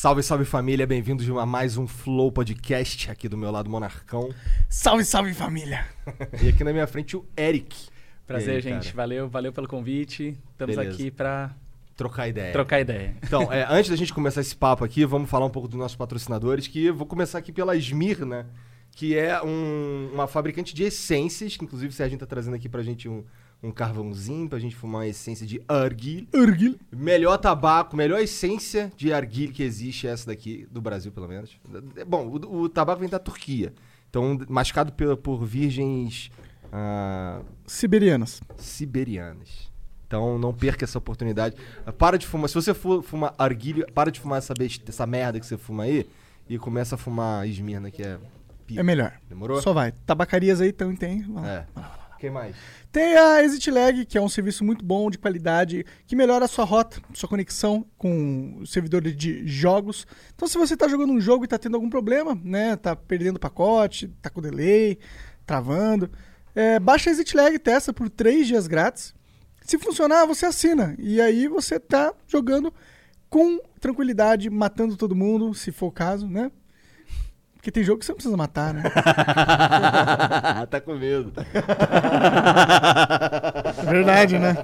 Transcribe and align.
Salve, 0.00 0.22
salve 0.22 0.46
família, 0.46 0.86
bem-vindos 0.86 1.28
a 1.28 1.44
mais 1.44 1.76
um 1.76 1.86
Flow 1.86 2.32
Podcast 2.32 3.10
aqui 3.10 3.28
do 3.28 3.36
meu 3.36 3.50
lado, 3.50 3.68
Monarcão. 3.68 4.30
Salve, 4.66 5.04
salve 5.04 5.34
família! 5.34 5.86
e 6.42 6.48
aqui 6.48 6.64
na 6.64 6.72
minha 6.72 6.86
frente 6.86 7.18
o 7.18 7.26
Eric. 7.36 7.76
Prazer, 8.26 8.54
aí, 8.54 8.60
gente. 8.62 8.84
cara? 8.84 8.96
Valeu, 8.96 9.28
valeu 9.28 9.52
pelo 9.52 9.68
convite. 9.68 10.38
Estamos 10.52 10.74
Beleza. 10.74 10.94
aqui 10.94 11.10
pra 11.10 11.54
Trocar 11.94 12.28
ideia. 12.28 12.50
trocar 12.50 12.80
ideia. 12.80 13.14
Então, 13.22 13.52
é, 13.52 13.66
antes 13.68 13.90
da 13.90 13.96
gente 13.96 14.14
começar 14.14 14.40
esse 14.40 14.56
papo 14.56 14.86
aqui, 14.86 15.04
vamos 15.04 15.28
falar 15.28 15.44
um 15.44 15.50
pouco 15.50 15.68
dos 15.68 15.78
nossos 15.78 15.98
patrocinadores, 15.98 16.66
que 16.66 16.86
eu 16.86 16.94
vou 16.94 17.06
começar 17.06 17.36
aqui 17.36 17.52
pela 17.52 17.76
Esmirna, 17.76 18.48
que 18.92 19.14
é 19.18 19.42
um- 19.42 20.12
uma 20.14 20.26
fabricante 20.26 20.74
de 20.74 20.82
essências, 20.84 21.58
que 21.58 21.64
inclusive 21.66 21.92
o 21.92 21.94
Serginho 21.94 22.18
tá 22.18 22.24
trazendo 22.24 22.54
aqui 22.56 22.70
pra 22.70 22.82
gente 22.82 23.06
um, 23.06 23.22
um 23.62 23.70
carvãozinho 23.70 24.48
pra 24.48 24.58
gente 24.58 24.74
fumar 24.74 25.02
uma 25.02 25.06
essência 25.06 25.46
de 25.46 25.60
arguil. 25.68 26.26
Urgil. 26.34 26.76
Melhor 26.90 27.36
tabaco, 27.38 27.96
melhor 27.96 28.20
essência 28.20 28.90
de 28.96 29.12
arguilha 29.12 29.52
que 29.52 29.62
existe 29.62 30.06
é 30.06 30.10
essa 30.10 30.26
daqui, 30.26 30.66
do 30.70 30.80
Brasil 30.80 31.12
pelo 31.12 31.28
menos. 31.28 31.58
Bom, 32.06 32.26
o, 32.26 32.62
o 32.62 32.68
tabaco 32.68 33.00
vem 33.00 33.08
da 33.08 33.18
Turquia. 33.18 33.72
Então, 34.08 34.38
mascado 34.48 34.92
pela- 34.92 35.16
por 35.16 35.44
virgens 35.44 36.30
ah, 36.72 37.42
Siberianas. 37.66 38.40
siberianas. 38.56 39.70
Então, 40.06 40.38
não 40.38 40.52
perca 40.52 40.84
essa 40.84 40.98
oportunidade. 40.98 41.54
Para 41.96 42.16
de 42.18 42.26
fumar. 42.26 42.48
Se 42.48 42.54
você 42.56 42.74
for 42.74 43.02
fumar 43.02 43.32
arguilha, 43.38 43.86
para 43.94 44.10
de 44.10 44.18
fumar 44.18 44.38
essa, 44.38 44.52
besta, 44.52 44.90
essa 44.90 45.06
merda 45.06 45.38
que 45.38 45.46
você 45.46 45.56
fuma 45.56 45.84
aí 45.84 46.08
e 46.48 46.58
começa 46.58 46.96
a 46.96 46.98
fumar 46.98 47.46
Esmirna, 47.46 47.92
que 47.92 48.02
é 48.02 48.18
pica. 48.66 48.80
É 48.80 48.82
melhor. 48.82 49.12
Demorou? 49.28 49.62
Só 49.62 49.72
vai. 49.72 49.92
Tabacarias 49.92 50.60
aí 50.60 50.70
então 50.70 50.94
tem. 50.96 51.24
Lá. 51.28 51.48
É. 51.48 51.66
Mais? 52.28 52.56
Tem 52.92 53.16
a 53.16 53.42
Exit 53.42 53.70
Lag, 53.70 54.04
que 54.04 54.18
é 54.18 54.20
um 54.20 54.28
serviço 54.28 54.64
muito 54.64 54.84
bom, 54.84 55.08
de 55.08 55.16
qualidade, 55.16 55.86
que 56.06 56.16
melhora 56.16 56.44
a 56.44 56.48
sua 56.48 56.64
rota, 56.64 57.00
sua 57.14 57.28
conexão 57.28 57.86
com 57.96 58.58
o 58.60 58.66
servidor 58.66 59.00
de 59.00 59.46
jogos. 59.46 60.06
Então, 60.34 60.48
se 60.48 60.58
você 60.58 60.76
tá 60.76 60.88
jogando 60.88 61.12
um 61.12 61.20
jogo 61.20 61.44
e 61.44 61.48
tá 61.48 61.56
tendo 61.56 61.76
algum 61.76 61.88
problema, 61.88 62.38
né? 62.42 62.76
Tá 62.76 62.94
perdendo 62.96 63.38
pacote, 63.38 64.08
tá 64.20 64.28
com 64.28 64.42
delay, 64.42 64.98
travando. 65.46 66.10
é, 66.54 66.78
baixa 66.78 67.08
a 67.08 67.12
Exit 67.12 67.36
Lag, 67.36 67.58
testa 67.58 67.92
por 67.92 68.10
3 68.10 68.46
dias 68.46 68.66
grátis. 68.66 69.14
Se 69.64 69.78
funcionar, 69.78 70.26
você 70.26 70.46
assina. 70.46 70.96
E 70.98 71.20
aí 71.20 71.46
você 71.46 71.78
tá 71.78 72.12
jogando 72.26 72.74
com 73.28 73.60
tranquilidade, 73.78 74.50
matando 74.50 74.96
todo 74.96 75.14
mundo, 75.14 75.54
se 75.54 75.70
for 75.70 75.86
o 75.86 75.92
caso, 75.92 76.26
né? 76.26 76.50
Porque 77.60 77.70
tem 77.70 77.84
jogo 77.84 77.98
que 77.98 78.06
você 78.06 78.12
não 78.12 78.16
precisa 78.16 78.36
matar, 78.38 78.72
né? 78.72 78.82
tá 80.70 80.80
com 80.80 80.94
medo. 80.94 81.30
É 83.76 83.84
verdade, 83.84 84.38
né? 84.38 84.56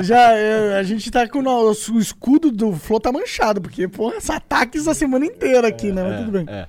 Já 0.00 0.32
é, 0.32 0.78
a 0.78 0.82
gente 0.82 1.10
tá 1.10 1.28
com 1.28 1.40
o 1.40 1.42
nosso 1.42 1.98
escudo 1.98 2.50
do 2.50 2.72
Flow 2.72 2.98
tá 2.98 3.12
manchado, 3.12 3.60
porque, 3.60 3.86
porra, 3.86 4.16
ataques 4.26 4.88
a 4.88 4.94
semana 4.94 5.26
inteira 5.26 5.68
aqui, 5.68 5.92
né? 5.92 6.02
Mas 6.02 6.16
tudo 6.20 6.30
bem. 6.32 6.46
É. 6.48 6.66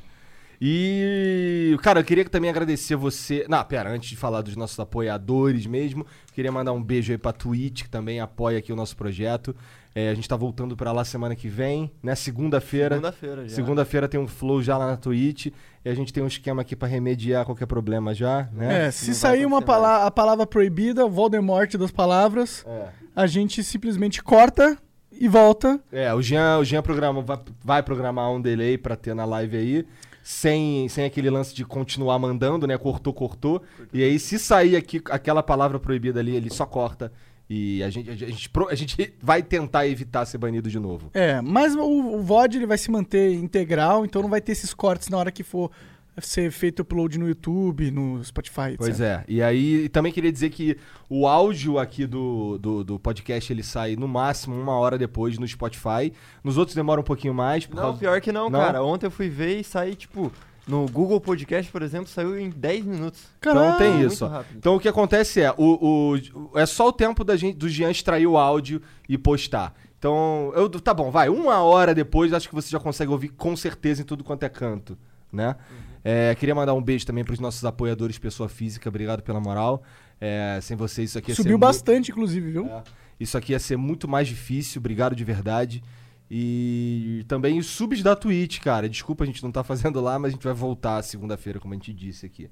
E, 0.59 1.77
cara, 1.81 2.02
eu 2.02 2.03
queria 2.03 2.25
também 2.25 2.49
agradecer 2.49 2.97
você. 2.97 3.45
Não, 3.47 3.64
pera, 3.64 3.89
antes 3.89 4.09
de 4.09 4.17
falar 4.17 4.42
dos 4.42 4.58
nossos 4.58 4.77
apoiadores 4.77 5.66
mesmo, 5.66 6.05
queria 6.33 6.52
mandar 6.52 6.73
um 6.73 6.83
beijo 6.83 7.14
aí 7.14 7.17
pra 7.17 7.31
Twitch, 7.31 7.83
que 7.83 7.89
também 7.89 8.19
apoia 8.19 8.58
aqui 8.58 8.73
o 8.73 8.75
nosso 8.75 8.97
projeto. 8.97 9.55
É, 9.99 10.09
a 10.09 10.13
gente 10.13 10.29
tá 10.29 10.35
voltando 10.35 10.77
pra 10.77 10.91
lá 10.91 11.03
semana 11.03 11.35
que 11.35 11.47
vem, 11.47 11.91
né? 12.03 12.13
Segunda-feira. 12.13 12.97
Segunda-feira 12.97 13.47
já. 13.49 13.55
Segunda-feira 13.55 14.07
tem 14.07 14.19
um 14.19 14.27
flow 14.27 14.61
já 14.61 14.77
lá 14.77 14.85
na 14.85 14.95
Twitch. 14.95 15.47
E 15.83 15.89
a 15.89 15.95
gente 15.95 16.13
tem 16.13 16.21
um 16.21 16.27
esquema 16.27 16.61
aqui 16.61 16.75
pra 16.75 16.87
remediar 16.87 17.45
qualquer 17.45 17.65
problema 17.65 18.13
já, 18.13 18.47
né? 18.53 18.86
É, 18.86 18.91
se 18.91 19.07
Não 19.07 19.13
sair 19.15 19.43
uma 19.47 19.57
a 19.57 20.11
palavra 20.11 20.45
proibida, 20.45 21.03
o 21.03 21.09
Voldemort 21.09 21.75
das 21.77 21.89
palavras, 21.89 22.63
É. 22.67 22.89
a 23.15 23.25
gente 23.25 23.63
simplesmente 23.63 24.21
corta 24.21 24.77
e 25.11 25.27
volta. 25.27 25.80
É, 25.91 26.13
o 26.13 26.21
Jean, 26.21 26.59
o 26.59 26.63
Jean 26.63 26.83
programa, 26.83 27.23
vai, 27.23 27.39
vai 27.63 27.81
programar 27.81 28.30
um 28.31 28.39
delay 28.39 28.77
pra 28.77 28.95
ter 28.95 29.15
na 29.15 29.25
live 29.25 29.57
aí. 29.57 29.86
Sem, 30.21 30.87
sem 30.89 31.05
aquele 31.05 31.30
lance 31.31 31.55
de 31.55 31.63
continuar 31.65 32.19
mandando, 32.19 32.67
né? 32.67 32.77
Cortou, 32.77 33.13
cortou. 33.13 33.63
E 33.93 34.03
aí, 34.03 34.19
se 34.19 34.37
sair 34.37 34.75
aqui 34.75 35.02
aquela 35.09 35.41
palavra 35.41 35.80
proibida 35.80 36.19
ali, 36.19 36.36
ele 36.36 36.49
só 36.52 36.65
corta. 36.65 37.11
E 37.49 37.81
a 37.81 37.89
gente, 37.89 38.09
a 38.09 38.15
gente, 38.15 38.49
pro- 38.49 38.67
a 38.69 38.75
gente 38.75 39.13
vai 39.21 39.41
tentar 39.41 39.87
evitar 39.87 40.25
ser 40.25 40.37
banido 40.37 40.69
de 40.69 40.80
novo. 40.80 41.09
É, 41.13 41.39
mas 41.41 41.75
o, 41.75 41.81
o 41.81 42.21
VOD 42.21 42.58
ele 42.58 42.65
vai 42.65 42.77
se 42.77 42.91
manter 42.91 43.33
integral, 43.33 44.03
então 44.05 44.21
não 44.21 44.30
vai 44.30 44.41
ter 44.41 44.52
esses 44.52 44.73
cortes 44.73 45.08
na 45.09 45.17
hora 45.17 45.31
que 45.31 45.43
for 45.43 45.71
ser 46.19 46.52
feito 46.52 46.81
upload 46.81 47.17
no 47.19 47.27
YouTube, 47.27 47.91
no 47.91 48.23
Spotify, 48.25 48.69
etc. 48.71 48.77
Pois 48.80 48.99
é. 48.99 49.23
E 49.27 49.41
aí, 49.41 49.87
também 49.89 50.11
queria 50.11 50.31
dizer 50.31 50.49
que 50.49 50.75
o 51.07 51.27
áudio 51.27 51.77
aqui 51.77 52.07
do, 52.07 52.57
do, 52.57 52.83
do 52.83 52.99
podcast, 52.99 53.53
ele 53.53 53.61
sai 53.63 53.95
no 53.95 54.07
máximo 54.07 54.55
uma 54.59 54.73
hora 54.73 54.97
depois 54.97 55.37
no 55.37 55.47
Spotify. 55.47 56.11
Nos 56.43 56.57
outros 56.57 56.75
demora 56.75 56.99
um 56.99 57.03
pouquinho 57.03 57.36
mais. 57.36 57.65
Por 57.67 57.75
Não, 57.75 57.83
causa... 57.83 57.99
pior 57.99 58.19
que 58.19 58.31
não, 58.31 58.49
Não? 58.49 58.59
cara. 58.59 58.83
Ontem 58.83 59.05
eu 59.05 59.11
fui 59.11 59.30
ver 59.30 59.59
e 59.59 59.63
saí, 59.63 59.93
tipo, 59.95 60.33
no 60.67 60.86
Google 60.88 61.20
Podcast, 61.22 61.72
por 61.72 61.82
exemplo, 61.82 62.08
saiu 62.08 62.38
em 62.39 62.50
10 62.50 62.86
minutos. 62.86 63.23
Então 63.39 63.78
tem 63.78 63.92
muito 63.94 64.14
isso. 64.14 64.26
Então 64.58 64.76
o 64.76 64.80
que 64.80 64.88
acontece 64.89 65.42
é, 65.42 65.52
o, 65.58 66.14
o- 66.54 66.58
é 66.60 66.66
só 66.66 66.88
o 66.89 66.92
tempo 66.94 67.23
da 67.23 67.36
gente, 67.38 67.55
do 67.58 67.70
Jean 67.70 67.89
extrair 67.92 68.28
o 68.28 68.38
áudio 68.38 68.82
e 69.08 69.17
postar. 69.17 69.73
Então, 70.00 70.52
eu, 70.55 70.70
tá 70.70 70.94
bom, 70.94 71.10
vai, 71.10 71.28
uma 71.30 71.58
hora 71.64 71.95
depois, 71.95 72.32
acho 72.32 72.48
que 72.48 72.54
você 72.54 72.70
já 72.70 72.80
consegue 72.80 73.11
ouvir 73.11 73.30
com 73.30 73.55
certeza 73.55 74.02
em 74.02 74.05
tudo 74.05 74.23
quanto 74.23 74.44
é 74.44 74.50
canto, 74.50 74.95
né? 75.33 75.55
É, 76.04 76.36
queria 76.36 76.54
mandar 76.54 76.73
um 76.76 76.82
beijo 76.82 77.05
também 77.05 77.23
pros 77.23 77.39
nossos 77.39 77.66
apoiadores 77.66 78.17
pessoa 78.20 78.48
física, 78.48 78.88
obrigado 78.88 79.23
pela 79.23 79.39
moral. 79.39 79.82
É, 80.22 80.60
sem 80.61 80.78
vocês 80.78 81.10
isso 81.10 81.17
aqui 81.17 81.32
ia 81.32 81.36
ser 81.36 81.42
Subiu 81.42 81.58
bastante, 81.58 82.11
inclusive, 82.11 82.52
viu? 82.52 82.66
é. 82.67 82.84
Isso 83.20 83.36
aqui 83.38 83.54
ia 83.54 83.60
ser 83.60 83.76
muito 83.78 84.08
mais 84.08 84.28
difícil, 84.28 84.80
obrigado 84.80 85.16
de 85.16 85.23
verdade. 85.23 85.84
E 86.30 87.23
também 87.27 87.58
os 87.58 87.67
subs 87.67 88.04
da 88.04 88.15
Twitch, 88.15 88.60
cara. 88.60 88.89
Desculpa, 88.89 89.23
a 89.23 89.27
gente 89.27 89.42
não 89.43 89.52
tá 89.52 89.64
fazendo 89.64 90.02
lá, 90.02 90.20
mas 90.20 90.30
a 90.30 90.33
gente 90.33 90.43
vai 90.43 90.54
voltar 90.54 91.02
segunda-feira, 91.04 91.60
como 91.60 91.73
a 91.73 91.77
gente 91.77 91.93
disse 91.93 92.26
aqui. 92.26 92.49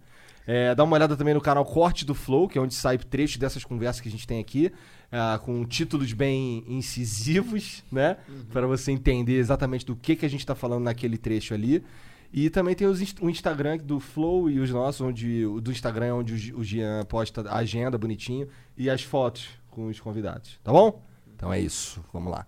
É, 0.48 0.76
dá 0.76 0.84
uma 0.84 0.96
olhada 0.96 1.18
também 1.18 1.34
no 1.34 1.42
canal 1.42 1.66
Corte 1.66 2.06
do 2.06 2.14
Flow, 2.14 2.48
que 2.48 2.58
é 2.58 2.62
onde 2.62 2.74
sai 2.74 2.98
trecho 3.00 3.40
dessas 3.40 3.64
conversas 3.64 4.00
que 4.00 4.08
a 4.08 4.12
gente 4.12 4.28
tem 4.28 4.40
aqui, 4.40 4.72
ah, 5.12 5.40
com 5.44 5.66
títulos 5.66 6.14
bem 6.14 6.64
incisivos, 6.68 7.84
né? 7.92 8.18
Pra 8.52 8.68
você 8.68 8.92
entender 8.92 9.38
exatamente 9.38 9.86
do 9.86 9.96
que, 9.96 10.16
que 10.16 10.26
a 10.26 10.30
gente 10.30 10.46
tá 10.46 10.54
falando 10.56 10.84
naquele 10.84 11.18
trecho 11.18 11.54
ali. 11.54 11.84
E 12.32 12.50
também 12.50 12.76
tem 12.76 12.88
inst- 12.90 13.20
o 13.22 13.30
Instagram 13.30 13.78
do 13.78 14.00
Flow 14.00 14.50
e 14.50 14.60
os 14.60 14.70
nossos, 14.70 15.02
onde 15.02 15.46
o 15.46 15.60
do 15.60 15.72
Instagram 15.72 16.06
é 16.06 16.14
onde 16.14 16.54
o 16.54 16.60
o 16.60 16.64
Gian 16.64 17.04
posta 17.06 17.42
a 17.50 17.58
agenda 17.58 17.98
bonitinho 17.98 18.48
e 18.78 18.90
as 18.90 19.02
fotos 19.02 19.50
com 19.72 19.88
os 19.88 20.00
convidados, 20.00 20.60
tá 20.64 20.72
bom? 20.72 21.04
Então 21.34 21.52
é 21.52 21.60
isso, 21.60 22.04
vamos 22.14 22.32
lá. 22.32 22.46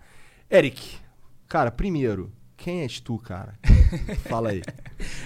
Eric, 0.52 0.98
cara, 1.48 1.72
primeiro, 1.72 2.32
quem 2.56 2.82
és 2.82 3.00
tu, 3.00 3.18
cara? 3.20 3.54
Fala 4.28 4.50
aí. 4.50 4.62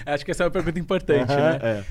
Acho 0.04 0.24
que 0.24 0.30
essa 0.30 0.44
é 0.44 0.46
uma 0.46 0.50
pergunta 0.50 0.78
importante, 0.78 1.32
Aham, 1.32 1.52
né? 1.52 1.58
é. 1.62 1.84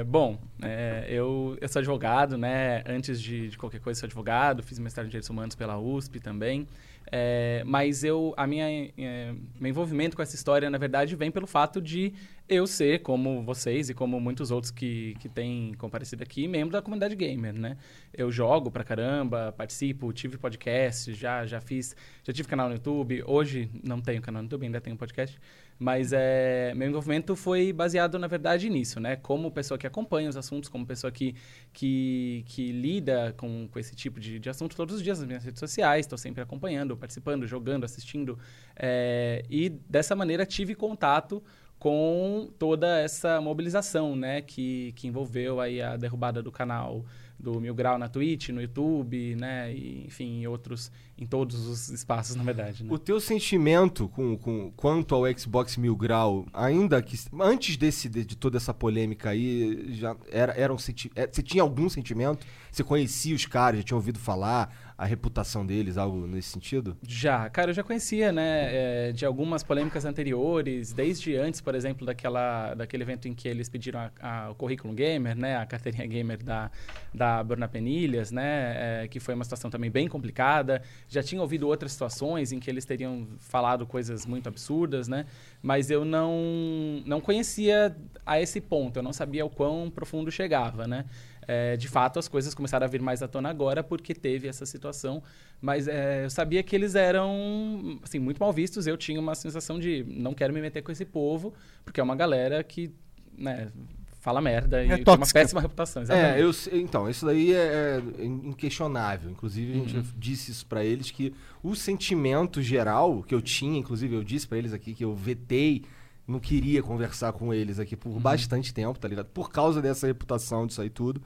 É, 0.00 0.04
bom, 0.04 0.38
é, 0.62 1.06
eu, 1.08 1.56
eu 1.60 1.68
sou 1.68 1.80
advogado, 1.80 2.36
né? 2.36 2.82
Antes 2.86 3.20
de, 3.20 3.48
de 3.48 3.58
qualquer 3.58 3.80
coisa, 3.80 3.98
sou 3.98 4.06
advogado. 4.06 4.62
Fiz 4.62 4.78
mestrado 4.78 5.06
em 5.06 5.08
Direitos 5.08 5.30
Humanos 5.30 5.54
pela 5.54 5.78
USP 5.78 6.20
também. 6.20 6.68
É, 7.10 7.62
mas 7.64 8.04
eu, 8.04 8.34
a 8.36 8.46
minha, 8.46 8.66
é, 8.96 9.34
meu 9.58 9.70
envolvimento 9.70 10.16
com 10.16 10.22
essa 10.22 10.34
história, 10.34 10.68
na 10.68 10.78
verdade, 10.78 11.16
vem 11.16 11.30
pelo 11.30 11.46
fato 11.46 11.80
de 11.80 12.12
eu 12.48 12.66
ser, 12.66 13.00
como 13.00 13.42
vocês 13.42 13.90
e 13.90 13.94
como 13.94 14.18
muitos 14.18 14.50
outros 14.50 14.70
que, 14.70 15.14
que 15.20 15.28
têm 15.28 15.74
comparecido 15.74 16.22
aqui, 16.22 16.48
membro 16.48 16.72
da 16.72 16.82
comunidade 16.82 17.14
gamer, 17.14 17.52
né? 17.52 17.76
Eu 18.12 18.30
jogo 18.30 18.70
pra 18.70 18.84
caramba, 18.84 19.52
participo, 19.56 20.12
tive 20.12 20.38
podcast, 20.38 21.12
já, 21.14 21.46
já 21.46 21.60
fiz, 21.60 21.94
já 22.24 22.32
tive 22.32 22.48
canal 22.48 22.68
no 22.68 22.74
YouTube. 22.74 23.22
Hoje 23.26 23.70
não 23.82 24.00
tenho 24.00 24.22
canal 24.22 24.42
no 24.42 24.46
YouTube, 24.46 24.64
ainda 24.64 24.80
tenho 24.80 24.96
podcast. 24.96 25.38
Mas 25.78 26.12
é, 26.12 26.74
meu 26.74 26.88
envolvimento 26.88 27.36
foi 27.36 27.72
baseado, 27.72 28.18
na 28.18 28.26
verdade, 28.26 28.68
nisso, 28.68 28.98
né? 28.98 29.14
Como 29.16 29.50
pessoa 29.50 29.78
que 29.78 29.86
acompanha 29.86 30.28
os 30.28 30.36
assuntos, 30.36 30.68
como 30.68 30.84
pessoa 30.84 31.12
que, 31.12 31.36
que, 31.72 32.44
que 32.46 32.72
lida 32.72 33.32
com, 33.36 33.68
com 33.68 33.78
esse 33.78 33.94
tipo 33.94 34.18
de, 34.18 34.40
de 34.40 34.50
assunto 34.50 34.74
todos 34.74 34.96
os 34.96 35.02
dias 35.02 35.20
nas 35.20 35.28
minhas 35.28 35.44
redes 35.44 35.60
sociais. 35.60 36.06
Estou 36.06 36.18
sempre 36.18 36.42
acompanhando, 36.42 36.96
participando, 36.96 37.46
jogando, 37.46 37.84
assistindo. 37.84 38.36
É, 38.74 39.44
e 39.48 39.68
dessa 39.68 40.16
maneira 40.16 40.44
tive 40.44 40.74
contato 40.74 41.42
com 41.78 42.50
toda 42.58 42.98
essa 42.98 43.40
mobilização, 43.40 44.16
né? 44.16 44.42
Que, 44.42 44.92
que 44.96 45.06
envolveu 45.06 45.60
aí 45.60 45.80
a 45.80 45.96
derrubada 45.96 46.42
do 46.42 46.50
canal 46.50 47.04
do 47.38 47.60
Mil 47.60 47.74
Grau 47.74 47.96
na 47.98 48.08
Twitch, 48.08 48.48
no 48.48 48.60
YouTube, 48.60 49.36
né? 49.36 49.72
E, 49.72 50.06
enfim, 50.06 50.44
outros, 50.46 50.90
em 51.18 51.26
todos 51.26 51.66
os 51.66 51.88
espaços, 51.90 52.36
na 52.36 52.44
verdade. 52.44 52.84
Né? 52.84 52.92
O 52.92 52.98
teu 52.98 53.20
sentimento 53.20 54.08
com, 54.08 54.36
com, 54.36 54.70
quanto 54.76 55.14
ao 55.14 55.22
Xbox 55.36 55.76
Mil 55.76 55.96
Grau, 55.96 56.46
ainda 56.52 57.02
que. 57.02 57.18
Antes 57.40 57.76
desse, 57.76 58.08
de, 58.08 58.24
de 58.24 58.36
toda 58.36 58.56
essa 58.56 58.72
polêmica 58.72 59.30
aí, 59.30 59.92
já 59.94 60.16
era, 60.30 60.52
era 60.52 60.72
um 60.72 60.78
senti 60.78 61.10
é, 61.14 61.26
Você 61.26 61.42
tinha 61.42 61.62
algum 61.62 61.88
sentimento? 61.88 62.46
Você 62.70 62.84
conhecia 62.84 63.34
os 63.34 63.46
caras, 63.46 63.80
já 63.80 63.84
tinha 63.84 63.96
ouvido 63.96 64.18
falar? 64.18 64.88
a 64.98 65.04
reputação 65.04 65.64
deles, 65.64 65.96
algo 65.96 66.26
nesse 66.26 66.48
sentido? 66.48 66.96
Já, 67.06 67.48
cara, 67.48 67.70
eu 67.70 67.74
já 67.74 67.84
conhecia, 67.84 68.32
né, 68.32 69.08
é, 69.08 69.12
de 69.12 69.24
algumas 69.24 69.62
polêmicas 69.62 70.04
anteriores, 70.04 70.92
desde 70.92 71.36
antes, 71.36 71.60
por 71.60 71.76
exemplo, 71.76 72.04
daquela, 72.04 72.74
daquele 72.74 73.04
evento 73.04 73.28
em 73.28 73.32
que 73.32 73.46
eles 73.46 73.68
pediram 73.68 74.00
a, 74.00 74.10
a, 74.20 74.50
o 74.50 74.56
currículo 74.56 74.92
gamer, 74.92 75.36
né, 75.36 75.56
a 75.56 75.64
carteirinha 75.64 76.04
gamer 76.04 76.42
da, 76.42 76.68
da 77.14 77.44
Bruna 77.44 77.68
Penilhas, 77.68 78.32
né, 78.32 79.02
é, 79.04 79.08
que 79.08 79.20
foi 79.20 79.34
uma 79.34 79.44
situação 79.44 79.70
também 79.70 79.88
bem 79.88 80.08
complicada. 80.08 80.82
Já 81.08 81.22
tinha 81.22 81.40
ouvido 81.40 81.66
outras 81.66 81.92
situações 81.92 82.52
em 82.52 82.60
que 82.60 82.70
eles 82.70 82.84
teriam 82.84 83.26
falado 83.38 83.86
coisas 83.86 84.26
muito 84.26 84.48
absurdas, 84.48 85.08
né, 85.08 85.26
mas 85.62 85.90
eu 85.90 86.04
não, 86.04 87.02
não 87.06 87.20
conhecia 87.20 87.96
a 88.24 88.40
esse 88.40 88.60
ponto, 88.60 88.98
eu 88.98 89.02
não 89.02 89.12
sabia 89.12 89.44
o 89.44 89.50
quão 89.50 89.90
profundo 89.90 90.30
chegava, 90.30 90.86
né. 90.86 91.04
É, 91.50 91.78
de 91.78 91.88
fato, 91.88 92.18
as 92.18 92.28
coisas 92.28 92.54
começaram 92.54 92.84
a 92.84 92.88
vir 92.88 93.00
mais 93.00 93.22
à 93.22 93.26
tona 93.26 93.48
agora 93.48 93.82
porque 93.82 94.14
teve 94.14 94.46
essa 94.46 94.66
situação. 94.66 95.22
Mas 95.62 95.88
é, 95.88 96.26
eu 96.26 96.30
sabia 96.30 96.62
que 96.62 96.76
eles 96.76 96.94
eram 96.94 97.98
assim, 98.02 98.18
muito 98.18 98.38
mal 98.38 98.52
vistos. 98.52 98.86
Eu 98.86 98.98
tinha 98.98 99.18
uma 99.18 99.34
sensação 99.34 99.80
de 99.80 100.04
não 100.06 100.34
quero 100.34 100.52
me 100.52 100.60
meter 100.60 100.82
com 100.82 100.92
esse 100.92 101.06
povo, 101.06 101.54
porque 101.86 102.00
é 102.00 102.02
uma 102.02 102.14
galera 102.14 102.62
que 102.62 102.92
né, 103.38 103.72
fala 104.20 104.40
merda 104.40 104.84
e 104.84 104.90
É 104.90 104.96
tem 104.98 105.14
uma 105.14 105.26
péssima 105.26 105.60
reputação. 105.60 106.02
Exatamente. 106.02 106.38
É, 106.38 106.42
eu, 106.42 106.52
sei- 106.52 106.80
então, 106.80 107.08
isso 107.08 107.24
daí 107.24 107.52
é, 107.54 108.02
é 108.18 108.24
inquestionável. 108.24 109.30
Inclusive, 109.30 109.72
a 109.72 109.76
gente 109.76 109.96
Uhum. 109.96 110.02
já 110.04 110.10
disse 110.16 110.50
isso 110.50 110.66
pra 110.66 110.84
eles 110.84 111.10
que 111.10 111.32
o 111.62 111.74
sentimento 111.74 112.60
geral 112.60 113.22
que 113.22 113.34
eu 113.34 113.40
tinha, 113.42 113.78
inclusive 113.78 114.14
eu 114.14 114.24
disse 114.24 114.46
pra 114.46 114.58
eles 114.58 114.72
aqui 114.72 114.92
que 114.94 115.04
eu 115.04 115.14
vetei, 115.14 115.82
não 116.26 116.38
queria 116.38 116.82
conversar 116.82 117.32
com 117.32 117.54
eles 117.54 117.78
aqui 117.78 117.96
por 117.96 118.18
bastante 118.20 118.74
tempo, 118.74 118.98
tá 118.98 119.08
ligado? 119.08 119.26
Por 119.26 119.50
causa 119.50 119.80
dessa 119.80 120.06
reputação 120.06 120.66
disso 120.66 120.82
aí 120.82 120.90
tudo. 120.90 121.22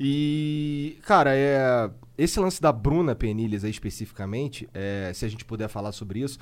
E, 0.00 0.98
cara, 1.02 1.34
é 1.34 1.90
esse 2.16 2.38
lance 2.38 2.60
da 2.60 2.70
Bruna 2.72 3.14
Penilhas 3.14 3.64
aí 3.64 3.70
especificamente, 3.70 4.68
é, 4.74 5.10
se 5.14 5.24
a 5.24 5.28
gente 5.28 5.44
puder 5.44 5.68
falar 5.68 5.92
sobre 5.92 6.20
isso, 6.20 6.38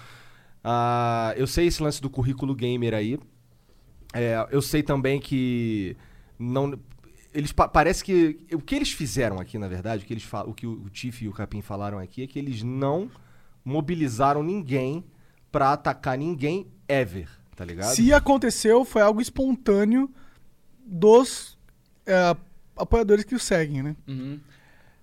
ah, 0.65 1.33
eu 1.37 1.47
sei 1.47 1.67
esse 1.67 1.83
lance 1.83 2.01
do 2.03 2.11
currículo 2.11 2.55
gamer 2.55 2.93
aí. 2.95 3.19
É, 4.13 4.47
eu 4.51 4.63
sei 4.63 4.83
também 4.83 5.21
que 5.21 5.97
não 6.39 6.79
eles 7.35 7.53
pa- 7.53 7.69
parece 7.69 8.03
que 8.03 8.39
o 8.53 8.59
que 8.61 8.75
eles 8.75 8.91
fizeram 8.93 9.39
aqui, 9.39 9.59
na 9.59 9.69
verdade, 9.69 10.05
o 10.05 10.07
que 10.07 10.13
eles 10.15 10.27
o 10.47 10.55
que 10.55 10.67
o, 10.67 10.89
Tiff 10.89 11.23
e 11.25 11.29
o 11.29 11.33
Capim 11.33 11.61
falaram 11.61 11.99
aqui 11.99 12.23
é 12.23 12.27
que 12.27 12.39
eles 12.39 12.63
não 12.63 13.11
mobilizaram 13.65 14.43
ninguém 14.43 15.05
pra 15.53 15.73
atacar 15.73 16.17
ninguém 16.17 16.67
ever, 16.89 17.29
tá 17.55 17.65
ligado? 17.65 17.95
Se 17.95 18.13
aconteceu, 18.13 18.85
foi 18.85 19.03
algo 19.03 19.21
espontâneo 19.21 20.11
dos 20.87 21.59
é, 22.07 22.37
apoiadores 22.77 23.25
que 23.25 23.35
o 23.35 23.41
seguem, 23.41 23.83
né? 23.83 23.97
Uhum. 24.07 24.39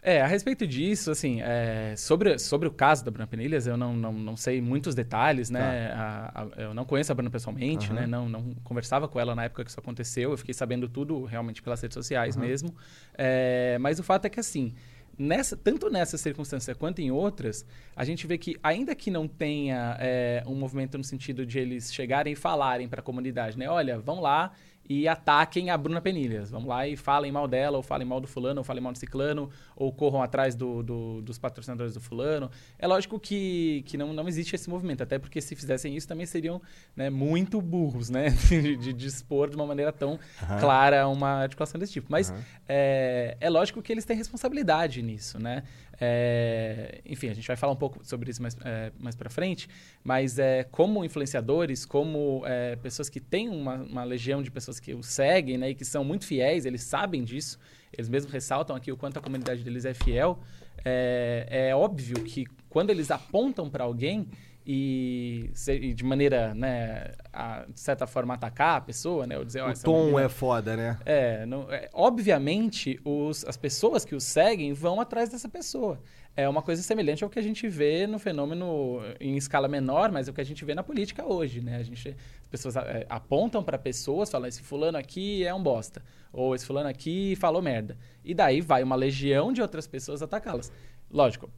É, 0.06 0.22
a 0.22 0.28
respeito 0.28 0.68
disso, 0.68 1.10
assim, 1.12 1.42
é, 1.42 1.96
sobre, 1.96 2.38
sobre 2.38 2.68
o 2.68 2.72
caso 2.72 3.06
da 3.06 3.10
Bruna 3.10 3.26
Penilhas, 3.26 3.66
eu 3.66 3.78
não, 3.78 3.96
não, 3.96 4.12
não 4.12 4.36
sei 4.36 4.60
muitos 4.60 4.94
detalhes, 4.94 5.50
né? 5.50 5.94
A- 5.96 6.32
a- 6.44 6.62
eu 6.62 6.74
não 6.74 6.84
conheço 6.84 7.10
a 7.14 7.16
Bruna 7.16 7.30
pessoalmente, 7.30 7.88
Aham. 7.88 8.02
né? 8.02 8.06
Não, 8.08 8.28
não 8.28 8.54
conversava 8.66 9.08
com 9.08 9.18
ela 9.18 9.34
na 9.34 9.46
época 9.46 9.64
que 9.64 9.70
isso 9.70 9.80
aconteceu. 9.80 10.32
Eu 10.32 10.38
fiquei 10.38 10.54
sabendo 10.54 10.90
tudo 10.90 11.24
realmente 11.24 11.62
pelas 11.62 11.82
redes 11.82 11.94
sociais 11.96 12.36
mesmo. 12.36 12.76
É, 13.18 13.78
mas 13.80 13.98
o 13.98 14.04
fato 14.04 14.26
é 14.26 14.30
que, 14.30 14.42
assim, 14.42 14.74
nessa, 15.18 15.56
tanto 15.56 15.90
nessa 15.90 16.18
circunstância 16.18 16.76
quanto 16.76 17.00
em 17.00 17.10
outras, 17.10 17.66
a 17.96 18.04
gente 18.04 18.28
vê 18.28 18.38
que, 18.38 18.58
ainda 18.62 18.94
que 18.94 19.10
não 19.10 19.26
tenha 19.26 19.96
é, 20.02 20.44
um 20.46 20.56
movimento 20.56 20.98
no 20.98 21.04
sentido 21.06 21.46
de 21.46 21.60
eles 21.60 21.94
chegarem 21.94 22.34
e 22.34 22.36
falarem 22.36 22.90
para 22.90 23.00
a 23.00 23.04
comunidade, 23.04 23.58
né? 23.58 23.70
Olha, 23.70 23.98
vão 24.00 24.20
lá 24.20 24.52
e 24.90 25.08
ataquem 25.08 25.70
a 25.70 25.78
Bruna 25.78 26.02
Penilhas. 26.02 26.52
Vão 26.52 26.66
lá 26.68 26.86
e 26.88 26.96
falem 26.98 27.32
mal 27.32 27.48
dela, 27.48 27.78
ou 27.78 27.84
falem 27.84 28.06
mal 28.08 28.20
do 28.20 28.28
fulano, 28.28 28.60
ou 28.60 28.64
falem 28.64 28.84
mal 28.84 28.92
do 28.92 28.98
ciclano, 28.98 29.50
ou 29.76 29.92
corram 29.94 30.22
atrás 30.22 30.56
do- 30.56 30.84
do- 30.84 31.22
dos 31.22 31.38
patrocinadores 31.38 31.94
do 31.94 32.02
fulano. 32.02 32.52
É 32.78 32.86
lógico 32.86 33.20
que, 33.20 33.84
que 33.86 33.98
não, 33.98 34.12
não 34.14 34.28
existe 34.28 34.56
esse 34.56 34.70
movimento, 34.70 35.02
até 35.02 35.18
porque 35.18 35.40
se 35.40 35.56
fizessem 35.56 35.96
isso 35.96 36.08
também 36.08 36.26
seriam 36.26 36.62
né, 36.96 37.10
muito 37.10 37.62
burros, 37.62 38.10
né? 38.10 38.30
De, 38.50 38.76
de 38.78 38.94
dispor 38.94 39.50
de 39.50 39.56
uma 39.56 39.66
maneira 39.66 39.92
tão 39.92 40.20
Aham. 40.42 40.60
clara 40.60 41.08
uma 41.08 41.42
articulação 41.44 41.80
desse 41.80 41.94
tipo. 41.94 42.08
Mas 42.12 42.30
Aham. 42.30 42.40
é, 42.68 43.38
é 43.40 43.50
lógico 43.50 43.82
que 43.82 43.92
eles 43.92 44.06
têm 44.06 44.16
responsabilidade 44.18 45.02
nisso, 45.02 45.40
né? 45.40 45.64
É, 46.06 47.00
enfim, 47.06 47.30
a 47.30 47.34
gente 47.34 47.48
vai 47.48 47.56
falar 47.56 47.72
um 47.72 47.78
pouco 47.78 48.04
sobre 48.04 48.30
isso 48.30 48.42
mais, 48.42 48.58
é, 48.66 48.92
mais 49.00 49.16
para 49.16 49.30
frente, 49.30 49.70
mas 50.04 50.38
é, 50.38 50.66
como 50.66 51.06
influenciadores, 51.06 51.86
como 51.86 52.44
é, 52.46 52.76
pessoas 52.76 53.08
que 53.08 53.22
têm 53.22 53.48
uma, 53.48 53.76
uma 53.76 54.04
legião 54.04 54.44
de 54.44 54.52
pessoas 54.52 54.82
que 54.82 54.94
o 54.94 55.02
seguem 55.02 55.58
né, 55.58 55.70
e 55.70 55.76
que 55.76 55.86
são 55.86 56.04
muito 56.04 56.26
fiéis, 56.26 56.66
eles 56.66 56.84
sabem 56.84 57.24
disso, 57.24 57.58
eles 57.94 58.10
mesmos 58.10 58.34
ressaltam 58.34 58.76
aqui 58.76 58.92
o 58.92 58.98
quanto 58.98 59.18
a 59.18 59.22
comunidade 59.22 59.64
deles 59.64 59.86
é 59.86 59.94
fiel. 59.94 60.40
É, 60.84 61.70
é 61.70 61.76
óbvio 61.76 62.22
que 62.26 62.46
quando 62.68 62.90
eles 62.90 63.10
apontam 63.10 63.70
para 63.70 63.86
alguém 63.86 64.28
e, 64.66 65.52
e 65.70 65.94
de 65.94 66.04
maneira, 66.04 66.54
né, 66.54 67.12
a, 67.32 67.66
de 67.68 67.80
certa 67.80 68.08
forma, 68.08 68.34
atacar 68.34 68.78
a 68.78 68.82
pessoa, 68.82 69.28
né, 69.28 69.38
ou 69.38 69.44
dizer, 69.46 69.62
ó, 69.62 69.70
o 69.70 69.74
tom 69.84 70.06
menina- 70.06 70.22
é 70.24 70.30
foda, 70.30 70.76
né? 70.78 70.98
é, 71.06 71.46
não- 71.46 71.72
é, 71.72 71.90
obviamente, 71.94 73.00
os- 73.04 73.44
as 73.46 73.58
pessoas 73.58 74.06
que 74.06 74.16
o 74.16 74.22
seguem 74.22 74.74
vão 74.74 75.00
atrás 75.02 75.30
dessa 75.30 75.50
pessoa. 75.50 76.00
É 76.36 76.50
uma 76.50 76.64
coisa 76.64 76.82
semelhante 76.82 77.24
ao 77.24 77.30
que 77.30 77.38
a 77.38 77.42
gente 77.44 77.68
vê 77.68 78.08
no 78.08 78.18
fenômeno 78.18 79.00
em 79.20 79.38
escala 79.38 79.68
menor, 79.68 80.12
mas 80.12 80.28
é 80.28 80.32
o 80.32 80.34
que 80.34 80.42
a 80.42 80.44
gente 80.44 80.66
vê 80.66 80.74
na 80.74 80.82
política 80.82 81.24
hoje, 81.24 81.62
né? 81.62 81.76
A 81.78 81.84
gente, 81.84 82.10
as 82.42 82.48
pessoas 82.48 82.76
é, 82.76 83.06
apontam 83.08 83.64
para 83.64 83.78
pessoas, 83.78 84.32
falam, 84.32 84.48
esse 84.48 84.64
fulano 84.64 84.98
aqui 84.98 85.46
é 85.46 85.54
um 85.54 85.62
bosta. 85.62 86.02
Ou 86.32 86.56
esse 86.56 86.66
fulano 86.66 86.90
aqui 86.90 87.36
falou 87.36 87.62
merda. 87.62 87.96
E 88.26 88.34
daí 88.34 88.62
vai 88.62 88.82
uma 88.82 88.96
legião 88.96 89.54
de 89.54 89.62
outras 89.62 89.86
pessoas 89.86 90.24
atacá-las. 90.24 90.72
Lógico, 91.12 91.52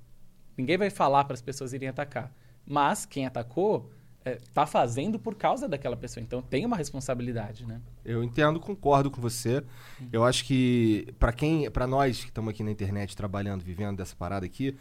ninguém 0.57 0.78
vai 0.78 0.90
falar 0.90 1.24
para 1.24 1.36
as 1.36 1.42
pessoas 1.42 1.72
irem 1.72 1.88
atacar. 1.88 2.30
Mas 2.66 3.06
quem 3.06 3.26
atacou 3.26 3.92
está 4.26 4.66
fazendo 4.66 5.20
por 5.20 5.36
causa 5.36 5.68
daquela 5.68 5.96
pessoa. 5.96 6.24
Então 6.24 6.42
tem 6.42 6.66
uma 6.66 6.76
responsabilidade, 6.76 7.66
né? 7.66 7.80
Eu 8.04 8.24
entendo, 8.24 8.60
concordo 8.60 9.12
com 9.12 9.22
você. 9.22 9.64
Eu 10.12 10.24
acho 10.24 10.44
que 10.46 11.14
pra 11.20 11.32
quem, 11.32 11.70
para 11.70 11.86
nós 11.86 12.22
que 12.22 12.30
estamos 12.30 12.50
aqui 12.50 12.64
na 12.64 12.72
internet 12.72 13.16
trabalhando, 13.16 13.64
vivendo 13.64 13.98
dessa 13.98 14.16
parada 14.16 14.46
aqui, 14.46 14.76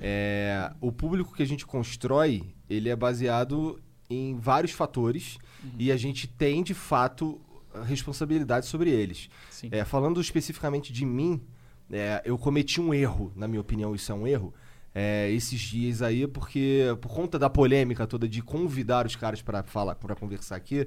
é, 0.00 0.72
o 0.80 0.92
público 0.92 1.34
que 1.34 1.42
a 1.42 1.46
gente 1.46 1.66
constrói, 1.66 2.44
ele 2.70 2.88
é 2.88 2.94
baseado 2.94 3.80
em 4.08 4.36
vários 4.36 4.72
fatores 4.72 5.38
e 5.78 5.90
a 5.90 5.96
gente 5.96 6.28
tem 6.28 6.62
de 6.62 6.74
fato 6.74 7.40
responsabilidade 7.86 8.66
sobre 8.66 8.90
eles. 8.90 9.28
É, 9.70 9.84
falando 9.84 10.20
especificamente 10.20 10.92
de 10.92 11.04
mim, 11.04 11.40
é, 11.90 12.22
eu 12.24 12.38
cometi 12.38 12.80
um 12.80 12.94
erro, 12.94 13.32
na 13.34 13.48
minha 13.48 13.60
opinião, 13.60 13.94
isso 13.94 14.12
é 14.12 14.14
um 14.14 14.26
erro. 14.26 14.54
É, 14.94 15.30
esses 15.30 15.60
dias 15.60 16.02
aí, 16.02 16.26
porque 16.26 16.82
por 17.00 17.08
conta 17.12 17.38
da 17.38 17.50
polêmica 17.50 18.06
toda 18.06 18.28
de 18.28 18.40
convidar 18.42 19.06
os 19.06 19.16
caras 19.16 19.42
para 19.42 19.62
falar, 19.64 19.96
para 19.96 20.14
conversar 20.14 20.56
aqui, 20.56 20.86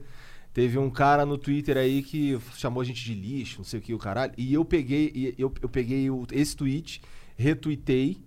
teve 0.53 0.77
um 0.77 0.89
cara 0.89 1.25
no 1.25 1.37
Twitter 1.37 1.77
aí 1.77 2.01
que 2.01 2.39
chamou 2.55 2.81
a 2.81 2.85
gente 2.85 3.03
de 3.03 3.13
lixo, 3.13 3.57
não 3.57 3.65
sei 3.65 3.79
o 3.79 3.83
que, 3.83 3.93
o 3.93 3.97
caralho. 3.99 4.33
E 4.37 4.53
eu 4.53 4.63
peguei, 4.63 5.35
eu, 5.37 5.53
eu 5.61 5.69
peguei 5.69 6.09
o- 6.09 6.25
esse 6.31 6.55
tweet, 6.55 7.01
retuitei, 7.35 8.21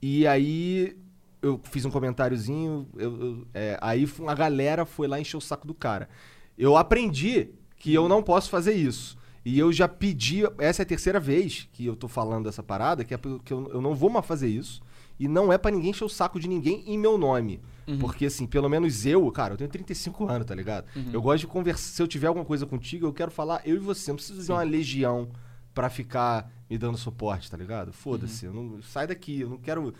e 0.00 0.26
aí 0.26 0.96
eu 1.42 1.60
fiz 1.64 1.84
um 1.84 1.90
comentáriozinho, 1.90 2.88
eu- 2.96 3.20
eu- 3.20 3.46
é, 3.54 3.76
aí 3.80 4.08
a 4.26 4.34
galera 4.34 4.84
foi 4.86 5.06
lá 5.08 5.20
encher 5.20 5.36
o 5.36 5.40
saco 5.40 5.66
do 5.66 5.74
cara. 5.74 6.08
Eu 6.56 6.76
aprendi 6.76 7.50
que 7.76 7.92
eu 7.94 8.08
não 8.08 8.22
posso 8.22 8.50
fazer 8.50 8.72
isso. 8.74 9.16
E 9.44 9.58
eu 9.58 9.72
já 9.72 9.86
pedi, 9.88 10.42
essa 10.58 10.82
é 10.82 10.84
a 10.84 10.86
terceira 10.86 11.18
vez 11.20 11.68
que 11.72 11.86
eu 11.86 11.94
tô 11.96 12.08
falando 12.08 12.48
essa 12.48 12.62
parada, 12.62 13.04
que, 13.04 13.14
é 13.14 13.16
porque 13.16 13.52
eu, 13.52 13.68
eu 13.72 13.80
não 13.80 13.94
vou 13.94 14.10
mais 14.10 14.26
fazer 14.26 14.48
isso. 14.48 14.80
E 15.18 15.26
não 15.28 15.52
é 15.52 15.58
pra 15.58 15.70
ninguém 15.70 15.90
encher 15.90 16.04
o 16.04 16.08
saco 16.08 16.38
de 16.38 16.48
ninguém 16.48 16.82
em 16.86 16.96
meu 16.98 17.18
nome. 17.18 17.60
Porque, 18.00 18.26
assim, 18.26 18.46
pelo 18.46 18.68
menos 18.68 19.06
eu, 19.06 19.30
cara, 19.32 19.54
eu 19.54 19.56
tenho 19.56 19.70
35 19.70 20.28
anos, 20.28 20.46
tá 20.46 20.54
ligado? 20.54 20.84
Eu 21.10 21.22
gosto 21.22 21.40
de 21.40 21.46
conversar. 21.46 21.88
Se 21.94 22.02
eu 22.02 22.06
tiver 22.06 22.26
alguma 22.26 22.44
coisa 22.44 22.66
contigo, 22.66 23.06
eu 23.06 23.12
quero 23.14 23.30
falar 23.30 23.62
eu 23.64 23.76
e 23.76 23.78
você. 23.78 24.10
Não 24.10 24.16
preciso 24.16 24.44
de 24.44 24.52
uma 24.52 24.62
legião 24.62 25.28
pra 25.72 25.88
ficar 25.88 26.50
me 26.68 26.76
dando 26.76 26.98
suporte, 26.98 27.50
tá 27.50 27.56
ligado? 27.56 27.90
Foda-se. 27.92 28.44
eu 28.44 28.52
não- 28.52 28.82
sai 28.82 29.06
daqui, 29.06 29.40
eu 29.40 29.48
não 29.48 29.56
quero. 29.56 29.94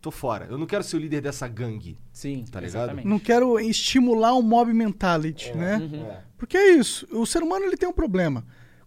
Tô 0.00 0.10
fora. 0.12 0.46
Eu 0.50 0.56
não 0.58 0.66
quero 0.66 0.84
ser 0.84 0.96
o 0.96 1.00
líder 1.00 1.22
dessa 1.22 1.48
gangue. 1.48 1.98
Sim, 2.12 2.44
Tá 2.52 2.60
ligado? 2.60 2.82
exatamente. 2.82 3.08
Não 3.08 3.18
quero 3.18 3.58
estimular 3.58 4.34
um 4.34 4.42
mob 4.42 4.72
mentality, 4.72 5.52
né? 5.56 5.78
Uhum. 5.78 6.06
Porque 6.38 6.56
é 6.56 6.72
isso. 6.76 7.04
O 7.10 7.24
ser 7.26 7.42
humano 7.42 7.64
ele 7.64 7.76
tem 7.76 7.88
um 7.88 7.92
problema. 7.92 8.44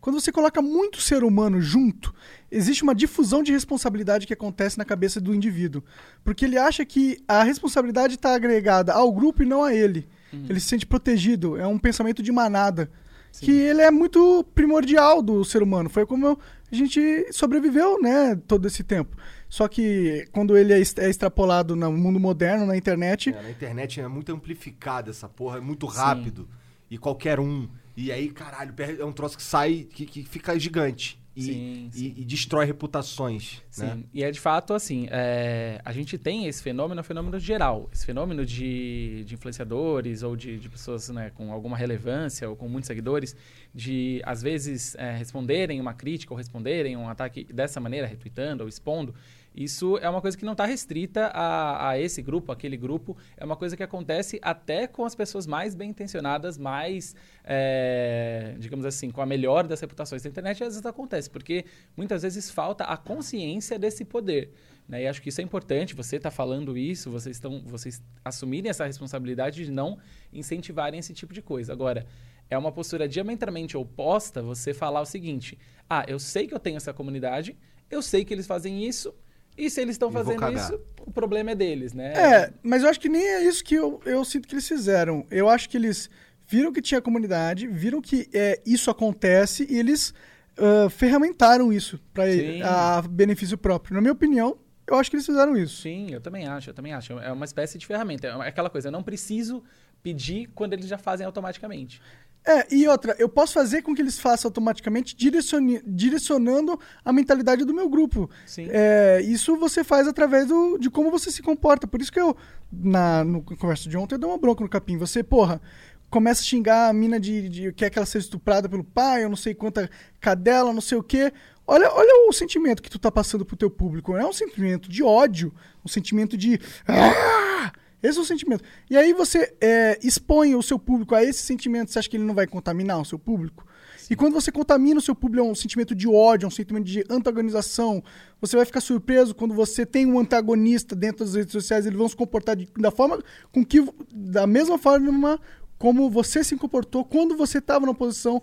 Quando 0.08 0.22
você 0.22 0.32
coloca 0.32 0.62
muito 0.62 1.02
ser 1.02 1.22
humano 1.22 1.62
junto, 1.62 2.14
existe 2.50 2.82
uma 2.82 2.96
difusão 2.96 3.44
de 3.44 3.52
responsabilidade 3.52 4.26
que 4.26 4.32
acontece 4.32 4.78
na 4.78 4.86
cabeça 4.86 5.20
do 5.20 5.36
indivíduo. 5.36 5.84
Porque 6.24 6.46
ele 6.46 6.58
acha 6.58 6.86
que 6.86 7.18
a 7.28 7.44
responsabilidade 7.44 8.14
está 8.16 8.34
agregada 8.34 8.94
ao 8.94 9.12
grupo 9.12 9.44
e 9.44 9.46
não 9.46 9.66
a 9.66 9.76
ele. 9.76 10.08
Ele 10.32 10.62
se 10.62 10.68
sente 10.68 10.86
protegido. 10.86 11.58
É 11.58 11.68
um 11.68 11.78
pensamento 11.78 12.24
de 12.24 12.32
manada. 12.32 12.90
Que 13.38 13.52
ele 13.52 13.82
é 13.82 13.92
muito 13.92 14.46
primordial 14.56 15.22
do 15.22 15.44
ser 15.44 15.62
humano. 15.62 15.90
Foi 15.90 16.06
como 16.06 16.40
a 16.72 16.74
gente 16.76 17.28
sobreviveu, 17.34 18.02
né, 18.02 18.34
todo 18.48 18.66
esse 18.66 18.86
tempo. 18.86 19.14
Só 19.50 19.68
que 19.68 20.26
quando 20.32 20.56
ele 20.56 20.72
é 20.72 20.80
est- 20.80 21.00
é 21.00 21.10
extrapolado 21.10 21.76
no 21.76 21.92
mundo 21.92 22.18
moderno, 22.18 22.66
na 22.66 22.78
internet, 22.78 23.32
É, 23.32 23.42
na 23.42 23.50
internet 23.52 24.00
é 24.00 24.08
muito 24.08 24.32
amplificada 24.34 25.10
essa 25.10 25.28
porra, 25.28 25.58
é 25.58 25.62
muito 25.62 25.86
rápido. 25.86 26.48
E 26.90 26.98
qualquer 26.98 27.42
um. 27.42 27.68
E 27.98 28.12
aí, 28.12 28.30
caralho, 28.30 28.74
é 29.00 29.04
um 29.04 29.12
troço 29.12 29.36
que 29.36 29.44
sai, 29.44 29.88
que, 29.92 30.06
que 30.06 30.24
fica 30.24 30.58
gigante. 30.60 31.20
e, 31.36 31.42
Sim, 31.44 31.92
e- 31.94 32.22
e 32.22 32.26
destrói 32.26 32.66
reputações. 32.66 33.62
Sim, 33.70 33.84
Né? 33.86 34.04
e 34.12 34.24
é 34.24 34.32
de 34.32 34.40
fato 34.40 34.74
assim, 34.74 35.08
é, 35.12 35.80
a 35.86 35.92
gente 35.92 36.18
tem 36.18 36.48
esse 36.48 36.64
fenômeno, 36.64 37.00
é 37.00 37.02
um 37.02 37.04
fenômeno 37.04 37.38
geral, 37.40 37.88
esse 37.94 38.08
fenômeno 38.08 38.44
de, 38.44 39.24
de 39.24 39.36
influenciadores 39.36 40.24
ou 40.24 40.36
de, 40.36 40.58
de 40.58 40.68
pessoas 40.68 41.10
né, 41.10 41.30
com 41.36 41.52
alguma 41.52 41.78
relevância 41.78 42.50
ou 42.50 42.56
com 42.56 42.68
muitos 42.68 42.88
seguidores, 42.88 43.36
de 43.72 44.20
às 44.26 44.42
vezes 44.42 44.96
é, 44.96 45.16
responderem 45.16 45.80
uma 45.80 45.94
crítica 45.94 46.34
ou 46.34 46.38
responderem 46.40 46.98
um 46.98 47.08
ataque 47.08 47.44
dessa 47.54 47.80
maneira, 47.80 48.08
retweetando 48.08 48.64
ou 48.64 48.68
expondo, 48.70 49.14
isso 49.58 49.98
é 49.98 50.08
uma 50.08 50.22
coisa 50.22 50.38
que 50.38 50.46
não 50.46 50.52
está 50.52 50.68
restrita 50.68 51.32
a, 51.34 51.90
a 51.90 52.00
esse 52.00 52.22
grupo, 52.22 52.52
aquele 52.52 52.78
grupo. 52.78 53.18
É 53.36 53.44
uma 53.44 53.56
coisa 53.56 53.76
que 53.76 53.82
acontece 53.82 54.40
até 54.44 54.86
com 54.86 55.04
as 55.04 55.16
pessoas 55.16 55.48
mais 55.48 55.74
bem 55.74 55.90
intencionadas, 55.90 56.60
mais, 56.60 57.16
é, 57.44 58.54
digamos 58.60 58.86
assim, 58.86 59.10
com 59.10 59.20
a 59.20 59.26
melhor 59.26 59.66
das 59.66 59.82
reputações 59.82 60.22
da 60.22 60.30
internet. 60.30 60.64
Às 60.64 60.76
vezes 60.76 60.86
acontece, 60.86 61.28
porque 61.28 61.66
muitas 61.96 62.22
vezes 62.22 62.52
falta 62.52 62.84
a 62.84 62.96
consciência 62.96 63.80
desse 63.80 64.06
poder. 64.06 64.52
Né? 64.88 65.02
E 65.02 65.08
acho 65.08 65.20
que 65.20 65.30
isso 65.30 65.42
é 65.42 65.44
importante. 65.44 65.96
Você 65.96 66.18
está 66.18 66.30
falando 66.30 66.78
isso, 66.78 67.10
vocês 67.10 67.36
estão, 67.36 67.64
vocês 67.66 68.00
assumirem 68.24 68.70
essa 68.70 68.86
responsabilidade 68.86 69.66
de 69.66 69.72
não 69.72 69.98
incentivarem 70.32 71.00
esse 71.00 71.16
tipo 71.16 71.34
de 71.34 71.42
coisa. 71.42 71.74
Agora, 71.74 72.06
é 72.48 72.56
uma 72.56 72.72
postura 72.72 73.08
diametralmente 73.08 73.76
oposta 73.76 74.40
você 74.40 74.72
falar 74.72 75.02
o 75.02 75.06
seguinte: 75.06 75.58
ah, 75.90 76.06
eu 76.08 76.20
sei 76.20 76.46
que 76.46 76.54
eu 76.54 76.60
tenho 76.60 76.78
essa 76.78 76.94
comunidade, 76.94 77.58
eu 77.90 78.04
sei 78.04 78.24
que 78.24 78.32
eles 78.32 78.46
fazem 78.46 78.86
isso. 78.88 79.16
E 79.58 79.70
se 79.70 79.82
eles 79.82 79.96
estão 79.96 80.12
fazendo 80.12 80.48
isso, 80.54 80.80
o 81.00 81.12
problema 81.12 81.52
é 81.52 81.56
deles, 81.56 81.94
né? 81.94 82.14
É, 82.14 82.54
mas 82.62 82.84
eu 82.84 82.90
acho 82.90 83.00
que 83.00 83.10
nem 83.10 83.26
é 83.26 83.44
isso 83.44 83.64
que 83.64 83.76
eu, 83.76 84.00
eu 84.06 84.24
sinto 84.24 84.48
que 84.48 84.54
eles 84.54 84.68
fizeram. 84.68 85.26
Eu 85.32 85.50
acho 85.50 85.68
que 85.68 85.76
eles 85.76 86.10
viram 86.46 86.72
que 86.72 86.82
tinha 86.82 87.02
comunidade, 87.02 87.68
viram 87.68 88.02
que 88.02 88.30
é, 88.34 88.62
isso 88.66 88.92
acontece 88.92 89.66
e 89.70 89.78
eles 89.78 90.14
ah, 90.58 90.90
ferramentaram 90.90 91.72
isso 91.72 92.00
para 92.14 93.02
benefício 93.10 93.58
próprio. 93.58 93.94
Na 93.94 94.02
minha 94.02 94.14
opinião, 94.14 94.58
eu 94.88 94.96
acho 94.96 95.10
que 95.10 95.16
eles 95.16 95.26
fizeram 95.26 95.56
isso. 95.56 95.82
Sim, 95.82 96.08
eu 96.12 96.20
também 96.20 96.48
acho, 96.48 96.70
eu 96.70 96.74
também 96.74 96.94
acho. 96.94 97.14
É 97.20 97.32
uma 97.32 97.46
espécie 97.46 97.78
de 97.78 97.86
ferramenta. 97.86 98.28
É 98.28 98.48
aquela 98.48 98.70
coisa, 98.70 98.88
eu 98.88 98.92
não 98.92 99.04
preciso 99.04 99.64
pedir 100.02 100.48
quando 100.56 100.74
eles 100.74 100.88
já 100.88 100.98
fazem 100.98 101.26
automaticamente. 101.26 102.02
É, 102.48 102.66
e 102.74 102.88
outra, 102.88 103.14
eu 103.20 103.28
posso 103.28 103.54
fazer 103.54 103.82
com 103.82 103.94
que 103.94 104.02
eles 104.02 104.18
façam 104.18 104.48
automaticamente 104.48 105.14
direcione- 105.16 105.82
direcionando 105.86 106.80
a 107.04 107.12
mentalidade 107.12 107.66
do 107.66 107.74
meu 107.74 107.90
grupo. 107.90 108.30
Sim. 108.46 108.68
É, 108.72 109.22
isso 109.22 109.58
você 109.58 109.84
faz 109.84 110.08
através 110.08 110.48
do, 110.48 110.78
de 110.78 110.90
como 110.90 111.12
você 111.12 111.30
se 111.30 111.42
comporta. 111.42 111.86
Por 111.86 112.02
isso 112.02 112.12
que 112.12 112.20
eu, 112.22 112.36
na 112.72 113.24
no 113.24 113.42
conversa 113.44 113.90
de 113.90 113.98
ontem, 113.98 114.16
eu 114.16 114.20
dei 114.20 114.30
uma 114.30 114.38
bronca 114.38 114.64
no 114.64 114.70
capim. 114.70 114.98
Você, 114.98 115.22
porra, 115.22 115.62
começa 116.10 116.42
a 116.42 116.46
xingar 116.46 116.88
a 116.88 116.94
mina 116.94 117.20
de, 117.20 117.50
de 117.50 117.74
quer 117.74 117.90
que 117.90 118.00
ela 118.00 118.06
seja 118.06 118.26
estuprada 118.26 118.70
pelo 118.70 118.84
pai, 118.84 119.26
eu 119.26 119.30
não 119.30 119.36
sei 119.36 119.54
quanta 119.54 119.90
cadela, 120.22 120.72
não 120.72 120.80
sei 120.82 120.98
o 120.98 121.04
quê. 121.04 121.34
Olha, 121.70 121.92
olha 121.92 122.30
o 122.30 122.32
sentimento 122.32 122.82
que 122.82 122.90
tu 122.90 122.98
tá 122.98 123.12
passando 123.12 123.44
pro 123.46 123.58
teu 123.58 123.70
público. 123.70 124.16
É 124.16 124.26
um 124.26 124.32
sentimento 124.32 124.90
de 124.90 125.04
ódio, 125.04 125.54
um 125.84 125.88
sentimento 125.90 126.38
de. 126.38 126.60
"Ah!" 126.88 127.74
Esse 128.02 128.20
é 128.20 128.22
o 128.22 128.26
sentimento. 128.26 128.64
E 128.90 128.96
aí 128.96 129.12
você 129.14 129.54
é, 129.60 130.00
expõe 130.04 130.56
o 130.56 130.62
seu 130.62 130.78
público 130.78 131.16
a 131.16 131.24
esse 131.24 131.42
sentimento. 131.42 131.92
Você 131.92 132.00
acha 132.00 132.10
que 132.10 132.18
ele 132.18 132.24
não 132.24 132.36
vai 132.36 132.46
contaminar 132.46 133.00
o 133.02 133.06
seu 133.06 133.18
público? 133.18 133.66
E 134.10 134.16
quando 134.16 134.34
você 134.34 134.52
contamina 134.52 135.00
o 135.00 135.02
seu 135.02 135.14
público, 135.14 135.46
é 135.46 135.52
um 135.52 135.56
sentimento 135.56 135.94
de 135.94 136.08
ódio, 136.08 136.46
é 136.46 136.48
um 136.48 136.52
sentimento 136.52 136.86
de 136.86 137.04
antagonização. 137.10 138.02
Você 138.40 138.56
vai 138.56 138.66
ficar 138.66 138.80
surpreso 138.80 139.36
quando 139.36 139.54
você 139.54 139.86
tem 139.86 140.06
um 140.06 140.20
antagonista 140.20 140.96
dentro 140.96 141.26
das 141.26 141.34
redes 141.36 141.52
sociais. 141.52 141.86
Eles 141.86 141.98
vão 141.98 142.08
se 142.08 142.16
comportar 142.16 142.56
de- 142.56 142.70
da 142.78 142.92
forma 142.92 143.22
com 143.52 143.66
que, 143.66 143.86
da 144.14 144.48
mesma 144.48 144.78
forma 144.78 145.40
como 145.78 146.10
você 146.10 146.44
se 146.44 146.56
comportou 146.56 147.04
quando 147.04 147.36
você 147.36 147.58
estava 147.58 147.86
na 147.86 147.94
posição 147.94 148.42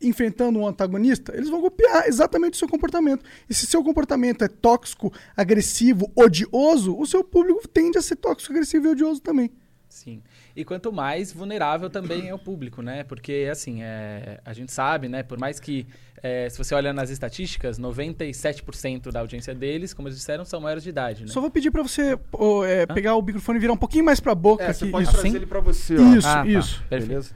enfrentando 0.00 0.58
um 0.58 0.66
antagonista, 0.66 1.34
eles 1.36 1.48
vão 1.50 1.60
copiar 1.60 2.06
exatamente 2.08 2.54
o 2.54 2.56
seu 2.56 2.68
comportamento. 2.68 3.24
E 3.48 3.54
se 3.54 3.66
seu 3.66 3.82
comportamento 3.84 4.42
é 4.42 4.48
tóxico, 4.48 5.12
agressivo, 5.36 6.10
odioso, 6.14 6.96
o 6.98 7.06
seu 7.06 7.22
público 7.22 7.66
tende 7.68 7.98
a 7.98 8.02
ser 8.02 8.16
tóxico, 8.16 8.52
agressivo 8.52 8.86
e 8.86 8.90
odioso 8.90 9.20
também. 9.20 9.50
Sim. 9.88 10.22
E 10.54 10.64
quanto 10.64 10.92
mais 10.92 11.32
vulnerável 11.32 11.90
também 11.90 12.28
é 12.28 12.34
o 12.34 12.38
público, 12.38 12.80
né? 12.80 13.02
Porque, 13.02 13.48
assim, 13.50 13.82
é, 13.82 14.40
a 14.44 14.52
gente 14.52 14.70
sabe, 14.72 15.08
né? 15.08 15.22
Por 15.24 15.36
mais 15.38 15.58
que, 15.58 15.84
é, 16.22 16.48
se 16.48 16.56
você 16.56 16.74
olha 16.76 16.92
nas 16.92 17.10
estatísticas, 17.10 17.76
97% 17.78 19.10
da 19.10 19.20
audiência 19.20 19.54
deles, 19.54 19.92
como 19.92 20.08
eles 20.08 20.18
disseram, 20.18 20.44
são 20.44 20.60
maiores 20.60 20.82
de 20.84 20.90
idade, 20.90 21.22
né? 21.24 21.28
Só 21.32 21.40
vou 21.40 21.50
pedir 21.50 21.70
pra 21.70 21.82
você 21.82 22.16
é, 22.66 22.86
pegar 22.86 23.16
o 23.16 23.22
microfone 23.22 23.58
e 23.58 23.60
virar 23.60 23.72
um 23.72 23.76
pouquinho 23.76 24.04
mais 24.04 24.20
pra 24.20 24.34
boca. 24.34 24.64
É, 24.64 24.72
você 24.72 24.84
aqui. 24.84 24.92
pode 24.92 25.04
Isso. 25.04 25.12
trazer 25.12 25.28
Assim? 25.28 25.36
ele 25.36 25.46
pra 25.46 25.60
você, 25.60 25.96
ó. 25.96 26.14
Isso, 26.14 26.28
Ah, 26.28 26.34
tá. 26.34 26.46
isso. 26.46 26.82
Perfeito. 26.88 27.08
Beleza? 27.08 27.34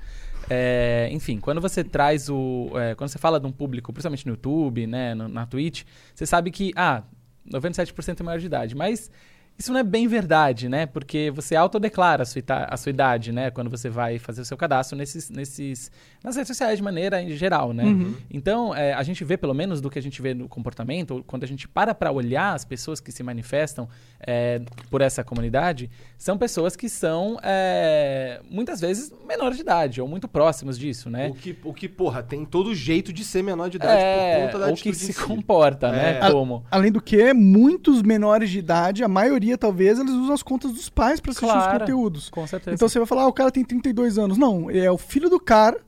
É, 0.50 1.08
enfim, 1.12 1.38
quando 1.40 1.60
você 1.60 1.82
traz 1.82 2.28
o. 2.28 2.70
é, 2.74 2.94
quando 2.94 3.08
você 3.10 3.18
fala 3.18 3.40
de 3.40 3.46
um 3.46 3.52
público, 3.52 3.92
principalmente 3.92 4.26
no 4.26 4.32
YouTube, 4.32 4.86
né, 4.86 5.14
no- 5.14 5.28
na 5.28 5.46
Twitch, 5.46 5.84
você 6.14 6.26
sabe 6.26 6.50
que, 6.50 6.72
ah, 6.76 7.02
97% 7.50 8.20
é 8.20 8.22
maior 8.22 8.38
de 8.38 8.46
idade. 8.46 8.74
Mas 8.74 9.10
isso 9.56 9.72
não 9.72 9.78
é 9.78 9.84
bem 9.84 10.08
verdade, 10.08 10.68
né? 10.68 10.84
Porque 10.84 11.30
você 11.30 11.54
autodeclara 11.54 12.24
a 12.24 12.26
sua, 12.26 12.40
ita- 12.40 12.66
a 12.68 12.76
sua 12.76 12.90
idade, 12.90 13.30
né? 13.30 13.50
Quando 13.52 13.70
você 13.70 13.88
vai 13.88 14.18
fazer 14.18 14.40
o 14.40 14.44
seu 14.44 14.56
cadastro 14.56 14.98
nesses, 14.98 15.30
nesses, 15.30 15.92
nas 16.24 16.34
redes 16.34 16.48
sociais 16.48 16.76
de 16.76 16.82
maneira 16.82 17.22
em 17.22 17.30
geral, 17.30 17.72
né? 17.72 17.84
Uhum. 17.84 18.14
Então, 18.28 18.74
é, 18.74 18.92
a 18.92 19.02
gente 19.04 19.22
vê, 19.22 19.36
pelo 19.36 19.54
menos 19.54 19.80
do 19.80 19.88
que 19.88 19.98
a 19.98 20.02
gente 20.02 20.20
vê 20.20 20.34
no 20.34 20.48
comportamento, 20.48 21.12
ou 21.12 21.22
quando 21.22 21.44
a 21.44 21.46
gente 21.46 21.68
para 21.68 21.94
para 21.94 22.10
olhar 22.10 22.52
as 22.52 22.64
pessoas 22.64 22.98
que 22.98 23.12
se 23.12 23.22
manifestam 23.22 23.88
é, 24.26 24.60
por 24.90 25.00
essa 25.00 25.22
comunidade, 25.22 25.88
são 26.18 26.36
pessoas 26.36 26.74
que 26.74 26.88
são, 26.88 27.38
é, 27.40 28.40
muitas 28.50 28.80
vezes, 28.80 29.12
menores 29.24 29.56
de 29.56 29.62
idade, 29.62 30.00
ou 30.00 30.08
muito 30.08 30.26
próximos 30.26 30.76
disso, 30.76 31.08
né? 31.08 31.28
O, 31.28 31.34
que, 31.34 31.56
o 31.62 31.72
que, 31.72 31.88
porra, 31.88 32.24
tem 32.24 32.44
todo 32.44 32.74
jeito 32.74 33.12
de 33.12 33.22
ser 33.24 33.42
menor 33.42 33.70
de 33.70 33.76
idade 33.76 34.02
por 34.02 34.46
conta 34.46 34.58
da 34.58 34.66
ou 34.70 34.74
que 34.74 34.92
se 34.92 35.12
si. 35.12 35.20
comporta, 35.20 35.92
né? 35.92 36.18
É. 36.20 36.30
Como? 36.32 36.64
Além 36.72 36.90
do 36.90 37.00
que, 37.00 37.32
muitos 37.32 38.02
menores 38.02 38.50
de 38.50 38.58
idade, 38.58 39.04
a 39.04 39.08
maioria 39.08 39.43
talvez, 39.58 39.98
eles 39.98 40.12
usam 40.12 40.34
as 40.34 40.42
contas 40.42 40.72
dos 40.72 40.88
pais 40.88 41.20
pra 41.20 41.30
assistir 41.30 41.46
os 41.46 41.52
Claro. 41.52 41.80
conteúdos. 41.80 42.30
Com 42.30 42.46
certeza. 42.46 42.74
Então 42.74 42.88
você 42.88 42.98
vai 42.98 43.06
falar, 43.06 43.22
ah, 43.22 43.28
o 43.28 43.32
cara 43.32 43.50
tem 43.50 43.64
32 43.64 44.18
anos. 44.18 44.38
Não, 44.38 44.70
é 44.70 44.90
o 44.90 44.98
filho 44.98 45.28
do 45.28 45.38
cara 45.40 45.80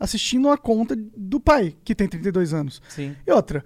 assistindo 0.00 0.48
a 0.48 0.56
conta 0.58 0.96
do 0.96 1.38
pai, 1.38 1.76
que 1.84 1.94
tem 1.94 2.08
32 2.08 2.52
anos. 2.54 2.80
Sim. 2.88 3.14
E 3.26 3.30
outra, 3.30 3.64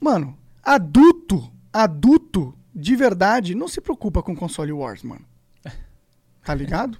mano, 0.00 0.36
adulto, 0.62 1.50
adulto 1.72 2.52
de 2.74 2.94
verdade, 2.96 3.54
não 3.54 3.68
se 3.68 3.80
preocupa 3.80 4.22
com 4.22 4.34
console 4.36 4.72
wars, 4.72 5.02
mano. 5.02 5.24
Tá 6.44 6.54
ligado? 6.54 6.98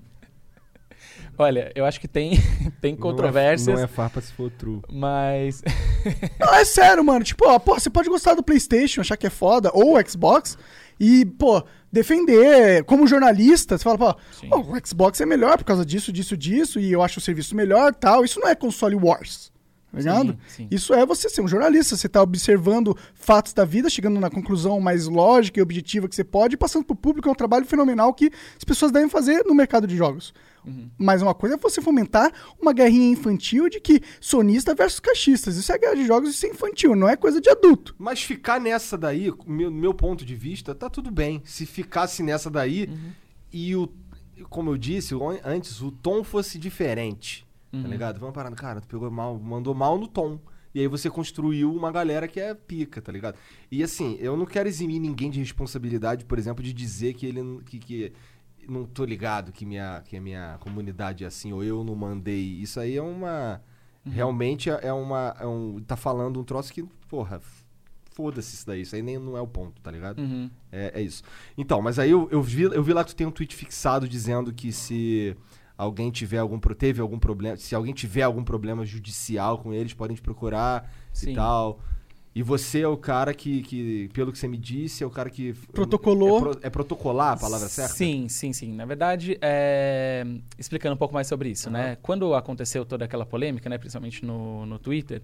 Olha, 1.38 1.71
eu 1.75 1.85
acho 1.85 2.00
que 2.00 2.09
tem, 2.09 2.38
tem 2.81 2.93
Não 2.93 2.99
é- 2.99 3.02
controvérsias, 3.02 3.76
Não 3.76 3.85
é 3.85 3.87
farpa 3.87 4.21
se 4.21 4.33
for 4.33 4.50
true. 4.50 4.81
mas. 4.90 5.62
Não, 6.40 6.55
é 6.55 6.64
sério, 6.64 7.05
mano. 7.05 7.25
Tipo, 7.25 7.49
ó, 7.49 7.59
pô, 7.59 7.75
você 7.78 7.90
pode 7.90 8.09
gostar 8.09 8.35
do 8.35 8.43
PlayStation, 8.43 9.00
achar 9.00 9.16
que 9.16 9.26
é 9.26 9.31
foda, 9.31 9.71
ou 9.75 9.97
o 9.99 10.09
Xbox, 10.09 10.57
e, 10.99 11.25
pô, 11.26 11.62
defender 11.93 12.85
como 12.85 13.07
jornalista. 13.07 13.76
Você 13.76 13.85
fala, 13.85 13.99
pô, 13.99 14.16
ó, 14.50 14.61
o 14.61 14.87
Xbox 14.87 15.21
é 15.21 15.26
melhor 15.26 15.59
por 15.59 15.64
causa 15.64 15.85
disso, 15.85 16.12
disso, 16.12 16.37
disso, 16.37 16.81
e 16.81 16.90
eu 16.93 17.02
acho 17.02 17.19
o 17.19 17.23
serviço 17.23 17.55
melhor 17.57 17.95
tal. 17.95 18.25
Isso 18.25 18.40
não 18.40 18.49
é 18.49 18.55
console 18.55 18.95
wars. 18.97 19.52
Tá 19.97 20.00
ligado? 20.00 20.33
Sim, 20.47 20.65
sim. 20.65 20.69
Isso 20.71 20.93
é 20.93 21.07
você 21.07 21.26
ser 21.31 21.41
um 21.41 21.49
jornalista, 21.49 21.97
você 21.97 22.07
tá 22.07 22.23
observando 22.23 22.95
fatos 23.15 23.55
da 23.55 23.65
vida, 23.65 23.88
chegando 23.88 24.21
na 24.21 24.29
conclusão 24.29 24.79
mais 24.79 25.07
lógica 25.07 25.59
e 25.59 25.62
objetiva 25.62 26.07
que 26.07 26.15
você 26.15 26.23
pode, 26.23 26.55
e 26.55 26.57
passando 26.59 26.85
pro 26.85 26.95
público 26.95 27.29
é 27.29 27.33
um 27.33 27.35
trabalho 27.35 27.65
fenomenal 27.65 28.12
que 28.12 28.31
as 28.57 28.65
pessoas 28.65 28.93
devem 28.93 29.09
fazer 29.09 29.43
no 29.47 29.55
mercado 29.55 29.87
de 29.87 29.97
jogos. 29.97 30.35
Uhum. 30.67 30.91
Mas 30.99 31.23
uma 31.23 31.33
coisa 31.33 31.55
é 31.55 31.59
você 31.59 31.81
fomentar 31.81 32.31
uma 32.61 32.75
guerrinha 32.75 33.11
infantil 33.11 33.71
de 33.71 33.81
que 33.81 34.03
sonista 34.21 34.75
versus 34.75 35.00
caixistas. 35.00 35.57
Isso 35.57 35.73
é 35.73 35.79
guerra 35.79 35.95
de 35.95 36.05
jogos, 36.07 36.29
isso 36.31 36.45
é 36.45 36.50
infantil, 36.50 36.95
não 36.95 37.09
é 37.09 37.17
coisa 37.17 37.41
de 37.41 37.49
adulto. 37.49 37.95
Mas 37.97 38.21
ficar 38.21 38.61
nessa 38.61 38.99
daí, 38.99 39.33
meu, 39.47 39.71
meu 39.71 39.95
ponto 39.95 40.26
de 40.26 40.35
vista, 40.35 40.75
tá 40.75 40.91
tudo 40.91 41.11
bem. 41.11 41.41
Se 41.45 41.65
ficasse 41.65 42.23
nessa 42.23 42.50
daí 42.50 42.87
Uhum. 42.91 43.11
e 43.53 43.75
o. 43.76 43.88
Como 44.50 44.71
eu 44.71 44.76
disse 44.76 45.15
antes, 45.43 45.81
o 45.81 45.91
tom 45.91 46.23
fosse 46.23 46.59
diferente. 46.59 47.46
Uhum. 47.73 47.82
Tá 47.82 47.88
ligado? 47.88 48.18
Vamos 48.20 48.35
parar, 48.35 48.50
cara, 48.52 48.80
tu 48.80 48.88
pegou 48.88 49.11
mal, 49.11 49.38
mandou 49.38 49.75
mal 49.75 49.99
no 49.99 50.06
tom. 50.06 50.38
E 50.75 50.80
aí 50.80 50.87
você 50.88 51.08
construiu 51.08 51.75
uma 51.75 51.90
galera 51.90 52.28
que 52.28 52.38
é 52.38 52.54
pica, 52.54 53.00
tá 53.00 53.11
ligado? 53.11 53.37
E 53.70 53.82
assim, 53.82 54.16
eu 54.20 54.37
não 54.37 54.44
quero 54.44 54.68
eximir 54.68 55.00
ninguém 55.00 55.30
de 55.30 55.38
responsabilidade, 55.40 56.25
por 56.26 56.38
exemplo, 56.38 56.62
de 56.62 56.73
dizer 56.73 57.14
que 57.14 57.25
ele 57.26 57.42
não- 57.42 57.61
que, 57.61 57.78
que 57.78 58.12
não 58.68 58.85
tô 58.85 59.04
ligado 59.04 59.52
que 59.52 59.64
minha 59.64 60.02
que 60.04 60.16
a 60.16 60.20
minha 60.20 60.56
comunidade 60.61 61.25
é 61.25 61.26
assim 61.26 61.52
ou 61.52 61.64
eu 61.64 61.82
não 61.82 61.94
mandei. 61.94 62.42
Isso 62.61 62.78
aí 62.78 62.96
é 62.96 63.02
uma 63.02 63.61
realmente 64.04 64.68
é 64.70 64.78
é 64.82 64.92
uma 64.92 65.35
é 65.40 65.46
um 65.46 65.80
tá 65.80 65.96
falando 65.96 66.38
um 66.40 66.44
troço 66.44 66.73
que, 66.73 66.82
porra, 67.08 67.40
foda-se 68.12 68.54
isso 68.54 68.66
daí, 68.66 68.82
isso 68.82 68.94
aí 68.94 69.02
nem 69.02 69.18
não 69.18 69.37
é 69.37 69.40
o 69.40 69.46
ponto, 69.46 69.80
tá 69.80 69.90
ligado? 69.90 70.18
Uhum. 70.20 70.50
É, 70.73 70.92
é 71.00 71.02
isso. 71.02 71.23
Então, 71.56 71.80
mas 71.82 71.99
aí 71.99 72.11
eu, 72.11 72.28
eu, 72.30 72.42
vi, 72.42 72.62
eu 72.62 72.82
vi 72.82 72.92
lá 72.92 73.04
que 73.04 73.11
tu 73.12 73.16
tem 73.16 73.26
um 73.26 73.30
tweet 73.30 73.54
fixado 73.54 74.08
dizendo 74.08 74.52
que 74.52 74.73
se 74.73 75.37
alguém 75.76 76.11
tiver 76.11 76.38
algum 76.38 76.59
teve 76.59 77.00
algum 77.00 77.18
problema, 77.18 77.56
se 77.56 77.75
alguém 77.75 77.92
tiver 77.92 78.23
algum 78.23 78.42
problema 78.45 78.85
judicial 78.85 79.59
com 79.59 79.73
eles, 79.73 79.92
podem 79.92 80.16
te 80.16 80.23
procurar 80.23 80.90
Sim. 81.12 81.33
e 81.33 81.35
tal. 81.35 81.80
E 82.35 82.42
você 82.42 82.83
é 82.83 82.88
o 82.88 82.99
cara 82.99 83.33
que, 83.33 83.62
que, 83.62 84.11
pelo 84.12 84.30
que 84.30 84.38
você 84.38 84.47
me 84.47 84.59
disse, 84.59 85.02
é 85.02 85.06
o 85.06 85.11
cara 85.11 85.30
que 85.30 85.54
Protocolou. 85.73 86.37
É, 86.37 86.40
pro- 86.40 86.61
é 86.64 86.71
protocolar 86.71 87.33
a 87.33 87.37
palavra 87.38 87.66
certa? 87.66 87.95
Sim, 87.95 88.28
sim, 88.28 88.52
sim. 88.52 88.75
Na 88.75 88.85
verdade, 88.85 89.38
é, 89.40 90.23
explicando 90.59 90.95
um 90.95 90.99
pouco 90.99 91.14
mais 91.14 91.26
sobre 91.26 91.49
isso, 91.49 91.71
né? 91.71 91.97
Quando 92.02 92.35
aconteceu 92.35 92.85
toda 92.85 93.06
aquela 93.06 93.25
polêmica, 93.25 93.71
né, 93.71 93.78
principalmente 93.78 94.23
no, 94.23 94.66
no 94.66 94.78
Twitter, 94.78 95.23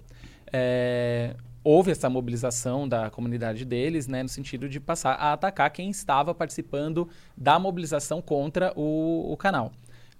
é, 0.50 1.36
houve 1.62 1.90
essa 1.90 2.08
mobilização 2.08 2.88
da 2.88 3.10
comunidade 3.10 3.66
deles, 3.66 4.06
né, 4.08 4.22
no 4.22 4.28
sentido 4.30 4.66
de 4.66 4.80
passar 4.80 5.12
a 5.12 5.34
atacar 5.34 5.70
quem 5.70 5.90
estava 5.90 6.34
participando 6.34 7.06
da 7.36 7.58
mobilização 7.58 8.22
contra 8.22 8.72
o, 8.74 9.30
o 9.32 9.36
canal. 9.36 9.70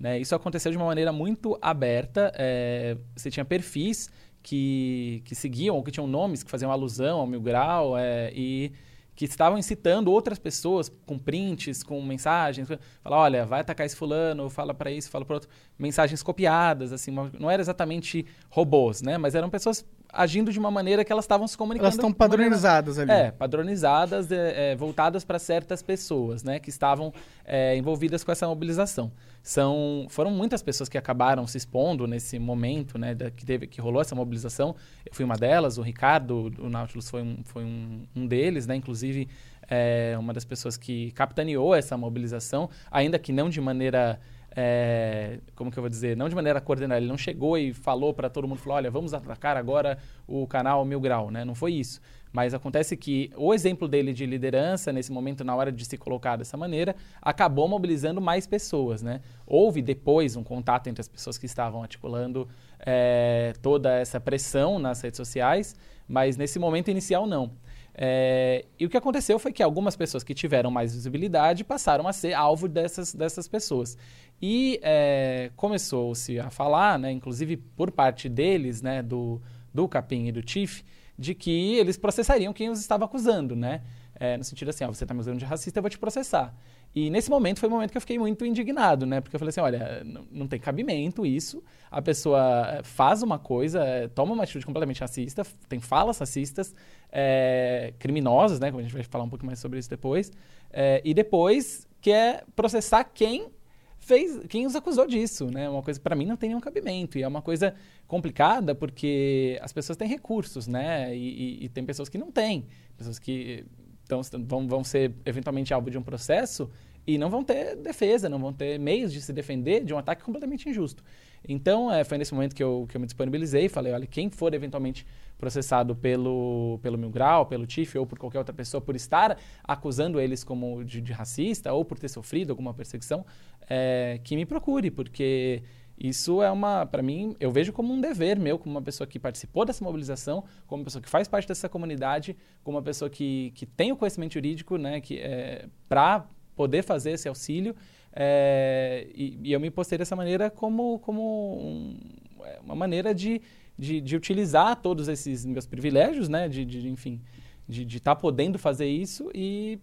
Né? 0.03 0.19
Isso 0.19 0.35
aconteceu 0.35 0.73
de 0.73 0.77
uma 0.77 0.87
maneira 0.87 1.13
muito 1.13 1.57
aberta. 1.63 2.33
É, 2.35 2.97
você 3.15 3.31
tinha 3.31 3.45
perfis 3.45 4.11
que, 4.43 5.23
que 5.25 5.33
seguiam 5.33 5.77
ou 5.77 5.83
que 5.85 5.93
tinham 5.93 6.09
nomes 6.09 6.43
que 6.43 6.51
faziam 6.51 6.73
alusão 6.73 7.21
ao 7.21 7.27
Mil 7.27 7.41
Grau 7.41 7.97
é, 7.97 8.33
e 8.35 8.73
que 9.15 9.27
estavam 9.27 9.57
incitando 9.57 10.11
outras 10.11 10.41
pessoas 10.41 10.89
com 11.07 11.17
prints, 11.17 11.85
com 11.85 12.03
mensagens, 12.03 12.67
fala, 13.01 13.17
olha, 13.17 13.47
vai 13.47 13.61
atacar 13.61 13.87
esse 13.87 13.95
fulano, 13.95 14.51
fala 14.51 14.75
para 14.75 14.91
isso, 14.91 15.09
fala 15.09 15.25
para 15.25 15.35
outro, 15.37 15.51
mensagens 15.79 16.21
copiadas, 16.21 16.93
assim, 16.93 17.13
não 17.39 17.49
era 17.49 17.63
exatamente 17.63 18.27
robôs, 18.49 19.03
né? 19.03 19.19
Mas 19.19 19.37
eram 19.37 19.51
pessoas 19.51 19.85
agindo 20.13 20.53
de 20.53 20.59
uma 20.59 20.71
maneira 20.71 21.05
que 21.05 21.11
elas 21.11 21.25
estavam 21.25 21.49
se 21.49 21.57
comunicando. 21.57 21.87
Elas 21.87 21.95
estão 21.95 22.13
padronizadas 22.13 22.99
maneira, 22.99 23.21
ali. 23.21 23.29
É, 23.29 23.31
padronizadas, 23.33 24.31
é, 24.31 24.73
é, 24.73 24.77
voltadas 24.77 25.25
para 25.25 25.39
certas 25.39 25.83
pessoas, 25.83 26.43
né, 26.43 26.59
que 26.59 26.69
estavam 26.69 27.13
é, 27.45 27.77
envolvidas 27.77 28.23
com 28.23 28.31
essa 28.31 28.47
mobilização. 28.47 29.11
São, 29.43 30.07
foram 30.09 30.31
muitas 30.31 30.63
pessoas 30.63 30.89
que 30.89 30.99
acabaram 30.99 31.47
se 31.47 31.57
expondo 31.57 32.07
nesse 32.07 32.39
momento, 32.39 32.99
né, 32.99 33.15
da, 33.15 33.31
que 33.31 33.47
teve, 33.47 33.67
que 33.67 33.81
rolou 33.81 34.03
essa 34.03 34.15
mobilização. 34.15 34.77
Eu 35.05 35.15
fui 35.15 35.25
uma 35.25 35.37
delas, 35.37 35.79
o 35.79 35.83
Ricardo, 35.83 36.51
do 36.51 36.69
Nautilus 36.69 37.09
foi 37.09 37.23
um, 37.23 37.39
foi 37.45 37.65
um, 37.65 38.03
um 38.15 38.27
deles, 38.27 38.67
né, 38.67 38.77
inclusive 38.77 39.29
é, 39.69 40.15
uma 40.19 40.33
das 40.33 40.45
pessoas 40.45 40.77
que 40.77 41.11
capitaneou 41.13 41.75
essa 41.75 41.97
mobilização, 41.97 42.69
ainda 42.91 43.19
que 43.19 43.33
não 43.33 43.49
de 43.49 43.61
maneira 43.61 44.21
é, 44.55 45.39
como 45.55 45.71
que 45.71 45.79
eu 45.79 45.83
vou 45.83 45.89
dizer, 45.89 46.17
não 46.17 46.29
de 46.29 46.35
maneira 46.35 46.61
coordenada, 46.61 47.01
ele 47.01 47.09
não 47.09 47.17
chegou 47.17 47.57
e 47.57 47.73
falou 47.73 48.13
para 48.13 48.29
todo 48.29 48.47
mundo, 48.47 48.59
falou, 48.59 48.77
olha, 48.77 48.91
vamos 48.91 49.15
atacar 49.15 49.57
agora 49.57 49.99
o 50.27 50.47
canal 50.47 50.85
Mil 50.85 51.01
Grau, 51.01 51.31
né? 51.31 51.45
Não 51.45 51.55
foi 51.55 51.73
isso. 51.73 52.01
Mas 52.33 52.55
acontece 52.55 52.97
que 52.97 53.31
o 53.37 53.53
exemplo 53.53 53.87
dele 53.87 54.13
de 54.13 54.25
liderança, 54.25 54.93
nesse 54.93 55.13
momento, 55.13 55.45
na 55.45 55.55
hora 55.55 55.71
de 55.71 55.85
se 55.85 55.99
colocar 55.99 56.37
dessa 56.37 56.57
maneira, 56.57 56.97
acabou 57.21 57.69
mobilizando 57.69 58.21
mais 58.21 58.47
pessoas, 58.47 59.03
né? 59.03 59.21
Houve 59.47 59.83
depois 59.83 60.35
um 60.37 60.43
contato 60.43 60.87
entre 60.87 61.01
as 61.01 61.09
pessoas 61.09 61.37
que 61.37 61.47
estavam 61.47 61.83
articulando 61.83 62.49
é, 62.81 63.53
toda 63.61 63.93
essa 63.99 64.19
pressão 64.19 64.79
nas 64.79 65.01
redes 65.03 65.17
sociais, 65.17 65.77
mas 66.09 66.37
nesse 66.37 66.59
momento 66.59 66.91
inicial 66.91 67.27
não. 67.27 67.53
É, 67.95 68.65
e 68.79 68.87
o 68.87 68.89
que 68.89 68.97
aconteceu 68.97 69.39
foi 69.39 69.53
que 69.53 69.63
algumas 69.63 69.95
pessoas 69.95 70.25
que 70.25 70.35
tiveram 70.35 70.71
mais 70.71 70.95
visibilidade 70.95 71.63
passaram 71.63 72.09
a 72.09 72.13
ser 72.13 72.33
alvo 72.33 72.69
dessas, 72.69 73.15
dessas 73.15 73.47
pessoas. 73.47 73.97
E 74.41 74.81
é, 74.83 75.51
começou-se 75.57 76.39
a 76.41 76.51
falar, 76.51 76.99
né, 76.99 77.13
inclusive 77.13 77.57
por 77.57 77.91
parte 77.91 78.29
deles, 78.29 78.83
né, 78.83 79.03
do, 79.03 79.41
do 79.73 79.87
Capim 79.87 80.27
e 80.27 80.33
do 80.33 80.43
Tiff, 80.43 80.85
de 81.19 81.35
que 81.35 81.77
eles 81.77 81.97
processariam 81.97 82.53
quem 82.53 82.71
os 82.71 82.81
estava 82.81 83.05
acusando, 83.05 83.55
né? 83.55 83.83
É, 84.19 84.37
no 84.37 84.45
sentido 84.45 84.71
assim, 84.71 84.85
ó, 84.85 84.89
você 84.89 85.05
está 85.05 85.15
me 85.15 85.21
usando 85.21 85.39
de 85.39 85.45
racista, 85.45 85.79
eu 85.79 85.83
vou 85.83 85.91
te 85.91 85.99
processar. 85.99 86.55
E 86.95 87.09
nesse 87.09 87.31
momento 87.31 87.59
foi 87.59 87.69
o 87.69 87.73
um 87.73 87.77
momento 87.77 87.91
que 87.91 87.97
eu 87.97 88.01
fiquei 88.01 88.19
muito 88.19 88.45
indignado, 88.45 89.07
né? 89.07 89.21
Porque 89.21 89.35
eu 89.35 89.39
falei 89.39 89.49
assim, 89.49 89.61
olha, 89.61 90.03
não, 90.31 90.47
tem 90.47 90.61
cabimento 90.61 91.25
isso. 91.25 91.63
A 91.91 92.03
pessoa 92.03 92.69
é, 92.71 92.83
faz 92.83 93.23
uma 93.23 93.39
coisa, 93.39 93.83
é, 93.83 94.09
toma 94.09 94.35
uma 94.35 94.43
atitude 94.43 94.67
completamente 94.67 95.01
racista, 95.01 95.43
tem 95.69 95.81
falas 95.81 96.19
racistas, 96.19 96.75
é, 97.11 97.95
criminosas, 97.99 98.61
né? 98.61 98.71
Como 98.71 98.81
a 98.81 98.83
gente 98.83 98.93
vai 98.93 99.03
falar 99.05 99.25
um 99.25 99.29
pouco 99.31 99.47
mais 99.47 99.59
sobre 99.59 99.79
isso 99.79 99.89
depois. 99.89 100.31
É, 100.71 101.01
e 101.03 101.15
depois 101.15 101.89
quer 101.99 102.45
processar 102.55 103.05
quem 103.05 103.51
fez, 103.99 104.41
quem 104.49 104.67
os 104.67 104.77
acusou 104.77 105.07
disso, 105.07 105.47
né? 105.47 105.71
Uma 105.71 105.83
coisa 105.83 105.99
para 105.99 106.15
mim 106.15 106.27
não 106.27 106.37
tem 106.37 106.51
nenhum 106.51 106.61
cabimento 106.61 107.17
e 107.17 107.23
é 107.23 107.29
uma 107.29 107.41
coisa 107.41 107.75
complicada 108.07 108.75
porque 108.75 109.59
as 109.63 109.73
pessoas 109.73 109.97
têm 109.97 110.09
recursos, 110.09 110.67
né? 110.67 111.17
E, 111.17 111.61
e, 111.63 111.65
e 111.65 111.69
tem 111.71 111.85
pessoas 111.87 112.11
que 112.11 112.19
não 112.19 112.31
têm, 112.31 112.67
pessoas 112.99 113.19
que 113.19 113.65
tão, 114.13 114.45
vão, 114.45 114.69
vão 114.69 114.85
ser 114.85 115.13
eventualmente 115.25 115.73
alvo 115.73 115.91
de 115.91 115.99
um 115.99 116.03
processo 116.03 116.71
e 117.07 117.19
não 117.19 117.29
vão 117.29 117.43
ter 117.43 117.77
defesa, 117.77 118.29
não 118.29 118.39
vão 118.39 118.53
ter 118.53 118.79
meios 118.79 119.13
de 119.13 119.21
se 119.21 119.33
defender 119.33 119.85
de 119.85 119.93
um 119.93 119.99
ataque 119.99 120.23
completamente 120.23 120.69
injusto. 120.69 121.03
Então, 121.49 121.93
é, 121.93 122.05
foi 122.05 122.19
nesse 122.19 122.33
momento 122.33 122.55
que 122.55 122.63
eu, 122.63 122.87
que 122.89 122.97
eu 122.97 123.01
me 123.01 123.07
disponibilizei 123.07 123.65
e 123.65 123.69
falei, 123.69 123.93
olha, 123.93 124.07
quem 124.07 124.31
for 124.31 124.55
eventualmente 124.55 125.05
processado 125.37 125.97
pelo, 125.97 126.79
pelo 126.83 126.97
Mil 126.97 127.11
Grau, 127.11 127.47
pelo 127.47 127.67
TIF 127.67 127.99
ou 127.99 128.07
por 128.07 128.17
qualquer 128.17 128.39
outra 128.39 128.55
pessoa 128.55 128.81
por 128.81 128.95
estar 128.95 129.37
acusando 129.65 130.21
eles 130.21 130.45
como 130.45 130.85
de, 130.85 131.01
de 131.01 131.13
racista 131.13 131.73
ou 131.73 131.85
por 131.85 131.99
ter 131.99 132.09
sofrido 132.09 132.51
alguma 132.51 132.73
perseguição, 132.73 133.27
é, 133.69 134.21
que 134.23 134.37
me 134.37 134.47
procure, 134.47 134.89
porque 134.89 135.63
isso 135.99 136.43
é 136.43 136.51
uma, 136.51 136.85
para 136.87 137.03
mim, 137.03 137.37
eu 137.39 137.51
vejo 137.51 137.73
como 137.73 137.93
um 137.93 138.01
dever 138.01 138.39
meu, 138.39 138.59
como 138.59 138.75
uma 138.75 138.83
pessoa 138.83 139.07
que 139.07 139.19
participou 139.19 139.65
dessa 139.65 139.85
mobilização, 139.85 140.45
como 140.67 140.81
uma 140.81 140.85
pessoa 140.85 141.03
que 141.03 141.09
faz 141.09 141.29
parte 141.29 141.47
dessa 141.47 141.69
comunidade, 141.69 142.37
como 142.65 142.77
uma 142.77 142.83
pessoa 142.83 143.09
que, 143.09 143.53
que 143.55 143.67
tem 143.67 143.93
o 143.93 143.97
conhecimento 143.97 144.35
jurídico, 144.35 144.77
né, 144.77 145.01
que 145.01 145.19
é, 145.19 145.69
para 145.89 146.27
poder 146.57 146.83
fazer 146.83 147.13
esse 147.13 147.29
auxílio. 147.29 147.75
É, 148.15 149.07
e, 149.15 149.39
e, 149.43 149.53
eu 149.53 149.61
me 149.61 149.71
postei 149.71 149.97
dessa 149.97 150.15
maneira 150.15 150.51
como, 150.51 150.99
como 150.99 151.57
um, 151.59 151.99
é, 152.45 152.61
uma 152.61 152.75
maneira 152.75 153.15
de, 153.15 153.41
de, 153.79 154.01
de, 154.01 154.17
utilizar 154.17 154.77
todos 154.77 155.09
esses 155.09 155.47
meus 155.47 155.67
privilégios, 155.67 156.29
né? 156.29 156.47
De, 156.47 156.65
de 156.65 156.89
enfim, 156.89 157.23
de 157.67 157.85
estar 157.85 158.15
tá 158.15 158.21
podendo 158.21 158.59
fazer 158.59 158.87
isso 158.87 159.31
e 159.35 159.79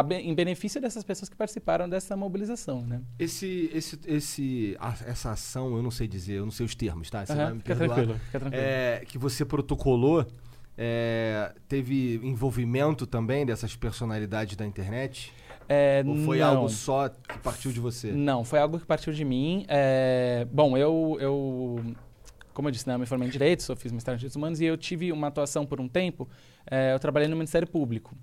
a, 0.00 0.14
em 0.14 0.34
benefício 0.34 0.80
dessas 0.80 1.04
pessoas 1.04 1.28
que 1.28 1.36
participaram 1.36 1.88
dessa 1.88 2.16
mobilização, 2.16 2.82
né? 2.82 3.00
Esse, 3.18 3.70
esse, 3.72 3.98
esse, 4.06 4.76
a, 4.78 4.94
essa 5.06 5.30
ação, 5.32 5.76
eu 5.76 5.82
não 5.82 5.90
sei 5.90 6.06
dizer, 6.06 6.34
eu 6.34 6.44
não 6.44 6.52
sei 6.52 6.66
os 6.66 6.74
termos, 6.74 7.10
tá? 7.10 7.24
Você 7.24 7.32
uhum, 7.32 7.38
vai 7.38 7.52
me 7.54 7.60
fica 7.60 7.76
tranquilo, 7.76 8.14
fica 8.26 8.40
tranquilo. 8.40 8.64
É, 8.64 9.02
que 9.06 9.18
você 9.18 9.44
protocolou, 9.44 10.26
é, 10.76 11.52
teve 11.68 12.20
envolvimento 12.22 13.06
também 13.06 13.46
dessas 13.46 13.74
personalidades 13.74 14.56
da 14.56 14.66
internet? 14.66 15.32
É, 15.68 16.04
Ou 16.06 16.16
foi 16.18 16.38
não. 16.38 16.48
algo 16.48 16.68
só 16.68 17.08
que 17.08 17.38
partiu 17.40 17.72
de 17.72 17.80
você? 17.80 18.12
Não, 18.12 18.44
foi 18.44 18.58
algo 18.58 18.78
que 18.78 18.86
partiu 18.86 19.12
de 19.12 19.24
mim. 19.24 19.64
É, 19.68 20.46
bom, 20.52 20.76
eu, 20.76 21.16
eu, 21.20 21.80
como 22.54 22.68
eu 22.68 22.72
disse, 22.72 22.86
né, 22.86 22.94
eu 22.94 22.98
me 22.98 23.06
formei 23.06 23.26
em 23.26 23.30
Direito, 23.30 23.62
sou, 23.62 23.74
fiz 23.74 23.90
mestrado 23.90 24.14
em 24.14 24.18
Direitos 24.18 24.36
Humanos 24.36 24.60
e 24.60 24.64
eu 24.64 24.76
tive 24.76 25.10
uma 25.10 25.26
atuação 25.26 25.66
por 25.66 25.80
um 25.80 25.88
tempo. 25.88 26.28
É, 26.70 26.94
eu 26.94 26.98
trabalhei 26.98 27.28
no 27.28 27.36
Ministério 27.36 27.66
Público. 27.66 28.16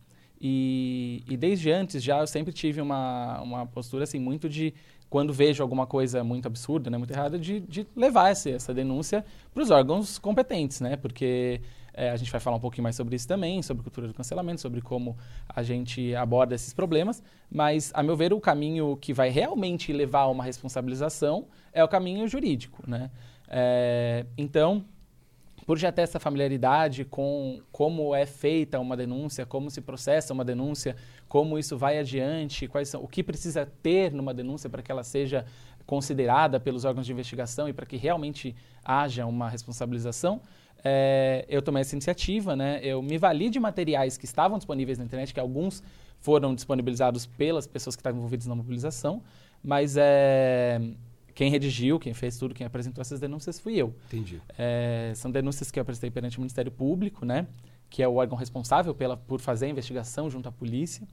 E, 0.45 1.23
e, 1.29 1.38
desde 1.38 1.71
antes 1.71 2.03
já 2.03 2.19
eu 2.19 2.27
sempre 2.27 2.51
tive 2.51 2.82
uma, 2.82 3.39
uma 3.41 3.65
postura 3.65 4.03
assim 4.03 4.19
muito 4.19 4.49
de 4.49 4.73
quando 5.10 5.32
vejo 5.32 5.63
alguma 5.63 5.88
coisa 5.88 6.21
muito 6.21 6.47
absurda, 6.47 6.89
né, 6.89 6.97
muito 6.97 7.12
errada, 7.12 7.39
de, 7.39 7.62
de 7.62 7.88
levar 7.95 8.32
essa, 8.32 8.49
essa 8.49 8.73
denúncia 8.73 9.23
para 9.53 9.63
os 9.63 9.71
órgãos 9.71 10.17
competentes, 10.17 10.82
né? 10.82 10.97
Porque 10.97 11.62
é, 11.93 12.10
a 12.10 12.17
gente 12.17 12.29
vai 12.29 12.41
falar 12.41 12.58
um 12.58 12.60
pouquinho 12.60 12.84
mais 12.84 12.95
sobre 12.95 13.15
isso 13.15 13.27
também, 13.27 13.62
sobre 13.62 13.84
cultura 13.84 14.08
do 14.08 14.13
cancelamento, 14.13 14.60
sobre 14.60 14.82
como 14.82 15.15
a 15.47 15.63
gente 15.63 16.13
aborda 16.15 16.56
esses 16.56 16.73
problemas. 16.73 17.23
Mas, 17.49 17.91
a 17.93 18.03
meu 18.03 18.17
ver, 18.17 18.34
o 18.34 18.41
caminho 18.41 18.97
que 18.97 19.13
vai 19.13 19.29
realmente 19.29 19.93
levar 19.93 20.21
a 20.21 20.27
uma 20.27 20.43
responsabilização 20.43 21.45
é 21.71 21.84
o 21.84 21.88
caminho 21.88 22.27
jurídico. 22.27 22.84
Né? 22.86 23.12
É, 23.47 24.25
então, 24.38 24.84
por 25.65 25.78
já 25.78 25.91
ter 25.91 26.02
essa 26.02 26.19
familiaridade 26.19 27.06
com 27.06 27.62
como 27.71 28.13
é 28.13 28.26
feita 28.26 28.80
uma 28.80 28.97
denúncia, 28.97 29.45
como 29.45 29.69
se 29.69 29.82
processa 29.82 30.34
uma 30.34 30.43
denúncia, 30.43 30.95
como 31.28 31.58
isso 31.58 31.78
vai 31.78 31.97
adiante, 31.97 32.67
quais 32.67 32.89
são, 32.89 33.04
o 33.04 33.08
que 33.08 33.23
precisa 33.23 33.65
ter 33.82 34.12
numa 34.12 34.34
denúncia 34.34 34.69
para 34.69 34.82
que 34.82 34.91
ela 34.91 35.04
seja 35.04 35.45
considerada 35.86 36.60
pelos 36.60 36.86
órgãos 36.86 37.06
de 37.06 37.12
investigação 37.12 37.67
e 37.67 37.73
para 37.73 37.86
que 37.86 37.97
realmente 37.97 38.56
haja 38.84 39.26
uma 39.26 39.49
responsabilização, 39.49 40.41
é, 40.84 41.45
eu 41.47 41.62
tomei 41.62 41.82
essa 41.82 41.95
iniciativa, 41.95 42.56
né? 42.56 42.80
Eu 42.84 43.02
me 43.02 43.17
vali 43.17 43.49
de 43.49 43.60
materiais 43.60 44.17
que 44.17 44.26
estavam 44.26 44.58
disponíveis 44.58 44.97
na 44.97 45.06
internet, 45.06 45.34
que 45.34 45.39
alguns 45.39 45.82
foram 46.19 46.54
disponibilizados 46.54 47.26
pelas 47.26 47.65
pessoas 47.67 47.95
que 47.95 48.02
estavam 48.02 48.17
envolvidas 48.19 48.47
na 48.47 48.56
mobilização, 48.56 49.21
mas 49.63 49.95
é, 49.97 50.80
quem 51.34 51.50
redigiu, 51.50 52.00
quem 52.00 52.13
fez 52.13 52.38
tudo, 52.38 52.54
quem 52.54 52.65
apresentou 52.65 53.02
essas 53.02 53.19
denúncias 53.19 53.60
fui 53.60 53.76
eu. 53.76 53.93
Entendi. 54.08 54.41
É, 54.58 55.12
são 55.15 55.32
denúncias 55.32 55.72
que 55.72 55.80
eu 55.80 55.82
apresentei 55.82 56.12
perante 56.12 56.38
o 56.38 56.41
Ministério 56.41 56.72
Público, 56.72 57.26
né? 57.26 57.48
Que 57.89 58.04
é 58.04 58.08
o 58.08 58.15
órgão 58.15 58.38
responsável 58.38 58.93
pela, 58.93 59.17
por 59.17 59.39
fazer 59.39 59.65
a 59.65 59.69
investigação 59.69 60.30
junto 60.30 60.48
à 60.48 60.52
polícia. 60.52 61.08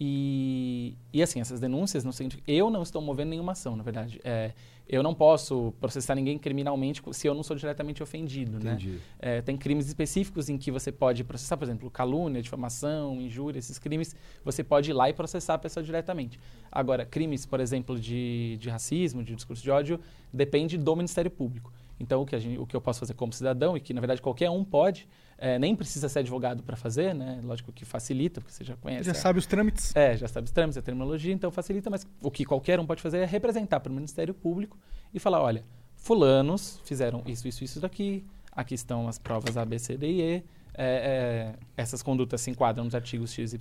E, 0.00 0.96
e 1.12 1.20
assim, 1.22 1.40
essas 1.40 1.58
denúncias, 1.58 2.04
no 2.04 2.12
seguinte, 2.12 2.40
eu 2.46 2.70
não 2.70 2.82
estou 2.82 3.02
movendo 3.02 3.30
nenhuma 3.30 3.52
ação, 3.52 3.74
na 3.74 3.82
verdade. 3.82 4.20
É, 4.22 4.52
eu 4.88 5.02
não 5.02 5.12
posso 5.12 5.74
processar 5.80 6.14
ninguém 6.14 6.38
criminalmente 6.38 7.02
se 7.12 7.26
eu 7.26 7.34
não 7.34 7.42
sou 7.42 7.56
diretamente 7.56 8.00
ofendido, 8.02 8.58
né? 8.58 8.72
Entendi. 8.72 8.90
né? 8.90 9.00
É, 9.18 9.42
tem 9.42 9.56
crimes 9.56 9.88
específicos 9.88 10.48
em 10.48 10.56
que 10.56 10.70
você 10.70 10.92
pode 10.92 11.24
processar, 11.24 11.56
por 11.56 11.64
exemplo, 11.64 11.90
calúnia, 11.90 12.40
difamação, 12.40 13.20
injúria, 13.20 13.58
esses 13.58 13.78
crimes, 13.78 14.14
você 14.44 14.62
pode 14.62 14.90
ir 14.90 14.94
lá 14.94 15.10
e 15.10 15.12
processar 15.12 15.54
a 15.54 15.58
pessoa 15.58 15.82
diretamente. 15.82 16.38
Agora, 16.70 17.04
crimes, 17.04 17.44
por 17.44 17.58
exemplo, 17.58 17.98
de, 17.98 18.56
de 18.58 18.70
racismo, 18.70 19.22
de 19.22 19.34
discurso 19.34 19.62
de 19.62 19.70
ódio, 19.70 20.00
depende 20.32 20.78
do 20.78 20.94
Ministério 20.94 21.30
Público. 21.30 21.72
Então, 21.98 22.22
o 22.22 22.26
que, 22.26 22.38
gente, 22.38 22.58
o 22.58 22.66
que 22.66 22.76
eu 22.76 22.80
posso 22.80 23.00
fazer 23.00 23.14
como 23.14 23.32
cidadão, 23.32 23.76
e 23.76 23.80
que 23.80 23.92
na 23.92 24.00
verdade 24.00 24.22
qualquer 24.22 24.48
um 24.48 24.64
pode, 24.64 25.08
é, 25.38 25.58
nem 25.58 25.74
precisa 25.76 26.08
ser 26.08 26.18
advogado 26.18 26.62
para 26.62 26.76
fazer, 26.76 27.14
né? 27.14 27.40
Lógico 27.44 27.72
que 27.72 27.84
facilita, 27.84 28.40
porque 28.40 28.52
você 28.52 28.64
já 28.64 28.76
conhece. 28.76 29.04
Já 29.04 29.12
a, 29.12 29.14
sabe 29.14 29.38
os 29.38 29.46
trâmites. 29.46 29.94
É, 29.96 30.16
já 30.16 30.26
sabe 30.28 30.46
os 30.46 30.50
trâmites, 30.50 30.76
a 30.76 30.82
terminologia, 30.82 31.32
então 31.32 31.50
facilita, 31.50 31.88
mas 31.88 32.06
o 32.20 32.30
que 32.30 32.44
qualquer 32.44 32.78
um 32.80 32.86
pode 32.86 33.00
fazer 33.00 33.18
é 33.18 33.24
representar 33.24 33.80
para 33.80 33.90
o 33.90 33.94
Ministério 33.94 34.34
Público 34.34 34.76
e 35.14 35.18
falar: 35.20 35.40
olha, 35.40 35.64
fulanos 35.96 36.80
fizeram 36.84 37.22
isso, 37.26 37.46
isso, 37.46 37.62
isso 37.64 37.80
daqui, 37.80 38.24
aqui 38.52 38.74
estão 38.74 39.06
as 39.08 39.18
provas 39.18 39.56
A, 39.56 39.64
B, 39.64 39.78
C, 39.78 39.96
D 39.96 40.06
e 40.10 40.20
E. 40.20 40.34
é, 40.36 40.42
é, 40.74 41.54
essas 41.76 42.02
condutas 42.02 42.40
se 42.40 42.50
enquadram 42.50 42.84
nos 42.84 42.94
artigos 42.94 43.32
XYZ 43.32 43.54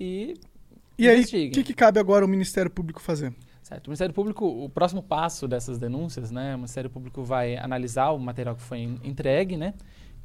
e 0.00 0.34
E 0.98 1.08
aí, 1.08 1.14
o 1.16 1.18
investiguem. 1.18 1.50
que, 1.52 1.62
que 1.64 1.74
cabe 1.74 1.98
agora 2.00 2.24
o 2.24 2.28
Ministério 2.28 2.70
Público 2.70 3.00
fazer? 3.00 3.32
Certo. 3.62 3.88
O 3.88 3.90
Ministério 3.90 4.14
Público, 4.14 4.46
o 4.46 4.68
próximo 4.68 5.02
passo 5.02 5.48
dessas 5.48 5.76
denúncias, 5.78 6.30
né? 6.30 6.54
O 6.54 6.58
Ministério 6.58 6.88
Público 6.88 7.22
vai 7.24 7.56
analisar 7.56 8.10
o 8.10 8.18
material 8.18 8.54
que 8.54 8.62
foi 8.62 8.78
en- 8.78 9.00
entregue, 9.02 9.56
né? 9.56 9.74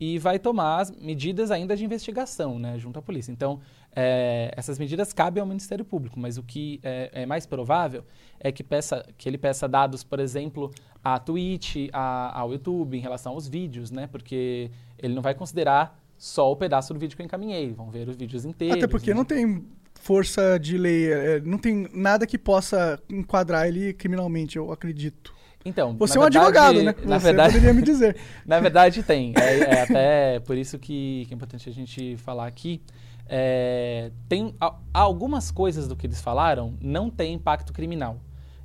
E 0.04 0.18
vai 0.18 0.40
tomar 0.40 0.80
as 0.80 0.90
medidas 0.90 1.52
ainda 1.52 1.78
de 1.78 1.86
investigação, 1.86 2.58
né? 2.58 2.80
Junto 2.80 2.98
à 2.98 3.04
polícia. 3.04 3.32
Então, 3.32 3.60
é, 3.96 4.52
essas 4.58 4.80
medidas 4.80 5.14
cabem 5.14 5.40
ao 5.40 5.46
Ministério 5.48 5.86
Público, 5.86 6.20
mas 6.20 6.40
o 6.40 6.44
que 6.44 6.80
é, 6.82 7.12
é 7.14 7.26
mais 7.28 7.46
provável 7.46 8.04
é 8.40 8.52
que, 8.52 8.64
peça, 8.64 9.06
que 9.16 9.30
ele 9.30 9.38
peça 9.38 9.68
dados, 9.70 10.04
por 10.04 10.20
exemplo, 10.20 10.72
à 11.04 11.20
Twitch, 11.20 11.88
a- 11.94 12.40
ao 12.40 12.52
YouTube, 12.52 12.98
em 12.98 13.00
relação 13.00 13.34
aos 13.34 13.48
vídeos, 13.48 13.92
né? 13.92 14.08
Porque 14.08 14.72
ele 14.98 15.14
não 15.14 15.22
vai 15.22 15.36
considerar 15.36 16.04
só 16.18 16.52
o 16.52 16.56
pedaço 16.56 16.96
do 16.96 17.00
vídeo 17.00 17.16
que 17.16 17.22
eu 17.22 17.26
encaminhei, 17.26 17.72
vão 17.72 17.92
ver 17.92 18.10
os 18.10 18.16
vídeos 18.16 18.44
inteiros. 18.44 18.78
Até 18.78 18.88
porque 18.88 19.12
né? 19.12 19.18
não 19.18 19.26
tem 19.26 19.64
força 19.94 20.58
de 20.58 20.80
lei, 20.80 21.14
é, 21.14 21.40
não 21.42 21.60
tem 21.60 21.88
nada 21.94 22.26
que 22.26 22.40
possa 22.40 23.00
enquadrar 23.08 23.68
ele 23.68 23.94
criminalmente, 23.94 24.58
eu 24.58 24.72
acredito. 24.72 25.32
Então, 25.64 25.96
Você 25.98 26.18
é 26.18 26.22
um 26.22 26.24
advogado, 26.24 26.82
né? 26.82 26.96
Na 27.04 27.20
Você 27.20 27.26
verdade, 27.26 27.54
poderia 27.54 27.74
me 27.74 27.82
dizer. 27.84 28.18
Na 28.46 28.60
verdade, 28.60 29.04
tem. 29.04 29.34
É, 29.38 29.60
é 29.60 29.82
até 29.84 30.40
por 30.40 30.58
isso 30.58 30.80
que, 30.80 31.26
que 31.28 31.34
é 31.34 31.36
importante 31.36 31.70
a 31.70 31.72
gente 31.74 32.18
falar 32.18 32.48
aqui. 32.48 32.82
É, 33.28 34.12
tem 34.28 34.56
a- 34.60 34.76
algumas 34.94 35.52
coisas 35.52 35.88
do 35.88 35.96
que 35.96 36.06
eles 36.08 36.20
falaram 36.20 36.74
não 36.82 37.10
tem 37.10 37.34
impacto 37.34 37.72
criminal. 37.72 38.20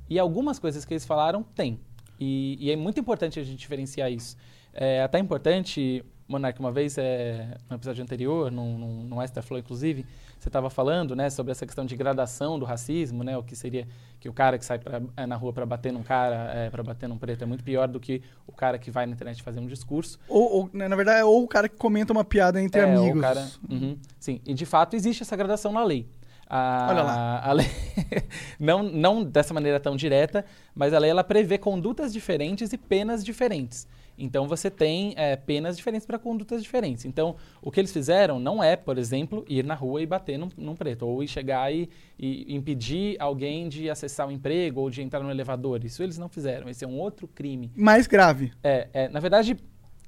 E 0.09 0.17
algumas 0.17 0.57
coisas 0.59 0.83
que 0.85 0.93
eles 0.93 1.05
falaram 1.05 1.43
tem. 1.43 1.79
E, 2.19 2.57
e 2.59 2.71
é 2.71 2.75
muito 2.75 2.99
importante 2.99 3.39
a 3.39 3.43
gente 3.43 3.59
diferenciar 3.59 4.11
isso. 4.11 4.35
É 4.73 5.01
até 5.03 5.19
importante, 5.19 6.03
Monark, 6.27 6.59
uma 6.59 6.71
vez, 6.71 6.97
é, 6.97 7.57
no 7.69 7.75
episódio 7.77 8.03
anterior, 8.03 8.51
num, 8.51 8.77
num, 8.77 9.03
num 9.03 9.21
Extra 9.21 9.41
Flow, 9.41 9.57
inclusive, 9.59 10.05
você 10.37 10.49
estava 10.49 10.69
falando 10.69 11.15
né, 11.15 11.29
sobre 11.29 11.51
essa 11.51 11.65
questão 11.65 11.85
de 11.85 11.95
gradação 11.95 12.59
do 12.59 12.65
racismo, 12.65 13.23
né, 13.23 13.37
o 13.37 13.43
que 13.43 13.55
seria 13.55 13.87
que 14.19 14.27
o 14.27 14.33
cara 14.33 14.57
que 14.57 14.65
sai 14.65 14.77
pra, 14.79 15.01
é, 15.15 15.25
na 15.25 15.35
rua 15.37 15.53
para 15.53 15.65
bater 15.65 15.93
num 15.93 16.03
cara, 16.03 16.51
é, 16.53 16.69
para 16.69 16.83
bater 16.83 17.07
num 17.07 17.17
preto, 17.17 17.43
é 17.43 17.45
muito 17.45 17.63
pior 17.63 17.87
do 17.87 17.99
que 17.99 18.21
o 18.45 18.51
cara 18.51 18.77
que 18.77 18.91
vai 18.91 19.05
na 19.05 19.13
internet 19.13 19.41
fazer 19.41 19.59
um 19.61 19.67
discurso. 19.67 20.19
Ou, 20.27 20.51
ou, 20.51 20.69
né, 20.73 20.87
na 20.89 20.95
verdade, 20.97 21.19
é 21.21 21.23
ou 21.25 21.43
o 21.43 21.47
cara 21.47 21.69
que 21.69 21.77
comenta 21.77 22.11
uma 22.11 22.25
piada 22.25 22.61
entre 22.61 22.81
É, 22.81 22.83
amigos. 22.83 23.21
cara- 23.21 23.47
Uhum, 23.69 23.97
sim, 24.19 24.41
e 24.45 24.53
de 24.53 24.65
fato 24.65 24.95
existe 24.95 25.23
essa 25.23 25.35
gradação 25.35 25.71
na 25.71 25.83
lei. 25.83 26.07
A, 26.49 26.87
Olha 26.89 27.03
lá. 27.03 27.41
A 27.43 27.51
lei, 27.51 27.67
não, 28.59 28.83
não 28.83 29.23
dessa 29.23 29.53
maneira 29.53 29.79
tão 29.79 29.95
direta, 29.95 30.45
mas 30.73 30.93
a 30.93 30.99
lei 30.99 31.09
ela 31.11 31.23
prevê 31.23 31.57
condutas 31.57 32.11
diferentes 32.13 32.71
e 32.73 32.77
penas 32.77 33.23
diferentes. 33.23 33.87
Então 34.17 34.47
você 34.47 34.69
tem 34.69 35.13
é, 35.15 35.35
penas 35.35 35.77
diferentes 35.77 36.05
para 36.05 36.17
condutas 36.17 36.63
diferentes. 36.63 37.05
Então 37.05 37.35
o 37.61 37.71
que 37.71 37.79
eles 37.79 37.91
fizeram 37.91 38.39
não 38.39 38.63
é, 38.63 38.75
por 38.75 38.97
exemplo, 38.97 39.45
ir 39.47 39.63
na 39.63 39.75
rua 39.75 40.01
e 40.01 40.05
bater 40.05 40.37
num, 40.37 40.49
num 40.57 40.75
preto, 40.75 41.05
ou 41.05 41.23
ir 41.23 41.27
chegar 41.27 41.73
e, 41.73 41.89
e 42.17 42.55
impedir 42.55 43.15
alguém 43.19 43.69
de 43.69 43.89
acessar 43.89 44.27
o 44.27 44.31
emprego 44.31 44.81
ou 44.81 44.89
de 44.89 45.01
entrar 45.01 45.21
no 45.21 45.29
elevador. 45.29 45.83
Isso 45.83 46.01
eles 46.01 46.17
não 46.17 46.29
fizeram. 46.29 46.69
Esse 46.69 46.83
é 46.83 46.87
um 46.87 46.97
outro 46.97 47.27
crime. 47.27 47.71
Mais 47.75 48.07
grave. 48.07 48.51
É, 48.63 48.87
é, 48.93 49.09
na 49.09 49.19
verdade, 49.19 49.57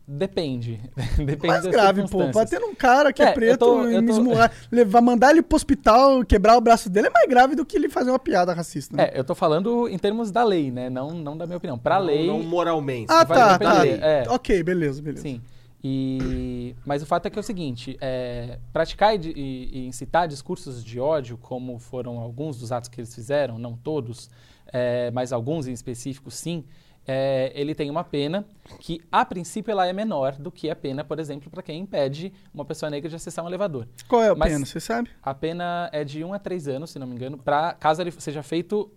depende. 0.09 0.81
depende 1.17 1.47
Mais 1.47 1.65
grave, 1.67 2.07
pô. 2.09 2.27
Bater 2.31 2.59
num 2.59 2.73
cara 2.73 3.13
que 3.13 3.21
é, 3.21 3.27
É, 3.27 3.31
preto 3.33 3.59
tô- 3.59 3.87
e 3.89 4.03
tô- 4.05 4.11
esmurrar, 4.11 4.51
levar, 4.71 5.01
mandar 5.01 5.31
ele 5.31 5.41
pro 5.41 5.55
hospital, 5.55 6.25
quebrar 6.25 6.57
o 6.57 6.61
braço 6.61 6.89
dele 6.89 7.07
é 7.07 7.11
mais 7.11 7.27
grave 7.29 7.55
do 7.55 7.65
que 7.65 7.77
ele 7.77 7.89
fazer 7.89 8.09
uma 8.09 8.19
piada 8.19 8.53
racista. 8.53 8.97
Né? 8.97 9.03
É, 9.13 9.19
eu 9.19 9.23
tô 9.23 9.35
falando 9.35 9.87
em 9.87 9.97
termos 9.97 10.31
da 10.31 10.43
lei, 10.43 10.71
né? 10.71 10.89
Não, 10.89 11.11
não 11.11 11.37
da 11.37 11.45
minha 11.45 11.57
opinião. 11.57 11.77
Pra 11.77 11.99
Não- 11.99 12.05
lei, 12.05 12.27
Não 12.27 12.41
moralmente. 12.41 13.05
ah, 13.11 13.23
vai 13.23 13.37
tá, 13.37 13.59
tá. 13.59 13.87
é. 13.87 14.23
Ok, 14.29 14.63
beleza, 14.63 15.01
beleza. 15.01 15.21
sim. 15.23 15.41
E, 15.81 16.75
mas 16.85 17.01
o 17.01 17.05
fato 17.05 17.25
é 17.25 17.29
que 17.29 17.39
é 17.39 17.41
o 17.41 17.43
seguinte, 17.43 17.97
é, 18.01 18.59
praticar 18.73 19.15
e, 19.15 19.29
e- 19.31 19.69
e 19.79 19.87
incitar 19.87 20.27
discursos 20.27 20.83
de 20.83 20.99
ódio, 20.99 21.37
como 21.37 21.79
foram 21.79 22.19
alguns 22.19 22.57
dos 22.59 22.71
atos 22.73 22.89
que 22.89 22.99
eles 22.99 23.15
fizeram, 23.15 23.57
não 23.57 23.77
todos, 23.77 24.29
é, 24.73 25.09
mas 25.11 25.31
alguns 25.31 25.67
em 25.67 25.71
específico 25.71 26.29
sim, 26.29 26.65
é, 27.07 27.51
ele 27.55 27.73
tem 27.73 27.89
uma 27.89 28.03
pena 28.03 28.45
que, 28.79 29.01
a 29.11 29.25
princípio, 29.25 29.71
ela 29.71 29.87
é 29.87 29.93
menor 29.93 30.35
do 30.35 30.51
que 30.51 30.69
a 30.69 30.75
pena, 30.75 31.03
por 31.03 31.19
exemplo, 31.19 31.49
para 31.49 31.63
quem 31.63 31.79
impede 31.81 32.31
uma 32.53 32.63
pessoa 32.65 32.89
negra 32.89 33.09
de 33.09 33.15
acessar 33.15 33.43
um 33.43 33.47
elevador. 33.47 33.87
Qual 34.07 34.21
é 34.21 34.29
a 34.29 34.35
Mas- 34.35 34.51
pena, 34.53 34.65
você 34.65 34.79
sabe? 34.79 35.09
A 35.21 35.33
pena 35.33 35.89
é 35.91 36.03
de 36.03 36.23
1 36.23 36.33
a 36.33 36.39
3 36.39 36.67
anos, 36.67 36.91
se 36.91 36.99
não 36.99 37.07
me 37.07 37.15
engano, 37.15 37.37
pra, 37.37 37.73
caso 37.73 38.01
ele 38.01 38.11
seja 38.11 38.43
feito, 38.43 38.91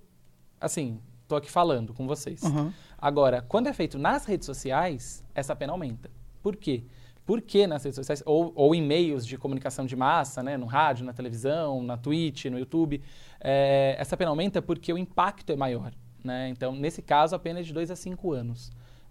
assim, 0.61 1.01
tô 1.27 1.37
aqui 1.37 1.51
falando 1.51 1.95
com 1.95 2.07
vocês. 2.07 2.43
Aham. 2.45 2.73
Agora, 2.99 3.43
quando 3.43 3.67
é 3.69 3.73
feito 3.73 3.99
nas 3.99 4.27
redes 4.27 4.47
sociais, 4.47 5.25
essa 5.35 5.57
pena 5.57 5.73
aumenta. 5.73 6.11
Por 6.43 6.55
quê? 6.57 6.85
Por 7.25 7.41
que 7.41 7.67
nas 7.67 7.83
redes 7.85 7.97
sociais, 7.97 8.23
ou, 8.27 8.53
ou 8.55 8.75
em 8.75 8.83
meios 8.83 9.25
de 9.27 9.39
comunicação 9.39 9.87
de 9.87 9.95
massa, 9.97 10.43
né, 10.43 10.57
no 10.57 10.67
rádio, 10.67 11.07
na 11.07 11.13
televisão, 11.13 11.83
na 11.83 11.97
Twitch, 11.97 12.47
no 12.47 12.59
YouTube, 12.59 13.01
é, 13.41 13.95
essa 13.99 14.17
pena 14.17 14.31
aumenta 14.31 14.61
porque 14.61 14.93
o 14.93 14.99
impacto 14.99 15.51
é 15.51 15.57
maior. 15.57 15.93
Né? 16.25 16.49
Então, 16.49 16.75
nesse 16.75 17.03
caso, 17.03 17.35
a 17.35 17.39
pena 17.39 17.61
é 17.61 17.63
de 17.63 17.73
2 17.73 17.91
a 17.91 17.97
5 17.97 18.33
anos. 18.33 18.71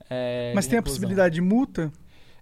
é, 0.10 0.52
Mas 0.56 0.68
tem 0.68 0.80
a 0.80 0.82
possibilidade 0.84 1.36
de 1.36 1.42
multa? 1.42 1.92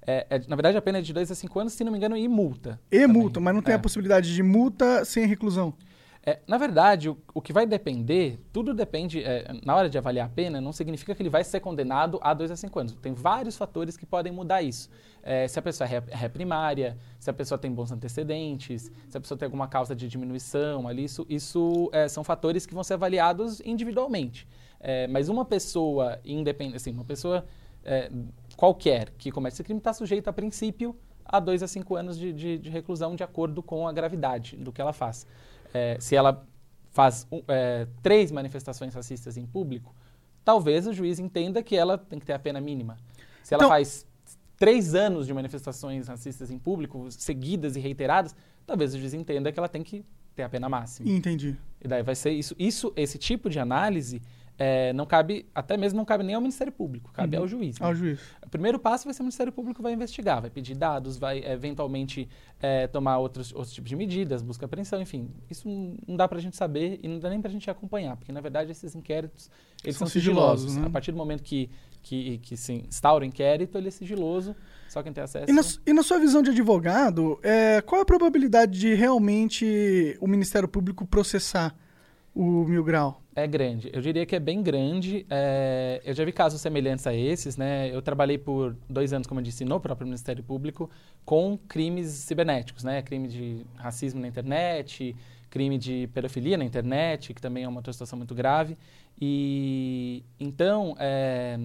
É, 0.05 0.25
é, 0.29 0.39
na 0.47 0.55
verdade, 0.55 0.77
a 0.77 0.81
pena 0.81 0.97
é 0.99 1.01
de 1.01 1.13
2 1.13 1.31
a 1.31 1.35
5 1.35 1.59
anos, 1.59 1.73
se 1.73 1.83
não 1.83 1.91
me 1.91 1.97
engano, 1.97 2.15
e 2.17 2.27
multa. 2.27 2.79
E 2.91 2.99
também. 3.01 3.07
multa, 3.21 3.39
mas 3.39 3.53
não 3.53 3.61
tem 3.61 3.73
É. 3.73 3.75
a 3.75 3.79
possibilidade 3.79 4.33
de 4.33 4.41
multa 4.43 5.03
sem 5.05 5.25
reclusão. 5.25 5.73
É, 6.21 6.39
na 6.45 6.57
verdade, 6.57 7.09
o, 7.09 7.17
o 7.33 7.41
que 7.41 7.53
vai 7.53 7.65
depender, 7.65 8.39
tudo 8.51 8.73
depende, 8.73 9.23
é, 9.23 9.47
na 9.65 9.75
hora 9.75 9.89
de 9.89 9.97
avaliar 9.97 10.25
a 10.27 10.29
pena, 10.29 10.59
não 10.59 10.73
significa 10.73 11.15
que 11.15 11.21
ele 11.21 11.29
vai 11.29 11.43
ser 11.43 11.59
condenado 11.61 12.19
a 12.21 12.33
2 12.33 12.51
a 12.51 12.55
5 12.57 12.77
anos. 12.79 12.93
Tem 13.01 13.13
vários 13.13 13.55
fatores 13.57 13.95
que 13.95 14.05
podem 14.05 14.31
mudar 14.31 14.61
isso. 14.61 14.89
É, 15.23 15.47
se 15.47 15.57
a 15.57 15.61
pessoa 15.61 15.87
é 15.87 16.01
ré, 16.15 16.29
primária, 16.29 16.97
se 17.19 17.29
a 17.29 17.33
pessoa 17.33 17.57
tem 17.57 17.71
bons 17.71 17.91
antecedentes, 17.91 18.91
se 19.07 19.17
a 19.17 19.21
pessoa 19.21 19.37
tem 19.37 19.45
alguma 19.45 19.67
causa 19.67 19.95
de 19.95 20.07
diminuição 20.07 20.87
ali, 20.87 21.05
isso, 21.05 21.25
isso 21.29 21.89
é, 21.93 22.07
são 22.07 22.23
fatores 22.23 22.65
que 22.65 22.73
vão 22.73 22.83
ser 22.83 22.95
avaliados 22.95 23.61
individualmente. 23.61 24.45
É, 24.79 25.07
mas 25.07 25.29
uma 25.29 25.45
pessoa 25.45 26.19
independente, 26.23 26.77
assim, 26.77 26.91
uma 26.91 27.05
pessoa 27.05 27.45
é, 27.83 28.11
qualquer 28.57 29.09
que 29.17 29.31
comete 29.31 29.53
esse 29.55 29.63
crime 29.63 29.79
está 29.79 29.93
sujeita, 29.93 30.29
a 30.29 30.33
princípio, 30.33 30.95
a 31.25 31.39
2 31.39 31.63
a 31.63 31.67
5 31.67 31.95
anos 31.95 32.17
de, 32.17 32.33
de- 32.33 32.57
de 32.57 32.69
reclusão 32.69 33.15
de 33.15 33.23
acordo 33.23 33.61
com 33.63 33.87
a 33.87 33.91
gravidade 33.93 34.57
do 34.57 34.71
que 34.71 34.81
ela 34.81 34.91
faz. 34.93 35.25
É, 35.73 35.97
se 35.99 36.15
ela 36.15 36.45
faz 36.91 37.27
é, 37.47 37.87
três 38.01 38.31
manifestações 38.31 38.93
racistas 38.93 39.37
em 39.37 39.45
público, 39.45 39.93
talvez 40.43 40.87
o 40.87 40.93
juiz 40.93 41.19
entenda 41.19 41.61
que 41.61 41.75
ela 41.75 41.97
tem 41.97 42.19
que 42.19 42.25
ter 42.25 42.33
a 42.33 42.39
pena 42.39 42.59
mínima. 42.59 42.97
Se 43.43 43.53
ela 43.53 43.61
Então- 43.63 43.69
faz 43.69 44.05
três 44.57 44.93
anos 44.95 45.25
de 45.27 45.33
manifestações 45.33 46.07
racistas 46.07 46.51
em 46.51 46.57
público, 46.59 47.07
seguidas 47.11 47.75
e 47.75 47.79
reiteradas, 47.79 48.35
talvez 48.65 48.93
o 48.93 48.99
juiz 48.99 49.13
entenda 49.13 49.51
que 49.51 49.59
ela 49.59 49.69
tem 49.69 49.83
que 49.83 50.03
ter 50.35 50.43
a 50.43 50.49
pena 50.49 50.67
máxima. 50.67 51.09
Entendi. 51.09 51.55
E 51.81 51.87
daí 51.87 52.03
vai 52.03 52.15
ser 52.15 52.31
isso. 52.31 52.55
Isso, 52.59 52.91
esse 52.95 53.17
tipo 53.17 53.49
de 53.49 53.59
análise 53.59 54.21
é, 54.61 54.91
não 54.91 55.05
cabe, 55.05 55.45
até 55.55 55.77
mesmo 55.77 55.95
não 55.97 56.03
cabe 56.03 56.21
nem 56.23 56.35
ao 56.35 56.41
Ministério 56.41 56.71
Público, 56.73 57.09
cabe 57.13 57.37
Uhum. 57.37 57.43
ao 57.43 57.47
juiz. 57.47 57.79
né? 57.79 57.85
Ao 57.87 57.95
juiz. 57.95 58.19
O 58.45 58.49
primeiro 58.49 58.77
passo 58.77 59.05
vai 59.05 59.13
ser 59.13 59.21
o 59.21 59.23
Ministério 59.23 59.53
Público 59.53 59.81
vai 59.81 59.93
investigar, 59.93 60.41
vai 60.41 60.49
pedir 60.49 60.75
dados, 60.75 61.17
vai 61.17 61.39
eventualmente 61.45 62.27
eh, 62.61 62.87
tomar 62.87 63.17
outros, 63.19 63.53
outros 63.53 63.71
tipos 63.73 63.89
de 63.89 63.95
medidas, 63.95 64.41
busca 64.41 64.65
apreensão, 64.65 65.01
enfim. 65.01 65.29
Isso 65.49 65.65
não- 65.67 66.17
dá 66.17 66.27
pra 66.27 66.39
gente 66.39 66.57
saber 66.57 66.99
e 67.01 67.07
não 67.07 67.17
dá 67.19 67.29
nem 67.29 67.39
pra 67.41 67.49
gente 67.49 67.69
acompanhar, 67.71 68.17
porque 68.17 68.33
na 68.33 68.41
verdade 68.41 68.69
esses 68.69 68.93
inquéritos 68.95 69.49
eles 69.81 69.95
São 69.95 70.05
são, 70.05 70.11
sigilosos. 70.11 70.61
sigilosos, 70.63 70.75
né? 70.83 70.87
A 70.87 70.89
partir 70.91 71.11
do 71.13 71.17
momento 71.17 71.41
que, 71.41 71.69
que, 72.03 72.37
que 72.39 72.57
se 72.57 72.73
instaura 72.85 73.23
o 73.23 73.27
inquérito, 73.27 73.77
ele 73.77 73.87
é 73.87 73.91
sigiloso, 73.91 74.53
só 74.89 75.01
quem 75.01 75.13
tem 75.13 75.23
acesso. 75.23 75.49
E 75.49 75.53
na, 75.53 75.61
e 75.87 75.93
na 75.93 76.03
sua 76.03 76.19
visão 76.19 76.41
de 76.41 76.49
advogado, 76.49 77.39
é, 77.43 77.79
qual 77.81 78.01
a 78.01 78.05
probabilidade 78.05 78.77
de 78.77 78.93
realmente 78.93 80.17
o 80.19 80.27
Ministério 80.27 80.67
Público 80.67 81.05
processar 81.05 81.73
o 82.39 82.65
Mil 82.65 82.85
Grau? 82.85 83.21
É 83.35 83.45
grande. 83.45 83.89
Eu 83.91 84.01
diria 84.01 84.25
que 84.25 84.33
é 84.33 84.39
bem 84.39 84.63
grande. 84.63 85.25
É, 85.29 86.01
eu 86.05 86.13
já 86.13 86.23
vi 86.23 86.31
casos 86.31 86.61
semelhantes 86.61 87.05
a 87.05 87.13
esses, 87.13 87.57
né? 87.57 87.93
Eu 87.93 88.01
trabalhei 88.01 88.37
por 88.37 88.77
dois 88.89 89.11
anos, 89.11 89.27
como 89.27 89.41
eu 89.41 89.43
disse, 89.43 89.65
no 89.65 89.77
próprio 89.77 90.07
Ministério 90.07 90.41
Público 90.41 90.89
com 91.25 91.57
crimes 91.67 92.07
cibernéticos, 92.07 92.85
né? 92.85 93.01
Crime 93.01 93.27
de 93.27 93.65
racismo 93.75 94.21
na 94.21 94.27
internet, 94.29 95.13
crime 95.49 95.77
de 95.77 96.07
pedofilia 96.13 96.57
na 96.57 96.63
internet, 96.63 97.33
que 97.33 97.41
também 97.41 97.65
é 97.65 97.67
uma 97.67 97.79
outra 97.79 97.91
situação 97.91 98.15
muito 98.15 98.33
grave. 98.33 98.77
E 99.19 100.23
então, 100.39 100.95
é, 100.97 101.59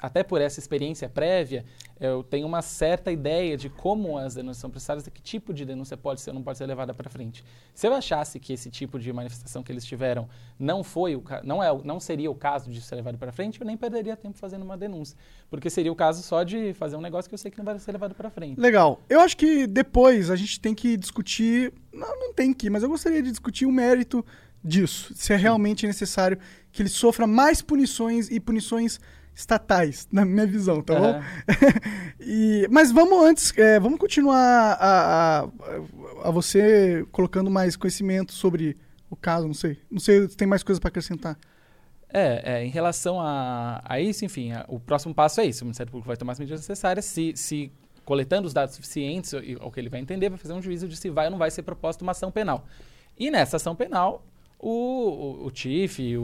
até 0.00 0.22
por 0.22 0.40
essa 0.40 0.60
experiência 0.60 1.08
prévia, 1.08 1.64
eu 2.00 2.22
tenho 2.22 2.46
uma 2.46 2.62
certa 2.62 3.10
ideia 3.10 3.56
de 3.56 3.68
como 3.68 4.16
as 4.16 4.34
denúncias 4.34 4.58
são 4.58 4.70
processadas 4.70 5.06
e 5.06 5.10
que 5.10 5.20
tipo 5.20 5.52
de 5.52 5.64
denúncia 5.64 5.96
pode 5.96 6.20
ser 6.20 6.30
ou 6.30 6.34
não 6.34 6.42
pode 6.42 6.58
ser 6.58 6.66
levada 6.66 6.94
para 6.94 7.10
frente. 7.10 7.44
Se 7.74 7.86
eu 7.86 7.94
achasse 7.94 8.38
que 8.38 8.52
esse 8.52 8.70
tipo 8.70 8.98
de 8.98 9.12
manifestação 9.12 9.62
que 9.62 9.72
eles 9.72 9.84
tiveram 9.84 10.28
não 10.58 10.84
foi 10.84 11.16
o 11.16 11.24
não 11.42 11.62
é 11.62 11.68
não 11.84 11.98
seria 11.98 12.30
o 12.30 12.34
caso 12.34 12.70
de 12.70 12.80
ser 12.80 12.94
levado 12.94 13.18
para 13.18 13.32
frente, 13.32 13.60
eu 13.60 13.66
nem 13.66 13.76
perderia 13.76 14.16
tempo 14.16 14.38
fazendo 14.38 14.62
uma 14.62 14.76
denúncia, 14.76 15.16
porque 15.50 15.68
seria 15.68 15.90
o 15.90 15.96
caso 15.96 16.22
só 16.22 16.42
de 16.42 16.72
fazer 16.74 16.96
um 16.96 17.00
negócio 17.00 17.28
que 17.28 17.34
eu 17.34 17.38
sei 17.38 17.50
que 17.50 17.58
não 17.58 17.64
vai 17.64 17.78
ser 17.78 17.92
levado 17.92 18.14
para 18.14 18.30
frente. 18.30 18.60
Legal. 18.60 19.00
Eu 19.08 19.20
acho 19.20 19.36
que 19.36 19.66
depois 19.66 20.30
a 20.30 20.36
gente 20.36 20.60
tem 20.60 20.74
que 20.74 20.96
discutir. 20.96 21.72
Não, 21.92 22.08
não 22.20 22.32
tem 22.32 22.52
que, 22.54 22.70
mas 22.70 22.82
eu 22.82 22.88
gostaria 22.88 23.22
de 23.22 23.30
discutir 23.30 23.66
o 23.66 23.72
mérito 23.72 24.24
disso. 24.62 25.12
Se 25.14 25.32
é 25.32 25.36
realmente 25.36 25.86
necessário 25.86 26.38
que 26.70 26.82
ele 26.82 26.88
sofra 26.88 27.26
mais 27.26 27.62
punições 27.62 28.30
e 28.30 28.38
punições 28.38 29.00
estatais, 29.38 30.08
na 30.10 30.24
minha 30.24 30.44
visão, 30.46 30.82
tá 30.82 30.94
bom? 30.98 31.20
E- 32.20 32.66
mas 32.70 32.90
vamos 32.90 33.24
antes, 33.24 33.56
é, 33.56 33.78
vamos 33.78 33.98
continuar 33.98 34.36
a, 34.80 35.40
a, 35.40 35.48
a 36.24 36.30
você 36.30 37.06
colocando 37.12 37.48
mais 37.50 37.76
conhecimento 37.76 38.32
sobre 38.32 38.76
o 39.08 39.14
caso, 39.16 39.46
não 39.46 39.54
sei. 39.54 39.78
Não 39.90 40.00
sei 40.00 40.28
se 40.28 40.36
tem 40.36 40.46
mais 40.46 40.62
coisa 40.64 40.80
para 40.80 40.88
acrescentar. 40.88 41.38
É, 42.12 42.54
é, 42.58 42.64
em 42.64 42.68
relação 42.70 43.20
a, 43.20 43.80
a 43.84 44.00
isso, 44.00 44.24
enfim, 44.24 44.52
a- 44.52 44.64
o 44.68 44.80
próximo 44.80 45.14
passo 45.14 45.40
é 45.40 45.46
isso. 45.46 45.62
O 45.62 45.66
Ministério 45.66 45.90
Público 45.90 46.08
vai 46.08 46.16
tomar 46.16 46.32
as 46.32 46.38
medidas 46.40 46.60
necessárias. 46.60 47.04
Se, 47.04 47.32
se 47.36 47.70
coletando 48.04 48.46
os 48.48 48.52
dados 48.52 48.74
suficientes, 48.74 49.32
o, 49.32 49.38
o 49.66 49.70
que 49.70 49.78
ele 49.78 49.88
vai 49.88 50.00
entender, 50.00 50.28
vai 50.28 50.38
fazer 50.38 50.52
um 50.54 50.60
juízo 50.60 50.88
de 50.88 50.96
se 50.96 51.08
vai 51.10 51.26
ou 51.26 51.30
não 51.30 51.38
vai 51.38 51.50
ser 51.50 51.62
proposta 51.62 52.02
uma 52.02 52.12
ação 52.12 52.30
penal. 52.32 52.66
E 53.16 53.30
nessa 53.30 53.56
ação 53.56 53.76
penal, 53.76 54.26
o, 54.58 54.70
o, 55.42 55.46
o 55.46 55.50
TIF, 55.50 56.16
o, 56.16 56.22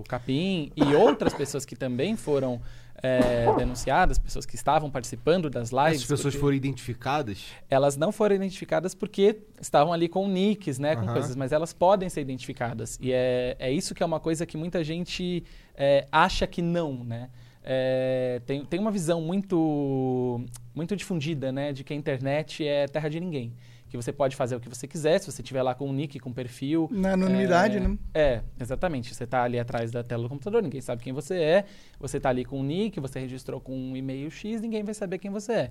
o 0.00 0.04
Capim 0.08 0.72
e 0.76 0.94
outras 0.94 1.34
pessoas 1.34 1.64
que 1.64 1.76
também 1.76 2.16
foram 2.16 2.60
é, 3.02 3.54
denunciadas, 3.56 4.18
pessoas 4.18 4.46
que 4.46 4.54
estavam 4.54 4.90
participando 4.90 5.50
das 5.50 5.70
lives. 5.70 5.96
Essas 5.96 6.06
pessoas 6.06 6.34
foram 6.34 6.56
identificadas? 6.56 7.44
elas 7.68 7.96
não 7.96 8.10
foram 8.10 8.34
identificadas 8.34 8.94
porque 8.94 9.42
estavam 9.60 9.92
ali 9.92 10.08
com 10.08 10.26
nicks, 10.26 10.78
né, 10.78 10.96
com 10.96 11.02
Aham. 11.02 11.12
coisas, 11.12 11.36
mas 11.36 11.52
elas 11.52 11.74
podem 11.74 12.08
ser 12.08 12.22
identificadas. 12.22 12.98
E 13.00 13.12
é, 13.12 13.56
é 13.58 13.70
isso 13.70 13.94
que 13.94 14.02
é 14.02 14.06
uma 14.06 14.20
coisa 14.20 14.46
que 14.46 14.56
muita 14.56 14.82
gente 14.82 15.44
é, 15.76 16.06
acha 16.10 16.46
que 16.46 16.62
não, 16.62 17.04
né? 17.04 17.28
É, 17.66 18.42
tem, 18.44 18.64
tem 18.64 18.78
uma 18.78 18.90
visão 18.90 19.22
muito, 19.22 20.44
muito 20.74 20.94
difundida, 20.94 21.50
né, 21.50 21.72
de 21.72 21.84
que 21.84 21.92
a 21.92 21.96
internet 21.96 22.66
é 22.66 22.86
terra 22.86 23.08
de 23.08 23.20
ninguém. 23.20 23.52
Que 23.94 23.96
você 23.96 24.12
pode 24.12 24.34
fazer 24.34 24.56
o 24.56 24.60
que 24.60 24.68
você 24.68 24.88
quiser, 24.88 25.20
se 25.20 25.30
você 25.30 25.40
tiver 25.40 25.62
lá 25.62 25.72
com 25.72 25.88
um 25.88 25.92
nick, 25.92 26.18
com 26.18 26.30
um 26.30 26.32
perfil. 26.32 26.88
Na 26.90 27.12
anonimidade, 27.12 27.76
é, 27.76 27.80
né? 27.80 27.98
É, 28.12 28.42
exatamente. 28.58 29.14
Você 29.14 29.22
está 29.22 29.44
ali 29.44 29.56
atrás 29.56 29.92
da 29.92 30.02
tela 30.02 30.24
do 30.24 30.28
computador, 30.28 30.60
ninguém 30.60 30.80
sabe 30.80 31.00
quem 31.00 31.12
você 31.12 31.36
é. 31.36 31.64
Você 32.00 32.16
está 32.16 32.28
ali 32.28 32.44
com 32.44 32.58
um 32.58 32.64
nick, 32.64 32.98
você 32.98 33.20
registrou 33.20 33.60
com 33.60 33.72
um 33.72 33.96
e-mail 33.96 34.28
X, 34.32 34.60
ninguém 34.60 34.82
vai 34.82 34.94
saber 34.94 35.18
quem 35.18 35.30
você 35.30 35.52
é. 35.52 35.70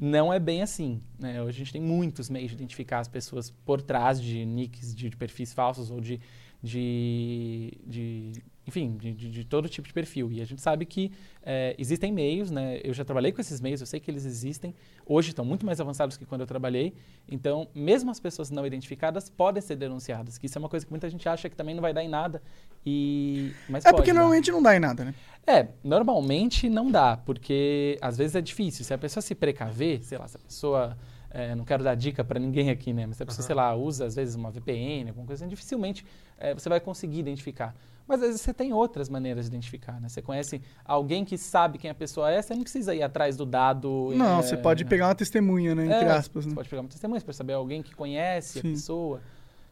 Não 0.00 0.32
é 0.32 0.40
bem 0.40 0.62
assim. 0.62 1.00
Né? 1.16 1.40
Hoje 1.40 1.58
a 1.58 1.58
gente 1.60 1.72
tem 1.72 1.80
muitos 1.80 2.28
meios 2.28 2.50
de 2.50 2.56
identificar 2.56 2.98
as 2.98 3.06
pessoas 3.06 3.50
por 3.64 3.80
trás 3.80 4.20
de 4.20 4.44
nicks, 4.44 4.92
de, 4.92 5.08
de 5.08 5.16
perfis 5.16 5.54
falsos 5.54 5.92
ou 5.92 6.00
de, 6.00 6.20
de, 6.60 7.78
de 7.86 8.32
enfim, 8.66 8.96
de, 8.96 9.12
de- 9.14 9.44
todo 9.44 9.68
tipo 9.68 9.88
de 9.88 9.92
perfil. 9.94 10.30
E 10.30 10.40
a 10.40 10.44
gente 10.44 10.60
sabe 10.60 10.84
que 10.84 11.10
é, 11.42 11.74
existem 11.78 12.12
meios, 12.12 12.50
né? 12.50 12.78
Eu 12.84 12.92
já 12.94 13.04
trabalhei 13.04 13.32
com 13.32 13.40
esses 13.40 13.60
meios, 13.60 13.80
eu 13.80 13.86
sei 13.86 13.98
que 13.98 14.10
eles 14.10 14.24
existem. 14.24 14.74
Hoje 15.06 15.30
estão 15.30 15.44
muito 15.44 15.64
mais 15.66 15.80
avançados 15.80 16.16
que 16.16 16.24
quando 16.24 16.42
eu 16.42 16.46
trabalhei. 16.46 16.92
Então, 17.28 17.66
mesmo 17.74 18.10
as 18.10 18.20
pessoas 18.20 18.50
não 18.50 18.66
identificadas 18.66 19.28
podem 19.30 19.60
ser 19.62 19.76
denunciadas. 19.76 20.38
Que 20.38 20.46
isso 20.46 20.56
é 20.56 20.60
uma 20.60 20.68
coisa 20.68 20.84
que 20.86 20.92
muita 20.92 21.08
gente 21.10 21.28
acha 21.28 21.48
que 21.48 21.56
também 21.56 21.74
não 21.74 21.82
vai 21.82 21.92
dar 21.92 22.04
em 22.04 22.08
nada. 22.08 22.42
E 22.86 23.52
mas 23.68 23.84
É 23.84 23.90
pode 23.90 23.96
porque 24.02 24.12
dar. 24.12 24.18
normalmente 24.20 24.50
não 24.52 24.62
dá 24.62 24.76
em 24.76 24.80
nada, 24.80 25.04
né? 25.04 25.14
É, 25.46 25.68
normalmente 25.82 26.68
não 26.68 26.90
dá, 26.90 27.16
porque 27.16 27.98
às 28.00 28.16
vezes 28.16 28.36
é 28.36 28.40
difícil. 28.40 28.84
Se 28.84 28.94
a 28.94 28.98
pessoa 28.98 29.22
se 29.22 29.34
precaver, 29.34 30.02
sei 30.04 30.18
lá, 30.18 30.28
se 30.28 30.36
a 30.36 30.40
pessoa. 30.40 30.96
é, 31.30 31.54
não 31.54 31.64
quero 31.64 31.82
dar 31.84 31.94
dica 31.94 32.24
para 32.24 32.38
ninguém 32.40 32.70
aqui, 32.70 32.92
né? 32.92 33.06
Mas 33.06 33.16
se 33.16 33.22
a 33.22 33.26
pessoa, 33.26 33.44
sei 33.46 33.54
lá, 33.54 33.74
usa 33.74 34.04
às 34.06 34.14
vezes 34.16 34.34
uma 34.34 34.50
VPN, 34.50 35.08
alguma 35.10 35.26
coisa 35.26 35.44
assim, 35.44 35.48
dificilmente 35.50 36.04
é, 36.38 36.54
você 36.54 36.68
vai 36.68 36.80
conseguir 36.80 37.18
identificar. 37.20 37.74
Mas 38.10 38.20
às 38.22 38.26
vezes 38.26 38.40
você 38.40 38.52
tem 38.52 38.72
outras 38.72 39.08
maneiras 39.08 39.44
de 39.44 39.52
identificar, 39.54 40.00
né? 40.00 40.08
Você 40.08 40.20
conhece 40.20 40.60
alguém 40.84 41.24
que 41.24 41.38
sabe 41.38 41.78
quem 41.78 41.88
a 41.88 41.94
pessoa 41.94 42.28
é, 42.28 42.42
você 42.42 42.52
não 42.52 42.62
precisa 42.62 42.92
ir 42.92 43.04
atrás 43.04 43.36
do 43.36 43.46
dado. 43.46 44.12
Não, 44.16 44.40
é, 44.40 44.42
você 44.42 44.56
pode 44.56 44.84
pegar 44.84 45.06
uma 45.06 45.14
testemunha, 45.14 45.76
né? 45.76 45.84
Entre 45.84 46.08
é, 46.08 46.10
aspas, 46.10 46.42
Você 46.42 46.48
né? 46.48 46.56
pode 46.56 46.68
pegar 46.68 46.82
uma 46.82 46.88
testemunha 46.88 47.20
para 47.20 47.32
saber 47.32 47.52
alguém 47.52 47.84
que 47.84 47.94
conhece 47.94 48.54
Sim. 48.54 48.58
a 48.58 48.62
pessoa. 48.72 49.20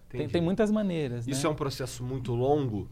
Tem, 0.09 0.29
tem 0.29 0.41
muitas 0.41 0.71
maneiras, 0.71 1.27
né? 1.27 1.33
Isso 1.33 1.49
é 1.49 1.51
um 1.51 1.55
processo 1.55 2.05
muito 2.05 2.33
longo? 2.33 2.89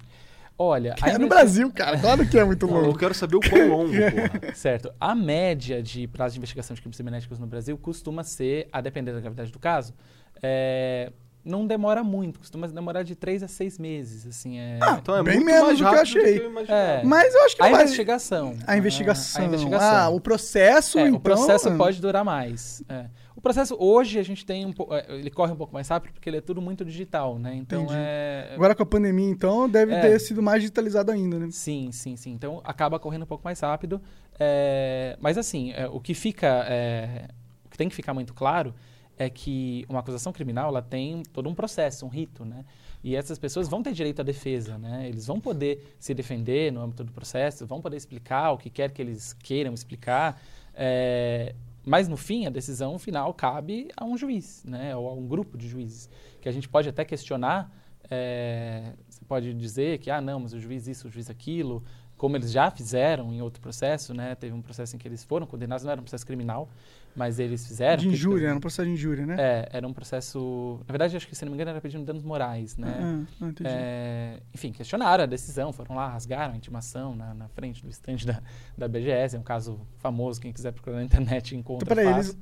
Olha, 0.58 0.96
É 1.04 1.16
no 1.16 1.28
Brasil, 1.28 1.70
cara. 1.72 1.96
Claro 2.00 2.28
que 2.28 2.36
é 2.36 2.44
muito 2.44 2.66
Não, 2.66 2.78
eu 2.78 2.82
longo. 2.86 2.98
quero 2.98 3.14
saber 3.14 3.36
o 3.36 3.40
quão 3.40 3.68
longo, 3.68 3.92
porra. 4.40 4.52
Certo. 4.52 4.92
A 4.98 5.14
média 5.14 5.80
de 5.80 6.08
prazo 6.08 6.32
de 6.32 6.38
investigação 6.40 6.74
de 6.74 6.80
crimes 6.80 6.96
cibernéticos 6.96 7.38
no 7.38 7.46
Brasil 7.46 7.78
costuma 7.78 8.24
ser, 8.24 8.68
a 8.72 8.80
depender 8.80 9.12
da 9.12 9.20
gravidade 9.20 9.52
do 9.52 9.60
caso, 9.60 9.94
é, 10.42 11.12
não 11.46 11.66
demora 11.66 12.02
muito, 12.02 12.40
costuma 12.40 12.66
demorar 12.66 13.04
de 13.04 13.14
três 13.14 13.42
a 13.42 13.48
seis 13.48 13.78
meses, 13.78 14.26
assim, 14.26 14.58
é... 14.58 14.78
Então 14.98 15.16
é 15.16 15.22
Bem 15.22 15.34
muito 15.36 15.46
menos 15.46 15.62
mais 15.62 15.78
do 15.78 15.84
que 15.84 15.88
eu 15.88 15.94
do 15.94 16.00
achei. 16.00 16.40
que 16.40 16.44
eu. 16.72 16.74
É. 16.76 17.02
Mas 17.04 17.34
eu 17.34 17.42
acho 17.44 17.54
que 17.56 17.62
a 17.62 17.68
vai- 17.70 17.82
investigação. 17.84 18.56
A 18.66 18.76
investigação. 18.76 19.40
A, 19.40 19.44
a 19.44 19.48
investigação. 19.48 19.96
Ah, 19.96 20.08
o 20.08 20.20
processo, 20.20 20.98
É, 20.98 21.02
então... 21.02 21.14
o 21.16 21.20
processo 21.20 21.68
ah, 21.68 21.76
pode 21.76 22.00
durar 22.00 22.24
mais. 22.24 22.82
é. 22.88 23.06
O 23.36 23.40
processo 23.40 23.76
hoje 23.78 24.18
a 24.18 24.22
gente 24.24 24.44
tem 24.46 24.64
um 24.66 24.72
pouco, 24.72 24.94
ele 24.94 25.30
corre 25.30 25.52
um 25.52 25.56
pouco 25.56 25.72
mais 25.72 25.86
rápido 25.86 26.14
porque 26.14 26.28
ele 26.28 26.38
é 26.38 26.40
tudo 26.40 26.60
muito 26.60 26.84
digital, 26.84 27.38
né? 27.38 27.54
Então 27.54 27.82
Entendi. 27.82 27.94
é 27.98 28.50
Agora 28.54 28.74
com 28.74 28.82
a 28.82 28.86
pandemia, 28.86 29.28
então, 29.30 29.68
deve 29.68 29.92
É. 29.92 30.00
ter 30.00 30.18
sido 30.18 30.42
mais 30.42 30.62
digitalizado 30.62 31.12
ainda, 31.12 31.38
né? 31.38 31.48
Sim, 31.52 31.90
sim, 31.92 32.16
sim. 32.16 32.32
Então 32.32 32.60
acaba 32.64 32.98
correndo 32.98 33.22
um 33.24 33.26
pouco 33.26 33.44
mais 33.44 33.60
rápido. 33.60 34.00
É, 34.38 35.16
mas 35.20 35.36
assim, 35.38 35.70
é, 35.72 35.86
o 35.86 36.00
que 36.00 36.14
fica. 36.14 36.64
é, 36.68 37.28
o 37.64 37.68
que 37.68 37.76
tem 37.76 37.88
que 37.88 37.94
ficar 37.94 38.14
muito 38.14 38.32
claro 38.34 38.74
é 39.18 39.30
que 39.30 39.84
uma 39.88 40.00
acusação 40.00 40.32
criminal 40.32 40.68
ela 40.68 40.82
tem 40.82 41.22
todo 41.32 41.48
um 41.48 41.54
processo, 41.54 42.04
um 42.04 42.08
rito, 42.08 42.44
né? 42.44 42.64
E 43.02 43.14
essas 43.14 43.38
pessoas 43.38 43.68
vão 43.68 43.82
ter 43.82 43.92
direito 43.92 44.20
à 44.20 44.22
defesa, 44.22 44.76
né? 44.78 45.08
Eles 45.08 45.26
vão 45.26 45.40
poder 45.40 45.94
se 45.98 46.12
defender 46.12 46.72
no 46.72 46.82
âmbito 46.82 47.04
do 47.04 47.12
processo, 47.12 47.66
vão 47.66 47.80
poder 47.80 47.96
explicar 47.96 48.52
o 48.52 48.58
que 48.58 48.68
quer 48.68 48.90
que 48.90 49.00
eles 49.00 49.32
queiram 49.32 49.72
explicar. 49.72 50.40
é, 50.74 51.54
mas 51.84 52.08
no 52.08 52.16
fim, 52.16 52.46
a 52.46 52.50
decisão 52.50 52.98
final 52.98 53.32
cabe 53.32 53.88
a 53.96 54.04
um 54.04 54.18
juiz, 54.18 54.64
né? 54.64 54.94
Ou 54.96 55.08
a 55.08 55.14
um 55.14 55.26
grupo 55.26 55.56
de 55.56 55.68
juízes. 55.68 56.10
Que 56.40 56.48
a 56.48 56.52
gente 56.52 56.68
pode 56.68 56.88
até 56.88 57.04
questionar. 57.04 57.70
é, 58.10 58.92
você 59.08 59.24
pode 59.24 59.54
dizer 59.54 59.98
que, 59.98 60.10
ah, 60.10 60.20
não, 60.20 60.40
mas 60.40 60.52
o 60.52 60.60
juiz 60.60 60.86
isso, 60.88 61.08
o 61.08 61.10
juiz 61.10 61.30
aquilo, 61.30 61.82
como 62.16 62.36
eles 62.36 62.50
já 62.50 62.70
fizeram 62.70 63.32
em 63.32 63.40
outro 63.40 63.60
processo, 63.60 64.12
né? 64.14 64.34
Teve 64.34 64.54
um 64.54 64.62
processo 64.62 64.96
em 64.96 64.98
que 64.98 65.06
eles 65.06 65.22
foram 65.24 65.46
condenados, 65.46 65.84
não 65.84 65.92
era 65.92 66.00
um 66.00 66.04
processo 66.04 66.26
criminal, 66.26 66.68
mas 67.16 67.38
eles 67.38 67.66
fizeram. 67.66 67.96
De 68.02 68.08
injúria, 68.08 68.48
era 68.48 68.56
um 68.56 68.60
processo 68.60 68.86
de 68.86 68.92
injúria, 68.92 69.24
né? 69.24 69.36
É, 69.38 69.68
era 69.72 69.88
um 69.88 69.92
processo. 69.92 70.78
Na 70.86 70.92
verdade, 70.92 71.16
acho 71.16 71.26
que, 71.26 71.34
se 71.34 71.44
não 71.44 71.50
me 71.50 71.56
engano, 71.56 71.70
era 71.70 71.80
pedindo 71.80 72.04
danos 72.04 72.22
morais, 72.22 72.76
né? 72.76 72.94
Ah, 72.94 73.24
ah, 73.40 73.48
entendi. 73.48 73.70
É, 73.72 74.40
enfim, 74.54 74.70
questionaram 74.70 75.24
a 75.24 75.26
decisão, 75.26 75.72
foram 75.72 75.96
lá, 75.96 76.08
rasgaram 76.08 76.52
a 76.52 76.56
intimação 76.56 77.16
na, 77.16 77.32
na 77.32 77.48
frente 77.48 77.82
do 77.82 77.88
estande 77.88 78.26
da, 78.26 78.42
da 78.76 78.86
BGS. 78.86 79.34
É 79.34 79.38
um 79.38 79.42
caso 79.42 79.80
famoso, 79.98 80.40
quem 80.40 80.52
quiser 80.52 80.72
procurar 80.72 80.96
na 80.96 81.04
internet 81.04 81.56
encontra. 81.56 81.84
Então, 81.84 81.96
peraí, 81.96 82.14
eles, 82.14 82.36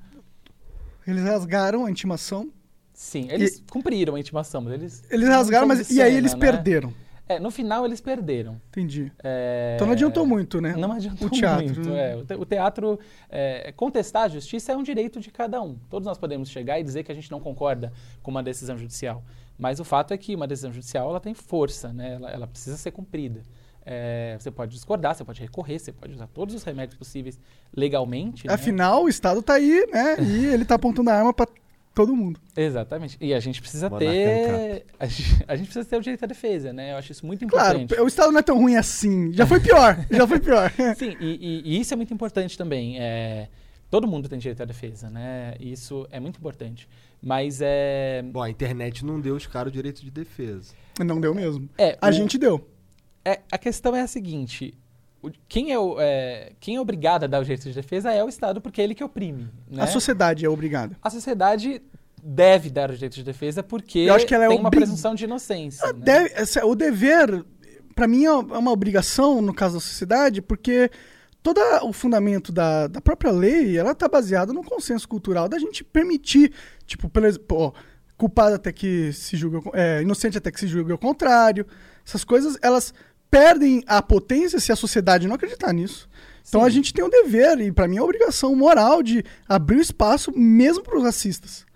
eles 1.07 1.23
rasgaram 1.23 1.87
a 1.87 1.91
intimação. 1.91 2.51
Sim, 2.93 3.29
eles 3.31 3.63
cumpriram 3.71 4.17
a 4.17 4.21
intimação, 4.21 4.61
mas 4.61 4.73
eles. 4.73 5.05
Eles 5.11 5.29
rasgaram, 5.29 5.67
mas. 5.69 5.87
de 5.87 5.95
E 5.95 6.03
aí 6.03 6.09
cena, 6.09 6.19
eles 6.19 6.35
né? 6.35 6.41
perderam. 6.41 6.93
É, 7.27 7.41
no 7.41 7.51
final 7.51 7.87
eles 7.87 8.01
perderam. 8.03 8.61
Entendi. 8.69 9.11
É, 9.23 9.73
Então 9.77 9.87
não 9.87 9.95
adiantou 9.95 10.27
muito, 10.27 10.61
né? 10.61 10.75
Não 10.77 10.93
adiantou 10.93 11.27
O 11.29 11.31
teatro, 11.31 11.65
muito. 11.65 11.89
né? 11.89 12.13
é. 12.13 12.17
O, 12.17 12.25
te- 12.25 12.35
o 12.35 12.45
teatro, 12.45 13.01
é, 13.31 13.73
contestar 13.73 14.25
a 14.25 14.29
justiça 14.29 14.73
é 14.73 14.77
um 14.77 14.83
direito 14.83 15.19
de 15.21 15.31
cada 15.31 15.63
um. 15.63 15.77
Todos 15.89 16.07
nós 16.07 16.19
podemos 16.19 16.51
chegar 16.51 16.79
e 16.79 16.83
dizer 16.83 17.03
que 17.03 17.11
a 17.11 17.15
gente 17.15 17.31
não 17.31 17.41
concorda 17.41 17.93
com 18.23 18.31
uma 18.31 18.43
decisão 18.43 18.77
judicial. 18.77 19.23
Mas 19.59 19.81
o 19.81 19.85
fato 19.85 20.13
é 20.13 20.19
que 20.19 20.35
uma 20.35 20.47
decisão 20.47 20.71
judicial 20.73 21.09
ela 21.09 21.21
tem 21.21 21.33
força, 21.33 21.93
né? 21.93 22.15
ela, 22.15 22.31
ela 22.31 22.47
precisa 22.47 22.77
ser 22.77 22.91
cumprida. 22.91 23.41
É, 23.87 24.37
você 24.39 24.51
pode 24.51 24.73
discordar, 24.73 25.15
você 25.15 25.25
pode 25.25 25.41
recorrer, 25.41 25.79
você 25.79 25.93
pode 25.93 26.15
usar 26.15 26.27
todos 26.27 26.55
os 26.55 26.63
remédios 26.63 26.99
possíveis 26.99 27.39
legalmente. 27.75 28.47
né? 28.47 28.53
Afinal, 28.55 29.05
o 29.05 29.09
Estado 29.09 29.43
tá 29.43 29.55
aí, 29.55 29.87
né? 29.93 30.17
E 30.21 30.47
ele 30.47 30.65
tá 30.65 30.75
apontando 30.77 31.11
a 31.11 31.15
arma 31.15 31.33
pra 31.35 31.47
todo 31.95 32.15
mundo. 32.17 32.41
Exatamente. 32.57 33.17
E 33.21 33.33
a 33.33 33.41
gente 33.41 33.61
precisa 33.61 33.89
Monarca 33.89 34.11
ter. 34.13 34.87
A 34.99 35.07
gente, 35.07 35.45
a 35.47 35.57
gente 35.57 35.67
precisa 35.67 35.85
ter 35.89 35.97
o 35.97 36.01
direito 36.01 36.25
à 36.25 36.27
defesa, 36.27 36.73
né? 36.73 36.93
Eu 36.93 36.97
acho 36.97 37.13
isso 37.13 37.25
muito 37.25 37.47
Claro, 37.47 37.79
importante. 37.79 38.01
o 38.03 38.07
Estado 38.09 38.33
não 38.33 38.41
é 38.41 38.43
tão 38.43 38.59
ruim 38.59 38.77
assim. 38.77 39.33
Já 39.33 39.47
foi 39.47 39.61
pior. 39.61 40.05
já 40.11 40.27
foi 40.27 40.41
pior. 40.41 40.71
Sim, 40.97 41.17
e, 41.21 41.63
e- 41.65 41.77
e 41.77 41.81
isso 41.81 41.95
é 41.95 41.97
muito 41.97 42.13
importante 42.13 42.59
também. 42.59 42.99
É, 43.01 43.49
todo 43.91 44.07
mundo 44.09 44.29
tem 44.29 44.39
direito 44.39 44.63
à 44.63 44.67
defesa, 44.67 45.09
né? 45.09 45.55
Isso 45.61 46.07
é 46.11 46.19
muito 46.19 46.39
importante. 46.39 46.89
Mas 47.23 47.61
é. 47.63 48.23
Bom, 48.23 48.43
a 48.43 48.51
internet 48.51 49.05
não 49.05 49.21
deu 49.21 49.35
os 49.37 49.47
caras 49.47 49.71
o 49.71 49.73
direito 49.73 50.03
de 50.03 50.11
defesa. 50.11 50.75
Não 50.99 51.21
deu 51.21 51.35
mesmo. 51.35 51.69
é 51.79 51.97
A 52.01 52.09
o- 52.09 52.13
gente 52.13 52.37
deu. 52.37 52.69
é, 53.25 53.41
a 53.51 53.57
questão 53.57 53.95
é 53.97 54.03
a 54.03 54.07
seguinte: 54.07 54.75
quem, 55.49 55.73
é 55.73 55.79
o, 55.79 55.97
é, 56.01 56.53
quem 56.61 56.77
é 56.77 56.81
obrigado 56.81 57.25
a 57.25 57.27
dar 57.27 57.39
o 57.41 57.43
direito 57.43 57.65
de 57.65 57.73
defesa 57.75 58.13
é 58.13 58.23
o 58.23 58.29
Estado, 58.29 58.61
porque 58.61 58.81
é 58.81 58.85
ele 58.85 58.95
que 58.95 59.05
oprime. 59.05 59.49
Né? 59.71 59.83
A 59.83 59.87
sociedade 59.87 60.45
é 60.45 60.49
obrigada. 60.49 60.97
A 61.03 61.11
sociedade 61.11 61.83
deve 62.23 62.71
dar 62.71 62.91
o 62.91 62.95
direito 62.95 63.15
de 63.15 63.23
defesa 63.23 63.63
porque 63.63 63.99
Eu 64.01 64.15
acho 64.15 64.27
que 64.27 64.35
ela 64.35 64.45
é 64.47 64.49
tem 64.49 64.59
uma 64.59 64.71
presunção 64.71 65.15
de 65.15 65.25
inocência. 65.25 65.87
né? 65.93 65.93
Deve- 65.99 66.35
o 66.65 66.75
dever, 66.75 67.45
pra 67.95 68.09
mim, 68.09 68.25
é 68.25 68.33
uma 68.33 68.73
obrigação, 68.73 69.43
no 69.43 69.53
caso 69.53 69.75
da 69.75 69.81
sociedade, 69.81 70.41
porque 70.41 70.91
todo 71.43 71.61
o 71.83 71.93
fundamento 71.93 72.51
da, 72.51 72.87
da 72.87 73.01
própria 73.01 73.31
lei, 73.31 73.77
ela 73.79 73.95
tá 73.95 74.09
baseada 74.09 74.53
no 74.53 74.65
consenso 74.65 75.07
cultural 75.07 75.49
da 75.49 75.59
gente 75.59 75.85
permitir, 75.85 76.53
tipo, 76.87 77.09
por 77.11 77.25
exemplo, 77.25 77.59
ó, 77.59 77.73
culpado 78.17 78.55
até 78.55 78.73
que 78.73 79.13
se 79.13 79.37
julgue, 79.37 79.61
é, 79.75 80.01
inocente 80.01 80.39
até 80.39 80.51
que 80.51 80.59
se 80.59 80.67
julgue 80.67 80.93
ao 80.93 80.99
contrário. 80.99 81.67
Essas 82.07 82.25
coisas, 82.25 82.57
elas 82.63 82.95
perdem 83.35 83.83
a 83.87 84.01
potência 84.01 84.61
se 84.61 84.71
a 84.71 84.77
sociedade 84.77 85.27
não 85.27 85.35
acreditar 85.35 85.73
nisso. 85.73 86.09
Então 86.49 86.61
Sim. 86.61 86.67
a 86.67 86.71
gente 86.71 86.95
tem 86.95 87.05
o 87.05 87.09
dever, 87.09 87.61
e 87.61 87.73
pra 87.73 87.89
mim 87.89 87.97
é 87.97 87.99
a 87.99 88.05
obrigação 88.05 88.55
moral 88.55 89.03
de 89.03 89.25
abrir 89.49 89.79
o 89.79 89.81
espaço 89.81 90.31
mesmo 90.37 90.85
pros 90.85 91.03
racistas. 91.03 91.67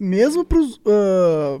Mesmo 0.00 0.44
pros 0.46 0.80
ah, 0.86 1.60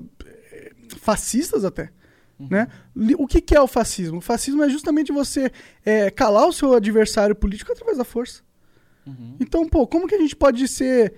fascistas 0.98 1.64
até. 1.64 1.90
Né? 2.38 2.68
Li- 2.96 3.16
O 3.18 3.26
que, 3.26 3.40
que 3.40 3.54
é 3.54 3.60
o 3.60 3.66
fascismo? 3.66 4.18
O 4.18 4.22
fascismo 4.22 4.62
é 4.62 4.68
justamente 4.70 5.12
você 5.12 5.50
é, 5.84 6.08
calar 6.10 6.46
o 6.48 6.52
seu 6.52 6.72
adversário 6.72 7.34
político 7.34 7.72
através 7.72 7.98
da 7.98 8.04
força. 8.04 8.42
Uhum. 9.04 9.36
Então, 9.40 9.68
pô, 9.68 9.86
como 9.86 10.06
que 10.06 10.14
a 10.14 10.20
gente 10.20 10.36
pode 10.36 10.66
ser 10.68 11.14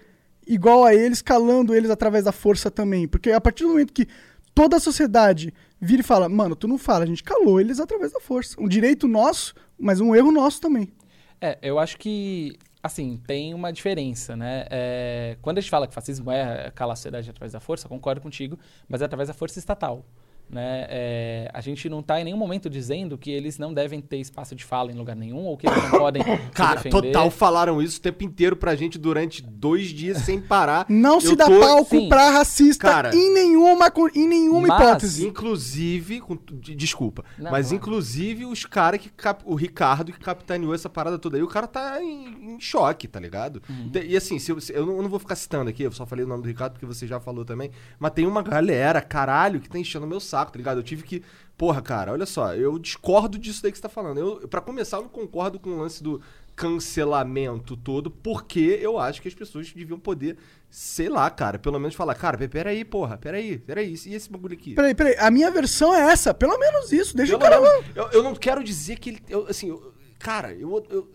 igual 0.46 0.84
a 0.84 0.94
eles, 0.94 1.20
calando 1.22 1.74
eles 1.74 1.90
através 1.90 2.24
da 2.24 2.32
força 2.32 2.70
também? 2.70 3.06
Porque 3.06 3.30
a 3.30 3.40
partir 3.40 3.64
do 3.64 3.70
momento 3.70 3.92
que 3.92 4.08
toda 4.54 4.78
a 4.78 4.80
sociedade 4.80 5.52
vira 5.80 6.02
e 6.02 6.04
fala, 6.04 6.28
mano, 6.28 6.54
tu 6.54 6.68
não 6.68 6.76
fala, 6.76 7.04
a 7.04 7.06
gente 7.06 7.24
calou 7.24 7.60
eles 7.60 7.80
através 7.80 8.12
da 8.12 8.20
força. 8.20 8.60
Um 8.60 8.68
direito 8.68 9.08
nosso, 9.08 9.54
mas 9.78 10.00
um 10.00 10.14
erro 10.14 10.30
nosso 10.30 10.60
também. 10.60 10.92
É, 11.40 11.58
eu 11.62 11.78
acho 11.78 11.96
que, 11.96 12.58
assim, 12.82 13.20
tem 13.26 13.54
uma 13.54 13.72
diferença, 13.72 14.36
né? 14.36 14.66
É, 14.70 15.38
quando 15.40 15.58
a 15.58 15.60
gente 15.60 15.70
fala 15.70 15.86
que 15.86 15.94
fascismo 15.94 16.30
é 16.30 16.70
calar 16.72 16.92
a 16.92 16.96
sociedade 16.96 17.30
através 17.30 17.52
da 17.52 17.60
força, 17.60 17.88
concordo 17.88 18.20
contigo, 18.20 18.58
mas 18.88 19.00
é 19.00 19.06
através 19.06 19.28
da 19.28 19.34
força 19.34 19.58
estatal. 19.58 20.04
Né? 20.50 20.86
É, 20.88 21.50
a 21.54 21.60
gente 21.60 21.88
não 21.88 22.00
está 22.00 22.20
em 22.20 22.24
nenhum 22.24 22.36
momento 22.36 22.68
dizendo 22.68 23.16
que 23.16 23.30
eles 23.30 23.56
não 23.56 23.72
devem 23.72 24.00
ter 24.00 24.16
espaço 24.18 24.56
de 24.56 24.64
fala 24.64 24.90
em 24.90 24.96
lugar 24.96 25.14
nenhum 25.14 25.44
ou 25.44 25.56
que 25.56 25.66
eles 25.68 25.80
não 25.84 25.90
podem 25.98 26.22
Cara, 26.52 26.82
total 26.82 27.30
falaram 27.30 27.80
isso 27.80 27.98
o 27.98 28.02
tempo 28.02 28.24
inteiro 28.24 28.56
pra 28.56 28.74
gente 28.74 28.98
durante 28.98 29.42
dois 29.42 29.88
dias 29.90 30.18
sem 30.18 30.40
parar. 30.40 30.86
Não 30.90 31.14
Eu 31.14 31.20
se 31.20 31.36
dá 31.36 31.46
tô- 31.46 31.60
palco 31.60 31.90
sim. 31.96 32.08
pra 32.08 32.30
racista 32.30 32.88
Cara, 32.88 33.14
em 33.14 33.32
nenhuma, 33.32 33.92
em 34.14 34.26
nenhuma 34.26 34.66
mas- 34.66 34.80
hipótese. 34.82 35.26
Inclusive, 35.26 36.20
com- 36.20 36.36
de- 36.52 36.74
desculpa, 36.74 37.24
Não, 37.38 37.50
mas 37.50 37.70
não. 37.70 37.76
inclusive 37.76 38.44
os 38.44 38.64
caras 38.66 39.00
que. 39.00 39.08
cap- 39.10 39.42
o 39.44 39.54
Ricardo 39.54 40.12
que 40.12 40.18
capitaneou 40.18 40.74
essa 40.74 40.88
parada 40.88 41.18
toda 41.18 41.36
aí, 41.36 41.42
o 41.42 41.46
cara 41.48 41.66
tá 41.66 42.02
em, 42.02 42.54
em 42.54 42.60
choque, 42.60 43.06
tá 43.06 43.20
ligado? 43.20 43.62
Uhum. 43.68 43.90
E 44.04 44.16
assim, 44.16 44.38
se 44.38 44.50
eu, 44.50 44.60
se- 44.60 44.72
eu 44.72 44.84
não, 44.86 44.96
eu 44.96 45.02
não 45.02 45.08
vou 45.10 45.18
ficar 45.20 45.36
citando 45.36 45.70
aqui, 45.70 45.82
eu 45.84 45.92
só 45.92 46.04
falei 46.06 46.24
o 46.24 46.28
nome 46.28 46.42
do 46.42 46.48
Ricardo 46.48 46.72
porque 46.72 46.86
você 46.86 47.06
já 47.06 47.20
falou 47.20 47.44
também, 47.44 47.70
mas 47.98 48.12
tem 48.12 48.26
uma 48.26 48.42
galera, 48.42 49.00
caralho, 49.00 49.60
que 49.60 49.68
tá 49.68 49.78
enchendo 49.78 50.06
o 50.06 50.08
meu 50.08 50.18
saco, 50.20 50.39
tá 50.46 50.56
ligado? 50.56 50.78
Eu 50.78 50.82
tive 50.82 51.02
que. 51.02 51.22
Porra, 51.58 51.82
cara, 51.82 52.12
olha 52.12 52.24
só, 52.24 52.54
eu 52.54 52.78
discordo 52.78 53.36
disso 53.38 53.62
daí 53.62 53.70
que 53.70 53.76
você 53.76 53.82
tá 53.82 53.88
falando. 53.90 54.18
Eu, 54.18 54.48
para 54.48 54.62
começar, 54.62 54.96
eu 54.96 55.02
não 55.02 55.08
concordo 55.10 55.60
com 55.60 55.68
o 55.70 55.78
lance 55.78 56.02
do 56.02 56.20
cancelamento 56.56 57.76
todo, 57.76 58.10
porque 58.10 58.78
eu 58.80 58.98
acho 58.98 59.20
que 59.20 59.28
as 59.28 59.34
pessoas 59.34 59.70
deviam 59.72 59.98
poder, 59.98 60.36
sei 60.70 61.08
lá, 61.08 61.28
cara, 61.30 61.58
pelo 61.58 61.78
menos 61.78 61.94
falar, 61.94 62.14
cara, 62.14 62.38
pe- 62.38 62.48
peraí, 62.48 62.84
porra, 62.84 63.16
peraí, 63.18 63.58
peraí, 63.58 63.94
e 64.06 64.14
esse 64.14 64.30
bagulho 64.30 64.54
aqui? 64.54 64.74
Peraí, 64.74 64.94
peraí, 64.94 65.16
a 65.18 65.30
minha 65.30 65.50
versão 65.50 65.94
é 65.94 66.10
essa, 66.12 66.32
pelo 66.32 66.58
menos 66.58 66.92
isso, 66.92 67.16
deixa 67.16 67.36
o 67.36 67.38
Pelo 67.38 67.50
cara... 67.50 67.60
menos- 67.62 67.86
eu, 67.94 68.08
eu 68.12 68.22
não 68.22 68.34
quero 68.34 68.62
dizer 68.64 68.98
que 68.98 69.10
ele. 69.10 69.22
eu, 69.28 69.46
assim, 69.48 69.68
eu- 69.68 69.92
cara, 70.18 70.52
eu. 70.54 70.84
eu- 70.90 71.08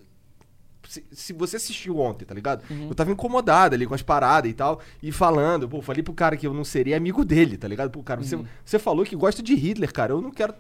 se, 0.88 1.06
se 1.12 1.34
você 1.34 1.58
assistiu 1.58 2.00
ontem, 2.00 2.26
tá 2.26 2.34
ligado? 2.34 2.64
Eu 2.90 2.96
tava 2.96 3.12
incomodado 3.12 3.76
ali 3.76 3.86
com 3.86 3.94
as 3.94 4.02
paradas 4.02 4.50
e 4.50 4.54
tal, 4.54 4.80
e 5.02 5.12
falando, 5.12 5.68
pô, 5.68 5.82
falei 5.82 6.02
pro 6.04 6.14
cara 6.14 6.36
que 6.38 6.46
eu 6.48 6.54
não 6.54 6.64
seria 6.64 6.98
amigo 6.98 7.24
dele, 7.26 7.58
tá 7.58 7.68
ligado? 7.68 7.90
Pô, 7.92 8.02
cara, 8.04 8.22
você, 8.22 8.38
você 8.64 8.80
falou 8.80 9.06
que 9.06 9.16
gosta 9.16 9.42
de 9.44 9.56
Hitler, 9.56 9.92
cara, 9.94 10.14
eu 10.14 10.22
não 10.22 10.32
quero 10.32 10.54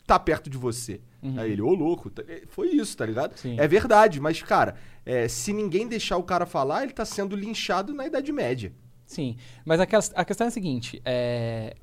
estar 0.00 0.18
perto 0.18 0.50
de 0.50 0.58
você. 0.58 1.00
Aí 1.38 1.52
ele, 1.52 1.62
ô 1.62 1.70
louco, 1.72 2.10
tá- 2.10 2.24
é, 2.26 2.42
foi 2.48 2.68
isso, 2.70 2.96
tá 2.96 3.06
ligado? 3.06 3.36
Sim. 3.36 3.56
É 3.58 3.68
verdade, 3.68 4.20
mas, 4.20 4.42
cara, 4.42 4.74
é, 5.06 5.28
se 5.28 5.52
ninguém 5.52 5.86
deixar 5.86 6.16
o 6.16 6.22
cara 6.24 6.44
falar, 6.46 6.82
ele 6.82 6.92
tá 6.92 7.04
sendo 7.04 7.36
linchado 7.36 7.94
na 7.94 8.06
Idade 8.06 8.32
Média. 8.32 8.72
Sim, 9.06 9.36
mas 9.64 9.78
a, 9.78 9.84
a 10.16 10.24
questão 10.24 10.46
é 10.46 10.48
a 10.48 10.50
seguinte: 10.50 11.00
é, 11.04 11.76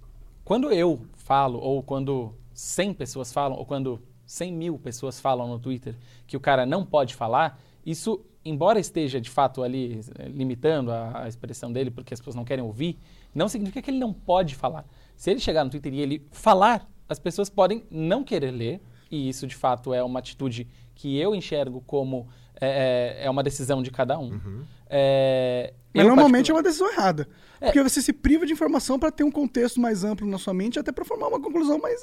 quando 0.44 0.72
eu 0.72 1.02
falo, 1.16 1.60
ou 1.60 1.82
quando 1.84 2.34
100 2.54 2.94
pessoas 2.96 3.32
falam, 3.32 3.58
ou 3.58 3.66
quando 3.66 4.02
100 4.26 4.52
mil 4.54 4.78
pessoas 4.78 5.20
falam 5.20 5.48
no 5.48 5.58
Twitter 5.60 5.96
que 6.28 6.36
o 6.36 6.40
cara 6.40 6.66
não 6.66 6.86
pode 6.86 7.16
falar, 7.16 7.58
isso, 7.86 8.24
embora 8.46 8.80
esteja 8.80 9.20
de 9.20 9.30
fato 9.30 9.64
ali 9.64 10.00
eh, 10.18 10.28
limitando 10.30 10.92
a, 10.92 11.24
a 11.24 11.28
expressão 11.28 11.72
dele 11.72 11.90
porque 11.92 12.14
as 12.14 12.20
pessoas 12.20 12.36
não 12.36 12.44
querem 12.46 12.64
ouvir, 12.64 12.98
não 13.34 13.48
significa 13.48 13.82
que 13.82 13.90
ele 13.92 14.00
não 14.00 14.14
pode 14.14 14.56
falar. 14.56 14.86
Se 15.16 15.30
ele 15.32 15.40
chegar 15.40 15.64
no 15.64 15.70
Twitter 15.70 15.94
e 15.94 16.00
ele 16.02 16.28
falar, 16.32 16.88
as 17.08 17.20
pessoas 17.20 17.50
podem 17.50 17.84
não 17.92 18.24
querer 18.24 18.52
ler, 18.52 18.82
e 19.12 19.28
isso 19.30 19.46
de 19.48 19.56
fato 19.56 19.94
é 19.94 20.04
uma 20.04 20.20
atitude 20.20 20.68
que 20.96 21.18
eu 21.18 21.34
enxergo 21.34 21.82
como 21.88 22.28
é, 22.62 23.18
é- 23.22 23.26
é 23.26 23.30
uma 23.30 23.42
decisão 23.44 23.82
de 23.82 23.90
cada 23.92 24.20
um. 24.20 24.64
É, 24.92 25.74
Mas 25.94 26.06
normalmente 26.06 26.52
é 26.52 26.54
particular- 26.54 26.58
uma 26.58 26.64
decisão 26.64 26.92
errada. 26.92 27.28
É. 27.62 27.66
Porque 27.68 27.84
você 27.84 28.02
se 28.02 28.12
priva 28.14 28.46
de 28.46 28.54
informação 28.54 28.98
pra 29.00 29.12
ter 29.12 29.24
um 29.24 29.32
contexto 29.32 29.80
mais 29.80 30.04
amplo 30.04 30.28
na 30.28 30.38
sua 30.38 30.54
mente, 30.54 30.80
até 30.80 30.92
pra 30.92 31.04
formar 31.06 31.28
uma 31.28 31.42
conclusão 31.42 31.78
mais. 31.80 32.00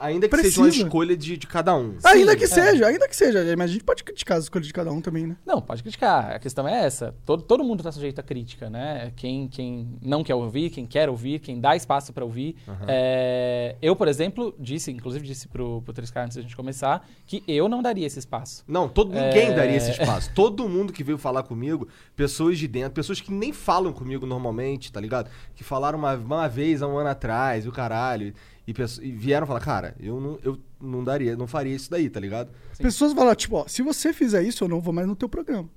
Ainda 0.00 0.26
que 0.28 0.36
seja 0.38 0.60
uma 0.60 0.66
Precisa. 0.66 0.86
escolha 0.86 1.16
de, 1.16 1.36
de 1.36 1.46
cada 1.46 1.76
um. 1.76 1.94
ainda 2.02 2.34
que 2.34 2.44
é. 2.44 2.46
seja, 2.46 2.86
ainda 2.86 3.06
que 3.06 3.14
seja. 3.14 3.44
Mas 3.56 3.70
a 3.70 3.72
gente 3.74 3.84
pode 3.84 4.02
criticar 4.02 4.38
as 4.38 4.44
escolhas 4.44 4.66
de 4.66 4.72
cada 4.72 4.90
um 4.90 5.00
também, 5.00 5.26
né? 5.26 5.36
Não, 5.46 5.60
pode 5.60 5.82
criticar. 5.82 6.32
A 6.32 6.38
questão 6.38 6.66
é 6.66 6.84
essa. 6.86 7.14
Todo, 7.26 7.42
todo 7.42 7.62
mundo 7.62 7.80
está 7.80 7.92
sujeito 7.92 8.18
à 8.18 8.22
crítica, 8.22 8.70
né? 8.70 9.12
Quem, 9.14 9.46
quem 9.46 9.98
não 10.02 10.24
quer 10.24 10.34
ouvir, 10.34 10.70
quem 10.70 10.86
quer 10.86 11.10
ouvir, 11.10 11.38
quem 11.40 11.60
dá 11.60 11.76
espaço 11.76 12.12
para 12.14 12.24
ouvir. 12.24 12.56
É, 12.88 13.76
eu, 13.82 13.94
por 13.94 14.08
exemplo, 14.08 14.54
disse, 14.58 14.90
inclusive 14.90 15.26
disse 15.26 15.46
pro, 15.48 15.82
pro 15.82 15.92
3K 15.92 16.24
antes 16.24 16.36
da 16.36 16.42
gente 16.42 16.56
começar, 16.56 17.06
que 17.26 17.42
eu 17.46 17.68
não 17.68 17.82
daria 17.82 18.06
esse 18.06 18.18
espaço. 18.18 18.64
Não, 18.66 18.88
todo, 18.88 19.08
ninguém 19.12 19.48
É. 19.48 19.52
daria 19.54 19.76
esse 19.76 19.90
espaço. 19.90 20.30
Todo 20.34 20.68
mundo 20.68 20.92
que 20.92 21.04
veio 21.04 21.18
falar 21.18 21.42
comigo, 21.42 21.86
pessoas 22.16 22.58
de 22.58 22.66
dentro, 22.66 22.92
pessoas 22.92 23.20
que 23.20 23.30
nem 23.32 23.52
falam 23.52 23.92
comigo 23.92 24.24
normalmente, 24.24 24.90
tá 24.90 25.00
ligado? 25.00 25.30
Que 25.54 25.62
falaram 25.62 25.98
uma, 25.98 26.14
uma 26.14 26.48
vez 26.48 26.82
há 26.82 26.86
um 26.88 26.96
ano 26.96 27.10
atrás, 27.10 27.66
o 27.66 27.72
caralho, 27.72 28.32
e, 28.66 28.72
e 29.02 29.12
vieram 29.12 29.46
falar, 29.46 29.60
cara, 29.60 29.94
eu 30.00 30.20
não, 30.20 30.38
eu 30.42 30.58
não 30.80 31.02
daria, 31.04 31.36
não 31.36 31.46
faria 31.46 31.74
isso 31.74 31.90
daí, 31.90 32.08
tá 32.08 32.20
ligado? 32.20 32.50
Sim. 32.72 32.82
Pessoas 32.82 33.12
falam, 33.12 33.34
tipo, 33.34 33.56
ó, 33.56 33.64
se 33.66 33.82
você 33.82 34.12
fizer 34.12 34.42
isso, 34.42 34.64
eu 34.64 34.68
não 34.68 34.80
vou 34.80 34.92
mais 34.92 35.06
no 35.08 35.16
teu 35.16 35.28
programa. 35.28 35.68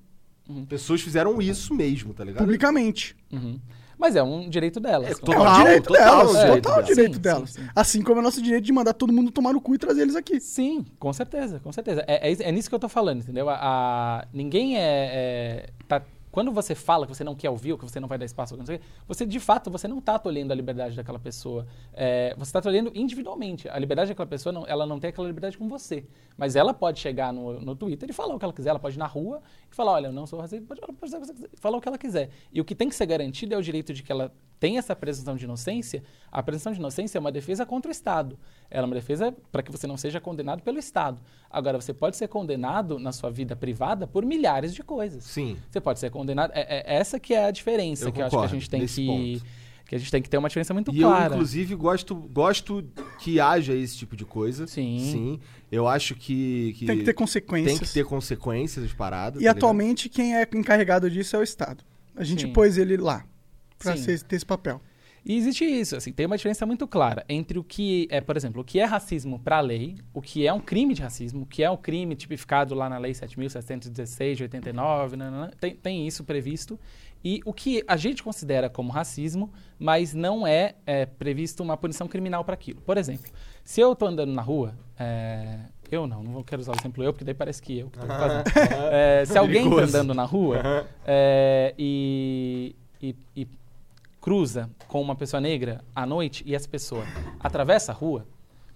Pessoas 0.67 1.01
fizeram 1.01 1.41
isso 1.41 1.73
mesmo, 1.73 2.13
tá 2.13 2.23
ligado? 2.23 2.43
Publicamente. 2.43 3.15
Uhum. 3.31 3.57
Mas 3.97 4.15
é 4.17 4.23
um 4.23 4.49
direito 4.49 4.79
delas. 4.81 5.11
É, 5.11 5.13
com 5.15 5.31
É 5.31 5.35
Total, 5.37 5.53
o 5.53 5.63
direito 5.63 5.83
total 5.87 6.17
delas, 6.27 6.37
direito 6.43 6.63
total 6.63 6.83
direito 6.83 7.15
Sim, 7.15 7.21
delas. 7.21 7.49
sim, 7.51 7.61
sim. 7.61 7.67
Assim 7.73 8.01
como 8.01 8.19
é 8.19 8.23
nosso 8.23 8.41
direito 8.41 8.65
de 8.65 8.73
mandar 8.73 8.93
todo 8.93 9.13
mundo 9.13 9.31
tomar 9.31 9.53
no 9.53 9.61
cu 9.61 9.75
e 9.75 9.77
trazer 9.77 10.01
eles 10.01 10.15
aqui. 10.15 10.41
Sim, 10.41 10.83
com 10.99 11.13
certeza, 11.13 11.59
com 11.61 11.71
certeza. 11.71 12.03
É, 12.07 12.29
é, 12.29 12.35
é 12.49 12.51
nisso 12.51 12.67
que 12.67 12.75
eu 12.75 12.79
tô 12.79 12.89
falando, 12.89 13.21
entendeu? 13.21 13.47
A, 13.49 13.55
a- 13.61 14.27
ninguém 14.33 14.77
é, 14.77 14.81
é- 14.81 15.69
tá- 15.87 16.01
quando 16.33 16.51
você 16.51 16.73
fala 16.73 17.05
que 17.05 17.13
você 17.13 17.23
não 17.23 17.35
quer 17.35 17.51
ouvir 17.51 17.73
ou 17.73 17.77
que 17.77 17.85
você 17.85 17.99
não 17.99 18.07
vai 18.07 18.17
dar 18.17 18.25
espaço, 18.25 18.57
não 18.57 18.65
sei 18.65 18.79
você 19.07 19.23
de 19.23 19.39
fato 19.39 19.69
você 19.69 19.87
não 19.87 19.99
está 19.99 20.17
tolhendo 20.17 20.51
a 20.51 20.55
liberdade 20.55 20.95
daquela 20.95 21.19
pessoa. 21.19 21.67
É, 21.93 22.33
você 22.35 22.49
está 22.49 22.59
tolhendo 22.59 22.91
individualmente. 22.95 23.69
A 23.69 23.77
liberdade 23.77 24.09
daquela 24.09 24.25
pessoa, 24.25 24.51
não, 24.51 24.65
ela 24.65 24.83
não 24.87 24.99
tem 24.99 25.09
aquela 25.09 25.27
liberdade 25.27 25.59
com 25.59 25.69
você. 25.69 26.07
Mas 26.35 26.55
ela 26.55 26.73
pode 26.73 26.99
chegar 26.99 27.31
no, 27.31 27.61
no 27.61 27.75
Twitter 27.75 28.09
e 28.09 28.13
falar 28.13 28.33
o 28.33 28.39
que 28.39 28.45
ela 28.45 28.53
quiser. 28.53 28.71
Ela 28.71 28.79
pode 28.79 28.95
ir 28.95 28.97
na 28.97 29.05
rua 29.05 29.43
e 29.71 29.75
falar, 29.75 29.91
olha, 29.91 30.07
eu 30.07 30.11
não 30.11 30.25
sou 30.25 30.39
racista, 30.39 30.65
pode, 30.65 30.81
falar 31.53 31.77
o 31.77 31.81
que 31.81 31.87
ela 31.87 31.99
quiser. 31.99 32.31
E 32.51 32.59
o 32.59 32.65
que 32.65 32.73
tem 32.73 32.89
que 32.89 32.95
ser 32.95 33.05
garantido 33.05 33.53
é 33.53 33.57
o 33.57 33.61
direito 33.61 33.93
de 33.93 34.01
que 34.01 34.11
ela 34.11 34.33
tenha 34.63 34.79
essa 34.79 34.95
presunção 34.95 35.35
de 35.35 35.43
inocência. 35.43 36.01
A 36.31 36.41
presunção 36.41 36.71
de 36.71 36.79
inocência 36.79 37.17
é 37.17 37.19
uma 37.19 37.33
defesa 37.33 37.65
contra 37.65 37.89
o 37.89 37.91
Estado. 37.91 38.39
Ela 38.71 38.85
é 38.85 38.87
uma 38.87 38.95
defesa 38.95 39.35
para 39.51 39.61
que 39.61 39.69
você 39.69 39.85
não 39.85 39.97
seja 39.97 40.21
condenado 40.21 40.63
pelo 40.63 40.79
Estado. 40.79 41.19
Agora, 41.51 41.81
você 41.81 41.93
pode 41.93 42.15
ser 42.15 42.29
condenado 42.29 42.97
na 42.97 43.11
sua 43.11 43.29
vida 43.29 43.57
privada 43.57 44.07
por 44.07 44.25
milhares 44.25 44.73
de 44.73 44.81
coisas. 44.81 45.25
Sim. 45.25 45.57
Você 45.69 45.81
pode 45.81 45.99
ser 45.99 46.09
condenado. 46.11 46.51
É, 46.55 46.61
é- 46.61 46.95
essa 46.95 47.19
que 47.19 47.33
é 47.33 47.43
a 47.43 47.51
diferença 47.51 48.05
Eu 48.05 48.13
que 48.13 48.21
eu 48.21 48.25
acho 48.25 48.29
que 48.31 48.35
a 48.37 48.39
concordo 48.39 48.55
gente 48.55 48.69
tem 48.69 48.85
que. 48.85 49.05
ponto. 49.05 49.45
Que 49.85 49.95
a 49.95 49.97
gente 49.99 50.09
tem 50.11 50.21
que 50.21 50.29
ter 50.29 50.37
uma 50.37 50.47
diferença 50.47 50.73
muito 50.73 50.93
E 50.95 51.01
eu, 51.01 51.09
clara. 51.09 51.33
inclusive, 51.35 51.75
gosto, 51.75 52.15
gosto 52.15 52.85
que 53.19 53.41
haja 53.41 53.73
esse 53.73 53.97
tipo 53.97 54.15
de 54.15 54.23
coisa. 54.23 54.65
Sim. 54.65 54.97
Sim. 55.11 55.39
Eu 55.69 55.89
acho 55.89 56.15
que, 56.15 56.73
que 56.77 56.85
Tem 56.85 56.99
que 56.99 57.03
ter 57.03 57.13
consequências. 57.13 57.79
tem 57.79 57.85
que 57.89 57.93
ter 57.93 58.05
consequências 58.05 58.85
as 58.85 58.93
paradas. 58.93 59.35
E 59.41 59.43
tá 59.43 59.49
ligado? 59.49 59.57
atualmente 59.57 60.07
quem 60.07 60.37
é 60.37 60.47
encarregado 60.55 61.11
disso 61.11 61.35
é 61.35 61.39
o 61.39 61.43
Estado. 61.43 61.83
A 62.15 62.23
gente 62.23 62.43
Sim. 62.43 62.53
pôs 62.53 62.77
ele 62.77 62.95
lá 62.95 63.25
ser- 63.97 64.23
ter 64.23 64.35
esse 64.35 64.45
papel. 64.45 64.81
E 65.25 65.37
existe 65.37 65.63
isso, 65.63 65.95
assim, 65.95 66.11
tem 66.11 66.25
uma 66.25 66.35
diferença 66.35 66.65
muito 66.65 66.85
clara 66.85 67.23
entre 67.29 67.57
o 67.57 67.63
que 67.63 68.07
é, 68.11 68.19
por 68.19 68.35
exemplo, 68.35 68.61
o 68.61 68.65
que 68.65 68.77
é 68.77 68.83
racismo 68.83 69.39
para 69.39 69.55
a 69.57 69.61
lei, 69.61 69.95
o 70.13 70.21
que 70.21 70.45
é 70.45 70.51
um 70.51 70.59
crime 70.59 70.93
de 70.93 71.01
racismo, 71.01 71.43
o 71.43 71.45
que 71.45 71.63
é 71.63 71.69
um 71.71 71.77
crime 71.77 72.13
tipificado 72.13 72.75
lá 72.75 72.89
na 72.89 72.97
lei 72.97 73.13
7.716 73.13 74.35
de 74.35 74.43
89, 74.43 75.15
nananã, 75.15 75.49
tem, 75.61 75.75
tem 75.75 76.05
isso 76.05 76.25
previsto, 76.25 76.77
e 77.23 77.39
o 77.45 77.53
que 77.53 77.81
a 77.87 77.95
gente 77.95 78.21
considera 78.21 78.69
como 78.69 78.91
racismo, 78.91 79.49
mas 79.79 80.13
não 80.13 80.45
é, 80.45 80.75
é 80.85 81.05
previsto 81.05 81.63
uma 81.63 81.77
punição 81.77 82.05
criminal 82.05 82.43
para 82.43 82.53
aquilo. 82.55 82.81
Por 82.81 82.97
exemplo, 82.97 83.31
se 83.63 83.79
eu 83.79 83.93
estou 83.93 84.09
andando 84.09 84.33
na 84.33 84.41
rua, 84.41 84.77
é, 84.99 85.57
eu 85.89 86.05
não, 86.05 86.21
não 86.21 86.33
vou- 86.33 86.43
quero 86.43 86.61
usar 86.61 86.73
o 86.73 86.75
exemplo 86.77 87.01
eu, 87.01 87.13
porque 87.13 87.23
daí 87.23 87.33
parece 87.33 87.61
que 87.61 87.79
eu 87.79 87.89
que 87.89 87.97
estou 87.97 88.09
fazendo. 88.09 88.43
É, 88.91 89.23
se 89.25 89.37
alguém 89.39 89.69
está 89.69 89.99
andando 89.99 90.13
na 90.13 90.25
rua 90.25 90.85
é, 91.05 91.73
e, 91.77 92.75
e- 93.01 93.15
e 93.37 93.47
cruza 94.23 94.69
com 94.87 95.01
uma 95.01 95.17
pessoa 95.17 95.41
negra 95.41 95.83
à 95.93 96.05
noite 96.05 96.45
e 96.47 96.55
essa 96.55 96.69
pessoa 96.69 97.03
atravessa 97.41 97.91
a 97.91 97.95
rua 97.95 98.25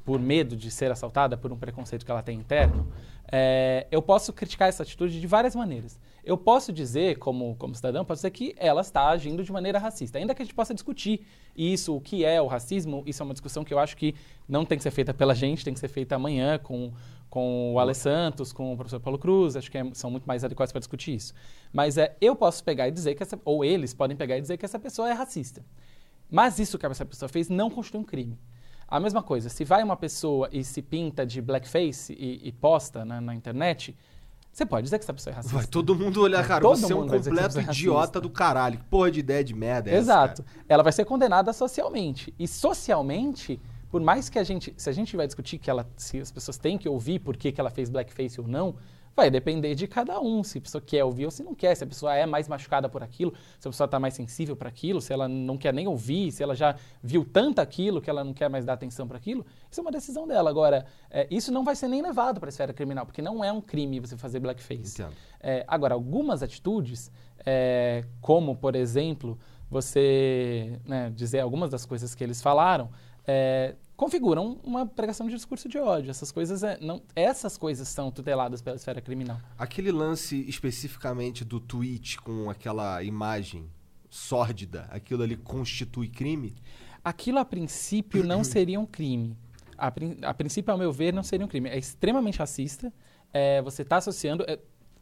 por 0.03 0.19
medo 0.19 0.57
de 0.57 0.69
ser 0.69 0.91
assaltada, 0.91 1.37
por 1.37 1.53
um 1.53 1.57
preconceito 1.57 2.05
que 2.05 2.11
ela 2.11 2.21
tem 2.21 2.37
interno, 2.37 2.85
é, 3.31 3.87
eu 3.89 4.01
posso 4.01 4.33
criticar 4.33 4.67
essa 4.67 4.83
atitude 4.83 5.21
de 5.21 5.25
várias 5.25 5.55
maneiras. 5.55 5.97
Eu 6.21 6.37
posso 6.37 6.73
dizer, 6.73 7.17
como, 7.17 7.55
como 7.55 7.73
cidadão, 7.73 8.03
posso 8.03 8.19
dizer 8.19 8.31
que 8.31 8.53
ela 8.57 8.81
está 8.81 9.07
agindo 9.07 9.41
de 9.41 9.49
maneira 9.49 9.79
racista. 9.79 10.17
Ainda 10.17 10.35
que 10.35 10.41
a 10.41 10.45
gente 10.45 10.53
possa 10.53 10.73
discutir 10.73 11.25
isso, 11.55 11.95
o 11.95 12.01
que 12.01 12.25
é 12.25 12.41
o 12.41 12.47
racismo, 12.47 13.01
isso 13.05 13.23
é 13.23 13.25
uma 13.25 13.33
discussão 13.33 13.63
que 13.63 13.73
eu 13.73 13.79
acho 13.79 13.95
que 13.95 14.15
não 14.49 14.65
tem 14.65 14.77
que 14.77 14.83
ser 14.83 14.91
feita 14.91 15.13
pela 15.13 15.33
gente, 15.33 15.63
tem 15.63 15.73
que 15.73 15.79
ser 15.79 15.87
feita 15.87 16.15
amanhã 16.15 16.57
com, 16.57 16.91
com 17.29 17.73
o 17.73 17.79
Ale 17.79 17.93
Santos, 17.93 18.53
com 18.53 18.73
o 18.73 18.75
professor 18.77 18.99
Paulo 18.99 19.19
Cruz, 19.19 19.55
acho 19.55 19.69
que 19.69 19.77
é- 19.77 19.89
são 19.93 20.09
muito 20.09 20.25
mais 20.25 20.43
adequados 20.43 20.71
para 20.71 20.79
discutir 20.79 21.15
isso. 21.15 21.33
Mas 21.73 21.97
é, 21.97 22.15
eu 22.21 22.35
posso 22.35 22.63
pegar 22.63 22.87
e 22.87 22.91
dizer 22.91 23.15
que 23.15 23.23
essa, 23.23 23.39
ou 23.43 23.63
eles 23.65 23.93
podem 23.93 24.15
pegar 24.15 24.37
e 24.37 24.41
dizer 24.41 24.57
que 24.57 24.65
essa 24.65 24.79
pessoa 24.79 25.09
é 25.09 25.13
racista. 25.13 25.63
Mas 26.29 26.59
isso 26.59 26.77
que 26.77 26.85
essa 26.85 27.05
pessoa 27.05 27.29
fez 27.29 27.49
não 27.49 27.69
constitui 27.69 27.99
um 28.01 28.03
crime. 28.03 28.39
A 28.87 28.99
mesma 28.99 29.21
coisa, 29.21 29.49
se 29.49 29.65
vai 29.65 29.83
uma 29.83 29.97
pessoa 29.97 30.47
e 30.51 30.63
se 30.63 30.81
pinta 30.81 31.25
de 31.25 31.41
blackface 31.41 32.13
e, 32.13 32.47
e 32.47 32.51
posta 32.53 33.03
na, 33.03 33.19
na 33.19 33.35
internet, 33.35 33.95
você 34.57 34.65
pode 34.65 34.85
dizer 34.85 34.97
que 34.97 35.03
essa 35.03 35.13
pessoa 35.13 35.33
é 35.33 35.35
racista. 35.35 35.55
Vai 35.55 35.67
todo 35.67 35.93
mundo 35.93 36.21
olhar, 36.21 36.45
cara, 36.47 36.61
Todo 36.61 36.77
você 36.79 36.91
é 36.91 36.95
um 36.95 37.07
completo 37.07 37.59
é 37.59 37.63
idiota 37.63 38.19
do 38.21 38.29
caralho. 38.29 38.77
Que 38.79 38.85
porra 38.85 39.11
de 39.11 39.19
ideia 39.19 39.43
de 39.43 39.53
merda 39.53 39.89
é 39.89 39.93
essa, 39.93 40.01
Exato. 40.01 40.43
cara? 40.43 40.65
Ela 40.69 40.83
vai 40.83 40.91
ser 40.93 41.05
condenada 41.05 41.51
socialmente. 41.53 42.33
E 42.39 42.47
socialmente, 42.47 43.59
por 43.89 44.01
mais 44.01 44.29
que 44.29 44.37
a 44.37 44.43
gente, 44.43 44.73
se 44.77 44.89
a 44.89 44.93
gente 44.93 45.15
vai 45.15 45.25
discutir 45.25 45.57
que 45.57 45.69
ela, 45.69 45.87
se 45.95 46.19
as 46.19 46.31
pessoas 46.31 46.57
têm 46.57 46.77
que 46.77 46.87
ouvir 46.89 47.19
por 47.19 47.37
que, 47.37 47.51
que 47.51 47.59
ela 47.59 47.69
fez 47.69 47.89
blackface 47.89 48.39
ou 48.39 48.47
não, 48.47 48.75
vai 49.17 49.31
depender 49.31 49.73
de 49.73 49.87
cada 49.87 50.21
um. 50.21 50.43
Se 50.43 50.59
a 50.59 50.61
pessoa 50.61 50.79
quer 50.79 51.03
ouvir 51.03 51.25
ou 51.25 51.31
se 51.31 51.41
não 51.43 51.55
quer. 51.55 51.73
Se 51.73 51.83
a 51.83 51.87
pessoa 51.87 52.13
é 52.13 52.27
mais 52.27 52.47
machucada 52.47 52.87
por 52.87 53.01
aquilo, 53.01 53.33
se 53.59 53.67
a 53.67 53.71
pessoa 53.71 53.85
está 53.85 53.99
mais 53.99 54.13
sensível 54.13 54.55
para 54.55 54.69
aquilo, 54.69 55.01
se 55.01 55.11
ela 55.11 55.27
não 55.27 55.57
quer 55.57 55.73
nem 55.73 55.87
ouvir, 55.87 56.31
se 56.31 56.43
ela 56.43 56.53
já 56.53 56.75
viu 57.01 57.25
tanto 57.25 57.59
aquilo 57.59 57.99
que 57.99 58.11
ela 58.11 58.23
não 58.23 58.31
quer 58.31 58.47
mais 58.47 58.63
dar 58.63 58.73
atenção 58.73 59.07
para 59.07 59.17
aquilo, 59.17 59.43
isso 59.71 59.79
é 59.79 59.83
uma 59.83 59.91
decisão 59.91 60.27
dela. 60.27 60.51
Agora, 60.51 60.85
é, 61.09 61.27
isso 61.31 61.51
não 61.51 61.63
vai 61.63 61.75
ser 61.75 61.87
nem 61.87 62.01
levado 62.01 62.39
para 62.39 62.47
a 62.47 62.51
esfera 62.51 62.71
criminal, 62.71 63.07
porque 63.07 63.21
não 63.21 63.43
é 63.43 63.51
um 63.51 63.59
crime 63.59 63.99
você 63.99 64.15
fazer 64.15 64.39
blackface. 64.39 65.03
É, 65.41 65.65
agora, 65.67 65.95
algumas 65.95 66.43
atitudes, 66.43 67.11
é, 67.43 68.05
como, 68.21 68.55
por 68.55 68.75
exemplo, 68.75 69.39
você 69.67 70.79
né, 70.85 71.11
dizer 71.15 71.39
algumas 71.39 71.71
das 71.71 71.85
coisas 71.87 72.13
que 72.13 72.23
eles 72.23 72.39
falaram, 72.39 72.89
é, 73.27 73.75
configuram 73.97 74.57
uma 74.63 74.85
pregação 74.85 75.27
de 75.27 75.35
discurso 75.35 75.67
de 75.67 75.77
ódio. 75.77 76.09
Essas 76.09 76.31
coisas, 76.31 76.63
é, 76.63 76.77
não, 76.79 77.01
essas 77.13 77.57
coisas 77.57 77.87
são 77.87 78.09
tuteladas 78.09 78.61
pela 78.61 78.77
esfera 78.77 79.01
criminal. 79.01 79.39
Aquele 79.57 79.91
lance 79.91 80.45
especificamente 80.47 81.43
do 81.43 81.59
tweet 81.59 82.19
com 82.21 82.49
aquela 82.49 83.03
imagem 83.03 83.69
sórdida, 84.09 84.87
aquilo 84.89 85.23
ali 85.23 85.35
constitui 85.35 86.07
crime? 86.07 86.55
Aquilo, 87.03 87.39
a 87.39 87.45
princípio, 87.45 88.23
não 88.23 88.43
seria 88.45 88.79
um 88.79 88.85
crime. 88.85 89.37
A, 89.77 89.87
a 90.23 90.33
princípio, 90.33 90.71
ao 90.71 90.77
meu 90.77 90.91
ver, 90.91 91.13
não 91.13 91.23
seria 91.23 91.45
um 91.45 91.49
crime. 91.49 91.69
É 91.69 91.77
extremamente 91.77 92.39
racista. 92.39 92.91
É, 93.33 93.61
você 93.61 93.81
está 93.81 93.97
associando. 93.97 94.45
é, 94.47 94.57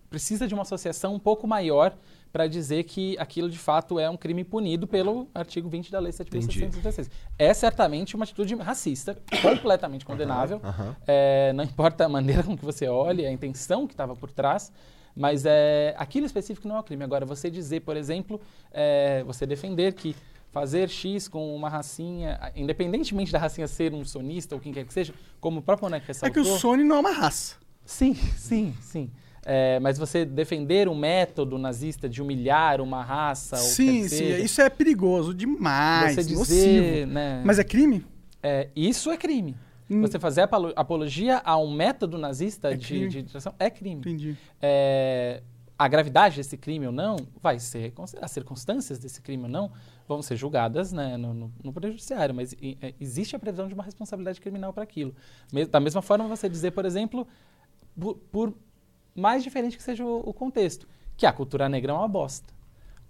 precisa 0.09 0.47
de 0.47 0.53
uma 0.53 0.63
associação 0.63 1.13
um 1.13 1.19
pouco 1.19 1.47
maior 1.47 1.97
para 2.35 2.47
dizer 2.47 2.83
que 2.83 3.17
aquilo 3.17 3.49
de 3.49 3.57
fato 3.57 3.97
é 3.97 4.09
um 4.09 4.17
crime 4.17 4.43
punido 4.43 4.85
pelo 4.85 5.29
artigo 5.33 5.69
20 5.69 5.89
da 5.89 5.99
Lei 5.99 6.11
7.736. 6.11 7.09
É 7.39 7.53
certamente 7.53 8.13
uma 8.13 8.25
atitude 8.25 8.53
racista, 8.55 9.17
completamente 9.41 10.03
condenável. 10.03 10.59
Aham. 10.61 10.97
É, 11.07 11.53
não 11.53 11.63
importa 11.63 12.03
a 12.03 12.09
maneira 12.09 12.43
com 12.43 12.57
que 12.57 12.65
você 12.65 12.89
olhe, 12.89 13.25
a 13.25 13.31
intenção 13.31 13.87
que 13.87 13.93
estava 13.93 14.17
por 14.17 14.33
trás, 14.33 14.69
mas 15.15 15.45
é, 15.45 15.95
aquilo 15.97 16.25
específico 16.25 16.67
não 16.67 16.75
é 16.75 16.79
um 16.81 16.83
crime. 16.83 17.05
Agora, 17.05 17.25
você 17.25 17.49
dizer, 17.49 17.83
por 17.83 17.95
exemplo, 17.95 18.41
é, 18.69 19.23
você 19.23 19.45
defender 19.45 19.93
que 19.93 20.13
fazer 20.51 20.89
X 20.89 21.29
com 21.29 21.55
uma 21.55 21.69
racinha, 21.69 22.51
independentemente 22.53 23.31
da 23.31 23.39
racinha 23.39 23.65
ser 23.65 23.93
um 23.93 24.03
sonista 24.03 24.55
ou 24.55 24.59
quem 24.59 24.73
quer 24.73 24.83
que 24.83 24.93
seja, 24.93 25.13
como 25.39 25.61
o 25.61 25.63
próprio 25.63 25.87
Onek 25.87 26.03
É 26.03 26.07
ressaltou... 26.07 26.43
que 26.43 26.49
o 26.49 26.57
Sony 26.57 26.83
não 26.83 26.97
é 26.97 26.99
uma 26.99 27.13
raça. 27.13 27.55
Sim, 27.85 28.13
sim, 28.13 28.75
sim. 28.81 29.09
É, 29.47 29.79
mas 29.79 29.97
você 29.99 30.25
defender 30.25 30.89
um 30.89 30.95
método 30.95 31.57
nazista 31.59 32.09
de 32.09 32.19
humilhar 32.19 32.81
uma 32.81 33.03
raça 33.03 33.55
ou 33.57 33.61
Sim, 33.61 34.01
sim. 34.03 34.09
seja, 34.09 34.39
Isso 34.43 34.59
é 34.59 34.69
perigoso 34.71 35.35
demais. 35.35 36.15
você 36.15 36.23
dizer, 36.23 36.35
nocivo. 37.01 37.13
né, 37.13 37.43
Mas 37.45 37.59
é 37.59 37.63
crime? 37.63 38.03
é, 38.41 38.69
isso 38.75 39.11
é 39.11 39.17
crime. 39.17 39.55
Hum. 39.87 40.01
Você 40.01 40.17
fazer 40.17 40.41
apolo- 40.41 40.73
apologia 40.75 41.43
a 41.45 41.55
um 41.57 41.71
método 41.71 42.17
nazista 42.17 42.73
É 42.73 42.75
de, 42.75 43.07
de 43.07 43.25
é 43.59 43.69
crime. 43.69 43.99
Entendi. 44.01 44.35
É, 44.59 45.43
a 45.77 45.87
gravidade 45.87 46.37
desse 46.37 46.57
crime 46.57 46.87
ou 46.87 46.91
não 46.91 47.17
vai 47.39 47.59
ser 47.59 47.93
as 48.19 48.31
circunstâncias 48.31 48.97
desse 48.97 49.21
crime 49.21 49.43
ou 49.43 49.49
não 49.49 49.71
vão 50.07 50.23
ser 50.23 50.37
julgadas 50.37 50.91
né, 50.91 51.17
no, 51.17 51.33
no, 51.35 51.53
no 51.63 51.71
poder 51.71 51.89
judiciário, 51.91 52.33
mas 52.33 52.53
e- 52.53 52.79
é, 52.81 52.95
existe 52.99 53.35
a 53.35 53.39
previsão 53.39 53.67
de 53.67 53.75
uma 53.75 53.83
responsabilidade 53.83 54.41
criminal 54.41 54.73
para 54.73 54.81
aquilo. 54.81 55.13
Da 55.69 55.79
mesma 55.79 56.01
forma, 56.01 56.27
você 56.27 56.49
dizer, 56.49 56.71
por 56.71 56.83
exemplo, 56.85 57.27
por, 57.99 58.15
por 58.31 58.53
mais 59.15 59.43
diferente 59.43 59.77
que 59.77 59.83
seja 59.83 60.03
o, 60.03 60.29
o 60.29 60.33
contexto, 60.33 60.87
que 61.15 61.25
a 61.25 61.31
cultura 61.31 61.69
negra 61.69 61.91
é 61.93 61.95
uma 61.95 62.07
bosta. 62.07 62.53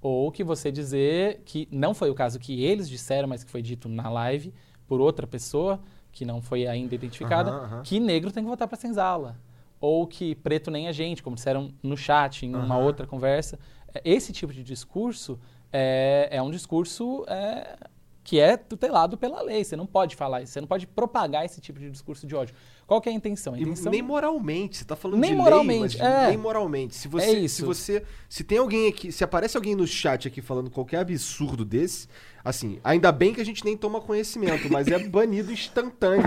Ou 0.02 0.32
que 0.32 0.44
você 0.44 0.72
dizer 0.72 1.42
que 1.46 1.68
não 1.72 1.94
foi 1.96 2.12
o 2.12 2.16
caso 2.16 2.38
que 2.40 2.64
eles 2.64 2.88
disseram, 2.88 3.28
mas 3.28 3.44
que 3.44 3.50
foi 3.50 3.62
dito 3.62 3.90
na 3.90 4.08
live 4.10 4.54
por 4.88 5.02
outra 5.02 5.26
pessoa, 5.26 5.80
que 6.12 6.24
não 6.24 6.42
foi 6.42 6.68
ainda 6.68 6.94
identificada, 6.94 7.50
Aham, 7.50 7.64
aham. 7.66 7.82
que 7.84 8.00
negro 8.00 8.32
tem 8.32 8.44
que 8.44 8.50
votar 8.50 8.68
para 8.68 8.78
senzala. 8.78 9.36
Ou 9.82 10.06
que 10.06 10.36
preto 10.36 10.70
nem 10.70 10.88
a 10.88 10.92
gente, 10.92 11.24
como 11.24 11.36
disseram 11.36 11.74
no 11.82 11.98
chat, 11.98 12.46
em 12.46 12.56
uma 12.56 12.78
outra 12.78 13.08
conversa. 13.08 13.60
É, 13.94 14.02
Esse 14.06 14.32
tipo 14.32 14.54
de 14.54 14.64
discurso 14.64 15.40
é, 15.74 16.30
é 16.32 16.42
um 16.42 16.52
discurso 16.52 17.26
é, 17.28 17.76
que 18.24 18.40
é 18.40 18.56
tutelado 18.58 19.18
pela 19.18 19.42
lei. 19.42 19.64
Você 19.64 19.76
não 19.76 19.86
pode 19.86 20.16
falar 20.16 20.42
isso, 20.44 20.54
você 20.54 20.62
não 20.62 20.68
pode 20.68 20.88
propagar 20.88 21.44
esse 21.46 21.60
tipo 21.60 21.80
de 21.80 21.90
discurso 21.90 22.26
de 22.26 22.36
ódio. 22.36 22.56
Qual 22.88 23.02
que 23.02 23.10
é 23.10 23.12
a 23.12 23.16
intenção? 23.16 23.56
A 23.56 23.60
intenção 23.60 23.92
nem 23.92 24.02
moralmente, 24.04 24.78
você 24.78 24.86
tá 24.86 24.96
falando 24.96 25.20
Nem 25.20 25.32
de 25.32 25.36
moralmente, 25.38 25.98
lei, 25.98 26.08
mas 26.08 26.18
é. 26.24 26.28
nem 26.30 26.38
moralmente. 26.38 26.96
Se 26.96 27.08
você, 27.08 27.26
É 27.26 27.34
isso. 27.40 27.56
se 27.56 27.62
você, 27.64 28.04
se 28.30 28.44
tem 28.44 28.60
alguém 28.60 28.88
aqui, 28.88 29.12
se 29.12 29.24
aparece 29.24 29.58
alguém 29.58 29.74
no 29.76 29.88
chat 29.88 30.28
aqui 30.28 30.40
falando 30.40 30.70
qualquer 30.70 31.00
absurdo 31.00 31.66
desse, 31.66 32.08
assim, 32.44 32.80
ainda 32.84 33.12
bem 33.12 33.34
que 33.34 33.42
a 33.42 33.46
gente 33.46 33.66
nem 33.66 33.76
toma 33.76 34.00
conhecimento, 34.00 34.72
mas 34.72 34.88
é 34.88 35.00
banido 35.10 35.52
instantâneo, 35.52 36.24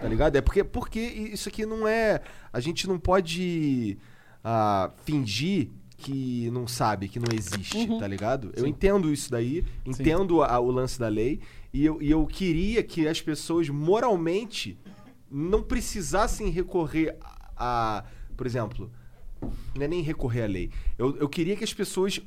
tá 0.00 0.06
ligado? 0.08 0.36
É 0.36 0.40
porque, 0.40 0.62
porque 0.62 1.00
isso 1.00 1.48
aqui 1.48 1.66
não 1.66 1.86
é, 1.88 2.20
a 2.52 2.60
gente 2.60 2.86
não 2.86 2.96
pode 2.98 3.98
ah, 4.44 4.92
fingir 5.04 5.68
que 5.96 6.48
não 6.52 6.68
sabe, 6.68 7.08
que 7.08 7.18
não 7.18 7.26
existe, 7.36 7.76
Uhum. 7.90 7.98
tá 7.98 8.06
ligado? 8.06 8.52
Eu 8.54 8.62
Sim. 8.62 8.70
entendo 8.70 9.12
isso 9.12 9.28
daí, 9.32 9.64
entendo 9.84 10.44
a- 10.44 10.60
o 10.60 10.70
lance 10.70 10.96
da 10.96 11.08
lei, 11.08 11.40
e 11.74 11.84
eu, 11.84 12.00
e 12.00 12.08
eu 12.08 12.24
queria 12.24 12.84
que 12.84 13.08
as 13.08 13.20
pessoas 13.20 13.68
moralmente 13.68 14.78
não 15.30 15.62
precisassem 15.62 16.48
recorrer 16.50 17.16
a, 17.20 17.98
a- 17.98 18.04
por 18.36 18.46
exemplo, 18.46 18.90
não 19.74 19.84
é 19.84 19.88
nem 19.88 20.02
recorrer 20.02 20.42
à 20.42 20.46
lei. 20.46 20.70
Eu, 20.98 21.16
eu 21.18 21.28
queria 21.28 21.54
que 21.56 21.62
as 21.62 21.72
pessoas 21.72 22.20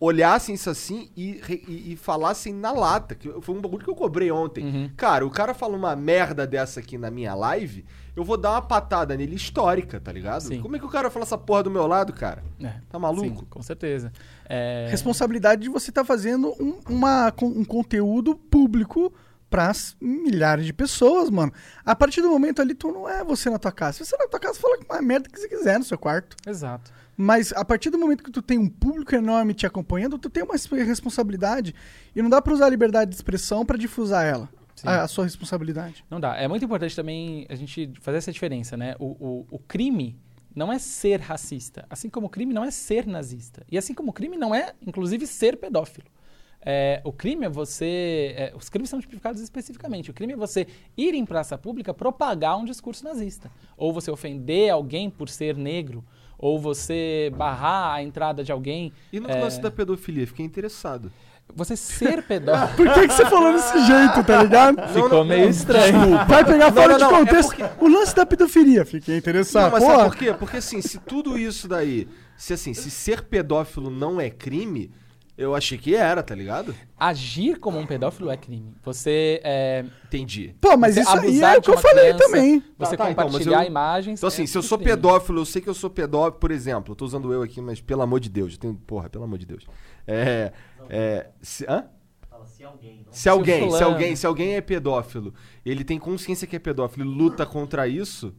olhassem 0.00 0.54
isso 0.54 0.68
assim 0.70 1.08
e, 1.16 1.40
e- 1.48 1.92
e 1.92 1.96
falassem 1.96 2.52
na 2.52 2.72
lata. 2.72 3.14
Que 3.14 3.30
foi 3.40 3.54
um 3.54 3.60
bagulho 3.60 3.84
que 3.84 3.90
eu 3.90 3.94
cobrei 3.94 4.30
ontem. 4.30 4.64
Uhum. 4.64 4.90
Cara, 4.96 5.24
o 5.26 5.30
cara 5.30 5.54
fala 5.54 5.76
uma 5.76 5.94
merda 5.94 6.46
dessa 6.46 6.80
aqui 6.80 6.98
na 6.98 7.10
minha 7.10 7.34
live, 7.34 7.84
eu 8.16 8.24
vou 8.24 8.36
dar 8.36 8.52
uma 8.52 8.62
patada 8.62 9.16
nele 9.16 9.36
histórica, 9.36 10.00
tá 10.00 10.10
ligado? 10.12 10.40
Sim. 10.42 10.60
Como 10.60 10.74
é 10.76 10.78
que 10.78 10.84
o 10.84 10.88
cara 10.88 11.10
fala 11.10 11.24
essa 11.24 11.38
porra 11.38 11.62
do 11.64 11.70
meu 11.70 11.86
lado, 11.86 12.12
cara? 12.12 12.42
É, 12.60 12.74
Tá 12.88 12.98
maluco? 12.98 13.40
Sim, 13.40 13.46
com 13.48 13.62
certeza. 13.62 14.12
É, 14.48 14.88
Responsabilidade 14.90 15.62
de 15.62 15.68
você 15.68 15.90
estar 15.90 16.04
fazendo 16.04 16.48
um, 16.60 16.80
uma, 16.88 17.30
com- 17.30 17.46
um 17.46 17.64
conteúdo 17.64 18.34
público 18.34 19.12
para 19.54 19.70
milhares 20.00 20.66
de 20.66 20.72
pessoas, 20.72 21.30
mano. 21.30 21.52
A 21.84 21.94
partir 21.94 22.20
do 22.20 22.28
momento 22.28 22.60
ali, 22.60 22.74
tu 22.74 22.90
não 22.90 23.08
é 23.08 23.22
você 23.22 23.48
na 23.48 23.58
tua 23.58 23.70
casa. 23.70 23.98
Se 23.98 24.04
você 24.04 24.16
na 24.16 24.26
tua 24.26 24.40
casa, 24.40 24.58
fala 24.58 24.76
uma 24.90 25.00
merda 25.00 25.28
que 25.28 25.38
você 25.38 25.48
quiser 25.48 25.78
no 25.78 25.84
seu 25.84 25.96
quarto. 25.96 26.36
Exato. 26.44 26.92
Mas 27.16 27.52
a 27.52 27.64
partir 27.64 27.90
do 27.90 27.96
momento 27.98 28.24
que 28.24 28.32
tu 28.32 28.42
tem 28.42 28.58
um 28.58 28.68
público 28.68 29.14
enorme 29.14 29.54
te 29.54 29.64
acompanhando, 29.64 30.18
tu 30.18 30.28
tem 30.28 30.42
uma 30.42 30.54
res- 30.54 30.66
responsabilidade. 30.66 31.72
E 32.16 32.20
não 32.20 32.28
dá 32.28 32.42
pra 32.42 32.52
usar 32.52 32.66
a 32.66 32.68
liberdade 32.68 33.10
de 33.10 33.14
expressão 33.16 33.64
pra 33.64 33.76
difusar 33.76 34.24
ela. 34.26 34.48
A, 34.82 35.02
a 35.02 35.08
sua 35.08 35.22
responsabilidade. 35.22 36.04
Não 36.10 36.18
dá. 36.18 36.34
É 36.36 36.48
muito 36.48 36.64
importante 36.64 36.96
também 36.96 37.46
a 37.48 37.54
gente 37.54 37.92
fazer 38.00 38.18
essa 38.18 38.32
diferença, 38.32 38.76
né? 38.76 38.96
O, 38.98 39.06
o, 39.06 39.46
o 39.52 39.58
crime 39.60 40.18
não 40.52 40.72
é 40.72 40.80
ser 40.80 41.20
racista, 41.20 41.86
assim 41.88 42.10
como 42.10 42.26
o 42.26 42.30
crime 42.30 42.52
não 42.52 42.64
é 42.64 42.72
ser 42.72 43.06
nazista. 43.06 43.64
E 43.70 43.78
assim 43.78 43.94
como 43.94 44.10
o 44.10 44.12
crime 44.12 44.36
não 44.36 44.52
é, 44.52 44.72
inclusive, 44.84 45.28
ser 45.28 45.56
pedófilo. 45.58 46.06
É, 46.66 47.00
o 47.04 47.12
crime 47.12 47.44
é 47.44 47.48
você. 47.48 48.34
é, 48.36 48.52
os 48.56 48.68
crimes 48.68 48.88
são 48.88 49.00
tipificados 49.00 49.40
especificamente. 49.40 50.10
O 50.10 50.14
crime 50.14 50.32
é 50.32 50.36
você 50.36 50.66
ir 50.96 51.14
em 51.14 51.24
praça 51.26 51.58
pública 51.58 51.92
propagar 51.92 52.56
um 52.56 52.64
discurso 52.64 53.04
nazista. 53.04 53.50
Ou 53.76 53.92
você 53.92 54.10
ofender 54.10 54.70
alguém 54.70 55.10
por 55.10 55.28
ser 55.28 55.56
negro. 55.56 56.02
Ou 56.38 56.58
você 56.58 57.30
barrar 57.36 57.94
a 57.94 58.02
entrada 58.02 58.42
de 58.42 58.50
alguém. 58.50 58.92
E 59.12 59.20
no 59.20 59.28
É. 59.30 59.40
lance 59.40 59.60
da 59.60 59.70
pedofilia, 59.70 60.26
fiquei 60.26 60.44
interessado. 60.44 61.12
Você 61.54 61.76
ser 61.76 62.22
pedófilo. 62.26 62.74
Por 62.76 62.94
que, 62.94 63.08
que 63.08 63.12
você 63.14 63.26
falou 63.26 63.52
desse 63.52 63.86
jeito, 63.86 64.24
tá 64.24 64.42
ligado? 64.42 64.76
Ficou 64.88 65.24
meio 65.24 65.50
estranho. 65.50 66.16
Vai 66.26 66.44
pegar 66.44 66.72
fora 66.72 66.88
não, 66.88 66.96
de 66.96 67.02
não, 67.04 67.14
é 67.14 67.18
contexto. 67.18 67.54
O 67.78 67.88
lance 67.88 68.16
da 68.16 68.24
pedofilia, 68.24 68.84
fiquei 68.86 69.18
interessado. 69.18 69.64
Não, 69.64 69.70
mas 69.72 69.84
Porra. 69.84 69.96
sabe 69.98 70.08
por 70.10 70.16
quê? 70.16 70.32
Porque 70.32 70.56
assim, 70.56 70.80
se 70.80 70.98
tudo 70.98 71.38
isso 71.38 71.68
daí, 71.68 72.08
se 72.36 72.54
assim, 72.54 72.72
se 72.72 72.90
ser 72.90 73.24
pedófilo 73.24 73.90
não 73.90 74.18
é 74.18 74.30
crime, 74.30 74.90
eu 75.36 75.54
achei 75.54 75.76
que 75.76 75.94
era, 75.94 76.22
tá 76.22 76.34
ligado? 76.34 76.74
Agir 76.98 77.58
como 77.58 77.78
um 77.78 77.86
pedófilo 77.86 78.30
é 78.30 78.36
crime. 78.36 78.72
Você 78.82 79.40
é, 79.42 79.84
Entendi. 80.06 80.54
Pô, 80.60 80.76
mas 80.76 80.96
isso 80.96 81.08
aí 81.10 81.40
é 81.40 81.58
o 81.58 81.62
que 81.62 81.70
eu 81.70 81.78
falei 81.78 82.04
criança, 82.12 82.24
também. 82.24 82.62
Você 82.78 82.96
Tá, 82.96 83.04
tá, 83.04 83.10
então, 83.10 83.24
compartilhar 83.26 83.62
eu- 83.64 83.68
imagens. 83.68 84.20
Então 84.20 84.28
assim, 84.28 84.44
é 84.44 84.46
se 84.46 84.56
eu 84.56 84.62
sou 84.62 84.78
crime. 84.78 84.92
pedófilo, 84.92 85.40
eu 85.40 85.44
sei 85.44 85.60
que 85.60 85.68
eu 85.68 85.74
sou 85.74 85.90
pedófilo, 85.90 86.38
por 86.38 86.50
exemplo, 86.50 86.92
eu 86.92 86.96
tô 86.96 87.04
usando 87.04 87.32
eu 87.32 87.42
aqui, 87.42 87.60
mas 87.60 87.80
pelo 87.80 88.02
amor 88.02 88.20
de 88.20 88.28
Deus, 88.28 88.52
eu 88.54 88.58
tenho, 88.60 88.74
porra, 88.74 89.08
pelo 89.10 89.24
amor 89.24 89.38
de 89.38 89.46
Deus. 89.46 89.66
É, 90.06 90.52
é, 90.88 91.30
se, 91.42 91.64
hã? 91.68 91.84
Fala 92.30 92.46
se 92.46 92.62
alguém, 92.64 92.98
não. 93.04 93.12
Se 93.12 93.28
alguém, 93.28 93.70
se 93.70 93.82
alguém, 93.82 94.16
se 94.16 94.26
alguém 94.26 94.54
é 94.54 94.60
pedófilo, 94.60 95.34
ele 95.64 95.82
tem 95.82 95.98
consciência 95.98 96.46
que 96.46 96.54
é 96.54 96.58
pedófilo 96.60 97.04
e 97.04 97.08
luta 97.14 97.44
contra 97.44 97.88
isso, 97.88 98.34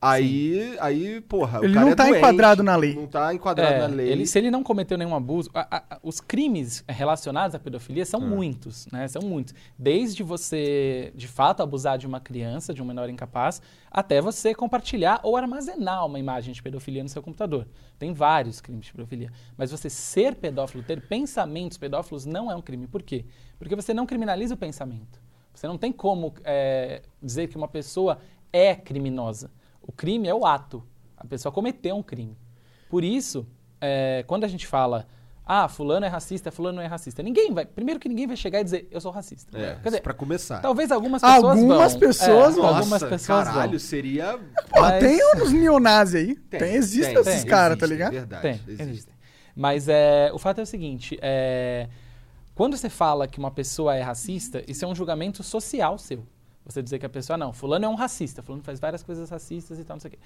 Aí, 0.00 0.76
aí, 0.80 1.20
porra, 1.22 1.58
Ele 1.60 1.72
o 1.72 1.74
cara 1.74 1.86
não 1.86 1.92
é 1.92 1.96
tá 1.96 2.04
doente, 2.04 2.18
enquadrado 2.18 2.62
na 2.62 2.76
lei. 2.76 2.94
Não 2.94 3.06
tá 3.08 3.34
enquadrado 3.34 3.72
É, 3.74 3.78
na 3.80 3.86
lei. 3.88 4.08
ele- 4.08 4.26
se 4.26 4.38
ele 4.38 4.48
não 4.48 4.62
cometeu 4.62 4.96
nenhum 4.96 5.12
abuso, 5.14 5.50
a- 5.52 5.66
a- 5.78 5.84
a- 5.96 5.98
os 6.04 6.20
crimes 6.20 6.84
relacionados 6.88 7.56
à 7.56 7.58
pedofilia 7.58 8.04
são 8.06 8.20
muitos, 8.20 8.86
né? 8.92 9.08
São 9.08 9.22
muitos. 9.22 9.54
Desde 9.76 10.22
você, 10.22 11.12
de 11.16 11.26
fato, 11.26 11.64
abusar 11.64 11.98
de 11.98 12.06
uma 12.06 12.20
criança, 12.20 12.72
de 12.72 12.80
um 12.80 12.84
menor 12.84 13.10
incapaz, 13.10 13.60
até 13.90 14.20
você 14.20 14.54
compartilhar 14.54 15.18
ou 15.24 15.36
armazenar 15.36 16.06
uma 16.06 16.20
imagem 16.20 16.54
de 16.54 16.62
pedofilia 16.62 17.02
no 17.02 17.08
seu 17.08 17.20
computador. 17.20 17.66
Tem 17.98 18.12
vários 18.12 18.60
crimes 18.60 18.86
de 18.86 18.92
pedofilia. 18.92 19.32
Mas 19.56 19.72
você 19.72 19.90
ser 19.90 20.36
pedófilo, 20.36 20.84
ter 20.84 21.00
pensamentos 21.08 21.76
pedófilos, 21.76 22.24
não 22.24 22.48
é 22.52 22.54
um 22.54 22.62
crime. 22.62 22.86
Por 22.86 23.02
quê? 23.02 23.24
Porque 23.58 23.74
você 23.74 23.92
não 23.92 24.06
criminaliza 24.06 24.54
o 24.54 24.56
pensamento. 24.56 25.20
Você 25.52 25.66
não 25.66 25.76
tem 25.76 25.90
como 25.90 26.32
é, 26.44 27.02
dizer 27.20 27.48
que 27.48 27.56
uma 27.56 27.66
pessoa 27.66 28.18
é 28.52 28.76
criminosa. 28.76 29.50
O 29.88 29.92
crime 29.92 30.28
é 30.28 30.34
o 30.34 30.46
ato. 30.46 30.84
A 31.16 31.26
pessoa 31.26 31.50
cometeu 31.50 31.96
um 31.96 32.02
crime. 32.02 32.36
Por 32.88 33.02
isso, 33.02 33.44
é, 33.80 34.22
quando 34.28 34.44
a 34.44 34.48
gente 34.48 34.66
fala, 34.66 35.06
ah, 35.44 35.66
fulano 35.66 36.04
é 36.04 36.08
racista, 36.08 36.50
fulano 36.52 36.76
não 36.76 36.82
é 36.82 36.86
racista, 36.86 37.22
ninguém 37.22 37.52
vai. 37.52 37.64
Primeiro 37.64 37.98
que 37.98 38.08
ninguém 38.08 38.26
vai 38.26 38.36
chegar 38.36 38.60
e 38.60 38.64
dizer, 38.64 38.86
eu 38.90 39.00
sou 39.00 39.10
racista. 39.10 39.58
É, 39.58 39.74
Quer 39.76 39.88
dizer, 39.88 40.00
pra 40.02 40.12
começar. 40.14 40.60
talvez 40.60 40.92
algumas 40.92 41.22
pessoas 41.22 41.44
Algumas 41.44 41.92
vão. 41.92 42.00
pessoas 42.00 42.52
É, 42.52 42.60
vão. 42.60 42.66
algumas 42.68 42.88
Nossa, 42.90 43.06
pessoas 43.08 43.48
caralho, 43.48 43.70
vão. 43.70 43.78
seria... 43.78 44.38
Porra, 44.70 44.90
Mas- 44.90 45.00
tem 45.04 45.20
uns 45.42 45.52
neonazis 45.52 46.14
aí. 46.14 46.34
Tem, 46.36 46.74
existem 46.74 47.14
tem, 47.14 47.22
esses 47.22 47.40
tem, 47.42 47.50
caras, 47.50 47.78
tá 47.78 47.86
ligado? 47.86 48.12
Verdade, 48.12 48.42
Tem, 48.42 48.52
existem. 48.52 48.88
existem. 48.90 49.14
Mas 49.56 49.88
é, 49.88 50.30
o 50.32 50.38
fato 50.38 50.60
é 50.60 50.62
o 50.62 50.66
seguinte: 50.66 51.18
é, 51.20 51.88
quando 52.54 52.76
você 52.76 52.88
fala 52.88 53.26
que 53.26 53.38
uma 53.40 53.50
pessoa 53.50 53.96
é 53.96 54.02
racista, 54.02 54.62
isso 54.68 54.84
é 54.84 54.88
um 54.88 54.94
julgamento 54.94 55.42
social 55.42 55.98
seu. 55.98 56.24
Você 56.68 56.82
dizer 56.82 56.98
que 56.98 57.06
a 57.06 57.08
pessoa, 57.08 57.38
não, 57.38 57.50
fulano 57.50 57.86
é 57.86 57.88
um 57.88 57.94
racista, 57.94 58.42
fulano 58.42 58.62
faz 58.62 58.78
várias 58.78 59.02
coisas 59.02 59.30
racistas 59.30 59.78
e 59.78 59.84
tal, 59.84 59.96
não 59.96 60.00
sei 60.00 60.08
o 60.08 60.12
quê. 60.12 60.18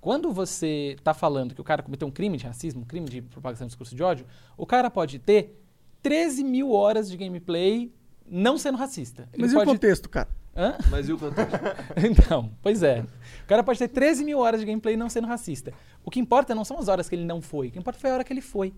Quando 0.00 0.32
você 0.32 0.94
está 0.96 1.12
falando 1.12 1.56
que 1.56 1.60
o 1.60 1.64
cara 1.64 1.82
cometeu 1.82 2.06
um 2.06 2.10
crime 2.10 2.38
de 2.38 2.46
racismo, 2.46 2.82
um 2.82 2.84
crime 2.84 3.08
de 3.08 3.20
propagação 3.20 3.66
de 3.66 3.70
discurso 3.70 3.96
de 3.96 4.02
ódio, 4.02 4.24
o 4.56 4.64
cara 4.64 4.88
pode 4.90 5.18
ter 5.18 5.60
13 6.00 6.44
mil 6.44 6.70
horas 6.70 7.10
de 7.10 7.16
gameplay 7.16 7.92
não 8.30 8.56
sendo 8.56 8.78
racista. 8.78 9.28
Ele 9.32 9.42
Mas 9.42 9.52
e 9.52 9.56
o 9.56 9.58
pode... 9.58 9.70
contexto, 9.72 10.08
cara? 10.08 10.28
Hã? 10.56 10.76
Mas 10.88 11.08
e 11.08 11.12
o 11.12 11.18
contexto? 11.18 11.52
Então, 11.98 12.52
pois 12.62 12.82
é. 12.82 13.00
O 13.44 13.46
cara 13.48 13.64
pode 13.64 13.78
ter 13.80 13.88
13 13.88 14.24
mil 14.24 14.38
horas 14.38 14.60
de 14.60 14.66
gameplay 14.66 14.96
não 14.96 15.08
sendo 15.08 15.26
racista. 15.26 15.72
O 16.04 16.10
que 16.10 16.20
importa 16.20 16.54
não 16.54 16.64
são 16.64 16.78
as 16.78 16.86
horas 16.86 17.08
que 17.08 17.16
ele 17.16 17.24
não 17.24 17.42
foi, 17.42 17.68
o 17.68 17.70
que 17.72 17.78
importa 17.78 17.98
foi 17.98 18.10
a 18.10 18.14
hora 18.14 18.24
que 18.24 18.32
ele 18.32 18.40
foi. 18.40 18.72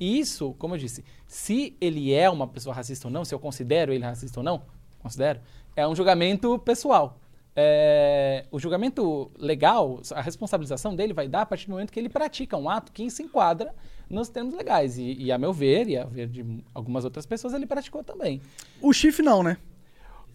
E 0.00 0.18
isso, 0.18 0.54
como 0.58 0.74
eu 0.74 0.78
disse, 0.78 1.04
se 1.26 1.76
ele 1.80 2.12
é 2.12 2.28
uma 2.28 2.48
pessoa 2.48 2.74
racista 2.74 3.06
ou 3.06 3.12
não, 3.12 3.24
se 3.24 3.34
eu 3.34 3.38
considero 3.38 3.92
ele 3.92 4.04
racista 4.04 4.40
ou 4.40 4.44
não, 4.44 4.62
considero, 4.98 5.40
é 5.76 5.86
um 5.86 5.94
julgamento 5.94 6.58
pessoal. 6.58 7.18
É, 7.56 8.46
o 8.50 8.58
julgamento 8.58 9.30
legal, 9.38 10.00
a 10.12 10.20
responsabilização 10.20 10.94
dele 10.94 11.12
vai 11.12 11.28
dar 11.28 11.42
a 11.42 11.46
partir 11.46 11.66
do 11.66 11.72
momento 11.72 11.92
que 11.92 12.00
ele 12.00 12.08
pratica 12.08 12.56
um 12.56 12.68
ato 12.68 12.90
que 12.90 13.08
se 13.10 13.22
enquadra 13.22 13.72
nos 14.10 14.28
termos 14.28 14.54
legais. 14.54 14.98
E, 14.98 15.14
e 15.14 15.32
a 15.32 15.38
meu 15.38 15.52
ver, 15.52 15.88
e 15.88 15.96
a 15.96 16.04
ver 16.04 16.28
de 16.28 16.44
algumas 16.74 17.04
outras 17.04 17.26
pessoas, 17.26 17.54
ele 17.54 17.66
praticou 17.66 18.02
também. 18.02 18.40
O 18.80 18.92
chifre 18.92 19.24
não, 19.24 19.42
né? 19.42 19.56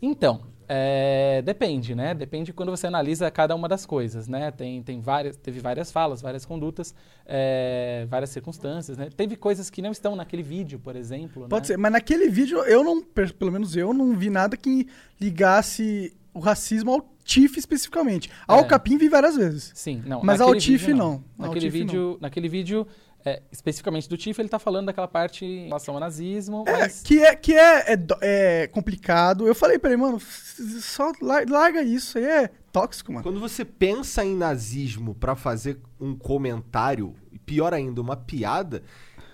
Então, 0.02 0.42
é, 0.72 1.42
depende, 1.42 1.96
né? 1.96 2.14
Depende 2.14 2.54
quando 2.54 2.70
você 2.70 2.86
analisa 2.86 3.32
cada 3.32 3.56
uma 3.56 3.68
das 3.68 3.88
coisas, 3.88 4.28
né? 4.28 4.52
Tem, 4.52 4.84
tem 4.84 5.02
várias, 5.02 5.36
teve 5.36 5.60
várias 5.60 5.92
falas, 5.92 6.22
várias 6.22 6.46
condutas, 6.46 6.94
é, 7.26 8.06
várias 8.08 8.30
circunstâncias, 8.30 8.96
né? 8.96 9.10
Teve 9.10 9.36
coisas 9.36 9.72
que 9.72 9.82
não 9.82 9.92
estão 9.92 10.16
naquele 10.16 10.44
vídeo, 10.44 10.78
por 10.78 10.96
exemplo. 10.96 11.48
Pode 11.50 11.64
né? 11.64 11.68
ser. 11.74 11.78
Mas 11.78 11.92
naquele 11.92 12.30
vídeo, 12.30 12.60
eu 12.66 12.84
não, 12.84 13.02
pelo 13.02 13.52
menos 13.52 13.76
eu, 13.76 13.92
não 13.96 14.16
vi 14.16 14.30
nada 14.30 14.56
que 14.56 14.88
ligasse 15.20 16.16
o 16.32 16.40
racismo 16.40 16.92
ao 16.92 17.10
Tiff 17.24 17.58
especificamente. 17.58 18.30
Ao 18.48 18.60
É. 18.60 18.64
Capim 18.64 18.98
vi 18.98 19.10
várias 19.10 19.36
vezes. 19.36 19.72
Sim, 19.74 20.04
não. 20.06 20.22
Mas 20.24 20.40
ao 20.40 20.56
Tiff, 20.56 20.86
vídeo, 20.86 20.96
não. 20.96 21.24
Ao 21.38 21.48
Naquele 21.48 21.70
vídeo, 21.70 22.18
naquele 22.22 22.48
vídeo 22.48 22.88
é, 23.26 23.42
especificamente 23.52 24.08
do 24.08 24.16
Tiff, 24.18 24.40
ele 24.40 24.48
está 24.48 24.60
falando 24.60 24.86
daquela 24.88 25.08
parte 25.08 25.44
em 25.46 25.66
relação 25.68 25.94
ao 25.96 26.00
nazismo, 26.00 26.64
É, 26.68 26.72
mas... 26.80 27.02
que 27.02 27.20
é, 27.24 27.36
que 27.36 27.54
é, 27.54 27.94
é, 27.94 27.98
é 28.22 28.68
complicado. 28.68 29.48
Eu 29.48 29.54
falei 29.56 29.78
pra 29.78 29.90
ele, 29.92 30.02
mano, 30.02 30.20
só 30.20 31.12
lar- 31.22 31.46
larga 31.48 31.82
isso, 31.84 32.18
aí 32.18 32.24
é 32.26 32.48
tóxico, 32.72 33.12
mano. 33.12 33.24
Quando 33.24 33.40
você 33.40 33.64
pensa 33.66 34.24
em 34.24 34.36
nazismo 34.36 35.14
pra 35.16 35.36
fazer 35.36 35.80
um 36.00 36.16
comentário, 36.16 37.16
e 37.32 37.38
pior 37.40 37.74
ainda, 37.74 38.02
uma 38.02 38.16
piada, 38.16 38.84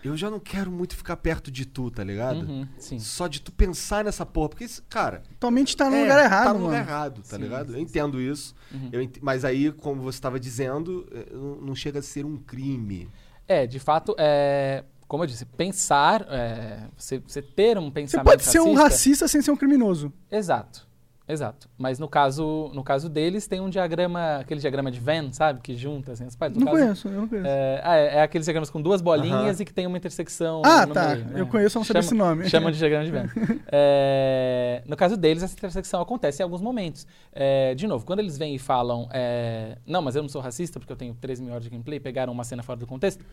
eu 0.03 0.15
já 0.15 0.29
não 0.29 0.39
quero 0.39 0.71
muito 0.71 0.95
ficar 0.95 1.17
perto 1.17 1.49
de 1.51 1.65
tu, 1.65 1.89
tá 1.89 2.03
ligado? 2.03 2.41
Uhum, 2.45 2.67
sim. 2.77 2.99
Só 2.99 3.27
de 3.27 3.41
tu 3.41 3.51
pensar 3.51 4.03
nessa 4.03 4.23
porra, 4.25 4.49
porque, 4.49 4.63
isso, 4.63 4.83
cara... 4.87 5.23
Tua 5.39 5.49
mente 5.49 5.75
tá 5.75 5.89
no 5.89 5.95
é, 5.95 6.01
lugar 6.03 6.23
errado, 6.23 6.43
Tá 6.45 6.53
no 6.53 6.59
mano. 6.59 6.65
lugar 6.67 6.79
errado, 6.87 7.21
tá 7.23 7.35
Sim, 7.37 7.41
ligado? 7.43 7.69
Eu 7.71 7.75
sim, 7.75 7.81
entendo 7.81 8.21
isso, 8.21 8.55
Uhum. 8.71 8.89
eu 8.91 9.01
ent- 9.01 9.17
mas 9.21 9.43
aí, 9.43 9.71
como 9.71 10.01
você 10.03 10.17
estava 10.17 10.39
dizendo, 10.39 11.07
eh, 11.11 11.27
não 11.31 11.55
não 11.61 11.75
chega 11.75 11.99
a 11.99 12.03
ser 12.03 12.23
um 12.25 12.37
crime. 12.37 13.09
É, 13.47 13.65
de 13.67 13.79
fato, 13.79 14.15
é, 14.17 14.83
como 15.07 15.23
eu 15.23 15.27
disse, 15.27 15.45
pensar, 15.45 16.25
é, 16.29 16.79
você, 16.97 17.19
você 17.19 17.41
ter 17.41 17.77
um 17.77 17.85
Você 17.85 17.91
pensamento 17.91 18.25
pode 18.25 18.43
ser 18.43 18.59
um 18.59 18.73
racista- 18.73 18.83
racista 18.83 19.27
sem 19.27 19.41
ser 19.41 19.51
um 19.51 19.55
criminoso. 19.57 20.11
Exato. 20.31 20.84
Exato. 21.27 21.67
Mas 21.75 21.97
no 21.97 22.07
caso, 22.07 22.69
no 22.73 22.83
caso 22.83 23.09
deles, 23.09 23.47
tem 23.47 23.59
um 23.59 23.69
diagrama, 23.69 24.37
aquele 24.37 24.59
diagrama 24.59 24.91
de 24.91 24.99
Venn, 24.99 25.31
sabe? 25.31 25.59
Que 25.59 25.75
junta 25.75 26.11
assim, 26.11 26.25
as 26.25 26.35
partes. 26.35 26.57
No 26.57 26.65
Não 26.65 26.71
caso, 26.71 26.83
conheço, 26.83 27.07
eu 27.07 27.21
não 27.21 27.27
conheço. 27.27 27.47
É, 27.47 27.81
ah, 27.83 27.95
é, 27.97 28.15
é 28.17 28.21
aqueles 28.21 28.45
diagramas 28.45 28.69
com 28.69 28.79
duas 28.79 29.01
bolinhas 29.01 29.55
Aham. 29.55 29.61
e 29.61 29.65
que 29.65 29.73
tem 29.73 29.87
uma 29.87 29.97
intersecção. 29.97 30.61
Ah, 30.63 30.85
no 30.85 30.93
tá. 30.93 31.15
meio, 31.15 31.25
né? 31.25 31.41
Eu 31.41 31.47
conheço, 31.47 31.77
eu 31.77 31.79
não 31.79 31.85
sabia 31.85 31.99
esse 32.01 32.13
nome. 32.13 32.47
Chamam 32.47 32.69
de 32.69 32.77
diagrama 32.77 33.05
de 33.05 33.11
Venn. 33.11 33.27
É, 33.71 34.83
no 34.85 34.95
caso 34.95 35.17
deles, 35.17 35.41
essa 35.41 35.53
intersecção 35.53 35.99
acontece 35.99 36.41
em 36.41 36.43
alguns 36.43 36.61
momentos. 36.61 37.05
É, 37.33 37.73
de 37.73 37.87
novo, 37.87 38.05
quando 38.05 38.19
eles 38.19 38.37
vêm 38.37 38.55
e 38.55 38.59
falam, 38.59 39.09
é, 39.11 39.77
não, 39.85 40.01
mas 40.01 40.15
eu 40.15 40.21
não 40.21 40.29
sou 40.29 40.41
racista 40.41 40.79
porque 40.79 40.93
eu 40.93 40.97
tenho 40.97 41.13
13 41.15 41.41
mil 41.41 41.51
horas 41.51 41.63
de 41.63 41.69
gameplay, 41.69 41.99
pegaram 41.99 42.31
uma 42.31 42.43
cena 42.43 42.61
fora 42.61 42.79
do 42.79 42.85
contexto, 42.85 43.25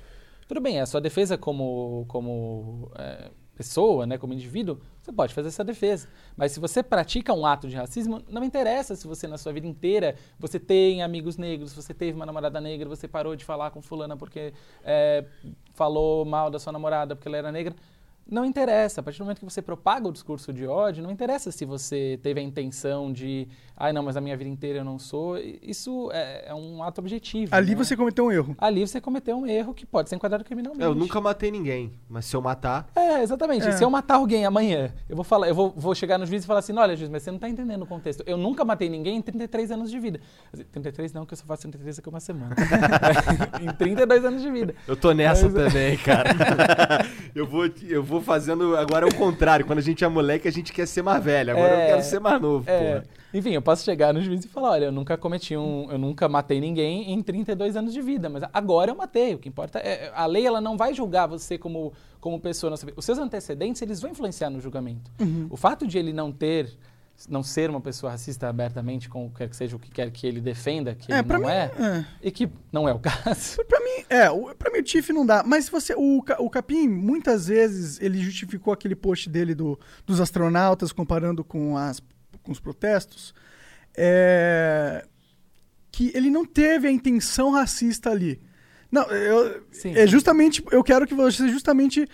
tudo 0.48 0.60
bem, 0.60 0.78
é 0.78 0.80
a 0.80 0.86
sua 0.86 1.00
defesa 1.00 1.36
como, 1.38 2.04
como 2.08 2.90
é, 2.98 3.30
pessoa, 3.56 4.06
né, 4.06 4.16
como 4.18 4.32
indivíduo, 4.32 4.78
você 5.00 5.12
pode 5.12 5.34
fazer 5.34 5.48
essa 5.48 5.64
defesa. 5.64 6.08
Mas 6.36 6.52
se 6.52 6.60
você 6.60 6.82
pratica 6.82 7.32
um 7.32 7.44
ato 7.44 7.68
de 7.68 7.76
racismo, 7.76 8.22
não 8.28 8.44
interessa 8.44 8.94
se 8.96 9.06
você 9.06 9.26
na 9.26 9.36
sua 9.36 9.52
vida 9.52 9.66
inteira 9.66 10.16
você 10.38 10.58
tem 10.58 11.02
amigos 11.02 11.36
negros, 11.36 11.72
você 11.72 11.92
teve 11.92 12.16
uma 12.16 12.26
namorada 12.26 12.60
negra, 12.60 12.88
você 12.88 13.06
parou 13.06 13.36
de 13.36 13.44
falar 13.44 13.70
com 13.70 13.82
fulana 13.82 14.16
porque 14.16 14.52
é, 14.84 15.24
falou 15.74 16.24
mal 16.24 16.50
da 16.50 16.58
sua 16.58 16.72
namorada 16.72 17.14
porque 17.14 17.28
ela 17.28 17.36
era 17.36 17.52
negra. 17.52 17.74
Não 18.30 18.44
interessa. 18.44 19.00
A 19.00 19.04
partir 19.04 19.18
do 19.18 19.24
momento 19.24 19.38
que 19.40 19.44
você 19.44 19.60
propaga 19.60 20.08
o 20.08 20.12
discurso 20.12 20.52
de 20.52 20.66
ódio, 20.66 21.02
não 21.02 21.10
interessa 21.10 21.50
se 21.50 21.64
você 21.64 22.18
teve 22.22 22.40
a 22.40 22.42
intenção 22.42 23.12
de, 23.12 23.46
ai 23.76 23.92
não, 23.92 24.02
mas 24.02 24.16
a 24.16 24.20
minha 24.20 24.36
vida 24.36 24.48
inteira 24.48 24.78
eu 24.78 24.84
não 24.84 24.98
sou. 24.98 25.36
Isso 25.38 26.10
é, 26.12 26.48
é 26.48 26.54
um 26.54 26.82
ato 26.82 27.00
objetivo. 27.00 27.54
Ali 27.54 27.74
né? 27.74 27.76
você 27.84 27.96
cometeu 27.96 28.26
um 28.26 28.32
erro. 28.32 28.54
Ali 28.58 28.86
você 28.86 29.00
cometeu 29.00 29.36
um 29.36 29.46
erro 29.46 29.74
que 29.74 29.84
pode 29.84 30.08
ser 30.08 30.16
enquadrado 30.16 30.44
criminalmente. 30.44 30.82
Eu 30.84 30.94
nunca 30.94 31.20
matei 31.20 31.50
ninguém, 31.50 31.92
mas 32.08 32.24
se 32.24 32.34
eu 32.36 32.40
matar, 32.40 32.88
É, 32.96 33.22
exatamente. 33.22 33.66
É. 33.66 33.72
Se 33.72 33.84
eu 33.84 33.90
matar 33.90 34.16
alguém 34.16 34.46
amanhã, 34.46 34.92
eu 35.08 35.16
vou 35.16 35.24
falar, 35.24 35.48
eu 35.48 35.54
vou, 35.54 35.72
vou 35.76 35.94
chegar 35.94 36.18
no 36.18 36.24
juiz 36.24 36.44
e 36.44 36.46
falar 36.46 36.60
assim: 36.60 36.76
olha, 36.76 36.96
juiz, 36.96 37.10
mas 37.10 37.22
você 37.22 37.30
não 37.30 37.38
tá 37.38 37.48
entendendo 37.48 37.82
o 37.82 37.86
contexto. 37.86 38.22
Eu 38.26 38.36
nunca 38.36 38.64
matei 38.64 38.88
ninguém 38.88 39.16
em 39.16 39.22
33 39.22 39.72
anos 39.72 39.90
de 39.90 39.98
vida. 39.98 40.20
33 40.72 41.12
não, 41.12 41.26
que 41.26 41.34
eu 41.34 41.38
só 41.38 41.44
faço 41.44 41.62
33 41.62 41.96
daqui 41.96 42.08
a 42.08 42.10
uma 42.10 42.20
semana. 42.20 42.54
em 43.60 43.72
32 43.76 44.24
anos 44.24 44.42
de 44.42 44.50
vida. 44.50 44.74
eu 44.86 44.96
tô 44.96 45.12
nessa 45.12 45.48
Mas- 45.48 45.56
é. 45.56 45.66
também, 45.68 45.96
cara. 45.98 46.30
eu, 47.34 47.46
vou, 47.46 47.66
eu 47.88 48.02
vou 48.02 48.11
fazendo. 48.20 48.76
Agora 48.76 49.06
é 49.06 49.08
o 49.08 49.14
contrário. 49.14 49.64
Quando 49.64 49.78
a 49.78 49.82
gente 49.82 50.04
é 50.04 50.08
moleque, 50.08 50.46
a 50.46 50.52
gente 50.52 50.72
quer 50.72 50.86
ser 50.86 51.02
mais 51.02 51.22
velho. 51.22 51.52
Agora 51.52 51.72
É. 51.74 51.84
eu 51.84 51.86
quero 51.90 52.02
ser 52.02 52.20
mais 52.20 52.40
novo, 52.40 52.68
É, 52.68 52.78
porra. 52.78 53.04
enfim, 53.32 53.50
eu 53.50 53.62
posso 53.62 53.84
chegar 53.84 54.12
no 54.12 54.20
juiz 54.20 54.44
e 54.44 54.48
falar: 54.48 54.70
olha, 54.72 54.84
eu 54.86 54.92
nunca 54.92 55.16
cometi 55.16 55.56
um. 55.56 55.90
Eu 55.90 55.98
nunca 55.98 56.28
matei 56.28 56.60
ninguém 56.60 57.12
em 57.12 57.22
32 57.22 57.76
anos 57.76 57.92
de 57.92 58.02
vida, 58.02 58.28
mas 58.28 58.42
agora 58.52 58.90
eu 58.90 58.94
matei. 58.94 59.34
O 59.34 59.38
que 59.38 59.48
importa 59.48 59.78
é. 59.78 60.10
A 60.14 60.26
lei 60.26 60.46
ela 60.46 60.60
não 60.60 60.76
vai 60.76 60.92
julgar 60.92 61.26
você 61.26 61.56
como, 61.56 61.92
como 62.20 62.38
pessoa. 62.40 62.74
Os 62.96 63.04
seus 63.04 63.18
antecedentes 63.18 63.80
eles 63.82 64.00
vão 64.00 64.10
influenciar 64.10 64.50
no 64.50 64.60
julgamento. 64.60 65.10
O 65.50 65.56
fato 65.56 65.86
de 65.86 65.98
ele 65.98 66.12
não 66.12 66.30
ter. 66.32 66.70
Não 67.28 67.42
ser 67.42 67.70
uma 67.70 67.80
pessoa 67.80 68.12
racista 68.12 68.48
abertamente, 68.48 69.08
com 69.08 69.30
quer 69.30 69.48
que 69.48 69.56
seja 69.56 69.76
o 69.76 69.78
que 69.78 69.90
quer 69.90 70.10
que 70.10 70.26
ele 70.26 70.40
defenda, 70.40 70.94
que 70.94 71.12
É, 71.12 71.18
ele 71.18 71.28
não 71.28 71.38
mim, 71.40 71.46
é, 71.46 71.70
é. 71.78 72.04
e 72.22 72.30
que 72.30 72.50
não 72.72 72.88
é 72.88 72.92
o 72.92 72.98
caso. 73.00 73.64
Pra 73.66 73.80
mim, 73.80 74.04
é, 74.08 74.30
o- 74.30 74.54
pra 74.54 74.70
mim 74.72 74.78
o 74.78 74.82
Tiff 74.82 75.12
não 75.12 75.24
dá. 75.26 75.42
Mas 75.44 75.66
se 75.66 75.70
você. 75.70 75.94
O, 75.96 76.22
o 76.38 76.50
Capim, 76.50 76.88
muitas 76.88 77.46
vezes, 77.46 78.00
ele 78.00 78.18
justificou 78.22 78.72
aquele 78.72 78.94
post 78.96 79.28
dele 79.28 79.54
do, 79.54 79.78
dos 80.06 80.20
astronautas 80.20 80.92
comparando 80.92 81.42
com, 81.44 81.76
as, 81.76 82.00
com 82.42 82.52
os 82.52 82.60
protestos. 82.60 83.34
é, 83.96 85.04
que 85.90 86.10
ele 86.14 86.30
não 86.30 86.44
teve 86.46 86.88
a 86.88 86.90
intenção 86.90 87.50
racista 87.50 88.10
ali. 88.10 88.40
Não, 88.90 89.02
eu, 89.10 89.62
Sim. 89.70 89.94
é 89.94 90.06
justamente. 90.06 90.62
Eu 90.70 90.82
quero 90.82 91.06
que 91.06 91.14
você 91.14 91.48
justamente. 91.48 92.06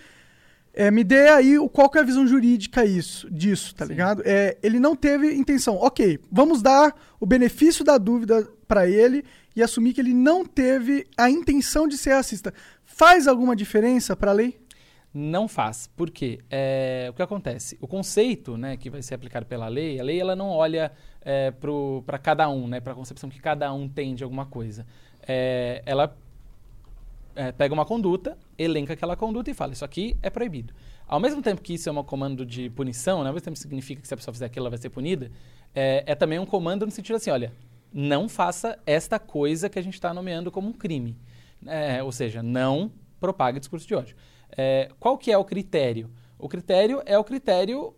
É, 0.72 0.90
me 0.90 1.02
dê 1.02 1.28
aí 1.28 1.58
o, 1.58 1.68
qual 1.68 1.90
que 1.90 1.98
é 1.98 2.00
a 2.00 2.04
visão 2.04 2.26
jurídica 2.26 2.84
isso, 2.84 3.30
disso, 3.30 3.74
tá 3.74 3.84
Sim. 3.84 3.92
ligado? 3.92 4.22
É, 4.24 4.56
ele 4.62 4.78
não 4.78 4.94
teve 4.94 5.34
intenção. 5.34 5.76
Ok, 5.76 6.18
vamos 6.30 6.62
dar 6.62 6.94
o 7.18 7.26
benefício 7.26 7.84
da 7.84 7.98
dúvida 7.98 8.48
pra 8.66 8.86
ele 8.86 9.24
e 9.56 9.62
assumir 9.62 9.92
que 9.92 10.00
ele 10.00 10.14
não 10.14 10.44
teve 10.44 11.06
a 11.16 11.28
intenção 11.30 11.88
de 11.88 11.96
ser 11.96 12.14
racista. 12.14 12.52
Faz 12.84 13.26
alguma 13.26 13.56
diferença 13.56 14.16
pra 14.16 14.32
lei? 14.32 14.58
Não 15.12 15.48
faz. 15.48 15.88
Por 15.96 16.10
quê? 16.10 16.38
É, 16.50 17.08
o 17.10 17.14
que 17.14 17.22
acontece? 17.22 17.76
O 17.80 17.88
conceito 17.88 18.56
né, 18.56 18.76
que 18.76 18.90
vai 18.90 19.02
ser 19.02 19.14
aplicado 19.14 19.46
pela 19.46 19.66
lei, 19.66 19.98
a 19.98 20.04
lei 20.04 20.20
ela 20.20 20.36
não 20.36 20.50
olha 20.50 20.92
é, 21.22 21.50
para 22.06 22.18
cada 22.18 22.48
um, 22.48 22.68
né, 22.68 22.80
para 22.80 22.92
a 22.92 22.96
concepção 22.96 23.28
que 23.28 23.40
cada 23.40 23.72
um 23.72 23.88
tem 23.88 24.14
de 24.14 24.22
alguma 24.22 24.46
coisa. 24.46 24.86
É, 25.26 25.82
ela 25.86 26.16
é, 27.34 27.50
pega 27.52 27.72
uma 27.72 27.84
conduta, 27.84 28.36
elenca 28.59 28.92
aquela 28.92 29.16
conduta 29.16 29.50
e 29.50 29.54
fala: 29.54 29.72
Isso 29.72 29.84
aqui 29.84 30.16
é 30.22 30.28
proibido. 30.28 30.74
Ao 31.06 31.20
mesmo 31.20 31.40
tempo 31.40 31.62
que 31.62 31.74
isso 31.74 31.88
é 31.88 31.92
um 31.92 32.02
comando 32.02 32.44
de 32.44 32.68
punição, 32.70 33.22
né, 33.22 33.28
ao 33.28 33.34
mesmo 33.34 33.44
tempo 33.44 33.54
que 33.54 33.62
significa 33.62 34.02
que 34.02 34.09
se 34.09 34.12
a 34.12 34.16
pessoa 34.16 34.32
fizer 34.32 34.46
aquilo, 34.46 34.64
ela 34.64 34.70
vai 34.70 34.78
ser 34.78 34.90
punida, 34.90 35.30
é, 35.74 36.04
é 36.06 36.14
também 36.14 36.38
um 36.38 36.44
comando 36.44 36.84
no 36.84 36.92
sentido 36.92 37.16
assim: 37.16 37.30
olha, 37.30 37.52
não 37.92 38.28
faça 38.28 38.78
esta 38.84 39.18
coisa 39.18 39.68
que 39.68 39.78
a 39.78 39.82
gente 39.82 39.94
está 39.94 40.12
nomeando 40.12 40.50
como 40.50 40.68
um 40.68 40.72
crime. 40.72 41.16
É, 41.66 42.02
ou 42.02 42.12
seja, 42.12 42.42
não 42.42 42.92
propague 43.18 43.59
discurso 43.59 43.86
de 43.86 43.94
ódio. 43.94 44.16
É, 44.56 44.90
qual 44.98 45.16
que 45.18 45.32
é 45.32 45.38
o 45.38 45.44
critério? 45.44 46.11
O 46.38 46.48
critério 46.48 47.02
é 47.04 47.18
o 47.18 47.24
critério 47.24 47.94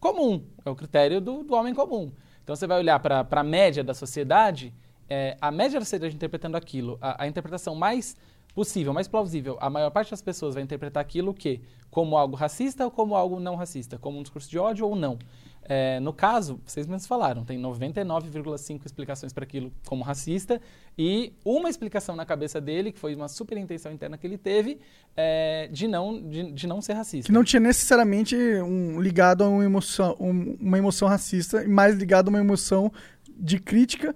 comum, 0.00 0.44
é 0.64 0.70
o 0.70 0.74
critério 0.74 1.20
do, 1.20 1.44
do 1.44 1.54
homem 1.54 1.74
comum. 1.74 2.10
Então 2.42 2.56
você 2.56 2.66
vai 2.66 2.78
olhar 2.78 2.98
para 2.98 3.26
a 3.30 3.44
média 3.44 3.84
da 3.84 3.94
sociedade, 3.94 4.74
é, 5.08 5.36
a 5.40 5.50
média 5.50 5.78
da 5.78 5.84
sociedade 5.84 6.14
interpretando 6.14 6.56
aquilo, 6.56 6.98
a, 7.00 7.24
a, 7.24 7.28
interpretação 7.28 7.74
mais 7.74 8.16
possível, 8.54 8.92
mais 8.92 9.08
plausível, 9.08 9.56
a 9.60 9.70
maior 9.70 9.90
parte 9.90 10.10
das 10.10 10.22
pessoas 10.22 10.54
vai 10.54 10.62
interpretar 10.62 11.00
aquilo 11.00 11.32
que 11.32 11.60
como 11.90 12.16
algo 12.16 12.36
racista 12.36 12.84
ou 12.84 12.90
como 12.90 13.14
algo 13.14 13.40
não 13.40 13.56
racista, 13.56 13.98
como 13.98 14.18
um 14.18 14.22
discurso 14.22 14.48
de 14.48 14.58
ódio 14.58 14.86
ou 14.86 14.94
não. 14.94 15.18
É, 15.62 16.00
no 16.00 16.12
caso, 16.12 16.60
vocês 16.66 16.86
mesmos 16.86 17.06
falaram, 17.06 17.44
tem 17.44 17.60
99,5 17.60 18.86
explicações 18.86 19.32
para 19.32 19.44
aquilo 19.44 19.72
como 19.86 20.02
racista 20.02 20.60
e 20.98 21.32
uma 21.44 21.68
explicação 21.68 22.16
na 22.16 22.26
cabeça 22.26 22.60
dele, 22.60 22.90
que 22.90 22.98
foi 22.98 23.14
uma 23.14 23.28
super 23.28 23.56
intenção 23.56 23.92
interna 23.92 24.18
que 24.18 24.26
ele 24.26 24.38
teve, 24.38 24.80
é, 25.16 25.68
de, 25.70 25.86
não, 25.86 26.20
de, 26.28 26.50
de, 26.50 26.66
não 26.66 26.80
ser 26.80 26.94
racista. 26.94 27.26
Que 27.26 27.32
não 27.32 27.44
tinha 27.44 27.60
necessariamente 27.60 28.34
um, 28.34 29.00
ligado 29.00 29.44
a 29.44 29.48
uma 29.48 29.64
emoção, 29.64 30.16
um, 30.18 30.56
uma 30.60 30.78
emoção 30.78 31.06
racista, 31.06 31.66
mais 31.68 31.94
ligado 31.94 32.28
a 32.28 32.30
uma 32.30 32.40
emoção 32.40 32.90
de 33.28 33.60
crítica. 33.60 34.14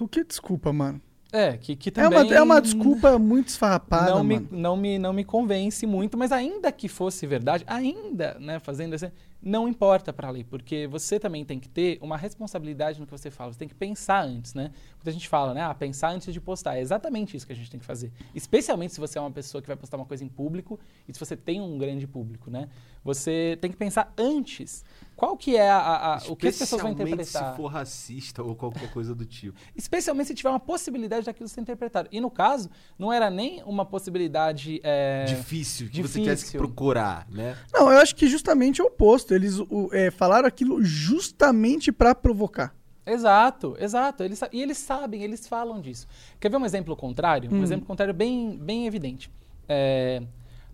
O 0.00 0.08
que 0.08 0.24
desculpa, 0.24 0.72
mano? 0.72 1.00
É, 1.32 1.56
que, 1.56 1.74
que 1.74 1.90
também... 1.90 2.18
É 2.18 2.22
uma, 2.22 2.34
é 2.34 2.42
uma 2.42 2.60
desculpa 2.60 3.18
muito 3.18 3.48
esfarrapada, 3.48 4.10
não 4.10 4.22
mano. 4.22 4.48
Me, 4.50 4.58
não, 4.60 4.76
me, 4.76 4.98
não 4.98 5.12
me 5.14 5.24
convence 5.24 5.86
muito, 5.86 6.18
mas 6.18 6.30
ainda 6.30 6.70
que 6.70 6.88
fosse 6.88 7.26
verdade, 7.26 7.64
ainda, 7.66 8.36
né, 8.38 8.58
fazendo 8.58 8.92
assim, 8.92 9.10
não 9.42 9.66
importa 9.66 10.12
para 10.12 10.28
a 10.28 10.30
lei, 10.30 10.44
porque 10.44 10.86
você 10.86 11.18
também 11.18 11.42
tem 11.42 11.58
que 11.58 11.70
ter 11.70 11.98
uma 12.02 12.18
responsabilidade 12.18 13.00
no 13.00 13.06
que 13.06 13.12
você 13.12 13.30
fala, 13.30 13.50
você 13.50 13.58
tem 13.58 13.66
que 13.66 13.74
pensar 13.74 14.22
antes, 14.22 14.52
né? 14.52 14.70
Muita 14.94 15.10
gente 15.10 15.26
fala, 15.26 15.54
né, 15.54 15.62
ah, 15.62 15.74
pensar 15.74 16.10
antes 16.10 16.32
de 16.32 16.40
postar, 16.40 16.76
é 16.76 16.82
exatamente 16.82 17.34
isso 17.34 17.46
que 17.46 17.52
a 17.52 17.56
gente 17.56 17.70
tem 17.70 17.80
que 17.80 17.86
fazer. 17.86 18.12
Especialmente 18.34 18.92
se 18.92 19.00
você 19.00 19.18
é 19.18 19.20
uma 19.20 19.30
pessoa 19.30 19.62
que 19.62 19.66
vai 19.66 19.76
postar 19.76 19.96
uma 19.96 20.06
coisa 20.06 20.22
em 20.22 20.28
público 20.28 20.78
e 21.08 21.14
se 21.14 21.18
você 21.18 21.34
tem 21.34 21.62
um 21.62 21.78
grande 21.78 22.06
público, 22.06 22.50
né? 22.50 22.68
Você 23.02 23.58
tem 23.60 23.70
que 23.70 23.76
pensar 23.76 24.12
antes 24.18 24.84
qual 25.16 25.36
que 25.36 25.56
é 25.56 25.70
a, 25.70 25.78
a, 25.78 26.14
a 26.14 26.18
o 26.28 26.36
que 26.36 26.48
as 26.48 26.58
pessoas 26.58 26.82
vão 26.82 26.92
interpretar. 26.92 27.50
se 27.50 27.56
for 27.56 27.66
racista 27.66 28.42
ou 28.42 28.54
qualquer 28.54 28.90
coisa 28.90 29.14
do 29.14 29.24
tipo. 29.24 29.56
Especialmente 29.76 30.28
se 30.28 30.34
tiver 30.34 30.50
uma 30.50 30.60
possibilidade 30.60 31.26
daquilo 31.26 31.48
ser 31.48 31.60
interpretado. 31.60 32.08
E 32.12 32.20
no 32.20 32.30
caso, 32.30 32.70
não 32.98 33.12
era 33.12 33.30
nem 33.30 33.62
uma 33.64 33.84
possibilidade... 33.84 34.80
É... 34.82 35.24
Difícil, 35.24 35.86
que 35.86 35.94
Difícil. 35.94 36.08
você 36.08 36.20
tivesse 36.20 36.52
que 36.52 36.58
procurar, 36.58 37.26
né? 37.30 37.56
Não, 37.72 37.90
eu 37.90 37.98
acho 37.98 38.14
que 38.16 38.26
justamente 38.26 38.80
é 38.80 38.84
o 38.84 38.88
oposto. 38.88 39.34
Eles 39.34 39.58
o, 39.58 39.88
é, 39.92 40.10
falaram 40.10 40.46
aquilo 40.46 40.82
justamente 40.82 41.92
para 41.92 42.14
provocar. 42.14 42.74
Exato, 43.04 43.76
exato. 43.78 44.22
Eles, 44.22 44.40
e 44.52 44.62
eles 44.62 44.78
sabem, 44.78 45.22
eles 45.22 45.46
falam 45.46 45.80
disso. 45.80 46.06
Quer 46.38 46.50
ver 46.50 46.56
um 46.56 46.64
exemplo 46.64 46.96
contrário? 46.96 47.50
Um 47.52 47.58
hum. 47.58 47.62
exemplo 47.62 47.86
contrário 47.86 48.14
bem, 48.14 48.56
bem 48.56 48.86
evidente. 48.86 49.30
É, 49.68 50.22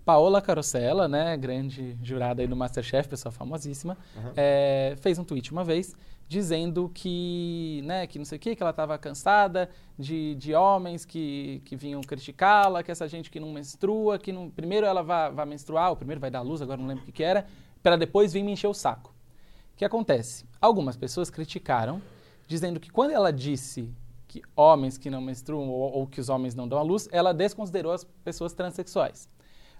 Paola 0.08 0.40
Carosella, 0.40 1.06
né, 1.06 1.36
grande 1.36 1.94
jurada 2.02 2.40
aí 2.40 2.48
do 2.48 2.56
Masterchef, 2.56 3.06
pessoa 3.06 3.30
famosíssima, 3.30 3.94
uhum. 4.16 4.32
é, 4.34 4.96
fez 5.02 5.18
um 5.18 5.22
tweet 5.22 5.52
uma 5.52 5.62
vez 5.62 5.94
dizendo 6.26 6.90
que, 6.94 7.82
né, 7.84 8.06
que 8.06 8.16
não 8.16 8.24
sei 8.24 8.36
o 8.36 8.40
que, 8.40 8.56
que 8.56 8.62
ela 8.62 8.70
estava 8.70 8.96
cansada 8.96 9.68
de, 9.98 10.34
de 10.36 10.54
homens 10.54 11.04
que, 11.04 11.60
que 11.66 11.76
vinham 11.76 12.00
criticá-la, 12.00 12.82
que 12.82 12.90
essa 12.90 13.06
gente 13.06 13.30
que 13.30 13.38
não 13.38 13.52
menstrua, 13.52 14.18
que 14.18 14.32
não, 14.32 14.48
primeiro 14.48 14.86
ela 14.86 15.02
vai, 15.02 15.30
vai 15.30 15.44
menstruar, 15.44 15.90
ou 15.90 15.96
primeiro 15.96 16.18
vai 16.18 16.30
dar 16.30 16.40
luz, 16.40 16.62
agora 16.62 16.80
não 16.80 16.88
lembro 16.88 17.02
o 17.02 17.04
que, 17.06 17.12
que 17.12 17.22
era, 17.22 17.46
para 17.82 17.94
depois 17.94 18.32
vir 18.32 18.42
me 18.42 18.52
encher 18.52 18.68
o 18.68 18.72
saco. 18.72 19.12
O 19.74 19.76
que 19.76 19.84
acontece? 19.84 20.46
Algumas 20.58 20.96
pessoas 20.96 21.28
criticaram, 21.28 22.00
dizendo 22.46 22.80
que 22.80 22.90
quando 22.90 23.10
ela 23.10 23.30
disse 23.30 23.92
que 24.26 24.40
homens 24.56 24.96
que 24.96 25.10
não 25.10 25.20
menstruam 25.20 25.68
ou, 25.68 25.92
ou 25.92 26.06
que 26.06 26.18
os 26.18 26.30
homens 26.30 26.54
não 26.54 26.66
dão 26.66 26.78
a 26.78 26.82
luz, 26.82 27.10
ela 27.12 27.34
desconsiderou 27.34 27.92
as 27.92 28.04
pessoas 28.24 28.54
transexuais. 28.54 29.28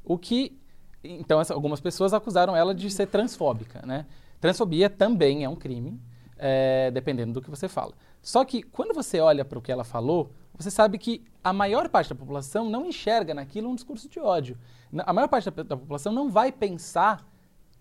O 0.09 0.17
que. 0.19 0.59
Então, 1.05 1.41
essa, 1.41 1.55
algumas 1.55 1.81
pessoas 1.81 2.13
acusaram 2.13 2.57
ela 2.57 2.75
de 2.75 2.91
ser 2.91 3.07
transfóbica, 3.07 3.85
né? 3.87 4.07
Transfobia 4.41 4.89
também 4.89 5.45
é 5.45 5.49
um 5.49 5.55
crime, 5.55 6.01
é, 6.39 6.91
dependendo 6.91 7.35
do 7.35 7.43
que 7.43 7.51
você 7.51 7.69
fala. 7.69 7.93
Só 8.23 8.45
que 8.45 8.63
quando 8.63 8.95
você 8.95 9.21
olha 9.21 9.45
para 9.45 9.59
o 9.59 9.63
que 9.63 9.71
ela 9.71 9.85
falou, 9.85 10.33
você 10.55 10.71
sabe 10.71 10.99
que 10.99 11.23
a 11.45 11.53
maior 11.53 11.89
parte 11.89 12.09
da 12.09 12.17
população 12.17 12.69
não 12.69 12.87
enxerga 12.87 13.35
naquilo 13.35 13.69
um 13.69 13.75
discurso 13.75 14.09
de 14.09 14.19
ódio. 14.19 14.59
A 14.99 15.13
maior 15.13 15.29
parte 15.29 15.51
da, 15.51 15.63
da 15.63 15.77
população 15.77 16.13
não 16.13 16.31
vai 16.31 16.51
pensar, 16.51 17.25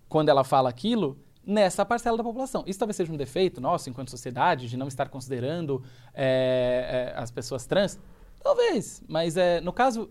quando 0.09 0.29
ela 0.29 0.43
fala 0.43 0.69
aquilo, 0.69 1.17
nessa 1.45 1.85
parcela 1.85 2.17
da 2.17 2.23
população. 2.23 2.63
Isso 2.67 2.77
talvez 2.77 2.97
seja 2.97 3.11
um 3.11 3.17
defeito 3.17 3.61
nosso, 3.61 3.89
enquanto 3.89 4.11
sociedade, 4.11 4.67
de 4.67 4.75
não 4.75 4.87
estar 4.87 5.07
considerando 5.09 5.81
é, 6.13 7.13
é, 7.15 7.19
as 7.19 7.31
pessoas 7.31 7.65
trans. 7.65 7.97
Talvez, 8.43 9.01
mas 9.07 9.37
é, 9.37 9.61
no 9.61 9.71
caso, 9.71 10.09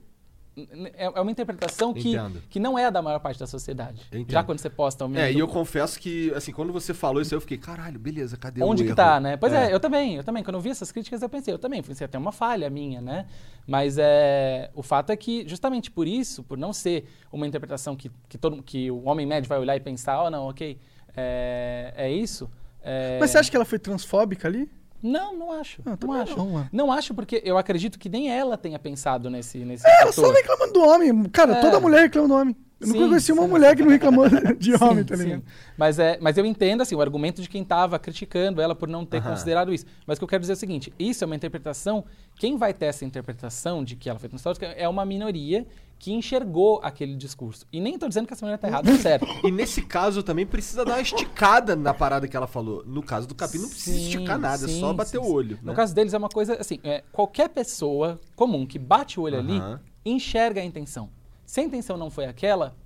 é, 0.94 1.04
é 1.04 1.20
uma 1.20 1.30
interpretação 1.30 1.92
que, 1.92 2.14
que 2.48 2.58
não 2.58 2.78
é 2.78 2.86
a 2.86 2.90
da 2.90 3.02
maior 3.02 3.18
parte 3.18 3.38
da 3.38 3.46
sociedade. 3.46 4.00
Entendo. 4.10 4.32
Já 4.32 4.42
quando 4.42 4.58
você 4.58 4.70
posta 4.70 5.04
o 5.04 5.16
É, 5.16 5.30
e 5.30 5.38
eu 5.38 5.46
confesso 5.46 5.98
que, 6.00 6.32
assim, 6.34 6.50
quando 6.50 6.72
você 6.72 6.94
falou 6.94 7.20
isso, 7.20 7.34
eu 7.34 7.40
fiquei, 7.40 7.58
caralho, 7.58 7.98
beleza, 7.98 8.36
cadê 8.38 8.62
Onde 8.62 8.82
o 8.82 8.86
que 8.86 8.90
erro? 8.90 8.96
tá, 8.96 9.20
né? 9.20 9.36
Pois 9.36 9.52
é. 9.52 9.70
é. 9.70 9.74
eu 9.74 9.78
também, 9.78 10.16
eu 10.16 10.24
também. 10.24 10.42
Quando 10.42 10.54
eu 10.54 10.60
vi 10.60 10.70
essas 10.70 10.90
críticas, 10.90 11.20
eu 11.20 11.28
pensei, 11.28 11.52
eu 11.52 11.58
também, 11.58 11.82
foi 11.82 11.94
até 12.02 12.16
uma 12.16 12.32
falha 12.32 12.70
minha, 12.70 13.02
né? 13.02 13.26
Mas 13.66 13.98
é, 13.98 14.70
o 14.74 14.82
fato 14.82 15.10
é 15.10 15.16
que, 15.16 15.46
justamente 15.46 15.90
por 15.90 16.06
isso, 16.06 16.42
por 16.42 16.56
não 16.56 16.72
ser 16.72 17.06
uma 17.30 17.46
interpretação 17.46 17.94
que, 17.94 18.10
que, 18.28 18.38
todo, 18.38 18.62
que 18.62 18.90
o 18.90 19.04
homem 19.04 19.26
médio 19.26 19.48
vai 19.48 19.58
olhar 19.58 19.76
e 19.76 19.80
pensar, 19.80 20.22
oh, 20.22 20.30
não, 20.30 20.48
ok, 20.48 20.78
é, 21.14 21.92
é 21.96 22.10
isso. 22.10 22.50
É... 22.82 23.18
Mas 23.20 23.30
você 23.30 23.38
acha 23.38 23.50
que 23.50 23.56
ela 23.56 23.64
foi 23.64 23.78
transfóbica 23.78 24.48
ali? 24.48 24.70
Não, 25.02 25.36
não 25.36 25.52
acho. 25.52 25.82
Não, 25.84 25.96
não 26.00 26.12
acho. 26.12 26.36
Não, 26.36 26.68
não, 26.72 26.92
acho 26.92 27.14
porque 27.14 27.42
eu 27.44 27.58
acredito 27.58 27.98
que 27.98 28.08
nem 28.08 28.30
ela 28.30 28.56
tenha 28.56 28.78
pensado 28.78 29.30
nesse 29.30 29.58
nesse 29.58 29.86
é, 29.86 30.02
Ela 30.02 30.12
só 30.12 30.30
reclamando 30.30 30.72
do 30.72 30.80
homem. 30.82 31.24
Cara, 31.24 31.54
é. 31.54 31.60
toda 31.60 31.80
mulher 31.80 32.02
reclama 32.02 32.28
do 32.28 32.34
homem. 32.34 32.56
Eu 32.78 32.88
nunca 32.88 33.08
conheci 33.08 33.32
uma 33.32 33.48
mulher 33.48 33.74
que 33.74 33.82
não 33.82 33.90
reclamou 33.90 34.26
de 34.58 34.74
homem, 34.74 35.02
tá 35.02 35.16
ligado? 35.16 35.42
Mas, 35.78 35.98
é, 35.98 36.18
mas 36.20 36.36
eu 36.36 36.44
entendo 36.44 36.82
assim, 36.82 36.94
o 36.94 37.00
argumento 37.00 37.40
de 37.40 37.48
quem 37.48 37.62
estava 37.62 37.98
criticando 37.98 38.60
ela 38.60 38.74
por 38.74 38.86
não 38.86 39.06
ter 39.06 39.22
considerado 39.22 39.72
isso. 39.72 39.86
Mas 40.06 40.16
o 40.16 40.20
que 40.20 40.24
eu 40.24 40.28
quero 40.28 40.42
dizer 40.42 40.52
é 40.52 40.56
o 40.56 40.58
seguinte: 40.58 40.92
isso 40.98 41.24
é 41.24 41.26
uma 41.26 41.34
interpretação. 41.34 42.04
Quem 42.38 42.58
vai 42.58 42.74
ter 42.74 42.86
essa 42.86 43.04
interpretação 43.04 43.82
de 43.82 43.96
que 43.96 44.10
ela 44.10 44.18
foi 44.18 44.28
transfóbica 44.28 44.66
é 44.66 44.86
uma 44.86 45.06
minoria 45.06 45.66
que 45.98 46.12
enxergou 46.12 46.80
aquele 46.82 47.16
discurso. 47.16 47.66
E 47.72 47.80
nem 47.80 47.94
estou 47.94 48.08
dizendo 48.08 48.26
que 48.26 48.32
essa 48.32 48.44
mulher 48.44 48.56
está 48.56 48.68
errada, 48.68 48.90
é 48.92 48.96
certo. 48.96 49.26
E 49.44 49.50
nesse 49.50 49.82
caso 49.82 50.22
também 50.22 50.46
precisa 50.46 50.84
dar 50.84 50.94
uma 50.94 51.00
esticada 51.00 51.74
na 51.74 51.94
parada 51.94 52.28
que 52.28 52.36
ela 52.36 52.46
falou. 52.46 52.84
No 52.86 53.02
caso 53.02 53.26
do 53.26 53.34
Capim 53.34 53.58
não 53.58 53.68
precisa 53.68 53.96
sim, 53.96 54.04
esticar 54.04 54.38
nada, 54.38 54.66
sim, 54.68 54.76
é 54.76 54.80
só 54.80 54.92
bater 54.92 55.20
sim, 55.20 55.26
o 55.26 55.32
olho. 55.32 55.56
Né? 55.56 55.62
No 55.70 55.74
caso 55.74 55.94
deles 55.94 56.14
é 56.14 56.18
uma 56.18 56.28
coisa 56.28 56.54
assim, 56.60 56.78
é, 56.84 57.02
qualquer 57.12 57.48
pessoa 57.48 58.20
comum 58.34 58.66
que 58.66 58.78
bate 58.78 59.18
o 59.18 59.22
olho 59.24 59.38
ali 59.38 59.60
enxerga 60.04 60.60
a 60.60 60.64
intenção. 60.64 61.10
Se 61.44 61.60
a 61.60 61.62
intenção 61.62 61.96
não 61.96 62.10
foi 62.10 62.26
aquela, 62.26 62.76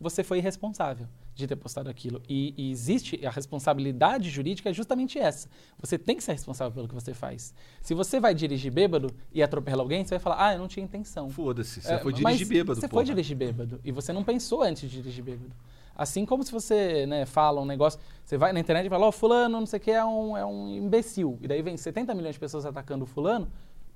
você 0.00 0.22
foi 0.22 0.38
irresponsável 0.38 1.06
de 1.34 1.46
ter 1.46 1.56
postado 1.56 1.90
aquilo. 1.90 2.22
E, 2.28 2.54
e, 2.56 2.70
existe 2.70 3.24
a 3.26 3.30
responsabilidade 3.30 4.30
jurídica 4.30 4.70
é 4.70 4.72
justamente 4.72 5.18
essa. 5.18 5.48
Você 5.80 5.98
tem 5.98 6.16
que 6.16 6.22
ser 6.22 6.32
responsável 6.32 6.72
pelo 6.72 6.88
que 6.88 6.94
você 6.94 7.12
faz. 7.12 7.52
Se 7.82 7.94
você 7.94 8.20
vai 8.20 8.34
dirigir 8.34 8.72
bêbado 8.72 9.10
e 9.32 9.42
atropela 9.42 9.82
alguém, 9.82 10.04
você 10.04 10.10
vai 10.10 10.20
falar, 10.20 10.46
ah, 10.46 10.52
eu 10.54 10.58
não 10.58 10.68
tinha 10.68 10.84
intenção. 10.84 11.28
Foda-se, 11.30 11.80
você 11.80 11.94
é, 11.94 11.98
foi 11.98 12.12
dirigir 12.12 12.46
bêbado. 12.46 12.80
Você 12.80 12.88
porra. 12.88 13.02
foi 13.02 13.04
dirigir 13.04 13.36
bêbado 13.36 13.80
e 13.84 13.90
você 13.90 14.12
não 14.12 14.22
pensou 14.22 14.62
antes 14.62 14.88
de 14.88 15.02
dirigir 15.02 15.24
bêbado. 15.24 15.52
Assim 15.96 16.26
como 16.26 16.42
se 16.42 16.50
você 16.50 17.06
né, 17.06 17.24
fala 17.24 17.60
um 17.60 17.64
negócio, 17.64 18.00
você 18.24 18.36
vai 18.36 18.52
na 18.52 18.58
internet 18.58 18.86
e 18.86 18.90
fala, 18.90 19.06
ó, 19.06 19.08
oh, 19.08 19.12
fulano, 19.12 19.60
não 19.60 19.66
sei 19.66 19.78
o 19.78 19.80
que, 19.80 19.90
é 19.90 20.04
um, 20.04 20.36
é 20.36 20.44
um 20.44 20.68
imbecil. 20.68 21.38
E 21.40 21.46
daí 21.46 21.62
vem 21.62 21.76
70 21.76 22.14
milhões 22.14 22.34
de 22.34 22.40
pessoas 22.40 22.66
atacando 22.66 23.04
o 23.04 23.06
fulano, 23.06 23.48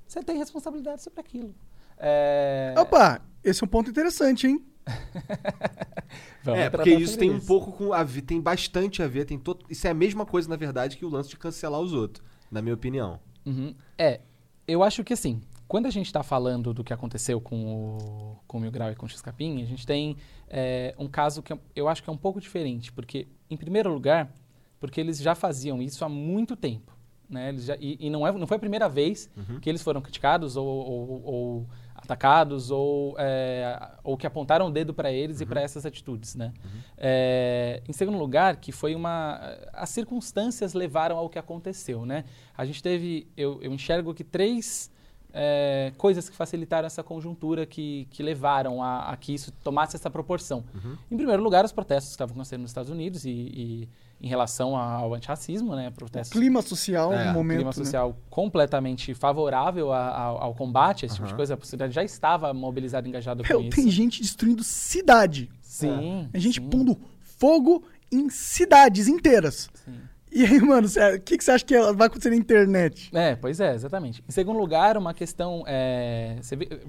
você 0.07 0.23
tem 0.23 0.39
responsabilidade 0.39 1.03
sobre 1.03 1.21
aquilo. 1.21 1.53
É... 1.99 2.73
Opa, 2.79 3.21
esse 3.43 3.63
é 3.63 3.65
um 3.65 3.69
ponto 3.69 3.91
interessante, 3.91 4.47
hein? 4.47 4.65
é, 6.47 6.71
porque 6.71 6.91
isso 6.95 7.19
tem 7.19 7.29
isso. 7.31 7.39
um 7.45 7.47
pouco 7.47 7.73
com 7.73 7.93
a 7.93 8.03
ver, 8.03 8.23
tem 8.23 8.41
bastante 8.41 9.03
a 9.03 9.07
ver, 9.09 9.25
tem 9.25 9.39
todo, 9.39 9.65
isso 9.69 9.87
é 9.87 9.91
a 9.91 9.95
mesma 9.95 10.25
coisa 10.25 10.49
na 10.49 10.57
verdade 10.57 10.97
que 10.97 11.05
o 11.05 11.09
lance 11.09 11.29
de 11.29 11.37
cancelar 11.37 11.81
os 11.81 11.93
outros, 11.93 12.25
na 12.51 12.63
minha 12.63 12.75
opinião. 12.75 13.21
Uhum. 13.45 13.75
É, 13.97 14.21
eu 14.67 14.83
acho 14.83 15.05
que 15.05 15.13
assim, 15.13 15.41
quando 15.67 15.87
a 15.87 15.91
gente 15.91 16.07
está 16.07 16.23
falando 16.23 16.73
do 16.73 16.83
que 16.83 16.93
aconteceu 16.93 17.41
com 17.41 17.97
o, 17.99 18.37
com 18.47 18.59
o 18.59 18.61
Mil 18.61 18.71
Grau 18.71 18.91
e 18.91 18.95
com 18.95 19.07
o 19.07 19.09
X-Capim, 19.09 19.63
a 19.63 19.67
gente 19.67 19.87
tem 19.87 20.17
é, 20.49 20.95
um 20.99 21.09
caso 21.09 21.43
que 21.43 21.53
eu 21.77 21.89
acho 21.89 22.03
que 22.03 22.09
é 22.09 22.13
um 22.13 22.17
pouco 22.19 22.41
diferente, 22.41 22.91
porque, 22.93 23.29
em 23.51 23.57
primeiro 23.57 23.93
lugar, 23.93 24.33
porque 24.81 25.01
eles 25.01 25.19
já 25.19 25.35
faziam 25.35 25.83
isso 25.83 26.05
há 26.05 26.09
muito 26.09 26.57
tempo. 26.57 26.97
Né? 27.29 27.51
Eles 27.51 27.65
já, 27.67 27.77
e 27.79 27.99
e 28.01 28.09
não, 28.09 28.27
é, 28.27 28.33
não 28.33 28.47
foi 28.47 28.57
a 28.57 28.61
primeira 28.61 28.89
vez 28.89 29.29
Uhum. 29.37 29.61
que 29.61 29.69
eles 29.69 29.83
foram 29.83 30.01
criticados 30.01 30.57
ou, 30.57 30.67
ou- 30.67 31.23
ou 31.25 31.67
atacados 31.99 32.71
ou, 32.71 33.15
é, 33.19 33.91
ou 34.03 34.17
que 34.17 34.27
apontaram 34.27 34.69
o 34.69 34.71
dedo 34.71 34.95
para 34.95 35.13
eles 35.13 35.41
e 35.41 35.47
para 35.47 35.61
essas 35.61 35.85
atitudes. 35.85 36.35
Né? 36.35 36.53
É, 36.97 37.83
em 37.89 37.93
segundo 37.93 38.19
lugar, 38.19 38.57
que 38.57 38.73
foi 38.73 38.95
uma... 38.95 39.41
As 39.73 39.91
circunstâncias 39.91 40.75
levaram 40.75 41.17
ao 41.17 41.29
que 41.29 41.39
aconteceu. 41.39 42.07
Né? 42.07 42.25
A 42.57 42.65
gente 42.65 42.83
teve... 42.83 43.29
Eu, 43.37 43.61
eu 43.63 43.73
enxergo 43.73 44.15
que 44.15 44.25
três 44.25 44.91
é, 45.33 45.93
coisas 45.97 46.29
que 46.29 46.35
facilitaram 46.37 46.87
essa 46.87 47.03
conjuntura 47.03 47.67
que, 47.67 48.07
que 48.11 48.23
levaram 48.23 48.83
a, 48.83 49.11
a 49.11 49.17
que 49.17 49.35
isso 49.35 49.53
tomasse 49.63 49.95
essa 49.97 50.09
proporção. 50.11 50.65
Em 51.11 51.17
primeiro 51.17 51.43
lugar, 51.43 51.65
os 51.65 51.73
protestos 51.73 52.11
que 52.11 52.15
estavam 52.15 52.33
acontecendo 52.33 52.63
nos 52.63 52.71
Estados 52.71 52.91
Unidos 52.91 53.25
e, 53.25 53.31
e 53.31 53.89
em 54.21 54.27
relação 54.29 54.77
ao 54.77 55.15
antirracismo, 55.15 55.77
né? 55.77 55.91
Protestos 55.91 56.33
Clima 56.37 56.61
social 56.63 57.13
É, 57.13 57.27
no 57.27 57.35
momento. 57.35 57.59
clima 57.59 57.71
né? 57.71 57.73
social 57.73 58.17
completamente 58.29 59.15
favorável 59.15 59.93
a- 59.93 60.09
ao, 60.19 60.43
ao 60.45 60.55
combate, 60.55 61.05
a 61.05 61.07
esse 61.07 61.15
tipo 61.17 61.29
de 61.29 61.35
coisa. 61.35 61.55
A 61.55 61.59
sociedade 61.59 61.95
já 61.95 62.03
estava 62.03 62.53
mobilizada 62.53 63.07
e 63.07 63.11
engajada 63.11 63.43
com 63.45 63.49
Meu, 63.49 63.61
isso. 63.61 63.71
tem 63.71 63.89
gente 63.91 64.21
destruindo 64.21 64.65
cidade. 64.65 65.49
Sim. 65.63 66.29
Tem 66.33 66.41
gente 66.41 66.61
sim, 66.61 66.69
pondo 66.69 66.99
fogo 67.23 67.85
em 68.11 68.29
cidades 68.31 69.07
inteiras. 69.07 69.69
sim. 69.85 69.95
E 70.31 70.45
aí, 70.45 70.61
mano, 70.61 70.87
o 70.87 71.21
que, 71.21 71.39
que 71.39 71.45
você 71.45 71.53
acha 71.53 71.65
que 71.65 71.79
vai 71.93 72.07
acontecer 72.07 72.31
na 72.31 72.37
internet? 72.37 73.11
É, 73.15 73.35
pois 73.35 73.61
é, 73.61 73.75
exatamente. 73.75 74.23
Em 74.29 74.33
segundo 74.33 74.59
lugar, 74.59 74.97
uma 74.97 75.15
questão. 75.15 75.65
é, 75.67 76.37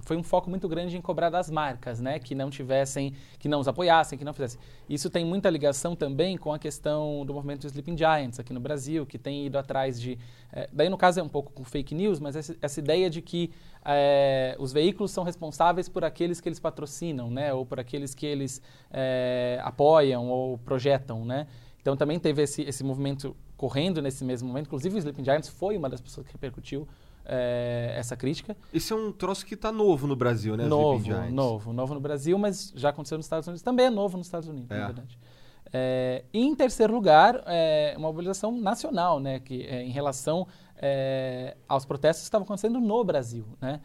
foi 0.01 0.17
um 0.17 0.23
foco 0.23 0.49
muito 0.49 0.67
grande 0.67 0.97
em 0.97 1.01
cobrar 1.01 1.29
das 1.29 1.49
marcas, 1.49 1.99
né? 1.99 2.19
Que 2.19 2.35
não 2.35 2.49
tivessem, 2.49 3.13
que 3.37 3.47
não 3.47 3.59
os 3.59 3.67
apoiassem, 3.67 4.17
que 4.17 4.25
não 4.25 4.33
fizessem. 4.33 4.59
Isso 4.89 5.09
tem 5.09 5.25
muita 5.25 5.49
ligação 5.49 5.95
também 5.95 6.37
com 6.37 6.53
a 6.53 6.59
questão 6.59 7.25
do 7.25 7.33
movimento 7.33 7.65
Sleeping 7.65 7.97
Giants 7.97 8.39
aqui 8.39 8.53
no 8.53 8.59
Brasil, 8.59 9.05
que 9.05 9.17
tem 9.17 9.45
ido 9.45 9.57
atrás 9.57 9.99
de. 9.99 10.17
é, 10.51 10.69
daí, 10.71 10.89
no 10.89 10.97
caso, 10.97 11.19
é 11.19 11.23
um 11.23 11.29
pouco 11.29 11.51
com 11.53 11.63
fake 11.63 11.95
news, 11.95 12.19
mas 12.19 12.35
essa, 12.35 12.55
essa 12.61 12.79
ideia 12.79 13.09
de 13.09 13.21
que 13.21 13.51
é, 13.85 14.55
os 14.59 14.73
veículos 14.73 15.11
são 15.11 15.23
responsáveis 15.23 15.87
por 15.87 16.03
aqueles 16.03 16.41
que 16.41 16.49
eles 16.49 16.59
patrocinam, 16.59 17.31
né? 17.31 17.53
Ou 17.53 17.65
por 17.65 17.79
aqueles 17.79 18.13
que 18.13 18.25
eles 18.25 18.61
é, 18.91 19.59
apoiam 19.63 20.27
ou 20.29 20.57
projetam, 20.57 21.23
né? 21.23 21.47
Então 21.81 21.95
também 21.95 22.19
teve 22.19 22.41
esse, 22.41 22.61
esse 22.63 22.83
movimento 22.83 23.35
correndo 23.55 24.01
nesse 24.01 24.23
mesmo 24.23 24.47
momento. 24.47 24.67
Inclusive 24.67 24.95
o 24.95 24.99
Sleeping 24.99 25.23
Giants 25.23 25.49
foi 25.49 25.77
uma 25.77 25.89
das 25.89 26.01
pessoas 26.01 26.25
que 26.27 26.33
repercutiu 26.33 26.87
eh, 27.25 27.93
essa 27.97 28.15
crítica. 28.17 28.55
Esse 28.73 28.91
é 28.91 28.95
um 28.95 29.11
troço 29.11 29.45
que 29.45 29.55
tá 29.55 29.71
novo 29.71 30.07
no 30.07 30.15
Brasil, 30.15 30.57
né? 30.57 30.65
novo, 30.65 31.09
novo, 31.31 31.73
novo 31.73 31.93
no 31.93 31.99
Brasil, 31.99 32.37
mas 32.37 32.73
já 32.75 32.89
aconteceu 32.89 33.17
nos 33.17 33.25
Estados 33.25 33.47
Unidos. 33.47 33.61
Também 33.61 33.85
é 33.85 33.89
novo 33.89 34.17
nos 34.17 34.27
Estados 34.27 34.47
Unidos, 34.49 34.71
É. 34.71 34.79
na 34.79 34.85
verdade. 34.87 35.17
Eh, 35.71 36.23
e 36.33 36.39
em 36.43 36.55
terceiro 36.55 36.93
lugar, 36.93 37.43
eh, 37.45 37.93
uma 37.97 38.07
mobilização 38.07 38.51
nacional, 38.51 39.19
né, 39.19 39.39
que 39.39 39.61
em 39.63 39.91
relação 39.91 40.47
aos 41.67 41.83
protestos 41.83 42.23
que 42.23 42.27
estavam 42.27 42.45
acontecendo 42.45 42.79
no 42.79 43.03
Brasil, 43.03 43.45
né? 43.59 43.81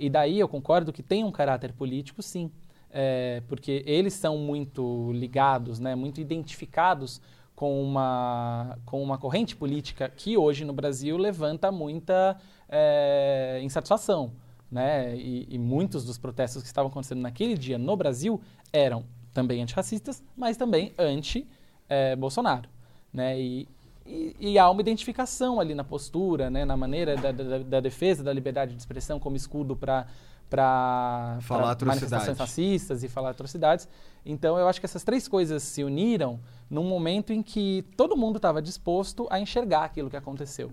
E 0.00 0.10
daí 0.10 0.40
eu 0.40 0.48
concordo 0.48 0.92
que 0.92 1.00
tem 1.00 1.22
um 1.22 1.30
caráter 1.30 1.72
político, 1.72 2.20
sim, 2.22 2.50
eh, 2.94 3.42
porque 3.48 3.82
eles 3.86 4.14
são 4.14 4.38
muito 4.38 5.10
ligados, 5.12 5.78
né, 5.80 5.94
muito 5.94 6.20
identificados 6.20 7.20
com 7.54 7.82
uma, 7.82 8.78
com 8.86 9.02
uma 9.02 9.18
corrente 9.18 9.54
política 9.54 10.08
que 10.08 10.36
hoje 10.38 10.64
no 10.64 10.72
Brasil 10.72 11.16
levanta 11.18 11.70
muita 11.70 12.36
eh, 12.68 13.60
insatisfação. 13.62 14.32
Né? 14.70 15.14
E, 15.16 15.46
e 15.50 15.58
muitos 15.58 16.04
dos 16.04 16.18
protestos 16.18 16.62
que 16.62 16.66
estavam 16.66 16.90
acontecendo 16.90 17.20
naquele 17.20 17.56
dia 17.56 17.78
no 17.78 17.96
Brasil 17.96 18.40
eram 18.72 19.04
também 19.32 19.62
antirracistas, 19.62 20.22
mas 20.36 20.56
também 20.56 20.92
anti-Bolsonaro. 20.98 22.68
né? 23.12 23.38
E, 23.40 23.68
e, 24.06 24.34
e 24.40 24.58
há 24.58 24.68
uma 24.68 24.80
identificação 24.80 25.60
ali 25.60 25.74
na 25.74 25.84
postura, 25.84 26.50
né? 26.50 26.64
na 26.64 26.76
maneira 26.76 27.16
da, 27.16 27.30
da- 27.32 27.58
da 27.58 27.80
defesa 27.80 28.22
da 28.24 28.32
liberdade 28.32 28.72
de 28.72 28.78
expressão 28.78 29.18
como 29.20 29.36
escudo 29.36 29.76
para 29.76 30.06
para 30.50 31.38
Falar 31.42 31.72
atrocidades. 31.72 32.02
manifestações 32.02 32.38
racistas 32.38 33.02
e 33.02 33.08
falar 33.08 33.30
atrocidades. 33.30 33.88
Então, 34.24 34.58
eu 34.58 34.68
acho 34.68 34.80
que 34.80 34.86
essas 34.86 35.02
três 35.02 35.26
coisas 35.28 35.62
se 35.62 35.82
uniram 35.82 36.40
num 36.70 36.84
momento 36.84 37.32
em 37.32 37.42
que 37.42 37.84
todo 37.96 38.16
mundo 38.16 38.36
estava 38.36 38.62
disposto 38.62 39.26
a 39.30 39.38
enxergar 39.40 39.84
aquilo 39.84 40.08
que 40.10 40.16
aconteceu. 40.16 40.70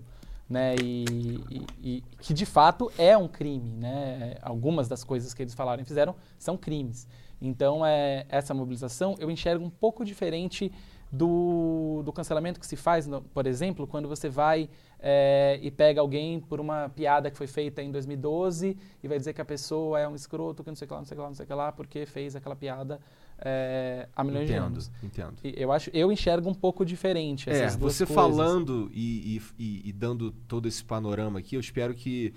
Né? 0.48 0.74
E, 0.82 1.04
e- 1.50 1.66
e 1.82 2.04
que, 2.20 2.34
de 2.34 2.44
fato, 2.44 2.92
é 2.98 3.16
um 3.16 3.26
crime. 3.28 3.72
Né? 3.76 4.36
Algumas 4.42 4.86
das 4.88 5.02
coisas 5.02 5.32
que 5.34 5.42
eles 5.42 5.54
falaram 5.54 5.82
e 5.82 5.84
fizeram 5.84 6.14
são 6.38 6.56
crimes. 6.56 7.08
Então, 7.40 7.84
é, 7.84 8.24
essa 8.28 8.54
mobilização 8.54 9.16
eu 9.18 9.30
enxergo 9.30 9.64
um 9.64 9.70
pouco 9.70 10.04
diferente 10.04 10.70
do, 11.12 12.02
do 12.04 12.12
cancelamento 12.12 12.58
que 12.58 12.66
se 12.66 12.74
faz, 12.74 13.06
no- 13.06 13.20
por 13.20 13.46
exemplo, 13.46 13.86
quando 13.86 14.08
você 14.08 14.28
vai 14.30 14.68
é, 14.98 15.58
e 15.60 15.70
pega 15.70 16.00
alguém 16.00 16.40
por 16.40 16.58
uma 16.60 16.88
piada 16.88 17.30
que 17.30 17.36
foi 17.36 17.46
feita 17.46 17.82
em 17.82 17.90
2012 17.90 18.76
e 19.02 19.08
vai 19.08 19.18
dizer 19.18 19.32
que 19.34 19.40
a 19.40 19.44
pessoa 19.44 20.00
é 20.00 20.08
um 20.08 20.14
escroto, 20.14 20.62
que 20.64 20.70
não 20.70 20.76
sei 20.76 20.86
o 20.86 20.88
que 20.88 20.94
lá, 20.94 21.00
não 21.00 21.04
sei 21.06 21.14
o 21.14 21.16
que 21.18 21.22
lá, 21.22 21.28
não 21.28 21.34
sei 21.34 21.44
o 21.44 21.46
que 21.48 21.54
lá, 21.54 21.72
porque 21.72 22.06
fez 22.06 22.34
aquela 22.34 22.56
piada 22.56 22.98
é, 23.44 24.08
há 24.14 24.22
milhões 24.24 24.46
de 24.46 24.52
Entendo, 24.52 24.66
anos. 24.66 24.90
entendo. 25.02 25.34
E 25.44 25.54
eu 25.60 25.70
acho, 25.72 25.90
eu 25.92 26.10
enxergo 26.12 26.48
um 26.48 26.54
pouco 26.54 26.84
diferente 26.84 27.50
É, 27.50 27.52
essas 27.64 27.76
duas 27.76 27.94
você 27.94 28.06
coisas. 28.06 28.14
falando 28.24 28.88
e- 28.94 29.42
e- 29.58 29.82
e 29.88 29.92
dando 29.92 30.30
todo 30.46 30.66
esse 30.68 30.82
panorama 30.84 31.40
aqui, 31.40 31.56
eu 31.56 31.60
espero 31.60 31.92
que. 31.94 32.32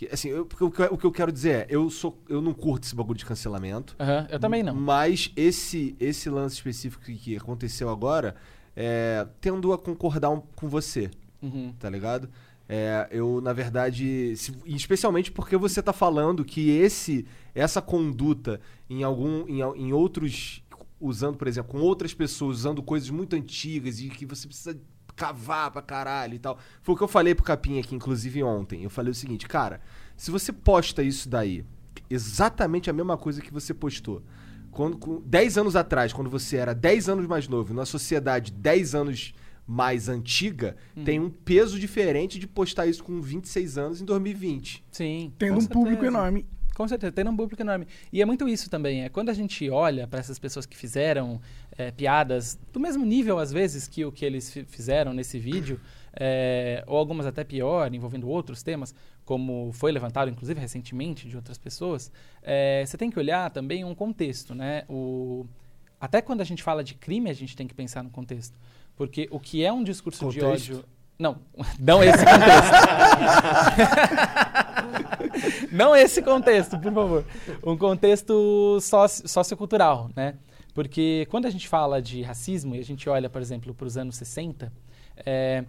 Que, 0.00 0.08
assim, 0.10 0.28
eu- 0.30 0.46
porque 0.46 0.64
o, 0.64 0.70
que, 0.96 1.04
eu 1.04 1.12
quero 1.12 1.30
dizer 1.30 1.50
é, 1.50 1.66
eu, 1.68 1.90
sou, 1.90 2.18
eu 2.26 2.40
não 2.40 2.54
curto 2.54 2.84
esse 2.84 2.94
bagulho 2.94 3.18
de 3.18 3.26
cancelamento. 3.26 3.94
Aham, 4.00 4.26
eu 4.30 4.40
também 4.40 4.62
não. 4.62 4.74
Mas 4.74 5.30
esse, 5.36 5.94
esse 6.00 6.30
lance 6.30 6.54
específico 6.54 7.04
que, 7.04 7.36
aconteceu 7.36 7.90
agora, 7.90 8.34
é, 8.74 9.26
tendo 9.42 9.74
a 9.74 9.78
concordar 9.78 10.30
um- 10.30 10.40
com 10.56 10.68
você, 10.68 11.10
Uhum. 11.42 11.74
tá 11.78 11.90
ligado? 11.90 12.30
É, 12.66 13.08
eu, 13.10 13.42
na 13.42 13.52
verdade, 13.52 14.34
se- 14.36 14.54
especialmente 14.64 15.30
porque 15.30 15.54
você 15.56 15.82
tá 15.82 15.92
falando 15.92 16.46
que 16.46 16.70
esse, 16.70 17.26
essa 17.54 17.82
conduta 17.82 18.58
em 18.88 19.02
algum, 19.02 19.46
em, 19.48 19.60
em 19.60 19.92
outros, 19.92 20.62
usando, 20.98 21.36
por 21.36 21.46
exemplo, 21.46 21.70
com 21.72 21.80
outras 21.80 22.14
pessoas, 22.14 22.58
usando 22.60 22.82
coisas 22.82 23.10
muito 23.10 23.36
antigas 23.36 24.00
e 24.00 24.08
que 24.08 24.24
você 24.24 24.46
precisa 24.48 24.80
cavar 25.20 25.70
pra 25.70 25.82
caralho 25.82 26.32
e 26.32 26.38
tal. 26.38 26.58
Foi 26.80 26.94
o 26.94 26.96
que 26.96 27.04
eu 27.04 27.08
falei 27.08 27.34
pro 27.34 27.44
Capinha 27.44 27.82
aqui, 27.82 27.94
inclusive 27.94 28.42
ontem. 28.42 28.82
Eu 28.82 28.88
falei 28.88 29.10
o 29.10 29.14
seguinte, 29.14 29.46
cara, 29.46 29.82
se 30.16 30.30
você 30.30 30.50
posta 30.50 31.02
isso 31.02 31.28
daí, 31.28 31.62
exatamente 32.08 32.88
a 32.88 32.92
mesma 32.94 33.18
coisa 33.18 33.42
que 33.42 33.52
você 33.52 33.74
postou, 33.74 34.22
quando, 34.70 34.96
com, 34.96 35.20
10 35.20 35.58
anos 35.58 35.76
atrás, 35.76 36.10
quando 36.10 36.30
você 36.30 36.56
era 36.56 36.74
10 36.74 37.10
anos 37.10 37.26
mais 37.26 37.46
novo, 37.46 37.74
numa 37.74 37.84
sociedade 37.84 38.50
10 38.50 38.94
anos 38.94 39.34
mais 39.66 40.08
antiga, 40.08 40.74
tem 41.04 41.20
um 41.20 41.28
peso 41.28 41.78
diferente 41.78 42.38
de 42.38 42.46
postar 42.46 42.86
isso 42.86 43.04
com 43.04 43.20
26 43.20 43.76
anos 43.76 44.00
em 44.00 44.06
2020. 44.06 44.82
Sim. 44.90 45.34
Tendo 45.38 45.58
um 45.58 45.66
público 45.66 46.00
certeza. 46.00 46.06
enorme. 46.06 46.46
Com 46.74 46.88
certeza, 46.88 47.12
tendo 47.12 47.30
um 47.30 47.36
público 47.36 47.60
enorme. 47.60 47.86
E 48.10 48.22
é 48.22 48.24
muito 48.24 48.48
isso 48.48 48.70
também. 48.70 49.04
É 49.04 49.10
quando 49.10 49.28
a 49.28 49.34
gente 49.34 49.68
olha 49.68 50.06
para 50.06 50.18
essas 50.18 50.38
pessoas 50.38 50.64
que 50.64 50.74
fizeram 50.74 51.38
é, 51.80 51.90
piadas 51.90 52.58
do 52.72 52.78
mesmo 52.78 53.04
nível, 53.06 53.38
às 53.38 53.50
vezes, 53.50 53.88
que 53.88 54.04
o 54.04 54.12
que 54.12 54.24
eles 54.24 54.52
fi- 54.52 54.64
fizeram 54.64 55.14
nesse 55.14 55.38
vídeo, 55.38 55.80
é, 56.12 56.84
ou 56.86 56.98
algumas 56.98 57.24
até 57.26 57.42
pior, 57.42 57.92
envolvendo 57.94 58.28
outros 58.28 58.62
temas, 58.62 58.94
como 59.24 59.72
foi 59.72 59.90
levantado, 59.90 60.30
inclusive, 60.30 60.60
recentemente, 60.60 61.26
de 61.28 61.36
outras 61.36 61.56
pessoas, 61.56 62.12
é, 62.42 62.84
você 62.84 62.98
tem 62.98 63.10
que 63.10 63.18
olhar 63.18 63.50
também 63.50 63.84
um 63.84 63.94
contexto, 63.94 64.54
né? 64.54 64.84
O, 64.88 65.46
até 65.98 66.20
quando 66.20 66.42
a 66.42 66.44
gente 66.44 66.62
fala 66.62 66.84
de 66.84 66.94
crime, 66.94 67.30
a 67.30 67.34
gente 67.34 67.56
tem 67.56 67.66
que 67.66 67.74
pensar 67.74 68.02
no 68.02 68.10
contexto. 68.10 68.58
Porque 68.94 69.26
o 69.30 69.40
que 69.40 69.64
é 69.64 69.72
um 69.72 69.82
discurso 69.82 70.28
de 70.30 70.40
Contexto? 70.40 70.72
ódio... 70.72 70.84
Não, 71.18 71.38
não 71.78 72.02
esse 72.02 72.24
contexto. 72.24 72.74
não 75.72 75.96
esse 75.96 76.22
contexto, 76.22 76.78
por 76.78 76.92
favor. 76.92 77.24
Um 77.64 77.76
contexto 77.76 78.78
soci 78.80 79.26
sociocultural, 79.28 80.10
né? 80.14 80.34
Porque 80.80 81.26
quando 81.28 81.44
a 81.44 81.50
gente 81.50 81.68
fala 81.68 82.00
de 82.00 82.22
racismo 82.22 82.74
e 82.74 82.78
a 82.78 82.82
gente 82.82 83.06
olha, 83.06 83.28
por 83.28 83.42
exemplo, 83.42 83.74
para 83.74 83.86
os 83.86 83.98
anos 83.98 84.16
60, 84.16 84.72
é, 85.26 85.62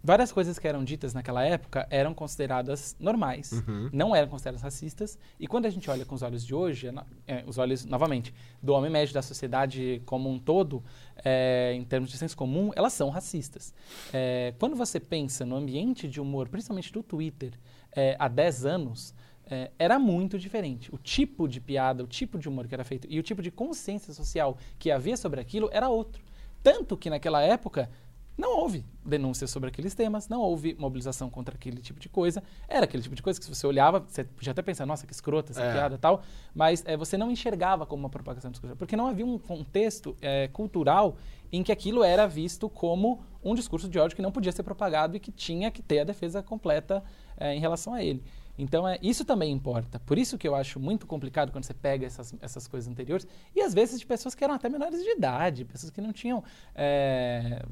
várias 0.00 0.30
coisas 0.30 0.60
que 0.60 0.68
eram 0.68 0.84
ditas 0.84 1.12
naquela 1.12 1.44
época 1.44 1.88
eram 1.90 2.14
consideradas 2.14 2.94
normais, 3.00 3.50
não 3.92 4.14
eram 4.14 4.28
consideradas 4.28 4.62
racistas. 4.62 5.18
E 5.40 5.48
quando 5.48 5.66
a 5.66 5.70
gente 5.70 5.90
olha 5.90 6.04
com 6.04 6.14
os 6.14 6.22
olhos 6.22 6.46
de 6.46 6.54
hoje, 6.54 6.86
é 6.86 6.92
é, 7.26 7.44
os 7.48 7.58
olhos, 7.58 7.84
novamente, 7.84 8.32
do 8.62 8.74
homem 8.74 8.88
médio, 8.88 9.12
da 9.12 9.22
sociedade 9.22 10.00
como 10.06 10.30
um 10.30 10.38
todo, 10.38 10.84
é, 11.24 11.72
em 11.74 11.82
termos 11.82 12.08
de 12.08 12.16
senso 12.16 12.36
comum, 12.36 12.70
elas 12.76 12.92
são 12.92 13.10
racistas. 13.10 13.74
É, 14.12 14.54
quando 14.56 14.76
você 14.76 15.00
pensa 15.00 15.44
no 15.44 15.56
ambiente 15.56 16.06
de 16.06 16.20
humor, 16.20 16.48
principalmente 16.48 16.92
do 16.92 17.02
Twitter, 17.02 17.54
é, 17.90 18.14
há 18.20 18.28
10 18.28 18.66
anos, 18.66 19.12
é, 19.50 19.70
era 19.78 19.98
muito 19.98 20.38
diferente. 20.38 20.94
O 20.94 20.98
tipo 20.98 21.48
de 21.48 21.60
piada, 21.60 22.02
o 22.04 22.06
tipo 22.06 22.38
de 22.38 22.48
humor 22.48 22.66
que 22.66 22.74
era 22.74 22.84
feito 22.84 23.06
e 23.10 23.18
o 23.18 23.22
tipo 23.22 23.42
de 23.42 23.50
consciência 23.50 24.12
social 24.12 24.56
que 24.78 24.90
havia 24.90 25.16
sobre 25.16 25.40
aquilo 25.40 25.68
era 25.72 25.88
outro. 25.88 26.22
Tanto 26.62 26.96
que 26.96 27.08
naquela 27.08 27.40
época 27.42 27.88
não 28.36 28.56
houve 28.56 28.84
denúncias 29.04 29.50
sobre 29.50 29.68
aqueles 29.68 29.94
temas, 29.96 30.28
não 30.28 30.40
houve 30.40 30.72
mobilização 30.78 31.28
contra 31.28 31.56
aquele 31.56 31.80
tipo 31.80 31.98
de 31.98 32.08
coisa. 32.08 32.40
Era 32.68 32.84
aquele 32.84 33.02
tipo 33.02 33.16
de 33.16 33.22
coisa 33.22 33.36
que 33.38 33.44
se 33.44 33.52
você 33.52 33.66
olhava, 33.66 33.98
você 34.06 34.22
podia 34.22 34.52
até 34.52 34.62
pensar, 34.62 34.86
nossa, 34.86 35.06
que 35.06 35.12
escrota 35.12 35.50
essa 35.50 35.62
É. 35.62 35.72
piada 35.72 35.98
tal, 35.98 36.22
mas 36.54 36.84
é, 36.86 36.96
você 36.96 37.16
não 37.16 37.32
enxergava 37.32 37.84
como 37.84 38.00
uma 38.04 38.08
propagação 38.08 38.48
discursiva, 38.50 38.76
porque 38.76 38.96
não 38.96 39.08
havia 39.08 39.26
um 39.26 39.38
contexto 39.38 40.16
é, 40.20 40.46
cultural 40.48 41.16
em 41.50 41.64
que 41.64 41.72
aquilo 41.72 42.04
era 42.04 42.28
visto 42.28 42.68
como 42.68 43.24
um 43.42 43.54
discurso 43.54 43.88
de 43.88 43.98
ódio 43.98 44.14
que 44.14 44.22
não 44.22 44.30
podia 44.30 44.52
ser 44.52 44.62
propagado 44.62 45.16
e 45.16 45.20
que 45.20 45.32
tinha 45.32 45.70
que 45.70 45.82
ter 45.82 46.00
a 46.00 46.04
defesa 46.04 46.42
completa 46.42 47.02
eh, 47.38 47.54
em 47.54 47.60
relação 47.60 47.94
a 47.94 48.02
ele. 48.02 48.22
Então, 48.58 48.86
é, 48.88 48.98
isso 49.00 49.24
também 49.24 49.52
importa. 49.52 50.00
Por 50.00 50.18
isso 50.18 50.36
que 50.36 50.46
eu 50.48 50.54
acho 50.56 50.80
muito 50.80 51.06
complicado 51.06 51.52
quando 51.52 51.64
você 51.64 51.72
pega 51.74 52.04
essas, 52.04 52.34
essas 52.42 52.66
coisas 52.66 52.90
anteriores, 52.90 53.26
e 53.54 53.62
às 53.62 53.72
vezes 53.72 54.00
de 54.00 54.04
pessoas 54.06 54.34
que 54.34 54.42
eram 54.42 54.54
até 54.54 54.68
menores 54.68 55.02
de 55.02 55.10
idade, 55.10 55.64
pessoas 55.64 55.90
que 55.92 56.00
não 56.00 56.12
tinham 56.12 56.42
eh, 56.74 57.62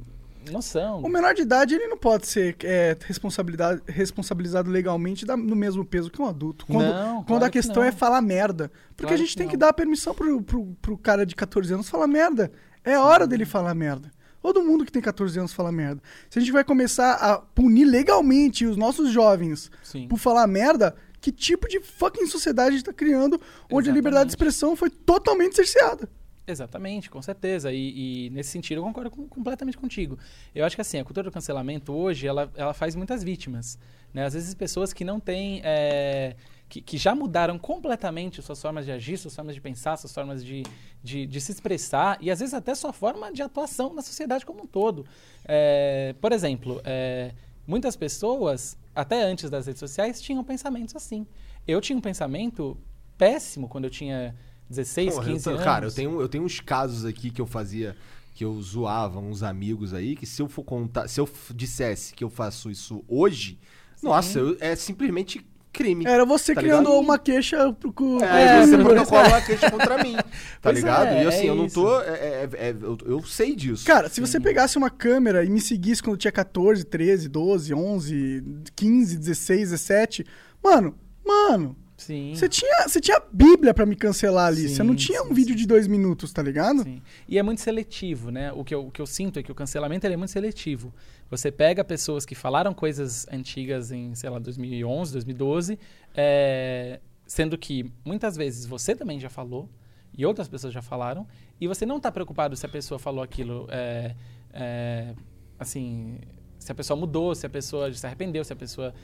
noção. 0.51 1.01
O 1.03 1.09
menor 1.09 1.35
de 1.35 1.43
idade, 1.43 1.75
ele 1.75 1.89
não 1.89 1.97
pode 1.99 2.27
ser 2.27 2.57
é, 2.63 2.97
responsabilidade, 3.05 3.83
responsabilizado 3.89 4.71
legalmente 4.71 5.27
da- 5.27 5.37
no 5.37 5.57
mesmo 5.57 5.85
peso 5.85 6.11
que 6.11 6.23
um 6.23 6.27
adulto. 6.27 6.65
Quando, 6.67 6.87
Não, 6.93 7.17
quando 7.17 7.27
claro 7.27 7.45
a 7.45 7.51
que 7.51 7.59
questão 7.59 7.83
não. 7.83 7.89
é 7.89 7.93
falar 7.93 8.21
merda. 8.23 8.71
Porque 8.91 9.03
Claro 9.09 9.15
a 9.15 9.19
gente 9.19 9.31
que 9.31 9.37
tem 9.39 9.49
que 9.49 9.57
dar 9.57 9.73
permissão 9.73 10.15
pro, 10.15 10.41
pro, 10.43 10.67
pro 10.81 10.97
cara 10.99 11.27
de 11.27 11.35
14 11.35 11.75
anos 11.75 11.89
falar 11.89 12.07
merda. 12.07 12.51
É 12.85 12.97
hora 12.99 13.27
dele 13.27 13.45
falar 13.45 13.75
merda. 13.75 14.11
Todo 14.47 14.63
mundo 14.63 14.85
que 14.85 14.93
tem 14.93 15.03
14 15.03 15.37
anos 15.41 15.53
fala 15.53 15.73
merda. 15.73 16.01
Se 16.31 16.39
a 16.39 16.41
gente 16.41 16.53
vai 16.53 16.63
começar 16.63 17.15
a 17.15 17.39
punir 17.39 17.85
legalmente 17.85 18.65
os 18.65 18.77
nossos 18.77 19.11
jovens 19.11 19.73
Sim. 19.83 20.07
por 20.07 20.21
falar 20.21 20.47
merda, 20.47 20.95
que 21.21 21.33
tipo 21.33 21.67
de 21.67 21.81
fucking 21.81 22.27
sociedade 22.29 22.69
a 22.69 22.73
gente 22.79 22.85
tá 22.85 22.93
criando 22.93 23.41
onde 23.69 23.91
a 23.91 23.93
liberdade 23.93 24.27
de 24.27 24.31
Exatamente. 24.31 24.53
expressão 24.53 24.77
foi 24.77 24.89
totalmente 24.89 25.57
cerceada? 25.57 26.09
Exatamente, 26.47 27.11
com 27.11 27.21
certeza. 27.21 27.73
E, 27.73 28.27
e 28.27 28.31
nesse 28.31 28.51
sentido 28.51 28.79
eu 28.79 28.85
concordo 28.85 29.11
com- 29.11 29.27
completamente 29.27 29.77
contigo. 29.77 30.17
Eu 30.55 30.65
acho 30.65 30.77
que 30.77 30.81
assim, 30.83 31.01
a 31.01 31.05
cultura 31.05 31.29
do 31.29 31.33
cancelamento 31.33 31.93
hoje, 31.93 32.29
ela, 32.29 32.49
ela 32.55 32.73
faz 32.73 32.95
muitas 32.95 33.25
vítimas. 33.25 33.77
Né? 34.15 34.27
Às 34.27 34.35
vezes 34.35 34.55
pessoas 34.55 34.93
que 34.93 35.05
não 35.05 35.19
têm... 35.19 35.61
é, 35.65 36.37
que, 36.69 36.81
que 36.81 36.99
já 36.99 37.15
mudaram 37.15 37.59
completamente 37.59 38.43
suas 38.43 38.61
formas 38.61 38.85
de 38.85 38.93
agir, 38.93 39.17
suas 39.19 39.35
formas 39.35 39.55
de 39.55 39.61
pensar, 39.61 39.97
suas 39.97 40.13
formas 40.13 40.45
de, 40.45 40.63
de, 41.03 41.27
de 41.27 41.41
se 41.41 41.53
expressar 41.53 42.19
e 42.21 42.31
às 42.31 42.41
vezes 42.41 42.55
até 42.55 42.75
sua 42.75 42.93
forma 42.93 43.33
de 43.33 43.41
atuação 43.43 43.95
na 43.95 44.03
sociedade 44.03 44.45
como 44.45 44.65
um 44.65 44.67
todo. 44.67 45.07
É, 45.45 46.15
por 46.21 46.33
exemplo, 46.33 46.81
é, 46.85 47.33
muitas 47.67 47.95
pessoas, 47.95 48.77
até 48.95 49.23
antes 49.23 49.49
das 49.49 49.67
redes 49.67 49.81
sociais, 49.81 50.21
tinham 50.21 50.43
pensamentos 50.43 50.97
assim. 50.97 51.27
Eu 51.67 51.81
tinha 51.81 51.97
um 51.97 52.01
pensamento 52.01 52.77
péssimo 53.17 53.69
quando 53.69 53.85
eu 53.85 53.91
tinha 53.91 54.35
16, 54.69 55.15
Porra, 55.15 55.27
eu 55.29 55.33
15 55.35 55.45
tô- 55.45 55.51
anos. 55.51 55.65
Cara, 55.65 55.87
eu 55.87 55.93
tenho, 55.93 56.21
eu 56.21 56.29
tenho 56.29 56.45
uns 56.45 56.61
casos 56.61 57.05
aqui 57.05 57.31
que 57.31 57.41
eu 57.41 57.47
fazia, 57.47 57.97
que 58.35 58.45
eu 58.45 58.61
zoava 58.61 59.21
uns 59.21 59.43
amigos 59.45 59.95
aí, 59.95 60.17
que 60.17 60.27
se 60.27 60.43
eu 60.43 60.49
for 60.49 60.65
contar, 60.65 61.07
se 61.09 61.21
eu 61.21 61.29
dissesse 61.55 62.13
que 62.13 62.25
eu 62.25 62.29
faço 62.31 62.71
isso 62.71 63.05
hoje, 63.09 63.59
nossa, 64.03 64.41
eu- 64.41 64.57
é 64.61 64.75
simplesmente 64.77 65.47
crime. 65.77 66.05
Era 66.07 66.25
você 66.25 66.55
Tá 66.55 66.61
criando 66.61 66.89
ligado? 66.89 67.01
uma 67.01 67.19
queixa 67.19 67.73
pro, 67.73 67.91
É, 67.91 67.93
com- 67.93 68.19
você 68.19 68.79
protocola 68.79 69.29
uma 69.29 69.41
queixa 69.43 69.71
contra 69.71 70.03
mim, 70.03 70.17
tá 70.17 70.25
Pois 70.63 70.77
ligado? 70.77 71.07
é, 71.09 71.25
e 71.25 71.27
assim, 71.27 71.47
é 71.47 71.51
eu 71.51 71.55
não 71.55 71.69
tô. 71.69 72.01
é- 72.01 72.07
é- 72.09 72.49
é- 72.55 72.75
eu, 72.81 72.99
eu 73.05 73.23
sei 73.25 73.55
disso. 73.55 73.85
Cara, 73.87 74.09
se 74.09 74.21
você 74.21 74.41
pegasse 74.41 74.77
uma 74.79 74.91
câmera 74.91 75.45
e 75.45 75.51
me 75.51 75.61
seguisse 75.61 76.03
quando 76.03 76.15
eu 76.15 76.19
tinha 76.19 76.33
14, 76.33 76.85
13, 76.85 77.29
12, 77.29 77.75
11, 77.75 78.43
15, 78.75 79.17
16, 79.19 79.71
17, 79.71 80.27
mano, 80.63 80.95
mano, 81.25 81.77
Sim. 82.07 82.35
você 82.35 82.49
tinha, 82.49 82.89
você 82.89 83.01
tinha 83.01 83.17
a 83.17 83.23
Bíblia 83.33 83.75
pra 83.75 83.85
me 83.85 83.97
cancelar 83.97 84.47
ali. 84.47 84.69
você 84.69 84.83
não 84.83 84.97
Sim, 84.97 85.07
tinha 85.07 85.23
um 85.23 85.29
sim, 85.29 85.35
vídeo 85.35 85.55
sim. 85.55 85.57
de 85.57 85.67
dois 85.67 85.89
minutos, 85.89 86.33
tá 86.33 86.41
ligado? 86.41 86.85
Sim. 86.85 87.03
E 87.29 87.37
é 87.37 87.43
muito 87.43 87.61
seletivo, 87.61 88.31
né? 88.31 88.53
O 88.53 88.65
que, 88.65 88.75
eu, 88.75 88.87
o 88.87 88.91
que 88.91 89.03
eu 89.03 89.07
sinto 89.07 89.41
é 89.41 89.43
que 89.43 89.51
o 89.51 89.55
cancelamento 89.55 90.07
é 90.07 90.17
muito 90.17 90.31
seletivo. 90.31 90.95
Você 91.29 91.51
pega 91.51 91.83
pessoas 91.83 92.25
que 92.25 92.37
falaram 92.37 92.73
coisas 92.73 93.27
antigas 93.33 93.91
em, 93.91 94.15
sei 94.15 94.31
lá, 94.31 94.39
2011, 94.39 95.13
2012, 95.13 95.79
é, 96.15 97.01
sendo 97.27 97.59
que 97.59 97.91
muitas 98.05 98.37
vezes 98.37 98.67
você 98.67 98.95
também 98.95 99.19
já 99.19 99.29
falou 99.29 99.69
e 100.17 100.25
outras 100.25 100.49
pessoas 100.49 100.73
já 100.73 100.81
falaram, 100.81 101.27
e 101.61 101.67
você 101.67 101.85
não 101.85 101.99
está 101.99 102.11
preocupado 102.11 102.57
se 102.57 102.65
a 102.65 102.69
pessoa 102.69 102.99
falou 102.99 103.23
aquilo, 103.23 103.67
é, 103.71 104.15
é, 104.53 105.15
assim, 105.59 106.19
se 106.59 106.73
a 106.73 106.75
pessoa 106.75 106.99
mudou, 106.99 107.35
se 107.35 107.45
a 107.45 107.51
pessoa 107.51 107.93
se 107.93 108.07
arrependeu, 108.07 108.43
se 108.43 108.53
a 108.53 108.57
pessoa 108.57 108.95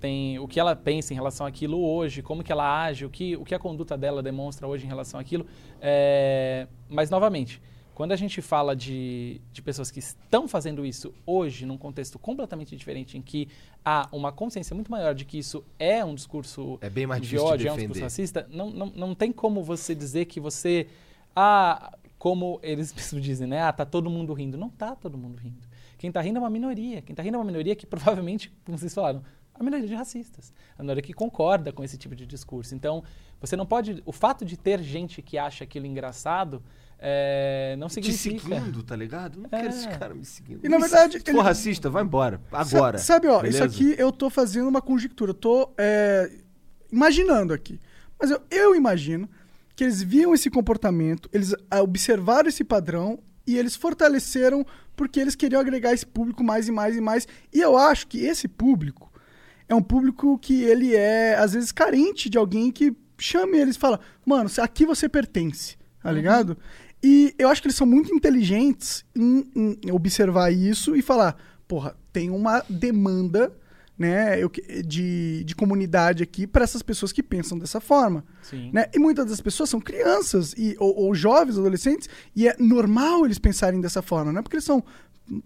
tem 0.00 0.38
o 0.38 0.46
que 0.46 0.58
ela 0.58 0.74
pensa 0.74 1.12
em 1.12 1.16
relação 1.16 1.46
àquilo 1.46 1.82
hoje, 1.82 2.22
como 2.22 2.42
que 2.42 2.52
ela 2.52 2.84
age, 2.84 3.04
o 3.04 3.10
que, 3.10 3.36
o 3.36 3.44
que 3.44 3.54
a 3.54 3.58
conduta 3.58 3.96
dela 3.96 4.22
demonstra 4.22 4.66
hoje 4.66 4.84
em 4.84 4.88
relação 4.88 5.18
àquilo. 5.18 5.46
É, 5.80 6.66
mas, 6.88 7.10
novamente, 7.10 7.60
quando 7.94 8.12
a 8.12 8.16
gente 8.16 8.40
fala 8.40 8.76
de, 8.76 9.40
de 9.52 9.60
pessoas 9.60 9.90
que 9.90 9.98
estão 9.98 10.46
fazendo 10.46 10.86
isso 10.86 11.12
hoje, 11.26 11.66
num 11.66 11.76
contexto 11.76 12.18
completamente 12.18 12.76
diferente, 12.76 13.18
em 13.18 13.22
que 13.22 13.48
há 13.84 14.08
uma 14.12 14.30
consciência 14.30 14.72
muito 14.74 14.90
maior 14.90 15.14
de 15.14 15.24
que 15.24 15.36
isso 15.38 15.64
é 15.78 16.04
um 16.04 16.14
discurso 16.14 16.78
É 16.80 16.88
bem 16.88 17.06
mais 17.06 17.20
de 17.20 17.28
difícil 17.28 17.46
de 17.46 17.52
ódio, 17.52 17.68
é 17.68 17.72
um 17.72 17.76
discurso 17.76 18.02
racista, 18.02 18.46
não, 18.50 18.70
não, 18.70 18.86
não 18.94 19.14
tem 19.14 19.32
como 19.32 19.62
você 19.62 19.94
dizer 19.94 20.26
que 20.26 20.38
você. 20.38 20.86
Ah, 21.34 21.92
como 22.18 22.58
eles 22.62 22.94
dizem, 23.20 23.46
né? 23.46 23.62
Ah, 23.62 23.72
tá 23.72 23.84
todo 23.84 24.10
mundo 24.10 24.32
rindo. 24.32 24.56
Não 24.56 24.68
tá 24.68 24.94
todo 24.94 25.16
mundo 25.16 25.36
rindo. 25.36 25.66
Quem 25.96 26.12
tá 26.12 26.20
rindo 26.20 26.36
é 26.36 26.40
uma 26.40 26.50
minoria. 26.50 27.02
Quem 27.02 27.14
tá 27.14 27.22
rindo 27.22 27.36
é 27.36 27.38
uma 27.38 27.44
minoria 27.44 27.74
que 27.74 27.86
provavelmente, 27.86 28.52
como 28.64 28.78
vocês 28.78 28.94
falaram, 28.94 29.22
a 29.58 29.62
minoria 29.62 29.86
de 29.86 29.94
racistas. 29.94 30.52
A 30.78 30.82
minoria 30.82 31.02
que 31.02 31.12
concorda 31.12 31.72
com 31.72 31.82
esse 31.82 31.96
tipo 31.98 32.14
de 32.14 32.26
discurso. 32.26 32.74
Então, 32.74 33.02
você 33.40 33.56
não 33.56 33.66
pode. 33.66 34.02
O 34.06 34.12
fato 34.12 34.44
de 34.44 34.56
ter 34.56 34.80
gente 34.82 35.20
que 35.22 35.36
acha 35.38 35.64
aquilo 35.64 35.86
engraçado 35.86 36.62
é, 37.00 37.76
não 37.78 37.88
Te 37.88 37.94
significa. 37.94 38.56
seguindo, 38.56 38.82
tá 38.82 38.96
ligado? 38.96 39.40
Não 39.40 39.48
quero 39.48 39.66
É. 39.66 39.68
esse 39.70 39.88
cara 39.88 40.14
me 40.14 40.24
seguindo. 40.24 40.64
E, 40.64 40.68
na 40.68 40.78
verdade, 40.78 41.18
se 41.20 41.24
ele- 41.30 41.36
for 41.38 41.44
racista, 41.44 41.88
vai 41.88 42.02
embora. 42.02 42.40
Agora. 42.52 42.98
Sabe, 42.98 43.28
ó, 43.28 43.40
beleza? 43.40 43.64
isso 43.66 43.76
aqui 43.76 43.94
eu 43.98 44.10
tô 44.12 44.28
fazendo 44.30 44.68
uma 44.68 44.82
conjectura. 44.82 45.30
Eu 45.30 45.34
tô 45.34 45.70
é, 45.78 46.30
imaginando 46.90 47.52
aqui. 47.52 47.80
Mas 48.20 48.30
eu, 48.30 48.40
eu 48.50 48.74
imagino 48.74 49.28
que 49.76 49.84
eles 49.84 50.02
viam 50.02 50.34
esse 50.34 50.50
comportamento, 50.50 51.28
eles 51.32 51.54
ah, 51.70 51.82
observaram 51.82 52.48
esse 52.48 52.64
padrão 52.64 53.20
e 53.46 53.56
eles 53.56 53.76
fortaleceram 53.76 54.66
porque 54.96 55.20
eles 55.20 55.36
queriam 55.36 55.60
agregar 55.60 55.92
esse 55.92 56.04
público 56.04 56.42
mais 56.42 56.66
e 56.66 56.72
mais 56.72 56.96
e 56.96 57.00
mais. 57.00 57.28
E 57.52 57.60
eu 57.60 57.76
acho 57.78 58.08
que 58.08 58.18
esse 58.24 58.48
público 58.48 59.07
é 59.68 59.74
um 59.74 59.82
público 59.82 60.38
que 60.38 60.62
ele 60.62 60.94
é, 60.94 61.34
às 61.36 61.52
vezes, 61.52 61.70
carente 61.70 62.30
de 62.30 62.38
alguém 62.38 62.70
que 62.70 62.96
chame 63.18 63.58
eles 63.58 63.76
e 63.76 63.78
fala, 63.78 64.00
mano, 64.24 64.50
aqui 64.58 64.86
você 64.86 65.08
pertence, 65.08 65.76
tá 66.02 66.10
ligado? 66.10 66.56
E 67.02 67.34
eu 67.38 67.48
acho 67.48 67.60
que 67.60 67.68
eles 67.68 67.76
são 67.76 67.86
muito 67.86 68.12
inteligentes 68.14 69.04
em, 69.14 69.78
em 69.84 69.90
observar 69.92 70.50
isso 70.50 70.96
e 70.96 71.02
falar, 71.02 71.36
porra, 71.66 71.96
tem 72.12 72.30
uma 72.30 72.64
demanda 72.68 73.52
né, 73.98 74.40
eu 74.40 74.50
de, 74.86 75.42
de 75.42 75.56
comunidade 75.56 76.22
aqui 76.22 76.46
para 76.46 76.62
essas 76.62 76.82
pessoas 76.82 77.10
que 77.10 77.22
pensam 77.22 77.58
dessa 77.58 77.80
forma. 77.80 78.24
Sim. 78.42 78.70
Né? 78.72 78.86
E 78.94 78.98
muitas 78.98 79.26
das 79.26 79.40
pessoas 79.40 79.68
são 79.68 79.80
crianças 79.80 80.54
e, 80.56 80.76
ou, 80.78 80.94
ou 80.96 81.14
jovens, 81.14 81.58
adolescentes, 81.58 82.08
e 82.34 82.46
é 82.46 82.54
normal 82.58 83.24
eles 83.24 83.38
pensarem 83.38 83.80
dessa 83.80 84.00
forma, 84.00 84.32
não 84.32 84.38
é 84.38 84.42
porque 84.42 84.56
eles 84.56 84.64
são 84.64 84.84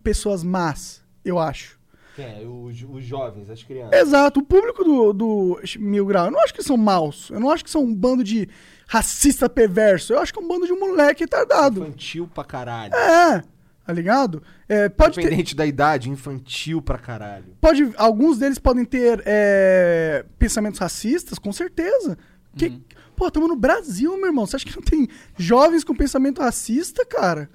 pessoas 0.03 0.45
más, 0.45 1.03
eu 1.25 1.39
acho. 1.39 1.81
Quem 2.15 2.25
é? 2.25 2.43
Os, 2.47 2.85
os 2.89 3.05
jovens, 3.05 3.49
as 3.49 3.63
crianças. 3.63 3.99
Exato, 4.01 4.41
o 4.41 4.43
público 4.45 4.85
do, 4.85 5.13
do 5.13 5.61
Mil 5.79 6.05
Grau, 6.07 6.27
eu 6.27 6.31
não 6.33 6.41
acho 6.41 6.53
que 6.53 6.63
são 6.63 6.77
maus, 6.77 7.31
eu 7.31 7.41
não 7.41 7.51
acho 7.51 7.65
que 7.65 7.71
são 7.71 7.83
um 7.83 7.95
bando 7.95 8.23
de 8.23 8.49
racista 8.87 9.49
perverso, 9.49 10.13
eu 10.13 10.19
acho 10.19 10.33
que 10.33 10.39
é 10.39 10.43
um 10.43 10.49
bando 10.49 10.67
de 10.67 10.73
moleque 10.73 11.25
retardado. 11.25 11.81
Infantil 11.83 12.29
pra 12.33 12.45
caralho. 12.45 12.95
É, 12.95 13.43
tá 13.87 13.93
ligado? 13.93 14.43
É, 14.69 14.89
pode 14.89 15.15
ter, 15.15 15.23
Independente 15.23 15.57
da 15.57 15.65
idade, 15.65 16.11
infantil 16.11 16.83
pra 16.83 16.99
caralho. 16.99 17.57
pode, 17.61 17.91
alguns 17.97 18.39
deles 18.39 18.59
podem 18.59 18.85
ter 18.85 19.23
é, 19.25 20.25
pensamentos 20.39 20.79
racistas, 20.79 21.39
com 21.39 21.53
certeza. 21.53 22.19
Que, 22.55 22.83
Pô, 23.17 23.29
estamos 23.29 23.49
no 23.49 23.57
Brasil, 23.57 24.17
meu 24.17 24.27
irmão. 24.27 24.45
Você 24.47 24.57
acha 24.57 24.65
que 24.67 24.75
não 24.75 24.83
tem 24.83 25.09
jovens 25.39 25.85
com 25.85 25.95
pensamento 25.95 26.43
racista, 26.43 27.05
cara? 27.07 27.49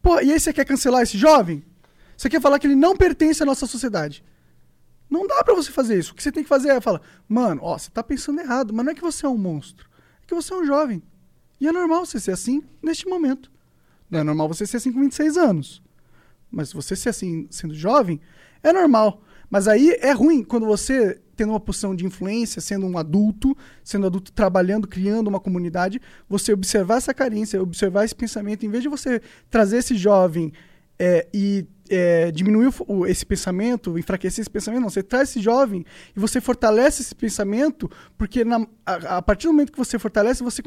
Pô, 0.00 0.20
e 0.20 0.32
aí 0.32 0.38
você 0.38 0.52
quer 0.52 0.64
cancelar 0.64 1.02
esse 1.02 1.18
jovem? 1.18 1.64
Você 2.20 2.28
quer 2.28 2.38
falar 2.42 2.58
que 2.58 2.66
ele 2.66 2.74
não 2.74 2.94
pertence 2.94 3.42
à 3.42 3.46
nossa 3.46 3.66
sociedade? 3.66 4.22
Não 5.08 5.26
dá 5.26 5.42
pra 5.42 5.54
você 5.54 5.72
fazer 5.72 5.98
isso. 5.98 6.12
O 6.12 6.14
que 6.14 6.22
você 6.22 6.30
tem 6.30 6.42
que 6.42 6.48
fazer 6.50 6.68
é 6.68 6.78
falar, 6.78 7.00
mano, 7.26 7.62
ó, 7.64 7.78
você 7.78 7.90
tá 7.90 8.02
pensando 8.02 8.38
errado, 8.42 8.74
mas 8.74 8.84
não 8.84 8.92
é 8.92 8.94
que 8.94 9.00
você 9.00 9.24
é 9.24 9.28
um 9.30 9.38
monstro. 9.38 9.88
É 10.22 10.26
que 10.26 10.34
você 10.34 10.52
é 10.52 10.56
um 10.58 10.66
jovem. 10.66 11.02
E 11.58 11.66
é 11.66 11.72
normal 11.72 12.04
você 12.04 12.20
ser 12.20 12.32
assim 12.32 12.62
neste 12.82 13.08
momento. 13.08 13.50
Não 14.10 14.20
é 14.20 14.22
normal 14.22 14.48
você 14.48 14.66
ser 14.66 14.76
assim 14.76 14.92
com 14.92 15.00
26 15.00 15.38
anos. 15.38 15.82
Mas 16.50 16.74
você 16.74 16.94
ser 16.94 17.08
assim 17.08 17.46
sendo 17.48 17.72
jovem, 17.72 18.20
é 18.62 18.70
normal. 18.70 19.22
Mas 19.48 19.66
aí 19.66 19.96
é 20.02 20.12
ruim 20.12 20.44
quando 20.44 20.66
você, 20.66 21.18
tendo 21.34 21.52
uma 21.52 21.60
posição 21.60 21.96
de 21.96 22.04
influência, 22.04 22.60
sendo 22.60 22.84
um 22.84 22.98
adulto, 22.98 23.56
sendo 23.82 24.04
adulto 24.04 24.30
trabalhando, 24.30 24.86
criando 24.86 25.28
uma 25.28 25.40
comunidade, 25.40 25.98
você 26.28 26.52
observar 26.52 26.98
essa 26.98 27.14
carência, 27.14 27.62
observar 27.62 28.04
esse 28.04 28.14
pensamento, 28.14 28.66
em 28.66 28.68
vez 28.68 28.82
de 28.82 28.90
você 28.90 29.22
trazer 29.48 29.78
esse 29.78 29.96
jovem 29.96 30.52
é, 30.98 31.26
e 31.32 31.66
é, 31.90 32.30
diminuir 32.30 32.72
o 32.86 33.04
esse 33.06 33.26
pensamento, 33.26 33.98
enfraquecer 33.98 34.40
esse 34.42 34.50
pensamento, 34.50 34.80
não. 34.82 34.88
Você 34.88 35.02
traz 35.02 35.30
esse 35.30 35.40
jovem 35.40 35.84
e 36.16 36.20
você 36.20 36.40
fortalece 36.40 37.02
esse 37.02 37.14
pensamento, 37.14 37.90
porque 38.16 38.44
na- 38.44 38.66
a, 38.86 39.18
a 39.18 39.22
partir 39.22 39.48
do 39.48 39.52
momento 39.52 39.72
que 39.72 39.78
você 39.78 39.98
fortalece, 39.98 40.42
você, 40.42 40.62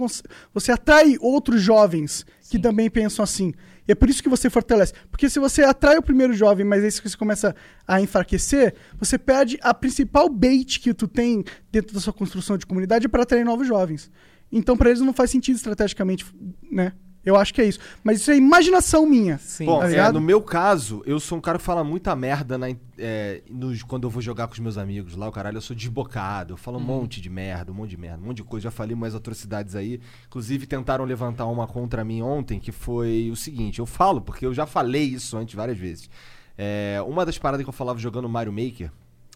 você 0.53 0.71
atrai 0.71 1.15
outros 1.19 1.61
jovens 1.61 2.25
que 2.49 2.59
também 2.59 2.89
pensam 2.89 3.23
assim. 3.23 3.53
E 3.87 3.91
é 3.91 3.95
por 3.95 4.09
isso 4.09 4.21
que 4.21 4.29
você 4.29 4.49
fortalece. 4.49 4.93
Porque 5.09 5.29
se 5.29 5.39
você 5.39 5.63
atrai 5.63 5.97
o 5.97 6.01
primeiro 6.03 6.33
jovem, 6.33 6.65
mas 6.65 6.83
aí 6.83 6.91
você 6.91 7.17
começa 7.17 7.55
a 7.87 7.99
enfraquecer, 8.01 8.75
você 8.97 9.17
perde 9.17 9.57
a 9.61 9.73
principal 9.73 10.29
bait 10.29 10.79
que 10.79 10.93
tu 10.93 11.07
tem 11.07 11.43
dentro 11.71 11.93
da 11.93 11.99
sua 11.99 12.13
construção 12.13 12.57
de 12.57 12.65
comunidade 12.65 13.07
para 13.09 13.23
atrair 13.23 13.43
novos 13.43 13.67
jovens. 13.67 14.11
Então, 14.51 14.77
para 14.77 14.89
eles 14.89 15.01
não 15.01 15.13
faz 15.13 15.31
sentido 15.31 15.55
estrategicamente, 15.55 16.25
né? 16.71 16.93
Eu 17.25 17.37
acho 17.37 17.53
que 17.53 17.61
é 17.61 17.65
isso. 17.65 17.79
Mas 18.03 18.19
isso 18.19 18.31
é 18.31 18.35
imaginação 18.35 19.05
minha. 19.05 19.37
Sim. 19.37 19.65
Bom, 19.65 19.79
tá 19.79 19.89
é, 19.89 20.11
no 20.11 20.19
meu 20.19 20.41
caso, 20.41 21.01
eu 21.05 21.19
sou 21.19 21.37
um 21.37 21.41
cara 21.41 21.57
que 21.57 21.63
fala 21.63 21.83
muita 21.83 22.13
merda 22.15 22.57
na 22.57 22.67
é, 22.97 23.41
nos- 23.49 23.81
quando 23.81 24.03
eu 24.03 24.09
vou 24.09 24.21
jogar 24.21 24.47
com 24.47 24.53
os 24.53 24.59
meus 24.59 24.77
amigos 24.77 25.15
lá, 25.15 25.27
o 25.27 25.31
caralho, 25.31 25.57
eu 25.57 25.61
sou 25.61 25.73
desbocado, 25.75 26.53
eu 26.53 26.57
falo 26.57 26.77
um 26.77 26.81
monte 26.81 27.21
de 27.21 27.29
merda, 27.29 27.71
um 27.71 27.75
monte 27.75 27.91
de 27.91 27.97
merda, 27.97 28.21
um 28.21 28.27
monte 28.27 28.37
de 28.37 28.43
coisa. 28.43 28.65
Já 28.65 28.71
falei 28.71 28.93
umas 28.93 29.15
atrocidades 29.15 29.73
aí. 29.75 30.01
Inclusive, 30.27 30.67
tentaram 30.67 31.05
levantar 31.05 31.45
uma 31.47 31.65
contra 31.65 32.03
mim 32.03 32.21
ontem, 32.21 32.59
que 32.59 32.71
foi 32.73 33.29
o 33.31 33.35
seguinte: 33.35 33.79
eu 33.79 33.85
falo, 33.85 34.19
porque 34.19 34.45
eu 34.45 34.53
já 34.53 34.65
falei 34.65 35.03
isso 35.03 35.37
antes 35.37 35.55
várias 35.55 35.77
vezes. 35.77 36.09
É, 36.57 36.99
uma 37.07 37.25
das 37.25 37.37
paradas 37.37 37.63
que 37.63 37.69
eu 37.69 37.73
falava 37.73 37.97
jogando 37.99 38.27
Mario 38.27 38.51
Maker, 38.51 38.91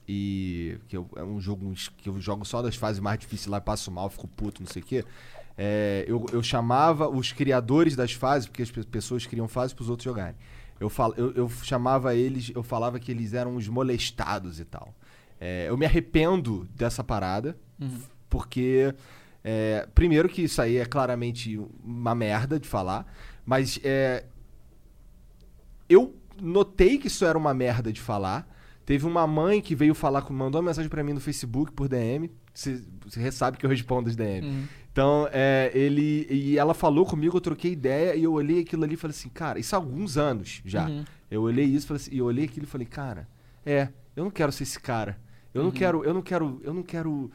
e 0.07 0.77
que 0.87 0.95
eu- 0.95 1.07
é 1.15 1.23
um 1.23 1.39
jogo 1.39 1.73
que 1.97 2.07
eu 2.09 2.19
jogo 2.21 2.45
só 2.45 2.61
das 2.61 2.75
fases 2.75 2.99
mais 3.01 3.19
difíceis 3.19 3.47
lá, 3.47 3.59
passo 3.59 3.91
mal, 3.91 4.09
fico 4.09 4.27
puto, 4.27 4.61
não 4.61 4.67
sei 4.71 4.81
o 4.81 4.85
quê. 4.85 5.03
É, 5.57 6.05
eu, 6.07 6.23
eu 6.31 6.43
chamava 6.43 7.09
os 7.09 7.31
criadores 7.31 7.95
das 7.95 8.11
fases, 8.13 8.47
porque 8.47 8.61
as 8.61 8.69
pe- 8.69 8.83
pessoas 8.85 9.25
criam 9.25 9.47
fases 9.47 9.73
para 9.73 9.81
os 9.83 9.89
outros 9.89 10.03
jogarem. 10.05 10.35
Eu, 10.79 10.89
fal, 10.89 11.13
eu, 11.17 11.31
eu 11.33 11.49
chamava 11.63 12.13
eles, 12.13 12.51
eu 12.53 12.61
falava 12.61 12.99
que 12.99 13.11
eles 13.11 13.33
eram 13.33 13.55
os 13.55 13.67
molestados 13.67 14.59
e 14.59 14.65
tal. 14.65 14.93
É, 15.39 15.65
eu 15.67 15.75
me 15.77 15.85
arrependo 15.85 16.67
dessa 16.75 17.03
parada, 17.03 17.57
porque, 18.29 18.93
é, 19.43 19.87
primeiro, 19.95 20.29
que 20.29 20.43
isso 20.43 20.61
aí 20.61 20.77
é 20.77 20.85
claramente 20.85 21.59
uma 21.83 22.13
merda 22.13 22.59
de 22.59 22.67
falar, 22.67 23.11
mas 23.45 23.79
é, 23.83 24.25
eu 25.89 26.15
notei 26.41 26.97
que 26.97 27.07
isso 27.07 27.25
era 27.25 27.37
uma 27.37 27.53
merda 27.53 27.91
de 27.91 28.01
falar. 28.01 28.47
Teve 28.85 29.05
uma 29.05 29.25
mãe 29.27 29.61
que 29.61 29.75
veio 29.75 29.93
falar, 29.93 30.21
com- 30.21 30.33
mandou 30.33 30.61
uma 30.61 30.67
mensagem 30.69 30.89
pra 30.89 31.03
mim 31.03 31.13
no 31.13 31.19
Facebook 31.19 31.71
por 31.71 31.87
DM. 31.87 32.31
Você 32.53 32.83
você 33.05 33.31
sabe 33.31 33.57
que 33.57 33.65
eu 33.65 33.69
respondo 33.69 34.09
as 34.09 34.15
DM. 34.15 34.45
Uhum. 34.47 34.63
Então, 34.97 35.29
é, 35.31 35.69
ele. 35.75 36.25
E 36.27 36.57
ela 36.57 36.73
falou 36.73 37.05
comigo, 37.05 37.37
eu 37.37 37.41
troquei 37.41 37.71
ideia 37.71 38.15
e 38.15 38.23
eu 38.23 38.33
olhei 38.33 38.61
aquilo 38.61 38.83
ali 38.83 38.95
e 38.95 38.97
falei 38.97 39.15
assim, 39.15 39.29
cara, 39.29 39.59
isso 39.59 39.75
há 39.75 39.77
alguns 39.77 40.17
anos 40.17 40.59
já. 40.65 40.87
Uhum. 40.87 41.05
Eu 41.29 41.43
olhei 41.43 41.65
isso 41.65 41.85
e 41.85 41.87
falei 41.87 42.01
assim, 42.01 42.11
e 42.15 42.17
eu 42.17 42.25
olhei 42.25 42.45
aquilo 42.45 42.65
e 42.65 42.67
falei, 42.67 42.87
cara, 42.87 43.27
é, 43.63 43.89
eu 44.15 44.23
não 44.23 44.31
quero 44.31 44.51
ser 44.51 44.63
esse 44.63 44.79
cara. 44.79 45.19
Eu 45.53 45.61
não 45.61 45.69
quero, 45.69 46.03
eu 46.03 46.15
não 46.15 46.21
quero, 46.23 46.59
eu 46.63 46.73
não 46.73 46.81
quero. 46.81 47.29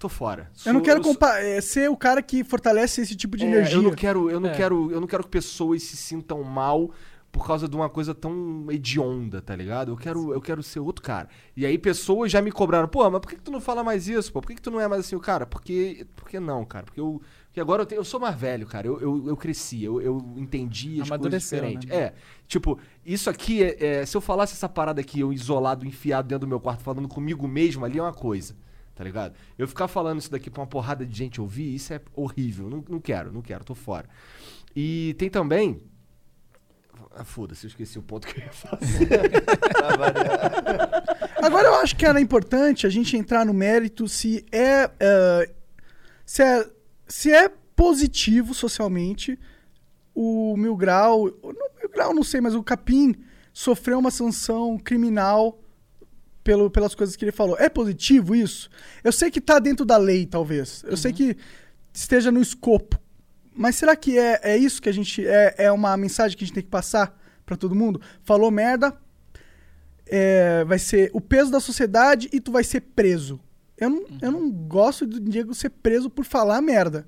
Tô 0.00 0.08
fora. 0.08 0.50
Eu 0.66 0.72
não 0.72 0.80
Sou- 0.80 0.84
quero 0.84 1.04
sou- 1.04 1.12
compa- 1.12 1.38
é, 1.38 1.60
ser 1.60 1.88
o 1.88 1.96
cara 1.96 2.20
que 2.22 2.42
fortalece 2.42 3.02
esse 3.02 3.14
tipo 3.14 3.36
de 3.36 3.44
é, 3.44 3.48
energia. 3.48 3.76
Eu 3.76 3.82
não 3.82 3.92
quero, 3.92 4.28
eu 4.28 4.40
não 4.40 4.48
É. 4.50 4.54
quero, 4.54 4.90
eu 4.90 5.00
não 5.00 5.06
quero 5.06 5.22
que 5.22 5.28
pessoas 5.30 5.84
se 5.84 5.96
sintam 5.96 6.42
mal 6.42 6.90
por 7.32 7.46
causa 7.46 7.68
de 7.68 7.76
uma 7.76 7.88
coisa 7.88 8.12
tão 8.14 8.66
hedionda, 8.70 9.40
tá 9.40 9.54
ligado? 9.54 9.92
Eu 9.92 9.96
quero, 9.96 10.32
eu 10.34 10.40
quero 10.40 10.62
ser 10.62 10.80
outro 10.80 11.02
cara. 11.04 11.28
E 11.56 11.64
aí 11.64 11.78
pessoas 11.78 12.30
já 12.32 12.42
me 12.42 12.50
cobraram, 12.50 12.88
pô, 12.88 13.08
mas 13.08 13.20
por 13.20 13.28
que, 13.28 13.36
que 13.36 13.42
tu 13.42 13.50
não 13.52 13.60
fala 13.60 13.84
mais 13.84 14.08
isso, 14.08 14.32
pô? 14.32 14.40
Por 14.40 14.48
que, 14.48 14.56
que 14.56 14.62
tu 14.62 14.70
não 14.70 14.80
é 14.80 14.88
mais 14.88 15.06
assim 15.06 15.14
o 15.14 15.20
cara? 15.20 15.46
Porque, 15.46 16.06
porque 16.16 16.40
não, 16.40 16.64
cara? 16.64 16.84
Porque 16.86 17.00
eu, 17.00 17.22
porque 17.46 17.60
agora 17.60 17.86
eu, 17.88 17.96
eu 17.98 18.04
sou 18.04 18.18
mais 18.18 18.34
velho, 18.38 18.66
cara. 18.66 18.86
Eu, 18.86 19.00
eu, 19.00 19.28
eu 19.28 19.36
cresci, 19.36 19.82
eu, 19.84 20.00
eu 20.00 20.18
entendi 20.36 21.00
as 21.02 21.08
coisas 21.08 21.42
diferentes. 21.60 21.88
né? 21.88 21.96
É, 22.06 22.14
tipo, 22.48 22.78
isso 23.06 23.30
aqui 23.30 23.62
é, 23.62 23.84
é- 24.00 24.06
se 24.06 24.16
eu 24.16 24.20
falasse 24.20 24.54
essa 24.54 24.68
parada 24.68 25.00
aqui, 25.00 25.20
eu 25.20 25.32
isolado, 25.32 25.86
enfiado 25.86 26.26
dentro 26.28 26.46
do 26.46 26.48
meu 26.48 26.58
quarto, 26.60 26.82
falando 26.82 27.06
comigo 27.08 27.46
mesmo 27.46 27.84
ali 27.84 27.98
é 27.98 28.02
uma 28.02 28.12
coisa. 28.12 28.56
Tá 28.94 29.04
ligado? 29.04 29.34
Eu 29.56 29.66
ficar 29.66 29.88
falando 29.88 30.18
isso 30.18 30.30
daqui 30.30 30.50
pra 30.50 30.60
uma 30.60 30.66
porrada 30.66 31.06
de 31.06 31.16
gente 31.16 31.40
ouvir, 31.40 31.74
isso 31.74 31.94
é 31.94 32.00
horrível. 32.14 32.68
Não, 32.68 32.84
não 32.88 33.00
quero, 33.00 33.32
não 33.32 33.40
quero, 33.40 33.64
tô 33.64 33.74
fora. 33.74 34.06
E 34.76 35.14
tem 35.18 35.30
também. 35.30 35.80
Ah, 37.12 37.24
foda-se, 37.24 37.66
eu 37.66 37.68
esqueci 37.68 37.98
o 37.98 38.02
ponto 38.02 38.26
que 38.26 38.40
eu 38.40 38.44
ia 38.44 38.52
fazer. 38.52 39.08
Variar. 39.98 41.04
Agora 41.42 41.68
eu 41.68 41.74
acho 41.76 41.96
que 41.96 42.06
era 42.06 42.20
importante 42.20 42.86
a 42.86 42.90
gente 42.90 43.16
entrar 43.16 43.44
no 43.44 43.52
mérito 43.52 44.08
se 44.08 44.44
é, 44.52 44.90
é, 45.00 45.50
se 46.24 46.42
é 46.42 46.70
se 47.08 47.32
é 47.32 47.48
positivo 47.74 48.54
socialmente 48.54 49.38
o 50.14 50.56
Mil 50.56 50.76
Grau, 50.76 51.24
o 51.42 51.52
não, 51.52 51.68
Mil 51.78 51.88
Grau 51.92 52.14
não 52.14 52.22
sei, 52.22 52.40
mas 52.40 52.54
o 52.54 52.62
Capim 52.62 53.14
sofreu 53.52 53.98
uma 53.98 54.12
sanção 54.12 54.78
criminal 54.78 55.60
pelo, 56.44 56.70
pelas 56.70 56.94
coisas 56.94 57.16
que 57.16 57.24
ele 57.24 57.32
falou. 57.32 57.56
É 57.58 57.68
positivo 57.68 58.34
isso? 58.34 58.70
Eu 59.02 59.12
sei 59.12 59.30
que 59.30 59.40
tá 59.40 59.58
dentro 59.58 59.84
da 59.84 59.96
lei, 59.96 60.24
talvez. 60.24 60.84
Eu 60.86 60.96
sei 60.96 61.12
que 61.12 61.36
esteja 61.92 62.30
no 62.30 62.40
escopo. 62.40 62.98
Mas 63.60 63.76
será 63.76 63.94
que 63.94 64.18
é, 64.18 64.40
é 64.42 64.56
isso 64.56 64.80
que 64.80 64.88
a 64.88 64.92
gente. 64.92 65.26
É, 65.26 65.54
é 65.58 65.70
uma 65.70 65.94
mensagem 65.94 66.34
que 66.34 66.42
a 66.42 66.46
gente 66.46 66.54
tem 66.54 66.62
que 66.62 66.70
passar 66.70 67.14
pra 67.44 67.58
todo 67.58 67.74
mundo? 67.74 68.00
Falou 68.22 68.50
merda, 68.50 68.96
é, 70.06 70.64
vai 70.64 70.78
ser 70.78 71.10
o 71.12 71.20
peso 71.20 71.50
da 71.50 71.60
sociedade 71.60 72.30
e 72.32 72.40
tu 72.40 72.50
vai 72.50 72.64
ser 72.64 72.80
preso. 72.80 73.38
Eu 73.76 73.90
não, 73.90 74.06
eu 74.22 74.32
não 74.32 74.50
gosto 74.50 75.06
do 75.06 75.20
Diego 75.20 75.52
ser 75.52 75.68
preso 75.68 76.08
por 76.08 76.24
falar 76.24 76.62
merda. 76.62 77.06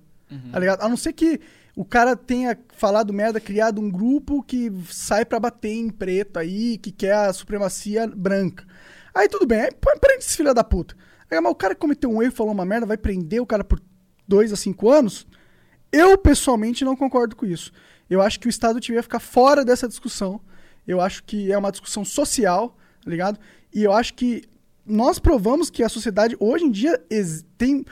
Tá 0.50 0.58
ligado? 0.58 0.82
A 0.82 0.88
não 0.90 0.96
ser 0.96 1.14
que 1.14 1.40
o 1.74 1.86
cara 1.86 2.14
tenha 2.14 2.58
falado 2.76 3.14
merda, 3.14 3.40
criado 3.40 3.80
um 3.80 3.90
grupo 3.90 4.42
que 4.42 4.70
sai 4.90 5.24
pra 5.24 5.40
bater 5.40 5.72
em 5.72 5.88
preto 5.88 6.38
aí, 6.38 6.76
que 6.76 6.92
quer 6.92 7.14
a 7.14 7.32
supremacia 7.32 8.06
branca. 8.06 8.66
Aí 9.14 9.26
tudo 9.26 9.46
bem, 9.46 9.62
aí 9.62 9.70
prende 9.72 10.24
esse 10.24 10.36
filho 10.36 10.52
da 10.52 10.62
puta. 10.62 10.94
Aí, 11.30 11.40
mas 11.40 11.50
o 11.50 11.54
cara 11.54 11.74
que 11.74 11.80
cometeu 11.80 12.10
um 12.10 12.22
erro, 12.22 12.32
falou 12.32 12.52
uma 12.52 12.66
merda, 12.66 12.84
vai 12.84 12.98
prender 12.98 13.40
o 13.40 13.46
cara 13.46 13.64
por 13.64 13.80
dois 14.28 14.52
a 14.52 14.56
cinco 14.56 14.90
anos? 14.90 15.26
Eu, 15.92 16.16
pessoalmente, 16.16 16.84
não 16.84 16.96
concordo 16.96 17.36
com 17.36 17.44
isso. 17.44 17.70
Eu 18.08 18.22
acho 18.22 18.40
que 18.40 18.46
o 18.46 18.50
Estado 18.50 18.80
devia 18.80 19.02
ficar 19.02 19.20
fora 19.20 19.64
dessa 19.64 19.86
discussão. 19.86 20.40
Eu 20.86 21.00
acho 21.00 21.22
que 21.24 21.52
é 21.52 21.58
uma 21.58 21.70
discussão 21.70 22.04
social, 22.04 22.76
tá 23.04 23.10
ligado? 23.10 23.38
E 23.72 23.84
eu 23.84 23.92
acho 23.92 24.14
que 24.14 24.44
nós 24.84 25.18
provamos 25.18 25.70
que 25.70 25.82
a 25.82 25.88
sociedade, 25.88 26.36
hoje 26.40 26.64
em 26.64 26.70
dia, 26.70 27.00
tem 27.56 27.84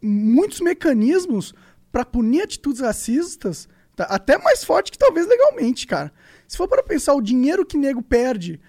muitos 0.00 0.60
mecanismos 0.60 1.52
pra 1.90 2.04
punir 2.04 2.42
atitudes 2.42 2.80
racistas, 2.80 3.68
tá? 3.94 4.04
até 4.04 4.38
mais 4.38 4.64
forte 4.64 4.90
que 4.90 4.98
talvez 4.98 5.26
legalmente, 5.26 5.86
cara. 5.86 6.12
Se 6.48 6.56
for 6.56 6.68
para 6.68 6.82
pensar 6.82 7.14
o 7.14 7.20
dinheiro 7.20 7.66
que 7.66 7.76
nego 7.76 8.02
perde 8.02 8.60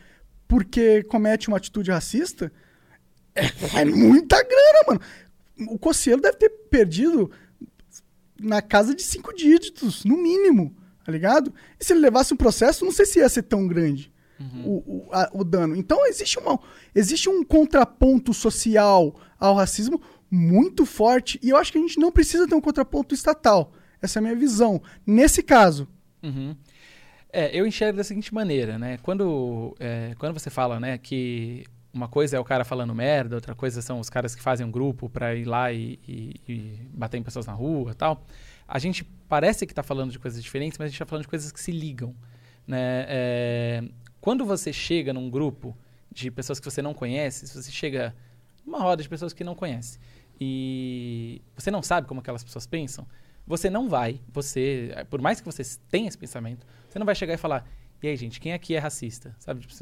porque 0.47 1.03
comete 1.03 1.47
uma 1.47 1.57
atitude 1.57 1.89
racista, 1.89 2.51
é, 3.33 3.45
é 3.81 3.85
muita 3.85 4.41
grana, 4.43 4.79
mano. 4.87 5.01
O 5.69 5.79
Cossielo 5.79 6.21
deve 6.21 6.37
ter 6.37 6.49
perdido 6.49 7.31
na 8.39 8.61
casa 8.61 8.93
de 8.95 9.01
cinco 9.03 9.33
dígitos, 9.33 10.03
no 10.05 10.17
mínimo, 10.17 10.75
tá 11.05 11.11
ligado? 11.11 11.53
E 11.79 11.83
se 11.85 11.93
ele 11.93 11.99
levasse 12.01 12.33
um 12.33 12.37
processo, 12.37 12.83
não 12.85 12.91
sei 12.91 13.05
se 13.05 13.19
ia 13.19 13.29
ser 13.29 13.43
tão 13.43 13.67
grande 13.67 14.11
o, 14.65 14.83
o, 15.07 15.09
a- 15.13 15.29
o 15.33 15.43
dano. 15.43 15.75
Então 15.75 16.05
existe, 16.05 16.37
uma, 16.39 16.59
existe 16.93 17.29
um 17.29 17.43
contraponto 17.45 18.33
social 18.33 19.15
ao 19.39 19.55
racismo 19.55 20.01
muito 20.29 20.85
forte 20.85 21.39
e 21.41 21.49
eu 21.49 21.57
acho 21.57 21.71
que 21.71 21.77
a 21.77 21.81
gente 21.81 21.97
não 21.99 22.11
precisa 22.11 22.47
ter 22.47 22.55
um 22.55 22.59
contraponto 22.61 23.13
estatal. 23.15 23.71
Essa 24.01 24.17
é 24.17 24.19
a 24.19 24.23
minha 24.23 24.35
visão. 24.35 24.81
Nesse 25.05 25.41
caso. 25.41 25.87
Uhum. 26.21 26.55
É, 27.31 27.57
eu 27.57 27.65
enxergo 27.65 27.97
da 27.97 28.03
seguinte 28.03 28.33
maneira, 28.33 28.77
né? 28.77 28.97
Quando, 29.01 29.75
é, 29.79 30.13
quando 30.19 30.33
você 30.37 30.49
fala, 30.49 30.79
né, 30.79 30.97
que 30.97 31.63
uma 31.93 32.07
coisa 32.07 32.35
é 32.37 32.39
o 32.39 32.43
cara 32.43 32.65
falando 32.65 32.93
merda, 32.95 33.35
outra 33.35 33.53
coisa 33.53 33.81
são 33.81 33.99
os 33.99 34.09
caras 34.09 34.33
que 34.33 34.41
fazem 34.41 34.65
um 34.65 34.71
grupo 34.71 35.07
pra 35.09 35.35
ir 35.35 35.45
lá 35.45 35.71
e, 35.71 35.99
e- 36.07 36.41
e 36.47 36.87
bater 36.93 37.17
em 37.17 37.23
pessoas 37.23 37.45
na 37.45 37.53
rua 37.53 37.93
tal, 37.93 38.25
a 38.67 38.79
gente 38.79 39.03
parece 39.29 39.65
que 39.67 39.73
tá 39.73 39.83
falando 39.83 40.11
de 40.11 40.17
coisas 40.17 40.41
diferentes, 40.43 40.77
mas 40.79 40.87
a 40.87 40.89
gente 40.89 40.99
tá 40.99 41.05
falando 41.05 41.23
de 41.23 41.27
coisas 41.29 41.51
que 41.51 41.59
se 41.59 41.71
ligam, 41.71 42.15
né? 42.65 43.05
É, 43.07 43.83
quando 44.19 44.45
você 44.45 44.73
chega 44.73 45.13
num 45.13 45.29
grupo 45.29 45.77
de 46.11 46.31
pessoas 46.31 46.59
que 46.59 46.65
você 46.65 46.81
não 46.81 46.93
conhece, 46.93 47.47
se 47.47 47.61
você 47.61 47.71
chega 47.71 48.15
numa 48.65 48.79
roda 48.79 49.03
de 49.03 49.09
pessoas 49.09 49.33
que 49.33 49.43
não 49.43 49.53
conhece 49.53 49.99
e 50.39 51.41
você 51.55 51.69
não 51.69 51.83
sabe 51.83 52.07
como 52.07 52.21
aquelas 52.21 52.43
pessoas 52.43 52.65
pensam, 52.65 53.05
você 53.45 53.69
não 53.69 53.89
vai, 53.89 54.19
você, 54.31 54.95
por 55.09 55.21
mais 55.21 55.39
que 55.41 55.45
você 55.45 55.61
tenha 55.89 56.07
esse 56.07 56.17
pensamento, 56.17 56.65
você 56.89 56.97
não 56.97 57.05
vai 57.05 57.13
chegar 57.15 57.33
e 57.33 57.37
falar, 57.37 57.67
e 58.03 58.07
aí, 58.09 58.17
gente, 58.17 58.37
quem 58.37 58.51
aqui 58.51 58.75
é 58.75 58.79
racista? 58.79 59.33
Sabe? 59.39 59.61
Tipo, 59.61 59.73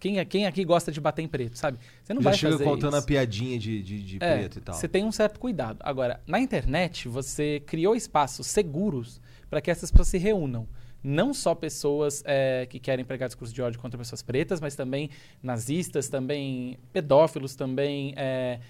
quem, 0.00 0.24
quem 0.24 0.46
aqui 0.46 0.64
gosta 0.64 0.90
de 0.90 0.98
bater 0.98 1.20
em 1.20 1.28
preto, 1.28 1.58
sabe? 1.58 1.78
Você 2.02 2.14
não 2.14 2.22
Já 2.22 2.30
vai 2.30 2.38
chega 2.38 2.52
fazer 2.52 2.64
contando 2.64 2.94
isso. 2.94 3.04
a 3.04 3.06
piadinha 3.06 3.58
de, 3.58 3.82
de, 3.82 4.02
de 4.02 4.16
É, 4.20 4.38
preto 4.38 4.58
e 4.58 4.62
tal. 4.62 4.74
Você 4.74 4.88
tem 4.88 5.04
um 5.04 5.12
certo 5.12 5.38
cuidado. 5.38 5.76
Agora, 5.80 6.18
na 6.26 6.40
internet, 6.40 7.06
você 7.06 7.62
criou 7.66 7.94
espaços 7.94 8.46
seguros 8.46 9.20
para 9.50 9.60
que 9.60 9.70
essas 9.70 9.90
pessoas 9.90 10.08
se 10.08 10.16
reúnam. 10.16 10.66
Não 11.02 11.34
só 11.34 11.54
pessoas 11.54 12.22
é, 12.24 12.66
que 12.70 12.80
querem 12.80 13.04
pregar 13.04 13.28
discurso 13.28 13.52
de 13.52 13.60
ódio 13.60 13.78
contra 13.78 13.98
pessoas 13.98 14.22
pretas, 14.22 14.58
mas 14.58 14.74
também 14.74 15.10
nazistas, 15.42 16.08
também 16.08 16.78
pedófilos, 16.90 17.54
também 17.54 18.14
é, 18.16 18.60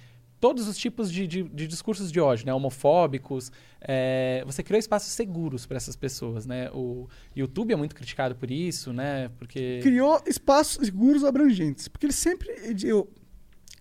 todos 0.41 0.69
os 0.69 0.77
tipos 0.77 1.11
de, 1.11 1.27
de- 1.27 1.43
de 1.45 1.67
discursos 1.67 2.13
de 2.13 2.21
ódio, 2.21 2.45
né? 2.47 2.53
homofóbicos. 2.55 3.51
é, 3.81 4.43
você 4.47 4.63
criou 4.63 4.79
espaços 4.79 5.13
seguros 5.13 5.67
para 5.67 5.77
essas 5.77 5.97
pessoas. 5.97 6.45
Né? 6.47 6.71
O 6.73 7.09
YouTube 7.35 7.73
é 7.73 7.77
muito 7.77 7.95
criticado 7.95 8.35
por 8.35 8.51
isso, 8.51 8.93
né? 8.93 9.31
Porque 9.39 9.81
Criou 9.83 10.21
espaços 10.27 10.85
seguros 10.87 11.25
abrangentes. 11.25 11.89
Porque 11.89 12.07
eles 12.07 12.17
sempre. 12.17 12.49
Eu, 12.83 13.11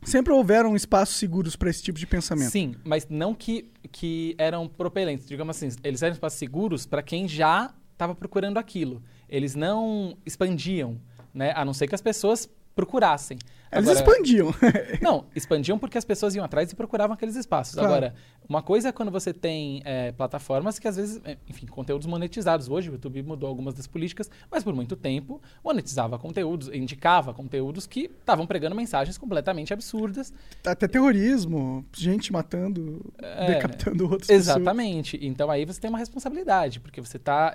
sempre 0.03 0.33
houveram 0.33 0.75
espaços 0.75 1.15
seguros 1.15 1.55
para 1.55 1.69
esse 1.69 1.81
tipo 1.83 1.97
de 1.97 2.05
pensamento. 2.07 2.51
Sim, 2.51 2.75
mas 2.83 3.07
não 3.09 3.33
que, 3.33 3.69
que 3.91 4.35
eram 4.37 4.67
propelentes. 4.67 5.27
Digamos 5.27 5.55
assim, 5.55 5.69
eles 5.83 6.01
eram 6.01 6.13
espaços 6.13 6.37
seguros 6.39 6.85
para 6.85 7.01
quem 7.01 7.27
já 7.27 7.73
estava 7.93 8.13
procurando 8.15 8.57
aquilo. 8.57 9.01
Eles 9.29 9.55
não 9.55 10.17
expandiam, 10.25 10.99
né? 11.33 11.53
A 11.55 11.63
não 11.63 11.73
ser 11.73 11.87
que 11.87 11.95
as 11.95 12.01
pessoas 12.01 12.49
procurassem. 12.75 13.37
Eles 13.71 13.89
Agora- 13.89 13.99
expandiam. 14.07 14.53
não, 15.01 15.25
expandiam 15.35 15.79
porque 15.79 15.97
as 15.97 16.05
pessoas 16.05 16.35
iam 16.35 16.45
atrás 16.45 16.71
e 16.71 16.75
procuravam 16.75 17.15
aqueles 17.15 17.35
espaços. 17.35 17.73
Claro. 17.73 17.87
Agora, 17.91 18.15
uma 18.47 18.61
coisa 18.61 18.89
é 18.89 18.91
quando 18.91 19.11
você 19.11 19.33
tem 19.33 19.81
é, 19.83 20.11
plataformas 20.11 20.77
que 20.77 20.87
às 20.87 20.95
vezes, 20.95 21.19
é, 21.25 21.37
enfim, 21.49 21.65
conteúdos 21.65 22.05
monetizados. 22.05 22.69
Hoje 22.69 22.89
o 22.89 22.93
YouTube 22.93 23.23
mudou 23.23 23.49
algumas 23.49 23.73
das 23.73 23.87
políticas, 23.87 24.29
mas 24.51 24.63
por 24.63 24.75
muito 24.75 24.95
tempo 24.95 25.41
monetizava 25.63 26.19
conteúdos, 26.19 26.67
indicava 26.67 27.33
conteúdos 27.33 27.87
que 27.87 28.11
estavam 28.19 28.45
pregando 28.45 28.75
mensagens 28.75 29.17
completamente 29.17 29.73
absurdas. 29.73 30.31
Até 30.63 30.87
terrorismo, 30.87 31.83
gente 31.93 32.31
matando, 32.31 33.01
É, 33.17 33.47
decapitando 33.55 34.07
pessoas. 34.09 34.29
Exatamente. 34.29 35.17
Então 35.19 35.49
aí 35.49 35.65
você 35.65 35.81
tem 35.81 35.89
uma 35.89 35.99
responsabilidade, 35.99 36.79
porque 36.79 37.01
você 37.01 37.17
está 37.17 37.51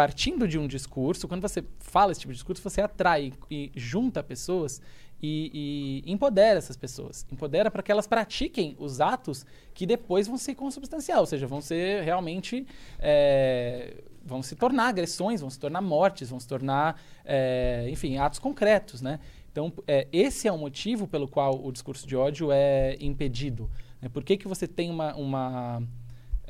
partindo 0.00 0.48
de 0.48 0.58
um 0.58 0.66
discurso, 0.66 1.28
quando 1.28 1.42
você 1.42 1.62
fala 1.78 2.10
esse 2.10 2.22
tipo 2.22 2.32
de 2.32 2.38
discurso, 2.38 2.62
você 2.62 2.80
atrai 2.80 3.34
e 3.50 3.70
junta 3.76 4.22
pessoas 4.22 4.80
e, 5.22 6.02
e 6.06 6.10
empodera 6.10 6.56
essas 6.56 6.74
pessoas. 6.74 7.26
Empodera 7.30 7.70
para 7.70 7.82
que 7.82 7.92
elas 7.92 8.06
pratiquem 8.06 8.74
os 8.78 8.98
atos 8.98 9.44
que 9.74 9.84
depois 9.84 10.26
vão 10.26 10.38
ser 10.38 10.54
consubstancial, 10.54 11.20
ou 11.20 11.26
seja, 11.26 11.46
vão 11.46 11.60
ser 11.60 12.02
realmente. 12.02 12.66
é, 12.98 14.02
vão 14.24 14.42
se 14.42 14.56
tornar 14.56 14.88
agressões, 14.88 15.42
vão 15.42 15.50
se 15.50 15.58
tornar 15.58 15.82
mortes, 15.82 16.30
vão 16.30 16.40
se 16.40 16.48
tornar, 16.48 16.98
é, 17.22 17.86
enfim, 17.90 18.16
atos 18.16 18.38
concretos, 18.38 19.02
né? 19.02 19.20
Então, 19.52 19.70
é, 19.86 20.08
esse 20.10 20.48
é 20.48 20.52
o 20.52 20.56
motivo 20.56 21.06
pelo 21.06 21.28
qual 21.28 21.62
o 21.62 21.70
discurso 21.70 22.06
de 22.06 22.16
ódio 22.16 22.50
é 22.50 22.96
impedido. 23.00 23.68
Né? 24.00 24.08
Por 24.08 24.24
que, 24.24 24.38
que 24.38 24.48
você 24.48 24.66
tem 24.66 24.88
uma, 24.90 25.14
uma 25.14 25.82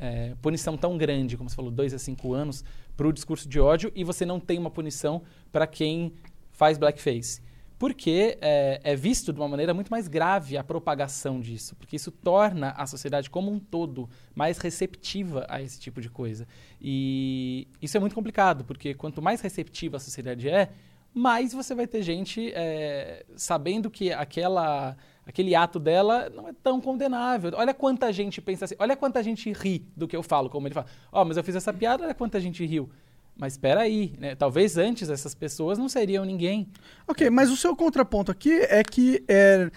é, 0.00 0.34
punição 0.40 0.76
tão 0.76 0.96
grande, 0.96 1.36
como 1.36 1.48
você 1.50 1.54
falou, 1.54 1.70
dois 1.70 1.92
a 1.92 1.98
cinco 1.98 2.32
anos, 2.32 2.64
para 3.00 3.08
o 3.08 3.12
discurso 3.14 3.48
de 3.48 3.58
ódio 3.58 3.90
e 3.94 4.04
você 4.04 4.26
não 4.26 4.38
tem 4.38 4.58
uma 4.58 4.70
punição 4.70 5.22
para 5.50 5.66
quem 5.66 6.12
faz 6.52 6.76
blackface? 6.76 7.40
Porque 7.78 8.36
é, 8.42 8.78
é 8.84 8.94
visto 8.94 9.32
de 9.32 9.40
uma 9.40 9.48
maneira 9.48 9.72
muito 9.72 9.88
mais 9.88 10.06
grave 10.06 10.58
a 10.58 10.62
propagação 10.62 11.40
disso, 11.40 11.74
porque 11.76 11.96
isso 11.96 12.10
torna 12.10 12.72
a 12.72 12.86
sociedade 12.86 13.30
como 13.30 13.50
um 13.50 13.58
todo 13.58 14.06
mais 14.34 14.58
receptiva 14.58 15.46
a 15.48 15.62
esse 15.62 15.80
tipo 15.80 15.98
de 15.98 16.10
coisa. 16.10 16.46
E 16.78 17.66
isso 17.80 17.96
é 17.96 18.00
muito 18.00 18.14
complicado, 18.14 18.66
porque 18.66 18.92
quanto 18.92 19.22
mais 19.22 19.40
receptiva 19.40 19.96
a 19.96 20.00
sociedade 20.00 20.50
é, 20.50 20.68
mais 21.14 21.54
você 21.54 21.74
vai 21.74 21.86
ter 21.86 22.02
gente 22.02 22.52
é, 22.54 23.24
sabendo 23.34 23.90
que 23.90 24.12
aquela, 24.12 24.94
aquele 25.30 25.54
ato 25.54 25.78
dela 25.78 26.30
não 26.34 26.48
é 26.48 26.52
tão 26.62 26.80
condenável. 26.80 27.52
Olha 27.54 27.72
quanta 27.72 28.12
gente 28.12 28.40
pensa 28.40 28.64
assim, 28.66 28.74
olha 28.78 28.94
quanta 28.96 29.22
gente 29.22 29.52
ri 29.52 29.86
do 29.96 30.06
que 30.06 30.16
eu 30.16 30.22
falo, 30.22 30.50
como 30.50 30.66
ele 30.66 30.74
fala. 30.74 30.86
Ó, 31.10 31.24
mas 31.24 31.36
eu 31.36 31.44
fiz 31.44 31.54
essa 31.56 31.72
piada, 31.72 32.04
olha 32.04 32.14
quanta 32.14 32.38
gente 32.40 32.64
riu. 32.66 32.90
Mas 33.36 33.54
espera 33.54 33.80
aí, 33.80 34.12
né? 34.18 34.34
Talvez 34.34 34.76
antes 34.76 35.08
essas 35.08 35.34
pessoas 35.34 35.78
não 35.78 35.88
seriam 35.88 36.24
ninguém. 36.26 36.68
Ok, 37.08 37.30
mas 37.30 37.50
o 37.50 37.56
seu 37.56 37.74
contraponto 37.74 38.30
aqui 38.30 38.52
é 38.68 38.82
que, 38.84 39.24
é, 39.26 39.70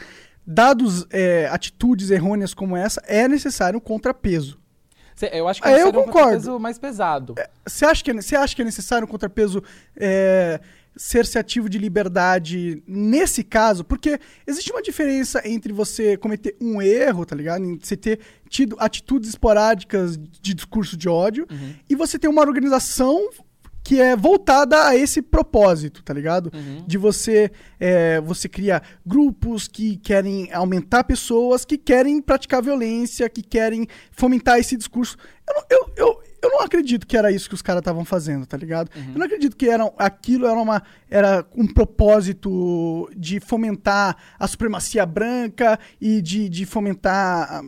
dados 0.46 1.06
é, 1.10 1.48
atitudes 1.50 2.12
errôneas 2.12 2.54
como 2.54 2.76
essa, 2.76 3.02
é 3.08 3.28
necessário 3.28 3.78
um 3.78 3.82
contrapeso. 3.82 4.60
Cê- 5.16 5.30
Eu 5.32 5.48
acho 5.48 5.62
que 5.62 5.68
Ah, 5.68 5.72
eu 5.72 5.86
seria 5.86 5.90
um 5.90 6.04
concordo. 6.06 6.12
contrapeso 6.20 6.60
mais 6.60 6.78
pesado. 6.80 7.36
Você 7.66 7.86
acha, 7.86 8.04
que 8.04 8.12
é, 8.12 8.14
você 8.16 8.36
acha 8.36 8.56
que 8.56 8.62
é 8.62 8.66
necessário 8.66 9.08
um 9.08 9.10
contrapeso 9.10 9.64
é, 9.96 10.60
ser-se 10.96 11.38
ativo 11.38 11.70
de 11.70 11.78
liberdade 11.78 12.84
nesse 12.88 13.44
caso? 13.44 13.84
Porque 13.84 14.20
existe 14.46 14.72
uma 14.72 14.82
diferença 14.82 15.42
entre 15.48 15.74
você 15.74 16.18
cometer 16.18 16.56
um 16.62 16.82
erro, 16.82 17.26
tá 17.26 17.36
ligado? 17.36 17.64
Em 17.64 17.78
você 17.78 17.98
ter 17.98 18.20
tido 18.50 18.76
atitudes 18.80 19.30
esporádicas 19.30 20.18
de 20.18 20.54
discurso 20.54 20.96
de 20.96 21.10
ódio 21.10 21.48
Uhum. 21.50 21.74
e 21.90 21.96
você 21.96 22.18
ter 22.20 22.28
uma 22.28 22.42
organização 22.42 23.30
que 23.84 24.00
é 24.00 24.16
voltada 24.16 24.88
a 24.88 24.96
esse 24.96 25.22
propósito, 25.22 26.02
tá 26.04 26.14
ligado? 26.14 26.50
Uhum. 26.54 26.86
De 26.88 26.98
você, 26.98 27.52
é, 27.78 28.22
você 28.22 28.48
cria 28.48 28.82
grupos 29.06 29.68
que 29.68 29.98
querem 29.98 30.50
aumentar 30.54 31.04
pessoas, 31.04 31.66
que 31.66 31.78
querem 31.78 32.22
praticar 32.22 32.64
violência, 32.64 33.28
que 33.30 33.42
querem 33.42 33.86
fomentar 34.12 34.58
esse 34.58 34.78
discurso. 34.78 35.18
Eu, 35.54 35.62
não- 35.62 35.66
eu, 35.70 35.94
eu, 35.96 36.24
eu 36.42 36.50
não 36.50 36.62
acredito 36.62 37.06
que 37.08 37.16
era 37.16 37.32
isso 37.32 37.48
que 37.48 37.56
os 37.56 37.62
caras 37.62 37.80
estavam 37.82 38.04
fazendo, 38.04 38.46
tá 38.46 38.58
ligado? 38.58 38.90
Eu 38.96 39.18
não 39.18 39.26
acredito 39.26 39.56
que 39.56 39.70
era, 39.70 39.86
aquilo 39.98 40.46
era, 40.46 40.60
uma, 40.60 40.84
era 41.10 41.46
um 41.56 41.66
propósito 41.68 43.10
de 43.16 43.40
fomentar 43.40 44.18
a 44.38 44.48
supremacia 44.48 45.06
branca 45.06 45.80
e 46.02 46.22
de, 46.22 46.50
de 46.50 46.66
fomentar 46.66 47.64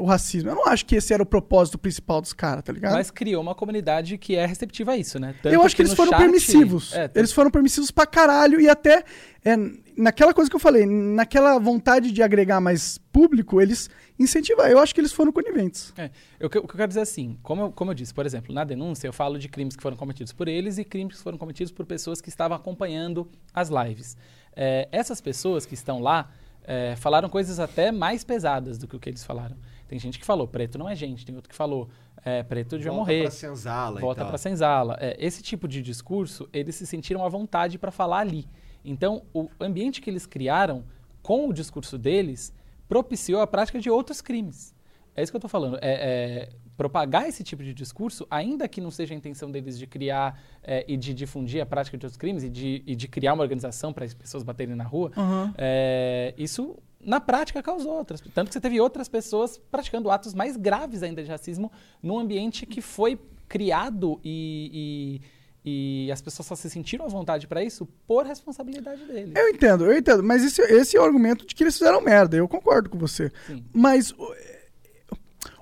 o 0.00 0.04
racismo. 0.06 0.50
Eu 0.50 0.54
não 0.54 0.66
acho 0.66 0.84
que 0.86 0.96
esse 0.96 1.12
era 1.12 1.22
o 1.22 1.26
propósito 1.26 1.78
principal 1.78 2.20
dos 2.20 2.32
caras, 2.32 2.62
tá 2.64 2.72
ligado? 2.72 2.92
Mas 2.94 3.10
criou 3.10 3.42
uma 3.42 3.54
comunidade 3.54 4.16
que 4.18 4.34
é 4.36 4.44
receptiva 4.46 4.92
a 4.92 4.96
isso, 4.96 5.18
né? 5.18 5.34
Tanto 5.42 5.52
eu 5.54 5.62
acho 5.62 5.74
que, 5.76 5.82
eles 5.82 5.90
no 5.92 5.96
foram 5.96 6.10
chat- 6.12 6.20
permissivos. 6.20 6.92
É, 6.94 7.10
Eles 7.14 7.32
foram 7.32 7.50
permissivos 7.50 7.90
pra 7.90 8.06
caralho 8.06 8.60
e 8.60 8.68
até 8.68 9.04
é, 9.44 9.56
naquela 9.96 10.32
coisa 10.32 10.48
que 10.50 10.56
eu 10.56 10.60
falei, 10.60 10.86
naquela 10.86 11.58
vontade 11.58 12.12
de 12.12 12.22
agregar 12.22 12.60
mais 12.60 12.98
público, 13.12 13.60
eles 13.60 13.90
incentivaram. 14.18 14.70
Eu 14.70 14.78
acho 14.78 14.94
que 14.94 15.00
eles 15.00 15.12
foram 15.12 15.32
coniventes. 15.32 15.92
É, 15.96 16.10
eu, 16.38 16.46
o 16.46 16.50
que 16.50 16.58
eu 16.58 16.62
quero 16.66 16.88
dizer 16.88 17.00
é 17.00 17.02
assim, 17.02 17.36
como 17.42 17.62
eu, 17.62 17.72
como 17.72 17.90
eu 17.90 17.94
disse, 17.94 18.14
por 18.14 18.24
exemplo, 18.24 18.54
na 18.54 18.64
denúncia 18.64 19.06
eu 19.06 19.12
falo 19.12 19.38
de 19.38 19.48
crimes 19.48 19.74
que 19.76 19.82
foram 19.82 19.96
cometidos 19.96 20.32
por 20.32 20.48
eles 20.48 20.78
e 20.78 20.84
crimes 20.84 21.16
que 21.16 21.22
foram 21.22 21.38
cometidos 21.38 21.72
por 21.72 21.84
pessoas 21.86 22.20
que 22.20 22.28
estavam 22.28 22.56
acompanhando 22.56 23.28
as 23.52 23.68
lives. 23.68 24.16
É, 24.54 24.88
essas 24.92 25.20
pessoas 25.20 25.64
que 25.66 25.74
estão 25.74 25.98
lá 26.00 26.30
é, 26.64 26.94
falaram 26.96 27.28
coisas 27.28 27.58
até 27.58 27.90
mais 27.90 28.22
pesadas 28.22 28.78
do 28.78 28.86
que 28.86 28.94
o 28.94 29.00
que 29.00 29.08
eles 29.10 29.24
falaram. 29.24 29.56
Tem 29.92 29.98
gente 29.98 30.18
que 30.18 30.24
falou, 30.24 30.48
preto 30.48 30.78
não 30.78 30.88
é 30.88 30.94
gente, 30.96 31.22
tem 31.22 31.34
outro 31.34 31.50
que 31.50 31.54
falou, 31.54 31.86
é, 32.24 32.42
preto 32.42 32.78
devia 32.78 32.90
Volta 32.90 33.04
morrer. 33.04 33.22
pra 33.24 33.30
senzala 33.30 34.00
volta 34.00 34.24
para 34.24 34.38
senzala. 34.38 34.96
É, 34.98 35.14
esse 35.18 35.42
tipo 35.42 35.68
de 35.68 35.82
discurso, 35.82 36.48
eles 36.50 36.76
se 36.76 36.86
sentiram 36.86 37.22
à 37.22 37.28
vontade 37.28 37.78
para 37.78 37.90
falar 37.90 38.20
ali. 38.20 38.48
Então, 38.82 39.22
o 39.34 39.50
ambiente 39.60 40.00
que 40.00 40.08
eles 40.08 40.24
criaram 40.24 40.82
com 41.22 41.46
o 41.46 41.52
discurso 41.52 41.98
deles 41.98 42.54
propiciou 42.88 43.42
a 43.42 43.46
prática 43.46 43.78
de 43.78 43.90
outros 43.90 44.22
crimes. 44.22 44.74
É 45.14 45.22
isso 45.22 45.30
que 45.30 45.36
eu 45.36 45.40
estou 45.40 45.50
falando. 45.50 45.76
É, 45.76 45.80
é, 45.82 46.48
propagar 46.74 47.28
esse 47.28 47.44
tipo 47.44 47.62
de 47.62 47.74
discurso, 47.74 48.26
ainda 48.30 48.66
que 48.66 48.80
não 48.80 48.90
seja 48.90 49.12
a 49.12 49.16
intenção 49.18 49.50
deles 49.50 49.78
de 49.78 49.86
criar 49.86 50.40
é, 50.62 50.86
e 50.88 50.96
de 50.96 51.12
difundir 51.12 51.60
a 51.60 51.66
prática 51.66 51.98
de 51.98 52.06
outros 52.06 52.16
crimes 52.16 52.44
e 52.44 52.48
de, 52.48 52.82
e 52.86 52.96
de 52.96 53.08
criar 53.08 53.34
uma 53.34 53.42
organização 53.42 53.92
para 53.92 54.06
as 54.06 54.14
pessoas 54.14 54.42
baterem 54.42 54.74
na 54.74 54.84
rua, 54.84 55.12
é, 55.58 56.32
isso 56.38 56.78
na 57.02 57.20
prática 57.20 57.62
causou 57.62 57.92
outras. 57.92 58.20
Tanto 58.34 58.48
que 58.48 58.54
você 58.54 58.60
teve 58.60 58.80
outras 58.80 59.08
pessoas 59.08 59.60
praticando 59.70 60.10
atos 60.10 60.34
mais 60.34 60.56
graves 60.56 61.02
ainda 61.02 61.22
de 61.22 61.30
racismo 61.30 61.70
num 62.02 62.18
ambiente 62.18 62.64
que 62.66 62.80
foi 62.80 63.18
criado 63.48 64.20
e, 64.24 65.20
e, 65.64 66.06
e 66.06 66.12
as 66.12 66.22
pessoas 66.22 66.46
só 66.46 66.54
se 66.54 66.70
sentiram 66.70 67.04
à 67.04 67.08
vontade 67.08 67.46
para 67.46 67.62
isso 67.62 67.86
por 68.06 68.24
responsabilidade 68.24 69.04
deles. 69.04 69.34
Eu 69.36 69.48
entendo, 69.48 69.84
eu 69.84 69.96
entendo. 69.96 70.22
Mas 70.22 70.44
esse, 70.44 70.62
esse 70.62 70.96
é 70.96 71.00
o 71.00 71.04
argumento 71.04 71.46
de 71.46 71.54
que 71.54 71.62
eles 71.62 71.76
fizeram 71.76 72.00
merda. 72.00 72.36
Eu 72.36 72.48
concordo 72.48 72.88
com 72.88 72.98
você. 72.98 73.30
Sim. 73.46 73.64
Mas 73.72 74.12
o, 74.12 74.34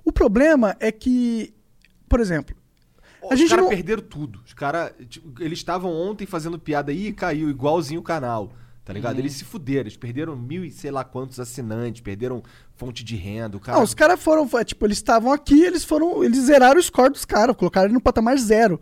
o 0.04 0.12
problema 0.12 0.76
é 0.78 0.92
que, 0.92 1.54
por 2.08 2.20
exemplo, 2.20 2.54
a 3.22 3.34
Os 3.34 3.38
gente 3.38 3.50
caras 3.50 3.64
não... 3.64 3.70
perderam 3.70 4.02
tudo. 4.02 4.40
Os 4.44 4.54
caras, 4.54 4.92
tipo, 5.08 5.42
eles 5.42 5.58
estavam 5.58 5.92
ontem 5.92 6.26
fazendo 6.26 6.58
piada 6.58 6.90
aí 6.90 7.08
e 7.08 7.12
caiu 7.12 7.50
igualzinho 7.50 8.00
o 8.00 8.04
canal. 8.04 8.52
Tá 8.90 8.94
ligado? 8.94 9.14
Uhum. 9.14 9.20
Eles 9.20 9.34
se 9.34 9.44
fuderam, 9.44 9.82
eles 9.82 9.96
perderam 9.96 10.34
mil 10.34 10.64
e 10.64 10.70
sei 10.72 10.90
lá 10.90 11.04
quantos 11.04 11.38
assinantes, 11.38 12.00
perderam 12.00 12.42
fonte 12.74 13.04
de 13.04 13.14
renda. 13.14 13.56
O 13.56 13.60
cara... 13.60 13.78
Não, 13.78 13.84
os 13.84 13.94
caras 13.94 14.20
foram, 14.20 14.48
foi, 14.48 14.64
tipo, 14.64 14.84
eles 14.84 14.98
estavam 14.98 15.32
aqui, 15.32 15.62
eles 15.62 15.84
foram, 15.84 16.24
eles 16.24 16.40
zeraram 16.40 16.76
o 16.76 16.82
score 16.82 17.12
dos 17.12 17.24
caras, 17.24 17.54
colocaram 17.54 17.86
ele 17.86 17.94
no 17.94 18.00
patamar 18.00 18.36
zero. 18.36 18.80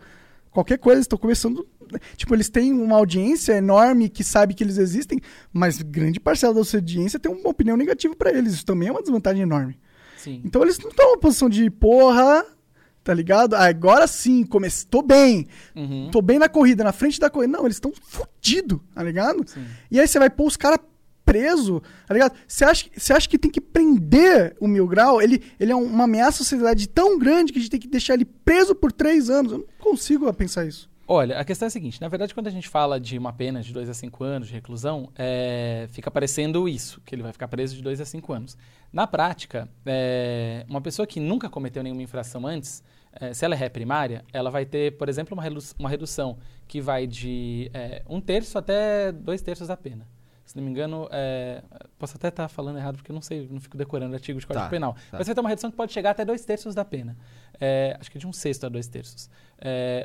Qualquer 0.50 0.78
coisa, 0.78 0.96
eles 0.96 1.04
estão 1.04 1.18
começando, 1.18 1.68
tipo, 2.16 2.34
eles 2.34 2.48
têm 2.48 2.72
uma 2.72 2.96
audiência 2.96 3.52
enorme 3.52 4.08
que 4.08 4.24
sabe 4.24 4.54
que 4.54 4.64
eles 4.64 4.78
existem, 4.78 5.20
mas 5.52 5.82
grande 5.82 6.18
parcela 6.18 6.54
da 6.54 6.64
sua 6.64 6.78
audiência 6.78 7.18
tem 7.18 7.30
uma 7.30 7.50
opinião 7.50 7.76
negativa 7.76 8.16
pra 8.16 8.32
eles. 8.32 8.54
Isso 8.54 8.64
também 8.64 8.88
é 8.88 8.90
uma 8.90 9.02
desvantagem 9.02 9.42
enorme. 9.42 9.78
Sim. 10.16 10.40
Então 10.42 10.62
eles 10.62 10.78
não 10.78 10.88
estão 10.88 11.04
numa 11.04 11.18
posição 11.18 11.50
de 11.50 11.68
porra, 11.68 12.46
tá 13.08 13.14
ligado? 13.14 13.54
Agora 13.54 14.06
sim, 14.06 14.44
comece... 14.44 14.86
tô 14.86 15.00
bem. 15.00 15.46
Uhum. 15.74 16.10
Tô 16.12 16.20
bem 16.20 16.38
na 16.38 16.46
corrida, 16.46 16.84
na 16.84 16.92
frente 16.92 17.18
da 17.18 17.30
corrida. 17.30 17.56
Não, 17.56 17.64
eles 17.64 17.76
estão 17.76 17.90
fudidos, 18.02 18.78
tá 18.94 19.02
ligado? 19.02 19.48
Sim. 19.48 19.64
E 19.90 19.98
aí 19.98 20.06
você 20.06 20.18
vai 20.18 20.28
pôr 20.28 20.46
os 20.46 20.58
caras 20.58 20.78
preso, 21.24 21.82
tá 22.06 22.12
ligado? 22.12 22.34
Você 22.46 22.66
acha, 22.66 22.86
você 22.94 23.12
acha 23.14 23.26
que 23.26 23.38
tem 23.38 23.50
que 23.50 23.62
prender 23.62 24.54
o 24.60 24.68
Mil 24.68 24.86
Grau? 24.86 25.22
Ele, 25.22 25.42
ele 25.58 25.72
é 25.72 25.76
um- 25.76 25.84
uma 25.84 26.04
ameaça 26.04 26.42
à 26.42 26.44
sociedade 26.44 26.86
tão 26.86 27.18
grande 27.18 27.50
que 27.50 27.58
a 27.58 27.62
gente 27.62 27.70
tem 27.70 27.80
que 27.80 27.88
deixar 27.88 28.12
ele 28.12 28.26
preso 28.26 28.74
por 28.74 28.92
três 28.92 29.30
anos. 29.30 29.52
Eu 29.52 29.58
não 29.58 29.66
consigo 29.78 30.30
pensar 30.34 30.66
isso. 30.66 30.86
Olha, 31.10 31.38
a 31.38 31.44
questão 31.46 31.64
é 31.64 31.68
a 31.68 31.70
seguinte: 31.70 31.98
na 32.02 32.08
verdade, 32.08 32.34
quando 32.34 32.48
a 32.48 32.50
gente 32.50 32.68
fala 32.68 33.00
de 33.00 33.16
uma 33.16 33.32
pena 33.32 33.62
de 33.62 33.72
2 33.72 33.88
a 33.88 33.94
5 33.94 34.22
anos 34.24 34.48
de 34.48 34.52
reclusão, 34.54 35.10
é, 35.16 35.88
fica 35.92 36.10
parecendo 36.10 36.68
isso, 36.68 37.00
que 37.06 37.14
ele 37.14 37.22
vai 37.22 37.32
ficar 37.32 37.48
preso 37.48 37.74
de 37.74 37.80
2 37.82 37.98
a 38.02 38.04
5 38.04 38.30
anos. 38.34 38.58
Na 38.92 39.06
prática, 39.06 39.66
é, 39.86 40.64
uma 40.68 40.80
pessoa 40.82 41.06
que 41.06 41.18
nunca 41.20 41.48
cometeu 41.48 41.82
nenhuma 41.82 42.02
infração 42.02 42.46
antes, 42.46 42.82
é, 43.12 43.32
se 43.34 43.44
ela 43.44 43.54
é 43.54 43.58
ré 43.58 43.68
primária, 43.68 44.24
ela 44.32 44.50
vai 44.50 44.64
ter, 44.66 44.96
por 44.96 45.08
exemplo, 45.08 45.34
uma, 45.34 45.42
redu- 45.42 45.60
uma 45.78 45.88
redução 45.88 46.38
que 46.66 46.80
vai 46.80 47.06
de 47.06 47.70
é, 47.74 48.02
um 48.08 48.20
terço 48.20 48.58
até 48.58 49.10
dois 49.12 49.40
terços 49.42 49.68
da 49.68 49.76
pena. 49.76 50.06
Se 50.44 50.56
não 50.56 50.64
me 50.64 50.70
engano, 50.70 51.06
é, 51.12 51.62
posso 51.98 52.16
até 52.16 52.28
estar 52.28 52.48
falando 52.48 52.78
errado 52.78 52.96
porque 52.96 53.10
eu 53.10 53.14
não 53.14 53.20
sei, 53.20 53.46
não 53.50 53.60
fico 53.60 53.76
decorando 53.76 54.14
artigo 54.14 54.40
de 54.40 54.46
Código 54.46 54.64
Tá, 54.64 54.70
Penal. 54.70 54.94
tá. 55.10 55.18
Mas 55.18 55.26
vai 55.26 55.34
ter 55.34 55.40
uma 55.42 55.48
redução 55.50 55.70
que 55.70 55.76
pode 55.76 55.92
chegar 55.92 56.12
até 56.12 56.24
dois 56.24 56.42
terços 56.42 56.74
da 56.74 56.86
pena. 56.86 57.18
É, 57.60 57.94
acho 58.00 58.10
que 58.10 58.18
de 58.18 58.26
um 58.26 58.32
sexto 58.32 58.64
a 58.64 58.68
dois 58.70 58.88
terços. 58.88 59.28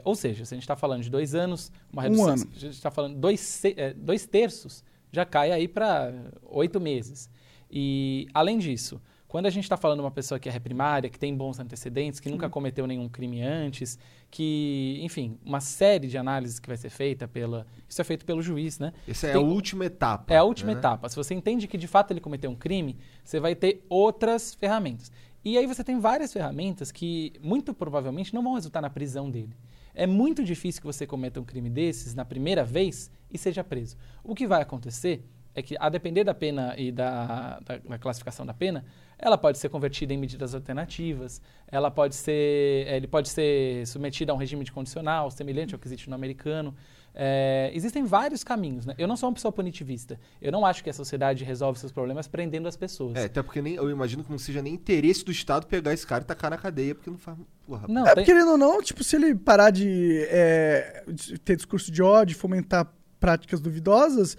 Ou 0.03 0.15
seja, 0.15 0.43
se 0.43 0.53
a 0.53 0.57
gente 0.57 0.63
está 0.63 0.75
falando 0.75 1.01
de 1.01 1.09
dois 1.09 1.34
anos, 1.34 1.71
uma 1.91 2.01
Um 2.01 2.03
redução. 2.03 2.27
ano. 2.27 2.38
Se 2.39 2.47
a 2.57 2.59
gente 2.59 2.73
está 2.73 2.91
falando 2.91 3.15
dois, 3.17 3.61
dois 3.95 4.25
terços 4.25 4.84
já 5.13 5.23
cai 5.23 5.51
aí 5.53 5.65
para 5.65 6.11
oito 6.49 6.81
meses. 6.81 7.30
E, 7.71 8.27
além 8.34 8.57
disso, 8.59 9.01
quando 9.34 9.47
a 9.47 9.49
gente 9.49 9.64
está 9.64 9.76
falando 9.76 9.97
de 9.97 10.03
uma 10.05 10.11
pessoa 10.11 10.39
que 10.39 10.47
é 10.47 10.51
reprimária, 10.51 11.10
que 11.10 11.18
tem 11.18 11.35
bons 11.35 11.60
antecedentes, 11.60 12.19
que 12.19 12.30
nunca 12.30 12.47
cometeu 12.47 12.85
nenhum 12.85 13.10
crime 13.10 13.41
antes, 13.41 13.97
que, 14.30 14.99
enfim, 15.01 15.39
uma 15.43 15.60
série 15.60 16.07
de 16.07 16.15
análises 16.19 16.60
que 16.60 16.68
vai 16.68 16.77
ser 16.77 16.91
feita 16.91 17.27
pela. 17.27 17.65
Isso 17.89 17.99
é 17.99 18.03
feito 18.03 18.26
pelo 18.27 18.43
juiz, 18.43 18.77
né? 18.77 18.93
Essa 19.07 19.26
é 19.30 19.34
Tem- 19.34 19.41
a 19.41 19.43
última 19.43 19.85
etapa. 19.85 20.31
É 20.31 20.38
a 20.38 20.43
última 20.43 20.72
né? 20.72 20.77
etapa. 20.77 21.10
Se 21.10 21.15
você 21.15 21.34
entende 21.34 21.68
que 21.68 21.80
de 21.80 21.88
fato 21.88 22.11
ele 22.11 22.22
cometeu 22.22 22.51
um 22.51 22.55
crime, 22.55 22.95
você 23.23 23.39
vai 23.39 23.55
ter 23.55 23.84
outras 23.89 24.53
ferramentas. 24.53 25.11
E 25.43 25.57
aí 25.57 25.65
você 25.65 25.84
tem 25.84 25.99
várias 25.99 26.31
ferramentas 26.31 26.91
que 26.91 27.34
muito 27.41 27.73
provavelmente 27.73 28.35
não 28.35 28.43
vão 28.43 28.53
resultar 28.53 28.81
na 28.81 28.89
prisão 28.91 29.31
dele. 29.31 29.55
É 29.95 30.05
muito 30.05 30.43
difícil 30.43 30.80
que 30.80 30.85
você 30.85 31.07
cometa 31.07 31.39
um 31.39 31.43
crime 31.43 31.72
desses 31.72 32.14
na 32.14 32.23
primeira 32.23 32.64
vez 32.64 33.10
e 33.31 33.38
seja 33.39 33.64
preso. 33.64 33.97
O 34.23 34.35
que 34.35 34.45
vai 34.45 34.61
acontecer 34.61 35.26
é 35.55 35.61
que, 35.61 35.76
a 35.80 35.88
depender 35.89 36.23
da 36.23 36.34
pena 36.34 36.76
e 36.77 36.91
da, 36.91 37.60
da- 37.60 37.77
da 37.77 37.97
classificação 37.99 38.43
da 38.45 38.53
pena, 38.55 38.84
ela 39.18 39.38
pode 39.38 39.57
ser 39.57 39.69
convertida 39.69 40.14
em 40.14 40.18
medidas 40.18 40.53
alternativas, 40.56 41.41
ela 41.72 41.90
pode 41.91 42.15
ser, 42.15 42.88
ele 42.88 43.07
pode 43.07 43.30
ser 43.30 43.85
submetido 43.88 44.31
a 44.31 44.35
um 44.35 44.38
regime 44.38 44.64
de 44.64 44.72
condicional, 44.72 45.30
semelhante 45.31 45.73
ao 45.73 45.80
que 45.80 45.88
existe 45.88 46.10
no 46.10 46.15
americano. 46.15 46.76
É, 47.15 47.69
existem 47.76 48.03
vários 48.03 48.44
caminhos. 48.44 48.88
Né? 48.88 48.95
Eu 48.98 49.07
não 49.07 49.15
sou 49.15 49.30
uma 49.30 49.35
pessoa 49.35 49.52
punitivista. 49.52 50.19
Eu 50.41 50.52
não 50.52 50.65
acho 50.65 50.84
que 50.84 50.90
a 50.90 50.94
sociedade 50.94 51.44
resolve 51.44 51.77
seus 51.80 51.91
problemas 51.91 52.27
prendendo 52.27 52.68
as 52.68 52.76
pessoas. 52.76 53.15
É, 53.15 53.26
até 53.26 53.44
porque 53.44 53.61
nem, 53.61 53.76
eu 53.76 53.88
imagino 53.90 54.23
que 54.23 54.31
não 54.31 54.40
seja 54.40 54.64
nem 54.64 54.73
interesse 54.73 55.23
do 55.23 55.31
Estado 55.31 55.68
pegar 55.68 55.94
esse 55.94 56.07
cara 56.07 56.23
e 56.23 56.26
tacar 56.26 56.49
na 56.49 56.57
cadeia, 56.57 56.95
porque 56.95 57.11
não 57.11 57.18
faz. 57.19 57.38
Porra, 57.68 57.85
Não, 57.88 58.07
É, 58.07 58.15
tem- 58.15 58.26
querendo 58.26 58.52
ou 58.52 58.57
não, 58.57 58.81
tipo, 58.81 59.03
se 59.03 59.15
ele 59.15 59.35
parar 59.35 59.69
de 59.69 60.26
é, 60.30 61.03
de 61.07 61.38
ter 61.38 61.56
discurso 61.56 61.91
de 61.91 62.02
ódio, 62.02 62.35
fomentar 62.35 62.91
práticas 63.24 63.62
duvidosas, 63.62 64.36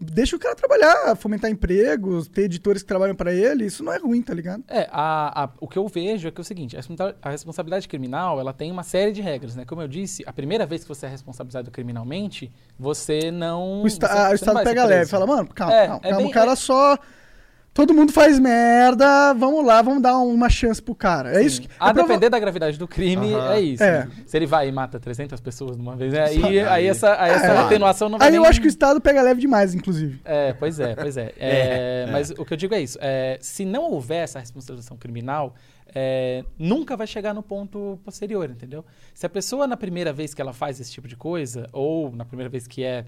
deixa 0.00 0.36
o 0.36 0.38
cara 0.38 0.54
trabalhar, 0.54 1.16
fomentar 1.16 1.50
empregos, 1.50 2.28
ter 2.28 2.42
editores 2.42 2.82
que 2.82 2.86
trabalham 2.86 3.16
pra 3.16 3.32
ele, 3.32 3.64
isso 3.66 3.82
não 3.82 3.92
é 3.92 3.98
ruim, 3.98 4.22
tá 4.22 4.32
ligado? 4.32 4.62
É, 4.68 4.88
a- 4.92 5.42
a- 5.44 5.50
o 5.60 5.66
que 5.66 5.76
eu 5.76 5.88
vejo 5.88 6.28
é 6.28 6.30
que 6.30 6.40
é 6.40 6.42
o 6.42 6.44
seguinte, 6.44 6.76
a 6.76 6.78
responsa- 6.78 7.16
a 7.20 7.30
responsabilidade 7.30 7.88
criminal, 7.88 8.38
ela 8.38 8.52
tem 8.52 8.70
uma 8.70 8.84
série 8.84 9.10
de 9.10 9.20
regras, 9.20 9.56
né? 9.56 9.64
Como 9.64 9.82
eu 9.82 9.88
disse, 9.88 10.22
a 10.24 10.32
primeira 10.32 10.64
vez 10.66 10.82
que 10.82 10.88
você 10.88 11.06
é 11.06 11.08
responsabilizado 11.08 11.68
criminalmente, 11.72 12.48
você 12.78 13.32
não... 13.32 13.82
O, 13.82 13.86
esta- 13.88 14.06
você- 14.06 14.12
ah, 14.12 14.26
você 14.28 14.32
o 14.32 14.34
Estado 14.36 14.62
pega 14.62 14.84
leve, 14.84 15.10
fala, 15.10 15.26
mano, 15.26 15.48
calma, 15.52 15.74
É, 15.74 15.86
calma, 15.88 16.00
é 16.04 16.08
calma, 16.10 16.16
bem- 16.18 16.26
o 16.28 16.30
cara 16.32 16.52
é- 16.52 16.56
só... 16.56 16.96
Todo 17.78 17.94
mundo 17.94 18.12
faz 18.12 18.40
merda, 18.40 19.32
vamos 19.34 19.64
lá, 19.64 19.80
vamos 19.80 20.02
dar 20.02 20.18
uma 20.18 20.50
chance 20.50 20.82
pro 20.82 20.96
cara. 20.96 21.38
É 21.40 21.44
isso 21.44 21.62
que... 21.62 21.68
A 21.78 21.90
é 21.90 21.92
prova- 21.92 22.08
depender 22.08 22.28
da 22.28 22.36
gravidade 22.36 22.76
do 22.76 22.88
crime, 22.88 23.32
Aham. 23.32 23.52
é 23.54 23.60
isso. 23.60 23.84
É. 23.84 24.08
Se 24.26 24.36
ele 24.36 24.46
vai 24.46 24.66
e 24.68 24.72
mata 24.72 24.98
300 24.98 25.40
pessoas 25.40 25.76
de 25.76 25.80
uma 25.82 25.94
vez, 25.94 26.12
né? 26.12 26.24
aí, 26.24 26.42
Aí- 26.44 26.58
aí 26.60 26.86
essa, 26.88 27.14
aí 27.22 27.30
essa 27.30 27.46
É. 27.46 27.58
atenuação 27.58 28.08
não 28.08 28.18
vai 28.18 28.26
Aí 28.26 28.34
eu 28.34 28.40
nem- 28.42 28.50
acho 28.50 28.60
que 28.60 28.66
o 28.66 28.68
Estado 28.68 29.00
pega 29.00 29.22
leve 29.22 29.40
demais, 29.40 29.76
inclusive. 29.76 30.20
É, 30.24 30.52
pois 30.54 30.80
é, 30.80 30.96
pois 30.96 31.16
é. 31.16 31.32
É, 31.38 32.08
Mas 32.10 32.30
o 32.30 32.44
que 32.44 32.52
eu 32.52 32.56
digo 32.56 32.74
é 32.74 32.80
isso. 32.80 32.98
é, 33.00 33.38
se 33.40 33.64
não 33.64 33.84
houver 33.92 34.24
essa 34.24 34.40
responsabilização 34.40 34.96
criminal, 34.96 35.54
é, 35.94 36.44
nunca 36.58 36.96
vai 36.96 37.06
chegar 37.06 37.32
no 37.32 37.44
ponto 37.44 37.96
posterior, 38.04 38.50
entendeu? 38.50 38.84
Se 39.14 39.24
a 39.24 39.28
pessoa, 39.28 39.68
na 39.68 39.76
primeira 39.76 40.12
vez 40.12 40.34
que 40.34 40.42
ela 40.42 40.52
faz 40.52 40.80
esse 40.80 40.90
tipo 40.90 41.06
de 41.06 41.14
coisa, 41.16 41.68
ou 41.72 42.10
na 42.10 42.24
primeira 42.24 42.50
vez 42.50 42.66
que 42.66 42.82
é 42.82 43.04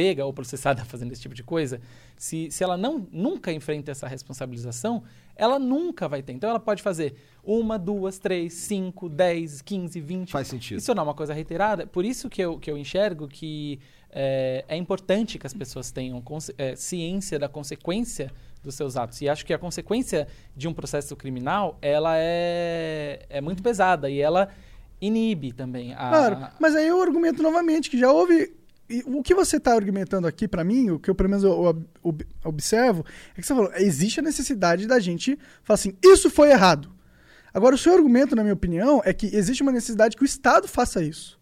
pega 0.00 0.24
ou 0.24 0.32
processada 0.32 0.82
fazendo 0.86 1.12
esse 1.12 1.20
tipo 1.20 1.34
de 1.34 1.42
coisa, 1.42 1.78
se, 2.16 2.50
se 2.50 2.64
ela 2.64 2.78
não 2.78 3.06
nunca 3.12 3.52
enfrenta 3.52 3.90
essa 3.90 4.08
responsabilização, 4.08 5.02
ela 5.36 5.58
nunca 5.58 6.08
vai 6.08 6.22
ter. 6.22 6.32
Então 6.32 6.48
ela 6.48 6.58
pode 6.58 6.82
fazer 6.82 7.16
uma, 7.44 7.78
duas, 7.78 8.18
três, 8.18 8.54
cinco, 8.54 9.10
dez, 9.10 9.60
quinze, 9.60 10.00
vinte. 10.00 10.32
Faz 10.32 10.48
sentido. 10.48 10.78
Isso 10.78 10.94
não 10.94 11.02
é 11.02 11.04
uma 11.04 11.14
coisa 11.14 11.34
reiterada. 11.34 11.86
Por 11.86 12.02
isso 12.02 12.30
que 12.30 12.40
eu, 12.40 12.58
que 12.58 12.70
eu 12.70 12.78
enxergo 12.78 13.28
que 13.28 13.78
é, 14.10 14.64
é 14.68 14.76
importante 14.76 15.38
que 15.38 15.46
as 15.46 15.52
pessoas 15.52 15.90
tenham 15.90 16.22
é, 16.56 16.74
ciência 16.74 17.38
da 17.38 17.48
consequência 17.48 18.32
dos 18.62 18.74
seus 18.74 18.96
atos. 18.96 19.20
E 19.20 19.28
acho 19.28 19.44
que 19.44 19.52
a 19.52 19.58
consequência 19.58 20.26
de 20.56 20.66
um 20.66 20.72
processo 20.72 21.14
criminal, 21.14 21.78
ela 21.82 22.14
é, 22.16 23.26
é 23.28 23.40
muito 23.42 23.62
pesada 23.62 24.08
e 24.08 24.18
ela 24.18 24.48
inibe 24.98 25.52
também 25.52 25.92
a... 25.92 26.08
Claro, 26.08 26.46
mas 26.58 26.74
aí 26.74 26.86
eu 26.86 27.00
argumento 27.02 27.42
novamente 27.42 27.90
que 27.90 27.98
já 27.98 28.10
houve. 28.10 28.59
E 28.90 29.02
O 29.06 29.22
que 29.22 29.34
você 29.34 29.56
está 29.58 29.72
argumentando 29.74 30.26
aqui 30.26 30.48
pra 30.48 30.64
mim, 30.64 30.90
o 30.90 30.98
que 30.98 31.08
eu 31.10 31.14
pelo 31.14 31.28
menos 31.28 31.44
eu 31.44 31.52
ob- 32.02 32.26
observo, 32.44 33.04
é 33.36 33.40
que 33.40 33.46
você 33.46 33.54
falou, 33.54 33.70
existe 33.74 34.20
a 34.20 34.22
necessidade 34.22 34.86
da 34.86 34.98
gente 34.98 35.38
falar 35.62 35.74
assim, 35.74 35.96
isso 36.02 36.28
foi 36.30 36.50
errado. 36.50 36.90
Agora, 37.52 37.74
o 37.74 37.78
seu 37.78 37.92
argumento, 37.94 38.36
na 38.36 38.42
minha 38.42 38.54
opinião, 38.54 39.00
é 39.04 39.12
que 39.12 39.26
existe 39.34 39.62
uma 39.62 39.72
necessidade 39.72 40.16
que 40.16 40.22
o 40.22 40.24
Estado 40.24 40.68
faça 40.68 41.02
isso. 41.02 41.38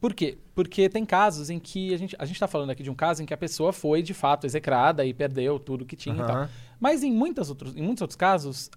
Por 0.00 0.14
quê? 0.14 0.38
Porque 0.54 0.88
tem 0.88 1.04
casos 1.04 1.50
em 1.50 1.58
que 1.58 1.92
a 1.92 1.96
gente 1.98 2.16
a 2.18 2.24
gente 2.24 2.36
está 2.36 2.46
falando 2.48 2.70
aqui 2.70 2.82
de 2.82 2.90
um 2.90 2.94
caso 2.94 3.22
em 3.22 3.26
que 3.26 3.34
a 3.34 3.36
pessoa 3.36 3.72
foi 3.72 4.02
de 4.02 4.14
fato 4.14 4.46
execrada 4.46 5.04
e 5.04 5.12
perdeu 5.12 5.58
tudo 5.58 5.84
que 5.84 5.94
tinha 5.96 6.14
e 6.14 6.18
tal. 6.18 6.48
Mas 6.78 7.02
em, 7.02 7.12
muitas 7.12 7.50
outros, 7.50 7.76
em 7.76 7.82
muitos 7.82 8.00
outros 8.00 8.16
casos, 8.16 8.70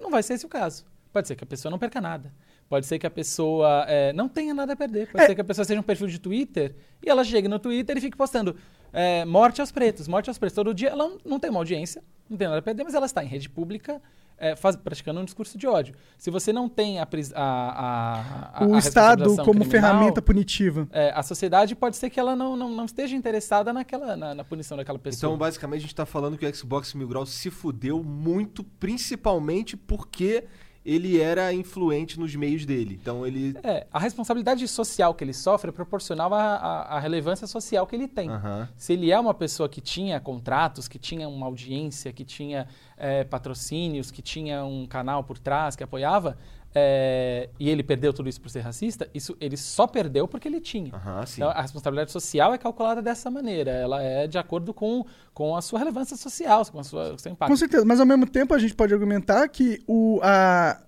não 0.00 0.10
vai 0.10 0.22
ser 0.22 0.34
esse 0.34 0.46
o 0.46 0.48
caso. 0.48 0.84
Pode 1.12 1.26
ser 1.26 1.34
que 1.34 1.42
a 1.42 1.46
pessoa 1.46 1.70
não 1.70 1.78
perca 1.78 2.00
nada. 2.00 2.32
Pode 2.72 2.86
ser 2.86 2.98
que 2.98 3.06
a 3.06 3.10
pessoa 3.10 3.84
é, 3.86 4.14
não 4.14 4.30
tenha 4.30 4.54
nada 4.54 4.72
a 4.72 4.76
perder. 4.76 5.06
Pode 5.12 5.24
É. 5.24 5.26
ser 5.26 5.34
que 5.34 5.42
a 5.42 5.44
pessoa 5.44 5.62
seja 5.62 5.78
um 5.78 5.82
perfil 5.82 6.06
de 6.06 6.18
Twitter 6.18 6.74
e 7.04 7.10
ela 7.10 7.22
chegue 7.22 7.46
no 7.46 7.58
Twitter 7.58 7.94
e 7.98 8.00
fique 8.00 8.16
postando 8.16 8.56
é, 8.94 9.26
morte 9.26 9.60
aos 9.60 9.70
pretos, 9.70 10.08
morte 10.08 10.30
aos 10.30 10.38
pretos. 10.38 10.54
Todo 10.56 10.72
dia 10.72 10.88
ela 10.88 11.06
não, 11.06 11.18
não 11.22 11.38
tem 11.38 11.50
uma 11.50 11.60
audiência, 11.60 12.02
não 12.30 12.36
tem 12.38 12.46
nada 12.48 12.60
a 12.60 12.62
perder, 12.62 12.82
mas 12.82 12.94
ela 12.94 13.04
está 13.04 13.22
em 13.22 13.26
rede 13.26 13.50
pública 13.50 14.00
é, 14.38 14.56
faz- 14.56 14.74
praticando 14.74 15.20
um 15.20 15.24
discurso 15.24 15.58
de 15.58 15.66
ódio. 15.68 15.94
Se 16.16 16.30
você 16.30 16.50
não 16.50 16.66
tem 16.66 16.98
a, 16.98 17.06
a, 17.34 17.42
a, 17.44 18.64
a 18.64 18.66
o 18.66 18.74
a 18.74 18.78
Estado 18.78 19.24
como 19.36 19.60
criminal, 19.60 19.70
ferramenta 19.70 20.22
punitiva. 20.22 20.88
é, 20.92 21.12
a 21.14 21.22
sociedade 21.22 21.76
pode 21.76 21.96
ser 21.98 22.08
que 22.08 22.18
ela 22.18 22.34
não, 22.34 22.56
não, 22.56 22.70
não 22.70 22.84
esteja 22.86 23.14
interessada 23.14 23.70
naquela, 23.72 24.16
na, 24.16 24.34
na 24.34 24.44
punição 24.44 24.76
daquela 24.78 24.98
pessoa. 24.98 25.28
Então, 25.30 25.38
basicamente, 25.38 25.80
a 25.80 25.82
gente 25.82 25.94
tá 25.94 26.06
falando 26.06 26.38
que 26.38 26.46
o 26.46 26.54
Xbox 26.56 26.94
Mil 26.94 27.06
Grau 27.06 27.26
se 27.26 27.50
fudeu 27.50 28.02
muito, 28.02 28.64
principalmente 28.64 29.76
porque 29.76 30.44
ele 30.84 31.20
era 31.20 31.52
influente 31.52 32.18
nos 32.18 32.34
meios 32.34 32.66
dele. 32.66 32.98
Então 33.00 33.26
ele. 33.26 33.54
É, 33.62 33.86
a 33.92 33.98
responsabilidade 33.98 34.66
social 34.66 35.14
que 35.14 35.22
ele 35.22 35.32
sofre 35.32 35.68
é 35.68 35.72
proporcional 35.72 36.32
à, 36.34 36.42
à- 36.56 36.96
à 36.96 36.98
relevância 36.98 37.46
social 37.46 37.86
que 37.86 37.94
ele 37.94 38.08
tem. 38.08 38.28
Aham. 38.28 38.68
Se 38.76 38.92
ele 38.92 39.10
é 39.12 39.18
uma 39.18 39.32
pessoa 39.34 39.68
que 39.68 39.80
tinha 39.80 40.18
contratos, 40.20 40.88
que 40.88 40.98
tinha 40.98 41.28
uma 41.28 41.46
audiência, 41.46 42.12
que 42.12 42.24
tinha 42.24 42.66
é, 42.96 43.22
patrocínios, 43.24 44.10
que 44.10 44.20
tinha 44.22 44.64
um 44.64 44.86
canal 44.86 45.22
por 45.22 45.38
trás 45.38 45.76
que 45.76 45.84
apoiava, 45.84 46.36
é, 46.74 47.50
e 47.58 47.68
ele 47.68 47.82
perdeu 47.82 48.12
tudo 48.12 48.28
isso 48.28 48.40
por 48.40 48.48
ser 48.48 48.60
racista, 48.60 49.08
isso 49.12 49.36
ele 49.40 49.56
só 49.56 49.86
perdeu 49.86 50.26
porque 50.26 50.48
ele 50.48 50.60
tinha. 50.60 50.90
Sim. 51.26 51.42
Então, 51.42 51.50
a 51.50 51.60
responsabilidade 51.60 52.10
social 52.10 52.54
é 52.54 52.58
calculada 52.58 53.02
dessa 53.02 53.30
maneira. 53.30 53.70
Ela 53.70 54.02
é 54.02 54.26
de 54.26 54.38
acordo 54.38 54.72
com, 54.72 55.04
com 55.34 55.54
a 55.54 55.62
sua 55.62 55.78
relevância 55.78 56.16
social, 56.16 56.64
com 56.66 56.78
a 56.80 56.84
sua, 56.84 57.14
o 57.14 57.18
seu 57.18 57.32
impacto. 57.32 57.50
Com 57.50 57.56
certeza, 57.56 57.84
mas 57.84 58.00
ao 58.00 58.06
mesmo 58.06 58.26
tempo 58.26 58.54
a 58.54 58.58
gente 58.58 58.74
pode 58.74 58.94
argumentar 58.94 59.46
que 59.48 59.80
o, 59.86 60.18
a, 60.22 60.80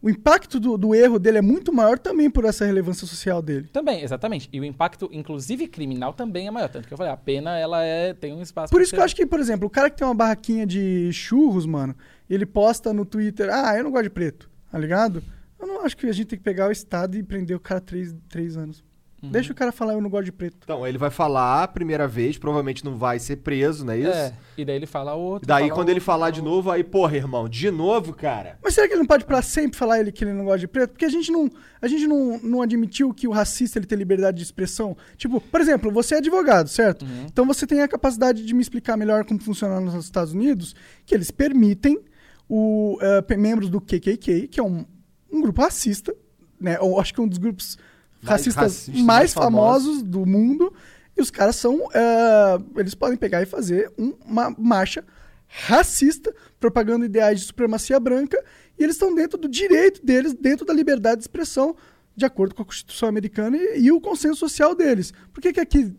o 0.00 0.08
impacto 0.08 0.60
do, 0.60 0.78
do 0.78 0.94
erro 0.94 1.18
dele 1.18 1.38
é 1.38 1.42
muito 1.42 1.72
maior 1.72 1.98
também 1.98 2.30
por 2.30 2.44
essa 2.44 2.64
relevância 2.64 3.06
social 3.06 3.42
dele. 3.42 3.68
Também, 3.72 4.02
exatamente. 4.02 4.48
E 4.52 4.60
o 4.60 4.64
impacto, 4.64 5.08
inclusive 5.12 5.66
criminal, 5.66 6.12
também 6.12 6.46
é 6.46 6.50
maior. 6.50 6.68
Tanto 6.68 6.86
que 6.86 6.94
eu 6.94 6.98
falei, 6.98 7.12
a 7.12 7.16
pena 7.16 7.58
ela 7.58 7.84
é, 7.84 8.14
tem 8.14 8.32
um 8.32 8.40
espaço. 8.40 8.72
Por 8.72 8.80
isso 8.80 8.92
que 8.92 9.00
eu 9.00 9.04
acho 9.04 9.16
que, 9.16 9.26
por 9.26 9.40
exemplo, 9.40 9.66
o 9.66 9.70
cara 9.70 9.90
que 9.90 9.96
tem 9.96 10.06
uma 10.06 10.14
barraquinha 10.14 10.66
de 10.66 11.12
churros, 11.12 11.66
mano, 11.66 11.96
ele 12.30 12.46
posta 12.46 12.92
no 12.92 13.04
Twitter, 13.04 13.48
ah, 13.52 13.76
eu 13.76 13.84
não 13.84 13.90
gosto 13.90 14.04
de 14.04 14.10
preto, 14.10 14.47
tá 14.70 14.78
ligado? 14.78 15.22
Eu 15.58 15.66
não 15.66 15.84
acho 15.84 15.96
que 15.96 16.06
a 16.06 16.12
gente 16.12 16.28
tem 16.28 16.38
que 16.38 16.44
pegar 16.44 16.68
o 16.68 16.72
Estado 16.72 17.16
e 17.16 17.22
prender 17.22 17.56
o 17.56 17.60
cara 17.60 17.80
três, 17.80 18.14
três 18.28 18.56
anos. 18.56 18.84
Uhum. 19.20 19.30
Deixa 19.32 19.52
o 19.52 19.54
cara 19.54 19.72
falar, 19.72 19.94
eu 19.94 20.00
não 20.00 20.08
gosto 20.08 20.26
de 20.26 20.32
preto. 20.32 20.58
Então, 20.62 20.86
ele 20.86 20.96
vai 20.96 21.10
falar 21.10 21.64
a 21.64 21.68
primeira 21.68 22.06
vez, 22.06 22.38
provavelmente 22.38 22.84
não 22.84 22.96
vai 22.96 23.18
ser 23.18 23.38
preso, 23.38 23.84
não 23.84 23.92
é 23.92 23.98
isso? 23.98 24.10
É, 24.10 24.32
e 24.56 24.64
daí 24.64 24.76
ele 24.76 24.86
fala 24.86 25.14
outro. 25.14 25.46
Daí, 25.46 25.64
fala 25.64 25.74
quando 25.74 25.88
ele 25.88 25.96
outro, 25.96 26.06
falar 26.06 26.18
fala 26.26 26.32
de 26.32 26.40
outro. 26.40 26.54
novo, 26.54 26.70
aí, 26.70 26.84
porra, 26.84 27.16
irmão, 27.16 27.48
de 27.48 27.68
novo, 27.68 28.12
cara. 28.12 28.58
Mas 28.62 28.74
será 28.74 28.86
que 28.86 28.92
ele 28.92 29.00
não 29.00 29.06
pode 29.06 29.24
pra 29.24 29.42
sempre 29.42 29.76
falar 29.76 29.98
ele 29.98 30.12
que 30.12 30.22
ele 30.22 30.32
não 30.32 30.44
gosta 30.44 30.60
de 30.60 30.68
preto? 30.68 30.90
Porque 30.90 31.04
a 31.04 31.08
gente 31.08 31.32
não, 31.32 31.50
a 31.82 31.88
gente 31.88 32.06
não, 32.06 32.38
não 32.38 32.62
admitiu 32.62 33.12
que 33.12 33.26
o 33.26 33.32
racista 33.32 33.80
ele 33.80 33.86
tem 33.86 33.98
liberdade 33.98 34.36
de 34.36 34.44
expressão. 34.44 34.96
Tipo, 35.16 35.40
por 35.40 35.60
exemplo, 35.60 35.90
você 35.90 36.14
é 36.14 36.18
advogado, 36.18 36.68
certo? 36.68 37.04
Uhum. 37.04 37.26
Então 37.26 37.44
você 37.44 37.66
tem 37.66 37.82
a 37.82 37.88
capacidade 37.88 38.46
de 38.46 38.54
me 38.54 38.62
explicar 38.62 38.96
melhor 38.96 39.24
como 39.24 39.42
funciona 39.42 39.80
nos 39.80 40.04
Estados 40.04 40.32
Unidos, 40.32 40.76
que 41.04 41.12
eles 41.12 41.32
permitem 41.32 41.98
o, 42.48 42.98
pe- 43.26 43.36
membros 43.36 43.68
do 43.68 43.80
KKK, 43.80 44.48
que 44.48 44.58
é 44.60 44.62
um, 44.62 44.84
um 45.30 45.40
grupo 45.42 45.60
racista, 45.60 46.14
né? 46.60 46.76
Eu 46.80 46.98
acho 46.98 47.12
que 47.14 47.20
é 47.20 47.22
um 47.22 47.28
dos 47.28 47.38
grupos 47.38 47.76
Mais 48.22 48.30
racistas 48.40 48.62
racista, 48.62 48.92
mais, 48.92 49.04
mais 49.04 49.34
famosos 49.34 50.02
do 50.02 50.24
mundo. 50.26 50.72
E 51.16 51.20
os 51.20 51.30
caras 51.30 51.56
são. 51.56 51.88
eh, 51.92 52.58
eles 52.76 52.94
podem 52.94 53.16
pegar 53.18 53.42
e 53.42 53.46
fazer 53.46 53.92
um- 53.98 54.14
uma 54.24 54.50
marcha 54.56 55.04
racista, 55.46 56.32
propagando 56.60 57.04
ideais 57.04 57.40
de 57.40 57.46
supremacia 57.46 57.98
branca, 57.98 58.42
e 58.78 58.82
eles 58.84 58.94
estão 58.96 59.14
dentro 59.14 59.38
do 59.38 59.48
direito 59.48 60.04
deles, 60.04 60.34
dentro 60.34 60.64
da 60.64 60.72
liberdade 60.72 61.16
de 61.16 61.22
expressão, 61.24 61.74
de 62.14 62.24
acordo 62.24 62.54
com 62.54 62.62
a 62.62 62.64
Constituição 62.64 63.08
americana 63.08 63.56
e, 63.56 63.80
e 63.86 63.92
o 63.92 64.00
consenso 64.00 64.36
social 64.36 64.74
deles. 64.74 65.12
Por 65.32 65.40
que, 65.40 65.52
que 65.52 65.60
aqui 65.60 65.92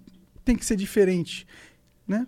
tem 0.45 0.55
que 0.55 0.65
ser 0.65 0.75
diferente? 0.75 1.45
Né? 2.07 2.25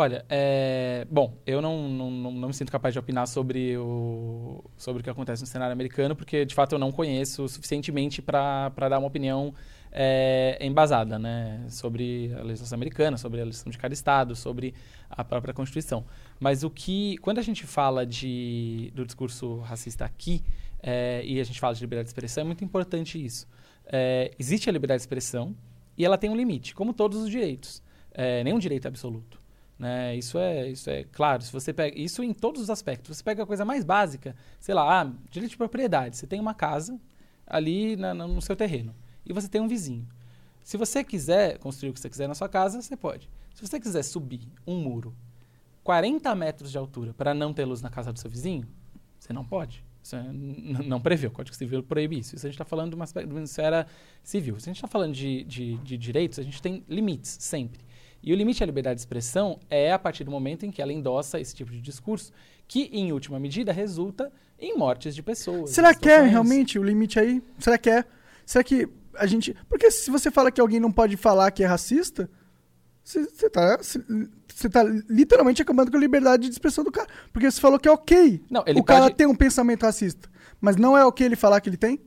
Olha, 0.00 0.24
é, 0.28 1.04
bom, 1.10 1.36
eu 1.44 1.60
não, 1.60 1.88
não, 1.88 2.08
não, 2.08 2.46
me 2.46 2.54
sinto 2.54 2.70
capaz 2.70 2.94
de 2.94 3.00
opinar 3.00 3.26
sobre 3.26 3.76
o, 3.76 4.64
sobre 4.76 5.00
o 5.00 5.02
que 5.02 5.10
acontece 5.10 5.42
no 5.42 5.46
cenário 5.48 5.72
americano, 5.72 6.14
porque 6.14 6.44
de 6.44 6.54
fato 6.54 6.76
eu 6.76 6.78
não 6.78 6.92
conheço 6.92 7.48
suficientemente 7.48 8.22
para 8.22 8.70
dar 8.88 9.00
uma 9.00 9.08
opinião 9.08 9.52
é 9.90 10.56
embasada, 10.60 11.18
né? 11.18 11.66
Sobre 11.68 12.32
a 12.38 12.44
legislação 12.44 12.76
americana, 12.76 13.16
sobre 13.16 13.40
a 13.40 13.44
legislação 13.44 13.72
de 13.72 13.78
cada 13.78 13.92
estado, 13.92 14.36
sobre 14.36 14.72
a 15.10 15.24
própria 15.24 15.52
Constituição. 15.52 16.04
Mas 16.38 16.62
o 16.62 16.70
que, 16.70 17.18
quando 17.18 17.38
a 17.38 17.42
gente 17.42 17.66
fala 17.66 18.06
de, 18.06 18.92
do 18.94 19.04
discurso 19.04 19.58
racista 19.62 20.04
aqui 20.04 20.44
é, 20.80 21.22
e 21.24 21.40
a 21.40 21.44
gente 21.44 21.58
fala 21.58 21.74
de 21.74 21.80
liberdade 21.80 22.06
de 22.06 22.10
expressão, 22.10 22.42
é 22.42 22.44
muito 22.44 22.62
importante 22.62 23.20
isso. 23.20 23.48
É, 23.84 24.30
existe 24.38 24.70
a 24.70 24.72
liberdade 24.72 24.98
de 24.98 25.02
expressão 25.02 25.56
e 25.96 26.04
ela 26.04 26.16
tem 26.16 26.30
um 26.30 26.36
limite, 26.36 26.72
como 26.72 26.92
todos 26.92 27.20
os 27.20 27.28
direitos. 27.28 27.82
É, 28.12 28.44
nenhum 28.44 28.60
direito 28.60 28.84
é 28.84 28.88
absoluto. 28.88 29.37
Né? 29.78 30.16
Isso, 30.16 30.38
é, 30.38 30.68
isso 30.68 30.90
é 30.90 31.04
claro. 31.04 31.42
Se 31.42 31.52
você 31.52 31.72
pega 31.72 31.98
isso 31.98 32.22
em 32.22 32.32
todos 32.32 32.62
os 32.62 32.70
aspectos. 32.70 33.16
Você 33.16 33.22
pega 33.22 33.42
a 33.42 33.46
coisa 33.46 33.64
mais 33.64 33.84
básica, 33.84 34.34
sei 34.58 34.74
lá, 34.74 35.02
ah, 35.02 35.12
direito 35.30 35.52
de 35.52 35.56
propriedade. 35.56 36.16
Você 36.16 36.26
tem 36.26 36.40
uma 36.40 36.54
casa 36.54 36.98
ali 37.46 37.96
na, 37.96 38.12
no 38.12 38.42
seu 38.42 38.56
terreno 38.56 38.94
e 39.24 39.32
você 39.32 39.48
tem 39.48 39.60
um 39.60 39.68
vizinho. 39.68 40.06
Se 40.62 40.76
você 40.76 41.02
quiser 41.04 41.58
construir 41.58 41.90
o 41.90 41.92
que 41.94 42.00
você 42.00 42.10
quiser 42.10 42.26
na 42.26 42.34
sua 42.34 42.48
casa, 42.48 42.82
você 42.82 42.96
pode. 42.96 43.30
Se 43.54 43.66
você 43.66 43.80
quiser 43.80 44.02
subir 44.02 44.46
um 44.66 44.76
muro 44.76 45.14
40 45.82 46.34
metros 46.34 46.70
de 46.70 46.76
altura 46.76 47.14
para 47.14 47.32
não 47.32 47.54
ter 47.54 47.64
luz 47.64 47.80
na 47.80 47.88
casa 47.88 48.12
do 48.12 48.18
seu 48.18 48.30
vizinho, 48.30 48.68
você 49.18 49.32
não 49.32 49.44
pode. 49.44 49.82
Isso 50.02 50.16
é, 50.16 50.22
não 50.32 51.00
prevê, 51.00 51.26
o 51.26 51.30
Código 51.30 51.56
Civil 51.56 51.82
proíbe 51.82 52.18
isso. 52.18 52.36
Isso 52.36 52.46
a 52.46 52.48
gente 52.48 52.54
está 52.54 52.64
falando 52.64 52.90
de 52.90 52.96
uma, 52.96 53.06
de 53.06 53.32
uma 53.32 53.42
esfera 53.42 53.86
civil. 54.22 54.60
Se 54.60 54.68
a 54.68 54.70
gente 54.70 54.76
está 54.76 54.88
falando 54.88 55.14
de, 55.14 55.44
de, 55.44 55.76
de 55.78 55.96
direitos, 55.96 56.38
a 56.38 56.42
gente 56.42 56.60
tem 56.60 56.84
limites 56.88 57.38
sempre. 57.40 57.80
E 58.22 58.32
o 58.32 58.36
limite 58.36 58.62
à 58.62 58.66
liberdade 58.66 58.96
de 58.96 59.00
expressão 59.00 59.58
é 59.70 59.92
a 59.92 59.98
partir 59.98 60.24
do 60.24 60.30
momento 60.30 60.66
em 60.66 60.70
que 60.70 60.82
ela 60.82 60.92
endossa 60.92 61.40
esse 61.40 61.54
tipo 61.54 61.70
de 61.70 61.80
discurso, 61.80 62.32
que, 62.66 62.90
em 62.92 63.12
última 63.12 63.38
medida, 63.38 63.72
resulta 63.72 64.32
em 64.58 64.76
mortes 64.76 65.14
de 65.14 65.22
pessoas. 65.22 65.70
Será 65.70 65.94
que 65.94 66.08
é 66.08 66.22
realmente 66.22 66.78
o 66.78 66.82
limite 66.82 67.18
aí? 67.18 67.42
Será 67.58 67.78
que 67.78 67.88
é? 67.88 68.04
Será 68.44 68.64
que 68.64 68.88
a 69.14 69.26
gente. 69.26 69.54
Porque 69.68 69.90
se 69.90 70.10
você 70.10 70.30
fala 70.30 70.50
que 70.50 70.60
alguém 70.60 70.80
não 70.80 70.90
pode 70.90 71.16
falar 71.16 71.50
que 71.50 71.62
é 71.62 71.66
racista, 71.66 72.28
você 73.02 73.20
está 73.20 73.78
você 73.78 74.68
tá 74.68 74.82
literalmente 75.08 75.62
acabando 75.62 75.90
com 75.90 75.96
a 75.96 76.00
liberdade 76.00 76.46
de 76.46 76.52
expressão 76.52 76.84
do 76.84 76.92
cara. 76.92 77.08
Porque 77.32 77.50
você 77.50 77.60
falou 77.60 77.78
que 77.78 77.88
é 77.88 77.92
ok 77.92 78.42
não, 78.50 78.62
ele 78.66 78.80
o 78.80 78.84
cara 78.84 79.04
pode... 79.04 79.16
tem 79.16 79.26
um 79.26 79.34
pensamento 79.34 79.84
racista. 79.84 80.28
Mas 80.60 80.76
não 80.76 80.96
é 80.96 81.04
ok 81.04 81.24
ele 81.24 81.36
falar 81.36 81.60
que 81.60 81.68
ele 81.68 81.76
tem? 81.76 82.00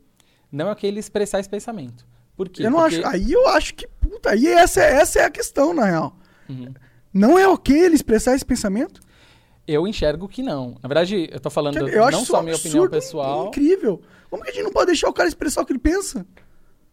Não 0.51 0.67
é 0.67 0.71
ok 0.71 0.89
ele 0.89 0.99
expressar 0.99 1.39
esse 1.39 1.49
pensamento. 1.49 2.05
Por 2.35 2.49
quê? 2.49 2.65
Eu 2.65 2.71
não 2.71 2.79
Porque... 2.79 2.97
acho. 2.97 3.07
Aí 3.07 3.31
eu 3.31 3.47
acho 3.49 3.73
que. 3.75 3.87
Puta, 3.87 4.31
aí 4.31 4.47
essa, 4.47 4.81
essa 4.81 5.19
é 5.19 5.25
a 5.25 5.29
questão, 5.29 5.73
na 5.73 5.85
real. 5.85 6.15
Uhum. 6.49 6.73
Não 7.13 7.37
é 7.37 7.47
ok 7.47 7.77
ele 7.77 7.95
expressar 7.95 8.35
esse 8.35 8.45
pensamento? 8.45 9.01
Eu 9.67 9.87
enxergo 9.87 10.27
que 10.27 10.41
não. 10.41 10.77
Na 10.81 10.87
verdade, 10.87 11.29
eu 11.31 11.39
tô 11.39 11.49
falando 11.49 11.87
eu 11.87 12.11
não 12.11 12.25
só 12.25 12.37
a 12.37 12.43
minha 12.43 12.55
opinião 12.55 12.89
pessoal. 12.89 13.47
Incrível. 13.47 14.01
Como 14.29 14.43
que 14.43 14.49
a 14.49 14.53
gente 14.53 14.63
não 14.63 14.71
pode 14.71 14.87
deixar 14.87 15.09
o 15.09 15.13
cara 15.13 15.27
expressar 15.29 15.61
o 15.61 15.65
que 15.65 15.71
ele 15.73 15.79
pensa? 15.79 16.25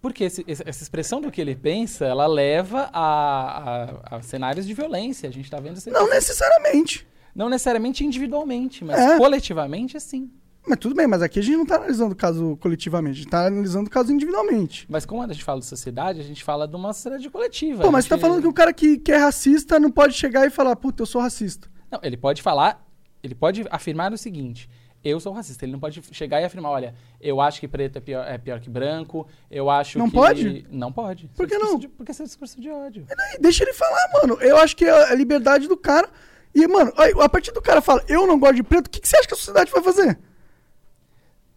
Porque 0.01 0.25
esse, 0.25 0.45
essa 0.47 0.83
expressão 0.83 1.21
do 1.21 1.31
que 1.31 1.41
ele 1.41 1.57
pensa, 1.57 2.05
ela 2.05 2.27
leva 2.27 2.89
a, 2.93 4.13
a, 4.13 4.17
a 4.17 4.23
cenários 4.23 4.67
de 4.67 4.75
violência. 4.75 5.29
A 5.29 5.33
gente 5.33 5.45
está 5.45 5.59
vendo... 5.59 5.81
Não 5.87 6.09
necessariamente. 6.09 7.07
Não 7.35 7.49
necessariamente 7.49 8.05
individualmente, 8.05 8.85
mas 8.85 8.99
É. 8.99 9.17
coletivamente, 9.17 9.99
sim. 10.01 10.31
Mas 10.69 10.79
tudo 10.79 10.95
bem, 10.95 11.07
mas 11.07 11.23
aqui 11.23 11.39
a 11.39 11.43
gente 11.43 11.57
não 11.57 11.65
tá 11.67 11.77
analisando 11.77 12.13
o 12.13 12.17
caso 12.17 12.57
coletivamente, 12.61 13.13
a 13.21 13.23
gente 13.23 13.31
tá 13.31 13.47
analisando 13.47 13.87
o 13.87 13.91
caso 13.91 14.13
individualmente. 14.13 14.87
Mas 14.89 15.07
como 15.07 15.23
a 15.23 15.27
gente 15.33 15.43
fala 15.45 15.61
de 15.61 15.67
sociedade, 15.67 16.21
a 16.21 16.25
gente 16.25 16.45
fala 16.45 16.69
de 16.69 16.77
uma 16.77 16.93
sociedade 16.93 17.29
coletiva. 17.31 17.83
Pô, 17.83 17.91
mas 17.91 18.05
você 18.05 18.11
tá 18.11 18.17
gente- 18.17 18.23
falando 18.23 18.43
que 18.43 18.49
o 18.49 18.53
cara 18.53 18.73
que, 18.73 18.99
que 18.99 19.11
é 19.13 19.17
racista 19.17 19.81
não 19.81 19.91
pode 19.91 20.15
chegar 20.15 20.47
e 20.47 20.51
falar, 20.51 20.77
puta, 20.77 21.03
eu 21.03 21.07
sou 21.07 21.21
racista. 21.23 21.69
Não, 21.91 21.99
ele 22.03 22.17
pode 22.17 22.43
falar, 22.43 22.87
ele 23.23 23.35
pode 23.35 23.65
afirmar 23.71 24.13
o 24.13 24.19
seguinte: 24.19 24.69
eu 25.03 25.19
sou 25.21 25.33
racista. 25.33 25.65
Ele 25.65 25.73
não 25.73 25.81
pode 25.81 26.03
chegar 26.13 26.41
e 26.41 26.45
afirmar, 26.45 26.71
olha, 26.71 26.95
eu 27.21 27.41
acho 27.41 27.61
que 27.61 27.67
preto 27.69 27.97
é 27.97 28.01
pior, 28.01 28.27
é 28.27 28.37
pior 28.37 28.61
que 28.61 28.69
branco, 28.69 29.27
eu 29.51 29.71
acho 29.71 29.99
Não 29.99 30.07
que. 30.11 30.15
pode? 30.15 30.67
Não 30.71 30.93
pode. 30.93 31.29
Por 31.35 31.47
que 31.47 31.55
é 31.55 31.59
não? 31.59 31.79
de- 31.79 31.89
porque 31.89 32.13
isso 32.13 32.23
é 32.23 32.27
discurso 32.27 32.61
de 32.61 32.69
ódio. 32.69 33.07
Deixa 33.41 33.65
ele 33.65 33.73
falar, 33.73 34.11
mano. 34.21 34.35
Eu 34.43 34.59
acho 34.59 34.77
que 34.77 34.85
é 34.85 35.11
a 35.13 35.15
liberdade 35.15 35.67
do 35.67 35.77
cara. 35.77 36.09
E, 36.55 36.67
mano, 36.67 36.93
a 37.23 37.29
partir 37.29 37.53
do 37.53 37.61
cara 37.63 37.81
fala, 37.81 38.03
eu 38.09 38.27
não 38.27 38.39
gosto 38.39 38.57
de 38.57 38.63
preto, 38.63 38.87
o 38.87 38.91
que, 38.91 39.01
que 39.01 39.07
você 39.09 39.17
acha 39.19 39.29
que 39.29 39.35
a 39.35 39.37
sociedade 39.37 39.71
vai 39.71 39.83
fazer? 39.83 40.19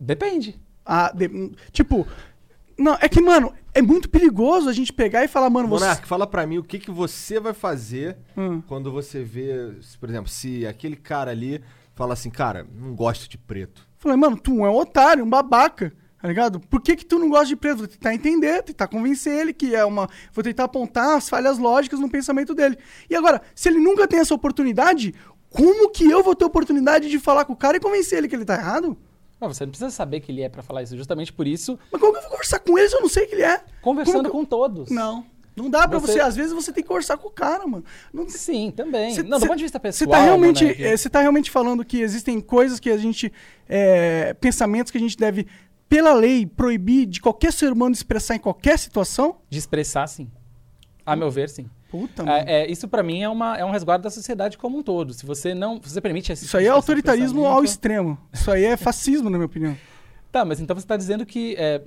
Depende. 0.02 0.60
Ah, 0.86 1.12
de- 1.16 1.52
tipo. 1.72 2.08
Não, 2.78 2.98
é 3.00 3.08
que, 3.08 3.22
mano, 3.22 3.54
é 3.76 3.82
muito 3.82 4.10
perigoso 4.10 4.68
a 4.68 4.74
gente 4.74 4.92
pegar 4.92 5.24
e 5.24 5.28
falar, 5.28 5.50
mano, 5.52 5.68
você. 5.68 5.84
Monark, 5.86 6.08
fala 6.08 6.26
pra 6.26 6.48
mim 6.48 6.58
o 6.58 6.64
que, 6.64 6.80
que 6.80 6.90
você 6.90 7.40
vai 7.40 7.54
fazer 7.54 8.18
Hum. 8.36 8.62
quando 8.68 8.92
você 8.92 9.24
vê, 9.24 9.76
por 10.00 10.10
exemplo, 10.10 10.28
se 10.30 10.66
aquele 10.66 10.96
cara 10.96 11.30
ali 11.30 11.62
fala 11.94 12.14
assim, 12.14 12.32
cara, 12.32 12.66
não 12.74 12.96
gosto 12.96 13.30
de 13.30 13.38
preto. 13.38 13.88
Falei, 13.98 14.18
mano, 14.18 14.36
tu 14.36 14.66
é 14.66 14.70
um 14.70 14.76
otário, 14.76 15.24
um 15.24 15.30
babaca, 15.30 15.94
tá 16.20 16.28
ligado? 16.28 16.60
Por 16.60 16.82
que 16.82 16.96
que 16.96 17.06
tu 17.06 17.20
não 17.20 17.30
gosta 17.30 17.46
de 17.48 17.56
preto? 17.56 17.80
Vou 17.80 17.88
tentar 17.88 18.16
entender, 18.16 18.64
tentar 18.64 18.88
convencer 18.88 19.40
ele 19.40 19.54
que 19.54 19.76
é 19.76 19.86
uma... 19.86 20.10
Vou 20.34 20.44
tentar 20.44 20.64
apontar 20.64 21.16
as 21.18 21.30
falhas 21.30 21.60
lógicas 21.60 22.00
no 22.00 22.10
pensamento 22.10 22.56
dele. 22.56 22.78
E 23.08 23.16
agora, 23.16 23.40
se 23.54 23.70
ele 23.70 23.78
nunca 23.80 24.08
tem 24.08 24.20
essa 24.20 24.34
oportunidade, 24.34 25.14
como 25.52 25.92
que 25.92 26.10
eu 26.10 26.24
vou 26.24 26.36
ter 26.36 26.46
oportunidade 26.46 27.10
de 27.12 27.20
falar 27.20 27.46
com 27.46 27.54
o 27.54 27.58
cara 27.58 27.78
e 27.78 27.80
convencer 27.80 28.18
ele 28.18 28.28
que 28.28 28.36
ele 28.36 28.46
tá 28.46 28.56
errado? 28.56 28.98
Mas 29.42 29.58
você 29.58 29.66
não 29.66 29.72
precisa 29.72 29.90
saber 29.90 30.20
que 30.22 30.32
ele 30.32 30.42
é 30.44 30.48
pra 30.50 30.62
falar 30.62 30.84
isso. 30.84 30.96
Justamente 30.96 31.34
por 31.34 31.48
isso, 31.48 31.78
Mas 31.92 32.00
como 32.00 32.14
que 32.14 32.20
eu 32.20 32.22
vou 32.22 32.32
conversar 32.32 32.60
com 32.60 32.78
ele 32.78 32.88
se 32.88 32.96
eu 32.96 33.02
não 33.02 33.10
sei 33.10 33.26
que 33.26 33.36
ele 33.36 33.44
é? 33.44 33.62
conversando 33.82 34.30
com 34.30 34.46
todos. 34.46 34.90
Não. 34.92 35.26
Não 35.56 35.70
dá 35.70 35.86
pra 35.88 36.00
você... 36.00 36.14
Você- 36.14 36.20
Às 36.22 36.36
vezes 36.36 36.54
você 36.54 36.72
tem 36.72 36.82
que 36.84 36.88
conversar 36.88 37.18
com 37.18 37.28
o 37.28 37.32
cara, 37.32 37.68
mano. 37.68 37.84
Não... 38.14 38.30
Sim, 38.30 38.72
também. 38.72 39.14
Cê- 39.14 39.24
não, 39.24 39.38
do 39.38 39.42
cê- 39.42 39.48
ponto 39.48 39.58
de 39.58 39.64
vista 39.64 39.80
Você 39.80 39.82
pessoal. 39.82 40.12
tá 40.12 40.24
realmente, 40.24 40.66
é, 40.84 40.96
você 40.96 41.10
tá 41.10 41.20
realmente 41.22 41.52
falando 41.52 41.84
que 41.84 42.00
existem 42.00 42.40
coisas 42.40 42.80
que 42.80 42.90
a 42.90 42.96
gente. 42.98 43.34
é, 43.68 44.34
pensamentos 44.36 44.92
que 44.92 44.98
a 44.98 45.02
gente 45.02 45.18
deve, 45.18 45.46
pela 45.90 46.14
lei, 46.14 46.46
proibir 46.46 47.06
de 47.06 47.20
qualquer 47.20 47.52
ser 47.52 47.70
humano 47.72 47.94
expressar 47.94 48.36
em 48.36 48.40
qualquer 48.40 48.80
situação? 48.80 49.40
De 49.50 49.58
expressar, 49.60 50.08
sim. 50.08 50.32
A 51.06 51.16
meu 51.18 51.30
ver, 51.30 51.50
sim. 51.50 51.70
Puta, 51.92 52.24
mano. 52.24 52.38
É, 52.38 52.64
é, 52.64 52.72
isso 52.72 52.88
pra 52.88 53.04
mim 53.04 53.22
é, 53.22 53.28
uma, 53.30 53.58
é 53.58 53.66
um 53.66 53.70
resguardo 53.72 54.04
da 54.04 54.10
sociedade 54.10 54.58
como 54.58 54.78
um 54.78 54.82
todo. 54.84 55.14
Se 55.14 55.26
você 55.26 55.54
não. 55.54 55.76
Se 55.84 55.90
você 55.92 56.02
permite 56.02 56.32
Isso 56.32 56.56
aí 56.58 56.64
é 56.64 56.68
de 56.68 56.72
autoritarismo 56.74 57.46
ao 57.46 57.64
extremo. 57.64 58.18
Isso 58.32 58.50
aí 58.50 58.64
é 58.64 58.78
fascismo, 58.78 59.30
na 59.30 59.38
minha 59.38 59.46
opinião. 59.46 59.78
Tá, 60.32 60.46
mas 60.46 60.62
então 60.62 60.74
você 60.74 60.86
está 60.86 60.96
dizendo 60.96 61.26
que 61.26 61.56
é, 61.58 61.82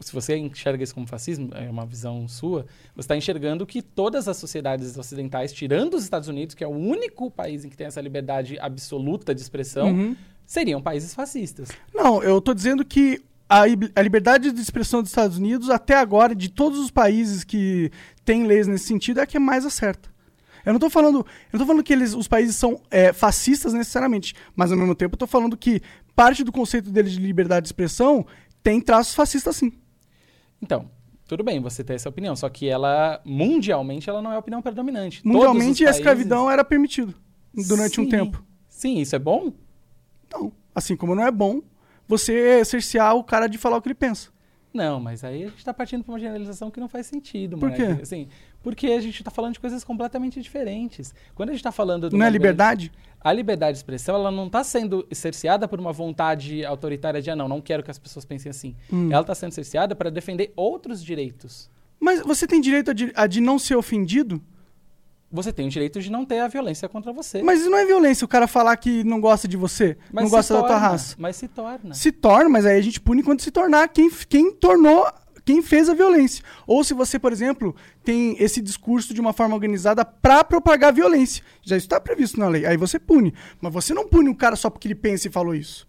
se 0.00 0.12
você 0.12 0.36
enxerga 0.36 0.84
isso 0.84 0.94
como 0.94 1.04
fascismo, 1.04 1.50
é 1.52 1.68
uma 1.68 1.84
visão 1.84 2.28
sua, 2.28 2.64
você 2.94 3.00
está 3.00 3.16
enxergando 3.16 3.66
que 3.66 3.82
todas 3.82 4.28
as 4.28 4.36
sociedades 4.36 4.96
ocidentais, 4.96 5.52
tirando 5.52 5.94
os 5.94 6.04
Estados 6.04 6.28
Unidos, 6.28 6.54
que 6.54 6.62
é 6.62 6.66
o 6.68 6.70
único 6.70 7.28
país 7.28 7.64
em 7.64 7.68
que 7.68 7.76
tem 7.76 7.88
essa 7.88 8.00
liberdade 8.00 8.56
absoluta 8.60 9.34
de 9.34 9.40
expressão, 9.40 9.88
Uhum. 9.88 10.16
seriam 10.46 10.80
países 10.80 11.12
fascistas. 11.12 11.70
Não, 11.92 12.22
eu 12.22 12.40
tô 12.40 12.54
dizendo 12.54 12.84
que 12.84 13.20
a, 13.48 13.62
a 13.62 14.02
liberdade 14.02 14.50
de 14.52 14.60
expressão 14.60 15.02
dos 15.02 15.10
Estados 15.10 15.38
Unidos, 15.38 15.70
até 15.70 15.96
agora, 15.96 16.34
de 16.34 16.48
todos 16.48 16.78
os 16.78 16.90
países 16.90 17.44
que 17.44 17.90
têm 18.24 18.44
leis 18.46 18.66
nesse 18.66 18.86
sentido, 18.86 19.20
é 19.20 19.22
a 19.22 19.26
que 19.26 19.36
é 19.36 19.40
mais 19.40 19.64
acerta. 19.64 20.08
Eu 20.64 20.72
não 20.72 20.80
tô 20.80 20.90
falando, 20.90 21.24
eu 21.52 21.58
não 21.60 21.66
falando 21.66 21.84
que 21.84 21.92
eles, 21.92 22.12
os 22.12 22.26
países 22.26 22.56
são 22.56 22.80
é, 22.90 23.12
fascistas 23.12 23.72
necessariamente, 23.72 24.34
mas 24.56 24.72
ao 24.72 24.78
mesmo 24.78 24.96
tempo 24.96 25.14
eu 25.14 25.18
tô 25.18 25.26
falando 25.26 25.56
que 25.56 25.80
parte 26.14 26.42
do 26.42 26.50
conceito 26.50 26.90
deles 26.90 27.12
de 27.12 27.20
liberdade 27.20 27.62
de 27.64 27.68
expressão 27.68 28.26
tem 28.64 28.80
traços 28.80 29.14
fascistas 29.14 29.54
sim. 29.54 29.72
Então, 30.60 30.90
tudo 31.28 31.44
bem 31.44 31.60
você 31.60 31.84
ter 31.84 31.94
essa 31.94 32.08
opinião, 32.08 32.34
só 32.34 32.48
que 32.48 32.68
ela, 32.68 33.20
mundialmente, 33.24 34.10
ela 34.10 34.20
não 34.20 34.32
é 34.32 34.34
a 34.34 34.38
opinião 34.40 34.60
predominante. 34.60 35.24
Mundialmente 35.24 35.84
a 35.84 35.86
países- 35.86 36.00
escravidão 36.00 36.50
era 36.50 36.64
permitido 36.64 37.14
durante 37.68 38.00
um 38.00 38.04
Sim. 38.04 38.10
tempo. 38.10 38.44
Sim, 38.68 38.98
isso 38.98 39.14
é 39.14 39.18
bom? 39.20 39.52
Não. 40.32 40.52
Assim 40.74 40.96
como 40.96 41.14
não 41.14 41.24
é 41.24 41.30
bom 41.30 41.62
você 42.06 42.64
cercear 42.64 43.14
o 43.14 43.24
cara 43.24 43.46
de 43.46 43.58
falar 43.58 43.76
o 43.76 43.82
que 43.82 43.88
ele 43.88 43.94
pensa. 43.94 44.30
Não, 44.76 45.00
mas 45.00 45.24
aí 45.24 45.44
a 45.44 45.46
gente 45.46 45.58
está 45.58 45.72
partindo 45.72 46.04
para 46.04 46.12
uma 46.12 46.18
generalização 46.18 46.70
que 46.70 46.78
não 46.78 46.88
faz 46.88 47.06
sentido. 47.06 47.56
Por 47.56 47.70
Monark. 47.70 47.96
quê? 47.96 48.02
Assim, 48.02 48.28
porque 48.62 48.88
a 48.88 49.00
gente 49.00 49.20
está 49.22 49.30
falando 49.30 49.54
de 49.54 49.60
coisas 49.60 49.82
completamente 49.82 50.40
diferentes. 50.40 51.14
Quando 51.34 51.48
a 51.48 51.52
gente 51.52 51.60
está 51.60 51.72
falando... 51.72 52.10
Não 52.10 52.26
é 52.26 52.28
liberdade? 52.28 52.92
A 53.18 53.32
liberdade 53.32 53.72
de 53.72 53.78
expressão, 53.78 54.14
ela 54.14 54.30
não 54.30 54.48
está 54.48 54.62
sendo 54.62 55.06
cerceada 55.12 55.66
por 55.66 55.80
uma 55.80 55.92
vontade 55.92 56.62
autoritária 56.64 57.22
de, 57.22 57.30
ah, 57.30 57.36
não, 57.36 57.48
não 57.48 57.60
quero 57.60 57.82
que 57.82 57.90
as 57.90 57.98
pessoas 57.98 58.26
pensem 58.26 58.50
assim. 58.50 58.76
Hum. 58.92 59.10
Ela 59.10 59.22
está 59.22 59.34
sendo 59.34 59.52
cerceada 59.52 59.96
para 59.96 60.10
defender 60.10 60.52
outros 60.54 61.02
direitos. 61.02 61.70
Mas 61.98 62.20
você 62.20 62.46
tem 62.46 62.60
direito 62.60 62.90
a 62.90 62.94
de, 62.94 63.12
a 63.14 63.26
de 63.26 63.40
não 63.40 63.58
ser 63.58 63.76
ofendido? 63.76 64.42
Você 65.30 65.52
tem 65.52 65.66
o 65.66 65.70
direito 65.70 66.00
de 66.00 66.10
não 66.10 66.24
ter 66.24 66.38
a 66.38 66.48
violência 66.48 66.88
contra 66.88 67.12
você. 67.12 67.42
Mas 67.42 67.60
isso 67.60 67.70
não 67.70 67.78
é 67.78 67.84
violência 67.84 68.24
o 68.24 68.28
cara 68.28 68.46
falar 68.46 68.76
que 68.76 69.02
não 69.02 69.20
gosta 69.20 69.48
de 69.48 69.56
você, 69.56 69.96
Mas 70.12 70.24
não 70.24 70.30
gosta 70.30 70.54
da 70.54 70.60
tua 70.60 70.68
torna, 70.68 70.86
raça. 70.86 71.16
Mas 71.18 71.36
se 71.36 71.48
torna. 71.48 71.94
Se 71.94 72.12
torna, 72.12 72.48
mas 72.48 72.64
aí 72.64 72.78
a 72.78 72.82
gente 72.82 73.00
pune 73.00 73.22
quando 73.22 73.40
se 73.40 73.50
tornar 73.50 73.88
quem, 73.88 74.08
quem 74.28 74.52
tornou, 74.52 75.04
quem 75.44 75.60
fez 75.62 75.88
a 75.88 75.94
violência. 75.94 76.44
Ou 76.66 76.84
se 76.84 76.94
você, 76.94 77.18
por 77.18 77.32
exemplo, 77.32 77.74
tem 78.04 78.36
esse 78.38 78.60
discurso 78.60 79.12
de 79.12 79.20
uma 79.20 79.32
forma 79.32 79.54
organizada 79.54 80.04
pra 80.04 80.44
propagar 80.44 80.92
violência. 80.92 81.42
Já 81.62 81.76
está 81.76 82.00
previsto 82.00 82.38
na 82.38 82.48
lei. 82.48 82.64
Aí 82.64 82.76
você 82.76 82.98
pune. 82.98 83.34
Mas 83.60 83.72
você 83.72 83.92
não 83.92 84.06
pune 84.08 84.28
o 84.28 84.34
cara 84.34 84.54
só 84.54 84.70
porque 84.70 84.86
ele 84.86 84.94
pensa 84.94 85.26
e 85.26 85.30
falou 85.30 85.54
isso. 85.54 85.86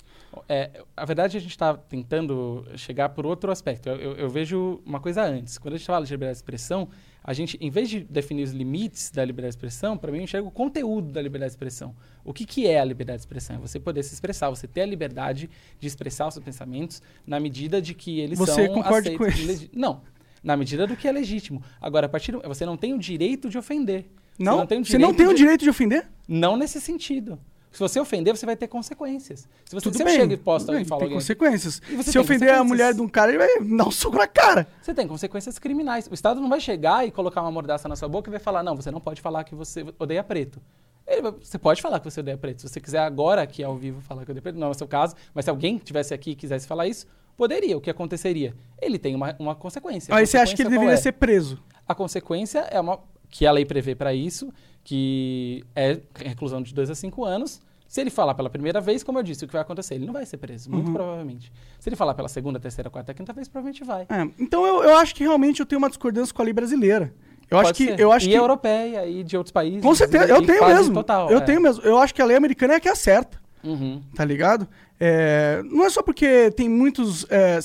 É, 0.47 0.83
a 0.95 1.05
verdade, 1.05 1.37
a 1.37 1.39
gente 1.39 1.51
está 1.51 1.75
tentando 1.75 2.65
chegar 2.75 3.09
por 3.09 3.25
outro 3.25 3.51
aspecto. 3.51 3.89
Eu, 3.89 3.95
eu- 3.97 4.15
eu 4.15 4.29
vejo 4.29 4.81
uma 4.85 4.99
coisa 4.99 5.23
antes. 5.23 5.57
Quando 5.57 5.75
a 5.75 5.77
gente 5.77 5.85
fala 5.87 6.05
de 6.05 6.11
liberdade 6.11 6.35
de 6.37 6.39
expressão, 6.39 6.87
a 7.23 7.33
gente, 7.33 7.57
em 7.59 7.69
vez 7.69 7.89
de 7.89 8.01
definir 8.01 8.43
os 8.43 8.51
limites 8.51 9.11
da 9.11 9.23
liberdade 9.25 9.51
de 9.51 9.57
expressão, 9.57 9.97
para 9.97 10.11
mim, 10.11 10.19
eu 10.19 10.23
enxergo 10.23 10.47
o 10.47 10.51
conteúdo 10.51 11.11
da 11.11 11.21
liberdade 11.21 11.49
de 11.51 11.55
expressão. 11.55 11.95
O 12.23 12.33
que, 12.33 12.45
que 12.45 12.65
é 12.67 12.79
a 12.79 12.85
liberdade 12.85 13.17
de 13.17 13.21
expressão? 13.23 13.55
É 13.57 13.59
você 13.59 13.79
poder 13.79 14.03
se 14.03 14.13
expressar, 14.13 14.49
você 14.49 14.67
ter 14.67 14.81
a 14.81 14.85
liberdade 14.85 15.49
de 15.79 15.87
expressar 15.87 16.27
os 16.27 16.33
seus 16.33 16.43
pensamentos 16.45 17.01
na 17.25 17.39
medida 17.39 17.81
de 17.81 17.93
que 17.93 18.19
eles 18.19 18.37
Você 18.39 18.65
são 18.65 18.73
concorda 18.73 19.11
com 19.15 19.23
aceitos. 19.25 19.45
legi- 19.45 19.69
Não. 19.73 20.01
Na 20.43 20.55
medida 20.55 20.87
do 20.87 20.95
que 20.95 21.07
é 21.07 21.11
legítimo. 21.11 21.61
Agora, 21.81 22.05
a 22.05 22.09
partir 22.09 22.31
do... 22.31 22.39
você 22.41 22.65
não 22.65 22.77
tem 22.77 22.93
o 22.93 22.97
direito 22.99 23.49
de 23.49 23.57
ofender. 23.57 24.05
Não? 24.39 24.53
Você 24.53 24.57
não 24.59 24.67
tem 24.67 24.77
o 24.77 24.99
não 24.99 25.13
tem 25.13 25.25
o 25.27 25.31
de- 25.31 25.35
direito 25.37 25.63
de 25.63 25.69
ofender? 25.69 26.07
Não 26.27 26.55
nesse 26.55 26.79
sentido. 26.79 27.37
Se 27.77 27.79
você 27.79 27.99
ofender, 27.99 28.35
você 28.35 28.43
vai 28.43 28.55
ter 28.55 28.67
consequências. 28.67 29.41
Se, 29.63 29.75
você, 29.75 29.83
Tudo 29.83 29.97
se 29.97 30.03
bem. 30.03 30.15
eu 30.15 30.21
chego 30.21 30.33
e 30.33 30.37
tudo 30.37 30.71
bem, 30.71 30.81
e 30.81 30.85
falo 30.85 30.99
tem 30.99 31.05
alguém, 31.05 31.17
consequências. 31.19 31.79
E 31.87 31.95
você 31.95 32.11
Se 32.11 32.17
ofender 32.17 32.51
a 32.51 32.63
mulher 32.63 32.91
de 32.91 33.01
um 33.01 33.07
cara, 33.07 33.29
ele 33.29 33.37
vai 33.37 33.59
dar 33.63 33.87
um 33.87 33.91
soco 33.91 34.17
na 34.17 34.25
cara. 34.25 34.67
você 34.81 34.95
tem 34.95 35.07
consequências 35.07 35.59
criminais. 35.59 36.07
O 36.07 36.13
Estado 36.15 36.41
não 36.41 36.49
vai 36.49 36.59
chegar 36.59 37.05
e 37.05 37.11
colocar 37.11 37.39
uma 37.39 37.51
mordaça 37.51 37.87
na 37.87 37.95
sua 37.95 38.09
boca 38.09 38.31
e 38.31 38.31
vai 38.31 38.39
falar, 38.39 38.63
não, 38.63 38.75
você 38.75 38.89
não 38.89 38.99
pode 38.99 39.21
falar 39.21 39.43
que 39.43 39.53
você 39.53 39.85
odeia 39.99 40.23
preto. 40.23 40.59
Ele 41.05 41.21
você 41.21 41.59
pode 41.59 41.79
falar 41.79 41.99
que 41.99 42.09
você 42.09 42.19
odeia 42.19 42.35
preto. 42.35 42.63
Se 42.63 42.67
você 42.67 42.81
quiser 42.81 42.97
agora 42.97 43.43
aqui 43.43 43.63
ao 43.63 43.75
vivo 43.75 44.01
falar 44.01 44.25
que 44.25 44.31
odeia 44.31 44.41
preto, 44.41 44.57
não 44.57 44.69
é 44.69 44.71
o 44.71 44.73
seu 44.73 44.87
caso, 44.87 45.13
mas 45.31 45.45
se 45.45 45.51
alguém 45.51 45.77
tivesse 45.77 46.15
aqui 46.15 46.31
e 46.31 46.35
quisesse 46.35 46.65
falar 46.65 46.87
isso, 46.87 47.05
poderia. 47.37 47.77
O 47.77 47.81
que 47.81 47.91
aconteceria? 47.91 48.55
Ele 48.81 48.97
tem 48.97 49.13
uma, 49.13 49.35
uma 49.37 49.53
consequência. 49.53 50.15
Aí 50.15 50.25
você 50.25 50.37
acha 50.37 50.55
que 50.55 50.63
ele 50.63 50.71
deveria 50.71 50.95
é? 50.95 50.97
ser 50.97 51.11
preso. 51.11 51.61
A 51.87 51.93
consequência 51.93 52.61
é 52.71 52.79
uma 52.79 52.99
que 53.29 53.45
a 53.45 53.51
lei 53.51 53.65
prevê 53.65 53.93
para 53.93 54.15
isso, 54.15 54.51
que 54.83 55.63
é 55.75 55.99
reclusão 56.15 56.59
de 56.59 56.73
2 56.73 56.89
a 56.89 56.95
5 56.95 57.23
anos. 57.23 57.61
Se 57.87 58.01
ele 58.01 58.09
falar 58.09 58.33
pela 58.35 58.49
primeira 58.49 58.81
vez, 58.81 59.01
como 59.03 59.17
eu 59.19 59.23
disse, 59.23 59.45
o 59.45 59.47
que 59.47 59.53
vai 59.53 59.61
acontecer? 59.61 59.95
Ele 59.95 60.05
não 60.05 60.13
vai 60.13 60.25
ser 60.25 60.37
preso, 60.37 60.69
Uhum. 60.69 60.75
muito 60.77 60.91
provavelmente. 60.91 61.51
Se 61.79 61.87
ele 61.87 61.95
falar 61.95 62.13
pela 62.13 62.27
segunda, 62.27 62.59
terceira, 62.59 62.89
quarta, 62.89 63.13
quinta 63.13 63.31
vez, 63.33 63.47
provavelmente 63.47 63.83
vai. 63.83 64.03
É, 64.09 64.29
então 64.39 64.65
eu, 64.65 64.83
eu 64.83 64.97
acho 64.97 65.15
que 65.15 65.23
realmente 65.23 65.59
eu 65.61 65.65
tenho 65.65 65.79
uma 65.79 65.87
discordância 65.89 66.33
com 66.33 66.41
a 66.41 66.45
lei 66.45 66.53
brasileira. 66.53 67.13
Eu 67.49 67.57
acho 67.59 67.67
Pode 67.69 67.77
que. 67.77 67.85
ser. 67.85 67.99
Eu 67.99 68.11
acho 68.11 68.25
e 68.25 68.29
que 68.29 68.35
europeia 68.35 69.05
e 69.07 69.23
de 69.23 69.37
outros 69.37 69.53
países. 69.53 69.81
com 69.81 69.95
certeza, 69.95 70.25
eu 70.27 70.45
tenho 70.45 70.65
mesmo. 70.67 70.93
Total, 70.95 71.31
eu 71.31 71.37
é. 71.37 71.41
tenho 71.41 71.61
mesmo. 71.61 71.81
Eu 71.81 71.97
acho 71.97 72.13
que 72.13 72.21
a 72.21 72.25
lei 72.25 72.35
americana 72.35 72.73
é 72.73 72.75
a 72.75 72.79
que 72.81 72.89
acerta. 72.89 73.39
Uhum. 73.63 74.01
Tá 74.13 74.25
ligado? 74.25 74.67
É, 74.99 75.61
não 75.63 75.85
é 75.85 75.89
só 75.89 76.01
porque 76.03 76.51
tem 76.51 76.67
muitos. 76.67 77.25
é, 77.29 77.59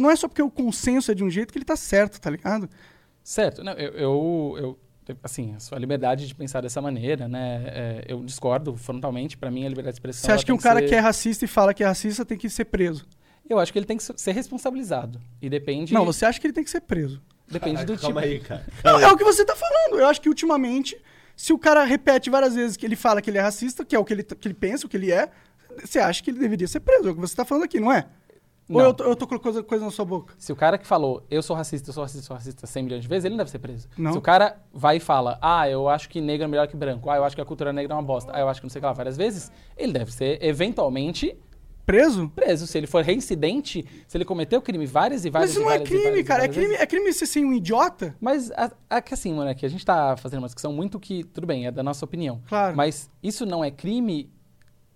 não 0.00 0.10
é 0.10 0.16
só 0.16 0.26
porque 0.26 0.42
o 0.42 0.50
consenso 0.50 1.12
é 1.12 1.14
de 1.14 1.22
um 1.22 1.30
jeito 1.30 1.52
que 1.52 1.58
ele 1.58 1.64
tá 1.64 1.76
certo, 1.76 2.20
tá 2.20 2.28
ligado? 2.28 2.68
Certo. 3.22 3.62
Não, 3.62 3.72
eu, 3.74 3.92
eu, 3.92 4.56
eu- 4.58 4.78
assim, 5.22 5.54
a 5.54 5.60
sua 5.60 5.78
liberdade 5.78 6.26
de 6.26 6.34
pensar 6.34 6.60
dessa 6.60 6.80
maneira, 6.80 7.28
né? 7.28 7.62
é, 7.66 8.04
eu 8.08 8.22
discordo 8.24 8.76
frontalmente. 8.76 9.36
Para 9.36 9.50
mim, 9.50 9.64
a 9.64 9.68
liberdade 9.68 9.94
de 9.94 9.98
expressão. 9.98 10.22
Você 10.26 10.32
acha 10.32 10.44
que 10.44 10.52
um 10.52 10.58
cara 10.58 10.80
ser- 10.80 10.88
que 10.88 10.94
é 10.94 10.98
racista 11.00 11.44
e 11.44 11.48
fala 11.48 11.72
que 11.74 11.82
é 11.82 11.86
racista 11.86 12.24
tem 12.24 12.36
que 12.38 12.48
ser 12.48 12.66
preso? 12.66 13.06
Eu 13.48 13.58
acho 13.58 13.72
que 13.72 13.78
ele 13.78 13.86
tem 13.86 13.96
que 13.96 14.04
ser 14.04 14.32
responsabilizado. 14.32 15.20
E 15.42 15.48
depende. 15.50 15.92
Não, 15.92 16.04
você 16.04 16.24
acha 16.24 16.40
que 16.40 16.46
ele 16.46 16.54
tem 16.54 16.62
que 16.62 16.70
ser 16.70 16.82
preso? 16.82 17.20
Depende 17.48 17.84
do 17.84 17.94
tipo. 17.94 18.02
Calma 18.02 18.20
aí, 18.20 18.38
cara. 18.38 18.64
Não, 18.84 19.00
é 19.00 19.08
o 19.12 19.16
que 19.16 19.24
você 19.24 19.44
tá 19.44 19.56
falando. 19.56 19.98
Eu 20.00 20.06
acho 20.06 20.20
que 20.20 20.28
ultimamente, 20.28 20.96
se 21.34 21.52
o 21.52 21.58
cara 21.58 21.82
repete 21.82 22.30
várias 22.30 22.54
vezes 22.54 22.76
que 22.76 22.86
ele 22.86 22.94
fala 22.94 23.20
que 23.20 23.28
ele 23.28 23.38
é 23.38 23.40
racista, 23.40 23.84
que 23.84 23.96
é 23.96 23.98
o 23.98 24.04
que 24.04 24.12
ele, 24.12 24.22
que 24.22 24.46
ele 24.46 24.54
pensa, 24.54 24.86
o 24.86 24.88
que 24.88 24.96
ele 24.96 25.10
é, 25.10 25.28
você 25.84 25.98
acha 25.98 26.22
que 26.22 26.30
ele 26.30 26.38
deveria 26.38 26.68
ser 26.68 26.78
preso. 26.80 27.08
É 27.08 27.10
o 27.10 27.14
que 27.14 27.20
você 27.20 27.34
tá 27.34 27.44
falando 27.44 27.64
aqui, 27.64 27.80
não 27.80 27.90
é? 27.92 28.06
Ou 28.70 28.80
eu 28.80 28.94
tô, 28.94 29.04
eu 29.04 29.16
tô 29.16 29.26
colocando 29.26 29.64
coisa, 29.64 29.84
na 29.84 29.90
sua 29.90 30.04
boca? 30.04 30.34
Se 30.38 30.52
o 30.52 30.56
cara 30.56 30.78
que 30.78 30.86
falou, 30.86 31.24
eu 31.30 31.42
sou 31.42 31.56
racista, 31.56 31.90
eu 31.90 31.94
sou 31.94 32.02
racista, 32.02 32.20
eu 32.20 32.26
sou 32.26 32.36
racista 32.36 32.66
100 32.66 32.82
milhões 32.82 33.02
de 33.02 33.08
vezes, 33.08 33.24
ele 33.24 33.32
não 33.32 33.38
deve 33.38 33.50
ser 33.50 33.58
preso. 33.58 33.88
Não. 33.96 34.12
Se 34.12 34.18
o 34.18 34.20
cara 34.20 34.60
vai 34.72 34.96
e 34.96 35.00
fala, 35.00 35.38
ah, 35.42 35.68
eu 35.68 35.88
acho 35.88 36.08
que 36.08 36.20
negro 36.20 36.44
é 36.44 36.48
melhor 36.48 36.66
que 36.68 36.76
branco, 36.76 37.10
ah, 37.10 37.16
eu 37.16 37.24
acho 37.24 37.34
que 37.34 37.42
a 37.42 37.44
cultura 37.44 37.72
negra 37.72 37.94
é 37.94 37.96
uma 37.96 38.02
bosta, 38.02 38.32
ah, 38.34 38.40
eu 38.40 38.48
acho 38.48 38.60
que 38.60 38.66
não 38.66 38.70
sei 38.70 38.78
o 38.78 38.82
que 38.82 38.86
lá, 38.86 38.92
várias 38.92 39.16
vezes, 39.16 39.50
ele 39.76 39.92
deve 39.92 40.12
ser, 40.12 40.42
eventualmente, 40.42 41.36
Preso? 41.90 42.28
preso. 42.28 42.66
Se 42.68 42.78
ele 42.78 42.86
for 42.86 43.02
reincidente, 43.02 43.84
se 44.06 44.16
ele 44.16 44.24
cometeu 44.24 44.62
crime 44.62 44.86
várias 44.86 45.24
e 45.24 45.30
várias 45.30 45.50
Mas 45.50 45.56
isso 45.56 45.64
não 45.64 45.70
é 45.70 45.80
crime, 45.80 46.04
várias 46.04 46.26
cara. 46.26 46.44
É 46.44 46.48
crime, 46.48 46.66
vezes. 46.68 46.82
é 46.82 46.86
crime 46.86 47.12
você 47.12 47.26
ser 47.26 47.44
um 47.44 47.52
idiota? 47.52 48.14
Mas, 48.20 48.50
a, 48.52 48.70
a, 48.88 49.02
que 49.02 49.12
assim, 49.12 49.32
moleque, 49.34 49.66
a 49.66 49.68
gente 49.68 49.84
tá 49.84 50.16
fazendo 50.16 50.38
uma 50.38 50.46
discussão 50.46 50.72
muito 50.72 51.00
que, 51.00 51.24
tudo 51.24 51.46
bem, 51.46 51.66
é 51.66 51.72
da 51.72 51.82
nossa 51.82 52.04
opinião. 52.04 52.40
Claro. 52.48 52.76
Mas 52.76 53.10
isso 53.22 53.44
não 53.44 53.64
é 53.64 53.72
crime, 53.72 54.30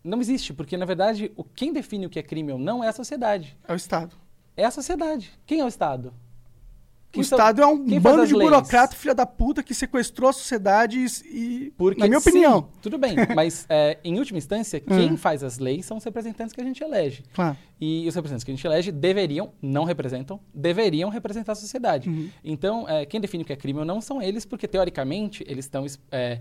não 0.05 0.21
existe, 0.21 0.53
porque, 0.53 0.77
na 0.77 0.85
verdade, 0.85 1.33
o, 1.37 1.43
quem 1.43 1.73
define 1.73 2.07
o 2.07 2.11
que 2.11 2.19
é 2.19 2.23
crime 2.23 2.53
ou 2.53 2.59
não 2.59 2.85
é 2.85 2.89
a 2.89 2.93
sociedade. 2.93 3.57
É 3.67 3.73
o 3.73 3.77
Estado. 3.77 4.15
É 4.57 4.65
a 4.65 4.71
sociedade. 4.71 5.33
Quem 5.47 5.61
é 5.61 5.65
o 5.65 5.69
Estado? 5.69 6.09
O 6.09 7.15
Quem 7.15 7.23
são- 7.23 7.39
Estado 7.39 7.63
é 7.63 7.67
um 7.67 8.01
bando 8.01 8.27
de 8.27 8.33
burocrata, 8.35 8.97
filha 8.97 9.15
da 9.15 9.25
puta, 9.25 9.63
que 9.63 9.73
sequestrou 9.73 10.29
a 10.29 10.33
sociedade 10.33 10.99
e. 11.27 11.73
Porque, 11.77 12.01
na 12.01 12.09
minha 12.09 12.19
sim, 12.19 12.29
opinião. 12.31 12.69
tudo 12.83 12.99
bem, 12.99 13.15
mas 13.37 13.65
é, 13.69 13.99
em 14.03 14.19
última 14.19 14.37
instância, 14.37 14.83
Hum. 14.85 14.97
quem 14.99 15.17
faz 15.17 15.45
as 15.45 15.59
leis 15.59 15.87
são 15.87 15.97
os 15.97 16.03
representantes 16.03 16.53
que 16.53 16.61
a 16.61 16.65
gente 16.65 16.83
elege. 16.83 17.23
Claro. 17.33 17.57
E 17.81 18.05
os 18.09 18.15
representantes 18.17 18.43
que 18.45 18.51
a 18.51 18.55
gente 18.55 18.67
elege 18.67 18.91
deveriam, 18.91 19.53
não 19.63 19.85
representam, 19.85 20.41
deveriam 20.53 21.09
representar 21.09 21.53
a 21.53 21.55
sociedade. 21.55 22.09
Uhum. 22.09 22.29
Então, 22.43 22.89
é, 22.89 23.07
quem 23.07 23.21
define 23.21 23.45
o 23.45 23.47
que 23.47 23.53
é 23.53 23.57
crime 23.57 23.79
ou 23.79 23.85
não 23.85 24.01
são 24.01 24.21
eles, 24.21 24.45
porque 24.45 24.67
teoricamente 24.67 25.45
eles 25.47 25.67
estão 25.67 25.87
es- 25.87 26.01
é, 26.11 26.41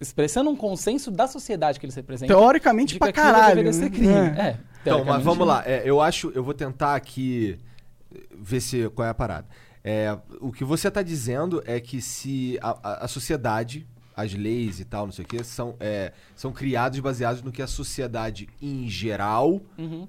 expressando 0.00 0.50
um 0.50 0.56
consenso 0.56 1.10
da 1.10 1.26
sociedade 1.26 1.78
que 1.80 1.86
eles 1.86 1.94
representam. 1.94 2.36
Teoricamente 2.36 2.98
pra 2.98 3.12
caralho. 3.12 3.56
deveria 3.56 3.72
ser 3.72 3.84
né? 3.84 3.90
crime. 3.90 4.12
É. 4.12 4.40
É, 4.50 4.58
Então, 4.82 5.04
mas 5.04 5.22
vamos 5.22 5.46
lá. 5.46 5.62
É, 5.66 5.82
eu 5.84 6.00
acho, 6.00 6.30
eu 6.34 6.42
vou 6.44 6.52
tentar 6.54 6.94
aqui 6.94 7.58
ver 8.36 8.60
se 8.60 8.88
qual 8.90 9.06
é 9.06 9.10
a 9.10 9.14
parada. 9.14 9.46
É, 9.82 10.16
o 10.40 10.50
que 10.52 10.64
você 10.64 10.88
está 10.88 11.02
dizendo 11.02 11.62
é 11.66 11.78
que 11.80 12.00
se 12.00 12.58
a, 12.62 12.70
a- 12.82 13.04
a 13.04 13.08
sociedade, 13.08 13.86
as 14.16 14.32
leis 14.34 14.80
e 14.80 14.84
tal, 14.84 15.06
não 15.06 15.12
sei 15.12 15.24
o 15.24 15.28
que, 15.28 15.42
são, 15.44 15.74
é, 15.80 16.12
são 16.36 16.52
criados 16.52 16.98
baseados 17.00 17.42
no 17.42 17.50
que 17.52 17.60
a 17.62 17.66
sociedade 17.66 18.48
em 18.62 18.88
geral 18.88 19.60
Uhum, 19.78 20.06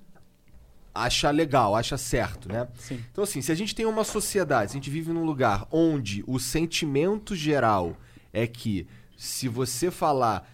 acha 0.93 1.29
legal, 1.29 1.75
acha 1.75 1.97
certo, 1.97 2.47
né? 2.51 2.67
sim. 2.75 3.03
Então, 3.11 3.23
assim, 3.23 3.41
se 3.41 3.51
a 3.51 3.55
gente 3.55 3.75
tem 3.75 3.85
uma 3.85 4.03
sociedade, 4.03 4.71
se 4.71 4.77
a 4.77 4.79
gente 4.79 4.89
vive 4.89 5.11
num 5.11 5.25
lugar 5.25 5.67
onde 5.71 6.23
o 6.25 6.39
sentimento 6.39 7.35
geral 7.35 7.97
é 8.31 8.47
que 8.47 8.87
se 9.17 9.47
você 9.47 9.89
falar. 9.89 10.49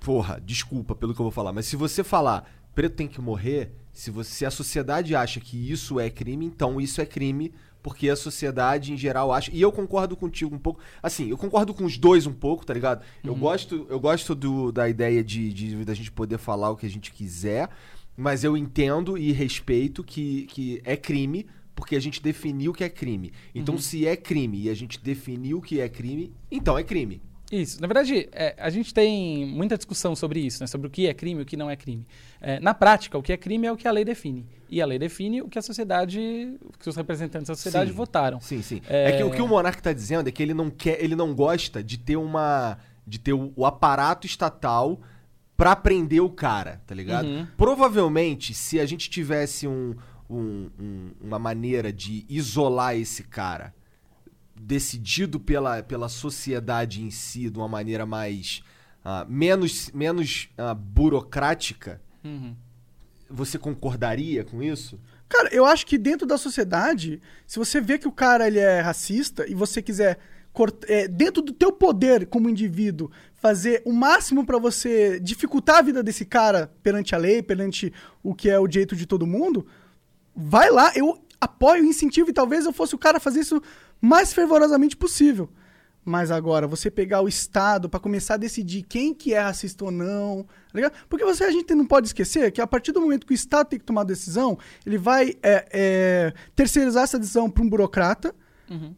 Porra, 0.00 0.40
desculpa 0.44 0.94
pelo 0.94 1.14
que 1.14 1.20
eu 1.20 1.24
vou 1.24 1.32
falar, 1.32 1.52
mas 1.52 1.66
se 1.66 1.76
você 1.76 2.04
falar 2.04 2.46
preto 2.74 2.96
tem 2.96 3.08
que 3.08 3.20
morrer, 3.20 3.72
se, 3.92 4.10
você, 4.10 4.30
se 4.30 4.46
a 4.46 4.50
sociedade 4.50 5.14
acha 5.14 5.40
que 5.40 5.70
isso 5.70 6.00
é 6.00 6.10
crime, 6.10 6.44
então 6.44 6.80
isso 6.80 7.00
é 7.00 7.06
crime, 7.06 7.52
porque 7.82 8.08
a 8.10 8.16
sociedade 8.16 8.92
em 8.92 8.96
geral 8.96 9.32
acha. 9.32 9.50
E 9.52 9.60
eu 9.60 9.70
concordo 9.70 10.16
contigo 10.16 10.54
um 10.54 10.58
pouco. 10.58 10.80
Assim, 11.02 11.28
eu 11.28 11.36
concordo 11.38 11.72
com 11.72 11.84
os 11.84 11.96
dois 11.96 12.26
um 12.26 12.32
pouco, 12.32 12.66
tá 12.66 12.74
ligado? 12.74 13.04
Eu 13.22 13.36
gosto, 13.36 13.86
eu 13.88 14.00
gosto 14.00 14.34
do, 14.34 14.72
da 14.72 14.88
ideia 14.88 15.22
de, 15.22 15.52
de 15.52 15.84
da 15.84 15.94
gente 15.94 16.10
poder 16.10 16.38
falar 16.38 16.70
o 16.70 16.76
que 16.76 16.86
a 16.86 16.90
gente 16.90 17.12
quiser, 17.12 17.68
mas 18.16 18.42
eu 18.42 18.56
entendo 18.56 19.16
e 19.16 19.32
respeito 19.32 20.02
que, 20.02 20.46
que 20.46 20.82
é 20.84 20.96
crime, 20.96 21.46
porque 21.74 21.96
a 21.96 22.00
gente 22.00 22.22
definiu 22.22 22.72
que 22.72 22.84
é 22.84 22.88
crime. 22.88 23.32
Então, 23.54 23.76
se 23.78 24.06
é 24.06 24.16
crime 24.16 24.62
e 24.62 24.70
a 24.70 24.74
gente 24.74 24.98
definiu 25.00 25.60
que 25.60 25.80
é 25.80 25.88
crime, 25.88 26.32
então 26.50 26.78
é 26.78 26.82
crime. 26.82 27.20
Isso. 27.52 27.80
Na 27.80 27.86
verdade, 27.86 28.28
é, 28.32 28.54
a 28.58 28.70
gente 28.70 28.92
tem 28.92 29.46
muita 29.46 29.76
discussão 29.76 30.16
sobre 30.16 30.40
isso, 30.40 30.62
né? 30.62 30.66
sobre 30.66 30.86
o 30.86 30.90
que 30.90 31.06
é 31.06 31.14
crime 31.14 31.40
e 31.40 31.42
o 31.42 31.46
que 31.46 31.56
não 31.56 31.68
é 31.70 31.76
crime. 31.76 32.04
É, 32.40 32.58
na 32.58 32.72
prática, 32.74 33.18
o 33.18 33.22
que 33.22 33.32
é 33.32 33.36
crime 33.36 33.66
é 33.66 33.72
o 33.72 33.76
que 33.76 33.86
a 33.86 33.92
lei 33.92 34.04
define. 34.04 34.46
E 34.68 34.80
a 34.80 34.86
lei 34.86 34.98
define 34.98 35.42
o 35.42 35.48
que 35.48 35.58
a 35.58 35.62
sociedade, 35.62 36.18
o 36.62 36.72
que 36.78 36.88
os 36.88 36.96
representantes 36.96 37.48
da 37.48 37.54
sociedade 37.54 37.90
Sim. 37.90 37.96
votaram. 37.96 38.40
Sim, 38.40 38.62
sim. 38.62 38.80
É- 38.88 39.10
É, 39.10 39.16
que 39.16 39.22
o 39.22 39.30
que 39.30 39.42
o 39.42 39.46
Monark 39.46 39.80
tá 39.82 39.92
dizendo 39.92 40.28
é 40.28 40.32
que 40.32 40.42
ele 40.42 40.54
não 40.54 40.70
quer, 40.70 41.02
ele 41.02 41.14
não 41.14 41.34
gosta 41.34 41.82
de 41.82 41.98
ter 41.98 42.16
uma 42.16 42.78
de 43.06 43.18
ter 43.18 43.34
o, 43.34 43.52
o 43.54 43.66
aparato 43.66 44.26
estatal 44.26 44.98
pra 45.56 45.76
prender 45.76 46.22
o 46.22 46.30
cara, 46.30 46.80
tá 46.86 46.94
ligado? 46.94 47.26
Uhum. 47.26 47.46
Provavelmente, 47.56 48.54
se 48.54 48.80
a 48.80 48.86
gente 48.86 49.10
tivesse 49.10 49.68
um, 49.68 49.94
um- 50.28 50.70
um- 50.78 51.10
uma 51.20 51.38
maneira 51.38 51.92
de 51.92 52.24
isolar 52.28 52.96
esse 52.96 53.22
cara 53.24 53.74
decidido 54.56 55.40
pela, 55.40 55.82
pela 55.82 56.08
sociedade 56.08 57.02
em 57.02 57.10
si 57.10 57.50
de 57.50 57.58
uma 57.58 57.68
maneira 57.68 58.06
mais 58.06 58.62
ah, 59.04 59.26
menos 59.28 59.90
menos 59.92 60.48
ah, 60.56 60.72
burocrática, 60.74 62.00
Uhum. 62.24 62.54
você 63.28 63.58
concordaria 63.58 64.44
com 64.44 64.62
isso? 64.62 64.98
Cara, 65.28 65.50
eu 65.52 65.66
acho 65.66 65.84
que 65.86 65.98
dentro 65.98 66.26
da 66.26 66.38
sociedade, 66.38 67.20
se 67.46 67.58
você 67.58 67.80
vê 67.80 67.98
que 67.98 68.08
o 68.08 68.12
cara 68.12 68.46
ele 68.46 68.58
é 68.58 68.80
racista 68.80 69.46
e 69.46 69.54
você 69.54 69.82
quiser 69.82 70.18
é, 70.86 71.08
dentro 71.08 71.42
do 71.42 71.52
teu 71.52 71.72
poder 71.72 72.26
como 72.26 72.48
indivíduo 72.48 73.10
fazer 73.34 73.82
o 73.84 73.92
máximo 73.92 74.46
pra 74.46 74.56
você 74.56 75.18
dificultar 75.20 75.78
a 75.78 75.82
vida 75.82 76.00
desse 76.02 76.24
cara 76.24 76.72
perante 76.82 77.12
a 77.14 77.18
lei, 77.18 77.42
perante 77.42 77.92
o 78.22 78.32
que 78.34 78.48
é 78.48 78.58
o 78.58 78.66
direito 78.68 78.94
de 78.96 79.04
todo 79.04 79.26
mundo, 79.26 79.66
vai 80.34 80.70
lá, 80.70 80.92
eu 80.94 81.18
apoio, 81.40 81.84
incentivo 81.84 82.30
e 82.30 82.32
talvez 82.32 82.64
eu 82.64 82.72
fosse 82.72 82.94
o 82.94 82.98
cara 82.98 83.18
a 83.18 83.20
fazer 83.20 83.40
isso 83.40 83.60
mais 84.00 84.32
fervorosamente 84.32 84.96
possível. 84.96 85.48
Mas 86.04 86.30
agora, 86.30 86.66
você 86.66 86.90
pegar 86.90 87.22
o 87.22 87.28
Estado 87.28 87.88
pra 87.88 87.98
começar 87.98 88.34
a 88.34 88.36
decidir 88.36 88.82
quem 88.82 89.14
que 89.14 89.32
é 89.32 89.40
racista 89.40 89.86
ou 89.86 89.90
não, 89.90 90.44
tá 90.44 90.74
ligado? 90.74 90.92
Porque 91.08 91.24
você, 91.24 91.44
a 91.44 91.50
gente 91.50 91.74
não 91.74 91.86
pode 91.86 92.08
esquecer 92.08 92.52
que 92.52 92.60
a 92.60 92.66
partir 92.66 92.92
do 92.92 93.00
momento 93.00 93.26
que 93.26 93.32
o 93.32 93.34
Estado 93.34 93.68
tem 93.68 93.78
que 93.78 93.84
tomar 93.86 94.02
a 94.02 94.04
decisão, 94.04 94.58
ele 94.84 94.98
vai 94.98 95.34
é, 95.42 95.66
é, 95.72 96.34
terceirizar 96.54 97.04
essa 97.04 97.18
decisão 97.18 97.48
pra 97.48 97.62
um 97.62 97.68
burocrata, 97.68 98.34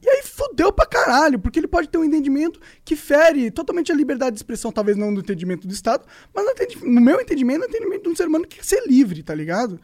e 0.00 0.08
aí 0.08 0.22
fudeu 0.22 0.72
pra 0.72 0.86
caralho, 0.86 1.38
porque 1.38 1.58
ele 1.58 1.66
pode 1.66 1.88
ter 1.88 1.98
um 1.98 2.04
entendimento 2.04 2.60
que 2.84 2.94
fere 2.94 3.50
totalmente 3.50 3.90
a 3.90 3.94
liberdade 3.94 4.32
de 4.32 4.38
expressão, 4.38 4.70
talvez 4.70 4.96
não 4.96 5.10
no 5.10 5.20
entendimento 5.20 5.66
do 5.66 5.74
Estado, 5.74 6.06
mas 6.32 6.44
no, 6.82 7.00
meu 7.00 7.20
entendimento, 7.20 7.60
no 7.60 7.66
entendimento 7.66 8.02
de 8.04 8.08
um 8.08 8.16
ser 8.16 8.28
humano 8.28 8.46
que 8.46 8.56
quer 8.56 8.64
ser 8.64 8.86
livre, 8.86 9.22
tá 9.22 9.34
ligado? 9.34 9.80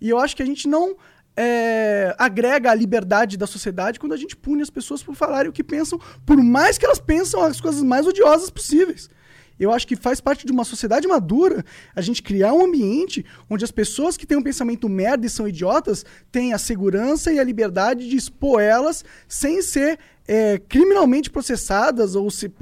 E 0.00 0.08
eu 0.08 0.18
acho 0.18 0.36
que 0.36 0.42
a 0.42 0.46
gente 0.46 0.68
não 0.68 0.96
é, 1.36 2.14
agrega 2.18 2.70
a 2.70 2.74
liberdade 2.74 3.36
da 3.36 3.46
sociedade 3.46 4.00
quando 4.00 4.12
a 4.12 4.16
gente 4.16 4.36
pune 4.36 4.62
as 4.62 4.70
pessoas 4.70 5.02
por 5.02 5.14
falarem 5.14 5.50
o 5.50 5.52
que 5.52 5.62
pensam, 5.62 6.00
por 6.24 6.36
mais 6.42 6.78
que 6.78 6.86
elas 6.86 6.98
pensam 6.98 7.42
as 7.42 7.60
coisas 7.60 7.82
mais 7.82 8.06
odiosas 8.06 8.50
possíveis. 8.50 9.10
Eu 9.58 9.72
acho 9.72 9.86
que 9.86 9.96
faz 9.96 10.20
parte 10.20 10.44
de 10.44 10.52
uma 10.52 10.64
sociedade 10.64 11.08
madura 11.08 11.64
a 11.94 12.02
gente 12.02 12.22
criar 12.22 12.52
um 12.52 12.66
ambiente 12.66 13.24
onde 13.48 13.64
as 13.64 13.70
pessoas 13.70 14.16
que 14.16 14.26
têm 14.26 14.36
um 14.36 14.42
pensamento 14.42 14.88
merda 14.88 15.26
e 15.26 15.30
são 15.30 15.48
idiotas 15.48 16.04
têm 16.30 16.52
a 16.52 16.58
segurança 16.58 17.32
e 17.32 17.38
a 17.38 17.44
liberdade 17.44 18.08
de 18.08 18.16
expor 18.16 18.60
elas 18.60 19.04
sem 19.26 19.62
ser 19.62 19.98
é, 20.28 20.58
criminalmente 20.58 21.30
processadas 21.30 22.14
ou 22.14 22.30
se, 22.30 22.52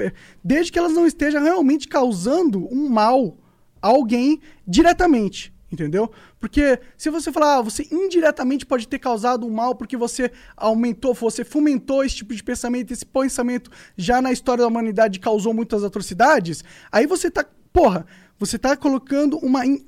desde 0.42 0.70
que 0.70 0.78
elas 0.78 0.92
não 0.92 1.06
estejam 1.06 1.42
realmente 1.42 1.88
causando 1.88 2.68
um 2.72 2.88
mal 2.88 3.38
a 3.82 3.88
alguém 3.88 4.40
diretamente. 4.66 5.53
Entendeu? 5.74 6.08
Porque 6.38 6.78
se 6.96 7.10
você 7.10 7.32
falar, 7.32 7.56
ah, 7.58 7.62
você 7.62 7.84
indiretamente 7.90 8.64
pode 8.64 8.86
ter 8.86 9.00
causado 9.00 9.44
um 9.44 9.50
mal 9.50 9.74
porque 9.74 9.96
você 9.96 10.30
aumentou, 10.56 11.12
você 11.12 11.44
fomentou 11.44 12.04
esse 12.04 12.14
tipo 12.14 12.32
de 12.32 12.44
pensamento, 12.44 12.92
esse 12.92 13.04
pensamento 13.04 13.72
já 13.96 14.22
na 14.22 14.30
história 14.30 14.62
da 14.62 14.68
humanidade 14.68 15.18
causou 15.18 15.52
muitas 15.52 15.82
atrocidades, 15.82 16.62
aí 16.92 17.08
você 17.08 17.28
tá, 17.28 17.44
porra, 17.72 18.06
você 18.38 18.56
tá 18.56 18.76
colocando 18.76 19.36
uma, 19.38 19.66
in- 19.66 19.84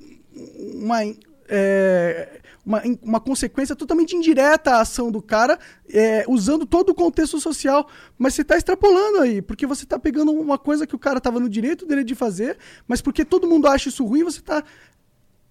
uma, 0.75 0.97
é, 1.47 2.41
uma, 2.65 2.85
in- 2.85 2.99
uma 3.01 3.19
consequência 3.21 3.73
totalmente 3.73 4.13
indireta 4.13 4.71
à 4.71 4.81
ação 4.81 5.09
do 5.09 5.21
cara, 5.21 5.57
é, 5.89 6.25
usando 6.27 6.65
todo 6.65 6.89
o 6.89 6.95
contexto 6.95 7.39
social, 7.39 7.87
mas 8.17 8.33
você 8.33 8.43
tá 8.43 8.57
extrapolando 8.57 9.19
aí, 9.19 9.41
porque 9.41 9.65
você 9.65 9.85
tá 9.85 9.97
pegando 9.97 10.33
uma 10.33 10.57
coisa 10.57 10.85
que 10.85 10.95
o 10.95 10.99
cara 10.99 11.21
tava 11.21 11.39
no 11.39 11.47
direito 11.47 11.85
dele 11.85 12.03
de 12.03 12.13
fazer, 12.13 12.57
mas 12.85 13.01
porque 13.01 13.23
todo 13.23 13.47
mundo 13.47 13.67
acha 13.67 13.87
isso 13.87 14.03
ruim, 14.03 14.23
você 14.23 14.41
tá 14.41 14.61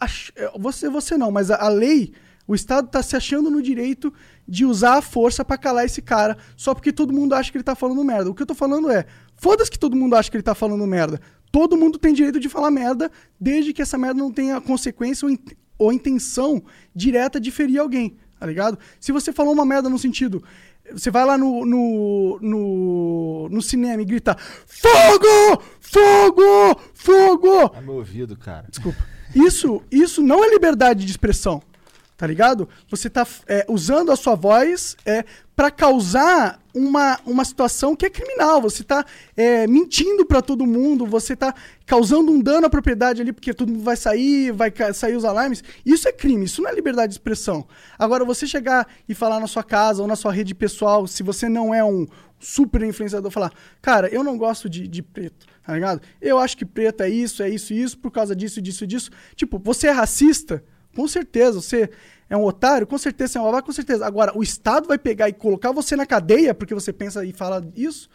ach- 0.01 0.31
é, 0.37 0.51
você 0.59 0.89
você 0.89 1.17
não, 1.17 1.31
mas 1.31 1.51
a, 1.51 1.57
a 1.57 1.69
lei, 1.69 2.13
o 2.47 2.55
Estado 2.55 2.89
tá 2.89 3.03
se 3.03 3.17
achando 3.17 3.51
no 3.51 3.61
direito 3.63 4.13
de 4.47 4.65
usar 4.65 4.99
a 4.99 5.03
força 5.03 5.45
pra 5.45 5.59
calar 5.59 5.85
esse 5.85 6.01
cara, 6.03 6.37
só 6.57 6.75
porque 6.75 6.93
todo 6.93 7.13
mundo 7.13 7.35
acha 7.35 7.51
que 7.51 7.57
ele 7.59 7.65
tá 7.65 7.75
falando 7.75 8.05
merda. 8.05 8.31
O 8.31 8.35
que 8.35 8.43
eu 8.43 8.47
tô 8.47 8.55
falando 8.55 8.91
é, 8.91 9.05
foda-se 9.37 9.71
que 9.71 9.79
todo 9.79 9.97
mundo 9.97 10.15
acha 10.15 10.31
que 10.31 10.37
ele 10.37 10.43
tá 10.43 10.55
falando 10.55 10.87
merda. 10.87 11.21
Todo 11.51 11.77
mundo 11.77 11.99
tem 11.99 12.13
direito 12.13 12.39
de 12.41 12.49
falar 12.49 12.71
merda, 12.71 13.11
desde 13.41 13.73
que 13.73 13.81
essa 13.83 13.97
merda 13.97 14.21
não 14.21 14.31
tenha 14.33 14.61
consequência 14.61 15.27
ou, 15.27 15.33
in- 15.33 15.39
ou 15.79 15.93
intenção 15.93 16.63
direta 16.95 17.41
de 17.41 17.51
ferir 17.51 17.79
alguém, 17.81 18.17
tá 18.39 18.47
ligado? 18.47 18.79
Se 19.01 19.11
você 19.13 19.33
falou 19.33 19.53
uma 19.55 19.65
merda 19.65 19.89
no 19.89 19.99
sentido, 19.99 20.43
você 20.93 21.11
vai 21.11 21.25
lá 21.25 21.37
no, 21.39 21.65
no, 21.67 22.39
no, 22.43 23.49
no 23.51 23.63
cinema 23.63 24.03
e 24.03 24.05
grita 24.05 24.37
Fogo! 24.67 25.63
Fogo! 25.81 26.81
Fogo! 26.95 27.73
Ah, 27.75 27.81
meu 27.81 27.95
ouvido, 27.95 28.37
cara. 28.37 28.67
Desculpa. 28.69 29.03
Isso, 29.37 29.83
isso 29.91 30.23
não 30.23 30.43
é 30.43 30.49
liberdade 30.49 31.05
de 31.05 31.11
expressão, 31.11 31.63
tá 32.17 32.27
ligado? 32.27 32.67
Você 32.91 33.11
tá 33.11 33.27
é, 33.47 33.67
usando 33.69 34.11
a 34.11 34.17
sua 34.17 34.35
voz 34.35 34.97
é, 35.05 35.27
para 35.55 35.71
causar 35.71 36.59
uma, 36.75 37.19
uma 37.27 37.45
situação 37.45 37.95
que 37.95 38.07
é 38.07 38.11
criminal. 38.11 38.63
Você 38.63 38.83
tá 38.83 39.05
é, 39.37 39.67
mentindo 39.67 40.25
para 40.25 40.41
todo 40.41 40.67
mundo, 40.67 41.05
você 41.05 41.37
tá 41.37 41.55
causando 41.85 42.33
um 42.33 42.41
dano 42.41 42.67
à 42.67 42.71
propriedade 42.71 43.21
ali, 43.21 43.31
porque 43.31 43.53
todo 43.53 43.71
mundo 43.71 43.85
vai 43.85 43.97
sair, 43.97 44.53
vai 44.53 44.73
sair 44.95 45.17
os 45.17 45.25
alarmes. 45.27 45.63
Isso 45.85 46.09
é 46.09 46.13
crime, 46.13 46.47
isso 46.47 46.63
não 46.63 46.71
é 46.71 46.75
liberdade 46.75 47.13
de 47.13 47.15
expressão. 47.17 47.67
Agora, 47.99 48.25
você 48.25 48.47
chegar 48.47 48.87
e 49.07 49.15
falar 49.15 49.39
na 49.39 49.47
sua 49.47 49.63
casa 49.63 50.01
ou 50.01 50.09
na 50.09 50.17
sua 50.17 50.33
rede 50.33 50.55
pessoal, 50.55 51.07
se 51.07 51.23
você 51.23 51.47
não 51.47 51.75
é 51.75 51.85
um 51.85 52.07
super 52.39 52.83
influenciador, 52.83 53.31
falar, 53.31 53.53
cara, 53.81 54.09
eu 54.09 54.23
não 54.23 54.37
gosto 54.37 54.69
de, 54.69 54.87
de 54.87 55.03
preto, 55.03 55.47
tá 55.65 55.75
ligado? 55.75 56.01
Eu 56.21 56.39
acho 56.39 56.57
que 56.57 56.65
preto 56.65 57.03
é 57.03 57.09
isso, 57.09 57.43
é 57.43 57.49
isso 57.49 57.73
e 57.73 57.81
isso, 57.83 57.99
por 57.99 58.11
causa 58.11 58.35
disso, 58.37 58.61
disso, 58.61 58.87
disso. 58.87 59.11
Tipo, 59.35 59.59
você 59.59 59.89
é 59.89 59.91
racista? 59.91 60.63
Com 60.95 61.07
certeza. 61.07 61.61
Você 61.61 61.91
é 62.31 62.37
um 62.37 62.45
otário? 62.45 62.87
Com 62.87 62.97
certeza. 62.97 63.33
Você 63.33 63.39
é 63.39 63.41
um 63.41 63.45
babaca? 63.45 63.67
Com 63.67 63.73
certeza. 63.73 64.07
Agora, 64.07 64.33
o 64.37 64.43
Estado 64.43 64.89
vai 64.89 64.97
pegar 64.99 65.29
e 65.29 65.33
colocar 65.33 65.71
você 65.73 65.95
na 65.95 66.07
cadeia 66.07 66.55
porque 66.55 66.75
você 66.75 66.93
pensa 66.93 67.25
e 67.25 67.33
fala 67.33 67.67
isso? 67.77 68.09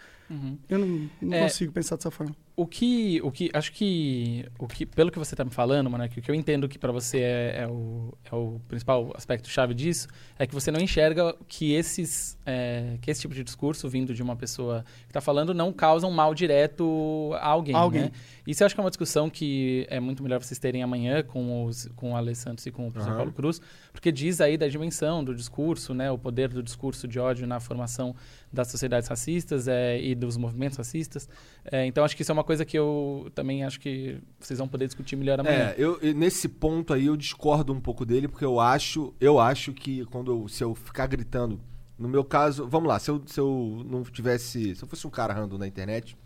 Eu 0.69 0.80
não, 0.80 1.10
não 1.22 1.34
É. 1.38 1.43
consigo 1.43 1.72
pensar 1.73 1.98
dessa 1.98 2.10
forma. 2.10 2.34
O 2.61 2.67
que, 2.67 3.19
o 3.23 3.31
que, 3.31 3.49
acho 3.53 3.71
que, 3.71 4.45
o 4.59 4.67
que, 4.67 4.85
pelo 4.85 5.09
que 5.09 5.17
você 5.17 5.35
tá 5.35 5.43
me 5.43 5.49
falando, 5.49 5.89
mano, 5.89 6.03
é 6.03 6.07
que 6.07 6.19
o 6.19 6.21
que 6.21 6.29
eu 6.29 6.35
entendo 6.35 6.69
que 6.69 6.77
pra 6.77 6.91
você 6.91 7.19
é, 7.19 7.61
é 7.63 7.67
o, 7.67 8.13
é 8.31 8.35
o 8.35 8.61
principal 8.67 9.11
aspecto 9.15 9.49
chave 9.49 9.73
disso, 9.73 10.07
é 10.38 10.45
que 10.45 10.53
você 10.53 10.69
não 10.69 10.79
enxerga 10.79 11.35
que 11.47 11.73
esses, 11.73 12.38
é, 12.45 12.97
que 13.01 13.09
esse 13.09 13.21
tipo 13.21 13.33
de 13.33 13.43
discurso 13.43 13.89
vindo 13.89 14.13
de 14.13 14.21
uma 14.21 14.35
pessoa 14.35 14.85
que 15.07 15.13
tá 15.13 15.19
falando 15.21 15.55
não 15.55 15.73
causa 15.73 16.05
um 16.05 16.11
mal 16.11 16.35
direto 16.35 17.31
a 17.39 17.47
alguém, 17.47 17.73
A 17.75 17.79
alguém. 17.79 18.01
né? 18.03 18.11
Isso 18.45 18.61
eu 18.61 18.65
acho 18.65 18.75
que 18.75 18.81
é 18.81 18.83
uma 18.83 18.91
discussão 18.91 19.27
que 19.27 19.88
é 19.89 19.99
muito 19.99 20.21
melhor 20.21 20.39
vocês 20.43 20.59
terem 20.59 20.83
amanhã 20.83 21.23
com, 21.23 21.65
os, 21.65 21.88
com 21.95 22.11
o 22.11 22.15
Ale 22.15 22.35
Santos 22.35 22.63
e 22.67 22.71
com 22.71 22.88
o 22.88 22.91
professor 22.91 23.11
Aham. 23.11 23.17
Paulo 23.17 23.31
Cruz, 23.31 23.59
porque 23.91 24.11
diz 24.11 24.39
aí 24.39 24.55
da 24.55 24.67
dimensão 24.67 25.23
do 25.23 25.33
discurso, 25.33 25.93
né? 25.95 26.11
O 26.11 26.17
poder 26.17 26.49
do 26.49 26.61
discurso 26.61 27.07
de 27.07 27.19
ódio 27.19 27.47
na 27.47 27.59
formação 27.59 28.15
das 28.53 28.67
sociedades 28.67 29.07
racistas 29.07 29.67
é, 29.67 29.99
e 29.99 30.13
dos 30.13 30.38
movimentos 30.38 30.77
racistas. 30.77 31.27
É, 31.63 31.85
então, 31.85 32.03
acho 32.03 32.15
que 32.15 32.21
isso 32.21 32.31
é 32.31 32.33
uma 32.33 32.43
coisa 32.43 32.50
que 32.65 32.77
eu 32.77 33.31
também 33.33 33.63
acho 33.63 33.79
que 33.79 34.19
vocês 34.39 34.59
vão 34.59 34.67
poder 34.67 34.85
discutir 34.87 35.15
melhor 35.15 35.39
amanhã. 35.39 35.69
É, 35.69 35.75
eu, 35.77 35.99
nesse 36.13 36.49
ponto 36.49 36.93
aí 36.93 37.05
eu 37.05 37.15
discordo 37.15 37.71
um 37.71 37.79
pouco 37.79 38.05
dele, 38.05 38.27
porque 38.27 38.43
eu 38.43 38.59
acho, 38.59 39.13
eu 39.19 39.39
acho 39.39 39.71
que 39.73 40.05
quando 40.05 40.31
eu, 40.31 40.47
se 40.47 40.63
eu 40.63 40.75
ficar 40.75 41.07
gritando, 41.07 41.59
no 41.97 42.09
meu 42.09 42.23
caso, 42.23 42.67
vamos 42.67 42.89
lá, 42.89 42.99
se 42.99 43.11
eu, 43.11 43.21
se 43.25 43.39
eu 43.39 43.85
não 43.85 44.03
tivesse, 44.03 44.75
se 44.75 44.83
eu 44.83 44.87
fosse 44.87 45.05
um 45.05 45.09
cara 45.09 45.33
random 45.33 45.57
na 45.57 45.67
internet 45.67 46.17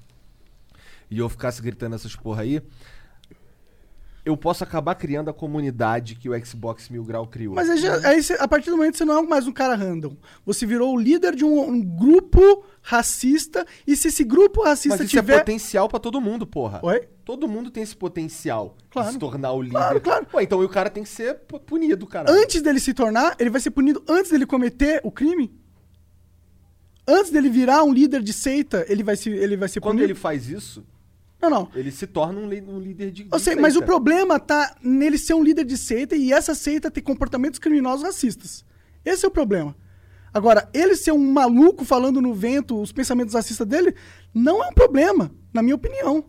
e 1.10 1.20
eu 1.20 1.30
ficasse 1.30 1.62
gritando 1.62 1.96
essas 1.96 2.16
porra 2.16 2.42
aí, 2.42 2.62
eu 4.26 4.36
posso 4.36 4.64
acabar 4.64 4.96
criando 4.96 5.30
a 5.30 5.34
comunidade 5.34 6.16
que 6.16 6.28
o 6.28 6.46
Xbox 6.46 6.90
Mil 6.90 7.04
Grau 7.04 7.28
criou. 7.28 7.54
Mas 7.54 7.70
aí, 7.70 7.88
aí 8.04 8.20
a 8.40 8.48
partir 8.48 8.72
do 8.72 8.78
momento 8.78 8.98
você 8.98 9.06
não 9.06 9.20
é 9.20 9.22
mais 9.22 9.46
um 9.48 9.52
cara 9.52 9.76
random. 9.76 10.18
Você 10.46 10.66
virou 10.66 10.96
o 10.96 11.00
líder 11.00 11.36
de 11.36 11.46
um, 11.46 11.70
um 11.70 11.80
grupo 11.82 12.66
racista. 12.82 13.66
E 13.86 13.96
se 13.96 14.08
esse 14.08 14.24
grupo 14.24 14.64
racista 14.64 14.98
Mas 14.98 15.08
isso 15.08 15.18
é 15.18 15.22
tiver. 15.22 15.40
potencial 15.40 15.88
pra 15.88 16.00
todo 16.00 16.20
mundo, 16.20 16.48
porra. 16.48 16.80
Oi? 16.84 17.08
Todo 17.24 17.48
mundo 17.48 17.70
tem 17.70 17.84
esse 17.84 17.96
potencial 17.96 18.76
Claro. 18.90 19.08
de 19.10 19.14
se 19.14 19.20
tornar 19.20 19.52
o 19.54 19.62
líder. 19.62 19.78
Claro, 19.78 20.02
claro. 20.02 20.26
Pô, 20.26 20.40
então 20.42 20.60
o 20.60 20.70
cara 20.70 20.90
tem 20.90 21.04
que 21.04 21.10
ser 21.10 21.36
pu- 21.40 21.60
punido, 21.60 22.08
cara. 22.08 22.32
Antes 22.32 22.62
dele 22.62 22.80
se 22.80 22.94
tornar, 22.94 23.36
ele 23.40 23.50
vai 23.52 23.62
ser 23.62 23.70
punido 23.72 24.04
antes 24.10 24.32
dele 24.32 24.46
cometer 24.46 25.02
o 25.04 25.12
crime? 25.12 25.54
Antes 27.08 27.32
dele 27.32 27.50
virar 27.50 27.84
um 27.84 27.94
líder 27.94 28.22
de 28.24 28.34
seita, 28.34 28.84
ele 28.90 29.04
vai, 29.04 29.16
se, 29.16 29.30
ele 29.30 29.56
vai 29.56 29.70
ser 29.70 29.80
Quando 29.80 29.98
punido? 29.98 30.12
ele 30.14 30.20
faz 30.20 30.50
isso, 30.50 30.84
Não, 31.50 31.60
não. 31.60 31.70
ele 31.76 31.92
se 31.92 32.08
torna 32.08 32.40
um, 32.40 32.46
um 32.46 32.80
líder 32.80 33.12
de. 33.12 33.28
Eu 33.32 33.38
de 33.38 33.44
sei, 33.44 33.56
mas 33.56 33.74
o 33.76 33.80
seita. 33.80 33.86
problema 33.86 34.40
tá 34.40 34.76
nele 34.82 35.18
ser 35.18 35.34
um 35.34 35.44
líder 35.44 35.64
de 35.66 35.78
seita 35.78 36.16
e 36.16 36.32
essa 36.34 36.54
seita 36.56 36.90
ter 36.92 37.02
comportamentos 37.02 37.60
criminosos 37.60 38.04
racistas. 38.06 38.64
Esse 39.04 39.26
é 39.26 39.28
o 39.28 39.32
problema. 39.32 39.76
Agora, 40.34 40.68
ele 40.74 40.96
ser 40.96 41.12
um 41.14 41.32
maluco 41.32 41.86
falando 41.86 42.22
no 42.22 42.34
vento 42.34 42.80
os 42.82 42.92
pensamentos 42.92 43.34
racistas 43.34 43.66
dele 43.66 43.96
não 44.34 44.64
é 44.64 44.68
um 44.68 44.74
problema, 44.74 45.32
na 45.54 45.62
minha 45.62 45.76
opinião. 45.76 46.26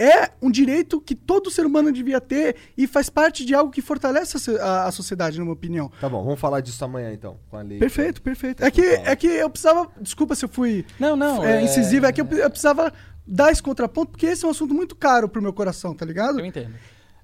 É 0.00 0.30
um 0.40 0.48
direito 0.48 1.00
que 1.00 1.12
todo 1.12 1.50
ser 1.50 1.66
humano 1.66 1.90
devia 1.90 2.20
ter 2.20 2.54
e 2.76 2.86
faz 2.86 3.10
parte 3.10 3.44
de 3.44 3.52
algo 3.52 3.72
que 3.72 3.82
fortalece 3.82 4.36
a, 4.60 4.62
a- 4.64 4.86
a 4.86 4.92
sociedade, 4.92 5.36
na 5.38 5.42
minha 5.42 5.52
opinião. 5.52 5.90
Tá 6.00 6.08
bom, 6.08 6.22
vamos 6.22 6.38
falar 6.38 6.60
disso 6.60 6.84
amanhã 6.84 7.12
então, 7.12 7.36
com 7.50 7.56
a 7.56 7.62
lei. 7.62 7.80
Perfeito, 7.80 8.22
perfeito. 8.22 8.62
É 8.64 8.70
que, 8.70 8.80
é 8.80 9.16
que 9.16 9.26
eu 9.26 9.50
precisava. 9.50 9.88
Desculpa 10.00 10.36
se 10.36 10.44
eu 10.44 10.48
fui 10.48 10.86
Não, 11.00 11.16
não. 11.16 11.42
é, 11.44 11.64
incisivo, 11.64 12.06
é 12.06 12.12
que 12.12 12.20
eu, 12.20 12.26
eu 12.30 12.48
precisava 12.48 12.92
dar 13.28 13.52
esse 13.52 13.62
contraponto, 13.62 14.12
porque 14.12 14.26
esse 14.26 14.44
é 14.44 14.48
um 14.48 14.50
assunto 14.50 14.74
muito 14.74 14.96
caro 14.96 15.28
pro 15.28 15.42
meu 15.42 15.52
coração, 15.52 15.94
tá 15.94 16.04
ligado? 16.04 16.40
Eu 16.40 16.46
entendo. 16.46 16.74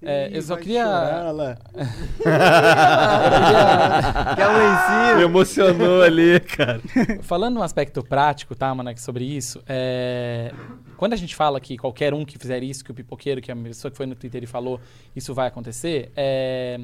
É, 0.02 0.28
eu 0.32 0.42
só 0.42 0.56
queria. 0.56 0.84
chorar 0.84 1.30
lá. 1.30 1.56
Quer 4.36 4.48
lencinho? 4.48 5.16
Me 5.16 5.22
emocionou 5.22 6.02
ali, 6.02 6.38
cara. 6.40 6.80
Falando 7.22 7.58
um 7.58 7.62
aspecto 7.62 8.04
prático, 8.04 8.54
tá, 8.54 8.74
Manek, 8.74 9.00
sobre 9.00 9.24
isso, 9.24 9.62
é... 9.66 10.52
quando 10.98 11.14
a 11.14 11.16
gente 11.16 11.34
fala 11.34 11.58
que 11.58 11.78
qualquer 11.78 12.12
um 12.12 12.22
que 12.24 12.38
fizer 12.38 12.62
isso, 12.62 12.84
que 12.84 12.90
o 12.90 12.94
pipoqueiro, 12.94 13.40
que 13.40 13.50
a 13.50 13.56
pessoa 13.56 13.90
que 13.90 13.96
foi 13.96 14.04
no 14.04 14.14
Twitter 14.14 14.44
e 14.44 14.46
falou, 14.46 14.78
isso 15.16 15.32
vai 15.32 15.48
acontecer, 15.48 16.12
é... 16.14 16.78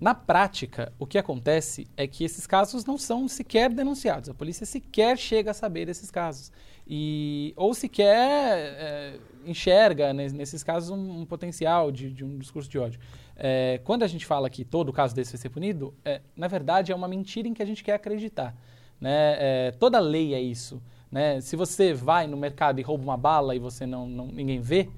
na 0.00 0.14
prática, 0.14 0.90
o 0.98 1.06
que 1.06 1.18
acontece 1.18 1.86
é 1.94 2.06
que 2.06 2.24
esses 2.24 2.46
casos 2.46 2.86
não 2.86 2.96
são 2.96 3.28
sequer 3.28 3.68
denunciados. 3.68 4.30
A 4.30 4.34
polícia 4.34 4.64
sequer 4.64 5.18
chega 5.18 5.50
a 5.50 5.54
saber 5.54 5.84
desses 5.84 6.10
casos. 6.10 6.50
E... 6.86 7.52
Ou 7.56 7.72
sequer 7.74 8.14
é, 8.16 9.18
enxerga 9.46 10.12
nes- 10.12 10.32
nesses 10.32 10.62
casos 10.62 10.90
um, 10.90 11.20
um 11.20 11.26
potencial 11.26 11.90
de, 11.90 12.10
de 12.10 12.24
um 12.24 12.38
discurso 12.38 12.68
de 12.68 12.78
ódio. 12.78 13.00
É, 13.36 13.80
quando 13.84 14.02
a 14.02 14.06
gente 14.06 14.26
fala 14.26 14.48
que 14.50 14.64
todo 14.64 14.92
caso 14.92 15.14
desse 15.14 15.32
vai 15.32 15.40
ser 15.40 15.48
punido, 15.48 15.94
é, 16.04 16.20
na 16.36 16.46
verdade 16.46 16.92
é 16.92 16.94
uma 16.94 17.08
mentira 17.08 17.48
em 17.48 17.54
que 17.54 17.62
a 17.62 17.66
gente 17.66 17.82
quer 17.82 17.94
acreditar. 17.94 18.54
Né? 19.00 19.36
É, 19.38 19.70
toda 19.78 19.98
lei 19.98 20.34
é 20.34 20.40
isso. 20.40 20.82
Né? 21.10 21.40
Se 21.40 21.56
você 21.56 21.92
vai 21.92 22.26
no 22.26 22.36
mercado 22.36 22.78
e 22.80 22.82
rouba 22.82 23.04
uma 23.04 23.16
bala 23.16 23.54
e 23.54 23.58
você 23.58 23.86
não, 23.86 24.06
não- 24.06 24.26
ninguém 24.26 24.60
vê, 24.60 24.88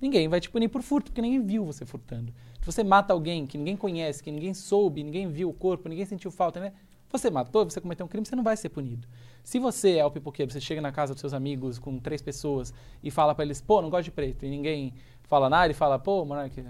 ninguém 0.00 0.28
vai 0.28 0.40
te 0.40 0.48
punir 0.50 0.68
por 0.68 0.82
furto, 0.82 1.10
porque 1.10 1.22
ninguém 1.22 1.42
viu 1.42 1.64
você 1.64 1.84
furtando. 1.84 2.32
Se 2.60 2.66
você 2.66 2.84
mata 2.84 3.12
alguém 3.12 3.46
que 3.46 3.58
ninguém 3.58 3.76
conhece, 3.76 4.22
que 4.22 4.30
ninguém 4.30 4.54
soube, 4.54 5.02
ninguém 5.02 5.28
viu 5.28 5.48
o 5.48 5.52
corpo, 5.52 5.88
ninguém 5.88 6.04
sentiu 6.04 6.30
falta, 6.30 6.60
né? 6.60 6.72
Você 7.12 7.30
matou, 7.30 7.64
você 7.68 7.80
cometeu 7.80 8.06
um 8.06 8.08
crime, 8.08 8.26
você 8.26 8.34
não 8.34 8.42
vai 8.42 8.56
ser 8.56 8.70
punido. 8.70 9.06
Se 9.44 9.58
você 9.58 9.96
é 9.98 10.04
o 10.04 10.10
pipoqueiro, 10.10 10.50
você 10.50 10.60
chega 10.60 10.80
na 10.80 10.90
casa 10.90 11.12
dos 11.12 11.20
seus 11.20 11.34
amigos 11.34 11.78
com 11.78 11.98
três 11.98 12.22
pessoas 12.22 12.72
e 13.02 13.10
fala 13.10 13.34
pra 13.34 13.44
eles, 13.44 13.60
pô, 13.60 13.82
não 13.82 13.90
gosto 13.90 14.04
de 14.04 14.10
preto, 14.12 14.46
e 14.46 14.48
ninguém 14.50 14.94
fala 15.24 15.50
nada, 15.50 15.70
e 15.70 15.74
fala, 15.74 15.98
pô, 15.98 16.24
Monark, 16.24 16.64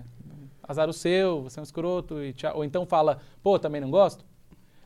azar 0.63 0.89
o 0.89 0.93
seu, 0.93 1.43
você 1.43 1.61
é 1.61 1.63
um 1.63 1.65
escroto, 1.65 2.17
ou 2.55 2.65
então 2.65 2.85
fala, 2.85 3.21
pô, 3.43 3.59
também 3.59 3.81
não 3.81 3.91
gosto. 3.91 4.25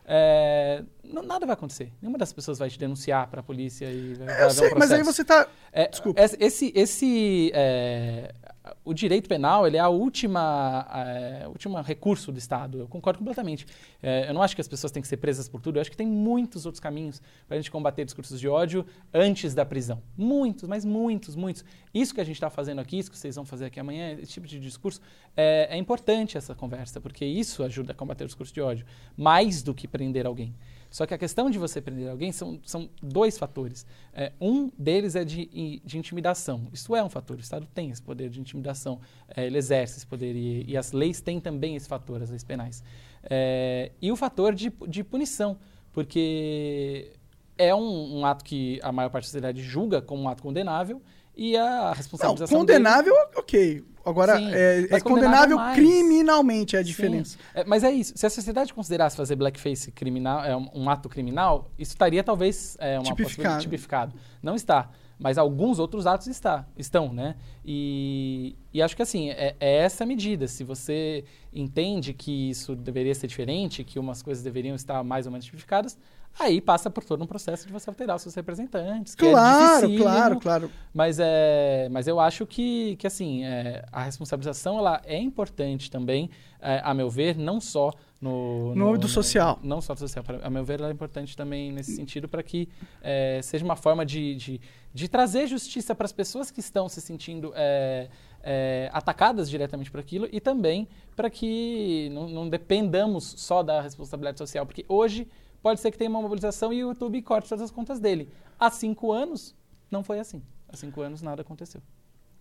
é, 0.08 0.84
não- 1.02 1.22
nada 1.22 1.44
vai 1.46 1.54
acontecer. 1.54 1.92
Nenhuma 2.00 2.16
das 2.16 2.32
pessoas 2.32 2.58
vai 2.60 2.70
te 2.70 2.78
denunciar 2.78 3.26
para 3.28 3.40
a 3.40 3.42
polícia 3.42 3.90
e 3.90 4.14
vai, 4.14 4.26
vai 4.28 4.44
Eu 4.44 4.50
sei, 4.50 4.72
um 4.72 4.78
mas 4.78 4.92
aí 4.92 5.02
você 5.02 5.24
tá. 5.24 5.48
É, 5.76 5.88
Desculpa. 5.88 6.18
Esse, 6.40 6.72
esse, 6.74 7.52
é, 7.52 8.34
o 8.82 8.94
direito 8.94 9.28
penal 9.28 9.66
ele 9.66 9.76
é 9.76 9.80
a 9.80 9.90
última, 9.90 10.86
é, 10.90 11.46
última 11.46 11.82
recurso 11.82 12.32
do 12.32 12.38
Estado. 12.38 12.78
Eu 12.78 12.88
concordo 12.88 13.18
completamente. 13.18 13.66
É, 14.02 14.26
eu 14.26 14.32
não 14.32 14.40
acho 14.40 14.54
que 14.54 14.62
as 14.62 14.68
pessoas 14.68 14.90
têm 14.90 15.02
que 15.02 15.08
ser 15.08 15.18
presas 15.18 15.50
por 15.50 15.60
tudo. 15.60 15.76
Eu 15.76 15.82
acho 15.82 15.90
que 15.90 15.96
tem 15.96 16.06
muitos 16.06 16.64
outros 16.64 16.80
caminhos 16.80 17.20
para 17.46 17.58
a 17.58 17.60
gente 17.60 17.70
combater 17.70 18.06
discursos 18.06 18.40
de 18.40 18.48
ódio 18.48 18.86
antes 19.12 19.52
da 19.52 19.66
prisão. 19.66 20.02
Muitos, 20.16 20.66
mas 20.66 20.82
muitos, 20.82 21.36
muitos. 21.36 21.62
Isso 21.92 22.14
que 22.14 22.22
a 22.22 22.24
gente 22.24 22.36
está 22.36 22.48
fazendo 22.48 22.80
aqui, 22.80 22.98
isso 22.98 23.10
que 23.10 23.18
vocês 23.18 23.36
vão 23.36 23.44
fazer 23.44 23.66
aqui 23.66 23.78
amanhã, 23.78 24.12
esse 24.14 24.32
tipo 24.32 24.46
de 24.46 24.58
discurso, 24.58 25.02
é, 25.36 25.68
é 25.72 25.76
importante 25.76 26.38
essa 26.38 26.54
conversa, 26.54 27.02
porque 27.02 27.26
isso 27.26 27.62
ajuda 27.62 27.92
a 27.92 27.94
combater 27.94 28.24
o 28.24 28.26
discurso 28.26 28.54
de 28.54 28.62
ódio, 28.62 28.86
mais 29.14 29.62
do 29.62 29.74
que 29.74 29.86
prender 29.86 30.26
alguém. 30.26 30.54
Só 30.96 31.04
que 31.04 31.12
a 31.12 31.18
questão 31.18 31.50
de 31.50 31.58
você 31.58 31.78
prender 31.78 32.08
alguém 32.08 32.32
são, 32.32 32.58
são 32.64 32.88
dois 33.02 33.36
fatores. 33.36 33.84
É, 34.14 34.32
um 34.40 34.70
deles 34.78 35.14
é 35.14 35.26
de, 35.26 35.44
de 35.84 35.98
intimidação. 35.98 36.68
Isso 36.72 36.96
é 36.96 37.04
um 37.04 37.10
fator. 37.10 37.36
O 37.36 37.40
Estado 37.40 37.66
tem 37.74 37.90
esse 37.90 38.00
poder 38.00 38.30
de 38.30 38.40
intimidação. 38.40 38.98
É, 39.28 39.44
ele 39.44 39.58
exerce 39.58 39.98
esse 39.98 40.06
poder. 40.06 40.34
E, 40.34 40.64
e 40.66 40.74
as 40.74 40.92
leis 40.92 41.20
têm 41.20 41.38
também 41.38 41.76
esse 41.76 41.86
fator, 41.86 42.22
as 42.22 42.30
leis 42.30 42.42
penais. 42.42 42.82
É, 43.28 43.92
e 44.00 44.10
o 44.10 44.16
fator 44.16 44.54
de, 44.54 44.72
de 44.88 45.04
punição. 45.04 45.58
Porque 45.92 47.12
é 47.58 47.74
um, 47.74 48.20
um 48.20 48.24
ato 48.24 48.42
que 48.42 48.80
a 48.82 48.90
maior 48.90 49.10
parte 49.10 49.24
da 49.24 49.28
sociedade 49.28 49.62
julga 49.62 50.00
como 50.00 50.22
um 50.22 50.28
ato 50.30 50.42
condenável. 50.42 51.02
E 51.36 51.58
a 51.58 51.88
Não, 51.88 51.92
responsabilização 51.92 52.64
dele- 52.64 52.78
condenável, 52.78 53.14
ok. 53.36 53.84
Agora, 54.06 54.36
Sim, 54.36 54.54
é, 54.54 54.86
é 54.88 55.00
condenável 55.00 55.56
mais. 55.56 55.74
criminalmente, 55.74 56.76
é 56.76 56.78
a 56.78 56.82
diferença. 56.82 57.36
É, 57.52 57.64
mas 57.64 57.82
é 57.82 57.90
isso. 57.90 58.12
Se 58.14 58.24
a 58.24 58.30
sociedade 58.30 58.72
considerasse 58.72 59.16
fazer 59.16 59.34
blackface 59.34 59.90
criminal, 59.90 60.44
é 60.44 60.56
um, 60.56 60.70
um 60.72 60.88
ato 60.88 61.08
criminal, 61.08 61.72
isso 61.76 61.90
estaria 61.90 62.22
talvez 62.22 62.76
é, 62.78 63.00
uma 63.00 63.02
Tipificado. 63.02 63.60
tipificado. 63.60 64.14
Não 64.40 64.54
está. 64.54 64.90
Mas 65.18 65.38
alguns 65.38 65.80
outros 65.80 66.06
atos 66.06 66.28
está, 66.28 66.68
estão, 66.76 67.12
né? 67.12 67.34
E, 67.64 68.54
e 68.72 68.80
acho 68.80 68.94
que 68.94 69.02
assim, 69.02 69.30
é, 69.30 69.56
é 69.58 69.76
essa 69.78 70.06
medida. 70.06 70.46
Se 70.46 70.62
você 70.62 71.24
entende 71.52 72.12
que 72.12 72.50
isso 72.50 72.76
deveria 72.76 73.14
ser 73.14 73.26
diferente, 73.26 73.82
que 73.82 73.98
umas 73.98 74.22
coisas 74.22 74.44
deveriam 74.44 74.76
estar 74.76 75.02
mais 75.02 75.26
ou 75.26 75.32
menos 75.32 75.46
tipificadas, 75.46 75.98
aí 76.38 76.60
passa 76.60 76.90
por 76.90 77.04
todo 77.04 77.22
um 77.22 77.26
processo 77.26 77.66
de 77.66 77.72
você 77.72 77.88
alterar 77.90 78.16
os 78.16 78.22
seus 78.22 78.34
representantes. 78.34 79.14
que 79.14 79.26
é 79.26 79.30
Claro, 79.30 79.96
claro, 79.96 80.40
claro. 80.40 80.70
mas, 80.92 81.18
é, 81.20 81.88
mas 81.90 82.06
eu 82.06 82.18
acho 82.20 82.46
que, 82.46 82.96
que 82.96 83.06
assim, 83.06 83.44
é, 83.44 83.84
a 83.92 84.02
responsabilização 84.02 84.78
ela 84.78 85.00
é 85.04 85.18
importante 85.18 85.90
também, 85.90 86.30
é, 86.60 86.80
a 86.84 86.92
meu 86.94 87.08
ver, 87.10 87.36
não 87.36 87.60
só 87.60 87.90
no... 88.20 88.74
No 88.74 88.88
âmbito 88.88 89.08
social. 89.08 89.58
Não 89.62 89.80
só 89.80 89.92
do 89.94 90.00
social. 90.00 90.24
pra- 90.24 90.40
A 90.42 90.48
meu 90.50 90.64
ver, 90.64 90.80
ela 90.80 90.88
é 90.88 90.92
importante 90.92 91.36
também 91.36 91.70
nesse 91.72 91.94
sentido 91.94 92.26
para 92.28 92.42
que 92.42 92.68
é, 93.02 93.40
seja 93.42 93.64
uma 93.64 93.76
forma 93.76 94.04
de, 94.06 94.34
de, 94.36 94.60
de 94.92 95.08
trazer 95.08 95.46
justiça 95.46 95.94
para 95.94 96.06
as 96.06 96.12
pessoas 96.12 96.50
que 96.50 96.60
estão 96.60 96.88
se 96.88 97.00
sentindo 97.00 97.52
é, 97.54 98.08
é, 98.42 98.88
atacadas 98.92 99.48
diretamente 99.50 99.90
por 99.90 100.00
aquilo 100.00 100.26
e 100.32 100.40
também 100.40 100.88
para 101.14 101.28
que 101.28 102.08
não, 102.12 102.26
não 102.28 102.48
dependamos 102.48 103.34
só 103.36 103.62
da 103.62 103.80
responsabilidade 103.82 104.38
social. 104.38 104.64
Porque 104.64 104.84
hoje 104.88 105.28
pode 105.66 105.80
ser 105.80 105.90
que 105.90 105.98
tenha 105.98 106.08
uma 106.08 106.22
mobilização 106.22 106.72
e 106.72 106.84
o 106.84 106.90
YouTube 106.90 107.20
corte 107.22 107.48
todas 107.48 107.64
as 107.64 107.72
contas 107.72 107.98
dele. 107.98 108.28
Há 108.56 108.70
cinco 108.70 109.10
anos, 109.10 109.52
não 109.90 110.04
foi 110.04 110.20
assim. 110.20 110.40
Há 110.68 110.76
cinco 110.76 111.00
anos 111.00 111.20
nada 111.22 111.42
aconteceu. 111.42 111.82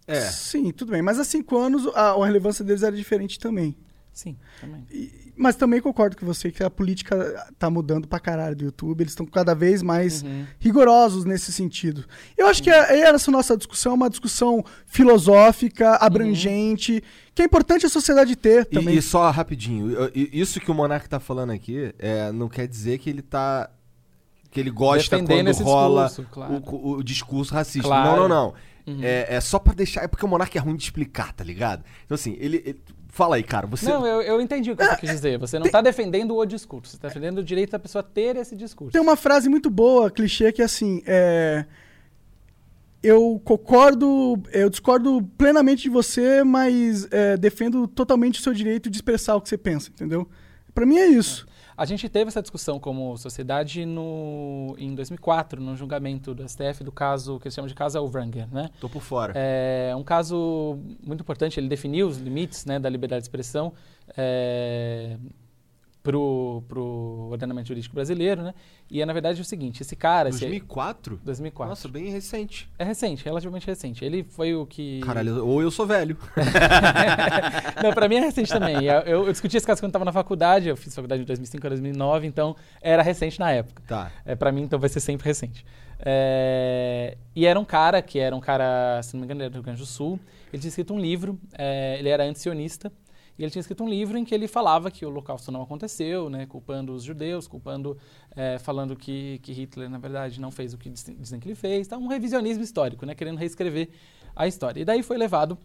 É. 0.06 0.22
Sim, 0.30 0.72
tudo 0.72 0.92
bem. 0.92 1.02
Mas 1.02 1.18
há 1.18 1.24
cinco 1.24 1.58
anos 1.58 1.88
a, 1.96 2.12
a 2.12 2.24
relevância 2.24 2.64
deles 2.64 2.84
era 2.84 2.96
diferente 2.96 3.40
também. 3.40 3.76
Sim, 4.14 4.38
também. 4.62 4.86
E- 4.92 5.34
mas 5.36 5.56
também 5.56 5.82
concordo 5.82 6.16
com 6.16 6.24
você 6.26 6.52
que 6.52 6.64
a 6.64 6.70
política 6.70 7.16
tá 7.58 7.68
mudando 7.68 8.08
pra 8.08 8.20
caralho 8.20 8.56
do 8.56 8.64
YouTube. 8.66 9.02
Eles 9.02 9.12
estão 9.14 9.26
cada 9.26 9.56
vez 9.56 9.82
mais 9.82 10.22
Uhum. 10.22 10.46
rigorosos 10.60 11.26
nesse 11.26 11.52
sentido. 11.52 12.06
Eu 12.38 12.46
acho 12.48 12.62
que 12.62 12.70
a- 12.70 12.94
essa 13.10 13.32
nossa 13.32 13.58
discussão 13.58 13.94
é 13.94 13.96
uma 13.96 14.10
discussão 14.10 14.64
filosófica, 14.86 15.96
abrangente, 15.96 17.04
que 17.36 17.41
é 17.41 17.45
importante 17.45 17.86
a 17.86 17.90
sociedade 17.90 18.36
ter 18.36 18.62
E, 18.72 18.76
também. 18.76 18.95
e 18.95 19.02
só 19.02 19.30
rapidinho, 19.30 19.94
isso 20.16 20.60
que 20.62 20.72
o 20.72 20.74
Monark 20.74 21.07
tá 21.10 21.20
falando 21.20 21.52
aqui 21.52 21.94
é, 21.99 22.32
não 22.32 22.48
quer 22.48 22.66
dizer 22.68 22.98
que 22.98 23.10
ele 23.10 23.22
tá. 23.22 23.70
que 24.49 24.60
ele 24.60 24.72
gosta 24.72 25.18
Defendendo 25.18 25.40
quando 25.45 25.48
esse 25.49 25.62
rola 25.64 26.06
discurso, 26.06 26.32
claro. 26.32 26.64
o, 26.66 26.91
o 26.94 27.03
discurso 27.03 27.53
racista. 27.53 27.88
Claro. 27.88 28.22
Não, 28.22 28.28
não, 28.30 28.30
não. 28.30 28.53
Uhum. 28.88 29.03
É, 29.03 29.36
é 29.36 29.41
só 29.41 29.60
pra 29.60 29.74
deixar. 29.74 30.03
É 30.03 30.07
porque 30.07 30.24
o 30.24 30.28
Monark 30.30 30.56
é 30.57 30.62
ruim 30.62 30.76
de 30.78 30.84
explicar, 30.84 31.34
tá 31.34 31.44
ligado? 31.44 31.84
Então, 32.06 32.16
assim, 32.16 32.38
ele. 32.40 32.57
ele- 32.66 32.80
fala 33.10 33.38
aí, 33.38 33.44
cara. 33.44 33.66
Você. 33.68 33.88
Não, 33.90 34.06
eu, 34.06 34.22
eu 34.22 34.41
entendi 34.41 34.72
o 34.72 34.76
que 34.76 34.86
você 34.86 34.98
quis 34.98 35.10
dizer. 35.10 35.40
Você 35.40 35.57
não 35.57 35.66
está 35.66 35.82
defendendo 35.82 36.36
o 36.36 36.45
discurso, 36.45 36.91
você 36.91 36.98
está 36.98 37.07
defendendo 37.07 37.40
o 37.40 37.44
direito 37.44 37.72
da 37.72 37.80
pessoa 37.80 38.03
ter 38.03 38.36
esse 38.36 38.56
discurso. 38.56 38.91
Tem 38.91 39.02
uma 39.02 39.16
frase 39.16 39.49
muito 39.49 39.70
boa, 39.70 40.12
clichê, 40.12 40.52
que 40.52 40.62
é 40.62 40.66
assim: 40.66 41.02
é, 41.06 41.66
Eu 43.06 43.40
concordo, 43.45 44.41
eu 44.52 44.68
discordo 44.68 45.22
plenamente 45.38 45.84
de 45.84 45.90
você, 45.90 46.44
mas 46.44 47.07
é, 47.11 47.38
defendo 47.38 47.88
totalmente 47.88 48.40
o 48.40 48.41
seu 48.41 48.52
direito 48.52 48.90
de 48.90 48.98
expressar 48.98 49.36
o 49.36 49.41
que 49.41 49.48
você 49.48 49.57
pensa, 49.60 49.91
entendeu? 49.91 50.27
Pra 50.73 50.88
mim 50.88 50.98
é 50.98 51.06
isso. 51.06 51.45
A 51.77 51.86
gente 51.86 52.10
teve 52.10 52.30
essa 52.30 52.41
discussão 52.41 52.80
como 52.80 53.15
sociedade 53.18 53.86
no, 53.86 54.76
em 54.80 54.95
2004, 54.95 55.61
no 55.61 55.76
julgamento 55.76 56.34
do 56.34 56.48
STF 56.48 56.84
do 56.84 56.91
caso 56.91 57.38
que 57.40 57.48
eles 57.48 57.53
chamam 57.53 57.68
de 57.68 57.76
caso 57.76 57.98
Elvranger, 57.98 58.48
né? 58.52 58.72
Tô 58.80 58.90
por 58.90 59.03
fora. 59.03 59.34
É 59.36 59.94
um 59.95 60.03
caso 60.03 60.80
muito 61.06 61.22
importante, 61.22 61.60
ele 61.60 61.68
definiu 61.68 62.07
os 62.07 62.18
limites 62.18 62.65
né, 62.65 62.80
da 62.80 62.90
liberdade 62.90 63.22
de 63.22 63.26
expressão 63.26 63.73
é, 64.18 65.18
para 66.06 66.18
o 66.80 67.30
ordenamento 67.32 67.68
jurídico 67.68 67.95
brasileiro, 67.95 68.44
né? 68.44 68.53
E 68.91 69.02
é, 69.02 69.06
na 69.06 69.11
verdade, 69.14 69.41
o 69.41 69.44
seguinte, 69.45 69.82
esse 69.82 69.95
cara... 69.95 70.30
esse- 70.30 70.40
2004? 70.41 71.19
2004. 71.23 71.69
Nossa, 71.69 71.88
bem 71.88 72.10
recente. 72.11 72.69
É 72.77 72.84
recente, 72.84 73.26
relativamente 73.26 73.65
recente. 73.65 74.06
Ele 74.06 74.23
foi 74.23 74.53
o 74.53 74.65
que... 74.68 74.99
Caralho, 74.99 75.44
ou 75.45 75.61
eu 75.61 75.72
sou 75.72 75.88
velho. 75.88 76.15
Não, 77.84 77.91
pra 77.94 78.07
mim 78.07 78.18
é 78.18 78.19
recente 78.19 78.52
também. 78.52 78.86
Eu, 78.86 79.26
eu 79.26 79.32
discuti 79.32 79.57
esse 79.57 79.65
caso 79.65 79.82
quando 79.82 79.90
estava 79.90 80.06
na 80.06 80.11
faculdade, 80.11 80.69
eu 80.69 80.77
fiz 80.77 80.94
faculdade 80.94 81.22
de 81.23 81.27
2005 81.27 81.65
a 81.65 81.69
2009, 81.69 82.27
então 82.27 82.56
era 82.82 83.02
recente 83.02 83.40
na 83.40 83.52
época. 83.52 83.82
Tá. 83.88 84.11
É, 84.23 84.36
para 84.36 84.52
mim, 84.52 84.61
então 84.61 84.77
vai 84.80 84.90
ser 84.90 84.99
sempre 84.99 85.26
recente. 85.26 85.65
É, 85.99 87.18
e 87.36 87.45
era 87.45 87.60
um 87.60 87.65
cara 87.65 88.02
que 88.02 88.19
era 88.19 88.36
um 88.36 88.40
cara, 88.40 89.02
se 89.02 89.14
não 89.14 89.22
me 89.22 89.26
engano, 89.26 89.40
ele 89.40 89.45
era 89.45 89.49
do 89.52 89.56
Rio 89.56 89.64
Grande 89.64 89.80
do 89.80 89.86
Sul. 89.86 90.19
Ele 90.52 90.61
tinha 90.61 90.69
escrito 90.69 90.94
um 90.94 90.99
livro, 90.99 91.40
é, 91.57 91.98
ele 91.99 92.10
era 92.10 92.23
antisionista, 92.23 92.91
e 93.38 93.44
ele 93.44 93.52
tinha 93.52 93.60
escrito 93.60 93.84
um 93.84 93.90
livro 93.90 94.18
em 94.18 94.24
que 94.24 94.34
ele 94.34 94.48
falava 94.48 94.90
que 94.90 95.06
o 95.06 95.10
Holocausto 95.10 95.52
não 95.52 95.62
aconteceu, 95.62 96.30
né, 96.30 96.45
culpando 96.45 96.94
os 96.94 97.03
judeus, 97.03 97.48
culpando, 97.48 97.98
é, 98.36 98.57
falando 98.57 98.95
que, 98.95 99.40
que 99.44 99.52
Hitler, 99.52 99.90
na 99.90 99.98
verdade, 99.98 100.40
não 100.40 100.52
fez 100.52 100.74
o 100.74 100.78
que 100.78 100.90
dizem 100.90 101.40
que 101.40 101.48
ele 101.48 101.56
fez. 101.56 101.88
Então, 101.88 102.02
um 102.02 102.07
revisionismo 102.07 102.64
histórico, 102.64 103.06
né, 103.06 103.14
querendo 103.14 103.38
reescrever 103.38 103.90
a 104.36 104.48
história. 104.48 104.82
E 104.82 104.86
daí 104.86 105.03
foi 105.03 105.18
levado 105.18 105.57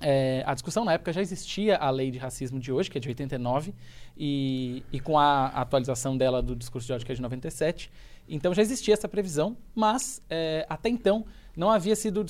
é, 0.00 0.42
a 0.46 0.54
discussão 0.54 0.84
na 0.84 0.94
época 0.94 1.12
já 1.12 1.20
existia 1.20 1.76
a 1.76 1.90
lei 1.90 2.10
de 2.10 2.18
racismo 2.18 2.58
de 2.58 2.72
hoje, 2.72 2.90
que 2.90 2.96
é 2.96 3.00
de 3.00 3.08
89, 3.08 3.74
e, 4.16 4.82
e 4.90 4.98
com 4.98 5.18
a 5.18 5.46
atualização 5.48 6.16
dela 6.16 6.42
do 6.42 6.56
discurso 6.56 6.86
de 6.86 6.92
ódio, 6.94 7.04
que 7.04 7.12
é 7.12 7.14
de 7.14 7.20
97. 7.20 7.90
Então 8.26 8.54
já 8.54 8.62
existia 8.62 8.94
essa 8.94 9.08
previsão, 9.08 9.56
mas 9.74 10.22
é, 10.30 10.64
até 10.68 10.88
então 10.88 11.26
não 11.56 11.70
havia 11.70 11.94
sido 11.96 12.24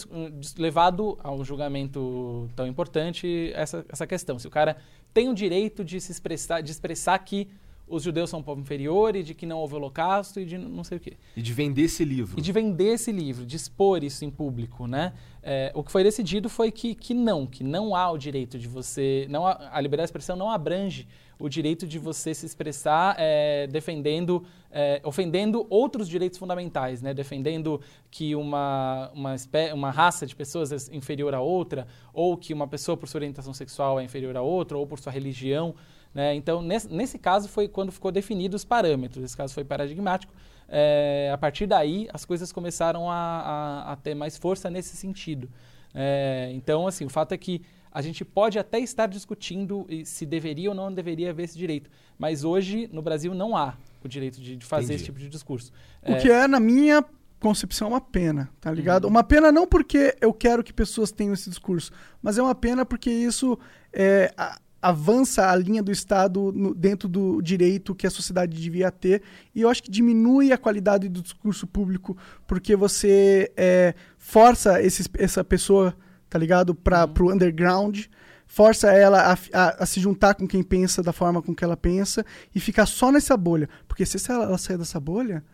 levado 0.59 1.19
a 1.23 1.31
um 1.31 1.45
julgamento 1.45 2.49
tão 2.57 2.67
importante 2.67 3.51
essa, 3.55 3.85
essa 3.89 4.07
questão. 4.07 4.39
Se 4.39 4.47
o 4.47 4.51
cara 4.51 4.77
tem 5.13 5.29
o 5.29 5.35
direito 5.35 5.85
de 5.85 6.01
se 6.01 6.13
expressar, 6.13 6.61
de 6.61 6.71
expressar 6.71 7.19
que 7.21 7.49
os 7.89 8.05
judeus 8.05 8.31
são 8.31 8.39
um 8.39 8.43
povo 8.43 8.61
inferior 8.61 9.17
e 9.17 9.23
de 9.25 9.35
que 9.35 9.45
não 9.45 9.59
houve 9.59 9.75
holocausto 9.75 10.39
e 10.39 10.45
de 10.45 10.57
não 10.57 10.85
sei 10.85 10.99
o 10.99 11.01
quê 11.01 11.15
E 11.37 11.43
de 11.43 11.53
vender 11.53 11.83
esse 11.83 12.05
livro. 12.05 12.39
e 12.39 12.41
de 12.41 12.53
vender 12.53 12.93
esse 12.95 13.11
livro, 13.11 13.45
de 13.45 13.57
expor 13.57 14.05
isso 14.05 14.25
em 14.25 14.31
público, 14.31 14.87
né? 14.87 15.13
É, 15.43 15.73
o 15.75 15.83
que 15.83 15.91
foi 15.91 16.05
decidido 16.05 16.49
foi 16.49 16.71
que, 16.71 16.95
que 16.95 17.13
não, 17.13 17.47
que 17.47 17.65
não 17.65 17.97
há 17.97 18.09
o 18.13 18.17
direito 18.17 18.59
de 18.61 18.69
você, 18.69 19.27
não 19.29 19.45
há- 19.45 19.71
a 19.73 19.81
liberdade 19.81 20.07
de 20.07 20.11
expressão 20.11 20.37
não 20.37 20.49
abrange 20.51 21.09
o 21.41 21.49
direito 21.49 21.87
de 21.87 21.99
você 21.99 22.35
se 22.35 22.45
expressar 22.47 23.17
é, 23.19 23.67
defendendo, 23.67 24.45
é, 24.71 25.01
ofendendo 25.03 25.67
outros 25.71 26.09
direitos 26.09 26.39
fundamentais, 26.39 27.01
né? 27.03 27.12
Defendendo 27.15 27.81
que 28.11 28.35
uma, 28.37 29.11
uma, 29.15 29.35
uma 29.75 29.91
raça 29.91 30.27
de 30.27 30.37
pessoas 30.37 30.71
é 30.73 30.95
inferior 30.97 31.35
a 31.35 31.41
outra, 31.41 31.87
ou 32.12 32.37
que 32.37 32.53
uma 32.53 32.69
pessoa 32.69 32.97
por 32.97 33.09
sua 33.09 33.19
orientação 33.19 33.55
sexual 33.55 33.99
é 33.99 34.05
inferior 34.05 34.37
a 34.37 34.43
outra, 34.43 34.77
ou 34.79 34.87
por 34.87 34.99
sua 35.01 35.12
religião, 35.12 35.75
né? 36.15 36.35
Então, 36.35 36.61
nesse, 36.62 36.93
nesse 36.93 37.19
caso 37.19 37.49
foi 37.49 37.67
quando 37.69 37.91
ficou 37.91 38.12
definido 38.12 38.55
os 38.57 38.65
parâmetros. 38.65 39.25
Esse 39.25 39.37
caso 39.37 39.55
foi 39.55 39.65
paradigmático. 39.65 40.33
É, 40.69 41.31
a 41.33 41.39
partir 41.39 41.67
daí, 41.67 42.09
as 42.12 42.25
coisas 42.25 42.53
começaram 42.53 43.11
a, 43.11 43.15
a- 43.17 43.93
a 43.93 43.97
ter 43.97 44.15
mais 44.15 44.37
força 44.37 44.71
nesse 44.71 44.97
sentido. 44.97 45.49
É, 45.93 46.51
então, 46.55 46.87
assim, 46.87 47.05
o 47.05 47.09
fato 47.11 47.33
é 47.33 47.39
que 47.39 47.62
a 47.93 48.01
gente 48.03 48.25
pode 48.25 48.59
até 48.59 48.79
estar 48.79 49.07
discutindo 49.07 49.87
se 50.05 50.25
deveria 50.27 50.69
ou 50.71 50.75
não 50.75 50.93
deveria 50.93 51.31
haver 51.31 51.45
esse 51.45 51.59
direito, 51.59 51.91
mas 52.19 52.45
hoje 52.45 52.89
no 52.93 53.03
Brasil 53.03 53.35
não 53.35 53.57
há 53.57 53.75
o 54.05 54.09
direito 54.09 54.41
de, 54.41 54.57
de 54.57 54.65
fazer 54.65 54.85
Entendi. 54.85 54.97
esse 54.97 55.05
tipo 55.07 55.19
de 55.19 55.29
discurso. 55.29 55.73
O 56.03 56.17
que 56.17 56.31
é, 56.31 56.47
na 56.49 56.59
minha 56.61 57.05
concepção, 57.39 57.89
uma 57.89 58.01
pena, 58.01 58.51
tá 58.61 58.71
ligado? 58.71 59.07
Uma 59.07 59.25
pena 59.25 59.51
não 59.51 59.67
porque 59.67 60.15
eu 60.21 60.33
quero 60.33 60.62
que 60.62 60.73
pessoas 60.73 61.11
tenham 61.11 61.33
esse 61.35 61.49
discurso, 61.49 61.91
mas 62.23 62.37
é 62.39 62.43
uma 62.43 62.55
pena 62.55 62.85
porque 62.85 63.11
isso 63.11 63.59
é, 63.93 64.33
a- 64.37 64.59
avança 64.83 65.51
a 65.51 65.57
linha 65.57 65.83
do 65.83 65.91
Estado 65.93 66.53
no- 66.55 66.75
dentro 66.75 67.09
do 67.09 67.43
direito 67.43 67.95
que 67.95 68.07
a 68.07 68.11
sociedade 68.11 68.59
devia 68.61 68.91
ter. 68.91 69.23
E 69.55 69.61
eu 69.62 69.69
acho 69.69 69.83
que 69.83 69.91
diminui 69.91 70.53
a 70.53 70.59
qualidade 70.59 71.09
do 71.09 71.21
discurso 71.21 71.67
público, 71.67 72.17
porque 72.47 72.75
você 72.77 73.51
é, 73.57 73.95
força 74.17 74.81
esses, 74.83 75.07
essa 75.19 75.43
pessoa, 75.45 75.95
tá 76.31 76.39
ligado, 76.39 76.74
para 76.74 77.07
pro 77.07 77.31
underground. 77.32 78.05
Força 78.47 78.89
ela 78.90 79.32
a, 79.32 79.39
a- 79.52 79.77
a 79.81 79.86
se 79.86 80.01
juntar 80.01 80.35
com 80.35 80.47
quem 80.48 80.62
pensa 80.62 81.02
da 81.02 81.12
forma 81.12 81.43
com 81.43 81.55
que 81.55 81.62
ela 81.62 81.77
pensa 81.77 82.24
e 82.55 82.59
ficar 82.59 82.86
só 82.86 83.12
nessa 83.12 83.36
bolha. 83.36 83.69
Porque 83.86 84.07
se 84.07 84.19
ela, 84.31 84.44
ela 84.44 84.59
sair 84.59 84.78
dessa 84.78 84.98
bolha, 84.98 85.44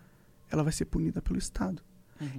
ela 0.51 0.63
vai 0.63 0.73
ser 0.73 0.85
punida 0.87 1.21
pelo 1.21 1.39
Estado. 1.39 1.83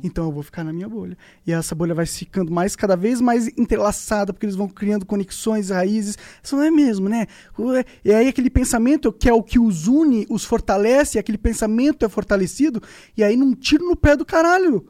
Então 0.03 0.25
eu 0.25 0.31
vou 0.31 0.41
ficar 0.41 0.63
na 0.63 0.73
minha 0.73 0.89
bolha. 0.89 1.15
E 1.45 1.51
essa 1.53 1.75
bolha 1.75 1.93
vai 1.93 2.07
ficando 2.07 2.51
mais 2.51 2.75
cada 2.75 2.95
vez 2.97 3.21
mais 3.21 3.47
entrelaçada, 3.55 4.33
porque 4.33 4.47
eles 4.47 4.55
vão 4.55 4.67
criando 4.67 5.05
conexões, 5.05 5.69
raízes. 5.69 6.17
Isso 6.41 6.55
não 6.55 6.63
é 6.63 6.71
mesmo, 6.71 7.07
né? 7.07 7.27
Ué, 7.59 7.85
E 8.03 8.11
aí 8.11 8.27
aquele 8.27 8.49
pensamento 8.49 9.13
que 9.13 9.29
é 9.29 9.33
o 9.33 9.43
que 9.43 9.59
os 9.59 9.85
une, 9.87 10.25
os 10.31 10.43
fortalece, 10.43 11.19
aquele 11.19 11.37
pensamento 11.37 12.03
é 12.03 12.09
fortalecido, 12.09 12.81
e 13.15 13.23
aí 13.23 13.37
num 13.37 13.53
tiro 13.53 13.85
no 13.85 13.95
pé 13.95 14.15
do 14.15 14.25
caralho. 14.25 14.87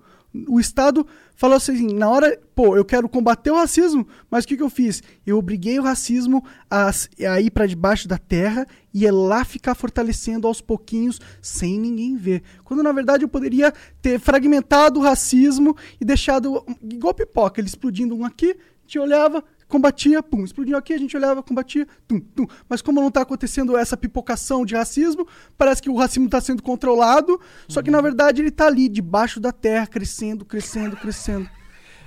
O 0.47 0.59
Estado 0.59 1.07
falou 1.35 1.55
assim, 1.57 1.93
na 1.93 2.09
hora, 2.09 2.39
pô, 2.53 2.75
eu 2.75 2.85
quero 2.85 3.07
combater 3.09 3.49
o 3.49 3.55
racismo, 3.55 4.07
mas 4.29 4.43
o 4.43 4.47
que, 4.47 4.57
que 4.57 4.63
eu 4.63 4.69
fiz? 4.69 5.01
Eu 5.25 5.37
obriguei 5.37 5.79
o 5.79 5.83
racismo 5.83 6.43
a, 6.69 6.91
a 7.31 7.41
ir 7.41 7.49
para 7.49 7.65
debaixo 7.65 8.07
da 8.07 8.17
terra 8.17 8.67
e 8.93 9.07
é 9.07 9.11
lá 9.11 9.45
ficar 9.45 9.73
fortalecendo 9.73 10.47
aos 10.47 10.61
pouquinhos, 10.61 11.19
sem 11.41 11.79
ninguém 11.79 12.17
ver. 12.17 12.43
Quando 12.63 12.83
na 12.83 12.91
verdade 12.91 13.23
eu 13.23 13.29
poderia 13.29 13.73
ter 14.01 14.19
fragmentado 14.19 14.99
o 14.99 15.03
racismo 15.03 15.75
e 15.99 16.05
deixado 16.05 16.63
igual 16.83 17.13
pipoca, 17.13 17.59
ele 17.59 17.67
explodindo 17.67 18.15
um 18.15 18.25
aqui, 18.25 18.55
gente 18.87 18.97
olhava, 18.97 19.43
combatia, 19.68 20.23
pum, 20.23 20.44
explodiu 20.44 20.77
aqui, 20.77 20.94
a 20.94 20.98
gente 20.98 21.15
olhava, 21.15 21.44
combatia, 21.44 21.88
tum, 22.07 22.19
tum. 22.19 22.48
Mas 22.69 22.81
como 22.81 23.02
não 23.02 23.10
está 23.10 23.22
acontecendo 23.22 23.77
essa 23.77 23.98
pipocação 23.98 24.65
de 24.65 24.76
racismo, 24.76 25.27
parece 25.57 25.81
que 25.81 25.89
o 25.89 25.95
racismo 25.95 26.26
está 26.26 26.39
sendo 26.39 26.64
controlado, 26.64 27.39
só 27.68 27.81
que 27.81 27.91
na 27.91 28.02
verdade 28.02 28.41
ele 28.41 28.49
está 28.49 28.68
ali, 28.68 28.88
debaixo 28.88 29.39
da 29.39 29.52
terra, 29.52 29.88
crescendo, 29.88 30.45
crescendo, 30.45 30.95
crescendo. 30.95 31.49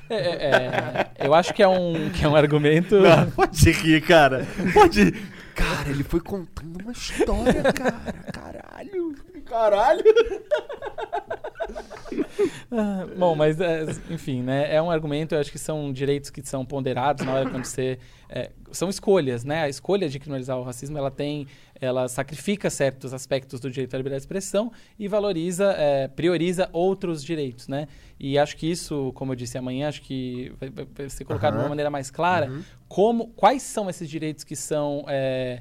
É, 0.09 0.16
é, 0.16 0.51
é, 1.20 1.27
eu 1.27 1.32
acho 1.32 1.55
que 1.55 1.62
é 1.62 1.69
um, 1.69 2.11
que 2.11 2.24
é 2.24 2.28
um 2.28 2.35
argumento. 2.35 2.99
Não, 3.01 3.31
pode 3.31 3.70
rir, 3.70 4.01
cara. 4.01 4.45
Pode. 4.74 5.12
Cara, 5.55 5.89
ele 5.89 6.03
foi 6.03 6.20
contando 6.20 6.82
uma 6.82 6.91
história, 6.91 7.62
cara. 7.73 8.15
Caralho. 8.32 9.15
Caralho. 9.51 10.05
Bom, 13.18 13.35
mas 13.35 13.60
é, 13.60 13.85
enfim, 14.09 14.43
né? 14.43 14.72
É 14.74 14.81
um 14.81 14.90
argumento, 14.90 15.35
eu 15.35 15.40
acho 15.40 15.51
que 15.51 15.59
são 15.59 15.93
direitos 15.93 16.31
que 16.31 16.40
são 16.47 16.64
ponderados 16.64 17.24
na 17.24 17.32
hora 17.32 17.51
quando 17.51 17.64
você. 17.64 17.98
é, 18.28 18.51
são 18.70 18.89
escolhas, 18.89 19.44
né? 19.44 19.62
A 19.64 19.68
escolha 19.68 20.09
de 20.09 20.18
criminalizar 20.18 20.56
o 20.56 20.62
racismo, 20.62 20.97
ela 20.97 21.10
tem. 21.10 21.47
Ela 21.81 22.09
sacrifica 22.09 22.70
certos 22.70 23.12
aspectos 23.12 23.59
do 23.59 23.70
direito 23.70 23.94
à 23.94 23.97
liberdade 23.97 24.20
de 24.20 24.24
expressão 24.24 24.70
e 24.98 25.09
valoriza, 25.09 25.74
é, 25.78 26.09
prioriza 26.09 26.68
outros 26.72 27.24
direitos, 27.24 27.66
né? 27.68 27.89
E 28.18 28.39
acho 28.39 28.56
que 28.56 28.70
isso, 28.70 29.12
como 29.14 29.32
eu 29.32 29.36
disse 29.36 29.59
amanhã, 29.59 29.89
acho 29.89 30.02
que 30.02 30.52
vai, 30.60 30.70
vai- 30.70 31.09
ser 31.10 31.24
colocado 31.24 31.52
de 31.52 31.56
Aham. 31.59 31.64
uma 31.64 31.70
maneira 31.70 31.90
mais 31.90 32.10
clara 32.10 32.52
como 32.86 33.28
quais 33.28 33.62
são 33.62 33.89
esses 33.90 34.09
direitos 34.09 34.44
que 34.44 34.55
são 34.55 35.05
é, 35.09 35.60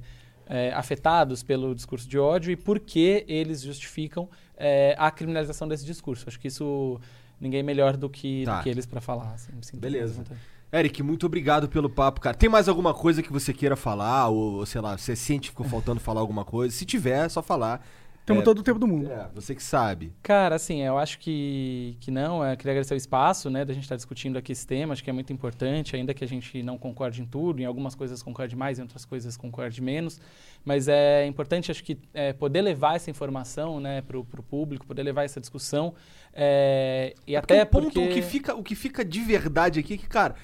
é, 0.49 0.73
afetados 0.73 1.43
pelo 1.43 1.73
discurso 1.75 2.09
de 2.09 2.17
ódio 2.17 2.51
e 2.51 2.55
por 2.55 2.79
que 2.79 3.23
eles 3.27 3.61
justificam 3.61 4.27
é, 4.57 4.95
a 4.97 5.09
criminalização 5.11 5.67
desse 5.67 5.85
discurso. 5.85 6.25
Acho 6.27 6.39
que 6.39 6.47
isso 6.47 6.99
ninguém 7.39 7.63
melhor 7.63 7.95
do 7.95 8.09
que, 8.09 8.43
Tá. 8.43 8.57
do 8.57 8.63
que 8.63 8.69
eles 8.69 8.85
para 8.85 8.99
falar. 8.99 9.33
assim, 9.35 9.77
Beleza. 9.77 10.23
Eric, 10.71 11.01
muito 11.01 11.25
obrigado 11.25 11.67
pelo 11.67 11.89
papo, 11.89 12.19
cara. 12.21 12.35
Tem 12.37 12.47
mais 12.49 12.67
alguma 12.67 12.93
coisa 12.93 13.23
que 13.23 13.31
você 13.31 13.53
queira 13.53 13.75
falar? 13.75 14.27
Ou, 14.27 14.65
sei 14.65 14.81
lá, 14.81 14.97
você 14.97 15.15
sente 15.15 15.43
que 15.43 15.47
ficou 15.49 15.65
faltando 15.65 15.99
falar 16.01 16.21
alguma 16.21 16.43
coisa? 16.45 16.75
Se 16.75 16.85
tiver, 16.85 17.25
é 17.25 17.29
só 17.29 17.41
falar. 17.41 17.83
Temos 18.29 18.41
É, 18.41 18.45
todo 18.45 18.59
o 18.59 18.63
tempo 18.63 18.77
do 18.77 18.87
mundo. 18.87 19.11
É, 19.11 19.27
você 19.33 19.55
que 19.55 19.63
sabe. 19.63 20.13
Cara, 20.21 20.55
assim, 20.55 20.81
eu 20.83 20.99
acho 20.99 21.17
que, 21.17 21.97
que 21.99 22.11
não. 22.11 22.45
Eu 22.45 22.55
queria 22.55 22.73
agradecer 22.73 22.93
o 22.93 22.97
espaço, 22.97 23.49
né, 23.49 23.65
da 23.65 23.73
gente 23.73 23.83
estar 23.83 23.95
discutindo 23.95 24.37
aqui 24.37 24.51
esse 24.51 24.67
tema. 24.67 24.93
Acho 24.93 25.03
que 25.03 25.09
é 25.09 25.13
muito 25.13 25.33
importante, 25.33 25.95
ainda 25.95 26.13
que 26.13 26.23
a 26.23 26.27
gente 26.27 26.61
não 26.61 26.77
concorde 26.77 27.21
em 27.23 27.25
tudo. 27.25 27.59
Em 27.59 27.65
algumas 27.65 27.95
coisas 27.95 28.21
concorde 28.21 28.55
mais, 28.55 28.77
em 28.77 28.83
outras 28.83 29.03
coisas 29.03 29.35
concorde 29.35 29.81
menos. 29.81 30.21
Mas 30.63 30.87
é 30.87 31.25
importante, 31.25 31.71
acho 31.71 31.83
que, 31.83 31.97
é, 32.13 32.31
poder 32.31 32.61
levar 32.61 32.95
essa 32.95 33.09
informação, 33.09 33.79
né, 33.79 34.01
para 34.01 34.17
o 34.19 34.23
público, 34.23 34.85
poder 34.85 35.01
levar 35.01 35.23
essa 35.23 35.39
discussão. 35.39 35.95
é, 36.33 37.15
e 37.25 37.35
até 37.35 37.63
o 37.63 37.65
ponto, 37.65 37.85
porque... 37.85 37.99
o, 37.99 38.13
que 38.13 38.21
fica, 38.21 38.55
o 38.55 38.63
que 38.63 38.75
fica 38.75 39.03
de 39.03 39.21
verdade 39.21 39.79
aqui 39.79 39.95
é 39.95 39.97
que, 39.97 40.07
cara, 40.07 40.35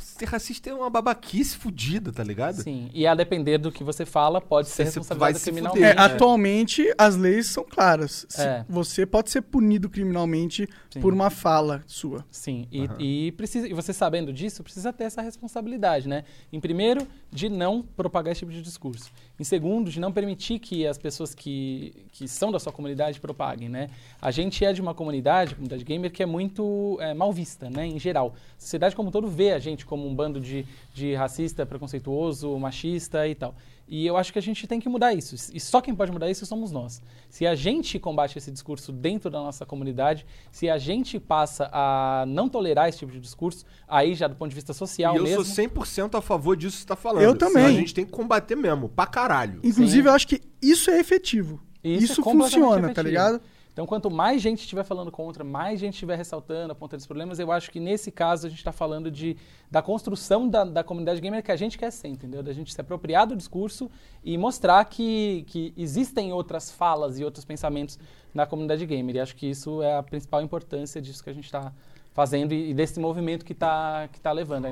ser 0.00 0.24
racista 0.26 0.70
é 0.70 0.74
uma 0.74 0.90
babaquice 0.90 1.56
fudida, 1.56 2.10
tá 2.12 2.24
ligado? 2.24 2.62
Sim, 2.62 2.90
e 2.92 3.06
a 3.06 3.14
depender 3.14 3.58
do 3.58 3.70
que 3.70 3.84
você 3.84 4.04
fala, 4.06 4.40
pode 4.40 4.68
ser 4.68 4.84
responsabilizado 4.84 5.38
se 5.38 5.44
criminalmente. 5.50 5.84
É, 5.84 5.94
né? 5.94 6.00
atualmente 6.02 6.92
as 6.98 7.16
leis 7.16 7.48
são 7.48 7.64
claras. 7.64 8.26
Se- 8.28 8.42
É. 8.42 8.64
Você 8.68 9.04
pode 9.06 9.30
ser 9.30 9.42
punido 9.42 9.88
criminalmente 9.88 10.68
Sim. 10.90 11.00
por 11.00 11.12
uma 11.12 11.30
fala 11.30 11.82
sua. 11.86 12.24
Sim, 12.30 12.66
e, 12.72 12.88
e, 13.28 13.32
precisa, 13.32 13.68
e 13.68 13.72
você 13.72 13.92
sabendo 13.92 14.32
disso, 14.32 14.62
precisa 14.62 14.92
ter 14.92 15.04
essa 15.04 15.22
responsabilidade, 15.22 16.08
né? 16.08 16.24
Em 16.52 16.60
primeiro, 16.60 17.06
de 17.30 17.48
não 17.48 17.82
propagar 17.82 18.32
esse 18.32 18.40
tipo 18.40 18.52
de 18.52 18.62
discurso. 18.62 19.10
Em 19.38 19.44
segundo, 19.44 19.90
de 19.90 20.00
não 20.00 20.10
permitir 20.10 20.58
que 20.58 20.86
as 20.86 20.96
pessoas 20.96 21.34
que, 21.34 22.06
que 22.10 22.26
são 22.26 22.50
da 22.50 22.58
sua 22.58 22.72
comunidade 22.72 23.20
propaguem, 23.20 23.68
né? 23.68 23.90
A 24.20 24.30
gente 24.30 24.64
é 24.64 24.72
de 24.72 24.80
uma 24.80 24.94
comunidade, 24.94 25.54
comunidade 25.54 25.84
gamer, 25.84 26.10
que 26.10 26.22
é 26.22 26.26
muito 26.26 26.96
é, 27.00 27.12
mal 27.14 27.32
vista, 27.32 27.68
né? 27.68 27.86
Em 27.86 27.98
geral. 27.98 28.34
A 28.56 28.60
sociedade 28.60 28.96
como 28.96 29.10
um 29.10 29.12
todo 29.12 29.28
vê 29.28 29.52
a 29.52 29.58
gente 29.58 29.84
como 29.84 30.08
um 30.08 30.14
bando 30.14 30.40
de, 30.40 30.66
de 30.94 31.14
racista, 31.14 31.66
preconceituoso, 31.66 32.58
machista 32.58 33.28
e 33.28 33.34
tal. 33.34 33.54
E 33.88 34.06
eu 34.06 34.18
acho 34.18 34.32
que 34.32 34.38
a 34.38 34.42
gente 34.42 34.66
tem 34.66 34.78
que 34.78 34.88
mudar 34.88 35.14
isso. 35.14 35.34
E 35.54 35.58
só 35.58 35.80
quem 35.80 35.94
pode 35.94 36.12
mudar 36.12 36.30
isso 36.30 36.44
somos 36.44 36.70
nós. 36.70 37.00
Se 37.30 37.46
a 37.46 37.54
gente 37.54 37.98
combate 37.98 38.36
esse 38.36 38.50
discurso 38.50 38.92
dentro 38.92 39.30
da 39.30 39.38
nossa 39.38 39.64
comunidade, 39.64 40.26
se 40.52 40.68
a 40.68 40.76
gente 40.76 41.18
passa 41.18 41.70
a 41.72 42.24
não 42.28 42.48
tolerar 42.50 42.88
esse 42.88 42.98
tipo 42.98 43.10
de 43.12 43.18
discurso, 43.18 43.64
aí 43.88 44.14
já 44.14 44.28
do 44.28 44.36
ponto 44.36 44.50
de 44.50 44.54
vista 44.54 44.74
social 44.74 45.14
e 45.14 45.16
eu 45.18 45.22
mesmo. 45.24 45.44
sou 45.44 45.64
100% 45.64 46.18
a 46.18 46.20
favor 46.20 46.54
disso 46.54 46.76
que 46.76 46.82
você 46.82 46.88
tá 46.88 46.96
falando. 46.96 47.22
Eu 47.22 47.34
também. 47.34 47.64
A 47.64 47.72
gente 47.72 47.94
tem 47.94 48.04
que 48.04 48.12
combater 48.12 48.56
mesmo, 48.56 48.90
pra 48.90 49.06
caralho. 49.06 49.60
Inclusive, 49.64 50.02
Sim. 50.02 50.08
eu 50.08 50.12
acho 50.14 50.28
que 50.28 50.42
isso 50.60 50.90
é 50.90 51.00
efetivo. 51.00 51.58
Isso 51.82 52.12
Isso, 52.12 52.20
é 52.20 52.24
funciona, 52.24 52.80
tá 52.82 52.84
efetivo. 52.86 53.08
ligado? 53.08 53.40
Então, 53.78 53.86
quanto 53.86 54.10
mais 54.10 54.42
gente 54.42 54.58
estiver 54.62 54.82
falando 54.82 55.12
contra, 55.12 55.44
mais 55.44 55.78
gente 55.78 55.92
estiver 55.92 56.16
ressaltando, 56.16 56.72
apontando 56.72 56.96
esses 56.96 57.06
problemas, 57.06 57.38
eu 57.38 57.52
acho 57.52 57.70
que 57.70 57.78
nesse 57.78 58.10
caso 58.10 58.48
a 58.48 58.50
gente 58.50 58.58
está 58.58 58.72
falando 58.72 59.08
de, 59.08 59.36
da 59.70 59.80
construção 59.80 60.48
da, 60.48 60.64
da 60.64 60.82
comunidade 60.82 61.20
gamer 61.20 61.44
que 61.44 61.52
a 61.52 61.56
gente 61.56 61.78
quer 61.78 61.92
ser, 61.92 62.08
entendeu? 62.08 62.42
Da 62.42 62.52
gente 62.52 62.74
se 62.74 62.80
apropriar 62.80 63.24
do 63.24 63.36
discurso 63.36 63.88
e 64.24 64.36
mostrar 64.36 64.84
que, 64.86 65.44
que 65.46 65.72
existem 65.76 66.32
outras 66.32 66.72
falas 66.72 67.20
e 67.20 67.24
outros 67.24 67.44
pensamentos 67.44 68.00
na 68.34 68.46
comunidade 68.46 68.84
gamer. 68.84 69.14
E 69.14 69.20
acho 69.20 69.36
que 69.36 69.48
isso 69.48 69.80
é 69.80 69.96
a 69.96 70.02
principal 70.02 70.42
importância 70.42 71.00
disso 71.00 71.22
que 71.22 71.30
a 71.30 71.32
gente 71.32 71.44
está 71.44 71.72
fazendo 72.12 72.52
e, 72.52 72.74
desse 72.74 72.98
movimento 72.98 73.44
que 73.44 73.52
está 73.52 74.08
que 74.12 74.20
tá 74.20 74.32
levando. 74.32 74.66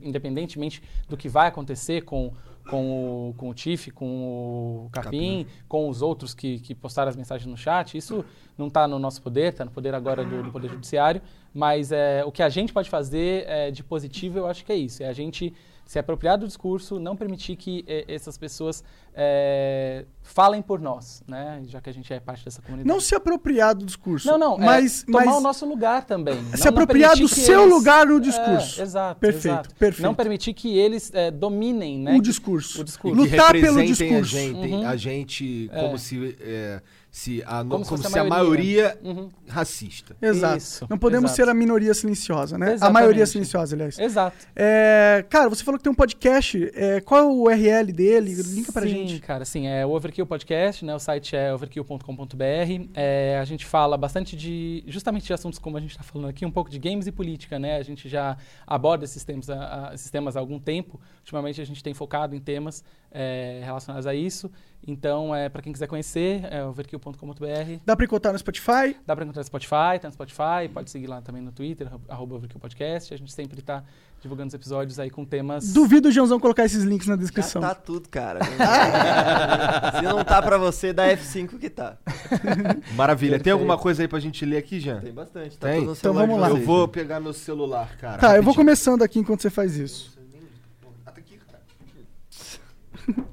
Independentemente 0.00 0.80
do 1.08 1.16
que 1.16 1.28
vai 1.28 1.48
acontecer 1.48 2.02
com, 2.02 2.32
com, 2.68 3.30
o, 3.30 3.34
com 3.34 3.48
o 3.48 3.54
Tiff, 3.54 3.90
com 3.90 4.86
o 4.86 4.90
Capim, 4.92 5.46
com 5.66 5.88
os 5.88 6.02
outros 6.02 6.34
que, 6.34 6.60
que 6.60 6.74
postaram 6.74 7.08
as 7.08 7.16
mensagens 7.16 7.48
no 7.48 7.56
chat, 7.56 7.96
isso 7.96 8.24
não 8.56 8.68
está 8.68 8.86
no 8.86 8.98
nosso 8.98 9.22
poder, 9.22 9.52
está 9.52 9.64
no 9.64 9.70
poder 9.70 9.94
agora 9.94 10.24
do, 10.24 10.42
do 10.42 10.52
Poder 10.52 10.68
Judiciário, 10.68 11.22
mas 11.54 11.90
é, 11.90 12.22
o 12.24 12.30
que 12.30 12.42
a 12.42 12.48
gente 12.48 12.72
pode 12.72 12.90
fazer 12.90 13.44
é, 13.46 13.70
de 13.70 13.82
positivo, 13.82 14.38
eu 14.38 14.46
acho 14.46 14.64
que 14.64 14.72
é 14.72 14.76
isso, 14.76 15.02
é 15.02 15.08
a 15.08 15.12
gente 15.12 15.54
se 15.88 15.98
apropriar 15.98 16.36
do 16.36 16.46
discurso, 16.46 16.98
não 17.00 17.16
permitir 17.16 17.56
que 17.56 17.82
eh, 17.88 18.04
essas 18.06 18.36
pessoas 18.36 18.84
eh, 19.14 20.04
falem 20.22 20.60
por 20.60 20.78
nós, 20.80 21.22
né? 21.26 21.62
Já 21.66 21.80
que 21.80 21.88
a 21.88 21.92
gente 21.94 22.12
é 22.12 22.20
parte 22.20 22.44
dessa 22.44 22.60
comunidade. 22.60 22.86
Não 22.86 23.00
se 23.00 23.14
apropriar 23.14 23.74
do 23.74 23.86
discurso. 23.86 24.28
Não, 24.28 24.36
não, 24.36 24.58
mas, 24.58 25.02
é 25.02 25.06
tomar 25.06 25.24
mas 25.24 25.36
o 25.36 25.40
nosso 25.40 25.64
lugar 25.66 26.04
também. 26.04 26.34
se 26.34 26.42
Não- 26.42 26.58
não 26.58 26.68
apropriar 26.68 27.12
do 27.12 27.16
permitir 27.20 27.34
que 27.36 27.40
seu 27.40 27.62
eles- 27.62 27.72
lugar 27.74 28.04
no 28.06 28.20
discurso. 28.20 28.80
É, 28.80 28.84
exato, 28.84 29.18
Perfeito, 29.18 29.46
exato. 29.46 29.74
perfeito. 29.76 30.02
Não 30.06 30.14
permitir 30.14 30.52
que 30.52 30.76
eles 30.78 31.10
eh, 31.14 31.30
dominem, 31.30 31.98
né? 32.00 32.14
o 32.16 32.20
discurso. 32.20 32.82
o 32.82 32.84
discurso. 32.84 33.16
que 33.24 33.30
Lutar 33.30 33.52
pelo 33.52 33.82
discurso. 33.82 34.36
A 34.36 34.40
gente, 34.40 34.56
Uhum. 34.68 34.86
a 34.86 34.96
gente 34.96 35.70
como 35.72 35.94
É. 35.94 35.98
se, 35.98 36.36
é, 36.38 36.82
se 37.18 37.42
a, 37.44 37.58
Como 37.58 37.70
como, 37.70 37.84
se 37.84 37.90
fosse 37.90 38.08
se 38.12 38.18
a 38.18 38.22
a 38.22 38.24
maioria, 38.24 38.98
Uhum. 39.02 39.28
racista. 39.48 40.16
Exato. 40.22 40.56
Isso, 40.58 40.86
não 40.88 40.96
podemos 40.98 41.30
exato. 41.32 41.46
ser 41.46 41.50
a 41.50 41.54
minoria 41.54 41.92
silenciosa, 41.94 42.56
né? 42.56 42.66
A 42.66 42.72
Exatamente. 42.74 42.94
maioria 42.94 43.26
silenciosa, 43.26 43.74
aliás. 43.74 43.98
Exato. 43.98 44.36
É, 44.54 45.24
cara, 45.28 45.48
você 45.48 45.64
falou 45.64 45.78
que 45.78 45.84
tem 45.84 45.90
um 45.92 45.96
podcast. 45.96 46.70
É, 46.74 47.00
qual 47.00 47.20
é 47.20 47.24
o 47.24 47.42
URL 47.42 47.92
dele? 47.92 48.34
Linka 48.34 48.70
pra 48.72 48.82
sim, 48.82 48.88
gente. 48.88 49.20
cara, 49.20 49.44
sim, 49.44 49.66
é 49.66 49.84
o 49.84 49.90
Overkill 49.90 50.26
Podcast, 50.26 50.84
né? 50.84 50.94
O 50.94 50.98
site 51.00 51.34
é 51.34 51.52
overkill.com.br. 51.52 52.88
É, 52.94 53.38
a 53.40 53.44
gente 53.44 53.66
fala 53.66 53.96
bastante 53.96 54.36
de, 54.36 54.84
justamente 54.86 55.26
de 55.26 55.32
assuntos 55.32 55.58
como 55.58 55.76
a 55.76 55.80
gente 55.80 55.90
está 55.90 56.02
falando 56.02 56.28
aqui, 56.28 56.46
um 56.46 56.50
pouco 56.50 56.70
de 56.70 56.78
games 56.78 57.06
e 57.06 57.12
política, 57.12 57.58
né? 57.58 57.76
A 57.76 57.82
gente 57.82 58.08
já 58.08 58.36
aborda 58.66 59.04
esses 59.04 59.24
temas, 59.24 59.50
a- 59.50 59.88
a- 59.90 59.94
esses 59.94 60.10
temas 60.10 60.36
há 60.36 60.40
algum 60.40 60.58
tempo. 60.58 61.00
Ultimamente 61.20 61.60
a 61.60 61.64
gente 61.64 61.82
tem 61.82 61.94
focado 61.94 62.34
em 62.34 62.40
temas 62.40 62.84
é, 63.10 63.60
relacionadas 63.64 64.06
a 64.06 64.14
isso. 64.14 64.50
Então, 64.86 65.34
é, 65.34 65.48
para 65.48 65.60
quem 65.60 65.72
quiser 65.72 65.86
conhecer, 65.86 66.42
é 66.50 66.64
overkill.com.br. 66.64 67.80
Dá 67.84 67.96
pra 67.96 68.04
encontrar 68.06 68.32
no 68.32 68.38
Spotify. 68.38 68.96
Dá 69.06 69.14
para 69.14 69.24
encontrar 69.24 69.40
no 69.40 69.46
Spotify, 69.46 69.98
tá 70.00 70.08
no 70.08 70.12
Spotify, 70.12 70.68
pode 70.72 70.90
seguir 70.90 71.08
lá 71.08 71.20
também 71.20 71.42
no 71.42 71.52
Twitter, 71.52 71.88
arroba 72.08 72.36
Overkill 72.36 72.60
Podcast. 72.60 73.12
A 73.12 73.16
gente 73.16 73.32
sempre 73.32 73.60
tá 73.60 73.82
divulgando 74.20 74.48
os 74.48 74.54
episódios 74.54 74.98
aí 74.98 75.10
com 75.10 75.24
temas. 75.24 75.72
Duvido 75.72 76.08
o 76.08 76.12
Joãozão 76.12 76.40
colocar 76.40 76.64
esses 76.64 76.84
links 76.84 77.06
na 77.06 77.14
Já 77.14 77.20
descrição. 77.20 77.60
tá 77.60 77.74
tudo, 77.74 78.08
cara. 78.08 78.40
Se 79.98 80.02
não 80.02 80.24
tá 80.24 80.40
pra 80.40 80.56
você, 80.58 80.92
dá 80.92 81.06
F5 81.08 81.58
que 81.58 81.68
tá. 81.70 81.98
Maravilha. 82.94 83.32
Tem 83.32 83.38
Perfeito. 83.38 83.52
alguma 83.54 83.76
coisa 83.78 84.02
aí 84.02 84.08
pra 84.08 84.20
gente 84.20 84.44
ler 84.46 84.58
aqui, 84.58 84.80
Jean? 84.80 85.00
Tem 85.00 85.12
bastante. 85.12 85.58
Tá 85.58 85.68
Tem? 85.68 85.80
tudo 85.80 85.88
no 85.88 85.92
Então 85.96 86.14
vamos 86.14 86.38
lá. 86.40 86.48
Eu 86.48 86.56
vou 86.64 86.88
pegar 86.88 87.20
meu 87.20 87.32
celular, 87.32 87.96
cara. 87.98 88.18
Tá, 88.18 88.26
eu 88.28 88.42
vou 88.42 88.52
rapidinho. 88.52 88.54
começando 88.54 89.02
aqui 89.02 89.18
enquanto 89.18 89.42
você 89.42 89.50
faz 89.50 89.76
isso. 89.76 90.17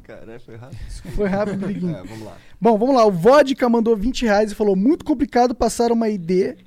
Caralho, 0.03 0.39
foi 0.39 0.55
rápido. 0.55 0.79
Foi 1.15 1.27
rápido. 1.27 1.65
É, 1.95 2.03
vamos 2.03 2.23
lá. 2.23 2.37
Bom, 2.59 2.77
vamos 2.77 2.95
lá. 2.95 3.05
O 3.05 3.11
Vodka 3.11 3.67
mandou 3.69 3.95
20 3.95 4.25
reais 4.25 4.51
e 4.51 4.55
falou: 4.55 4.75
muito 4.75 5.03
complicado 5.05 5.53
passar 5.55 5.91
uma 5.91 6.09
ID 6.09 6.57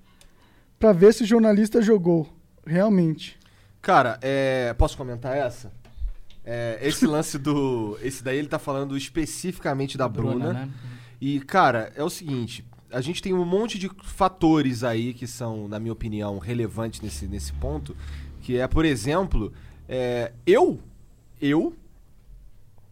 pra 0.79 0.93
ver 0.93 1.13
se 1.15 1.23
o 1.23 1.27
jornalista 1.27 1.81
jogou. 1.83 2.29
Realmente. 2.67 3.39
Cara, 3.81 4.19
é, 4.21 4.75
posso 4.75 4.97
comentar 4.97 5.37
essa? 5.37 5.73
É, 6.45 6.79
esse 6.83 7.07
lance 7.07 7.39
do. 7.39 7.99
Esse 8.03 8.23
daí 8.23 8.39
ele 8.39 8.49
tá 8.49 8.59
falando 8.59 8.97
especificamente 8.97 9.97
da 9.97 10.09
Bruna. 10.09 10.53
né? 10.53 10.69
E, 11.21 11.41
cara, 11.41 11.93
é 11.97 12.03
o 12.03 12.11
seguinte: 12.11 12.65
a 12.91 13.01
gente 13.01 13.23
tem 13.23 13.33
um 13.33 13.45
monte 13.45 13.79
de 13.79 13.91
fatores 14.03 14.85
aí 14.85 15.15
que 15.15 15.27
são, 15.27 15.69
na 15.69 15.79
minha 15.79 15.93
opinião, 15.93 16.39
relevantes 16.39 17.01
nesse, 17.01 17.27
nesse 17.27 17.53
ponto. 17.55 17.97
Que 18.43 18.59
é, 18.59 18.67
por 18.67 18.85
exemplo, 18.85 19.53
é, 19.89 20.33
eu. 20.47 20.81
Eu 21.41 21.73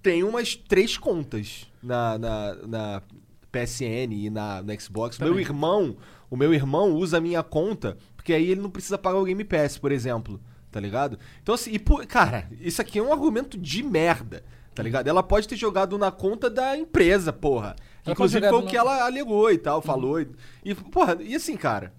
tenho 0.07 0.28
umas 0.28 0.55
três 0.55 0.97
contas 0.97 1.66
na, 1.83 2.16
na, 2.16 2.55
na 2.65 3.03
PSN 3.51 4.12
e 4.12 4.31
na, 4.31 4.62
Xbox. 4.78 5.19
Meu 5.19 5.31
Também. 5.31 5.45
irmão, 5.45 5.97
o 6.31 6.37
meu 6.37 6.55
irmão 6.55 6.93
usa 6.93 7.19
a 7.19 7.20
minha 7.20 7.43
conta, 7.43 7.99
porque 8.15 8.33
aí 8.33 8.53
ele 8.53 8.61
não 8.61 8.70
precisa 8.70 8.97
pagar 8.97 9.19
o 9.19 9.24
Game 9.24 9.43
Pass, 9.43 9.77
por 9.77 9.91
exemplo. 9.91 10.41
Tá 10.70 10.78
ligado? 10.78 11.19
Então, 11.43 11.57
assim, 11.57 11.73
e, 11.73 11.78
cara, 12.07 12.49
isso 12.61 12.81
aqui 12.81 13.01
é 13.01 13.03
um 13.03 13.12
argumento 13.12 13.59
de 13.59 13.83
merda. 13.83 14.45
Tá 14.73 14.81
ligado? 14.81 15.09
Ela 15.09 15.24
pode 15.24 15.49
ter 15.49 15.57
jogado 15.57 15.99
na 15.99 16.12
conta 16.12 16.49
da 16.49 16.77
empresa, 16.77 17.33
porra. 17.33 17.74
Ela 18.05 18.12
Inclusive 18.12 18.49
foi 18.49 18.59
o 18.59 18.66
que 18.66 18.77
ela 18.77 19.07
alegou 19.07 19.51
e 19.51 19.59
tal, 19.59 19.83
falou. 19.83 20.20
E, 20.20 20.28
e, 20.65 20.73
porra, 20.73 21.19
e 21.20 21.35
assim, 21.35 21.57
cara. 21.57 21.93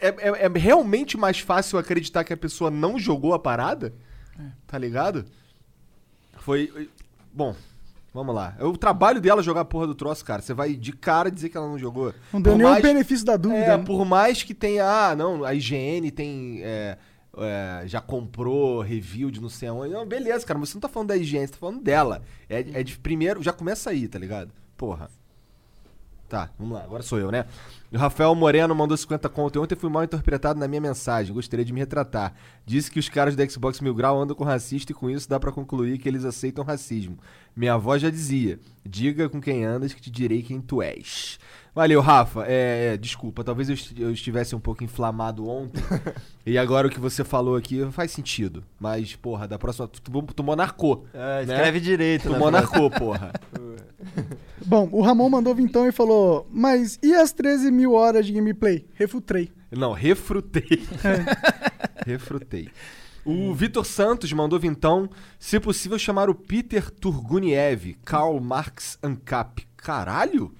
É, 0.00 0.08
é- 0.08 0.44
é 0.44 0.48
realmente 0.48 1.16
mais 1.16 1.40
fácil 1.40 1.76
acreditar 1.76 2.22
que 2.22 2.32
a 2.32 2.36
pessoa 2.36 2.70
não 2.70 3.00
jogou 3.00 3.34
a 3.34 3.38
parada? 3.38 3.92
Tá 4.66 4.78
ligado? 4.78 5.24
Foi. 6.40 6.88
Bom, 7.32 7.54
vamos 8.12 8.34
lá. 8.34 8.56
É 8.58 8.64
o 8.64 8.76
trabalho 8.76 9.20
dela 9.20 9.42
jogar 9.42 9.62
a 9.62 9.64
porra 9.64 9.86
do 9.86 9.94
troço, 9.94 10.24
cara. 10.24 10.42
Você 10.42 10.54
vai 10.54 10.74
de 10.74 10.92
cara 10.92 11.30
dizer 11.30 11.48
que 11.48 11.56
ela 11.56 11.68
não 11.68 11.78
jogou. 11.78 12.14
Não 12.32 12.40
deu 12.40 12.52
Por 12.52 12.58
nenhum 12.58 12.70
mais- 12.70 12.82
benefício 12.82 13.24
da 13.24 13.36
dúvida. 13.36 13.60
É, 13.64 13.76
né? 13.76 13.84
por 13.84 14.04
mais 14.04 14.42
que 14.42 14.54
tenha. 14.54 14.84
Ah, 14.84 15.14
não, 15.16 15.44
a 15.44 15.54
IGN 15.54 16.10
tem. 16.10 16.60
é, 16.62 16.96
é, 17.36 17.82
já 17.86 18.00
comprou 18.00 18.80
review 18.80 19.30
de 19.30 19.40
não 19.40 19.48
sei 19.48 19.68
aonde. 19.68 19.92
Não, 19.94 20.06
beleza, 20.06 20.44
cara, 20.46 20.58
mas 20.58 20.70
você 20.70 20.74
não 20.76 20.80
tá 20.80 20.88
falando 20.88 21.08
da 21.08 21.16
IGN, 21.16 21.46
você 21.46 21.52
tá 21.52 21.58
falando 21.58 21.80
dela. 21.82 22.22
É, 22.48 22.60
é 22.80 22.82
de 22.82 22.98
primeiro, 22.98 23.42
já 23.42 23.52
começa 23.52 23.90
aí, 23.90 24.08
tá 24.08 24.18
ligado? 24.18 24.50
Porra. 24.76 25.10
Tá, 26.28 26.50
vamos 26.58 26.76
lá, 26.76 26.84
agora 26.84 27.02
sou 27.02 27.18
eu, 27.18 27.30
né? 27.30 27.46
O 27.90 27.96
Rafael 27.96 28.34
Moreno 28.34 28.74
mandou 28.74 28.94
50 28.94 29.30
conto. 29.30 29.62
Ontem 29.62 29.74
fui 29.74 29.88
mal 29.88 30.04
interpretado 30.04 30.60
na 30.60 30.68
minha 30.68 30.80
mensagem. 30.80 31.32
Gostaria 31.32 31.64
de 31.64 31.72
me 31.72 31.80
retratar. 31.80 32.34
Disse 32.66 32.90
que 32.90 32.98
os 32.98 33.08
caras 33.08 33.34
do 33.34 33.50
Xbox 33.50 33.80
Mil 33.80 33.94
Grau 33.94 34.20
andam 34.20 34.36
com 34.36 34.44
racista 34.44 34.92
e 34.92 34.94
com 34.94 35.08
isso 35.08 35.26
dá 35.26 35.40
pra 35.40 35.50
concluir 35.50 35.96
que 35.96 36.06
eles 36.06 36.26
aceitam 36.26 36.62
racismo. 36.62 37.18
Minha 37.56 37.74
avó 37.74 37.96
já 37.96 38.10
dizia: 38.10 38.60
diga 38.84 39.26
com 39.30 39.40
quem 39.40 39.64
andas 39.64 39.94
que 39.94 40.02
te 40.02 40.10
direi 40.10 40.42
quem 40.42 40.60
tu 40.60 40.82
és. 40.82 41.38
Valeu, 41.74 42.00
Rafa. 42.00 42.44
É, 42.46 42.94
é, 42.94 42.96
desculpa, 42.96 43.44
talvez 43.44 43.68
eu 43.68 43.74
esti- 43.74 44.00
eu 44.00 44.10
estivesse 44.10 44.54
um 44.56 44.60
pouco 44.60 44.82
inflamado 44.82 45.48
ontem. 45.48 45.82
e 46.44 46.58
agora 46.58 46.88
o 46.88 46.90
que 46.90 46.98
você 46.98 47.22
falou 47.22 47.56
aqui 47.56 47.86
faz 47.92 48.10
sentido. 48.10 48.64
Mas, 48.80 49.14
porra, 49.14 49.46
da 49.46 49.58
próxima. 49.58 49.86
Tu, 49.86 50.00
tu, 50.00 50.22
tu 50.34 50.42
monarcou. 50.42 51.06
É, 51.14 51.44
né? 51.44 51.54
escreve 51.54 51.80
direito, 51.80 52.24
Tu 52.24 52.32
né? 52.32 52.38
monarcou, 52.38 52.90
porra. 52.90 53.32
Bom, 54.66 54.88
o 54.92 55.02
Ramon 55.02 55.30
mandou 55.30 55.54
vintão 55.54 55.86
e 55.86 55.92
falou: 55.92 56.46
Mas 56.50 56.98
e 57.02 57.14
as 57.14 57.32
13 57.32 57.70
mil 57.70 57.92
horas 57.94 58.26
de 58.26 58.32
gameplay? 58.32 58.86
Refutei. 58.94 59.50
Não, 59.70 59.92
refrutei. 59.92 60.82
refrutei. 62.04 62.68
O 63.24 63.52
Vitor 63.52 63.84
Santos 63.84 64.32
mandou 64.32 64.58
vintão, 64.58 65.08
se 65.38 65.60
possível 65.60 65.98
chamar 65.98 66.30
o 66.30 66.34
Peter 66.34 66.90
Turguniev, 66.90 67.94
Karl 68.04 68.40
Marx 68.40 68.98
Ancap. 69.02 69.66
Caralho? 69.76 70.54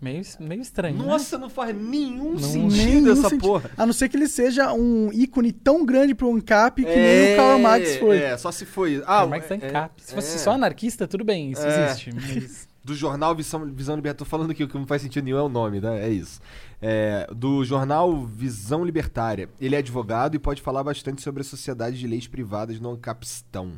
Meio, 0.00 0.22
meio 0.40 0.62
estranho. 0.62 0.96
né? 0.96 1.04
Nossa, 1.04 1.36
não 1.36 1.50
faz 1.50 1.76
nenhum 1.76 2.32
Não- 2.32 2.38
sentido 2.38 2.70
Nenhum 2.86 3.12
essa 3.12 3.22
sentido. 3.28 3.40
porra. 3.40 3.70
A 3.76 3.84
não 3.84 3.92
ser 3.92 4.08
que 4.08 4.16
ele 4.16 4.28
seja 4.28 4.72
um 4.72 5.10
ícone 5.12 5.52
tão 5.52 5.84
grande 5.84 6.14
pro 6.14 6.34
Ancap 6.34 6.82
que 6.82 6.88
nem 6.88 7.34
o 7.34 7.36
Karl 7.36 7.58
Marx 7.58 7.96
foi. 7.96 8.16
É, 8.16 8.36
só 8.38 8.50
se 8.50 8.64
foi. 8.64 9.02
Ah, 9.04 9.18
Karl 9.18 9.28
Marx 9.28 9.50
é, 9.50 9.54
é, 9.54 9.56
Ancap. 9.68 10.02
Se 10.02 10.14
fosse 10.14 10.36
é. 10.36 10.38
só 10.38 10.52
anarquista, 10.52 11.06
tudo 11.06 11.22
bem, 11.24 11.50
isso 11.52 11.62
É. 11.62 11.86
existe. 11.90 12.10
Mas... 12.16 12.68
Do 12.82 12.94
jornal 12.94 13.34
Visão, 13.34 13.66
Visão 13.66 13.94
Libertária. 13.94 14.18
Tô 14.18 14.24
falando 14.24 14.52
aqui 14.52 14.64
o 14.64 14.68
que 14.68 14.74
não 14.78 14.86
faz 14.86 15.02
sentido 15.02 15.22
nenhum 15.24 15.36
é 15.36 15.42
o 15.42 15.50
nome, 15.50 15.80
né? 15.82 16.06
É 16.06 16.08
isso. 16.08 16.40
É, 16.80 17.26
do 17.36 17.62
jornal 17.62 18.24
Visão 18.24 18.82
Libertária. 18.82 19.50
Ele 19.60 19.74
é 19.74 19.78
advogado 19.80 20.34
e 20.34 20.38
pode 20.38 20.62
falar 20.62 20.82
bastante 20.82 21.20
sobre 21.20 21.42
a 21.42 21.44
sociedade 21.44 21.98
de 21.98 22.06
leis 22.06 22.26
privadas 22.26 22.80
no 22.80 22.90
Ancapistão. 22.92 23.72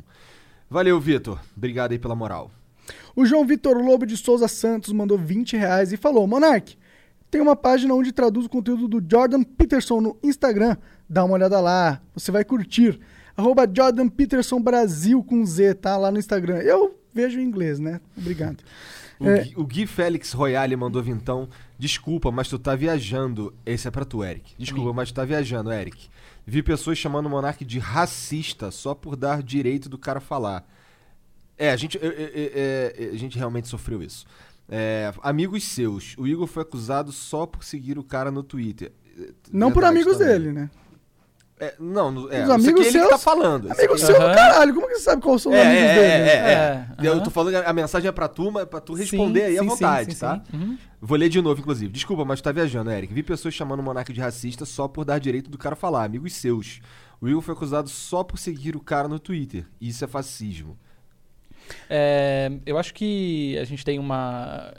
Valeu, 0.69 0.97
Vitor. 1.01 1.37
Obrigado 1.55 1.91
aí 1.91 1.99
pela 1.99 2.15
moral. 2.15 2.49
O 3.15 3.25
João 3.25 3.45
Vitor 3.45 3.77
Lobo 3.77 4.05
de 4.05 4.17
Souza 4.17 4.47
Santos 4.47 4.91
mandou 4.91 5.17
20 5.17 5.55
reais 5.55 5.91
e 5.93 5.97
falou: 5.97 6.25
Monark, 6.27 6.75
tem 7.29 7.41
uma 7.41 7.55
página 7.55 7.93
onde 7.93 8.11
traduz 8.11 8.45
o 8.45 8.49
conteúdo 8.49 8.87
do 8.87 9.03
Jordan 9.09 9.43
Peterson 9.43 10.01
no 10.01 10.17
Instagram. 10.23 10.77
Dá 11.09 11.23
uma 11.23 11.33
olhada 11.35 11.59
lá, 11.59 12.01
você 12.13 12.31
vai 12.31 12.43
curtir. 12.43 12.99
Arroba 13.35 13.67
Jordan 13.71 14.07
Peterson 14.07 14.61
Brasil 14.61 15.23
com 15.23 15.43
Z, 15.45 15.73
tá? 15.75 15.97
Lá 15.97 16.11
no 16.11 16.19
Instagram. 16.19 16.57
Eu 16.57 16.99
vejo 17.13 17.39
em 17.39 17.43
inglês, 17.43 17.79
né? 17.79 17.99
Obrigado. 18.15 18.63
O, 19.19 19.27
É. 19.27 19.43
Gui, 19.43 19.53
o 19.55 19.65
Gui 19.65 19.87
Félix 19.87 20.33
Royale 20.33 20.75
mandou 20.75 21.01
vintão. 21.01 21.47
Desculpa, 21.77 22.31
mas 22.31 22.47
tu 22.47 22.59
tá 22.59 22.75
viajando. 22.75 23.53
Esse 23.65 23.87
é 23.87 23.91
pra 23.91 24.05
tu, 24.05 24.23
Eric. 24.23 24.53
Desculpa, 24.57 24.93
mas 24.93 25.11
tu 25.11 25.15
tá 25.15 25.25
viajando, 25.25 25.71
Eric. 25.71 26.09
Vi 26.45 26.61
pessoas 26.61 26.97
chamando 26.97 27.27
o 27.27 27.29
Monark 27.29 27.63
de 27.63 27.79
racista 27.79 28.69
só 28.69 28.93
por 28.93 29.15
dar 29.15 29.41
direito 29.41 29.87
do 29.89 29.97
cara 29.97 30.19
falar. 30.19 30.67
É, 31.57 31.71
a 31.71 31.75
gente, 31.75 31.97
é, 31.97 32.07
é, 32.07 32.93
é, 33.05 33.09
a 33.13 33.17
gente 33.17 33.37
realmente 33.37 33.67
sofreu 33.67 34.01
isso. 34.01 34.25
É, 34.69 35.11
amigos 35.21 35.63
seus. 35.63 36.15
O 36.17 36.25
Igor 36.25 36.47
foi 36.47 36.63
acusado 36.63 37.11
só 37.11 37.45
por 37.45 37.63
seguir 37.63 37.97
o 37.99 38.03
cara 38.03 38.31
no 38.31 38.41
Twitter. 38.43 38.91
Não 39.51 39.71
por 39.71 39.83
amigos 39.83 40.17
também. 40.17 40.27
dele, 40.39 40.51
né? 40.53 40.69
É, 41.59 41.75
não, 41.79 42.29
é, 42.31 42.43
Os 42.43 42.49
amigos 42.49 42.79
aqui 42.81 42.89
ele 42.89 42.99
que 42.99 43.03
tá 43.03 43.09
seus- 43.09 43.23
falando. 43.23 43.71
Amigo 43.71 43.97
seu, 43.97 44.15
Aham. 44.19 44.33
caralho, 44.33 44.73
como 44.73 44.87
que 44.87 44.95
você 44.95 45.01
sabe 45.03 45.21
quais 45.21 45.41
são 45.41 45.51
os 45.51 45.57
É, 45.57 45.61
amigos 45.61 45.83
é, 45.83 45.93
dele? 45.93 46.07
é, 46.07 46.33
é, 46.33 46.51
é. 46.53 46.87
É, 46.97 47.07
Eu 47.07 47.21
tô 47.23 47.29
falando, 47.29 47.55
a 47.55 47.71
mensagem 47.73 48.09
é 48.09 48.11
pra 48.11 48.27
tu, 48.27 48.51
mas 48.51 48.65
pra 48.65 48.81
tu 48.81 48.93
responder 48.95 49.41
Sim, 49.41 49.45
aí 49.45 49.57
à 49.57 49.61
sim, 49.61 49.67
vontade, 49.67 50.05
sim, 50.05 50.11
sim, 50.11 50.19
tá? 50.19 50.43
sim. 50.49 50.57
Uhum. 50.57 50.77
Vou 50.99 51.17
ler 51.17 51.29
de 51.29 51.41
novo, 51.41 51.61
inclusive. 51.61 51.91
Desculpa, 51.93 52.25
mas 52.25 52.41
tu 52.41 52.45
tá 52.45 52.51
viajando, 52.51 52.89
Eric. 52.91 53.13
Vi 53.13 53.21
pessoas 53.23 53.53
chamando 53.53 53.79
o 53.81 53.83
Monark 53.83 54.11
de 54.11 54.19
racista 54.19 54.65
só 54.65 54.87
por 54.87 55.05
dar 55.05 55.19
direito 55.19 55.49
do 55.49 55.57
cara 55.57 55.75
falar, 55.75 56.03
amigos 56.05 56.33
seus. 56.33 56.81
O 57.21 57.29
Igor 57.29 57.41
foi 57.41 57.53
acusado 57.53 57.87
só 57.87 58.23
por 58.23 58.37
seguir 58.39 58.75
o 58.75 58.81
cara 58.81 59.07
no 59.07 59.19
Twitter. 59.19 59.65
Isso 59.79 60.03
é 60.03 60.07
fascismo. 60.07 60.77
É, 61.89 62.51
eu 62.65 62.77
acho 62.77 62.93
que 62.93 63.57
a 63.59 63.63
gente 63.63 63.83
tem 63.83 63.99
uma. 63.99 64.73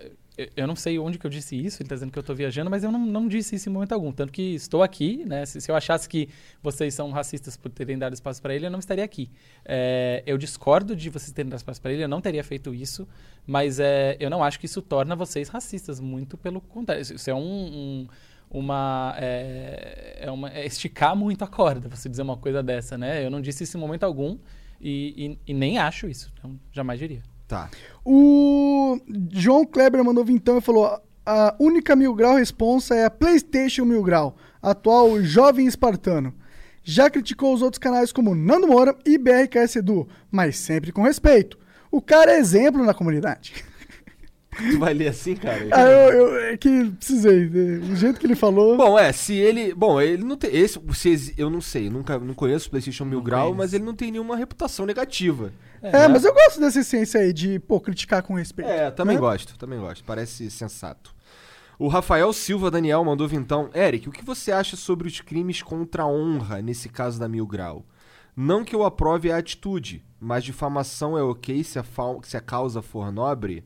eu- 0.56 0.66
não 0.66 0.74
sei 0.74 0.98
onde 0.98 1.16
que 1.18 1.24
eu 1.26 1.30
disse 1.30 1.54
isso, 1.56 1.80
ele 1.82 1.88
tá 1.88 1.94
dizendo 1.94 2.10
que 2.10 2.18
eu 2.18 2.22
tô 2.22 2.34
viajando, 2.34 2.68
mas 2.70 2.82
eu 2.82 2.90
não, 2.90 2.98
não 3.06 3.28
disse 3.28 3.54
isso 3.54 3.68
em 3.68 3.72
momento 3.72 3.92
algum. 3.92 4.10
Tanto 4.12 4.32
que 4.32 4.54
estou 4.54 4.82
aqui, 4.82 5.24
né? 5.26 5.46
Se, 5.46 5.60
se 5.60 5.70
eu 5.70 5.76
achasse 5.76 6.08
que 6.08 6.28
vocês 6.62 6.92
são 6.94 7.10
racistas 7.10 7.56
por 7.56 7.70
terem 7.70 7.96
dado 7.98 8.14
espaço 8.14 8.42
para 8.42 8.54
ele, 8.54 8.66
eu 8.66 8.70
não 8.70 8.78
estaria 8.80 9.04
aqui. 9.04 9.30
É, 9.64 10.22
eu 10.26 10.36
discordo 10.36 10.96
de 10.96 11.08
vocês 11.10 11.30
terem 11.32 11.48
dado 11.50 11.58
espaço 11.58 11.80
para 11.80 11.92
ele, 11.92 12.02
eu 12.04 12.08
não 12.08 12.20
teria 12.20 12.42
feito 12.42 12.74
isso, 12.74 13.06
mas 13.46 13.78
é, 13.78 14.16
eu 14.18 14.28
não 14.30 14.42
acho 14.42 14.58
que 14.58 14.66
isso 14.66 14.82
torna 14.82 15.14
vocês 15.14 15.48
racistas, 15.48 16.00
muito 16.00 16.36
pelo 16.36 16.60
contrário. 16.60 17.02
Isso 17.02 17.30
é 17.30 17.34
um. 17.34 17.40
um- 17.40 18.08
uma 18.50 19.16
é, 19.18 20.18
é 20.20 20.30
uma 20.30 20.48
é 20.50 20.64
esticar 20.64 21.16
muito 21.16 21.42
a 21.42 21.46
corda 21.48 21.88
você 21.88 22.08
dizer 22.08 22.22
uma 22.22 22.36
coisa 22.36 22.62
dessa 22.62 22.96
né 22.96 23.24
eu 23.24 23.30
não 23.30 23.40
disse 23.40 23.64
isso 23.64 23.76
em 23.76 23.80
momento 23.80 24.04
algum 24.04 24.38
e, 24.84 25.26
e- 25.26 25.38
e 25.48 25.54
nem 25.54 25.78
acho 25.78 26.06
isso 26.08 26.30
então 26.38 26.60
jamais 26.72 26.98
diria 27.00 27.22
Tá. 27.48 27.68
O 28.04 28.98
João 29.30 29.66
Kleber 29.66 30.02
mandou 30.02 30.24
vintão 30.24 30.56
e 30.56 30.62
falou: 30.62 30.98
a 31.26 31.54
única 31.60 31.94
mil 31.94 32.14
grau 32.14 32.36
responsa 32.36 32.94
é 32.94 33.04
a 33.04 33.10
PlayStation 33.10 33.84
Mil 33.84 34.02
Grau, 34.02 34.34
atual 34.62 35.22
jovem 35.22 35.66
espartano. 35.66 36.34
Já 36.82 37.10
criticou 37.10 37.52
os 37.52 37.60
outros 37.60 37.78
canais 37.78 38.12
como 38.12 38.34
Nando 38.34 38.66
Moura 38.66 38.96
e 39.04 39.18
BRKS 39.18 39.76
Edu, 39.76 40.08
mas 40.30 40.56
sempre 40.56 40.90
com 40.90 41.02
respeito. 41.02 41.58
O 41.90 42.00
cara 42.00 42.32
é 42.32 42.38
exemplo 42.38 42.82
na 42.82 42.94
comunidade. 42.94 43.52
Tu 44.70 44.78
vai 44.78 44.94
ler 44.94 45.08
assim, 45.08 45.34
cara? 45.36 45.66
Ah, 45.72 45.82
eu, 45.82 46.12
eu- 46.28 46.36
é 46.52 46.56
que 46.56 46.90
precisei. 46.90 47.48
né? 47.48 47.78
Do 47.78 47.96
jeito 47.96 48.18
que 48.20 48.26
ele 48.26 48.34
falou. 48.36 48.76
Bom, 48.76 48.98
é, 48.98 49.12
se 49.12 49.34
ele. 49.34 49.74
Bom, 49.74 50.00
ele 50.00 50.22
não 50.24 50.36
tem. 50.36 50.54
Esse, 50.54 50.80
se 50.94 51.34
eu 51.36 51.50
não 51.50 51.60
sei, 51.60 51.90
nunca 51.90 52.18
não 52.18 52.34
conheço 52.34 52.68
o 52.68 52.70
PlayStation 52.70 53.04
Mil 53.04 53.20
Grau, 53.22 53.42
conheço. 53.48 53.58
mas 53.58 53.72
ele 53.74 53.84
não 53.84 53.94
tem 53.94 54.10
nenhuma 54.12 54.36
reputação 54.36 54.86
negativa. 54.86 55.52
é, 55.82 56.06
mas 56.08 56.24
eu 56.24 56.32
gosto 56.32 56.60
dessa 56.60 56.80
essência 56.80 57.20
aí 57.20 57.32
de, 57.32 57.58
pô, 57.58 57.80
criticar 57.80 58.22
com 58.22 58.34
respeito. 58.34 58.70
É, 58.70 58.90
também 58.90 59.16
né? 59.16 59.20
gosto, 59.20 59.58
também 59.58 59.78
gosto. 59.78 60.04
Parece 60.04 60.50
sensato. 60.50 61.14
O 61.78 61.88
Rafael 61.88 62.32
Silva 62.32 62.70
Daniel 62.70 63.04
mandou 63.04 63.28
então, 63.32 63.68
Eric, 63.74 64.08
o 64.08 64.12
que 64.12 64.24
você 64.24 64.52
acha 64.52 64.76
sobre 64.76 65.08
os 65.08 65.20
crimes 65.20 65.60
contra 65.60 66.04
a 66.04 66.06
honra 66.06 66.62
nesse 66.62 66.88
caso 66.88 67.18
da 67.18 67.28
Mil 67.28 67.46
Grau? 67.46 67.84
Não 68.36 68.64
que 68.64 68.74
eu 68.74 68.84
aprove 68.84 69.30
a 69.32 69.36
atitude, 69.38 70.04
mas 70.20 70.44
difamação 70.44 71.18
é 71.18 71.22
ok 71.22 71.62
se 71.64 71.78
a, 71.78 71.82
fal- 71.82 72.20
se 72.22 72.36
a 72.36 72.40
causa 72.40 72.80
for 72.80 73.10
nobre? 73.12 73.64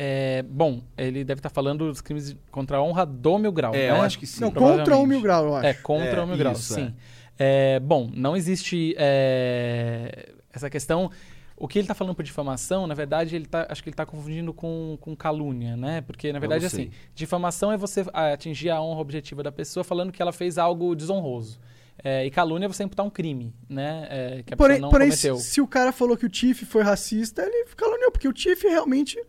É, 0.00 0.44
bom, 0.48 0.80
ele 0.96 1.24
deve 1.24 1.40
estar 1.40 1.50
falando 1.50 1.88
dos 1.88 2.00
crimes 2.00 2.36
contra 2.52 2.76
a 2.76 2.82
honra 2.82 3.04
do 3.04 3.36
Mil 3.36 3.50
Grau. 3.50 3.74
É, 3.74 3.78
né? 3.78 3.90
eu 3.90 4.02
acho 4.02 4.16
que 4.16 4.28
sim. 4.28 4.42
Não, 4.42 4.52
contra 4.52 4.96
o 4.96 5.04
mil 5.04 5.20
grau, 5.20 5.46
eu 5.46 5.56
acho. 5.56 5.66
É, 5.66 5.74
contra 5.74 6.20
É, 6.20 6.22
o 6.22 6.26
Mil 6.26 6.36
Grau, 6.36 6.52
isso, 6.52 6.74
sim. 6.74 6.94
É, 7.36 7.80
bom, 7.80 8.08
não 8.14 8.36
existe 8.36 8.94
é, 8.96 10.30
essa 10.52 10.70
questão. 10.70 11.10
O 11.56 11.66
que 11.66 11.80
ele 11.80 11.84
está 11.84 11.94
falando 11.94 12.14
por 12.14 12.22
difamação, 12.22 12.86
na 12.86 12.94
verdade, 12.94 13.34
ele 13.34 13.46
tá, 13.46 13.66
acho 13.68 13.82
que 13.82 13.88
ele 13.88 13.94
está 13.94 14.06
confundindo 14.06 14.54
com, 14.54 14.96
com 15.00 15.16
calúnia, 15.16 15.76
né? 15.76 16.00
Porque, 16.02 16.32
na 16.32 16.38
verdade, 16.38 16.64
assim, 16.64 16.90
difamação 17.12 17.72
é 17.72 17.76
você 17.76 18.04
atingir 18.12 18.70
a 18.70 18.80
honra 18.80 19.00
objetiva 19.00 19.42
da 19.42 19.50
pessoa 19.50 19.82
falando 19.82 20.12
que 20.12 20.22
ela 20.22 20.32
fez 20.32 20.58
algo 20.58 20.94
desonroso. 20.94 21.58
É, 22.04 22.24
e 22.24 22.30
calúnia 22.30 22.66
é 22.66 22.68
você 22.68 22.84
imputar 22.84 23.04
um 23.04 23.10
crime, 23.10 23.52
né? 23.68 24.06
É, 24.08 24.42
que 24.46 24.54
a 24.54 24.56
Porém, 24.56 24.76
pessoa 24.76 24.80
não 24.86 24.90
porém 24.90 25.10
se, 25.10 25.28
cometeu. 25.28 25.36
se 25.44 25.60
o 25.60 25.66
cara 25.66 25.90
falou 25.90 26.16
que 26.16 26.24
o 26.24 26.28
Tiff 26.28 26.64
foi 26.64 26.84
racista, 26.84 27.42
ele 27.42 27.66
caluniou, 27.76 28.12
porque 28.12 28.28
o 28.28 28.32
Tiff 28.32 28.64
realmente. 28.68 29.20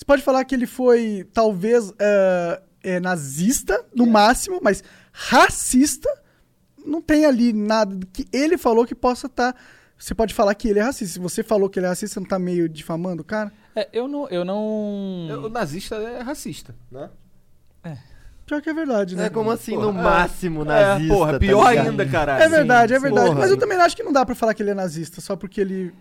Você 0.00 0.04
pode 0.06 0.22
falar 0.22 0.42
que 0.46 0.54
ele 0.54 0.66
foi, 0.66 1.28
talvez, 1.30 1.92
é, 1.98 2.62
é, 2.82 3.00
nazista, 3.00 3.84
no 3.94 4.06
máximo, 4.06 4.58
mas 4.62 4.82
racista, 5.12 6.08
não 6.86 7.02
tem 7.02 7.26
ali 7.26 7.52
nada 7.52 7.94
que 8.10 8.26
ele 8.32 8.56
falou 8.56 8.86
que 8.86 8.94
possa 8.94 9.26
estar. 9.26 9.54
você 9.98 10.14
pode 10.14 10.32
falar 10.32 10.54
que 10.54 10.68
ele 10.68 10.78
é 10.78 10.82
racista. 10.82 11.12
Se 11.12 11.18
você 11.18 11.42
falou 11.42 11.68
que 11.68 11.78
ele 11.78 11.84
é 11.84 11.90
racista, 11.90 12.14
você 12.14 12.20
não 12.20 12.26
tá 12.26 12.38
meio 12.38 12.66
difamando 12.66 13.20
o 13.20 13.24
cara? 13.26 13.52
É, 13.76 13.90
eu 13.92 14.08
não. 14.08 14.26
Eu 14.30 14.42
não... 14.42 15.28
O 15.44 15.50
nazista 15.50 15.96
é 15.96 16.22
racista, 16.22 16.74
né? 16.90 17.10
Pior 18.46 18.62
que 18.62 18.70
é 18.70 18.74
verdade, 18.74 19.14
né? 19.14 19.26
É 19.26 19.28
como 19.28 19.50
assim, 19.50 19.74
Porra, 19.74 19.92
no 19.92 19.98
é. 19.98 20.02
máximo 20.02 20.64
nazista. 20.64 21.12
é, 21.12 21.14
porra, 21.14 21.32
tá 21.34 21.38
pior 21.38 21.68
ligado? 21.68 21.88
ainda, 21.88 22.06
caralho. 22.06 22.42
É 22.42 22.48
verdade, 22.48 22.94
é 22.94 22.98
verdade. 22.98 23.26
porra. 23.26 23.38
Mas 23.38 23.50
eu 23.50 23.58
também 23.58 23.78
acho 23.78 23.94
que 23.94 24.02
não 24.02 24.12
dá 24.14 24.24
pra 24.24 24.34
falar 24.34 24.54
que 24.54 24.62
ele 24.62 24.70
é 24.70 24.74
nazista, 24.74 25.20
só 25.20 25.36
porque 25.36 25.60
ele. 25.60 25.92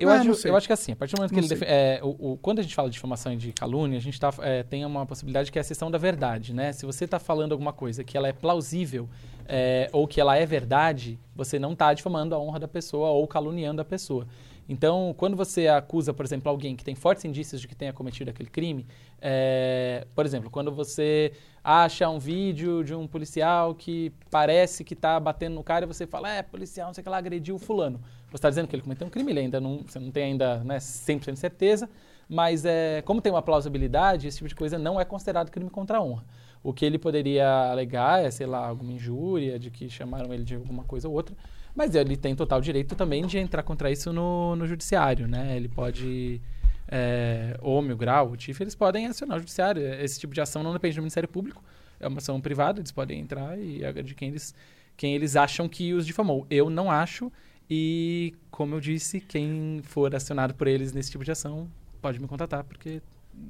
Eu, 0.00 0.08
Ah, 0.08 0.14
não 0.14 0.20
acho, 0.32 0.34
sei. 0.34 0.50
eu 0.50 0.56
acho 0.56 0.66
que 0.66 0.72
assim, 0.72 0.92
a 0.92 0.96
partir 0.96 1.14
do 1.14 1.18
momento 1.18 1.30
que 1.30 1.36
Não 1.36 1.40
ele. 1.40 1.48
sei. 1.48 1.58
defe- 1.58 1.70
é, 1.70 2.00
o, 2.02 2.32
o- 2.32 2.38
quando 2.38 2.58
a 2.58 2.62
gente 2.62 2.74
fala 2.74 2.88
de 2.88 2.94
difamação 2.94 3.32
e 3.32 3.36
de 3.36 3.52
calúnia, 3.52 3.98
a 3.98 4.00
gente 4.00 4.18
tá, 4.18 4.32
é, 4.40 4.62
tem 4.62 4.84
uma 4.84 5.04
possibilidade 5.04 5.52
que 5.52 5.58
é 5.58 5.62
a 5.62 5.64
questão 5.64 5.90
da 5.90 5.98
verdade, 5.98 6.54
né? 6.54 6.72
Se 6.72 6.86
você 6.86 7.04
está 7.04 7.18
falando 7.18 7.52
alguma 7.52 7.72
coisa 7.72 8.02
que 8.02 8.16
ela 8.16 8.26
é 8.26 8.32
plausível 8.32 9.08
é, 9.46 9.88
ou 9.92 10.08
que 10.08 10.20
ela 10.20 10.36
é 10.36 10.46
verdade, 10.46 11.18
você 11.36 11.58
não 11.58 11.72
está 11.74 11.92
difamando 11.92 12.34
a 12.34 12.38
honra 12.38 12.58
da 12.58 12.68
pessoa 12.68 13.10
ou 13.10 13.26
caluniando 13.28 13.82
a 13.82 13.84
pessoa. 13.84 14.26
Então, 14.68 15.12
quando 15.18 15.36
você 15.36 15.66
acusa, 15.66 16.14
por 16.14 16.24
exemplo, 16.24 16.48
alguém 16.48 16.76
que 16.76 16.84
tem 16.84 16.94
fortes 16.94 17.24
indícios 17.24 17.60
de 17.60 17.66
que 17.66 17.74
tenha 17.74 17.92
cometido 17.92 18.30
aquele 18.30 18.48
crime, 18.48 18.86
é, 19.20 20.06
por 20.14 20.24
exemplo, 20.24 20.48
quando 20.48 20.70
você 20.72 21.32
acha 21.62 22.08
um 22.08 22.18
vídeo 22.20 22.82
de 22.84 22.94
um 22.94 23.06
policial 23.06 23.74
que 23.74 24.12
parece 24.30 24.82
que 24.84 24.94
está 24.94 25.18
batendo 25.20 25.54
no 25.56 25.64
cara 25.64 25.84
e 25.84 25.88
você 25.88 26.06
fala, 26.06 26.30
é, 26.32 26.42
policial, 26.42 26.86
não 26.86 26.94
sei 26.94 27.02
o 27.02 27.04
que 27.04 27.10
lá, 27.10 27.18
agrediu 27.18 27.56
o 27.56 27.58
fulano. 27.58 28.00
Você 28.30 28.36
está 28.36 28.48
dizendo 28.48 28.68
que 28.68 28.76
ele 28.76 28.82
cometeu 28.82 29.06
um 29.06 29.10
crime, 29.10 29.32
ele 29.32 29.40
ainda 29.40 29.60
não, 29.60 29.78
você 29.78 29.98
não 29.98 30.10
tem 30.10 30.24
ainda 30.24 30.58
né, 30.64 30.78
100% 30.78 31.32
de 31.32 31.38
certeza, 31.38 31.90
mas 32.28 32.64
é, 32.64 33.02
como 33.02 33.20
tem 33.20 33.32
uma 33.32 33.42
plausibilidade, 33.42 34.28
esse 34.28 34.38
tipo 34.38 34.48
de 34.48 34.54
coisa 34.54 34.78
não 34.78 35.00
é 35.00 35.04
considerado 35.04 35.50
crime 35.50 35.68
contra 35.68 35.98
a 35.98 36.02
honra. 36.02 36.24
O 36.62 36.72
que 36.72 36.84
ele 36.84 36.98
poderia 36.98 37.70
alegar 37.70 38.22
é, 38.22 38.30
sei 38.30 38.46
lá, 38.46 38.66
alguma 38.66 38.92
injúria, 38.92 39.58
de 39.58 39.70
que 39.70 39.88
chamaram 39.88 40.32
ele 40.32 40.44
de 40.44 40.54
alguma 40.54 40.84
coisa 40.84 41.08
ou 41.08 41.14
outra, 41.14 41.34
mas 41.74 41.94
ele 41.94 42.16
tem 42.16 42.34
total 42.36 42.60
direito 42.60 42.94
também 42.94 43.26
de 43.26 43.38
entrar 43.38 43.62
contra 43.62 43.90
isso 43.90 44.12
no, 44.12 44.54
no 44.54 44.66
judiciário, 44.66 45.26
né? 45.26 45.56
Ele 45.56 45.68
pode, 45.68 46.40
é, 46.86 47.56
ou 47.60 47.80
Mil 47.82 47.96
Grau, 47.96 48.30
o 48.30 48.36
TIF, 48.36 48.60
eles 48.60 48.74
podem 48.74 49.06
acionar 49.06 49.36
o 49.36 49.40
judiciário. 49.40 49.82
Esse 49.82 50.20
tipo 50.20 50.34
de 50.34 50.40
ação 50.40 50.62
não 50.62 50.72
depende 50.72 50.96
do 50.96 51.02
Ministério 51.02 51.28
Público, 51.28 51.62
é 51.98 52.06
uma 52.06 52.18
ação 52.18 52.40
privada, 52.40 52.80
eles 52.80 52.92
podem 52.92 53.20
entrar 53.20 53.58
e 53.58 53.82
é 53.82 53.92
de 53.92 54.14
quem 54.14 54.28
eles, 54.28 54.54
quem 54.96 55.14
eles 55.14 55.36
acham 55.36 55.68
que 55.68 55.94
os 55.94 56.06
difamou. 56.06 56.46
Eu 56.50 56.70
não 56.70 56.90
acho, 56.90 57.32
e 57.70 58.34
como 58.50 58.74
eu 58.74 58.80
disse, 58.80 59.20
quem 59.20 59.80
for 59.84 60.14
acionado 60.14 60.54
por 60.54 60.66
eles 60.66 60.92
nesse 60.92 61.10
tipo 61.10 61.24
de 61.24 61.30
ação 61.30 61.70
pode 62.02 62.18
me 62.20 62.26
contatar, 62.26 62.64
porque 62.64 63.00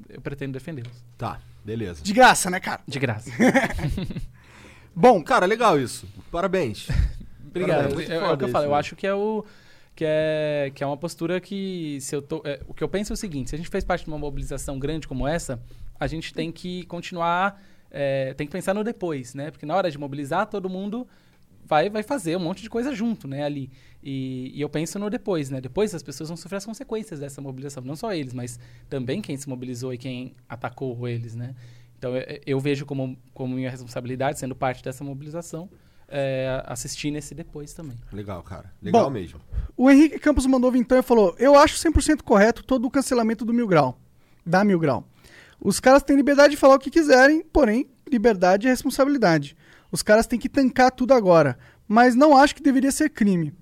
eu 0.09 0.21
pretendo 0.21 0.53
defendê-los. 0.53 1.03
Tá, 1.17 1.39
beleza. 1.65 2.03
De 2.03 2.13
graça, 2.13 2.49
né, 2.49 2.59
cara? 2.59 2.81
De 2.87 2.99
graça. 2.99 3.31
Bom, 4.95 5.23
Cara, 5.23 5.45
legal 5.45 5.79
isso. 5.79 6.05
Parabéns. 6.31 6.87
Obrigado. 7.47 7.83
Parabéns, 7.95 8.09
É, 8.09 8.15
é 8.15 8.31
o 8.31 8.37
que 8.37 8.43
eu 8.43 8.49
falo. 8.49 8.65
Eu 8.65 8.69
velho. 8.69 8.79
acho 8.79 8.95
que 8.95 9.07
é 9.07 9.13
o 9.13 9.43
que 9.95 10.05
é 10.07 10.71
que 10.73 10.83
é 10.83 10.87
uma 10.87 10.97
postura 10.97 11.39
que 11.41 11.97
se 12.01 12.15
eu 12.15 12.21
tô, 12.21 12.41
é, 12.45 12.61
o 12.67 12.73
que 12.73 12.83
eu 12.83 12.89
penso 12.89 13.13
é 13.13 13.15
o 13.15 13.17
seguinte: 13.17 13.49
se 13.49 13.55
a 13.55 13.57
gente 13.57 13.69
fez 13.69 13.83
parte 13.83 14.03
de 14.03 14.09
uma 14.09 14.17
mobilização 14.19 14.77
grande 14.77 15.07
como 15.07 15.27
essa, 15.27 15.61
a 15.99 16.07
gente 16.07 16.33
tem 16.33 16.51
que 16.51 16.85
continuar, 16.85 17.61
é, 17.89 18.33
tem 18.33 18.45
que 18.47 18.51
pensar 18.53 18.73
no 18.73 18.83
depois, 18.83 19.33
né? 19.33 19.49
Porque 19.51 19.65
na 19.65 19.75
hora 19.75 19.89
de 19.89 19.97
mobilizar 19.97 20.45
todo 20.47 20.69
mundo 20.69 21.07
vai 21.65 21.89
vai 21.89 22.03
fazer 22.03 22.35
um 22.35 22.39
monte 22.39 22.61
de 22.61 22.69
coisa 22.69 22.93
junto, 22.93 23.27
né? 23.27 23.43
Ali 23.43 23.71
e, 24.03 24.51
e 24.53 24.61
eu 24.61 24.69
penso 24.69 24.97
no 24.99 25.09
depois, 25.09 25.49
né? 25.49 25.61
Depois 25.61 25.93
as 25.93 26.03
pessoas 26.03 26.29
vão 26.29 26.37
sofrer 26.37 26.57
as 26.57 26.65
consequências 26.65 27.19
dessa 27.19 27.41
mobilização, 27.41 27.83
não 27.83 27.95
só 27.95 28.13
eles, 28.13 28.33
mas 28.33 28.59
também 28.89 29.21
quem 29.21 29.37
se 29.37 29.47
mobilizou 29.47 29.93
e 29.93 29.97
quem 29.97 30.35
atacou 30.47 31.07
eles, 31.07 31.35
né? 31.35 31.55
Então 31.97 32.15
eu, 32.15 32.41
eu 32.45 32.59
vejo 32.59 32.85
como 32.85 33.17
como 33.33 33.55
minha 33.55 33.69
responsabilidade 33.69 34.39
sendo 34.39 34.55
parte 34.55 34.83
dessa 34.83 35.03
mobilização 35.03 35.69
é, 36.11 36.61
assistir 36.65 37.09
nesse 37.09 37.33
depois 37.33 37.73
também. 37.73 37.97
Legal, 38.11 38.43
cara. 38.43 38.71
Legal 38.81 39.05
Bom, 39.05 39.09
mesmo. 39.09 39.39
o 39.77 39.89
Henrique 39.89 40.19
Campos 40.19 40.45
mandou 40.45 40.71
vintão 40.71 40.97
e 40.97 41.01
falou: 41.01 41.33
Eu 41.39 41.55
acho 41.55 41.77
100% 41.77 42.21
correto 42.21 42.63
todo 42.63 42.85
o 42.85 42.91
cancelamento 42.91 43.45
do 43.45 43.53
Mil 43.53 43.67
Grau. 43.67 43.97
Da 44.45 44.63
Mil 44.63 44.77
Grau. 44.77 45.07
Os 45.59 45.79
caras 45.79 46.03
têm 46.03 46.15
liberdade 46.15 46.51
de 46.51 46.57
falar 46.57 46.75
o 46.75 46.79
que 46.79 46.89
quiserem, 46.89 47.43
porém, 47.43 47.87
liberdade 48.11 48.67
é 48.67 48.69
responsabilidade. 48.69 49.55
Os 49.91 50.01
caras 50.01 50.25
têm 50.25 50.39
que 50.39 50.49
tancar 50.49 50.91
tudo 50.91 51.13
agora. 51.13 51.57
Mas 51.87 52.15
não 52.15 52.37
acho 52.37 52.55
que 52.55 52.63
deveria 52.63 52.91
ser 52.91 53.09
crime. 53.09 53.53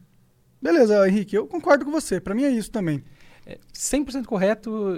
Beleza, 0.62 1.08
Henrique, 1.08 1.36
eu 1.36 1.48
concordo 1.48 1.86
com 1.86 1.92
você. 1.92 2.20
Pra 2.20 2.36
mim 2.36 2.44
é 2.44 2.50
isso 2.50 2.70
também. 2.70 3.04
É 3.46 3.58
100% 3.74 4.26
correto 4.26 4.98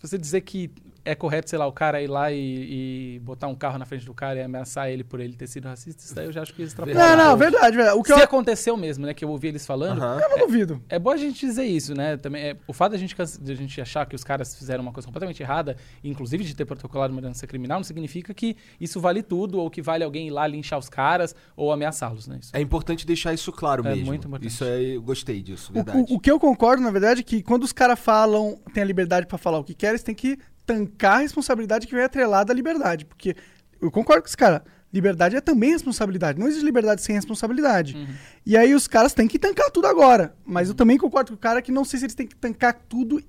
você 0.00 0.16
dizer 0.16 0.40
que 0.40 0.70
é 1.04 1.14
correto, 1.14 1.50
sei 1.50 1.58
lá, 1.58 1.66
o 1.66 1.72
cara 1.72 2.00
ir 2.02 2.06
lá 2.06 2.30
e, 2.32 3.16
e 3.16 3.18
botar 3.20 3.48
um 3.48 3.54
carro 3.54 3.78
na 3.78 3.84
frente 3.84 4.04
do 4.06 4.14
cara 4.14 4.38
e 4.38 4.42
ameaçar 4.42 4.88
ele 4.88 5.02
por 5.02 5.20
ele 5.20 5.34
ter 5.34 5.46
sido 5.46 5.66
racista, 5.66 6.02
isso 6.04 6.14
daí 6.14 6.26
eu 6.26 6.32
já 6.32 6.42
acho 6.42 6.54
que 6.54 6.62
extrapolou. 6.62 6.98
Não, 7.00 7.16
não, 7.16 7.36
verdade, 7.36 7.76
verdade. 7.76 7.98
O 7.98 8.02
que 8.02 8.12
Se 8.12 8.18
eu, 8.20 8.24
aconteceu 8.24 8.76
mesmo, 8.76 9.06
né, 9.06 9.14
que 9.14 9.24
eu 9.24 9.28
ouvi 9.30 9.48
eles 9.48 9.66
falando, 9.66 10.00
Aham. 10.02 10.20
eu 10.20 10.28
não 10.30 10.38
duvido. 10.46 10.82
É 10.88 10.98
bom 10.98 11.10
a 11.10 11.16
gente 11.16 11.40
dizer 11.44 11.64
isso, 11.64 11.94
né? 11.94 12.16
Também 12.16 12.42
é, 12.42 12.56
o 12.66 12.72
fato 12.72 12.92
da 12.92 12.98
gente, 12.98 13.14
canse- 13.16 13.40
de 13.40 13.50
a 13.52 13.54
gente 13.54 13.80
achar 13.80 14.06
que 14.06 14.14
os 14.14 14.22
caras 14.24 14.56
fizeram 14.56 14.82
uma 14.82 14.92
coisa 14.92 15.06
completamente 15.06 15.42
errada, 15.42 15.76
inclusive 16.04 16.44
de 16.44 16.54
ter 16.54 16.64
protocolado 16.64 17.12
uma 17.12 17.20
denúncia 17.22 17.46
criminal, 17.48 17.78
não 17.78 17.84
significa 17.84 18.32
que 18.32 18.56
isso 18.80 19.00
vale 19.00 19.22
tudo 19.22 19.58
ou 19.58 19.70
que 19.70 19.82
vale 19.82 20.04
alguém 20.04 20.28
ir 20.28 20.30
lá 20.30 20.46
linchar 20.46 20.78
os 20.78 20.88
caras 20.88 21.34
ou 21.56 21.72
ameaçá-los, 21.72 22.26
né? 22.26 22.38
Isso 22.40 22.50
É 22.56 22.60
importante 22.60 23.06
deixar 23.06 23.32
isso 23.34 23.50
claro 23.52 23.86
É 23.86 23.90
mesmo. 23.90 24.06
muito 24.06 24.26
importante. 24.28 24.48
Isso 24.50 24.64
aí, 24.64 24.94
eu 24.94 25.02
gostei 25.02 25.42
disso, 25.42 25.70
O, 25.70 25.74
verdade. 25.74 25.98
o- 26.12 26.16
o 26.16 26.20
que 26.20 26.30
eu 26.30 26.38
concordo, 26.38 26.82
na 26.82 26.90
verdade, 26.90 27.20
é 27.20 27.24
que 27.24 27.42
quando 27.42 27.64
os 27.64 27.72
caras 27.72 27.98
falam, 27.98 28.58
têm 28.72 28.82
a 28.82 28.86
liberdade 28.86 29.26
pra 29.26 29.38
falar 29.38 29.58
o 29.58 29.64
que 29.64 29.74
querem, 29.74 29.92
eles 29.92 30.02
têm 30.02 30.14
que 30.14 30.38
tancar 30.66 31.18
a 31.18 31.20
responsabilidade 31.22 31.86
que 31.86 31.94
vem 31.94 32.04
atrelada 32.04 32.52
à 32.52 32.56
liberdade. 32.56 33.04
Porque 33.04 33.34
eu 33.80 33.90
concordo 33.90 34.22
com 34.22 34.28
esse 34.28 34.36
cara. 34.36 34.62
Liberdade 34.92 35.36
é 35.36 35.40
também 35.40 35.70
responsabilidade. 35.70 36.38
Não 36.38 36.46
existe 36.46 36.64
liberdade 36.64 37.00
sem 37.02 37.14
responsabilidade. 37.14 38.06
E 38.44 38.56
aí 38.56 38.74
os 38.74 38.86
caras 38.86 39.14
têm 39.14 39.26
que 39.26 39.38
tancar 39.38 39.70
tudo 39.70 39.86
agora. 39.86 40.34
Mas 40.44 40.68
eu 40.68 40.74
também 40.74 40.98
concordo 40.98 41.30
com 41.32 41.36
o 41.36 41.38
cara 41.38 41.62
que 41.62 41.72
não 41.72 41.84
sei 41.84 41.98
se 41.98 42.04
eles 42.04 42.14
têm 42.14 42.26
que 42.26 42.36
tancar 42.36 42.74
tudo 42.88 43.22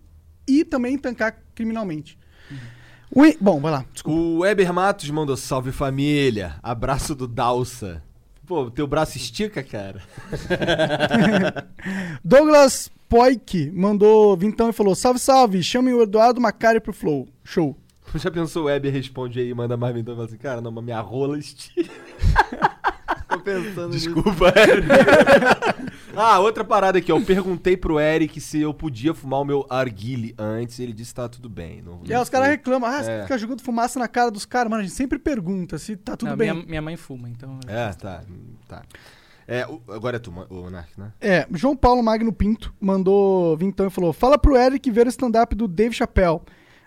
e 0.46 0.66
também 0.66 0.98
tancar 0.98 1.38
criminalmente. 1.56 2.20
O 3.10 3.24
Hen- 3.26 3.38
Bom, 3.40 3.62
vai 3.62 3.72
lá. 3.72 3.86
Desculpa. 3.94 4.20
O 4.20 4.40
Weber 4.40 4.74
Matos 4.74 5.10
mandou 5.10 5.38
salve 5.38 5.72
família. 5.72 6.56
Abraço 6.62 7.16
do 7.16 7.28
Dalsa. 7.30 8.04
Pô, 8.46 8.70
teu 8.70 8.86
braço 8.86 9.16
estica, 9.16 9.64
cara. 9.64 10.02
Douglas 12.24 12.92
Poik 13.14 13.70
mandou 13.72 14.36
vintão 14.36 14.72
e 14.72 14.74
falou: 14.74 14.96
Salve, 14.96 15.20
salve, 15.20 15.62
chamem 15.62 15.94
o 15.94 16.02
Eduardo 16.02 16.42
Macari 16.42 16.80
pro 16.80 16.92
Flow. 16.92 17.28
Show. 17.44 17.78
Já 18.16 18.32
pensou 18.32 18.64
o 18.64 18.66
Weber 18.66 18.92
responde 18.92 19.40
aí, 19.40 19.54
manda 19.54 19.78
mais 19.78 19.96
então 19.96 20.16
e 20.16 20.18
fala 20.18 20.28
assim, 20.28 20.38
cara, 20.38 20.62
não, 20.62 20.72
mas 20.72 20.84
minha 20.84 21.00
rola 21.00 21.38
estica. 21.38 21.92
Tô 23.30 23.40
pensando 23.40 23.94
nisso. 23.94 24.12
Desculpa, 24.12 24.52
Eric. 24.58 24.88
ah, 26.18 26.40
outra 26.40 26.64
parada 26.64 26.98
aqui, 26.98 27.12
ó. 27.12 27.20
Eu 27.20 27.24
perguntei 27.24 27.78
pro 27.78 28.00
Eric 28.00 28.42
se 28.42 28.60
eu 28.60 28.74
podia 28.74 29.14
fumar 29.14 29.42
o 29.42 29.46
meu 29.46 29.64
argile 29.70 30.34
antes. 30.36 30.80
Ele 30.80 30.92
disse 30.92 31.12
que 31.12 31.16
tá 31.16 31.30
tudo 31.30 31.48
bem. 31.48 31.84
Não, 31.84 32.02
E 32.04 32.12
aí 32.12 32.20
os 32.20 32.30
caras 32.30 32.50
reclamam, 32.50 32.90
ah, 32.90 32.98
É. 33.00 33.04
você 33.04 33.22
fica 33.24 33.38
jogando 33.38 33.62
fumaça 33.62 34.00
na 34.00 34.08
cara 34.08 34.32
dos 34.32 34.46
caras. 34.46 34.72
Mano, 34.72 34.82
a 34.82 34.86
gente 34.86 34.96
sempre 34.96 35.20
pergunta 35.20 35.78
se 35.78 35.96
tá 35.96 36.18
tudo 36.18 36.30
Não, 36.30 36.38
bem. 36.38 36.52
Minha, 36.52 36.66
minha 36.66 36.82
mãe 36.82 36.98
fuma, 36.98 37.30
então. 37.30 37.60
É, 37.68 37.94
tá. 37.94 38.24
tá. 38.68 38.82
É, 39.48 39.62
agora 39.90 40.18
é 40.18 40.20
tu, 40.20 40.32
o 40.32 40.56
Monark, 40.64 41.00
né? 41.00 41.12
É, 41.20 41.48
João 41.52 41.76
Paulo 41.76 42.02
Magno 42.02 42.32
Pinto 42.32 42.74
mandou 42.80 43.58
vintão 43.58 43.88
e 43.88 43.90
falou: 43.90 44.14
Fala 44.14 44.38
pro 44.38 44.56
Eric 44.56 44.90
ver 44.90 45.06
o 45.06 45.10
stand-up 45.10 45.56
do 45.56 45.68
Dave 45.68 45.96
Chappelle. 45.96 46.42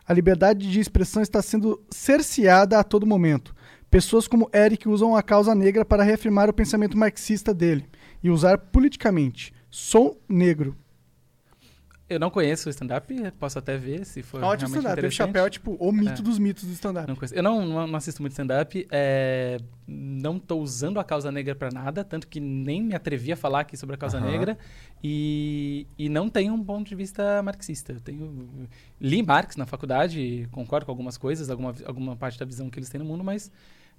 A 0.07 0.13
liberdade 0.13 0.71
de 0.71 0.81
expressão 0.81 1.21
está 1.21 1.43
sendo 1.43 1.83
cerceada 1.91 2.79
a 2.79 2.85
todo 2.85 3.07
momento. 3.07 3.55
Pessoas 3.91 4.29
como 4.29 4.49
Eric 4.55 4.89
usam 4.89 5.17
a 5.17 5.23
causa 5.23 5.55
negra 5.55 5.85
para 5.85 6.03
reafirmar 6.03 6.49
o 6.49 6.55
pensamento 6.55 6.97
marxista 6.97 7.53
dele 7.53 7.87
e 8.23 8.31
usar 8.31 8.59
politicamente. 8.59 9.53
Sou 9.71 10.21
negro. 10.29 10.77
Eu 12.09 12.21
não 12.21 12.31
conheço 12.31 12.69
o 12.69 12.71
stand-up, 12.71 13.13
posso 13.33 13.59
até 13.59 13.77
ver 13.77 14.07
se 14.07 14.23
for 14.23 14.37
Ótimo 14.43 14.71
realmente 14.71 14.79
stand-up. 14.79 15.07
O 15.07 15.11
chapéu 15.11 15.47
é 15.47 15.51
tipo 15.51 15.73
o 15.75 15.91
mito 15.91 16.21
É. 16.21 16.25
dos 16.25 16.39
mitos 16.39 16.65
do 16.65 16.73
stand-up. 16.73 17.09
Não. 17.09 17.17
Eu 17.33 17.43
não, 17.43 17.67
não, 17.67 17.87
não 17.89 17.97
assisto 17.97 18.23
muito 18.23 18.31
stand-up. 18.33 18.87
é, 18.93 19.59
não 19.89 20.39
tô 20.39 20.59
usando 20.59 21.01
a 21.01 21.05
causa 21.05 21.33
negra 21.33 21.55
pra 21.55 21.69
nada, 21.71 22.05
tanto 22.05 22.29
que 22.29 22.39
nem 22.39 22.81
me 22.83 22.95
atrevi 22.95 23.33
a 23.33 23.37
falar 23.37 23.61
aqui 23.61 23.77
sobre 23.77 23.95
a 23.95 23.99
causa 23.99 24.21
negra. 24.21 24.57
E, 25.03 25.87
e 25.99 26.09
não 26.09 26.29
tenho 26.29 26.55
um 26.55 26.63
ponto 26.63 26.89
de 26.89 26.95
vista 26.95 27.43
marxista. 27.43 27.93
Eu 27.93 28.01
tenho, 28.01 28.69
li 29.01 29.23
Marx 29.23 29.57
na 29.57 29.67
faculdade, 29.67 30.49
concordo 30.53 30.87
com 30.87 30.93
algumas 30.93 31.19
coisas, 31.19 31.51
alguma, 31.51 31.75
alguma 31.85 32.17
parte 32.17 32.39
da 32.39 32.45
visão 32.47 32.71
que 32.71 32.79
eles 32.79 32.89
têm 32.89 33.01
no 33.01 33.05
mundo, 33.05 33.25
mas 33.25 33.51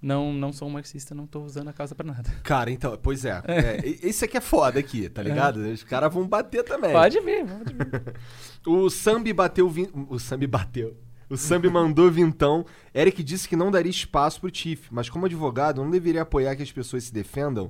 não, 0.01 0.31
não 0.33 0.53
sou 0.53 0.67
um 0.67 0.71
marxista, 0.71 1.15
não 1.15 1.25
tô 1.25 1.41
usando 1.41 1.69
a 1.69 1.73
causa 1.73 1.95
pra 1.95 2.05
nada. 2.05 2.29
Cara, 2.43 2.69
então, 2.71 2.97
pois 3.01 3.25
é. 3.25 3.41
é 3.47 3.81
e- 3.87 3.99
esse 4.07 4.23
aqui 4.25 4.37
é 4.37 4.41
foda 4.41 4.79
aqui, 4.79 5.09
tá 5.09 5.21
ligado? 5.23 5.57
Os 5.57 5.83
caras 5.83 6.13
vão 6.13 6.27
bater 6.27 6.63
também. 6.63 6.91
Pode 6.91 7.19
vir, 7.21 7.45
pode 7.45 7.73
vir. 7.73 8.13
O 8.67 8.89
Sambi 8.89 9.31
bateu. 9.33 9.69
vin- 9.69 9.89
O 10.09 10.19
Sambi 10.19 10.45
bateu. 10.47 10.95
O 11.29 11.35
Sambi 11.35 11.69
mandou 11.69 12.09
vintão. 12.09 12.65
Eric 12.95 13.21
disse 13.21 13.49
que 13.49 13.55
não 13.55 13.69
daria 13.69 13.89
espaço 13.89 14.39
pro 14.39 14.49
Tiff, 14.51 14.87
mas 14.91 15.09
como 15.09 15.25
advogado, 15.25 15.83
não 15.83 15.89
deveria 15.91 16.21
apoiar 16.21 16.55
que 16.55 16.63
as 16.63 16.71
pessoas 16.71 17.03
se 17.05 17.13
defendam. 17.13 17.69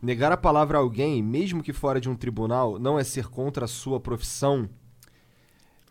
Negar 0.00 0.32
a 0.32 0.36
palavra 0.38 0.78
a 0.78 0.80
alguém, 0.80 1.22
mesmo 1.22 1.62
que 1.62 1.72
fora 1.72 2.00
de 2.00 2.08
um 2.08 2.14
tribunal, 2.16 2.78
não 2.78 2.98
é 2.98 3.04
ser 3.04 3.26
contra 3.28 3.66
a 3.66 3.68
sua 3.68 4.00
profissão? 4.00 4.68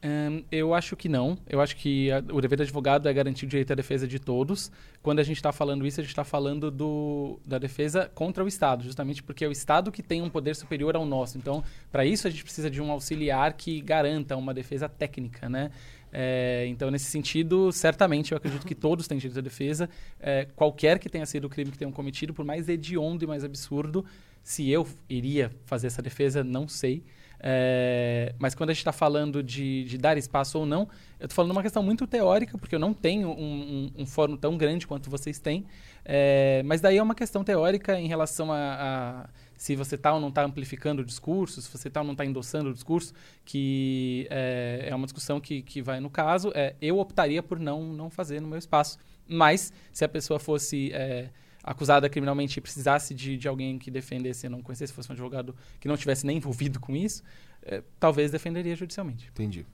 Ahn, 0.04 0.44
eu 0.52 0.74
acho 0.74 0.98
que 0.98 1.08
não. 1.08 1.38
Eu 1.48 1.62
acho 1.62 1.78
que 1.78 2.12
a- 2.12 2.22
o 2.34 2.42
dever 2.42 2.58
do 2.58 2.64
advogado 2.64 3.08
é 3.08 3.14
garantir 3.14 3.46
o 3.46 3.48
direito 3.48 3.72
à 3.72 3.76
defesa 3.76 4.06
de 4.06 4.20
todos. 4.20 4.70
Quando 5.02 5.20
a 5.20 5.24
gente 5.24 5.38
está 5.38 5.54
falando 5.54 5.88
isso, 5.88 6.02
a 6.02 6.04
gente 6.04 6.12
está 6.12 6.26
falando 6.26 6.70
do, 6.70 7.40
da 7.46 7.58
defesa 7.58 8.12
contra 8.14 8.44
o 8.44 8.48
Estado, 8.48 8.84
justamente 8.84 9.24
porque 9.24 9.46
é 9.46 9.48
o 9.48 9.52
Estado 9.52 9.92
que 9.94 10.04
tem 10.04 10.22
um 10.22 10.30
poder 10.30 10.56
superior 10.56 10.96
ao 10.98 11.06
nosso. 11.06 11.38
Então, 11.38 11.64
para 11.90 12.06
isso, 12.06 12.28
a 12.28 12.30
gente 12.30 12.44
precisa 12.44 12.70
de 12.70 12.82
um 12.82 12.92
auxiliar 12.92 13.54
que 13.54 13.80
garanta 13.80 14.36
uma 14.36 14.54
defesa 14.54 14.90
técnica, 14.90 15.48
né? 15.48 15.72
É, 16.12 16.66
então, 16.68 16.92
nesse 16.92 17.06
sentido, 17.06 17.72
certamente 17.72 18.34
eu 18.34 18.38
acredito 18.38 18.68
que 18.68 18.76
todos 18.76 19.08
têm 19.08 19.18
direito 19.18 19.40
à 19.40 19.42
defesa. 19.42 19.90
É, 20.20 20.46
qualquer 20.56 21.00
que 21.00 21.08
tenha 21.10 21.26
sido 21.26 21.46
o 21.46 21.50
crime 21.50 21.72
que 21.72 21.78
tenham 21.78 21.92
cometido, 21.94 22.34
por 22.34 22.44
mais 22.44 22.68
hediondo 22.68 23.24
e 23.24 23.28
mais 23.28 23.44
absurdo, 23.44 24.06
se 24.44 24.70
eu 24.70 24.86
iria 25.10 25.50
fazer 25.66 25.88
essa 25.88 26.02
defesa, 26.02 26.44
não 26.44 26.68
sei. 26.68 27.04
É, 27.46 28.34
mas 28.40 28.56
quando 28.56 28.70
a 28.70 28.74
gente 28.74 28.80
está 28.80 28.94
falando 28.94 29.44
de, 29.44 29.84
de 29.84 29.98
dar 29.98 30.18
espaço 30.18 30.58
ou 30.58 30.66
não, 30.66 30.88
eu 31.20 31.26
estou 31.26 31.36
falando 31.36 31.52
uma 31.52 31.62
questão 31.62 31.84
muito 31.84 32.08
teórica, 32.08 32.58
porque 32.58 32.74
eu 32.74 32.80
não 32.80 32.94
tenho 32.94 33.28
um, 33.30 33.92
um, 33.98 34.04
um 34.04 34.06
fórum 34.06 34.38
tão 34.38 34.58
grande 34.58 34.88
quanto 34.88 35.10
vocês 35.10 35.40
têm. 35.40 35.66
É, 36.06 36.64
mas 36.66 36.80
daí 36.80 36.98
é 36.98 37.04
uma 37.04 37.14
questão 37.14 37.44
teórica 37.44 38.00
em 38.00 38.08
relação 38.08 38.50
a, 38.50 38.56
a 38.56 39.30
se 39.58 39.76
você 39.76 39.96
está 39.96 40.14
ou 40.14 40.22
não 40.22 40.30
está 40.30 40.44
amplificando 40.44 41.02
o 41.02 41.06
discurso, 41.06 41.62
se 41.62 41.70
você 41.70 41.90
está 41.90 42.00
ou 42.00 42.06
não 42.06 42.14
está 42.14 42.26
endossando 42.26 42.70
o 42.70 42.74
discurso, 42.74 43.14
que 43.44 44.26
é, 44.30 44.88
é 44.90 44.96
uma 44.96 45.06
discussão 45.06 45.40
que, 45.42 45.62
que 45.62 45.82
vai 45.82 46.00
no 46.00 46.10
caso. 46.10 46.50
É, 46.56 46.76
eu 46.82 46.98
optaria 46.98 47.44
por 47.44 47.60
não, 47.60 47.84
não 47.94 48.10
fazer 48.10 48.42
no 48.42 48.48
meu 48.48 48.58
espaço. 48.58 48.98
Mas 49.28 49.74
se 49.92 50.04
a 50.04 50.10
pessoa 50.10 50.40
fosse 50.40 50.92
é, 50.94 51.30
acusada 51.64 52.10
criminalmente 52.10 52.58
e 52.60 52.62
precisasse 52.62 53.14
de, 53.14 53.38
de 53.38 53.48
alguém 53.48 53.80
que 53.80 53.90
defendesse, 53.90 54.50
não 54.50 54.62
conhecesse, 54.62 54.92
fosse 54.92 55.10
um 55.10 55.14
advogado 55.14 55.56
que 55.80 55.88
não 55.88 55.96
tivesse 55.96 56.26
nem 56.26 56.38
envolvido 56.38 56.80
com 56.80 56.96
isso, 56.96 57.24
é, 57.64 57.82
talvez 58.00 58.32
defenderia 58.32 58.76
judicialmente. 58.76 59.30
Entendi. 59.32 59.66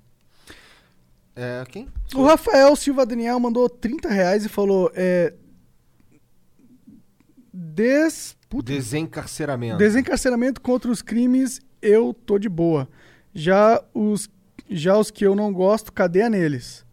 É, 1.36 1.64
quem? 1.68 1.88
O 2.14 2.24
Rafael 2.24 2.76
Silva 2.76 3.06
Daniel 3.06 3.40
mandou 3.40 3.68
30 3.70 4.10
reais 4.10 4.46
e 4.46 4.50
falou: 4.50 4.92
é, 4.94 5.34
des... 7.54 8.38
Puta, 8.50 8.72
Desencarceramento. 8.72 9.78
desencarceramento 9.78 10.60
contra 10.60 10.90
os 10.90 11.04
crimes, 11.04 11.62
eu 11.82 12.14
tô 12.14 12.40
de 12.40 12.50
boa. 12.50 12.90
Já 13.34 13.84
os, 13.94 14.28
já 14.68 14.98
os 14.98 15.12
que 15.12 15.26
eu 15.26 15.36
não 15.36 15.54
gosto, 15.54 15.94
cadeia 15.94 16.30
neles. 16.30 16.84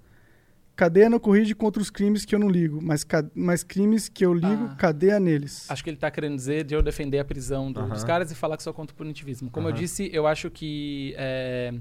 Cadeia 0.76 1.08
no 1.08 1.18
corrige 1.18 1.54
contra 1.54 1.80
os 1.80 1.88
crimes 1.88 2.26
que 2.26 2.34
eu 2.34 2.38
não 2.38 2.50
ligo, 2.50 2.80
mas, 2.82 3.02
ca- 3.02 3.24
mas 3.34 3.64
crimes 3.64 4.10
que 4.10 4.26
eu 4.26 4.34
ligo, 4.34 4.68
Ah. 4.72 4.74
cadeia 4.76 5.18
neles. 5.18 5.64
Acho 5.70 5.82
que 5.82 5.88
ele 5.88 5.96
está 5.96 6.10
querendo 6.10 6.36
dizer 6.36 6.64
de 6.64 6.74
eu 6.74 6.82
defender 6.82 7.18
a 7.18 7.24
prisão 7.24 7.72
do- 7.72 7.80
Aham. 7.80 7.88
dos 7.88 8.04
caras 8.04 8.30
e 8.30 8.34
falar 8.34 8.58
que 8.58 8.62
sou 8.62 8.74
contra 8.74 8.92
o 8.92 8.96
punitivismo. 8.96 9.50
Como 9.50 9.68
eu 9.68 9.72
Aham. 9.72 9.80
disse, 9.80 10.10
eu 10.12 10.26
acho 10.26 10.50
que 10.50 11.14
é, 11.16 11.72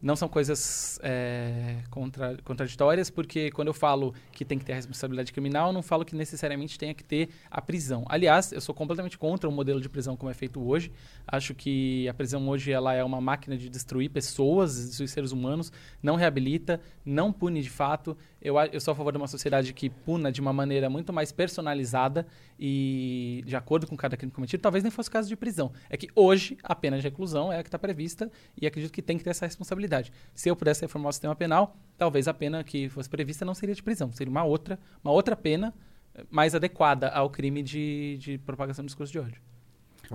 não 0.00 0.14
são 0.16 0.28
coisas 0.28 0.98
é, 1.02 1.76
contra- 1.90 2.36
contraditórias, 2.44 3.10
porque 3.10 3.50
quando 3.50 3.68
eu 3.68 3.74
falo 3.74 4.14
que 4.32 4.44
tem 4.44 4.58
que 4.58 4.64
ter 4.64 4.72
a 4.72 4.76
responsabilidade 4.76 5.32
criminal, 5.32 5.68
eu 5.68 5.72
não 5.72 5.82
falo 5.82 6.04
que 6.04 6.14
necessariamente 6.14 6.78
tenha 6.78 6.94
que 6.94 7.04
ter 7.04 7.30
a 7.50 7.60
prisão. 7.60 8.04
Aliás, 8.08 8.52
eu 8.52 8.60
sou 8.60 8.74
completamente 8.74 9.18
contra 9.18 9.48
o 9.48 9.52
modelo 9.52 9.80
de 9.80 9.88
prisão 9.88 10.16
como 10.16 10.30
é 10.30 10.34
feito 10.34 10.60
hoje. 10.60 10.92
Acho 11.26 11.54
que 11.54 12.08
a 12.08 12.14
prisão 12.14 12.48
hoje 12.48 12.70
ela 12.70 12.94
é 12.94 13.02
uma 13.02 13.20
máquina 13.20 13.56
de 13.56 13.68
destruir 13.68 14.10
pessoas, 14.10 14.88
destruir 14.88 15.08
seres 15.08 15.32
humanos, 15.32 15.72
não 16.02 16.16
reabilita, 16.16 16.80
não 17.04 17.32
pune 17.32 17.62
de 17.62 17.70
fato. 17.70 18.16
Eu, 18.40 18.56
eu 18.72 18.80
sou 18.80 18.92
a 18.92 18.94
favor 18.94 19.12
de 19.12 19.18
uma 19.18 19.26
sociedade 19.26 19.72
que 19.72 19.90
puna 19.90 20.30
de 20.30 20.40
uma 20.40 20.52
maneira 20.52 20.88
muito 20.88 21.12
mais 21.12 21.32
personalizada 21.32 22.26
e 22.58 23.42
de 23.44 23.56
acordo 23.56 23.86
com 23.86 23.96
cada 23.96 24.16
crime 24.16 24.32
cometido. 24.32 24.62
Talvez 24.62 24.84
nem 24.84 24.90
fosse 24.90 25.10
caso 25.10 25.28
de 25.28 25.36
prisão. 25.36 25.72
É 25.90 25.96
que 25.96 26.08
hoje 26.14 26.56
a 26.62 26.74
pena 26.74 26.96
de 26.96 27.02
reclusão 27.02 27.52
é 27.52 27.58
a 27.58 27.62
que 27.62 27.68
está 27.68 27.78
prevista 27.78 28.30
e 28.60 28.66
acredito 28.66 28.92
que 28.92 29.02
tem 29.02 29.18
que 29.18 29.24
ter 29.24 29.30
essa 29.30 29.44
responsabilidade. 29.44 30.12
Se 30.34 30.48
eu 30.48 30.54
pudesse 30.54 30.82
reformar 30.82 31.08
o 31.08 31.12
sistema 31.12 31.34
penal, 31.34 31.76
talvez 31.96 32.28
a 32.28 32.34
pena 32.34 32.62
que 32.62 32.88
fosse 32.88 33.08
prevista 33.08 33.44
não 33.44 33.54
seria 33.54 33.74
de 33.74 33.82
prisão, 33.82 34.12
seria 34.12 34.30
uma 34.30 34.44
outra, 34.44 34.78
uma 35.02 35.12
outra 35.12 35.34
pena 35.34 35.74
eh, 36.14 36.24
mais 36.30 36.54
adequada 36.54 37.08
ao 37.08 37.28
crime 37.30 37.62
de, 37.62 38.18
de 38.20 38.38
propagação 38.38 38.84
do 38.84 38.86
discurso 38.86 39.12
de 39.12 39.18
ódio. 39.18 39.42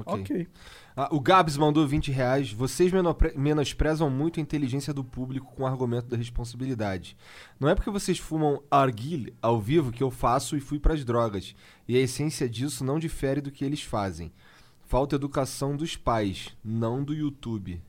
Ok. 0.02 0.22
Ok. 0.22 0.48
Ah, 0.96 1.10
o 1.12 1.20
Gabs 1.20 1.58
mandou 1.58 1.88
20 1.88 2.12
reais. 2.12 2.52
Vocês 2.52 2.92
menosprezam 3.36 4.10
muito 4.10 4.40
a 4.40 4.44
inteligência 4.44 4.94
do 4.94 5.04
público 5.04 5.54
com 5.56 5.64
o 5.64 5.68
argumento 5.68 6.08
da 6.08 6.18
responsabilidade. 6.18 7.18
Não 7.60 7.68
é 7.68 7.76
porque 7.76 7.90
vocês 7.90 8.20
fumam 8.20 8.62
arguile 8.70 9.34
ao 9.42 9.60
vivo 9.60 9.92
que 9.92 10.04
eu 10.04 10.12
faço 10.12 10.56
e 10.56 10.60
fui 10.60 10.80
pras 10.80 11.04
drogas. 11.04 11.56
E 11.88 11.98
a 11.98 12.00
essência 12.00 12.48
disso 12.48 12.84
não 12.84 13.00
difere 13.00 13.42
do 13.42 13.52
que 13.52 13.66
eles 13.66 13.82
fazem. 13.82 14.32
Falta 14.84 15.16
educação 15.16 15.76
dos 15.76 15.96
pais, 15.96 16.50
não 16.64 17.04
do 17.04 17.14
YouTube. 17.14 17.82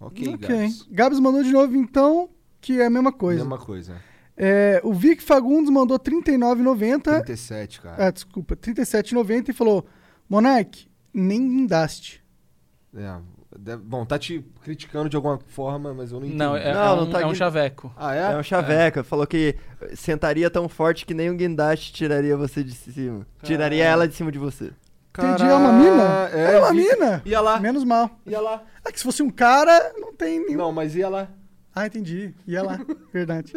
Ok, 0.00 0.34
Ok. 0.34 0.48
Gabs. 0.48 0.86
Gabs 0.90 1.20
mandou 1.20 1.42
de 1.42 1.52
novo, 1.52 1.76
então, 1.76 2.30
que 2.60 2.80
é 2.80 2.86
a 2.86 2.90
mesma 2.90 3.12
coisa. 3.12 3.40
Mesma 3.40 3.58
coisa. 3.58 4.00
É, 4.36 4.80
o 4.82 4.92
Vic 4.94 5.22
Fagundes 5.22 5.70
mandou 5.70 5.98
R$ 6.02 6.10
39,90. 6.10 7.02
37, 7.02 7.80
cara. 7.80 8.06
Ah, 8.06 8.10
desculpa, 8.10 8.54
R$ 8.54 8.72
37,90 8.74 9.50
e 9.50 9.52
falou: 9.52 9.86
Monark, 10.36 10.88
nem 11.12 11.46
guindaste. 11.46 12.24
É. 12.96 13.16
deve- 13.58 13.82
bom, 13.82 14.02
tá 14.06 14.18
te 14.18 14.42
criticando 14.62 15.10
de 15.10 15.14
alguma 15.16 15.38
forma, 15.48 15.92
mas 15.92 16.10
eu 16.10 16.18
não 16.20 16.24
entendi. 16.26 16.38
Não, 16.38 16.56
é, 16.56 16.72
Não, 16.72 16.80
é 16.94 16.96
não 16.96 17.02
um, 17.02 17.10
tá 17.10 17.20
é 17.20 17.26
um 17.26 17.34
chaveco. 17.34 17.92
Ah, 17.94 18.14
É 18.16 18.32
é? 18.32 18.36
um 18.38 18.42
chaveca. 18.42 19.04
Falou 19.04 19.26
que 19.26 19.54
sentaria 19.94 20.48
tão 20.48 20.70
forte 20.70 21.04
que 21.04 21.12
nem 21.12 21.30
um 21.30 21.36
guindaste 21.36 21.92
tiraria 21.92 22.34
você 22.34 22.64
de 22.64 22.72
cima. 22.72 23.26
Tiraria 23.42 23.84
ela 23.84 24.08
de 24.08 24.14
cima 24.14 24.32
de 24.32 24.38
você. 24.38 24.72
Entendi, 25.18 25.42
é 25.44 25.54
uma 25.54 25.70
mina? 25.74 26.30
É, 26.32 26.54
É, 26.54 26.58
uma 26.60 26.70
vi- 26.72 26.76
mina. 26.78 27.22
Ia 27.26 27.40
lá. 27.42 27.60
Menos 27.60 27.84
mal. 27.84 28.10
Ia 28.26 28.40
lá. 28.40 28.62
Ah, 28.82 28.90
que 28.90 28.96
se 28.98 29.04
fosse 29.04 29.22
um 29.22 29.28
cara, 29.28 29.92
não 29.98 30.14
tem 30.14 30.40
nenhum. 30.46 30.56
Não, 30.56 30.72
mas 30.72 30.96
ia 30.96 31.10
lá. 31.10 31.28
Ah, 31.74 31.86
entendi. 31.86 32.34
Ia 32.46 32.62
lá. 32.62 32.80
Verdade. 33.12 33.52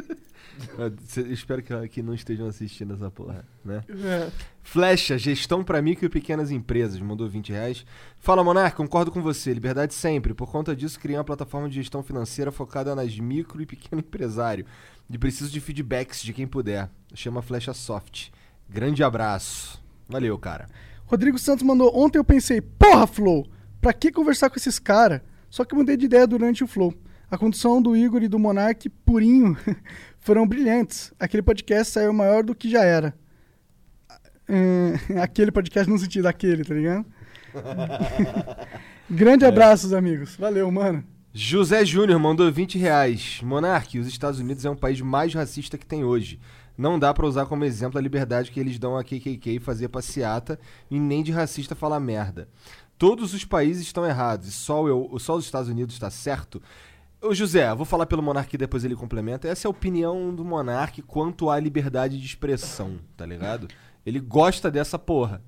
Eu 0.77 0.93
eu 1.17 1.33
espero 1.33 1.61
que, 1.61 1.87
que 1.89 2.01
não 2.01 2.13
estejam 2.13 2.47
assistindo 2.47 2.93
essa 2.93 3.11
porra, 3.11 3.45
né? 3.63 3.83
É. 3.89 4.31
Flecha, 4.63 5.17
gestão 5.17 5.63
para 5.63 5.81
micro 5.81 6.05
e 6.05 6.09
pequenas 6.09 6.49
empresas, 6.49 6.99
mandou 6.99 7.27
20 7.27 7.51
reais. 7.51 7.85
Fala, 8.19 8.43
Monarca, 8.43 8.77
concordo 8.77 9.11
com 9.11 9.21
você, 9.21 9.53
liberdade 9.53 9.93
sempre. 9.93 10.33
Por 10.33 10.49
conta 10.49 10.75
disso, 10.75 10.99
criei 10.99 11.17
uma 11.17 11.23
plataforma 11.23 11.67
de 11.67 11.75
gestão 11.75 12.01
financeira 12.01 12.51
focada 12.51 12.95
nas 12.95 13.17
micro 13.19 13.61
e 13.61 13.65
pequeno 13.65 13.99
empresário. 13.99 14.65
E 15.09 15.17
preciso 15.17 15.51
de 15.51 15.59
feedbacks 15.59 16.21
de 16.21 16.33
quem 16.33 16.47
puder. 16.47 16.89
Chama 17.13 17.41
Flecha 17.41 17.73
Soft. 17.73 18.29
Grande 18.69 19.03
abraço. 19.03 19.83
Valeu, 20.07 20.37
cara. 20.39 20.67
Rodrigo 21.05 21.37
Santos 21.37 21.63
mandou: 21.63 21.91
Ontem 21.95 22.17
eu 22.17 22.23
pensei, 22.23 22.61
porra, 22.61 23.05
Flow, 23.05 23.45
pra 23.79 23.93
que 23.93 24.11
conversar 24.11 24.49
com 24.49 24.57
esses 24.57 24.79
caras? 24.79 25.21
Só 25.49 25.63
que 25.63 25.75
mudei 25.75 25.95
de 25.95 26.05
ideia 26.05 26.25
durante 26.25 26.63
o 26.63 26.67
Flow. 26.67 26.93
A 27.29 27.37
condução 27.37 27.81
do 27.81 27.95
Igor 27.95 28.21
e 28.23 28.27
do 28.27 28.37
Monark 28.37 28.87
purinho 28.89 29.57
foram 30.19 30.47
brilhantes. 30.47 31.13
Aquele 31.19 31.41
podcast 31.41 31.93
saiu 31.93 32.13
maior 32.13 32.43
do 32.43 32.53
que 32.53 32.69
já 32.69 32.83
era. 32.83 33.15
É, 34.47 35.19
aquele 35.21 35.51
podcast 35.51 35.89
no 35.89 35.97
sentido 35.97 36.23
daquele, 36.23 36.63
tá 36.63 36.73
ligado? 36.73 37.05
Grande 39.09 39.45
abraços, 39.45 39.93
amigos. 39.93 40.35
Valeu, 40.35 40.69
mano. 40.71 41.03
José 41.33 41.83
Júnior 41.83 42.19
mandou 42.19 42.51
20 42.51 42.77
reais. 42.77 43.41
Monarque, 43.43 43.99
os 43.99 44.07
Estados 44.07 44.39
Unidos 44.39 44.63
é 44.63 44.69
um 44.69 44.75
país 44.75 45.01
mais 45.01 45.33
racista 45.33 45.77
que 45.77 45.85
tem 45.85 46.03
hoje. 46.03 46.39
Não 46.77 46.99
dá 46.99 47.13
pra 47.13 47.25
usar 47.25 47.45
como 47.45 47.65
exemplo 47.65 47.97
a 47.97 48.01
liberdade 48.01 48.51
que 48.51 48.59
eles 48.59 48.77
dão 48.77 48.97
a 48.97 49.03
KKK 49.03 49.59
fazer 49.59 49.87
passeata 49.87 50.59
e 50.89 50.99
nem 50.99 51.23
de 51.23 51.31
racista 51.31 51.75
falar 51.75 51.99
merda. 51.99 52.47
Todos 52.97 53.33
os 53.33 53.43
países 53.43 53.83
estão 53.83 54.05
errados 54.05 54.47
e 54.47 54.51
só, 54.51 54.87
eu, 54.87 55.13
só 55.19 55.35
os 55.35 55.45
Estados 55.45 55.69
Unidos 55.69 55.95
está 55.95 56.09
certo. 56.09 56.61
Ô, 57.25 57.33
José, 57.33 57.73
vou 57.73 57.85
falar 57.85 58.05
pelo 58.05 58.21
Monark 58.21 58.53
e 58.53 58.57
depois 58.57 58.83
ele 58.85 58.95
complementa. 58.95 59.47
Essa 59.47 59.67
é 59.67 59.69
a 59.69 59.71
opinião 59.71 60.33
do 60.33 60.45
Monark 60.45 61.01
quanto 61.01 61.49
à 61.49 61.59
liberdade 61.59 62.19
de 62.19 62.25
expressão, 62.25 62.99
tá 63.17 63.25
ligado? 63.25 63.67
Ele 64.05 64.19
gosta 64.19 64.69
dessa 64.69 64.99
porra. 64.99 65.41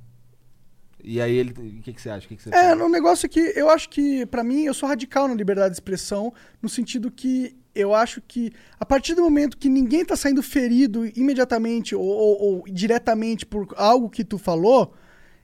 E 1.04 1.22
aí 1.22 1.36
ele. 1.36 1.52
O 1.52 1.82
que, 1.84 1.94
que 1.94 2.02
você 2.02 2.10
acha? 2.10 2.26
O 2.26 2.30
que, 2.30 2.36
que 2.36 2.42
você 2.44 2.50
É, 2.54 2.74
no 2.74 2.90
negócio 2.90 3.30
que 3.30 3.40
eu 3.56 3.70
acho 3.70 3.88
que, 3.90 4.26
pra 4.26 4.44
mim, 4.44 4.64
eu 4.64 4.74
sou 4.74 4.90
radical 4.90 5.28
na 5.28 5.36
liberdade 5.36 5.70
de 5.70 5.76
expressão, 5.76 6.34
no 6.62 6.68
sentido 6.68 7.12
que 7.12 7.56
eu 7.76 7.94
acho 7.94 8.20
que 8.22 8.52
a 8.80 8.86
partir 8.86 9.14
do 9.14 9.22
momento 9.22 9.56
que 9.56 9.70
ninguém 9.70 10.04
tá 10.04 10.16
saindo 10.16 10.42
ferido 10.42 11.06
imediatamente 11.16 11.94
ou, 11.96 12.04
ou- 12.04 12.42
ou 12.42 12.64
diretamente 12.68 13.46
por 13.46 13.68
algo 13.78 14.10
que 14.10 14.24
tu 14.24 14.40
falou, 14.40 14.96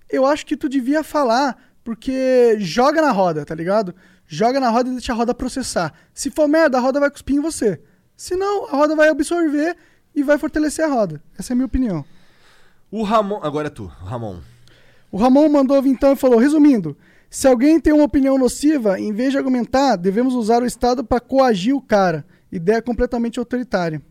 eu 0.09 0.25
acho 0.25 0.43
que 0.43 0.57
tu 0.57 0.67
devia 0.67 1.03
falar, 1.03 1.55
porque 1.83 2.55
joga 2.59 2.99
na 3.03 3.11
roda, 3.11 3.45
tá 3.45 3.53
ligado? 3.53 3.93
Joga 4.33 4.59
na 4.59 4.71
roda 4.71 4.89
e 4.89 4.93
deixa 4.93 5.13
a 5.13 5.15
roda 5.15 5.31
processar. 5.31 5.93
Se 6.11 6.31
for 6.31 6.47
merda, 6.47 6.79
a 6.79 6.81
roda 6.81 6.99
vai 6.99 7.11
cuspir 7.11 7.35
em 7.35 7.39
você. 7.39 7.79
Se 8.17 8.35
não, 8.35 8.65
a 8.65 8.71
roda 8.71 8.95
vai 8.95 9.07
absorver 9.07 9.77
e 10.15 10.23
vai 10.23 10.39
fortalecer 10.39 10.83
a 10.83 10.87
roda. 10.87 11.21
Essa 11.37 11.51
é 11.51 11.53
a 11.53 11.55
minha 11.55 11.67
opinião. 11.67 12.03
O 12.89 13.03
Ramon. 13.03 13.39
Agora 13.43 13.67
é 13.67 13.69
tu, 13.69 13.85
Ramon. 13.85 14.39
O 15.11 15.17
Ramon 15.17 15.47
mandou 15.49 15.77
então 15.85 16.13
e 16.13 16.15
falou: 16.15 16.39
resumindo, 16.39 16.97
se 17.29 17.47
alguém 17.47 17.79
tem 17.79 17.93
uma 17.93 18.05
opinião 18.05 18.35
nociva, 18.35 18.99
em 18.99 19.13
vez 19.13 19.33
de 19.33 19.37
argumentar, 19.37 19.97
devemos 19.97 20.33
usar 20.33 20.63
o 20.63 20.65
Estado 20.65 21.03
para 21.03 21.19
coagir 21.19 21.75
o 21.75 21.81
cara. 21.81 22.25
Ideia 22.51 22.81
completamente 22.81 23.37
autoritária. 23.37 24.01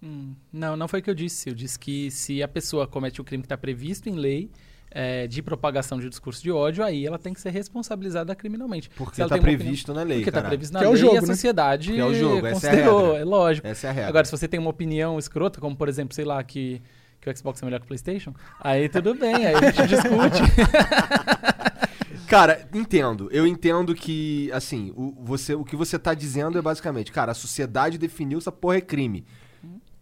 Hum, 0.00 0.36
não, 0.52 0.76
não 0.76 0.86
foi 0.86 1.00
o 1.00 1.02
que 1.02 1.10
eu 1.10 1.16
disse. 1.16 1.48
Eu 1.48 1.54
disse 1.56 1.76
que 1.76 2.12
se 2.12 2.44
a 2.44 2.46
pessoa 2.46 2.86
comete 2.86 3.20
o 3.20 3.24
crime 3.24 3.42
que 3.42 3.46
está 3.46 3.58
previsto 3.58 4.08
em 4.08 4.14
lei 4.14 4.52
é, 4.90 5.26
de 5.26 5.42
propagação 5.42 5.98
de 5.98 6.08
discurso 6.08 6.42
de 6.42 6.50
ódio, 6.50 6.82
aí 6.84 7.06
ela 7.06 7.18
tem 7.18 7.32
que 7.34 7.40
ser 7.40 7.50
responsabilizada 7.50 8.34
criminalmente. 8.34 8.88
Porque 8.96 9.16
tá 9.22 9.28
tem 9.28 9.36
uma 9.38 9.42
opinião- 9.42 9.58
previsto 9.58 9.94
na 9.94 10.02
lei. 10.02 10.18
Porque 10.18 10.30
está 10.30 10.42
previsto 10.42 10.72
na 10.72 10.78
Que 10.80 10.84
é 10.84 10.88
o 10.88 10.92
lei 10.92 11.00
jogo, 11.00 11.14
e 11.14 11.18
a 11.18 11.20
né? 11.20 11.26
sociedade 11.26 11.92
Que 11.92 12.00
é 12.00 12.04
o 12.04 12.14
jogo, 12.14 12.46
essa 12.46 12.46
é 12.46 12.50
a 12.50 12.52
considerou, 12.72 13.02
regra. 13.06 13.18
é 13.20 13.24
lógico. 13.24 13.66
Essa 13.66 13.86
é 13.86 13.90
a 13.90 13.92
regra. 13.92 14.08
Agora, 14.08 14.24
se 14.24 14.30
você 14.30 14.48
tem 14.48 14.58
uma 14.60 14.70
opinião 14.70 15.18
escrota, 15.18 15.60
como 15.60 15.76
por 15.76 15.88
exemplo, 15.88 16.14
sei 16.14 16.24
lá, 16.24 16.42
que, 16.42 16.80
que 17.20 17.28
o 17.30 17.36
Xbox 17.36 17.62
é 17.62 17.64
melhor 17.66 17.80
que 17.80 17.84
o 17.84 17.88
PlayStation, 17.88 18.34
aí 18.60 18.88
tudo 18.88 19.14
bem, 19.14 19.34
aí 19.46 19.54
a 19.54 19.70
gente 19.70 19.86
discute. 19.88 20.42
Cara, 22.26 22.68
entendo. 22.74 23.28
Eu 23.32 23.46
entendo 23.46 23.94
que, 23.94 24.50
assim, 24.52 24.92
o, 24.94 25.14
você, 25.24 25.54
o 25.54 25.64
que 25.64 25.74
você 25.74 25.98
tá 25.98 26.12
dizendo 26.12 26.58
é 26.58 26.62
basicamente, 26.62 27.10
cara, 27.10 27.32
a 27.32 27.34
sociedade 27.34 27.96
definiu 27.96 28.38
essa 28.38 28.52
porra 28.52 28.76
é 28.76 28.80
crime. 28.82 29.24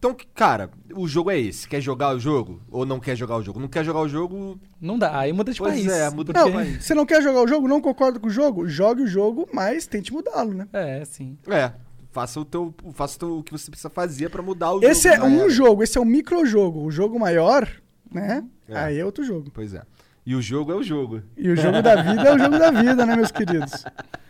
Então, 0.08 0.16
cara, 0.34 0.70
o 0.94 1.08
jogo 1.08 1.30
é 1.30 1.38
esse. 1.40 1.68
Quer 1.68 1.80
jogar 1.80 2.14
o 2.14 2.18
jogo? 2.20 2.60
Ou 2.70 2.86
não 2.86 3.00
quer 3.00 3.16
jogar 3.16 3.36
o 3.36 3.42
jogo? 3.42 3.58
Não 3.58 3.68
quer 3.68 3.84
jogar 3.84 4.00
o 4.00 4.08
jogo, 4.08 4.60
Não 4.80 4.98
dá, 4.98 5.18
aí 5.18 5.32
muda 5.32 5.52
de 5.52 5.58
Pois 5.58 5.72
país. 5.74 5.86
é, 5.88 6.08
muda 6.10 6.32
de 6.32 6.38
porque- 6.38 6.52
país. 6.56 6.84
você 6.84 6.94
não 6.94 7.04
quer 7.04 7.22
jogar 7.22 7.42
o 7.42 7.48
jogo, 7.48 7.66
não 7.66 7.80
concorda 7.80 8.18
com 8.20 8.26
o 8.28 8.30
jogo? 8.30 8.68
Jogue 8.68 9.02
o 9.02 9.06
jogo, 9.06 9.48
mas 9.52 9.86
tente 9.86 10.12
mudá-lo, 10.12 10.54
né? 10.54 10.68
É, 10.72 11.04
sim. 11.04 11.36
É, 11.48 11.72
faça 12.12 12.38
o 12.40 12.44
teu, 12.44 12.72
faça 12.92 13.16
o, 13.16 13.18
teu- 13.18 13.38
o 13.38 13.42
que 13.42 13.52
você 13.52 13.70
precisa 13.70 13.90
fazer 13.90 14.30
pra 14.30 14.42
mudar 14.42 14.72
o 14.74 14.84
Esse 14.84 15.08
jogo. 15.10 15.14
é 15.14 15.18
Já 15.18 15.24
um 15.36 15.40
era. 15.40 15.50
jogo, 15.50 15.82
esse 15.82 15.98
é 15.98 16.00
um 16.00 16.04
microjogo. 16.04 16.84
O 16.84 16.90
jogo 16.90 17.18
maior, 17.18 17.68
né? 18.12 18.44
É. 18.68 18.76
Aí 18.78 18.98
é 18.98 19.04
outro 19.04 19.24
jogo. 19.24 19.50
Pois 19.52 19.74
é. 19.74 19.82
E 20.26 20.34
o 20.34 20.42
jogo 20.42 20.72
é 20.72 20.74
o 20.74 20.82
jogo. 20.82 21.22
E 21.36 21.48
o 21.48 21.56
jogo 21.56 21.80
da 21.80 22.02
vida 22.02 22.22
é 22.22 22.34
o 22.34 22.38
jogo 22.38 22.58
da 22.58 22.70
vida, 22.72 23.06
né, 23.06 23.14
meus 23.16 23.30
queridos? 23.30 23.84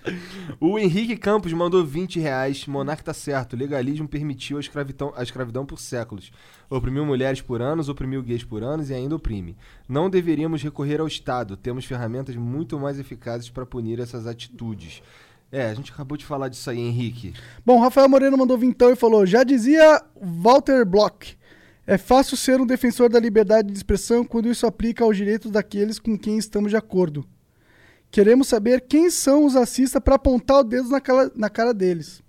O 0.61 0.79
Henrique 0.79 1.17
Campos 1.17 1.53
mandou 1.53 1.85
20 1.85 2.21
reais. 2.21 2.65
Monarca 2.69 3.03
tá 3.03 3.13
certo. 3.13 3.55
O 3.55 3.57
legalismo 3.57 4.07
permitiu 4.07 4.57
a 4.57 4.61
escravidão, 4.61 5.13
a 5.17 5.23
escravidão 5.25 5.67
por 5.67 5.81
séculos. 5.81 6.31
Oprimiu 6.71 7.05
mulheres 7.05 7.41
por 7.41 7.61
anos, 7.61 7.89
oprimiu 7.89 8.23
gays 8.23 8.45
por 8.45 8.63
anos 8.63 8.89
e 8.89 8.95
ainda 8.95 9.17
oprime. 9.17 9.57
Não 9.89 10.09
deveríamos 10.09 10.63
recorrer 10.63 11.01
ao 11.01 11.09
Estado. 11.09 11.57
Temos 11.57 11.85
ferramentas 11.85 12.37
muito 12.37 12.79
mais 12.79 13.01
eficazes 13.01 13.51
para 13.51 13.67
punir 13.67 13.99
essas 13.99 14.29
atitudes. 14.29 15.03
É, 15.51 15.67
a 15.67 15.75
gente 15.75 15.93
acabou 15.93 16.17
de 16.17 16.25
falar 16.25 16.49
disso 16.49 16.71
aí, 16.71 16.79
Henrique. 16.79 17.35
Bom, 17.65 17.81
Rafael 17.81 18.09
Moreno 18.09 18.39
mandou 18.39 18.57
vintão 18.57 18.93
e 18.93 18.97
falou: 18.97 19.27
Já 19.27 19.43
dizia 19.43 20.01
Walter 20.15 20.85
Block, 20.85 21.37
é 21.87 21.97
fácil 21.97 22.37
ser 22.37 22.61
um 22.61 22.67
defensor 22.67 23.09
da 23.09 23.21
liberdade 23.21 23.71
de 23.71 23.77
expressão 23.77 24.25
quando 24.25 24.49
isso 24.49 24.67
aplica 24.67 25.05
aos 25.05 25.17
direitos 25.17 25.51
daqueles 25.51 25.99
com 25.99 26.19
quem 26.19 26.37
estamos 26.37 26.71
de 26.71 26.77
acordo. 26.77 27.25
Queremos 28.11 28.49
saber 28.49 28.83
quem 28.83 29.11
são 29.11 29.45
os 29.45 29.55
racistas 29.55 30.03
para 30.03 30.17
apontar 30.17 30.59
o 30.59 30.65
dedo 30.65 30.89
na 30.89 31.01
cara, 31.01 31.31
na 31.35 31.49
cara 31.49 31.73
deles. 31.73 32.23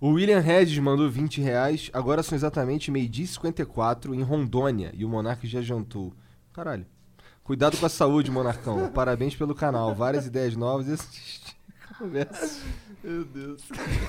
O 0.00 0.10
William 0.10 0.38
Regis 0.38 0.78
mandou 0.78 1.10
20 1.10 1.40
reais. 1.40 1.90
Agora 1.92 2.22
são 2.22 2.36
exatamente 2.36 2.90
meio-dia 2.90 3.24
e 3.24 3.28
54 3.28 4.14
em 4.14 4.22
Rondônia. 4.22 4.92
E 4.94 5.04
o 5.04 5.08
Monarca 5.08 5.46
já 5.46 5.60
jantou. 5.60 6.12
Caralho. 6.52 6.86
Cuidado 7.42 7.76
com 7.76 7.86
a 7.86 7.88
saúde, 7.88 8.30
Monarcão. 8.30 8.88
Parabéns 8.92 9.34
pelo 9.34 9.54
canal. 9.54 9.94
Várias 9.94 10.26
ideias 10.26 10.54
novas 10.54 10.86
e 10.86 11.94
conversas. 11.98 12.60
Meu 13.02 13.24
Deus. 13.24 13.62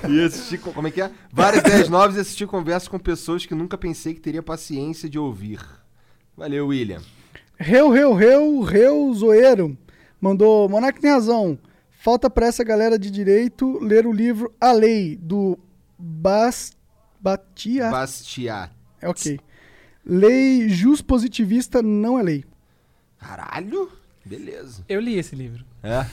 E 0.08 0.20
assistir. 0.22 0.58
co- 0.58 0.72
Como 0.72 0.88
é 0.88 0.90
que 0.90 1.00
é? 1.00 1.10
Várias 1.32 1.62
ideias 1.62 1.88
novas 1.88 2.16
e 2.16 2.20
assistir 2.20 2.46
conversas 2.46 2.88
com 2.88 2.98
pessoas 2.98 3.46
que 3.46 3.54
nunca 3.54 3.78
pensei 3.78 4.14
que 4.14 4.20
teria 4.20 4.42
paciência 4.42 5.08
de 5.08 5.18
ouvir. 5.18 5.60
Valeu, 6.36 6.68
William. 6.68 7.00
Reu, 7.58 7.90
reu, 7.90 8.14
reu, 8.14 8.60
reu, 8.62 9.12
zoeiro. 9.14 9.76
Mandou, 10.20 10.68
Monark 10.68 11.00
tem 11.00 11.10
razão. 11.10 11.58
Falta 11.90 12.28
pra 12.30 12.46
essa 12.46 12.64
galera 12.64 12.98
de 12.98 13.10
direito 13.10 13.78
ler 13.78 14.06
o 14.06 14.12
livro 14.12 14.52
A 14.60 14.72
Lei, 14.72 15.16
do 15.16 15.58
Bas... 15.98 16.72
Batia... 17.20 17.90
Bastiat. 17.90 18.72
É 19.02 19.06
ok. 19.08 19.38
Lei 20.04 20.70
juspositivista 20.70 21.82
não 21.82 22.18
é 22.18 22.22
lei. 22.22 22.44
Caralho. 23.18 23.90
Beleza. 24.24 24.82
Eu 24.88 25.00
li 25.00 25.18
esse 25.18 25.36
livro. 25.36 25.62
É? 25.82 26.06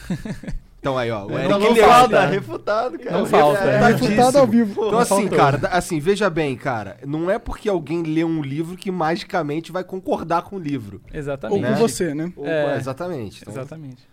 Então 0.79 0.97
aí, 0.97 1.09
ó. 1.11 1.25
O 1.25 1.31
É, 1.31 1.45
Eric 1.45 1.49
não 1.49 1.59
Não 1.59 1.75
falta, 1.75 1.87
falta. 1.87 2.25
refutado, 2.27 2.99
cara. 2.99 3.17
Não 3.17 3.25
falta. 3.25 3.59
Tá 3.59 3.65
Refutadíssimo. 3.65 4.07
refutado 4.09 4.37
ao 4.37 4.47
vivo. 4.47 4.71
Então, 4.73 4.91
Não 4.91 4.99
assim, 4.99 5.09
faltou. 5.21 5.37
cara, 5.37 5.57
da- 5.57 5.69
assim, 5.69 5.99
veja 5.99 6.29
bem, 6.29 6.55
cara, 6.55 6.97
não 7.05 7.29
é 7.31 7.39
porque 7.39 7.67
alguém 7.67 8.03
lê 8.03 8.23
um 8.23 8.41
livro 8.41 8.77
que 8.77 8.91
magicamente 8.91 9.71
vai 9.71 9.83
concordar 9.83 10.43
com 10.43 10.55
o 10.55 10.59
livro. 10.59 11.01
Ou 11.11 11.17
Exatamente. 11.19 11.65
com 11.67 11.73
você, 11.75 12.13
né? 12.13 12.31
Ou- 12.37 12.45
É. 12.45 12.77
exatamente. 12.77 13.41
Então, 13.41 13.53
Exatamente. 13.53 14.07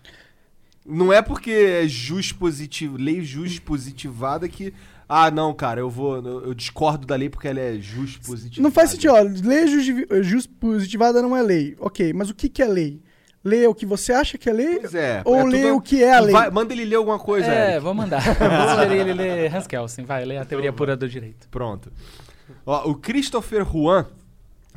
Não 0.86 1.10
é 1.12 1.22
porque 1.22 1.50
é 1.50 1.86
jus 1.88 2.30
positivo, 2.32 2.96
lei 2.98 3.22
jus 3.22 3.58
positivada 3.58 4.46
que. 4.48 4.72
Ah, 5.08 5.30
não, 5.30 5.52
cara, 5.54 5.80
eu 5.80 5.88
vou. 5.90 6.16
Eu 6.16 6.52
discordo 6.54 7.06
da 7.06 7.14
lei 7.16 7.28
porque 7.30 7.48
ela 7.48 7.60
é 7.60 7.74
jus 7.78 8.16
positivada. 8.18 8.62
Não 8.62 8.70
faz 8.70 8.90
sentido, 8.90 9.12
ó. 9.14 9.20
Lei 9.20 9.66
justi- 9.66 10.06
juspositivada 10.22 11.22
não 11.22 11.36
é 11.36 11.42
lei. 11.42 11.74
Ok, 11.78 12.12
mas 12.12 12.28
o 12.30 12.34
que, 12.34 12.48
que 12.48 12.62
é 12.62 12.66
lei? 12.66 13.00
É 13.44 13.68
o 13.68 13.74
que 13.74 13.84
você 13.84 14.12
acha 14.12 14.38
que 14.38 14.48
é 14.48 14.52
lei? 14.52 14.78
Pois 14.80 14.94
é. 14.94 15.22
Ou 15.24 15.36
é 15.36 15.44
lê 15.44 15.62
tudo- 15.62 15.76
o 15.76 15.80
que 15.80 16.02
é 16.02 16.14
a 16.14 16.20
lei? 16.20 16.32
Vai- 16.32 16.50
manda 16.50 16.72
ele 16.72 16.84
ler 16.84 16.96
alguma 16.96 17.18
coisa, 17.18 17.46
é, 17.46 17.70
Eric. 17.72 17.80
vou 17.84 17.92
mandar. 17.94 18.22
Vou 18.38 18.68
sugerir 18.76 19.00
ele 19.00 19.12
ler 19.12 19.54
Hans 19.54 19.66
Kelsen. 19.66 20.04
Vai, 20.04 20.24
ler 20.24 20.38
a 20.38 20.44
teoria 20.44 20.72
pura 20.72 20.96
do 20.96 21.08
direito. 21.08 21.48
Pronto. 21.50 21.92
Ó, 22.64 22.90
o 22.90 22.94
Christopher 22.94 23.64
Juan 23.64 24.06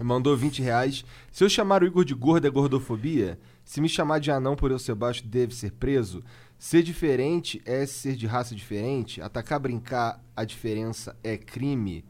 mandou 0.01 0.35
20 0.35 0.61
reais. 0.61 1.05
Se 1.31 1.43
eu 1.43 1.49
chamar 1.49 1.81
o 1.81 1.85
Igor 1.85 2.03
de 2.03 2.13
gordo 2.13 2.45
é 2.45 2.49
gordofobia? 2.49 3.39
Se 3.63 3.79
me 3.81 3.89
chamar 3.89 4.19
de 4.19 4.31
anão 4.31 4.55
por 4.55 4.71
eu 4.71 4.79
ser 4.79 4.95
baixo, 4.95 5.25
deve 5.25 5.55
ser 5.55 5.71
preso? 5.71 6.23
Ser 6.59 6.81
diferente 6.83 7.61
é 7.65 7.85
ser 7.85 8.15
de 8.15 8.25
raça 8.27 8.53
diferente? 8.55 9.21
Atacar, 9.21 9.59
brincar, 9.59 10.21
a 10.35 10.43
diferença 10.43 11.15
é 11.23 11.37
crime? 11.37 12.03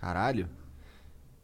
Caralho. 0.00 0.48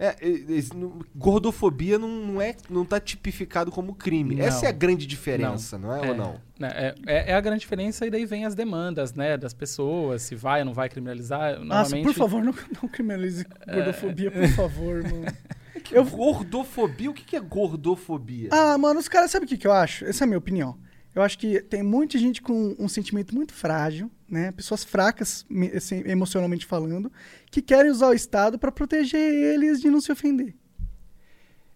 É, 0.00 0.06
é, 0.20 0.28
é, 0.28 0.74
não- 0.76 1.00
gordofobia 1.16 1.98
não, 1.98 2.08
não, 2.08 2.40
é, 2.40 2.54
não 2.70 2.84
tá 2.84 3.00
tipificado 3.00 3.70
como 3.72 3.94
crime. 3.94 4.36
Não. 4.36 4.44
Essa 4.44 4.66
é 4.66 4.68
a 4.68 4.72
grande 4.72 5.06
diferença, 5.06 5.76
não, 5.76 5.92
é, 5.92 6.08
ou 6.08 6.14
não? 6.14 6.40
né, 6.58 6.68
É, 6.72 6.94
é- 7.06 7.30
é 7.30 7.34
a 7.34 7.40
grande 7.40 7.60
diferença 7.60 8.06
e 8.06 8.10
daí 8.10 8.24
vem 8.24 8.44
as 8.44 8.54
demandas, 8.54 9.12
né, 9.14 9.36
das 9.36 9.52
pessoas, 9.52 10.22
se 10.22 10.36
vai 10.36 10.60
ou 10.60 10.66
não 10.66 10.72
vai 10.74 10.88
criminalizar. 10.88 11.54
Nossa, 11.58 11.64
Normalmente, 11.64 12.04
por 12.04 12.14
favor, 12.14 12.44
não, 12.44 12.54
não 12.80 12.88
criminalize 12.88 13.44
gordofobia, 13.66 14.30
por 14.30 14.48
favor, 14.50 15.02
mano. 15.02 15.26
Eu... 15.92 16.04
Gordofobia? 16.04 17.10
O 17.10 17.14
que 17.14 17.24
que 17.24 17.36
é 17.36 17.40
gordofobia? 17.40 18.48
Ah, 18.52 18.76
mano, 18.76 19.00
os 19.00 19.08
caras, 19.08 19.30
sabe 19.30 19.46
o 19.46 19.48
que, 19.48 19.56
que 19.56 19.66
eu 19.66 19.72
acho? 19.72 20.04
Essa 20.04 20.24
é 20.24 20.26
a 20.26 20.28
minha 20.28 20.38
opinião. 20.38 20.76
Eu 21.18 21.22
acho 21.24 21.36
que 21.36 21.60
tem 21.60 21.82
muita 21.82 22.16
gente 22.16 22.40
com 22.40 22.76
um 22.78 22.86
sentimento 22.88 23.34
muito 23.34 23.52
frágil, 23.52 24.08
né? 24.30 24.52
Pessoas 24.52 24.84
fracas, 24.84 25.44
assim, 25.74 26.02
emocionalmente 26.06 26.64
falando, 26.64 27.10
que 27.50 27.60
querem 27.60 27.90
usar 27.90 28.08
o 28.08 28.12
Estado 28.14 28.56
pra 28.56 28.70
proteger 28.70 29.20
eles 29.20 29.80
de 29.80 29.90
não 29.90 30.00
se 30.00 30.12
ofender. 30.12 30.54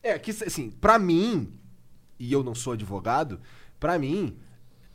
É, 0.00 0.16
que 0.16 0.30
assim, 0.30 0.70
pra 0.70 0.96
mim, 0.96 1.52
e 2.20 2.32
eu 2.32 2.44
não 2.44 2.54
sou 2.54 2.72
advogado, 2.74 3.40
pra 3.80 3.98
mim, 3.98 4.36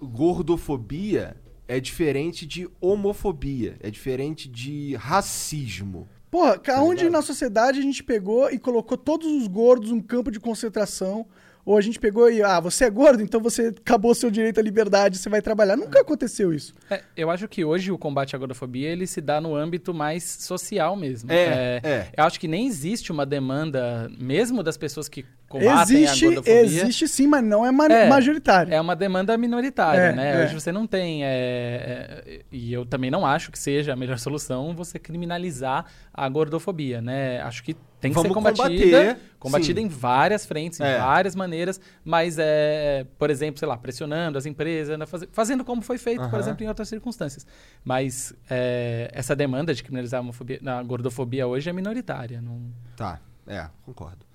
gordofobia 0.01 1.35
é 1.67 1.79
diferente 1.81 2.45
de 2.45 2.69
homofobia, 2.79 3.75
é 3.81 3.89
diferente 3.91 4.47
de 4.47 4.95
racismo. 4.95 6.07
Porra, 6.31 6.57
ca- 6.57 6.81
onde 6.81 7.09
na 7.09 7.21
sociedade 7.21 7.79
a 7.79 7.81
gente 7.81 8.01
pegou 8.03 8.49
e 8.49 8.57
colocou 8.57 8.97
todos 8.97 9.27
os 9.27 9.47
gordos 9.47 9.91
num 9.91 10.01
campo 10.01 10.31
de 10.31 10.39
concentração, 10.39 11.25
Ou 11.67 11.77
a 11.77 11.81
gente 11.81 11.99
pegou 11.99 12.31
e, 12.31 12.41
ah, 12.41 12.61
você 12.61 12.85
é 12.85 12.89
gordo, 12.89 13.21
então 13.21 13.41
você 13.41 13.73
acabou 13.77 14.15
seu 14.15 14.31
direito 14.31 14.57
à 14.57 14.63
liberdade, 14.63 15.17
você 15.17 15.27
vai 15.27 15.41
trabalhar. 15.41 15.75
Nunca 15.75 15.99
aconteceu 15.99 16.53
isso. 16.53 16.73
É, 16.89 17.01
eu 17.17 17.29
acho 17.29 17.45
que 17.45 17.65
hoje 17.65 17.91
o 17.91 17.97
combate 17.97 18.33
à 18.37 18.39
gordofobia 18.39 18.87
ele 18.87 19.05
se 19.05 19.19
dá 19.19 19.41
no 19.41 19.53
âmbito 19.53 19.93
mais 19.93 20.23
social 20.23 20.95
mesmo. 20.95 21.29
É, 21.29 21.81
é. 21.83 22.07
Eu 22.15 22.23
acho 22.23 22.39
que 22.39 22.47
nem 22.47 22.65
existe 22.67 23.11
uma 23.11 23.25
demanda, 23.25 24.09
mesmo 24.17 24.63
das 24.63 24.77
pessoas 24.77 25.09
que 25.09 25.25
combatem 25.49 26.03
Existe, 26.03 26.23
a 26.25 26.27
gordofobia. 26.29 26.61
existe 26.61 27.07
sim, 27.07 27.27
mas 27.27 27.43
não 27.43 27.65
é, 27.65 27.71
ma 27.71 27.85
É, 27.87 28.07
majoritário. 28.07 28.73
É 28.73 28.79
uma 28.79 28.95
demanda 28.95 29.37
minoritária, 29.37 29.99
É, 29.99 30.13
né? 30.13 30.41
é. 30.41 30.45
Hoje 30.45 30.53
você 30.53 30.71
não 30.71 30.87
tem. 30.87 31.25
é, 31.25 32.23
é, 32.25 32.41
e 32.49 32.71
eu 32.71 32.85
também 32.85 33.11
não 33.11 33.25
acho 33.25 33.51
que 33.51 33.59
seja 33.59 33.91
a 33.91 33.95
melhor 33.95 34.19
solução 34.19 34.73
você 34.73 34.97
criminalizar 34.97 35.85
a 36.13 36.29
gordofobia, 36.29 37.01
né? 37.01 37.41
Acho 37.41 37.61
que 37.61 37.75
tem 37.99 38.11
que 38.11 38.15
Vamos 38.15 38.29
ser 38.29 38.33
combatida. 38.33 38.63
combater, 38.85 39.17
combatida 39.39 39.79
sim. 39.81 39.85
em 39.87 39.89
várias 39.89 40.45
frentes, 40.45 40.79
É. 40.79 40.97
em 40.97 40.99
várias 40.99 41.35
maneiras, 41.35 41.79
mas 42.05 42.37
é, 42.39 43.05
por 43.17 43.29
exemplo, 43.29 43.57
sei 43.59 43.67
lá, 43.67 43.75
pressionando 43.75 44.37
as 44.37 44.45
empresas, 44.45 44.97
né, 44.99 45.05
faz- 45.05 45.27
fazendo 45.31 45.65
como 45.65 45.81
foi 45.81 45.97
feito, 45.97 46.29
por 46.29 46.39
exemplo, 46.39 46.63
em 46.63 46.67
outras 46.67 46.87
circunstâncias. 46.89 47.45
Mas 47.83 48.33
é, 48.49 49.09
essa 49.13 49.35
demanda 49.35 49.73
de 49.73 49.81
criminalizar 49.83 50.23
a, 50.23 50.83
gordofobia 50.83 51.47
hoje 51.47 51.69
é 51.69 51.73
minoritária. 51.73 52.39
Não... 52.41 52.61
Tá, 52.95 53.19
é, 53.47 53.67
concordo. 53.83 54.27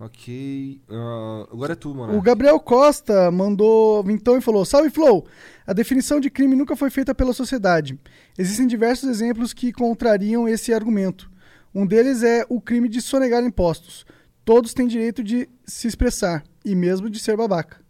Ok. 0.00 0.80
ah, 0.90 1.46
agora 1.52 1.72
é 1.74 1.76
tu, 1.76 1.94
mano. 1.94 2.16
O 2.18 2.20
Gabriel 2.22 2.58
Costa 2.58 3.30
mandou 3.30 4.04
então 4.10 4.36
e 4.36 4.40
falou: 4.40 4.64
Salve 4.64 4.90
Flow! 4.90 5.26
A 5.64 5.72
definição 5.72 6.18
de 6.18 6.28
crime 6.28 6.56
nunca 6.56 6.74
foi 6.74 6.90
feita 6.90 7.14
pela 7.14 7.32
sociedade. 7.32 7.96
Existem 8.36 8.66
diversos 8.66 9.08
exemplos 9.08 9.52
que 9.52 9.72
contrariam 9.72 10.48
esse 10.48 10.74
argumento. 10.74 11.30
Um 11.74 11.86
deles 11.86 12.22
é 12.22 12.44
o 12.48 12.60
crime 12.60 12.88
de 12.88 13.00
sonegar 13.00 13.42
impostos. 13.42 14.04
Todos 14.44 14.74
têm 14.74 14.86
direito 14.86 15.22
de 15.22 15.48
se 15.64 15.86
expressar 15.88 16.44
e 16.64 16.74
mesmo 16.74 17.08
de 17.08 17.18
ser 17.18 17.36
babaca. 17.36 17.80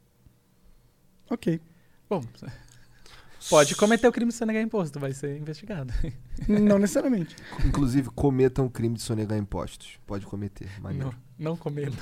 Ok. 1.28 1.60
Bom, 2.09 2.22
pode 3.48 3.74
cometer 3.74 4.06
o 4.06 4.12
crime 4.12 4.30
de 4.30 4.36
sonegar 4.36 4.62
imposto, 4.62 5.00
vai 5.00 5.12
ser 5.12 5.36
investigado. 5.36 5.92
Não 6.46 6.78
necessariamente. 6.78 7.34
Inclusive, 7.64 8.10
cometam 8.10 8.66
o 8.66 8.70
crime 8.70 8.96
de 8.96 9.02
sonegar 9.02 9.38
impostos. 9.38 9.98
Pode 10.06 10.26
cometer. 10.26 10.68
maneiro. 10.80 11.14
Não, 11.38 11.52
não 11.52 11.56
cometa. 11.56 11.96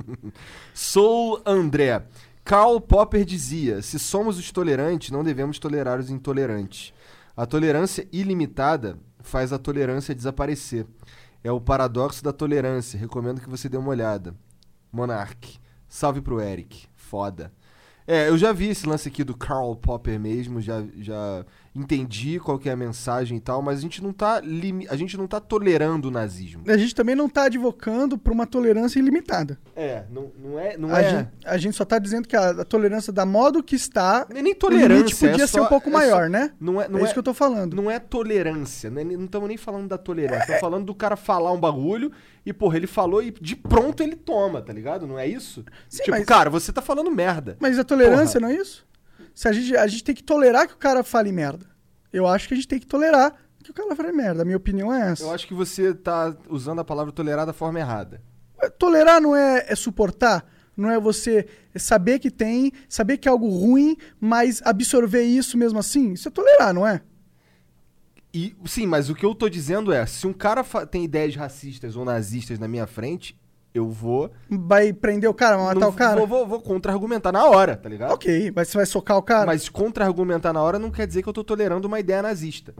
Sou 0.74 1.42
André. 1.44 2.02
Karl 2.44 2.80
Popper 2.80 3.24
dizia: 3.24 3.82
se 3.82 3.98
somos 3.98 4.38
os 4.38 4.50
tolerantes, 4.50 5.10
não 5.10 5.22
devemos 5.22 5.58
tolerar 5.58 6.00
os 6.00 6.10
intolerantes. 6.10 6.94
A 7.36 7.44
tolerância 7.44 8.08
ilimitada 8.10 8.98
faz 9.28 9.52
a 9.52 9.58
tolerância 9.58 10.14
desaparecer. 10.14 10.86
É 11.42 11.50
o 11.50 11.60
paradoxo 11.60 12.22
da 12.22 12.32
tolerância. 12.32 12.98
Recomendo 12.98 13.40
que 13.40 13.48
você 13.48 13.68
dê 13.68 13.76
uma 13.76 13.90
olhada. 13.90 14.34
Monark. 14.90 15.58
Salve 15.88 16.20
pro 16.20 16.40
Eric. 16.40 16.86
Foda. 16.94 17.52
É, 18.06 18.28
eu 18.28 18.38
já 18.38 18.52
vi 18.52 18.68
esse 18.68 18.86
lance 18.86 19.08
aqui 19.08 19.24
do 19.24 19.36
Karl 19.36 19.74
Popper 19.74 20.18
mesmo, 20.18 20.60
já, 20.60 20.84
já 20.96 21.44
entendi 21.76 22.40
qual 22.40 22.58
que 22.58 22.68
é 22.68 22.72
a 22.72 22.76
mensagem 22.76 23.36
e 23.36 23.40
tal, 23.40 23.60
mas 23.62 23.78
a 23.78 23.82
gente 23.82 24.02
não 24.02 24.12
tá, 24.12 24.40
limi- 24.40 24.86
a 24.88 24.96
gente 24.96 25.16
não 25.16 25.26
tá 25.26 25.38
tolerando 25.38 26.08
o 26.08 26.10
nazismo. 26.10 26.62
A 26.66 26.76
gente 26.76 26.94
também 26.94 27.14
não 27.14 27.26
está 27.26 27.44
advocando 27.44 28.16
por 28.16 28.32
uma 28.32 28.46
tolerância 28.46 28.98
ilimitada. 28.98 29.58
É, 29.76 30.04
não, 30.10 30.30
não 30.38 30.58
é. 30.58 30.76
Não 30.76 30.94
a, 30.94 31.00
é... 31.02 31.10
gente, 31.10 31.28
a 31.44 31.56
gente 31.58 31.76
só 31.76 31.82
está 31.82 31.98
dizendo 31.98 32.26
que 32.26 32.36
a, 32.36 32.50
a 32.50 32.64
tolerância 32.64 33.12
da 33.12 33.26
modo 33.26 33.62
que 33.62 33.76
está, 33.76 34.26
é 34.34 34.42
nem 34.42 34.52
o 34.52 34.56
tolerância. 34.56 35.28
podia 35.28 35.44
é 35.44 35.46
ser 35.46 35.58
só- 35.58 35.64
um 35.64 35.68
pouco 35.68 35.88
é 35.88 35.92
maior, 35.92 36.24
só- 36.24 36.28
né? 36.30 36.52
Não 36.60 36.80
é, 36.80 36.88
não 36.88 36.98
é 36.98 37.02
é, 37.02 37.04
isso 37.04 37.12
que 37.12 37.18
eu 37.18 37.22
tô 37.22 37.34
falando. 37.34 37.74
não 37.74 37.90
é 37.90 37.98
tolerância. 37.98 38.90
Não 38.90 39.24
estamos 39.24 39.48
nem 39.48 39.56
falando 39.56 39.88
da 39.88 39.98
tolerância. 39.98 40.40
Estamos 40.42 40.60
falando 40.60 40.84
do 40.86 40.94
cara 40.94 41.16
falar 41.16 41.52
um 41.52 41.60
bagulho 41.60 42.10
e, 42.44 42.52
porra, 42.52 42.76
ele 42.76 42.86
falou 42.86 43.22
e 43.22 43.30
de 43.30 43.54
pronto 43.56 44.02
ele 44.02 44.16
toma, 44.16 44.62
tá 44.62 44.72
ligado? 44.72 45.06
Não 45.06 45.18
é 45.18 45.26
isso? 45.26 45.64
Sim, 45.88 45.98
tipo, 46.04 46.10
mas- 46.16 46.24
cara, 46.24 46.48
você 46.48 46.72
tá 46.72 46.80
falando 46.80 47.10
merda. 47.10 47.56
Mas 47.60 47.78
a 47.78 47.84
tolerância 47.84 48.40
Porra. 48.40 48.52
não 48.52 48.58
é 48.58 48.62
isso? 48.62 48.86
Se 49.36 49.46
a, 49.46 49.52
gente, 49.52 49.76
a 49.76 49.86
gente 49.86 50.02
tem 50.02 50.14
que 50.14 50.24
tolerar 50.24 50.66
que 50.66 50.72
o 50.72 50.78
cara 50.78 51.04
fale 51.04 51.30
merda. 51.30 51.66
Eu 52.10 52.26
acho 52.26 52.48
que 52.48 52.54
a 52.54 52.56
gente 52.56 52.66
tem 52.66 52.78
que 52.80 52.86
tolerar 52.86 53.34
que 53.62 53.70
o 53.70 53.74
cara 53.74 53.94
fale 53.94 54.10
merda. 54.10 54.40
A 54.40 54.44
minha 54.46 54.56
opinião 54.56 54.90
é 54.90 55.12
essa. 55.12 55.24
Eu 55.24 55.30
acho 55.30 55.46
que 55.46 55.52
você 55.52 55.92
tá 55.92 56.34
usando 56.48 56.80
a 56.80 56.84
palavra 56.84 57.12
tolerar 57.12 57.44
da 57.44 57.52
forma 57.52 57.78
errada. 57.78 58.22
Tolerar 58.78 59.20
não 59.20 59.36
é, 59.36 59.66
é 59.68 59.76
suportar, 59.76 60.50
não 60.74 60.90
é 60.90 60.98
você 60.98 61.46
saber 61.74 62.18
que 62.18 62.30
tem, 62.30 62.72
saber 62.88 63.18
que 63.18 63.28
é 63.28 63.30
algo 63.30 63.46
ruim, 63.50 63.98
mas 64.18 64.62
absorver 64.64 65.24
isso 65.24 65.58
mesmo 65.58 65.78
assim. 65.78 66.14
Isso 66.14 66.28
é 66.28 66.30
tolerar, 66.30 66.72
não 66.72 66.86
é? 66.86 67.02
E, 68.32 68.56
sim, 68.64 68.86
mas 68.86 69.10
o 69.10 69.14
que 69.14 69.26
eu 69.26 69.34
tô 69.34 69.50
dizendo 69.50 69.92
é, 69.92 70.06
se 70.06 70.26
um 70.26 70.32
cara 70.32 70.64
tem 70.86 71.04
ideias 71.04 71.36
racistas 71.36 71.94
ou 71.94 72.06
nazistas 72.06 72.58
na 72.58 72.66
minha 72.66 72.86
frente, 72.86 73.38
eu 73.76 73.88
vou... 73.88 74.30
Vai 74.48 74.92
prender 74.92 75.28
o 75.28 75.34
cara, 75.34 75.56
vai 75.56 75.66
matar 75.66 75.80
não- 75.80 75.88
o 75.88 75.92
cara? 75.92 76.16
Vou, 76.18 76.26
vou, 76.26 76.46
vou 76.46 76.60
contra-argumentar 76.60 77.32
na 77.32 77.44
hora, 77.46 77.76
tá 77.76 77.88
ligado? 77.88 78.12
Ok, 78.12 78.52
mas 78.54 78.68
você 78.68 78.78
vai 78.78 78.86
socar 78.86 79.16
o 79.16 79.22
cara? 79.22 79.46
Mas 79.46 79.68
contra-argumentar 79.68 80.52
na 80.52 80.62
hora 80.62 80.78
não 80.78 80.90
quer 80.90 81.06
dizer 81.06 81.22
que 81.22 81.28
eu 81.28 81.32
tô 81.32 81.44
tolerando 81.44 81.86
uma 81.88 82.00
ideia 82.00 82.22
nazista. 82.22 82.74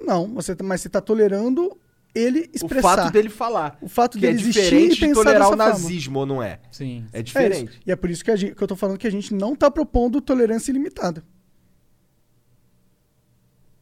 Não, 0.00 0.34
você, 0.34 0.54
tá- 0.56 0.64
mas 0.64 0.80
você 0.80 0.88
tá 0.88 1.00
tolerando 1.00 1.78
ele 2.14 2.40
O 2.52 2.56
expressar. 2.56 2.96
fato 2.96 3.12
dele 3.12 3.28
falar. 3.30 3.78
O 3.80 3.88
fato 3.88 4.18
que 4.18 4.26
é 4.26 4.30
dele 4.30 4.42
existir 4.42 4.60
e 4.60 4.62
diferente 4.64 5.06
de 5.06 5.12
tolerar 5.14 5.48
o 5.50 5.56
nazismo, 5.56 6.18
ou 6.18 6.26
não 6.26 6.42
é? 6.42 6.60
Sim. 6.70 7.06
É 7.12 7.20
É 7.20 7.22
diferente. 7.22 7.70
isso. 7.70 7.80
E 7.86 7.92
é 7.92 7.96
por 7.96 8.10
isso 8.10 8.24
que, 8.24 8.30
a 8.30 8.36
gente- 8.36 8.54
que 8.54 8.62
eu 8.62 8.68
tô 8.68 8.76
falando 8.76 8.98
que 8.98 9.06
a 9.06 9.10
gente 9.10 9.32
não 9.32 9.54
tá 9.56 9.70
propondo 9.70 10.20
tolerância 10.20 10.70
ilimitada. 10.70 11.24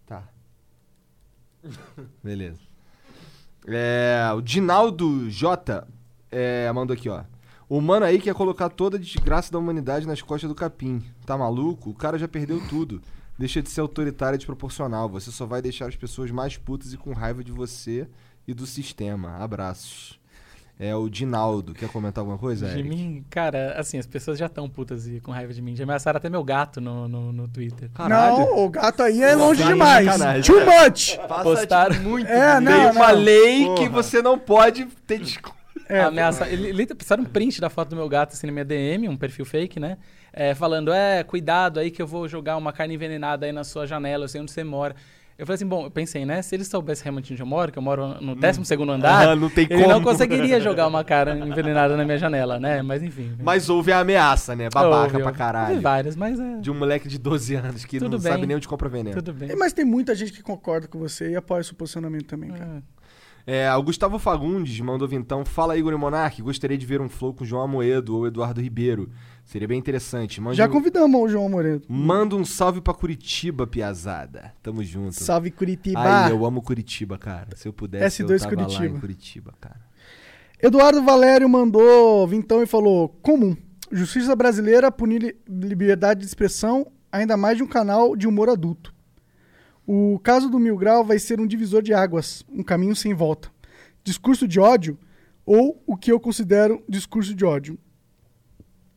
Tá. 0.06 0.28
Beleza. 2.22 2.60
É, 3.66 4.22
o 4.34 4.40
Dinaldo 4.40 5.28
J 5.30 5.86
é, 6.30 6.70
mandou 6.72 6.94
aqui, 6.94 7.08
ó. 7.08 7.22
O 7.68 7.80
mano 7.80 8.04
aí 8.04 8.18
quer 8.20 8.34
colocar 8.34 8.68
toda 8.68 8.96
a 8.96 9.00
desgraça 9.00 9.52
da 9.52 9.58
humanidade 9.58 10.06
nas 10.06 10.20
costas 10.20 10.48
do 10.48 10.54
capim. 10.54 11.02
Tá 11.24 11.38
maluco? 11.38 11.90
O 11.90 11.94
cara 11.94 12.18
já 12.18 12.26
perdeu 12.26 12.60
tudo. 12.68 13.00
Deixa 13.38 13.62
de 13.62 13.70
ser 13.70 13.80
autoritário 13.80 14.34
e 14.34 14.38
desproporcional. 14.38 15.08
Você 15.08 15.30
só 15.30 15.46
vai 15.46 15.62
deixar 15.62 15.86
as 15.88 15.94
pessoas 15.96 16.30
mais 16.30 16.56
putas 16.56 16.92
e 16.92 16.96
com 16.96 17.12
raiva 17.12 17.44
de 17.44 17.52
você 17.52 18.08
e 18.46 18.52
do 18.52 18.66
sistema. 18.66 19.36
Abraços. 19.36 20.18
É 20.78 20.96
o 20.96 21.08
Dinaldo. 21.08 21.72
Quer 21.74 21.88
comentar 21.90 22.22
alguma 22.22 22.38
coisa, 22.38 22.66
De 22.66 22.78
Eric? 22.80 22.88
mim, 22.88 23.24
cara, 23.30 23.74
assim, 23.78 23.98
as 23.98 24.06
pessoas 24.06 24.38
já 24.38 24.46
estão 24.46 24.68
putas 24.68 25.06
e 25.06 25.20
com 25.20 25.30
raiva 25.30 25.52
de 25.52 25.60
mim. 25.62 25.76
Já 25.76 25.84
ameaçaram 25.84 26.16
até 26.16 26.28
meu 26.28 26.42
gato 26.42 26.80
no, 26.80 27.06
no, 27.06 27.32
no 27.32 27.46
Twitter. 27.46 27.88
Não, 28.08 28.64
o 28.64 28.68
gato 28.70 29.02
aí 29.02 29.22
é 29.22 29.34
longe 29.36 29.60
Gato 29.60 29.70
é 29.70 29.74
demais. 29.74 30.06
sacanagem. 30.06 30.42
Too 30.42 30.60
much. 30.66 31.16
Passa 31.28 31.42
Postaram- 31.44 31.94
tipo, 31.94 32.08
muito 32.08 32.28
É, 32.28 32.58
não, 32.60 32.72
Tem 32.72 32.90
uma 32.92 33.12
não. 33.12 33.20
lei 33.20 33.58
que 33.74 33.74
Porra. 33.74 33.90
você 33.90 34.22
não 34.22 34.38
pode 34.38 34.86
ter 35.06 35.18
desculpa. 35.20 35.59
É, 35.90 36.02
ameaça. 36.02 36.48
Ele, 36.48 36.68
ele 36.68 36.86
passaram 36.86 37.22
um 37.22 37.26
print 37.26 37.60
da 37.60 37.68
foto 37.68 37.90
do 37.90 37.96
meu 37.96 38.08
gato 38.08 38.32
assim 38.32 38.46
na 38.46 38.52
minha 38.52 38.64
DM, 38.64 39.08
um 39.08 39.16
perfil 39.16 39.44
fake, 39.44 39.78
né? 39.80 39.98
É, 40.32 40.54
falando, 40.54 40.92
é, 40.92 41.22
cuidado 41.24 41.80
aí 41.80 41.90
que 41.90 42.00
eu 42.00 42.06
vou 42.06 42.28
jogar 42.28 42.56
uma 42.56 42.72
carne 42.72 42.94
envenenada 42.94 43.46
aí 43.46 43.52
na 43.52 43.64
sua 43.64 43.86
janela, 43.86 44.24
eu 44.24 44.28
sei 44.28 44.40
onde 44.40 44.52
você 44.52 44.62
mora. 44.64 44.94
Eu 45.36 45.46
falei 45.46 45.54
assim, 45.54 45.66
bom, 45.66 45.84
eu 45.86 45.90
pensei, 45.90 46.26
né? 46.26 46.42
Se 46.42 46.54
ele 46.54 46.64
soubesse 46.66 47.02
realmente 47.02 47.32
onde 47.32 47.40
eu 47.40 47.46
moro, 47.46 47.72
que 47.72 47.78
eu 47.78 47.82
moro 47.82 48.08
no 48.20 48.34
12 48.34 48.62
segundo 48.66 48.92
andar, 48.92 49.26
Ah, 49.30 49.34
não 49.34 49.48
tem 49.48 49.66
ele 49.70 49.86
não 49.86 49.94
como. 49.94 50.04
conseguiria 50.08 50.60
jogar 50.62 50.86
uma 50.86 51.02
carne 51.02 51.48
envenenada 51.48 51.96
na 51.96 52.04
minha 52.04 52.18
janela, 52.18 52.60
né? 52.60 52.82
Mas 52.82 53.02
enfim. 53.02 53.32
Mas 53.42 53.70
houve 53.70 53.90
a 53.90 54.00
ameaça, 54.00 54.54
né? 54.54 54.68
Babaca 54.70 55.14
Houve, 55.14 55.22
pra 55.22 55.32
caralho. 55.32 55.70
Houve 55.70 55.82
várias, 55.82 56.14
mas 56.14 56.38
é. 56.38 56.58
De 56.58 56.70
um 56.70 56.74
moleque 56.74 57.08
de 57.08 57.18
12 57.18 57.54
anos 57.54 57.86
que 57.86 57.98
Tudo 57.98 58.18
não 58.18 58.22
bem. 58.22 58.32
sabe 58.32 58.46
nem 58.46 58.54
onde 58.54 58.68
compra 58.68 58.86
veneno. 58.90 59.16
Tudo 59.16 59.32
bem. 59.32 59.56
Mas 59.56 59.72
tem 59.72 59.82
muita 59.84 60.14
gente 60.14 60.30
que 60.30 60.42
concorda 60.42 60.86
com 60.86 60.98
você 60.98 61.30
e 61.30 61.36
apoia 61.36 61.62
o 61.62 61.64
seu 61.64 61.74
posicionamento 61.74 62.26
também, 62.26 62.50
cara. 62.50 62.82
É. 62.86 62.99
É, 63.46 63.72
o 63.74 63.82
Gustavo 63.82 64.18
Fagundes 64.18 64.78
mandou 64.80 65.08
vintão. 65.08 65.44
Fala 65.44 65.76
Igor 65.76 65.92
e 65.92 65.96
Monark, 65.96 66.40
gostaria 66.42 66.76
de 66.78 66.86
ver 66.86 67.00
um 67.00 67.08
flow 67.08 67.34
com 67.34 67.44
João 67.44 67.62
Amoedo 67.62 68.16
ou 68.16 68.26
Eduardo 68.26 68.60
Ribeiro. 68.60 69.10
Seria 69.44 69.66
bem 69.66 69.78
interessante. 69.78 70.40
Mande 70.40 70.56
Já 70.56 70.66
um, 70.66 70.70
convidamos 70.70 71.20
o 71.20 71.28
João 71.28 71.48
Moreira. 71.48 71.80
Manda 71.88 72.36
um 72.36 72.44
salve 72.44 72.80
pra 72.80 72.94
Curitiba, 72.94 73.66
piazada. 73.66 74.52
Tamo 74.62 74.84
junto. 74.84 75.14
Salve 75.14 75.50
Curitiba. 75.50 75.98
Ai, 76.00 76.30
eu 76.32 76.44
amo 76.46 76.62
Curitiba, 76.62 77.18
cara. 77.18 77.48
Se 77.56 77.66
eu 77.66 77.72
pudesse, 77.72 78.22
S2 78.22 78.30
eu 78.30 78.38
tava 78.38 78.54
lá 78.54 78.62
Curitiba. 78.66 78.86
em 78.96 79.00
Curitiba, 79.00 79.54
cara. 79.60 79.80
Eduardo 80.62 81.02
Valério 81.02 81.48
mandou 81.48 82.26
vintão 82.28 82.62
e 82.62 82.66
falou: 82.66 83.08
comum. 83.22 83.56
Justiça 83.90 84.36
brasileira 84.36 84.92
punir 84.92 85.20
li- 85.20 85.36
liberdade 85.66 86.20
de 86.20 86.26
expressão, 86.26 86.86
ainda 87.10 87.36
mais 87.36 87.56
de 87.56 87.62
um 87.64 87.66
canal 87.66 88.14
de 88.14 88.28
humor 88.28 88.48
adulto. 88.48 88.94
O 89.92 90.20
caso 90.20 90.48
do 90.48 90.58
Mil 90.60 90.76
Grau 90.76 91.04
vai 91.04 91.18
ser 91.18 91.40
um 91.40 91.46
divisor 91.46 91.82
de 91.82 91.92
águas, 91.92 92.44
um 92.48 92.62
caminho 92.62 92.94
sem 92.94 93.12
volta. 93.12 93.50
Discurso 94.04 94.46
de 94.46 94.60
ódio 94.60 94.96
ou 95.44 95.82
o 95.84 95.96
que 95.96 96.12
eu 96.12 96.20
considero 96.20 96.80
discurso 96.88 97.34
de 97.34 97.44
ódio. 97.44 97.76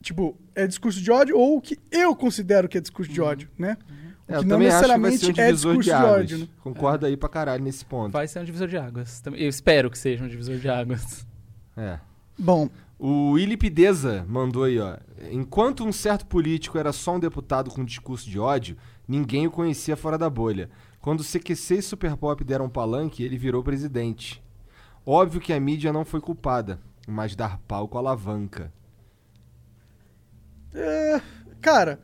Tipo, 0.02 0.38
é 0.54 0.68
discurso 0.68 1.02
de 1.02 1.10
ódio 1.12 1.36
ou 1.38 1.58
o 1.58 1.62
que 1.62 1.80
eu 1.92 2.16
considero 2.16 2.68
que 2.70 2.78
é 2.78 2.82
discurso 2.82 3.12
de 3.12 3.20
ódio, 3.22 3.50
né? 3.58 3.78
O 4.28 4.34
É, 4.34 4.36
eu 4.36 4.40
que 4.42 4.46
não 4.48 4.56
também 4.58 4.68
acho 4.70 4.82
que 4.82 4.88
vai 4.88 4.92
ser 4.92 4.96
um 4.98 5.02
necessariamente 5.10 5.42
é 5.42 5.52
discurso 5.52 5.80
de 5.80 5.86
de, 5.86 5.92
águas. 5.92 6.12
ódio, 6.22 6.38
né? 6.38 6.48
Concordo 6.62 7.06
aí 7.08 7.18
pra 7.18 7.30
caralho 7.30 7.64
nesse 7.64 7.84
ponto. 7.86 8.12
Vai 8.12 8.28
ser 8.28 8.40
um 8.40 8.44
divisor 8.44 8.68
de 8.68 8.78
águas. 8.78 9.20
Também- 9.22 9.42
Eu 9.42 9.50
espero 9.50 9.90
que 9.90 9.98
seja 9.98 10.24
um 10.24 10.28
divisor 10.28 10.58
de 10.58 10.70
águas. 10.70 11.26
É. 11.76 12.00
Bom, 12.38 12.70
O 13.00 13.32
Willi 13.32 13.58
Pideza 13.58 14.24
mandou 14.30 14.64
aí, 14.64 14.80
ó. 14.80 14.96
Enquanto 15.32 15.84
um 15.84 15.92
certo 15.92 16.26
político 16.26 16.78
era 16.78 16.94
só 16.94 17.16
um 17.16 17.20
deputado 17.20 17.70
com 17.72 17.84
discurso 17.84 18.30
de 18.30 18.40
ódio, 18.40 18.78
ninguém 19.06 19.46
o 19.48 19.52
conhecia 19.52 19.98
fora 19.98 20.18
da 20.18 20.30
bolha. 20.30 20.70
Quando 21.04 21.20
o 21.20 21.24
CQC 21.26 21.80
e 21.80 21.82
Super 21.82 22.16
Pop 22.16 22.42
deram 22.46 22.70
palanque, 22.70 23.24
ele 23.24 23.38
virou 23.38 23.62
presidente. 23.62 24.42
Óbvio 25.06 25.42
que 25.42 25.52
a 25.52 25.60
mídia 25.60 25.92
não 25.92 26.06
foi 26.06 26.22
culpada, 26.22 26.80
mas 27.06 27.36
dar 27.36 27.58
palco 27.68 27.98
alavanca. 27.98 28.72
É, 30.74 31.22
cara, 31.60 32.00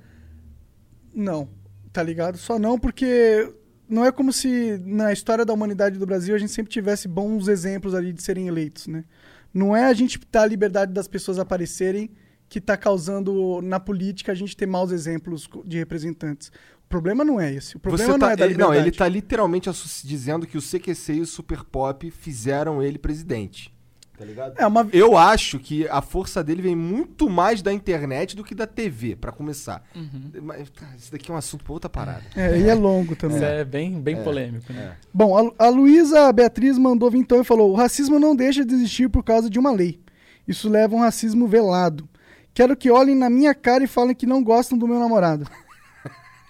não. 1.15 1.47
Tá 1.93 2.03
ligado? 2.03 2.37
Só 2.37 2.59
não 2.59 2.77
porque 2.77 3.49
não 3.87 4.03
é 4.03 4.11
como 4.11 4.33
se 4.33 4.77
na 4.83 5.13
história 5.13 5.45
da 5.45 5.53
humanidade 5.53 5.97
do 5.97 6.05
Brasil 6.05 6.35
a 6.35 6.37
gente 6.37 6.51
sempre 6.51 6.73
tivesse 6.73 7.07
bons 7.07 7.47
exemplos 7.47 7.95
ali 7.95 8.11
de 8.11 8.21
serem 8.21 8.49
eleitos, 8.49 8.87
né? 8.87 9.05
Não 9.53 9.73
é 9.73 9.85
a 9.85 9.93
gente 9.93 10.19
dar 10.29 10.41
a 10.41 10.45
liberdade 10.45 10.91
das 10.91 11.07
pessoas 11.07 11.39
aparecerem 11.39 12.11
que 12.49 12.59
tá 12.59 12.75
causando 12.75 13.61
na 13.61 13.79
política 13.79 14.33
a 14.33 14.35
gente 14.35 14.57
ter 14.57 14.65
maus 14.65 14.91
exemplos 14.91 15.47
de 15.63 15.77
representantes. 15.77 16.51
O 16.89 16.95
problema 16.99 17.23
não 17.23 17.39
é 17.39 17.53
esse. 17.53 17.77
O 17.77 17.79
problema 17.79 18.03
Você 18.03 18.11
não 18.11 18.17
tá- 18.19 18.31
é 18.31 18.35
da 18.35 18.45
ele, 18.45 18.55
não, 18.55 18.69
liberdade. 18.69 18.89
ele 18.89 18.97
tá 18.97 19.07
literalmente 19.07 19.69
dizendo 20.03 20.47
que 20.47 20.57
o 20.57 20.61
CQC 20.61 21.13
e 21.13 21.21
o 21.21 21.25
Super 21.27 21.63
Pop 21.63 22.09
fizeram 22.09 22.81
ele 22.81 22.97
presidente. 22.97 23.71
Tá 24.17 24.25
ligado? 24.25 24.55
É 24.57 24.65
uma 24.65 24.89
Eu 24.91 25.15
acho 25.15 25.59
que 25.59 25.87
a 25.87 26.01
força 26.01 26.43
dele 26.43 26.63
vem 26.63 26.75
muito 26.75 27.29
mais 27.29 27.61
da 27.61 27.71
internet 27.71 28.35
do 28.35 28.43
que 28.43 28.55
da 28.55 28.65
TV, 28.65 29.15
pra 29.15 29.31
começar. 29.31 29.83
Mas 30.41 30.67
tá, 30.71 30.87
isso 30.97 31.11
daqui 31.11 31.29
é 31.29 31.33
um 31.33 31.37
assunto 31.37 31.63
pra 31.63 31.73
outra 31.73 31.89
parada. 31.91 32.23
É, 32.35 32.57
e 32.59 32.67
é 32.67 32.73
longo 32.73 33.15
também. 33.15 33.37
Isso 33.37 33.45
é 33.45 33.63
bem, 33.63 34.01
bem 34.01 34.23
polêmico, 34.23 34.73
né? 34.73 34.95
Bom, 35.13 35.37
a, 35.59 35.65
a 35.67 35.69
Luísa 35.69 36.33
Beatriz 36.33 36.75
mandou 36.79 37.11
vintão 37.11 37.39
e 37.39 37.43
falou: 37.45 37.71
o 37.71 37.75
racismo 37.75 38.19
não 38.19 38.35
deixa 38.35 38.65
de 38.65 38.73
existir 38.73 39.09
por 39.09 39.23
causa 39.23 39.47
de 39.47 39.59
uma 39.59 39.71
lei. 39.71 39.99
Isso 40.47 40.67
leva 40.67 40.95
a 40.95 40.97
um 40.97 41.01
racismo 41.01 41.47
velado. 41.47 42.09
Quero 42.51 42.75
que 42.75 42.89
olhem 42.89 43.15
na 43.15 43.29
minha 43.29 43.53
cara 43.53 43.83
e 43.83 43.87
falem 43.87 44.15
que 44.15 44.25
não 44.25 44.43
gostam 44.43 44.75
do 44.75 44.87
meu 44.87 44.97
namorado. 44.99 45.45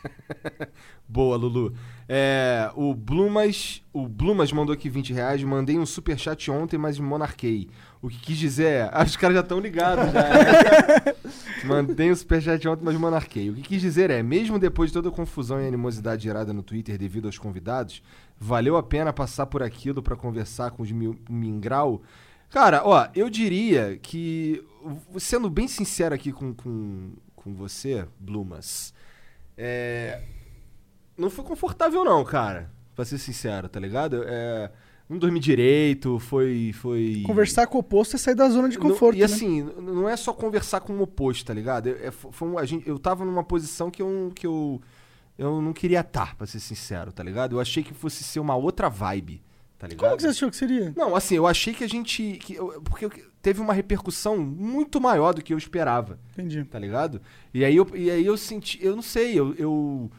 Boa, 1.08 1.36
Lulu. 1.36 1.74
É, 2.08 2.72
o 2.76 2.94
Blumas, 2.94 3.82
o 3.92 4.08
Blumas 4.08 4.52
mandou 4.52 4.74
aqui 4.74 4.90
20 4.90 5.14
reais. 5.14 5.44
Mandei 5.44 5.78
um 5.78 5.86
superchat 5.86 6.50
ontem, 6.52 6.78
mas 6.78 7.00
monarquei. 7.00 7.70
O 8.02 8.08
que 8.08 8.18
quis 8.20 8.38
dizer 8.38 8.66
é. 8.66 8.90
Ah, 8.92 9.04
os 9.06 9.16
caras 9.16 9.36
já 9.36 9.42
estão 9.42 9.60
ligados 9.60 10.12
já. 10.12 10.22
né? 10.22 11.16
Mandei 11.66 12.12
um 12.12 12.16
superchat 12.16 12.68
ontem, 12.68 12.84
mas 12.84 12.96
monarquei. 12.96 13.50
O 13.50 13.56
que 13.56 13.62
quis 13.62 13.82
dizer 13.82 14.10
é: 14.10 14.24
mesmo 14.24 14.58
depois 14.58 14.90
de 14.90 14.94
toda 14.94 15.10
a 15.10 15.12
confusão 15.12 15.62
e 15.62 15.68
animosidade 15.68 16.24
gerada 16.24 16.54
no 16.54 16.64
Twitter 16.64 16.98
devido 16.98 17.26
aos 17.26 17.38
convidados, 17.38 18.02
valeu 18.40 18.78
a 18.78 18.84
pena 18.84 19.12
passar 19.12 19.46
por 19.46 19.62
aquilo 19.62 20.02
pra 20.02 20.16
conversar 20.16 20.72
com 20.72 20.84
os 20.84 20.92
Mingral? 20.92 22.02
Cara, 22.50 22.82
ó, 22.86 23.08
eu 23.14 23.30
diria 23.30 24.00
que. 24.02 24.64
Sendo 25.18 25.50
bem 25.50 25.68
sincero 25.68 26.16
aqui 26.16 26.32
com, 26.32 26.54
com, 26.54 27.12
com 27.36 27.54
você, 27.54 28.08
Blumas. 28.18 28.94
É, 29.61 30.22
não 31.18 31.30
foi 31.30 31.44
confortável 31.44 32.06
não, 32.06 32.23
cara. 32.23 32.72
Pra 32.95 33.03
ser 33.03 33.18
sincero, 33.18 33.68
tá 33.68 33.77
ligado? 33.80 34.23
É, 34.26 34.72
não 35.10 35.18
dormi 35.18 35.38
direito, 35.40 36.18
foi... 36.19 36.72
foi... 36.73 37.23
Conversar 37.26 37.68
com 37.68 37.77
o 37.77 37.81
oposto 37.81 38.15
é 38.15 38.19
sair 38.19 38.36
da 38.36 38.48
zona 38.49 38.69
de 38.69 38.77
Não- 38.80 38.88
conforto. 38.90 39.18
e 39.18 39.19
né? 39.19 39.26
assim, 39.26 39.60
n- 39.61 39.73
não 39.81 40.07
é 40.07 40.15
só 40.15 40.31
conversar 40.31 40.80
com 40.80 40.94
o 40.94 41.02
oposto, 41.02 41.45
tá 41.45 41.53
ligado? 41.53 41.88
É- 41.90 42.07
é- 42.07 42.11
foi 42.11 42.48
um- 42.48 42.57
a 42.57 42.65
gente, 42.65 42.88
eu 42.88 42.98
tava 42.98 43.26
numa 43.26 43.44
posição 43.44 43.91
que 43.91 44.02
eu, 44.02 44.31
que 44.34 44.48
eu, 44.48 44.81
eu 45.38 45.61
não 45.61 45.73
queria 45.73 45.99
estar, 46.02 46.36
pra 46.36 46.48
ser 46.48 46.60
sincero, 46.61 47.11
tá 47.11 47.22
ligado? 47.23 47.56
Eu 47.56 47.60
achei 47.60 47.84
que 47.84 47.94
fosse 47.94 48.23
ser 48.23 48.40
uma 48.40 48.56
outra 48.56 48.88
vibe, 48.90 49.41
tá 49.80 49.88
ligado? 49.88 50.10
Como 50.10 50.18
que 50.18 50.22
você 50.23 50.27
achou 50.30 50.49
que 50.51 50.56
seria? 50.57 50.93
Não, 50.95 51.15
assim, 51.15 51.35
eu 51.35 51.47
achei 51.47 51.73
que 51.73 51.84
a 51.84 51.88
gente... 51.89 52.34
Que, 52.43 52.53
eu- 52.56 52.81
porque 52.84 53.10
teve 53.41 53.60
uma 53.61 53.73
repercussão 53.73 54.38
muito 54.38 54.99
maior 55.01 55.34
do 55.34 55.41
que 55.41 55.53
eu 55.53 55.57
esperava 55.57 56.19
Entendi. 56.34 56.64
tá 56.65 56.77
ligado? 56.77 57.22
E 57.53 57.64
aí 57.65 57.76
eu, 57.76 57.89
e 57.95 58.11
aí 58.11 58.26
eu 58.26 58.35
senti, 58.38 58.77
eu 58.85 58.93
não 58.95 59.01
sei, 59.01 59.39
eu, 59.39 59.56
eu, 59.56 60.11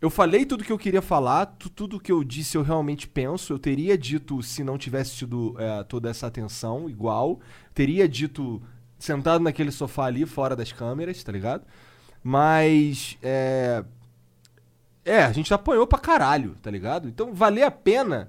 eu 0.00 0.10
falei 0.10 0.44
tudo 0.44 0.64
que 0.64 0.72
eu 0.72 0.76
queria 0.78 1.00
falar, 1.00 1.46
tu- 1.46 1.70
tudo 1.70 2.00
que 2.00 2.10
eu 2.10 2.24
disse 2.24 2.56
eu 2.58 2.62
realmente 2.62 3.06
penso, 3.06 3.52
eu 3.52 3.58
teria 3.60 3.96
dito 3.96 4.42
se 4.42 4.64
não 4.64 4.76
tivesse 4.76 5.14
tido 5.14 5.54
é, 5.56 5.84
toda 5.84 6.10
essa 6.10 6.26
atenção 6.26 6.90
igual, 6.90 7.38
teria 7.72 8.08
dito 8.08 8.60
sentado 8.98 9.40
naquele 9.44 9.70
sofá 9.70 10.06
ali, 10.06 10.26
fora 10.26 10.56
das 10.56 10.72
câmeras, 10.72 11.22
tá 11.22 11.30
ligado? 11.30 11.62
Mas, 12.24 13.16
é... 13.22 13.84
É, 15.04 15.22
a 15.22 15.32
gente 15.32 15.54
apanhou 15.54 15.86
pra 15.86 15.98
caralho, 16.00 16.56
tá 16.60 16.70
ligado? 16.70 17.08
Então, 17.08 17.32
valer 17.32 17.62
a 17.62 17.70
pena... 17.70 18.28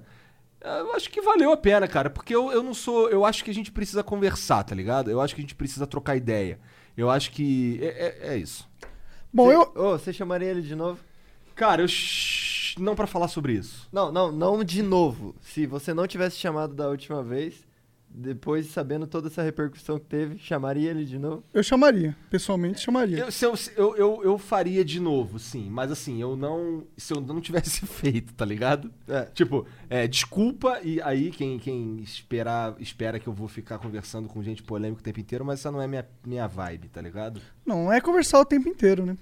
Eu 0.62 0.94
acho 0.94 1.08
que 1.10 1.20
valeu 1.22 1.50
a 1.52 1.56
pena, 1.56 1.88
cara, 1.88 2.10
porque 2.10 2.34
eu, 2.34 2.50
eu 2.52 2.62
não 2.62 2.74
sou. 2.74 3.08
Eu 3.08 3.24
acho 3.24 3.42
que 3.44 3.50
a 3.50 3.54
gente 3.54 3.72
precisa 3.72 4.02
conversar, 4.02 4.62
tá 4.62 4.74
ligado? 4.74 5.10
Eu 5.10 5.20
acho 5.20 5.34
que 5.34 5.40
a 5.40 5.44
gente 5.44 5.54
precisa 5.54 5.86
trocar 5.86 6.16
ideia. 6.16 6.58
Eu 6.96 7.08
acho 7.08 7.30
que. 7.30 7.78
É, 7.82 7.86
é- 8.28 8.34
é 8.34 8.36
isso. 8.36 8.68
Bom, 9.32 9.46
Você- 9.46 9.56
eu. 9.56 9.72
Ô, 9.82 9.90
você 9.98 10.12
chamaria 10.12 10.48
ele 10.50 10.62
de 10.62 10.74
novo? 10.74 11.00
Cara, 11.54 11.82
eu. 11.82 11.88
shh, 11.88 12.76
Não 12.78 12.94
pra 12.94 13.06
falar 13.06 13.28
sobre 13.28 13.54
isso. 13.54 13.88
Não, 13.92 14.12
não, 14.12 14.30
não 14.30 14.62
de 14.62 14.82
novo. 14.82 15.34
Se 15.40 15.66
você 15.66 15.92
não 15.94 16.06
tivesse 16.06 16.36
chamado 16.36 16.74
da 16.74 16.88
última 16.88 17.22
vez, 17.22 17.66
depois 18.12 18.66
sabendo 18.66 19.06
toda 19.06 19.28
essa 19.28 19.40
repercussão 19.42 19.98
que 19.98 20.04
teve, 20.04 20.36
chamaria 20.38 20.90
ele 20.90 21.04
de 21.04 21.18
novo? 21.18 21.44
Eu 21.54 21.62
chamaria. 21.62 22.16
Pessoalmente, 22.28 22.80
chamaria. 22.80 23.18
Eu, 23.18 23.30
se 23.32 23.44
eu, 23.46 23.56
se- 23.56 23.72
eu, 23.76 23.96
eu, 23.96 24.20
eu 24.24 24.36
faria 24.36 24.84
de 24.84 24.98
novo, 24.98 25.38
sim. 25.38 25.68
Mas 25.70 25.92
assim, 25.92 26.20
eu 26.20 26.36
não. 26.36 26.84
Se 26.96 27.12
eu 27.14 27.20
não 27.20 27.40
tivesse 27.40 27.86
feito, 27.86 28.34
tá 28.34 28.44
ligado? 28.44 28.92
É. 29.06 29.22
Tipo, 29.26 29.64
é, 29.88 30.08
desculpa, 30.08 30.80
e 30.82 31.00
aí 31.02 31.30
quem, 31.30 31.58
quem 31.58 32.00
esperar, 32.00 32.74
espera 32.80 33.18
que 33.20 33.26
eu 33.28 33.32
vou 33.32 33.46
ficar 33.48 33.78
conversando 33.78 34.28
com 34.28 34.42
gente 34.42 34.62
polêmica 34.62 35.00
o 35.00 35.04
tempo 35.04 35.20
inteiro, 35.20 35.44
mas 35.44 35.60
essa 35.60 35.70
não 35.70 35.80
é 35.80 35.86
minha, 35.86 36.06
minha 36.26 36.46
vibe, 36.48 36.88
tá 36.88 37.00
ligado? 37.00 37.40
Não 37.64 37.92
é 37.92 38.00
conversar 38.00 38.40
o 38.40 38.44
tempo 38.44 38.68
inteiro, 38.68 39.06
né? 39.06 39.16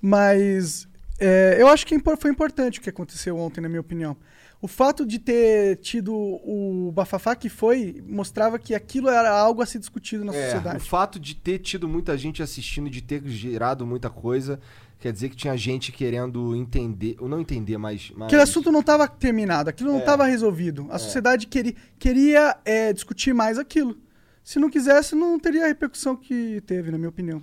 Mas 0.00 0.86
é, 1.18 1.56
eu 1.58 1.68
acho 1.68 1.86
que 1.86 1.94
impor- 1.94 2.18
foi 2.18 2.30
importante 2.30 2.78
o 2.78 2.82
que 2.82 2.90
aconteceu 2.90 3.36
ontem, 3.38 3.60
na 3.60 3.68
minha 3.68 3.80
opinião. 3.80 4.16
O 4.64 4.66
fato 4.66 5.04
de 5.04 5.18
ter 5.18 5.76
tido 5.76 6.14
o 6.14 6.90
bafafá 6.90 7.36
que 7.36 7.50
foi 7.50 8.02
mostrava 8.08 8.58
que 8.58 8.74
aquilo 8.74 9.10
era 9.10 9.30
algo 9.30 9.60
a 9.60 9.66
ser 9.66 9.78
discutido 9.78 10.24
na 10.24 10.32
É, 10.34 10.38
o 10.38 10.42
sociedade. 10.44 10.88
fato 10.88 11.20
de 11.20 11.34
ter 11.34 11.58
tido 11.58 11.86
muita 11.86 12.16
gente 12.16 12.42
assistindo, 12.42 12.88
de 12.88 13.02
ter 13.02 13.20
gerado 13.26 13.86
muita 13.86 14.08
coisa, 14.08 14.58
quer 14.98 15.12
dizer 15.12 15.28
que 15.28 15.36
tinha 15.36 15.54
gente 15.54 15.92
querendo 15.92 16.56
entender, 16.56 17.14
ou 17.20 17.28
não 17.28 17.40
entender, 17.42 17.76
mas... 17.76 18.10
mas... 18.16 18.28
Aquele 18.28 18.40
assunto 18.40 18.72
não 18.72 18.80
estava 18.80 19.06
terminado, 19.06 19.68
aquilo 19.68 19.90
não 19.90 19.98
É. 19.98 20.00
estava 20.00 20.24
resolvido. 20.24 20.86
A 20.90 20.98
sociedade 20.98 21.46
queria, 21.46 21.74
queria 21.98 22.56
é, 22.64 22.90
discutir 22.90 23.34
mais 23.34 23.58
aquilo. 23.58 23.98
Se 24.42 24.58
não 24.58 24.70
quisesse, 24.70 25.14
não 25.14 25.38
teria 25.38 25.64
a 25.64 25.66
repercussão 25.66 26.16
que 26.16 26.62
teve, 26.62 26.90
na 26.90 26.96
minha 26.96 27.10
opinião. 27.10 27.42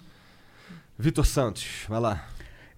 Vitor 0.97 1.27
Santos, 1.27 1.85
vai 1.87 1.99
lá. 1.99 2.27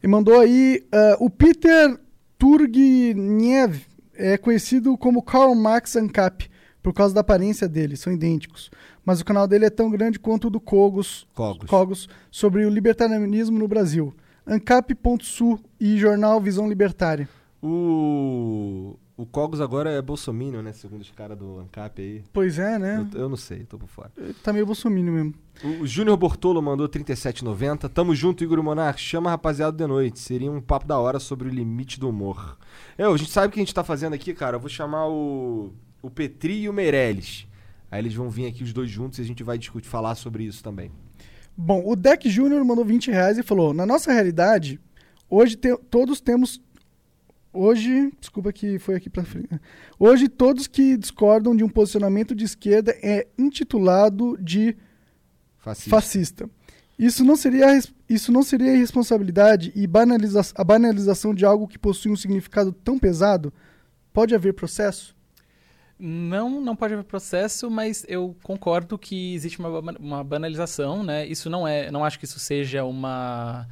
E 0.03 0.05
mandou 0.07 0.37
aí 0.37 0.85
ah, 0.91 1.15
o 1.21 1.29
Peter 1.29 1.97
Turgniev, 2.37 3.79
é 4.15 4.37
conhecido 4.37 4.97
como 4.97 5.21
Karl 5.21 5.55
Marx 5.55 5.95
Ancap, 5.95 6.49
por 6.81 6.93
causa 6.93 7.15
da 7.15 7.21
aparência 7.21 7.67
dele, 7.67 7.95
são 7.95 8.11
idênticos. 8.11 8.69
Mas 9.05 9.21
o 9.21 9.25
canal 9.25 9.47
dele 9.47 9.65
é 9.65 9.69
tão 9.69 9.89
grande 9.89 10.19
quanto 10.19 10.47
o 10.47 10.49
do 10.49 10.59
Cogos, 10.59 11.25
Cogos. 11.33 11.69
Cogos 11.69 12.09
sobre 12.29 12.65
o 12.65 12.69
libertarianismo 12.69 13.57
no 13.57 13.67
Brasil. 13.67 14.13
Ancap.sul 14.45 15.59
e 15.79 15.97
jornal 15.97 16.41
Visão 16.41 16.67
Libertária. 16.67 17.29
O... 17.61 18.97
O 19.15 19.27
Cogos 19.27 19.61
agora 19.61 19.91
é 19.91 20.01
bolsominion, 20.01 20.63
né? 20.63 20.73
Segundo 20.73 21.01
os 21.01 21.11
caras 21.11 21.37
do 21.37 21.59
ANCAP 21.59 22.01
aí. 22.01 22.23
Pois 22.33 22.57
é, 22.57 22.79
né? 22.79 23.07
Eu, 23.13 23.21
eu 23.21 23.29
não 23.29 23.37
sei, 23.37 23.63
tô 23.63 23.77
por 23.77 23.87
fora. 23.87 24.11
Tá 24.41 24.51
meio 24.51 24.65
bolsominion 24.65 25.13
mesmo. 25.13 25.33
O, 25.63 25.83
o 25.83 25.87
Júnior 25.87 26.17
Bortolo 26.17 26.59
mandou 26.63 26.89
37,90. 26.89 27.89
Tamo 27.89 28.15
junto, 28.15 28.43
Igor 28.43 28.61
Monark. 28.63 28.99
Chama 28.99 29.29
a 29.29 29.33
rapaziada 29.33 29.77
de 29.77 29.85
noite. 29.85 30.19
Seria 30.19 30.51
um 30.51 30.59
papo 30.59 30.87
da 30.87 30.97
hora 30.97 31.19
sobre 31.19 31.47
o 31.47 31.51
limite 31.51 31.99
do 31.99 32.09
humor. 32.09 32.57
É, 32.97 33.03
a 33.03 33.15
gente 33.15 33.29
sabe 33.29 33.47
o 33.47 33.51
que 33.51 33.59
a 33.59 33.61
gente 33.61 33.73
tá 33.73 33.83
fazendo 33.83 34.13
aqui, 34.13 34.33
cara. 34.33 34.55
Eu 34.55 34.59
vou 34.59 34.69
chamar 34.69 35.07
o, 35.07 35.71
o 36.01 36.09
Petri 36.09 36.61
e 36.63 36.69
o 36.69 36.73
Meirelles. 36.73 37.45
Aí 37.91 38.01
eles 38.01 38.15
vão 38.15 38.31
vir 38.31 38.47
aqui 38.47 38.63
os 38.63 38.73
dois 38.73 38.89
juntos 38.89 39.19
e 39.19 39.21
a 39.21 39.25
gente 39.25 39.43
vai 39.43 39.59
discutir, 39.59 39.87
falar 39.87 40.15
sobre 40.15 40.43
isso 40.43 40.63
também. 40.63 40.91
Bom, 41.55 41.83
o 41.85 41.95
Deck 41.95 42.27
Júnior 42.31 42.65
mandou 42.65 42.83
20 42.83 43.11
reais 43.11 43.37
e 43.37 43.43
falou: 43.43 43.75
Na 43.75 43.85
nossa 43.85 44.11
realidade, 44.11 44.79
hoje 45.29 45.55
te- 45.55 45.77
todos 45.91 46.19
temos. 46.19 46.59
Hoje. 47.53 48.11
Desculpa 48.19 48.51
que 48.51 48.79
foi 48.79 48.95
aqui 48.95 49.09
pra 49.09 49.23
frente. 49.23 49.47
Hoje, 49.99 50.27
todos 50.27 50.65
que 50.65 50.97
discordam 50.97 51.55
de 51.55 51.63
um 51.63 51.69
posicionamento 51.69 52.33
de 52.33 52.43
esquerda 52.43 52.91
é 53.01 53.27
intitulado 53.37 54.35
de 54.41 54.75
Fascista. 55.59 55.89
fascista. 55.89 56.49
Isso 56.97 57.23
não 57.23 57.35
seria, 57.35 57.67
isso 58.09 58.31
não 58.31 58.43
seria 58.43 58.73
irresponsabilidade 58.73 59.71
e 59.75 59.85
banaliza 59.87 60.41
a 60.55 60.63
banalização 60.63 61.33
de 61.33 61.45
algo 61.45 61.67
que 61.67 61.79
possui 61.79 62.11
um 62.11 62.15
significado 62.15 62.71
tão 62.71 62.99
pesado? 62.99 63.53
Pode 64.11 64.35
haver 64.35 64.53
processo? 64.53 65.15
Não, 65.97 66.59
não 66.61 66.75
pode 66.75 66.93
haver 66.93 67.05
processo, 67.05 67.69
mas 67.69 68.05
eu 68.07 68.35
concordo 68.43 68.97
que 68.97 69.33
existe 69.33 69.59
uma, 69.59 69.79
uma 69.99 70.23
banalização, 70.23 71.03
né? 71.03 71.25
Isso 71.25 71.49
não 71.49 71.67
é, 71.67 71.89
não 71.91 72.03
acho 72.03 72.19
que 72.19 72.25
isso 72.25 72.39
seja 72.39 72.83
uma 72.83 73.67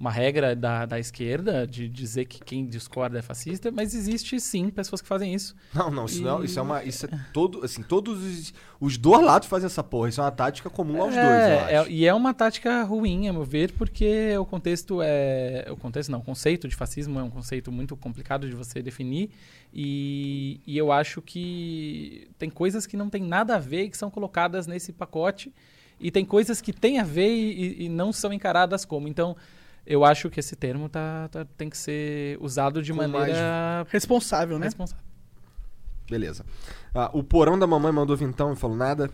uma 0.00 0.10
regra 0.12 0.54
da, 0.54 0.86
da 0.86 0.98
esquerda 0.98 1.66
de 1.66 1.88
dizer 1.88 2.24
que 2.26 2.38
quem 2.40 2.64
discorda 2.66 3.18
é 3.18 3.22
fascista, 3.22 3.70
mas 3.72 3.94
existe 3.94 4.38
sim 4.40 4.70
pessoas 4.70 5.00
que 5.02 5.08
fazem 5.08 5.34
isso. 5.34 5.56
Não, 5.74 5.90
não, 5.90 6.04
isso, 6.04 6.22
não, 6.22 6.42
E- 6.42 6.46
isso 6.46 6.58
é 6.58 6.62
uma. 6.62 6.84
Isso 6.84 7.06
é 7.06 7.08
todo. 7.32 7.64
Assim, 7.64 7.82
todos 7.82 8.22
os. 8.22 8.54
Os 8.80 8.96
dois 8.96 9.24
lados 9.24 9.48
fazem 9.48 9.66
essa 9.66 9.82
porra. 9.82 10.08
Isso 10.08 10.20
é 10.20 10.24
uma 10.24 10.30
tática 10.30 10.70
comum 10.70 11.02
aos 11.02 11.12
dois, 11.12 11.24
eu 11.24 11.30
É, 11.30 11.76
acho. 11.80 11.88
é- 11.88 11.92
e 11.92 12.06
é 12.06 12.14
uma 12.14 12.32
tática 12.32 12.84
ruim, 12.84 13.26
a 13.26 13.32
meu 13.32 13.44
ver, 13.44 13.72
porque 13.72 14.36
o 14.38 14.46
contexto 14.46 15.00
é. 15.02 15.66
O 15.70 15.76
contexto 15.76 16.10
não, 16.12 16.20
o 16.20 16.22
conceito 16.22 16.68
de 16.68 16.76
fascismo 16.76 17.18
é 17.18 17.22
um 17.22 17.30
conceito 17.30 17.72
muito 17.72 17.96
complicado 17.96 18.48
de 18.48 18.54
você 18.54 18.80
definir. 18.80 19.30
E, 19.74 20.60
e 20.66 20.76
eu 20.78 20.90
acho 20.92 21.20
que 21.22 22.28
tem 22.38 22.48
coisas 22.50 22.86
que 22.86 22.96
não 22.96 23.08
tem 23.10 23.22
nada 23.22 23.56
a 23.56 23.58
ver 23.58 23.84
e 23.84 23.90
que 23.90 23.96
são 23.96 24.10
colocadas 24.10 24.66
nesse 24.66 24.92
pacote. 24.92 25.52
e 26.00 26.12
tem 26.12 26.24
coisas 26.24 26.60
que 26.60 26.72
têm 26.72 27.00
a 27.00 27.04
ver 27.04 27.28
e, 27.28 27.84
e 27.86 27.88
não 27.88 28.12
são 28.12 28.32
encaradas 28.32 28.84
como. 28.84 29.08
Então, 29.08 29.36
eu 29.88 30.04
acho 30.04 30.28
que 30.30 30.38
esse 30.38 30.54
termo 30.54 30.88
tá, 30.88 31.28
tá- 31.28 31.46
tem 31.56 31.68
que 31.70 31.76
ser 31.78 32.36
usado 32.40 32.82
de 32.82 32.92
Com 32.92 32.98
maneira 32.98 33.86
Responsável, 33.88 34.58
né? 34.58 34.66
responsável. 34.66 35.02
Beleza. 36.10 36.44
Ah, 36.94 37.10
o 37.12 37.22
porão 37.24 37.58
da 37.58 37.66
mamãe 37.66 37.90
mandou 37.92 38.16
vintão 38.16 38.52
e 38.52 38.56
falou 38.56 38.76
nada. 38.76 39.10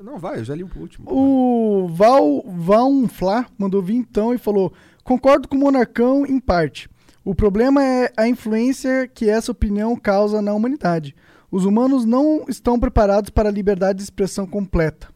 Não, 0.00 0.18
vai, 0.18 0.38
eu 0.40 0.44
já 0.44 0.54
li 0.54 0.64
o 0.64 0.70
último. 0.76 1.08
O 1.12 1.86
Val 1.88 2.42
Valfla 2.46 3.46
mandou 3.56 3.80
vir 3.82 3.94
então 3.94 4.34
e 4.34 4.38
falou: 4.38 4.72
Concordo 5.04 5.46
com 5.46 5.56
o 5.56 5.60
Monarcão 5.60 6.26
em 6.26 6.40
parte. 6.40 6.88
O 7.24 7.36
problema 7.36 7.84
é 7.84 8.12
a 8.16 8.26
influência 8.26 9.06
que 9.06 9.28
essa 9.30 9.52
opinião 9.52 9.94
causa 9.96 10.42
na 10.42 10.52
humanidade. 10.52 11.14
Os 11.52 11.64
humanos 11.64 12.04
não 12.04 12.46
estão 12.48 12.80
preparados 12.80 13.30
para 13.30 13.48
a 13.48 13.52
liberdade 13.52 13.98
de 13.98 14.02
expressão 14.04 14.44
completa. 14.44 15.11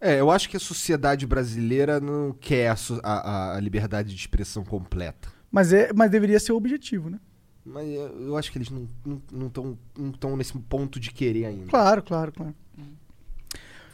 É, 0.00 0.18
eu 0.20 0.30
acho 0.30 0.48
que 0.48 0.56
a 0.56 0.60
sociedade 0.60 1.26
brasileira 1.26 2.00
não 2.00 2.32
quer 2.32 2.68
a, 2.70 2.74
a- 3.02 3.56
a 3.56 3.60
liberdade 3.60 4.08
de 4.08 4.14
expressão 4.16 4.64
completa. 4.64 5.28
Mas, 5.50 5.72
é, 5.72 5.92
mas 5.94 6.10
deveria 6.10 6.40
ser 6.40 6.52
o 6.52 6.56
objetivo, 6.56 7.10
né? 7.10 7.18
Mas 7.66 7.86
eu 7.88 8.22
eu 8.28 8.36
acho 8.36 8.50
que 8.50 8.56
eles 8.58 8.70
não 8.70 8.84
estão 8.84 9.22
não, 9.32 9.50
tão- 9.50 9.78
não 9.98 10.12
tão 10.12 10.36
nesse 10.36 10.56
ponto 10.58 10.98
de 10.98 11.10
querer 11.12 11.44
ainda. 11.46 11.66
Claro, 11.66 12.02
claro, 12.02 12.32
claro. 12.32 12.54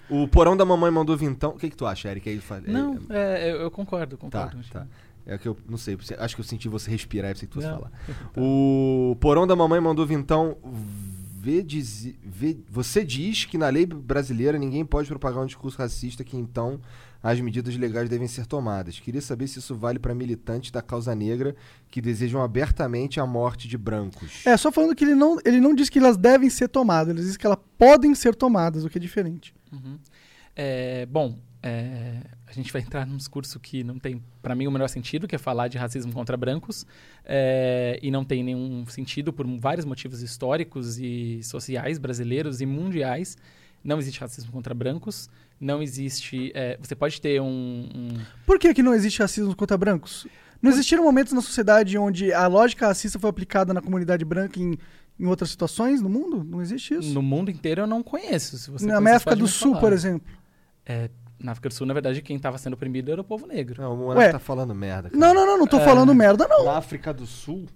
O 0.09 0.29
porão 0.29 0.57
da 0.57 0.65
mamãe 0.65 0.89
mandou 0.91 1.17
vintão. 1.17 1.51
O 1.51 1.59
que, 1.59 1.69
que 1.69 1.77
tu 1.77 1.85
acha, 1.85 2.09
Eric? 2.09 2.29
Aí 2.29 2.39
fala- 2.41 2.63
Não, 2.67 2.95
é- 3.11 3.49
é, 3.49 3.53
eu, 3.53 3.57
eu 3.63 3.71
concordo, 3.73 4.17
Tá, 4.17 4.45
concordo. 4.47 4.59
Tá. 4.71 4.83
que- 4.83 5.07
É 5.29 5.37
que 5.37 5.49
eu 5.49 5.57
não 5.69 5.77
sei, 5.77 5.99
acho 6.21 6.37
que 6.37 6.41
eu 6.41 6.45
senti 6.45 6.69
você 6.69 6.89
respirar 6.89 7.33
e 7.33 7.35
pensei 7.35 7.49
que 7.49 7.55
tu 7.55 7.61
Não. 7.61 7.69
falar. 7.75 7.91
O 8.37 9.17
porão 9.21 9.45
da 9.45 9.57
mamãe 9.57 9.81
mandou 9.81 10.07
vintão. 10.07 10.57
Vê 11.47 11.63
diz- 11.63 12.13
vê- 12.25 12.57
você 12.69 13.05
diz 13.05 13.45
que 13.45 13.57
na 13.57 13.69
lei 13.69 13.87
brasileira 13.87 14.59
ninguém 14.59 14.85
pode 14.85 15.07
propagar 15.09 15.41
um 15.41 15.47
discurso 15.47 15.79
racista, 15.79 16.25
que 16.25 16.37
então 16.37 16.81
as 17.23 17.41
medidas 17.41 17.77
legais 17.77 18.09
devem 18.09 18.27
ser 18.27 18.47
tomadas. 18.47 18.99
Queria 18.99 19.21
saber 19.23 19.47
se 19.47 19.61
isso 19.61 19.73
vale 19.77 20.01
para 20.01 20.13
militantes 20.13 20.73
da 20.73 20.83
causa 20.83 21.15
negra 21.15 21.55
que 21.89 22.01
desejam 22.01 22.43
abertamente 22.43 23.21
a 23.21 23.27
morte 23.27 23.69
de 23.69 23.79
brancos. 23.79 24.45
É, 24.45 24.57
só 24.57 24.73
falando 24.73 24.93
que 24.97 25.05
ele 25.05 25.15
não, 25.15 25.39
ele 25.45 25.61
não 25.61 25.73
diz 25.73 25.89
que 25.89 26.01
elas 26.01 26.17
devem 26.17 26.51
ser 26.51 26.67
tomadas, 26.69 27.15
ele 27.17 27.25
diz 27.25 27.37
que 27.37 27.47
elas 27.47 27.59
podem 27.79 28.13
ser 28.13 28.35
tomadas, 28.35 28.85
o 28.85 28.91
que 28.91 28.99
é 28.99 29.01
diferente. 29.01 29.55
Uhum. 29.73 29.99
É, 30.57 31.07
bom, 31.07 31.39
é, 31.63 32.23
a 32.47 32.53
gente 32.53 32.73
vai 32.73 32.81
entrar 32.83 33.05
num 33.07 33.17
discurso 33.17 33.59
que 33.59 33.83
não 33.83 33.99
tem, 33.99 34.23
para 34.41 34.55
mim, 34.55 34.67
o 34.67 34.71
menor 34.71 34.89
sentido, 34.89 35.27
que 35.27 35.35
é 35.35 35.39
falar 35.39 35.69
de 35.69 35.77
racismo 35.79 36.13
contra 36.13 36.37
brancos, 36.37 36.87
é, 37.25 37.99
e 38.03 38.11
não 38.11 38.25
tem 38.25 38.43
nenhum 38.45 38.87
sentido 38.87 39.33
por 39.33 39.47
vários 39.59 39.85
motivos 39.85 40.23
históricos 40.23 40.99
e 40.99 41.41
sociais 41.43 41.99
brasileiros 41.99 42.61
e 42.61 42.67
mundiais. 42.67 43.37
Não 43.83 43.99
existe 43.99 44.21
racismo 44.21 44.51
contra 44.53 44.75
brancos, 44.75 45.29
não 45.61 45.83
existe. 45.83 46.51
é, 46.55 46.77
você 46.81 46.95
pode 46.95 47.21
ter 47.21 47.41
um- 47.41 47.89
um 47.95 48.09
Por 48.45 48.59
que, 48.59 48.73
que 48.75 48.83
não 48.83 48.95
existe 48.95 49.21
racismo 49.21 49.55
contra 49.55 49.77
brancos? 49.77 50.27
Não 50.63 50.71
existiram 50.71 51.05
momentos 51.05 51.33
na 51.33 51.41
sociedade 51.43 51.97
onde 51.99 52.33
a 52.33 52.47
lógica 52.47 52.87
racista 52.87 53.19
foi 53.19 53.29
aplicada 53.31 53.75
na 53.75 53.81
comunidade 53.83 54.25
branca 54.25 54.59
em, 54.59 54.79
em 55.21 55.27
outras 55.27 55.51
situações 55.51 56.01
no 56.01 56.09
mundo? 56.09 56.43
Não 56.43 56.63
existe 56.63 56.95
isso. 56.95 57.13
No 57.13 57.23
mundo 57.23 57.51
inteiro 57.51 57.83
eu 57.83 57.87
não 57.87 58.03
conheço. 58.03 58.57
Se 58.59 58.71
você 58.71 58.87
na 58.87 59.01
pode 59.21 59.41
do 59.41 59.47
Sul, 59.47 59.71
falar. 59.73 59.81
por 59.81 59.93
exemplo. 59.93 60.33
É, 60.85 61.11
na 61.47 61.53
África 61.53 61.69
do 61.69 61.75
Sul, 61.75 61.87
na 61.87 61.95
verdade, 61.95 62.21
quem 62.21 62.37
estava 62.37 62.59
sendo 62.59 62.75
oprimido 62.75 63.11
era 63.13 63.21
o 63.21 63.25
povo 63.25 63.47
negro. 63.47 63.81
Não, 63.81 64.09
o 64.11 64.15
tá 64.15 64.39
falando 64.39 64.75
merda. 64.75 65.09
cara. 65.11 65.19
Não, 65.19 65.33
não, 65.33 65.47
não, 65.47 65.59
não 65.59 65.67
tô 65.67 65.79
É. 65.79 65.85
falando 65.85 66.13
merda, 66.15 66.47
não. 66.49 66.65
Na 66.65 66.77
África 66.77 67.15
do 67.15 67.25
Sul. 67.25 67.67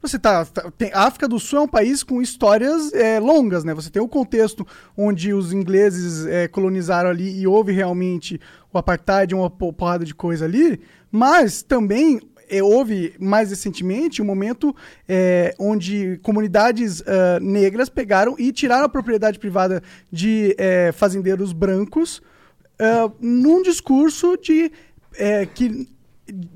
Você 0.00 0.16
tá, 0.16 0.44
tá- 0.44 0.70
tem, 0.78 0.92
a 0.94 1.02
África 1.08 1.26
do 1.26 1.40
Sul 1.40 1.58
é 1.58 1.62
um 1.62 1.66
país 1.68 2.04
com 2.04 2.22
histórias 2.22 2.92
é, 2.94 3.18
longas, 3.18 3.64
né? 3.64 3.74
Você 3.74 3.90
tem 3.90 4.00
o 4.00 4.06
contexto 4.06 4.64
onde 4.96 5.34
os 5.34 5.52
ingleses 5.52 6.24
é, 6.26 6.46
colonizaram 6.46 7.10
ali 7.10 7.36
e 7.40 7.48
houve 7.48 7.72
realmente 7.72 8.40
o 8.72 8.78
apartheid, 8.78 9.34
uma 9.34 9.50
po- 9.50 9.72
porrada 9.72 10.04
de 10.04 10.14
coisa 10.14 10.44
ali, 10.44 10.80
mas 11.10 11.62
também 11.62 12.20
é, 12.48 12.62
houve 12.62 13.14
mais 13.18 13.50
recentemente 13.50 14.22
um 14.22 14.24
momento 14.24 14.72
é, 15.08 15.52
onde 15.58 16.18
comunidades 16.22 17.02
ah, 17.04 17.40
negras 17.42 17.88
pegaram 17.88 18.36
e 18.38 18.52
tiraram 18.52 18.84
a 18.84 18.88
propriedade 18.88 19.40
privada 19.40 19.82
de 20.12 20.54
é, 20.56 20.92
fazendeiros 20.92 21.52
brancos 21.52 22.22
ah, 22.80 23.10
num 23.20 23.62
discurso 23.62 24.36
de 24.36 24.70
é, 25.14 25.46
que 25.46 25.88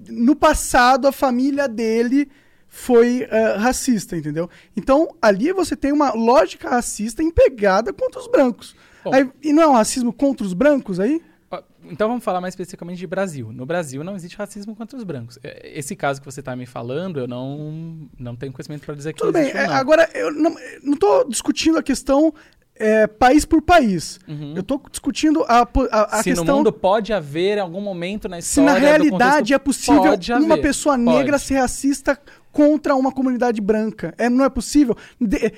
no 0.09 0.37
passado 0.37 1.07
a 1.09 1.13
família 1.13 1.67
dele 1.69 2.29
foi 2.69 3.27
ah, 3.31 3.59
racista, 3.59 4.17
entendeu? 4.17 4.49
Então 4.77 5.09
ali 5.21 5.53
você 5.53 5.77
tem 5.77 5.93
uma 5.93 6.13
lógica 6.13 6.69
racista 6.71 7.23
empregada 7.23 7.93
contra 7.93 8.21
os 8.21 8.27
brancos. 8.29 8.75
Bom. 9.05 9.13
Aí- 9.15 9.31
e 9.43 9.53
não 9.53 9.63
é 9.63 9.69
um 9.69 9.73
racismo 9.73 10.13
contra 10.13 10.47
os 10.47 10.55
brancos 10.55 11.01
aí? 11.01 11.21
Ó, 11.51 11.61
Então 11.91 12.09
vamos 12.09 12.23
falar 12.25 12.41
mais 12.41 12.53
especificamente 12.53 12.99
de 12.99 13.07
Brasil. 13.07 13.53
No 13.53 13.67
Brasil 13.67 14.03
não 14.05 14.15
existe 14.15 14.37
racismo 14.37 14.77
contra 14.77 14.97
os 14.97 15.05
brancos. 15.05 15.39
É, 15.43 15.77
Esse 15.79 15.97
caso 15.97 16.21
que 16.21 16.25
você 16.25 16.41
está 16.41 16.55
me 16.55 16.65
falando, 16.67 17.19
eu 17.19 17.27
não, 17.27 18.09
não 18.19 18.37
tenho 18.37 18.53
conhecimento 18.53 18.87
para 18.87 18.95
dizer 18.95 19.13
que 19.13 19.19
Tudo 19.19 19.33
bem, 19.33 19.43
existe 19.43 19.59
é, 19.59 19.67
agora 19.67 20.09
eu 20.15 20.33
não, 20.33 20.97
tô 20.97 21.25
discutindo 21.25 21.79
a 21.79 21.83
questão 21.83 22.33
é, 22.83 23.07
país 23.07 23.45
por 23.45 23.63
país. 23.63 24.19
Uhum. 24.29 24.55
Eu 24.57 24.63
tô 24.63 24.81
discutindo 24.91 25.45
a, 25.49 25.61
a, 25.91 26.19
a 26.19 26.19
se 26.19 26.25
questão 26.25 26.45
no 26.45 26.55
mundo 26.57 26.73
pode 26.73 27.13
haver 27.13 27.59
algum 27.59 27.81
momento 27.81 28.29
na 28.29 28.41
se 28.41 28.61
história 28.61 28.73
na 28.73 28.79
do 28.79 28.85
realidade 28.85 29.11
contexto- 29.35 29.55
é 29.55 29.59
possível 29.59 30.03
uma 30.03 30.55
haver, 30.55 30.63
pessoa 30.63 30.97
pode. 30.97 31.05
negra 31.19 31.39
ser 31.39 31.55
racista 31.55 32.19
contra 32.51 32.95
uma 32.95 33.13
comunidade 33.13 33.61
branca. 33.61 34.13
É, 34.19 34.29
não 34.29 34.45
é 34.45 34.51
possível? 34.51 34.97
De- 35.21 35.53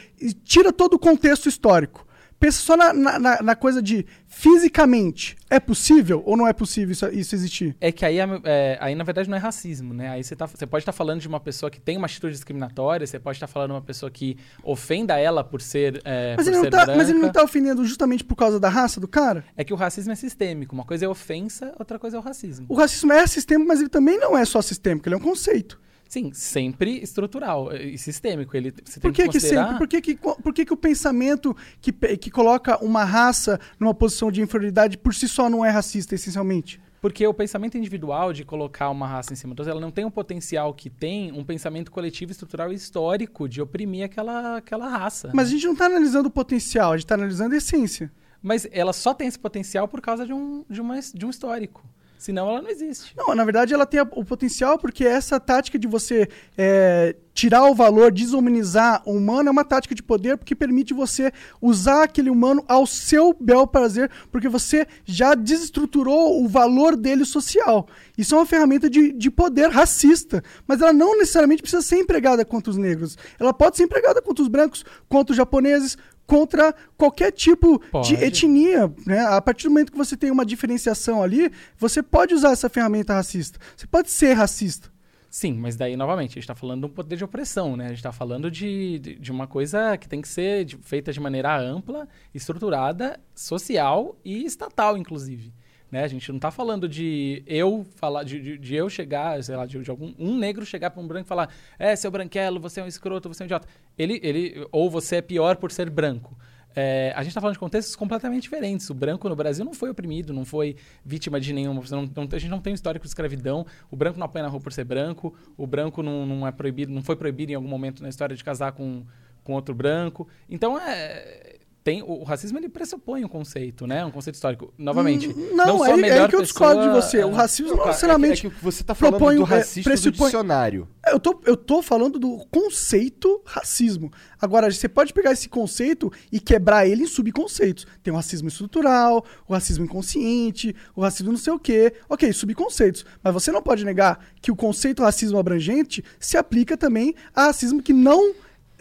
tira 0.45 0.73
todo 0.73 0.95
o 0.95 0.99
contexto 0.99 1.49
histórico. 1.49 2.07
Pensa 2.45 2.59
só 2.61 2.77
na, 2.77 2.93
na- 2.93 3.41
na- 3.43 3.57
coisa 3.57 3.81
de 3.81 4.05
fisicamente. 4.27 5.35
É 5.49 5.59
possível 5.59 6.23
ou 6.27 6.37
não 6.37 6.47
é 6.47 6.53
possível 6.53 6.93
isso, 6.93 7.09
isso 7.09 7.35
existir? 7.35 7.75
É 7.81 7.91
que 7.91 8.05
aí, 8.05 8.19
é- 8.19 8.77
aí, 8.83 8.95
na 8.95 9.03
verdade, 9.03 9.31
não 9.31 9.37
é 9.39 9.41
racismo, 9.41 9.95
né? 9.95 10.11
Aí 10.11 10.23
você, 10.23 10.37
tá, 10.37 10.47
você 10.47 10.67
pode 10.67 10.83
estar 10.83 10.93
falando 10.93 11.23
de 11.23 11.27
uma 11.27 11.41
pessoa 11.41 11.71
que 11.71 11.81
tem 11.81 11.97
uma 11.97 12.05
atitude 12.05 12.35
discriminatória, 12.35 13.07
você 13.07 13.19
pode 13.19 13.37
estar 13.37 13.47
falando 13.47 13.71
de 13.71 13.75
uma 13.77 13.81
pessoa 13.83 14.11
que 14.11 14.37
ofenda 14.63 15.19
ela 15.19 15.43
por 15.43 15.63
ser, 15.63 16.03
é, 16.05 16.35
Mas 16.37 16.45
por 16.45 16.51
ele, 16.51 16.57
não 16.59 16.65
ser 16.65 16.71
tá, 16.71 16.87
mas 16.95 17.09
ele 17.09 17.19
não 17.19 17.33
tá 17.33 17.43
ofendendo 17.43 17.83
justamente 17.83 18.23
por 18.23 18.37
causa 18.37 18.61
da 18.61 18.69
raça 18.69 19.01
do 19.01 19.09
cara? 19.09 19.43
É 19.57 19.65
que 19.65 19.73
o 19.73 19.77
racismo 19.77 20.13
é 20.13 20.15
sistêmico. 20.15 20.75
Uma 20.75 20.85
coisa 20.85 21.07
é 21.07 21.09
ofensa, 21.09 21.73
outra 21.79 21.99
coisa 21.99 22.19
é 22.19 22.21
o 22.21 22.23
racismo. 22.23 22.67
O 22.69 22.75
racismo 22.75 23.11
é 23.11 23.27
sistêmico, 23.27 23.67
mas 23.67 23.81
ele 23.81 23.89
também 23.89 24.19
não 24.19 24.37
é 24.37 24.45
só 24.45 24.61
sistêmico, 24.61 25.09
ele 25.09 25.15
é 25.15 25.19
um 25.19 25.23
conceito. 25.23 25.81
Sim, 26.09 26.33
sempre 26.33 27.03
estrutural 27.03 27.75
e 27.75 27.99
sistêmico. 27.99 28.57
Ele, 28.57 28.73
você 28.85 29.01
Por 29.01 29.13
tem 29.13 29.13
que, 29.13 29.23
que, 29.23 29.29
que 29.29 29.35
considerar... 29.35 29.65
sempre? 29.65 29.79
Por 29.79 29.89
que, 29.89 30.01
que, 30.01 30.17
por 30.17 30.55
que, 30.55 30.65
que 30.65 30.73
o 30.73 30.77
pensamento 30.77 31.57
que, 31.81 31.93
que 31.93 32.31
coloca 32.31 32.83
uma 32.85 33.05
raça 33.05 33.59
numa 33.81 33.95
posição 33.95 34.31
de 34.31 34.41
inferioridade 34.41 34.97
por 34.97 35.15
si 35.15 35.29
só 35.29 35.51
não 35.51 35.65
é 35.65 35.71
racista, 35.71 36.15
essencialmente? 36.15 36.81
Porque 37.05 37.27
o 37.27 37.35
pensamento 37.35 37.77
individual 37.77 38.33
de 38.33 38.47
colocar 38.47 38.89
uma 38.89 39.07
raça 39.07 39.33
em 39.33 39.37
cima 39.37 39.55
da 39.55 39.63
outra, 39.63 39.73
ela 39.73 39.81
não 39.81 39.91
tem 39.91 40.07
o 40.07 40.11
potencial 40.11 40.73
que 40.73 40.89
tem 40.89 41.31
um 41.33 41.45
pensamento 41.45 41.93
coletivo, 41.93 42.33
estrutural 42.33 42.73
e 42.73 42.77
histórico 42.77 43.47
de 43.47 43.61
oprimir 43.61 44.07
aquela, 44.07 44.57
aquela 44.57 44.89
raça. 44.89 45.31
Mas 45.35 45.49
a 45.49 45.51
gente 45.51 45.67
não 45.67 45.75
está 45.75 45.85
analisando 45.85 46.29
o 46.29 46.33
potencial, 46.33 46.93
a 46.93 46.97
gente 46.97 47.05
está 47.05 47.15
analisando 47.15 47.55
a 47.55 47.59
essência. 47.59 48.11
Mas 48.41 48.67
ela 48.73 48.95
só 48.95 49.13
tem 49.13 49.27
esse 49.27 49.39
potencial 49.39 49.87
por 49.87 50.01
causa 50.01 50.25
de 50.25 50.33
um, 50.33 50.65
de 50.69 50.81
uma, 50.81 50.99
de 50.99 51.27
um 51.27 51.29
histórico. 51.29 51.85
Senão 52.19 52.49
ela 52.49 52.63
não 52.63 52.71
existe. 52.71 53.15
Não, 53.17 53.35
na 53.35 53.45
verdade 53.45 53.75
ela 53.75 53.85
tem 53.85 54.01
o 54.01 54.25
potencial 54.25 54.79
porque 54.79 55.05
essa 55.05 55.39
tática 55.39 55.79
de 55.79 55.87
você 55.87 56.29
é, 56.57 57.15
tirar 57.35 57.67
o 57.67 57.75
valor, 57.75 58.13
desumanizar 58.13 59.03
o 59.05 59.13
humano 59.13 59.49
é 59.49 59.53
uma 59.53 59.65
tática 59.65 59.95
de 59.95 60.03
poder 60.03 60.39
porque 60.39 60.55
permite 60.55 60.95
você 60.95 61.33
usar 61.61 62.05
aquele 62.05 62.31
humano 62.31 62.65
ao 62.69 62.87
seu 62.87 63.37
bel 63.39 63.67
prazer, 63.67 64.11
porque 64.31 64.49
você 64.49 64.87
já 65.05 65.35
desestruturou 65.35 66.43
o 66.43 66.49
valor 66.49 66.97
dele 66.97 67.25
social. 67.25 67.87
Isso 68.17 68.35
é 68.35 68.39
uma 68.39 68.47
ferramenta 68.47 68.89
de, 68.89 69.13
de 69.13 69.31
poder 69.31 69.69
racista, 69.69 70.43
mas 70.67 70.81
ela 70.81 70.93
não 70.93 71.19
necessariamente 71.19 71.63
precisa 71.63 71.83
ser 71.83 71.97
empregada 71.97 72.45
contra 72.45 72.71
os 72.71 72.77
negros. 72.77 73.19
Ela 73.39 73.53
pode 73.53 73.77
ser 73.77 73.83
empregada 73.83 74.23
contra 74.23 74.43
os 74.43 74.49
brancos, 74.49 74.85
contra 75.09 75.33
os 75.33 75.37
japoneses, 75.37 75.99
contra 76.27 76.75
qualquer 76.97 77.31
tipo 77.33 77.79
Pode. 77.91 78.09
de 78.09 78.25
etnia, 78.25 78.93
né? 79.07 79.21
A 79.27 79.41
partir 79.43 79.65
do 79.65 79.71
momento 79.71 79.93
que 79.93 79.99
você 79.99 80.17
tem 80.17 80.31
uma 80.31 80.45
diferenciação 80.45 81.23
ali, 81.23 81.51
você 81.79 82.03
pode 82.03 82.35
usar 82.35 82.53
essa 82.53 82.69
ferramenta 82.69 83.13
racista. 83.15 83.59
Você 83.77 83.87
pode 83.87 84.11
ser 84.11 84.33
racista. 84.35 84.93
Sim, 85.29 85.55
mas 85.55 85.75
daí, 85.75 85.97
novamente, 85.97 86.31
a 86.31 86.35
gente 86.35 86.45
está 86.45 86.55
falando 86.55 86.81
de 86.83 86.87
um 86.87 86.91
poder 86.95 87.17
de 87.17 87.25
opressão, 87.25 87.77
né? 87.77 87.87
A 87.87 87.89
gente 87.89 87.97
está 87.99 88.13
falando 88.13 88.49
de, 88.49 89.01
de, 89.01 89.15
de 89.17 89.33
uma 89.33 89.49
coisa 89.49 89.97
que 89.99 90.09
tem 90.09 90.23
que 90.23 90.29
ser 90.29 90.65
de- 90.65 90.77
feita 90.77 91.13
de 91.13 91.19
maneira 91.19 91.59
ampla, 91.59 92.07
estruturada, 92.33 93.19
social 93.35 94.17
e 94.25 94.45
estatal, 94.45 94.97
inclusive. 94.97 95.53
Né? 95.95 96.03
A 96.03 96.09
gente 96.09 96.29
não 96.31 96.39
está 96.39 96.51
falando 96.51 96.89
de 96.89 97.45
eu 97.47 97.87
falar, 97.95 98.25
de, 98.25 98.41
de, 98.41 98.59
de 98.59 98.75
eu 98.75 98.91
chegar, 98.91 99.41
sei 99.45 99.55
lá, 99.55 99.65
de, 99.65 99.79
de 99.81 99.89
algum 99.89 100.13
um 100.19 100.37
negro 100.37 100.67
chegar 100.67 100.91
para 100.91 101.01
um 101.01 101.07
branco 101.07 101.25
e 101.25 101.29
falar, 101.29 101.49
é, 101.79 101.95
seu 101.95 102.11
branquelo, 102.11 102.59
você 102.59 102.81
é 102.81 102.83
um 102.83 102.89
escroto, 102.89 103.29
você 103.29 103.45
é 103.45 103.45
um 103.45 103.47
idiota. 103.47 103.69
Ele, 103.97 104.19
ele, 104.21 104.67
ou 104.73 104.91
você 104.91 105.17
é 105.17 105.23
pior 105.23 105.55
por 105.55 105.71
ser 105.71 105.89
branco. 105.89 106.37
É, 106.75 107.13
a 107.15 107.21
gente 107.23 107.29
está 107.29 107.41
falando 107.41 107.53
de 107.55 107.61
contextos 107.61 107.95
completamente 107.95 108.43
diferentes. 108.43 108.91
O 108.91 108.95
branco 108.95 109.29
no 109.29 109.37
Brasil 109.37 109.65
não 109.65 109.73
foi 109.73 109.89
oprimido, 109.89 110.33
não 110.33 110.45
foi 110.45 110.75
vítima 111.05 111.39
de 111.39 111.53
nenhuma. 111.53 111.81
não- 111.89 112.11
não- 112.13 112.29
a 112.33 112.39
gente 112.41 112.51
não 112.51 112.59
tem 112.61 112.73
um 112.73 112.75
histórico 112.75 113.05
de 113.05 113.11
escravidão. 113.11 113.65
O 113.89 113.95
branco 113.95 114.19
não 114.19 114.27
apanha 114.27 114.43
na 114.43 114.49
rua 114.49 114.61
por 114.61 114.73
ser 114.73 114.83
branco. 114.83 115.33
O 115.57 115.65
branco 115.65 116.03
não, 116.03 116.27
não 116.27 116.45
é 116.45 116.51
proibido, 116.51 116.93
não 116.93 117.05
foi 117.05 117.15
proibido 117.15 117.53
em 117.53 117.55
algum 117.55 117.69
momento 117.69 118.03
na 118.03 118.09
história 118.09 118.35
de 118.35 118.43
casar 118.43 118.73
com, 118.73 119.05
com 119.45 119.53
outro 119.53 119.73
branco. 119.77 120.27
Então 120.51 120.77
é 120.77 121.59
tem 121.85 122.03
o, 122.03 122.07
o 122.07 122.25
racismo 122.25 122.59
ele 122.59 122.71
pressupõe 122.71 123.27
um 123.27 123.29
conceito, 123.29 123.87
né? 123.87 124.03
Um 124.07 124.11
conceito 124.11 124.37
histórico. 124.37 124.73
Novamente, 124.79 125.29
Hum, 125.29 125.51
não, 125.53 125.67
Não, 125.67 125.77
sou 125.77 125.87
é, 125.87 125.91
a 125.91 125.93
é 125.93 125.97
melhor 125.99 126.23
aí 126.23 126.29
que 126.29 126.35
eu 126.37 126.41
discordo 126.43 126.81
de 126.81 126.87
pessoa, 126.87 127.03
você. 127.03 127.25
O 127.25 127.29
é, 127.31 127.35
racismo 127.35 127.69
não 127.69 127.77
Cara, 127.77 127.89
necessariamente. 127.91 128.47
É 128.47 128.51
que, 128.51 128.57
é 128.57 128.59
que 128.59 128.65
você 128.65 128.83
tá 128.83 128.95
falando 128.95 129.19
propõe 129.19 129.37
do 129.37 129.43
um- 129.43 129.47
é, 129.55 129.61
do 129.61 130.11
dicionário. 130.11 130.89
Eu 131.07 131.21
tô, 131.21 131.41
eu 131.45 131.57
tô 131.59 131.83
falando 131.83 132.19
do 132.19 132.39
conceito 132.51 133.43
racismo. 133.45 134.11
Agora, 134.41 134.71
você 134.73 134.89
pode 134.89 135.13
pegar 135.13 135.33
esse 135.33 135.47
conceito 135.47 136.11
e 136.33 136.41
quebrar 136.41 136.89
ele 136.89 137.03
em 137.03 137.07
subconceitos. 137.07 137.87
Tem 138.03 138.11
o 138.11 138.17
racismo 138.17 138.49
estrutural, 138.49 139.23
o 139.47 139.53
racismo 139.53 139.85
inconsciente, 139.85 140.75
o 140.97 141.03
racismo 141.03 141.33
não 141.33 141.39
sei 141.39 141.53
o 141.53 141.59
quê. 141.59 141.93
Ok, 142.09 142.33
subconceitos. 142.33 143.05
Mas 143.23 143.35
você 143.35 143.53
não 143.53 143.63
pode 143.63 143.85
negar 143.85 144.25
que 144.41 144.51
o 144.51 144.57
conceito 144.57 145.03
racismo 145.03 145.39
abrangente 145.39 146.03
se 146.19 146.39
aplica 146.39 146.79
também 146.79 147.15
a 147.35 147.45
racismo 147.45 147.83
que 147.83 147.93
não, 147.93 148.33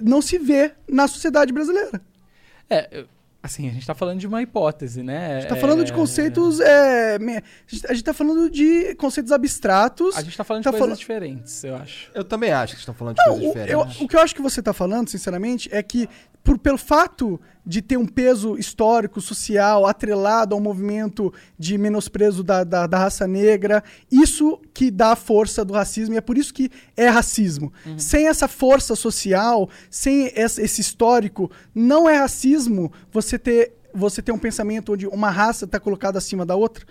não 0.01 0.21
se 0.21 0.37
vê 0.37 0.71
na 0.87 1.05
sociedade 1.05 1.51
brasileira. 1.51 2.01
É, 2.69 3.05
assim, 3.41 3.67
a 3.69 3.71
gente 3.71 3.85
tá 3.85 3.93
falando 3.93 4.19
de 4.19 4.27
uma 4.27 4.41
hipótese, 4.41 5.03
né? 5.03 5.37
A 5.37 5.39
gente 5.41 5.49
tá 5.49 5.55
falando 5.55 5.83
de 5.83 5.91
É, 5.91 5.95
conceitos. 5.95 6.59
é, 6.59 7.19
me- 7.19 7.37
a 7.37 7.41
gente- 7.67 7.87
a 7.87 7.93
gente 7.93 8.03
tá 8.03 8.13
falando 8.13 8.49
de 8.49 8.95
conceitos 8.95 9.31
abstratos. 9.31 10.15
A 10.17 10.21
gente 10.21 10.35
tá 10.37 10.43
falando 10.43 10.61
de 10.61 10.65
tá 10.65 10.71
coisas 10.71 10.85
falando- 10.87 10.97
diferentes, 10.99 11.63
eu 11.63 11.75
acho. 11.75 12.11
Eu 12.13 12.23
também 12.23 12.51
acho 12.51 12.73
que 12.73 12.79
estão 12.79 12.93
falando 12.93 13.15
de 13.17 13.21
Não, 13.25 13.33
coisas 13.39 13.43
o, 13.43 13.57
eu- 13.59 13.63
diferentes. 13.65 14.01
o 14.01 14.07
que 14.07 14.15
eu 14.15 14.19
acho 14.21 14.35
que 14.35 14.41
você 14.41 14.59
está 14.61 14.73
falando, 14.73 15.09
sinceramente, 15.09 15.69
é 15.71 15.83
que 15.83 16.07
por, 16.43 16.59
pelo 16.59 16.77
fato 16.77 17.39
de 17.65 17.81
ter 17.81 17.97
um 17.97 18.05
peso 18.05 18.57
histórico, 18.57 19.21
social, 19.21 19.85
atrelado 19.85 20.53
ao 20.53 20.59
movimento 20.59 21.33
de 21.57 21.77
menosprezo 21.77 22.43
da, 22.43 22.63
da, 22.65 22.85
da 22.85 22.97
raça 22.97 23.25
negra, 23.25 23.81
isso 24.11 24.59
que 24.73 24.91
dá 24.91 25.13
a 25.13 25.15
força 25.15 25.63
do 25.63 25.73
racismo, 25.73 26.13
e 26.13 26.17
é 26.17 26.21
por 26.21 26.37
isso 26.37 26.53
que 26.53 26.69
é 26.97 27.07
racismo. 27.07 27.71
Sem 27.97 28.27
essa 28.27 28.47
força 28.49 28.95
social, 28.95 29.69
sem 29.89 30.31
esse 30.35 30.81
histórico, 30.81 31.49
não 31.73 32.09
é 32.09 32.17
racismo 32.17 32.91
você 33.11 33.39
ter, 33.39 33.73
você 33.93 34.21
ter 34.21 34.33
um 34.33 34.39
pensamento 34.39 34.93
onde 34.93 35.07
uma 35.07 35.29
raça 35.29 35.63
está 35.63 35.79
colocada 35.79 36.17
acima 36.17 36.45
da 36.45 36.55
outra. 36.55 36.85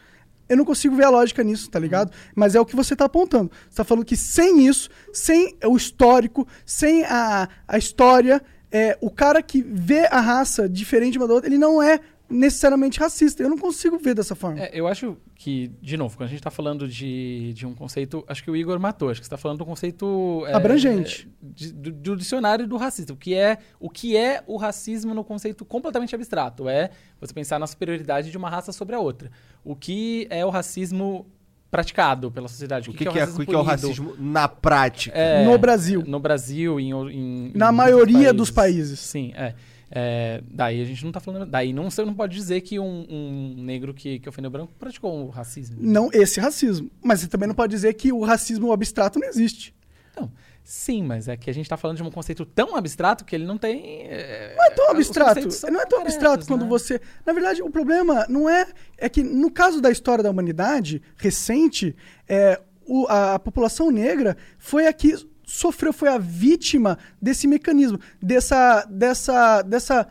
Eu 0.49 0.57
não 0.57 0.65
consigo 0.65 0.97
ver 0.97 1.05
a 1.05 1.11
lógica 1.11 1.43
nisso, 1.43 1.71
tá 1.71 1.79
ligado? 1.79 2.13
Mas 2.35 2.55
é 2.55 2.61
o 2.61 2.67
que 2.67 2.77
você 2.77 2.97
tá 2.97 3.05
apontando. 3.05 3.51
Você 3.69 3.77
tá 3.77 3.85
falando 3.85 4.05
que 4.05 4.17
sem 4.17 4.67
isso, 4.67 4.89
sem 5.13 5.57
o 5.65 5.77
histórico, 5.77 6.47
sem 6.65 7.05
a, 7.05 7.49
a 7.67 7.79
história, 7.79 8.43
é, 8.73 8.97
o 9.01 9.11
cara 9.11 9.43
que 9.43 9.63
vê 9.63 10.07
a 10.11 10.21
raça 10.21 10.69
diferente 10.69 11.19
uma 11.19 11.29
da 11.29 11.35
outra, 11.35 11.49
ele 11.49 11.59
não 11.59 11.83
é 11.83 12.01
necessariamente 12.31 12.99
racista. 12.99 13.43
Eu 13.43 13.51
não 13.51 13.59
consigo 13.59 13.99
ver 13.99 14.15
dessa 14.15 14.35
forma. 14.35 14.59
É, 14.61 14.71
eu 14.73 14.87
acho 14.87 15.19
que, 15.35 15.71
de 15.83 15.99
novo, 15.99 16.17
quando 16.17 16.29
a 16.29 16.31
gente 16.31 16.43
tá 16.43 16.51
falando 16.51 16.89
de, 16.89 17.53
de 17.53 17.67
um 17.67 17.75
conceito. 17.75 18.25
Acho 18.27 18.43
que 18.43 18.51
o 18.51 18.57
Igor 18.57 18.81
matou, 18.81 19.11
acho 19.11 19.21
que 19.21 19.27
você 19.27 19.31
tá 19.31 19.37
falando 19.37 19.59
do 19.59 19.67
conceito. 19.67 20.43
é, 20.47 20.55
Abrangente. 20.55 21.29
de- 21.43 21.73
do, 21.73 21.93
do 21.93 22.17
dicionário 22.17 22.67
do 22.67 22.77
racismo. 22.79 23.15
O 23.15 23.19
que, 23.19 23.35
é, 23.35 23.59
o 23.79 23.91
que 23.91 24.17
é 24.17 24.43
o 24.47 24.57
racismo 24.57 25.13
no 25.13 25.23
conceito 25.23 25.63
completamente 25.65 26.15
abstrato? 26.15 26.69
É 26.69 26.91
você 27.21 27.35
pensar 27.35 27.59
na 27.59 27.67
superioridade 27.67 28.31
de 28.31 28.39
uma 28.39 28.49
raça 28.49 28.73
sobre 28.73 28.95
a 28.97 28.99
outra. 28.99 29.31
O 29.63 29.77
que 29.77 30.27
é 30.31 30.45
o 30.47 30.49
racismo 30.51 31.27
praticado 31.73 32.31
pela 32.31 32.47
sociedade? 32.49 32.91
O 32.91 32.93
que, 32.93 32.99
que, 33.07 33.19
é, 33.19 33.25
o 33.25 33.27
que 33.39 33.47
que 33.47 33.55
é 33.55 33.59
o 33.59 33.65
punido? 33.65 33.65
racismo 33.65 34.15
na 34.19 34.47
prática? 34.47 35.19
É, 35.19 35.43
No 35.45 35.57
Brasil. 35.57 36.05
No 36.07 36.21
Brasil, 36.21 36.79
em, 36.79 36.91
em- 36.93 37.53
Na 37.55 37.73
em 37.73 37.75
maioria 37.75 38.19
outros 38.29 38.37
dos 38.37 38.51
países. 38.51 39.01
Sim, 39.01 39.33
é. 39.35 39.55
É, 39.95 40.43
daí 40.51 40.81
a 40.81 40.85
gente 40.85 41.05
não 41.05 41.13
tá 41.13 41.21
falando. 41.21 41.45
Daí 41.51 41.73
não, 41.73 41.91
você 41.91 42.05
não 42.05 42.15
pode 42.15 42.35
dizer 42.35 42.61
que 42.61 42.79
um, 42.79 43.07
um 43.11 43.55
negro 43.63 43.93
que, 43.93 44.19
que 44.19 44.29
ofendeu 44.29 44.51
branco 44.51 44.73
praticou 44.79 45.27
o 45.27 45.29
racismo. 45.31 45.77
Não 45.81 46.09
esse 46.13 46.41
racismo. 46.41 46.91
Mas 47.03 47.21
você 47.21 47.27
também 47.27 47.47
não 47.49 47.55
pode 47.55 47.71
dizer 47.73 47.93
que 47.95 48.13
o 48.13 48.23
racismo 48.23 48.73
abstrato 48.73 49.19
não 49.19 49.27
existe. 49.29 49.75
Não. 50.19 50.31
Sim, 50.65 51.03
mas 51.03 51.27
é 51.29 51.37
que 51.37 51.51
a 51.51 51.55
gente 51.55 51.69
tá 51.69 51.77
falando 51.77 51.97
de 51.97 52.03
um 52.05 52.11
conceito 52.11 52.47
tão 52.47 52.77
abstrato 52.77 53.25
que 53.25 53.35
ele 53.35 53.45
não 53.45 53.59
tem. 53.59 54.03
é, 54.07 54.55
Não 54.57 54.65
é 54.65 54.71
tão 54.71 54.91
abstrato. 54.91 55.41
Não 55.71 55.81
é 55.81 55.87
tão 55.87 56.01
abstrato 56.01 56.47
quando 56.47 56.63
né? 56.63 56.69
você. 56.69 57.01
Na 57.27 57.33
verdade, 57.33 57.63
o 57.63 57.71
problema 57.71 58.25
não 58.29 58.49
é. 58.49 58.67
É 58.97 59.09
que 59.09 59.23
no 59.23 59.51
caso 59.51 59.81
da 59.81 59.91
história 59.91 60.23
da 60.23 60.31
humanidade 60.31 61.03
recente, 61.17 61.97
é, 62.29 62.61
o- 62.87 63.07
a, 63.09 63.35
a 63.35 63.39
população 63.41 63.91
negra 63.91 64.37
foi 64.59 64.87
a 64.87 64.93
que 64.93 65.15
sofreu, 65.45 65.93
foi 65.93 66.09
a 66.09 66.17
vítima 66.19 66.97
desse 67.21 67.47
mecanismo, 67.49 67.99
dessa. 68.23 68.87
dessa. 68.89 69.63
dessa. 69.63 70.09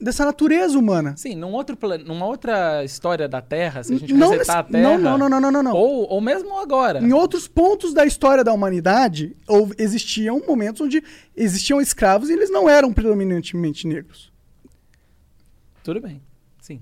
Dessa 0.00 0.24
natureza 0.24 0.78
humana. 0.78 1.14
Sim, 1.16 1.34
num 1.34 1.52
outro 1.52 1.76
plan... 1.76 1.98
numa 1.98 2.26
outra 2.26 2.84
história 2.84 3.26
da 3.28 3.40
Terra, 3.40 3.82
se 3.82 3.94
a 3.94 3.98
gente 3.98 4.12
Não 4.12 4.30
resetar 4.30 4.58
a 4.58 4.62
Terra. 4.64 4.82
não, 4.98 4.98
não, 5.18 5.28
não, 5.28 5.40
não, 5.40 5.50
não, 5.50 5.62
não. 5.62 5.72
Ou, 5.74 6.08
ou 6.10 6.20
mesmo 6.20 6.58
agora. 6.58 7.00
Em 7.00 7.12
outros 7.12 7.48
pontos 7.48 7.94
da 7.94 8.04
história 8.04 8.44
da 8.44 8.52
humanidade, 8.52 9.36
houve- 9.48 9.74
existiam 9.78 10.42
momentos 10.46 10.80
onde 10.82 11.02
existiam 11.36 11.80
escravos 11.80 12.28
e 12.28 12.32
eles 12.34 12.50
não 12.50 12.68
eram 12.68 12.92
predominantemente 12.92 13.86
negros. 13.86 14.32
Tudo 15.82 16.00
bem. 16.00 16.20
Sim. 16.60 16.80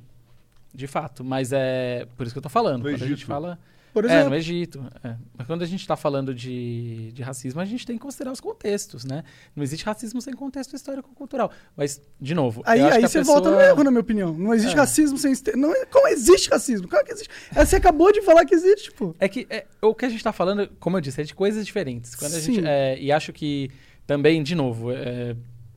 De 0.74 0.86
fato. 0.86 1.22
Mas 1.22 1.52
é. 1.52 2.06
Por 2.16 2.24
isso 2.26 2.34
que 2.34 2.38
eu 2.38 2.42
tô 2.42 2.48
falando. 2.48 2.78
No 2.78 2.82
quando 2.84 2.94
a 2.94 2.98
gente 2.98 3.12
Egito. 3.12 3.26
fala. 3.26 3.58
Por 3.94 4.04
É, 4.04 4.08
exemplo. 4.08 4.30
no 4.30 4.36
Egito. 4.36 4.84
é. 5.04 5.14
Mas 5.38 5.46
quando 5.46 5.62
a 5.62 5.66
gente 5.66 5.80
está 5.80 5.94
falando 5.96 6.34
de, 6.34 7.12
de 7.12 7.22
racismo, 7.22 7.60
a 7.60 7.64
gente 7.64 7.86
tem 7.86 7.96
que 7.96 8.02
considerar 8.02 8.32
os 8.32 8.40
contextos, 8.40 9.04
né? 9.04 9.22
Não 9.54 9.62
existe 9.62 9.84
racismo 9.86 10.20
sem 10.20 10.34
contexto 10.34 10.74
histórico-cultural. 10.74 11.50
Mas, 11.76 12.02
de 12.20 12.34
novo, 12.34 12.60
Aí, 12.66 12.80
aí 12.82 13.02
você 13.02 13.20
pessoa... 13.20 13.40
volta 13.40 13.50
no 13.52 13.60
erro, 13.60 13.84
na 13.84 13.90
minha 13.92 14.00
opinião. 14.00 14.34
Não 14.36 14.52
existe 14.52 14.74
É. 14.74 14.78
racismo 14.80 15.16
sem. 15.16 15.32
Não, 15.56 15.72
é- 15.72 15.86
como 15.86 16.08
existe 16.08 16.50
racismo? 16.50 16.88
Claro 16.88 17.06
que 17.06 17.12
existe. 17.12 17.30
É, 17.54 17.64
Você 17.64 17.76
acabou 17.76 18.12
de 18.12 18.20
falar 18.22 18.44
que 18.44 18.54
existe, 18.54 18.90
pô. 18.90 19.14
É 19.20 19.28
que 19.28 19.46
é, 19.48 19.64
o 19.80 19.94
que 19.94 20.04
a 20.04 20.08
gente 20.08 20.18
está 20.18 20.32
falando, 20.32 20.68
como 20.80 20.96
eu 20.96 21.00
disse, 21.00 21.20
é 21.20 21.24
de 21.24 21.32
coisas 21.34 21.64
diferentes. 21.64 22.16
Quando 22.16 22.34
a 22.34 22.40
Sim. 22.40 22.54
gente, 22.54 22.66
é, 22.66 22.98
e 23.00 23.12
acho 23.12 23.32
que 23.32 23.70
também, 24.06 24.42
de 24.42 24.56
novo, 24.56 24.90
é, 24.90 25.36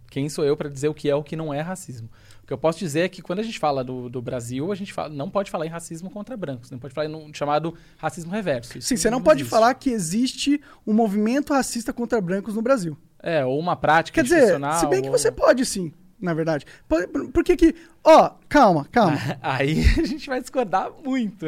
quem 0.09 0.27
sou 0.27 0.43
eu 0.43 0.57
para 0.57 0.69
dizer 0.69 0.87
o 0.87 0.93
que 0.93 1.07
é 1.07 1.15
o 1.15 1.23
que 1.23 1.35
não 1.35 1.53
é 1.53 1.61
racismo? 1.61 2.09
O 2.47 2.49
que 2.49 2.53
eu 2.53 2.57
posso 2.57 2.79
dizer 2.79 3.01
é 3.01 3.09
que 3.09 3.21
quando 3.21 3.39
a 3.39 3.43
gente 3.43 3.59
fala 3.59 3.83
do, 3.83 4.07
do 4.07 4.21
Brasil, 4.21 4.71
a 4.71 4.75
gente 4.75 4.93
fala- 4.93 5.09
não 5.09 5.29
pode 5.29 5.51
falar 5.51 5.65
em 5.65 5.69
racismo 5.69 6.09
contra 6.09 6.37
brancos, 6.37 6.71
não 6.71 6.79
pode 6.79 6.93
falar 6.93 7.05
em 7.07 7.13
um 7.13 7.33
chamado 7.33 7.73
racismo 7.97 8.31
reverso. 8.31 8.77
Isso 8.77 8.87
Sim, 8.87 8.95
você 8.95 9.09
não 9.09 9.21
pode 9.21 9.41
existe. 9.41 9.49
falar 9.51 9.73
que 9.73 9.89
existe 9.89 10.61
um 10.85 10.93
movimento 10.93 11.51
racista 11.51 11.91
contra 11.91 12.21
brancos 12.21 12.55
no 12.55 12.61
Brasil. 12.61 12.97
É, 13.21 13.43
ou 13.43 13.59
uma 13.59 13.75
prática 13.75 14.15
Quer 14.15 14.23
dizer, 14.23 14.57
se 14.79 14.87
bem 14.87 15.01
que 15.01 15.09
ou- 15.09 15.17
você 15.17 15.29
pode 15.29 15.65
sim, 15.65 15.91
na 16.21 16.33
verdade. 16.33 16.65
Por, 16.87 17.05
por- 17.09 17.27
por 17.33 17.43
que 17.43 17.57
que. 17.57 17.75
Ó, 18.01 18.31
calma, 18.47 18.87
calma. 18.93 19.17
Aí 19.43 19.81
a 19.99 20.05
gente 20.05 20.29
vai 20.29 20.39
discordar 20.39 20.89
muito. 21.03 21.47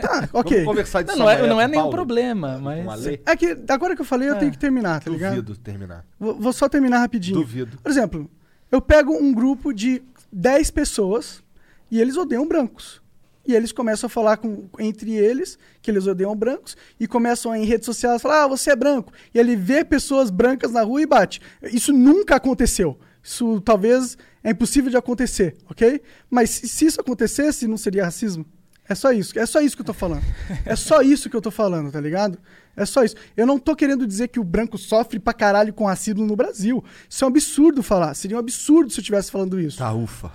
Tá, 0.00 0.28
Vamos 0.34 0.46
ok. 0.46 0.64
conversar 0.64 1.02
disso 1.02 1.16
Não, 1.16 1.26
não 1.26 1.30
é, 1.30 1.46
não 1.46 1.60
é 1.60 1.68
nenhum 1.68 1.82
Paulo? 1.82 1.92
problema, 1.96 2.58
mas. 2.58 3.06
É 3.06 3.36
que 3.36 3.56
agora 3.68 3.94
que 3.94 4.00
eu 4.02 4.04
falei, 4.06 4.28
eu 4.28 4.34
É. 4.34 4.38
tenho 4.40 4.50
que 4.50 4.58
terminar, 4.58 5.00
tá 5.00 5.10
ligado? 5.12 5.36
Duvido 5.36 5.56
terminar. 5.58 6.04
Vou, 6.18 6.34
vou 6.34 6.52
só 6.52 6.68
terminar 6.68 6.98
rapidinho. 6.98 7.38
Duvido. 7.38 7.78
Por 7.80 7.88
exemplo, 7.90 8.28
eu 8.72 8.80
pego 8.80 9.12
um 9.12 9.32
grupo 9.32 9.72
de 9.72 10.00
10 10.32 10.70
pessoas 10.70 11.42
e 11.90 12.00
eles 12.00 12.16
odeiam 12.16 12.46
brancos. 12.46 13.00
E 13.46 13.54
eles 13.54 13.72
começam 13.72 14.06
a 14.06 14.10
falar 14.10 14.36
com, 14.36 14.68
entre 14.78 15.12
eles 15.12 15.58
que 15.80 15.90
eles 15.90 16.06
odeiam 16.06 16.36
brancos 16.36 16.76
e 16.98 17.06
começam 17.06 17.54
em 17.56 17.64
redes 17.64 17.86
sociais 17.86 18.16
a 18.16 18.18
falar: 18.18 18.44
ah, 18.44 18.48
você 18.48 18.70
é 18.70 18.76
branco. 18.76 19.12
E 19.34 19.38
ele 19.38 19.56
vê 19.56 19.84
pessoas 19.84 20.30
brancas 20.30 20.70
na 20.70 20.82
rua 20.82 21.02
e 21.02 21.06
bate. 21.06 21.40
Isso 21.64 21.92
nunca 21.92 22.36
aconteceu. 22.36 22.98
Isso 23.22 23.60
talvez 23.60 24.16
é 24.42 24.50
impossível 24.50 24.90
de 24.90 24.96
acontecer, 24.96 25.56
ok? 25.68 26.00
Mas 26.30 26.50
se, 26.50 26.68
se 26.68 26.86
isso 26.86 27.00
acontecesse, 27.00 27.66
não 27.66 27.76
seria 27.76 28.04
racismo? 28.04 28.46
É 28.88 28.94
só 28.94 29.12
isso. 29.12 29.38
É 29.38 29.46
só 29.46 29.60
isso 29.60 29.76
que 29.76 29.82
eu 29.82 29.86
tô 29.86 29.92
falando. 29.92 30.24
É 30.64 30.74
só 30.74 31.00
isso 31.00 31.30
que 31.30 31.36
eu 31.36 31.40
tô 31.40 31.50
falando, 31.50 31.92
tá 31.92 32.00
ligado? 32.00 32.38
É 32.76 32.86
só 32.86 33.02
isso. 33.04 33.14
Eu 33.36 33.46
não 33.46 33.58
tô 33.58 33.74
querendo 33.76 34.06
dizer 34.06 34.28
que 34.28 34.40
o 34.40 34.44
branco 34.44 34.78
sofre 34.78 35.18
pra 35.18 35.32
caralho 35.34 35.72
com 35.72 35.84
racismo 35.84 36.24
no 36.24 36.34
Brasil. 36.36 36.82
Isso 37.08 37.24
é 37.24 37.26
um 37.26 37.30
absurdo 37.30 37.82
falar. 37.82 38.14
Seria 38.14 38.36
um 38.36 38.40
absurdo 38.40 38.90
se 38.90 38.98
eu 38.98 39.02
estivesse 39.02 39.30
falando 39.30 39.60
isso. 39.60 39.78
Tá, 39.78 39.92
ufa. 39.92 40.30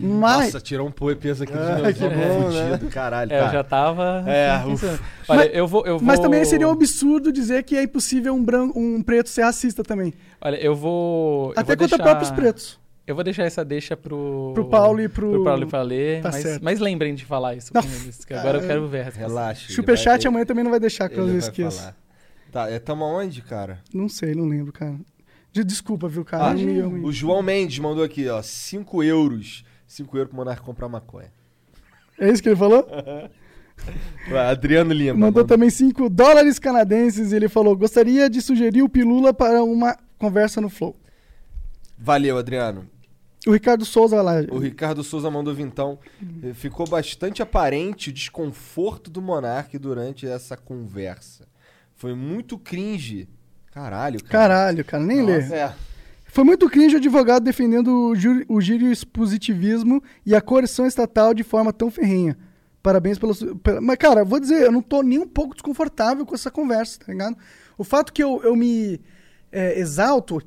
Mas. 0.00 0.46
Nossa, 0.46 0.60
tirou 0.60 0.86
um 0.86 0.90
pô- 0.90 1.14
peso 1.16 1.42
aqui 1.42 1.52
de 1.52 1.58
Ah, 1.58 1.78
novo. 1.78 1.92
que 1.92 2.00
bom, 2.00 2.50
né? 2.50 2.70
fudido, 2.70 2.90
caralho. 2.90 3.32
É, 3.32 3.40
eu 3.46 3.50
já 3.52 3.64
tava. 3.64 4.24
É, 4.26 4.58
pensando. 4.64 5.00
Olha, 5.28 5.44
eu 5.52 5.66
vou. 5.66 5.84
Eu 5.84 5.98
vou... 5.98 6.06
Mas 6.06 6.20
também 6.20 6.44
seria 6.44 6.68
um 6.68 6.70
absurdo 6.70 7.32
dizer 7.32 7.64
que 7.64 7.76
é 7.76 7.82
impossível 7.82 8.32
um, 8.34 8.42
branco, 8.42 8.78
um 8.78 9.02
preto 9.02 9.28
ser 9.28 9.42
racista 9.42 9.82
também. 9.82 10.14
Olha, 10.40 10.56
eu 10.56 10.74
vou. 10.76 11.48
eu 11.48 11.60
Até 11.60 11.74
vou 11.74 11.76
contra 11.76 11.98
deixar... 11.98 12.02
próprios 12.02 12.30
pretos. 12.30 12.78
Eu 13.10 13.14
vou 13.16 13.24
deixar 13.24 13.42
essa 13.44 13.64
deixa 13.64 13.96
pro. 13.96 14.52
Pro 14.54 14.68
Paulo 14.68 15.00
e 15.00 15.08
pro- 15.08 15.30
Pro 15.32 15.42
Paulo 15.44 15.64
e 15.64 15.66
pra 15.66 15.82
ler. 15.82 16.22
Tá 16.22 16.30
mas, 16.32 16.42
certo. 16.42 16.62
mas 16.62 16.78
lembrem 16.78 17.14
de 17.14 17.24
falar 17.24 17.56
isso 17.56 17.72
Não. 17.74 17.82
com 17.82 17.88
eles, 17.88 18.24
que 18.24 18.32
agora 18.32 18.58
eu 18.58 18.66
quero 18.66 18.86
ver. 18.88 19.06
Relaxa. 19.10 19.72
Superchat 19.72 20.22
vai- 20.22 20.28
amanhã 20.28 20.46
também 20.46 20.62
não 20.62 20.70
vai 20.70 20.78
deixar 20.78 21.08
que 21.08 21.16
eu 21.16 21.24
ele 21.24 21.30
vai 21.32 21.38
esqueça. 21.40 21.80
falar. 21.80 21.96
Tá, 22.52 22.70
é, 22.70 22.78
tamo 22.78 23.04
aonde, 23.04 23.42
cara? 23.42 23.80
Não 23.92 24.08
sei, 24.08 24.34
não 24.34 24.44
lembro, 24.44 24.72
cara. 24.72 24.94
De- 25.52 25.64
Desculpa, 25.64 26.06
viu, 26.08 26.24
cara? 26.24 26.50
Ah, 26.50 26.52
Eu 26.52 26.66
me- 26.66 26.76
eu 26.78 26.90
me- 26.90 27.04
o 27.04 27.10
João 27.12 27.42
Mendes 27.42 27.78
mandou 27.80 28.04
aqui, 28.04 28.28
ó, 28.28 28.40
5 28.42 29.02
euros. 29.02 29.64
5 29.86 30.16
euros 30.16 30.28
pro 30.30 30.36
Monarca 30.36 30.62
comprar 30.62 30.88
maconha. 30.88 31.32
É 32.18 32.30
isso 32.30 32.40
que 32.42 32.48
ele 32.48 32.56
falou? 32.56 32.86
Adriano 34.48 34.92
Lima. 34.92 35.18
Mandou 35.18 35.44
também 35.44 35.70
5 35.70 36.08
dólares 36.08 36.58
canadenses 36.60 37.32
e 37.32 37.36
ele 37.36 37.48
falou: 37.48 37.76
gostaria 37.76 38.30
de 38.30 38.40
sugerir 38.40 38.82
o 38.82 38.88
Pilula 38.88 39.32
para 39.34 39.62
uma 39.64 39.96
conversa 40.18 40.60
no 40.60 40.68
Flow. 40.68 40.94
Valeu, 41.98 42.38
Adriano. 42.38 42.86
O 43.46 43.52
Ricardo 43.52 43.84
Souza 43.84 44.20
lá. 44.20 44.34
O 44.50 44.58
Ricardo 44.58 45.02
Souza 45.02 45.30
mandou 45.30 45.54
vintão. 45.54 45.98
Eh, 46.42 46.52
Ficou 46.52 46.86
bastante 46.86 47.42
aparente 47.42 48.10
o 48.10 48.12
desconforto 48.12 49.10
do 49.10 49.22
Monark 49.22 49.78
durante 49.78 50.26
essa 50.26 50.56
conversa. 50.56 51.46
Foi 51.96 52.14
muito 52.14 52.58
cringe. 52.58 53.28
Caralho, 53.72 54.22
cara. 54.22 54.30
Caralho, 54.30 54.84
cara, 54.84 55.02
nem 55.02 55.22
lê. 55.24 55.40
Nossa, 55.40 55.54
é. 55.56 55.74
Foi 56.26 56.44
muito 56.44 56.68
cringe 56.68 56.94
o 56.96 56.98
advogado 56.98 57.42
defendendo 57.42 57.88
o, 58.10 58.14
ju- 58.14 58.44
o 58.48 58.60
gírio 58.60 58.92
expositivismo 58.92 60.02
e 60.24 60.34
a 60.34 60.40
coerção 60.40 60.86
estatal 60.86 61.32
de 61.34 61.42
forma 61.42 61.72
tão 61.72 61.90
ferrenha. 61.90 62.36
Parabéns 62.82 63.18
pelo. 63.18 63.32
su- 63.34 63.56
pela- 63.56 63.80
Mas, 63.80 63.96
cara, 63.96 64.24
vou 64.24 64.38
dizer, 64.38 64.62
eu 64.62 64.72
não 64.72 64.82
tô 64.82 65.02
nem 65.02 65.18
um 65.18 65.26
pouco 65.26 65.54
desconfortável 65.54 66.24
com 66.26 66.34
essa 66.34 66.50
conversa, 66.50 66.98
tá 67.00 67.12
ligado? 67.12 67.36
O 67.78 67.84
fato 67.84 68.12
que 68.12 68.22
eu, 68.22 68.40
eu 68.44 68.54
me 68.54 69.00
é, 69.50 69.78
exalto 69.78 70.40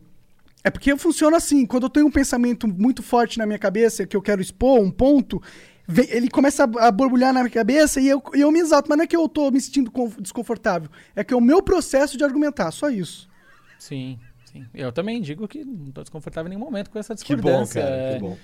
é 0.63 0.69
porque 0.71 0.91
eu 0.91 0.97
funciono 0.97 1.35
assim. 1.35 1.65
Quando 1.65 1.83
eu 1.83 1.89
tenho 1.89 2.07
um 2.07 2.11
pensamento 2.11 2.67
muito 2.67 3.01
forte 3.03 3.37
na 3.37 3.45
minha 3.45 3.59
cabeça, 3.59 4.05
que 4.05 4.15
eu 4.15 4.21
quero 4.21 4.41
expor 4.41 4.79
um 4.79 4.89
ponto, 4.91 5.41
vem- 5.87 6.07
ele 6.09 6.29
começa 6.29 6.63
a, 6.63 6.87
a 6.87 6.91
borbulhar 6.91 7.33
na 7.33 7.41
minha 7.41 7.51
cabeça 7.51 7.99
e 7.99 8.07
eu, 8.07 8.21
e 8.33 8.41
eu 8.41 8.51
me 8.51 8.59
exalto. 8.59 8.87
Mas 8.89 8.97
não 8.97 9.03
é 9.03 9.07
que 9.07 9.15
eu 9.15 9.27
tô 9.27 9.51
me 9.51 9.59
sentindo 9.59 9.91
conf- 9.91 10.19
desconfortável. 10.21 10.89
É 11.15 11.23
que 11.23 11.33
é 11.33 11.37
o 11.37 11.41
meu 11.41 11.61
processo 11.61 12.17
de 12.17 12.23
argumentar, 12.23 12.71
só 12.71 12.89
isso. 12.89 13.29
Sim, 13.77 14.17
sim. 14.45 14.65
Eu 14.73 14.91
também 14.91 15.21
digo 15.21 15.47
que 15.47 15.63
não 15.65 15.91
tô 15.91 16.01
desconfortável 16.01 16.47
em 16.47 16.55
nenhum 16.55 16.65
momento 16.65 16.89
com 16.89 16.97
essa 16.99 17.13
Que 17.15 17.35
bom, 17.35 17.41
discordância. 17.41 17.81
cara, 17.81 17.95
é, 17.95 18.13
que 18.13 18.19
bom. 18.21 18.37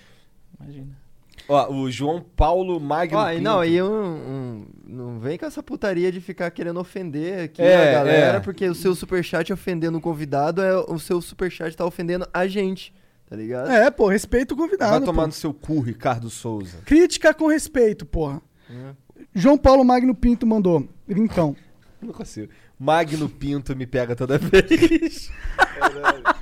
Imagina. 0.60 0.98
Ó, 1.48 1.72
o 1.74 1.90
João 1.92 2.22
Paulo 2.35 2.80
Magno 2.80 3.18
Ó, 3.18 3.27
e 3.30 3.32
Pinto. 3.38 3.43
não, 3.43 3.66
e 3.66 3.82
um, 3.82 3.88
um- 3.88 4.66
não 4.85 5.19
vem 5.19 5.38
com 5.38 5.45
essa 5.45 5.64
putaria 5.64 6.11
de 6.11 6.19
ficar 6.22 6.50
querendo 6.51 6.80
ofender 6.80 7.45
aqui 7.45 7.61
É, 7.61 7.90
a 7.90 7.93
galera, 8.00 8.38
é. 8.38 8.40
porque 8.40 8.68
o 8.68 8.76
seu 8.76 8.93
superchat 8.93 9.51
ofendendo 9.51 9.98
o 9.98 10.01
convidado 10.01 10.61
é 10.61 10.76
o 10.77 11.00
seu 11.00 11.22
superchat 11.22 11.76
tá 11.76 11.85
ofendendo 11.85 12.27
a 12.34 12.45
gente, 12.48 12.93
tá 13.30 13.35
ligado? 13.35 13.72
É, 13.72 13.90
pô, 13.90 14.08
respeito 14.08 14.53
o 14.53 14.58
convidado. 14.58 14.92
Vai 14.92 15.01
tomar 15.01 15.24
pô. 15.24 15.27
no 15.27 15.34
seu 15.34 15.53
cu, 15.53 15.80
Ricardo 15.80 16.30
Souza. 16.30 16.80
Crítica 16.85 17.34
com 17.34 17.48
respeito, 17.48 18.06
porra. 18.06 18.42
É. 18.69 18.93
João 19.34 19.58
Paulo 19.58 19.84
Magno 19.84 20.14
Pinto 20.16 20.45
mandou. 20.45 20.88
Então, 21.08 21.56
Não 22.01 22.14
consigo. 22.14 22.51
Magno 22.80 23.27
Pinto 23.27 23.76
me 23.76 23.85
pega 23.85 24.16
toda 24.16 24.38
vez. 24.40 25.30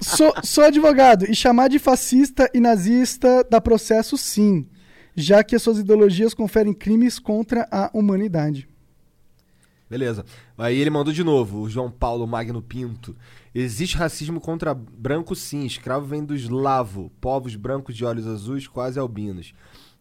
sou, 0.00 0.32
sou 0.42 0.64
advogado 0.64 1.24
e 1.24 1.34
chamar 1.34 1.68
de 1.68 1.78
fascista 1.78 2.50
e 2.54 2.60
nazista 2.60 3.44
dá 3.48 3.60
processo 3.60 4.16
sim, 4.16 4.66
já 5.14 5.42
que 5.42 5.56
as 5.56 5.62
suas 5.62 5.78
ideologias 5.78 6.34
conferem 6.34 6.72
crimes 6.72 7.18
contra 7.18 7.66
a 7.70 7.90
humanidade. 7.94 8.68
Beleza. 9.90 10.24
Aí 10.58 10.78
ele 10.78 10.90
mandou 10.90 11.12
de 11.14 11.24
novo, 11.24 11.60
o 11.62 11.68
João 11.70 11.90
Paulo 11.90 12.26
Magno 12.26 12.60
Pinto. 12.60 13.16
Existe 13.54 13.96
racismo 13.96 14.38
contra 14.38 14.74
branco 14.74 15.34
sim. 15.34 15.64
Escravo 15.64 16.04
vem 16.04 16.22
dos 16.22 16.46
lavo, 16.48 17.10
povos 17.20 17.56
brancos 17.56 17.96
de 17.96 18.04
olhos 18.04 18.26
azuis, 18.26 18.66
quase 18.66 18.98
albinos. 18.98 19.54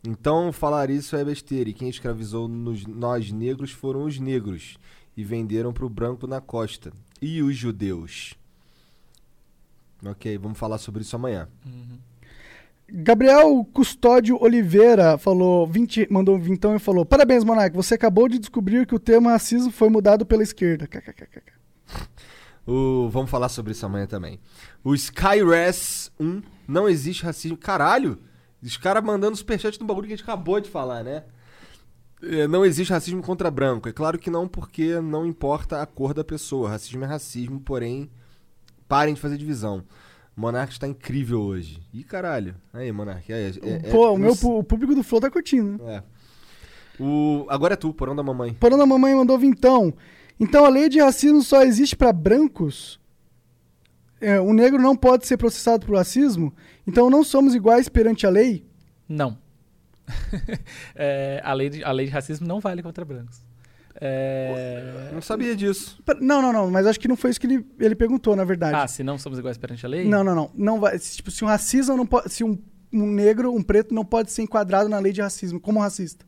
Então 0.06 0.52
falar 0.52 0.90
isso 0.90 1.16
é 1.16 1.24
besteira. 1.24 1.70
E 1.70 1.74
quem 1.74 1.88
escravizou 1.88 2.50
nos- 2.50 2.86
nós 2.86 3.32
negros 3.32 3.72
foram 3.72 4.04
os 4.04 4.20
negros. 4.20 4.78
E 5.16 5.24
venderam 5.24 5.72
pro 5.72 5.90
branco 5.90 6.28
na 6.28 6.42
costa. 6.42 6.92
E 7.22 7.42
os 7.42 7.56
judeus? 7.56 8.36
Ok, 10.06 10.38
vamos 10.38 10.58
falar 10.58 10.78
sobre 10.78 11.02
isso 11.02 11.16
amanhã. 11.16 11.48
Gabriel 12.90 13.68
Custódio 13.74 14.42
Oliveira 14.42 15.18
falou, 15.18 15.68
20, 15.68 16.08
mandou 16.10 16.36
um 16.36 16.40
vintão 16.40 16.76
e 16.76 16.80
falou: 16.80 17.06
Parabéns, 17.06 17.44
Monark, 17.44 17.76
você 17.76 17.96
acabou 17.96 18.30
de 18.30 18.40
descobrir 18.40 18.86
que 18.86 18.96
o 18.96 19.00
termo 19.00 19.28
racismo 19.28 19.72
foi 19.72 19.90
mudado 19.90 20.26
pela 20.26 20.44
esquerda. 20.44 20.88
O, 22.66 23.10
vamos 23.10 23.30
falar 23.30 23.50
sobre 23.50 23.72
isso 23.72 23.86
amanhã 23.86 24.06
também. 24.06 24.40
O 24.84 24.94
Skyres 24.94 26.12
1 26.20 26.42
não 26.68 26.88
existe 26.88 27.24
racismo. 27.24 27.58
Caralho! 27.58 28.20
Os 28.62 28.76
caras 28.76 29.04
mandando 29.04 29.38
superchat 29.38 29.80
no 29.80 29.86
bagulho 29.86 30.08
que 30.08 30.14
a 30.14 30.18
gente 30.18 30.26
acabou 30.26 30.60
de 30.60 30.70
falar, 30.70 31.04
né? 31.04 31.24
É, 32.22 32.48
não 32.48 32.66
existe 32.66 32.92
racismo 32.92 33.22
contra 33.22 33.52
branco. 33.52 33.88
É 33.88 33.94
claro 33.94 34.18
que 34.18 34.30
não, 34.30 34.48
porque 34.48 35.00
não 35.00 35.26
importa 35.26 35.82
a 35.82 35.86
cor 35.86 36.14
da 36.14 36.24
pessoa. 36.24 36.70
Racismo 36.70 37.04
é 37.04 37.08
racismo, 37.08 37.60
porém, 37.60 38.10
parem 38.88 39.14
de 39.14 39.22
fazer 39.22 39.38
divisão. 39.38 39.84
O 40.36 40.42
Monark 40.42 40.72
está 40.72 40.88
incrível 40.88 41.42
hoje. 41.42 41.82
Ih, 41.94 42.04
caralho. 42.04 42.56
Aí, 42.72 42.92
Monark. 42.92 43.32
É, 43.32 43.48
é, 43.48 43.50
é- 43.50 43.80
Pô, 43.92 44.12
o, 44.12 44.18
não 44.18 44.36
meu, 44.36 44.58
o 44.58 44.64
público 44.64 44.94
do 44.94 45.04
Flow 45.04 45.20
tá 45.20 45.32
curtindo. 45.32 45.84
né? 45.84 45.96
É. 45.98 46.04
O, 47.04 47.46
agora 47.50 47.74
é 47.74 47.78
tu, 47.78 47.94
porão 47.94 48.16
da 48.16 48.24
mamãe. 48.24 48.54
Porão 48.54 48.78
da 48.78 48.86
mamãe 48.86 49.14
mandou 49.16 49.38
vintão. 49.38 49.94
Então 50.40 50.66
a 50.66 50.70
lei 50.70 50.90
de 50.90 51.00
racismo 51.00 51.42
só 51.42 51.64
existe 51.64 51.96
pra 51.96 52.14
brancos? 52.14 53.00
É, 54.20 54.40
o 54.40 54.52
negro 54.54 54.82
não 54.82 54.96
pode 54.96 55.28
ser 55.28 55.38
processado 55.38 55.86
por 55.86 55.96
racismo? 55.96 56.54
Então 56.88 57.10
não 57.10 57.24
somos 57.24 57.54
iguais 57.54 57.88
perante 57.90 58.26
a 58.26 58.30
lei? 58.30 58.66
Não. 59.08 59.38
É, 60.96 61.42
a, 61.44 61.54
lei 61.54 61.70
de, 61.70 61.84
a 61.84 61.92
lei 61.92 62.06
de 62.08 62.12
racismo 62.12 62.48
não 62.48 62.60
vale 62.60 62.82
contra 62.82 63.04
brancos. 63.06 63.42
É... 64.00 65.10
Não 65.14 65.22
sabia 65.22 65.56
disso. 65.56 66.02
Não, 66.22 66.42
não, 66.42 66.54
não, 66.54 66.70
mas 66.72 66.86
acho 66.86 67.00
que 67.00 67.08
não 67.08 67.16
foi 67.16 67.32
isso 67.32 67.40
que 67.40 67.48
ele, 67.48 67.66
ele 67.80 67.96
perguntou, 67.96 68.36
na 68.36 68.44
verdade. 68.44 68.76
Ah, 68.76 68.88
se 68.88 69.04
não 69.04 69.18
somos 69.18 69.40
iguais 69.40 69.58
perante 69.58 69.86
a 69.86 69.90
lei? 69.90 70.08
Não, 70.08 70.24
não, 70.24 70.36
não. 70.36 70.52
não 70.56 70.80
vai, 70.80 70.98
se, 71.00 71.18
tipo, 71.18 71.32
se 71.32 71.44
um 71.44 71.48
racismo 71.48 71.98
não 71.98 72.06
pode. 72.06 72.32
Se 72.32 72.44
um, 72.44 72.58
um 72.94 73.08
negro, 73.08 73.54
um 73.54 73.62
preto, 73.64 73.94
não 73.94 74.06
pode 74.06 74.32
ser 74.32 74.44
enquadrado 74.44 74.90
na 74.90 75.00
lei 75.00 75.12
de 75.12 75.22
racismo, 75.22 75.60
como 75.60 75.80
racista. 75.80 76.26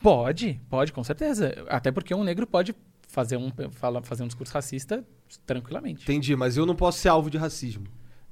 Pode, 0.00 0.60
pode, 0.68 0.92
com 0.92 1.02
certeza. 1.02 1.54
Até 1.68 1.90
porque 1.90 2.14
um 2.14 2.22
negro 2.24 2.46
pode 2.46 2.74
fazer 3.08 3.36
um, 3.36 3.50
fala- 3.72 4.02
fazer 4.02 4.22
um 4.22 4.26
discurso 4.26 4.52
racista 4.52 5.04
tranquilamente. 5.46 6.02
Entendi, 6.02 6.36
mas 6.36 6.56
eu 6.56 6.64
não 6.66 6.76
posso 6.76 6.98
ser 6.98 7.08
alvo 7.08 7.30
de 7.30 7.38
racismo. 7.38 7.84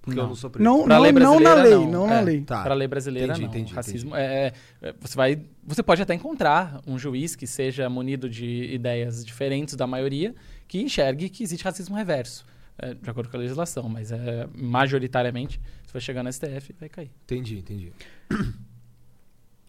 Porque 0.07 0.19
eu 0.21 0.23
Não. 0.23 0.29
não 0.31 0.37
sou 0.37 0.49
preto. 0.49 0.63
Não, 0.65 0.85
Pra 0.85 0.95
não, 0.95 1.03
lei 1.03 1.13
não 1.13 1.41
na 1.41 1.55
lei, 1.55 1.75
não. 1.75 1.91
não, 1.91 2.07
na 2.07 2.21
É. 2.21 2.23
lei. 2.23 2.41
Tá. 2.43 2.63
Para 2.63 2.73
a 2.75 2.77
lei 2.77 2.87
brasileira, 2.87 3.33
Entendi, 3.33 3.43
não. 3.43 3.49
entendi, 3.51 3.75
Racismo 3.75 4.15
é, 4.15 4.53
é- 4.81 4.95
você 5.01 5.17
vai, 5.17 5.43
você 5.67 5.83
pode 5.83 6.01
até 6.01 6.15
encontrar 6.15 6.81
um 6.87 6.97
juiz 6.97 7.35
que 7.35 7.45
seja 7.47 7.91
munido 7.91 8.31
de 8.31 8.73
ideias 8.73 9.25
diferentes 9.27 9.75
da 9.75 9.85
maioria 9.85 10.33
que 10.69 10.81
enxergue 10.81 11.29
que 11.29 11.43
existe 11.43 11.65
racismo 11.65 11.97
reverso, 11.97 12.47
é, 12.79 12.95
de 12.95 13.11
acordo 13.11 13.29
com 13.29 13.37
a 13.37 13.41
legislação, 13.41 13.89
mas 13.89 14.13
é, 14.13 14.49
majoritariamente, 14.55 15.61
se 15.85 15.93
vai 15.93 16.01
chegar 16.01 16.23
no 16.23 16.33
STF, 16.33 16.73
vai 16.79 16.89
cair. 16.89 17.11
Entendi, 17.25 17.59
entendi. 17.59 17.93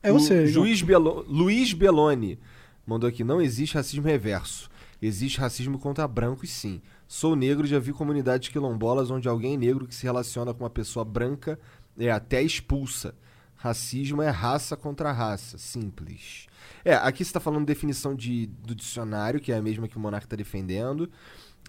É 0.03 0.11
você. 0.11 0.45
Juiz 0.47 0.81
Belo... 0.83 1.25
Luiz 1.27 1.73
Beloni 1.73 2.37
mandou 2.85 3.09
aqui: 3.09 3.23
não 3.23 3.41
existe 3.41 3.73
racismo 3.75 4.05
reverso. 4.05 4.69
Existe 5.01 5.39
racismo 5.39 5.77
contra 5.77 6.07
brancos, 6.07 6.49
sim. 6.49 6.81
Sou 7.07 7.35
negro 7.35 7.65
e 7.65 7.69
já 7.69 7.79
vi 7.79 7.93
comunidades 7.93 8.49
quilombolas 8.49 9.09
onde 9.09 9.27
alguém 9.27 9.57
negro 9.57 9.87
que 9.87 9.95
se 9.95 10.03
relaciona 10.03 10.53
com 10.53 10.63
uma 10.63 10.69
pessoa 10.69 11.05
branca 11.05 11.59
é 11.97 12.11
até 12.11 12.41
expulsa. 12.41 13.15
Racismo 13.55 14.21
é 14.21 14.29
raça 14.29 14.75
contra 14.75 15.11
raça. 15.11 15.57
Simples. 15.57 16.47
É, 16.85 16.93
aqui 16.93 17.23
você 17.23 17.29
está 17.29 17.39
falando 17.39 17.65
definição 17.65 18.13
de, 18.13 18.47
do 18.47 18.75
dicionário, 18.75 19.39
que 19.39 19.51
é 19.51 19.57
a 19.57 19.61
mesma 19.61 19.87
que 19.87 19.97
o 19.97 19.99
Monark 19.99 20.25
está 20.25 20.35
defendendo. 20.35 21.09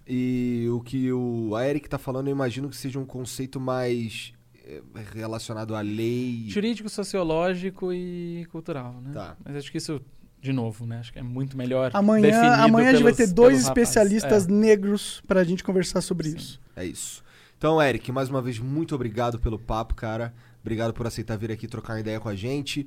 E 0.06 0.66
o 0.70 0.80
que 0.80 1.12
o 1.12 1.54
a 1.54 1.66
Eric 1.66 1.86
está 1.86 1.98
falando, 1.98 2.28
eu 2.28 2.32
imagino 2.32 2.68
que 2.68 2.76
seja 2.76 2.98
um 2.98 3.04
conceito 3.04 3.60
mais 3.60 4.32
eh, 4.64 4.82
relacionado 5.12 5.74
à 5.74 5.80
lei. 5.80 6.44
Jurídico, 6.48 6.88
sociológico 6.88 7.92
e 7.92 8.46
cultural, 8.50 9.00
né? 9.02 9.12
Tá. 9.12 9.36
Mas 9.44 9.56
acho 9.56 9.70
que 9.70 9.78
isso, 9.78 10.00
de 10.40 10.52
novo, 10.52 10.86
né? 10.86 10.98
Acho 10.98 11.12
que 11.12 11.18
é 11.18 11.22
muito 11.22 11.56
melhor 11.56 11.90
Amanhã, 11.94 12.40
amanhã 12.62 12.90
a 12.90 12.92
gente 12.92 13.02
vai 13.02 13.12
ter 13.12 13.26
dois 13.26 13.60
especialistas 13.60 14.46
É. 14.46 14.50
negros 14.50 15.22
pra 15.26 15.42
gente 15.44 15.64
conversar 15.64 16.00
sobre 16.00 16.30
Sim. 16.30 16.36
isso. 16.36 16.60
É 16.76 16.84
isso. 16.84 17.22
Então, 17.56 17.82
Eric, 17.82 18.12
mais 18.12 18.28
uma 18.30 18.40
vez, 18.40 18.58
muito 18.58 18.94
obrigado 18.94 19.38
pelo 19.38 19.58
papo, 19.58 19.94
cara. 19.94 20.32
Obrigado 20.60 20.92
por 20.92 21.06
aceitar 21.06 21.36
vir 21.36 21.50
aqui 21.50 21.66
trocar 21.66 21.94
uma 21.94 22.00
ideia 22.00 22.20
com 22.20 22.28
a 22.28 22.36
gente. 22.36 22.86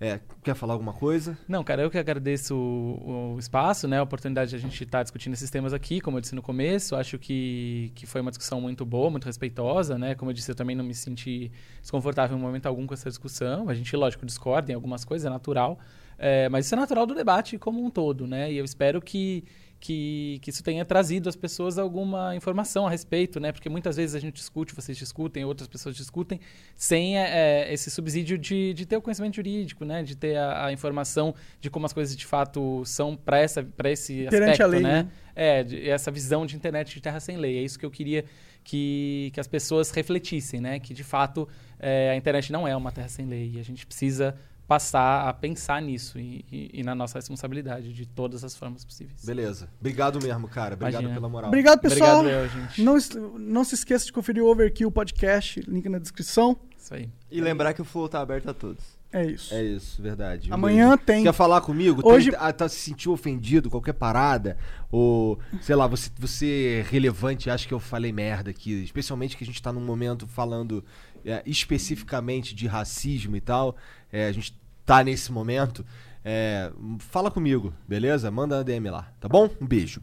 É, 0.00 0.18
quer 0.42 0.54
falar 0.56 0.72
alguma 0.74 0.92
coisa? 0.92 1.38
Não, 1.46 1.62
cara, 1.62 1.82
eu 1.82 1.90
que 1.90 1.96
agradeço 1.96 2.56
o, 2.56 3.34
o 3.34 3.38
espaço, 3.38 3.86
né? 3.86 3.98
A 3.98 4.02
oportunidade 4.02 4.50
de 4.50 4.56
a 4.56 4.58
gente 4.58 4.82
estar 4.82 5.00
discutindo 5.02 5.32
esses 5.34 5.48
temas 5.48 5.72
aqui, 5.72 6.00
como 6.00 6.16
eu 6.16 6.20
disse 6.20 6.34
no 6.34 6.42
começo. 6.42 6.96
Acho 6.96 7.18
que, 7.18 7.92
que 7.94 8.04
foi 8.04 8.20
uma 8.20 8.30
discussão 8.32 8.60
muito 8.60 8.84
boa, 8.84 9.10
muito 9.10 9.24
respeitosa, 9.26 9.96
né? 9.96 10.16
Como 10.16 10.30
eu 10.30 10.34
disse, 10.34 10.50
eu 10.50 10.56
também 10.56 10.74
não 10.74 10.84
me 10.84 10.94
senti 10.94 11.52
desconfortável 11.80 12.36
em 12.36 12.40
momento 12.40 12.66
algum 12.66 12.84
com 12.84 12.94
essa 12.94 13.08
discussão. 13.08 13.68
A 13.68 13.74
gente, 13.74 13.94
lógico, 13.96 14.26
discorda 14.26 14.72
em 14.72 14.74
algumas 14.74 15.04
coisas, 15.04 15.24
é 15.24 15.30
natural. 15.30 15.78
É, 16.24 16.48
mas 16.48 16.66
isso 16.66 16.74
é 16.76 16.78
natural 16.78 17.04
do 17.04 17.16
debate 17.16 17.58
como 17.58 17.84
um 17.84 17.90
todo, 17.90 18.28
né? 18.28 18.52
E 18.52 18.56
eu 18.56 18.64
espero 18.64 19.02
que, 19.02 19.42
que, 19.80 20.38
que 20.40 20.50
isso 20.50 20.62
tenha 20.62 20.84
trazido 20.84 21.28
às 21.28 21.34
pessoas 21.34 21.78
alguma 21.78 22.36
informação 22.36 22.86
a 22.86 22.90
respeito, 22.90 23.40
né? 23.40 23.50
Porque 23.50 23.68
muitas 23.68 23.96
vezes 23.96 24.14
a 24.14 24.20
gente 24.20 24.34
discute, 24.34 24.72
vocês 24.72 24.96
discutem, 24.96 25.44
outras 25.44 25.66
pessoas 25.66 25.96
discutem, 25.96 26.38
sem 26.76 27.18
é, 27.18 27.66
esse 27.74 27.90
subsídio 27.90 28.38
de, 28.38 28.72
de 28.72 28.86
ter 28.86 28.96
o 28.96 29.02
conhecimento 29.02 29.34
jurídico, 29.34 29.84
né? 29.84 30.04
De 30.04 30.14
ter 30.14 30.36
a, 30.36 30.66
a 30.66 30.72
informação 30.72 31.34
de 31.60 31.68
como 31.68 31.86
as 31.86 31.92
coisas 31.92 32.16
de 32.16 32.24
fato 32.24 32.84
são 32.84 33.16
para 33.16 33.42
esse 33.42 33.64
Perante 33.74 34.28
aspecto, 34.28 34.62
a 34.62 34.66
lei, 34.66 34.80
né? 34.80 35.02
né? 35.02 35.08
É, 35.34 35.64
de- 35.64 35.88
essa 35.88 36.12
visão 36.12 36.46
de 36.46 36.54
internet 36.54 36.94
de 36.94 37.00
terra 37.00 37.18
sem 37.18 37.36
lei. 37.36 37.58
É 37.58 37.62
isso 37.62 37.76
que 37.76 37.84
eu 37.84 37.90
queria 37.90 38.24
que, 38.62 39.32
que 39.34 39.40
as 39.40 39.48
pessoas 39.48 39.90
refletissem, 39.90 40.60
né? 40.60 40.78
Que 40.78 40.94
de 40.94 41.02
fato 41.02 41.48
é, 41.80 42.10
a 42.10 42.14
internet 42.16 42.52
não 42.52 42.68
é 42.68 42.76
uma 42.76 42.92
terra 42.92 43.08
sem 43.08 43.26
lei 43.26 43.54
e 43.56 43.58
a 43.58 43.64
gente 43.64 43.84
precisa 43.84 44.36
passar 44.72 45.28
a 45.28 45.32
pensar 45.34 45.82
nisso 45.82 46.18
e, 46.18 46.44
e- 46.50 46.70
e 46.80 46.82
na 46.82 46.94
nossa 46.94 47.18
responsabilidade 47.18 47.92
de 47.92 48.06
todas 48.06 48.42
as 48.42 48.56
formas 48.56 48.84
possíveis. 48.84 49.22
Beleza. 49.22 49.68
Obrigado 49.78 50.18
mesmo, 50.22 50.48
cara. 50.48 50.74
Obrigado 50.74 51.02
Imagina. 51.02 51.14
pela 51.14 51.28
moral. 51.28 51.48
Obrigado, 51.48 51.80
pessoal. 51.80 52.20
Obrigado, 52.20 52.42
eu, 52.44 52.48
gente. 52.48 52.82
Não, 52.82 52.96
não 53.38 53.64
se 53.64 53.74
esqueça 53.74 54.06
de 54.06 54.12
conferir 54.12 54.42
o 54.42 54.46
Overkill 54.46 54.90
Podcast, 54.90 55.60
link 55.68 55.86
na 55.90 55.98
descrição. 55.98 56.56
Isso 56.78 56.94
aí. 56.94 57.10
E 57.30 57.38
lembrar 57.40 57.74
que 57.74 57.82
o 57.82 57.84
Flow 57.84 58.08
tá 58.08 58.20
aberto 58.20 58.48
a 58.48 58.54
todos. 58.54 58.82
É 59.12 59.26
isso. 59.26 59.52
É 59.54 59.62
isso, 59.62 60.00
verdade. 60.02 60.50
Um 60.50 60.54
Amanhã 60.54 60.88
beijo. 60.96 61.02
tem. 61.04 61.22
Quer 61.22 61.34
falar 61.34 61.60
comigo? 61.60 62.00
Hoje- 62.02 62.30
Tem- 62.30 62.40
ah, 62.40 62.50
tá, 62.50 62.66
se 62.66 62.76
sentiu 62.76 63.12
ofendido, 63.12 63.68
qualquer 63.68 63.92
parada? 63.92 64.56
Ou, 64.90 65.38
sei 65.60 65.76
lá, 65.76 65.86
você, 65.86 66.10
você 66.18 66.78
é 66.80 66.90
relevante, 66.90 67.50
acha 67.50 67.68
que 67.68 67.74
eu 67.74 67.78
falei 67.78 68.10
merda 68.10 68.50
aqui? 68.50 68.72
Especialmente 68.82 69.36
que 69.36 69.44
a 69.44 69.46
gente 69.46 69.60
tá 69.60 69.70
num 69.70 69.84
momento 69.84 70.26
falando 70.26 70.82
é, 71.26 71.42
especificamente 71.44 72.54
de 72.54 72.66
racismo 72.66 73.36
e 73.36 73.40
tal. 73.42 73.76
É, 74.10 74.26
a 74.28 74.32
gente 74.32 74.58
tá 74.84 75.02
nesse 75.02 75.32
momento. 75.32 75.84
É, 76.24 76.72
fala 76.98 77.30
comigo, 77.30 77.74
beleza? 77.86 78.30
Manda 78.30 78.60
a 78.60 78.62
DM 78.62 78.90
lá, 78.90 79.12
tá 79.18 79.28
bom? 79.28 79.50
Um 79.60 79.66
beijo. 79.66 80.00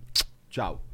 Tchau. 0.49 0.88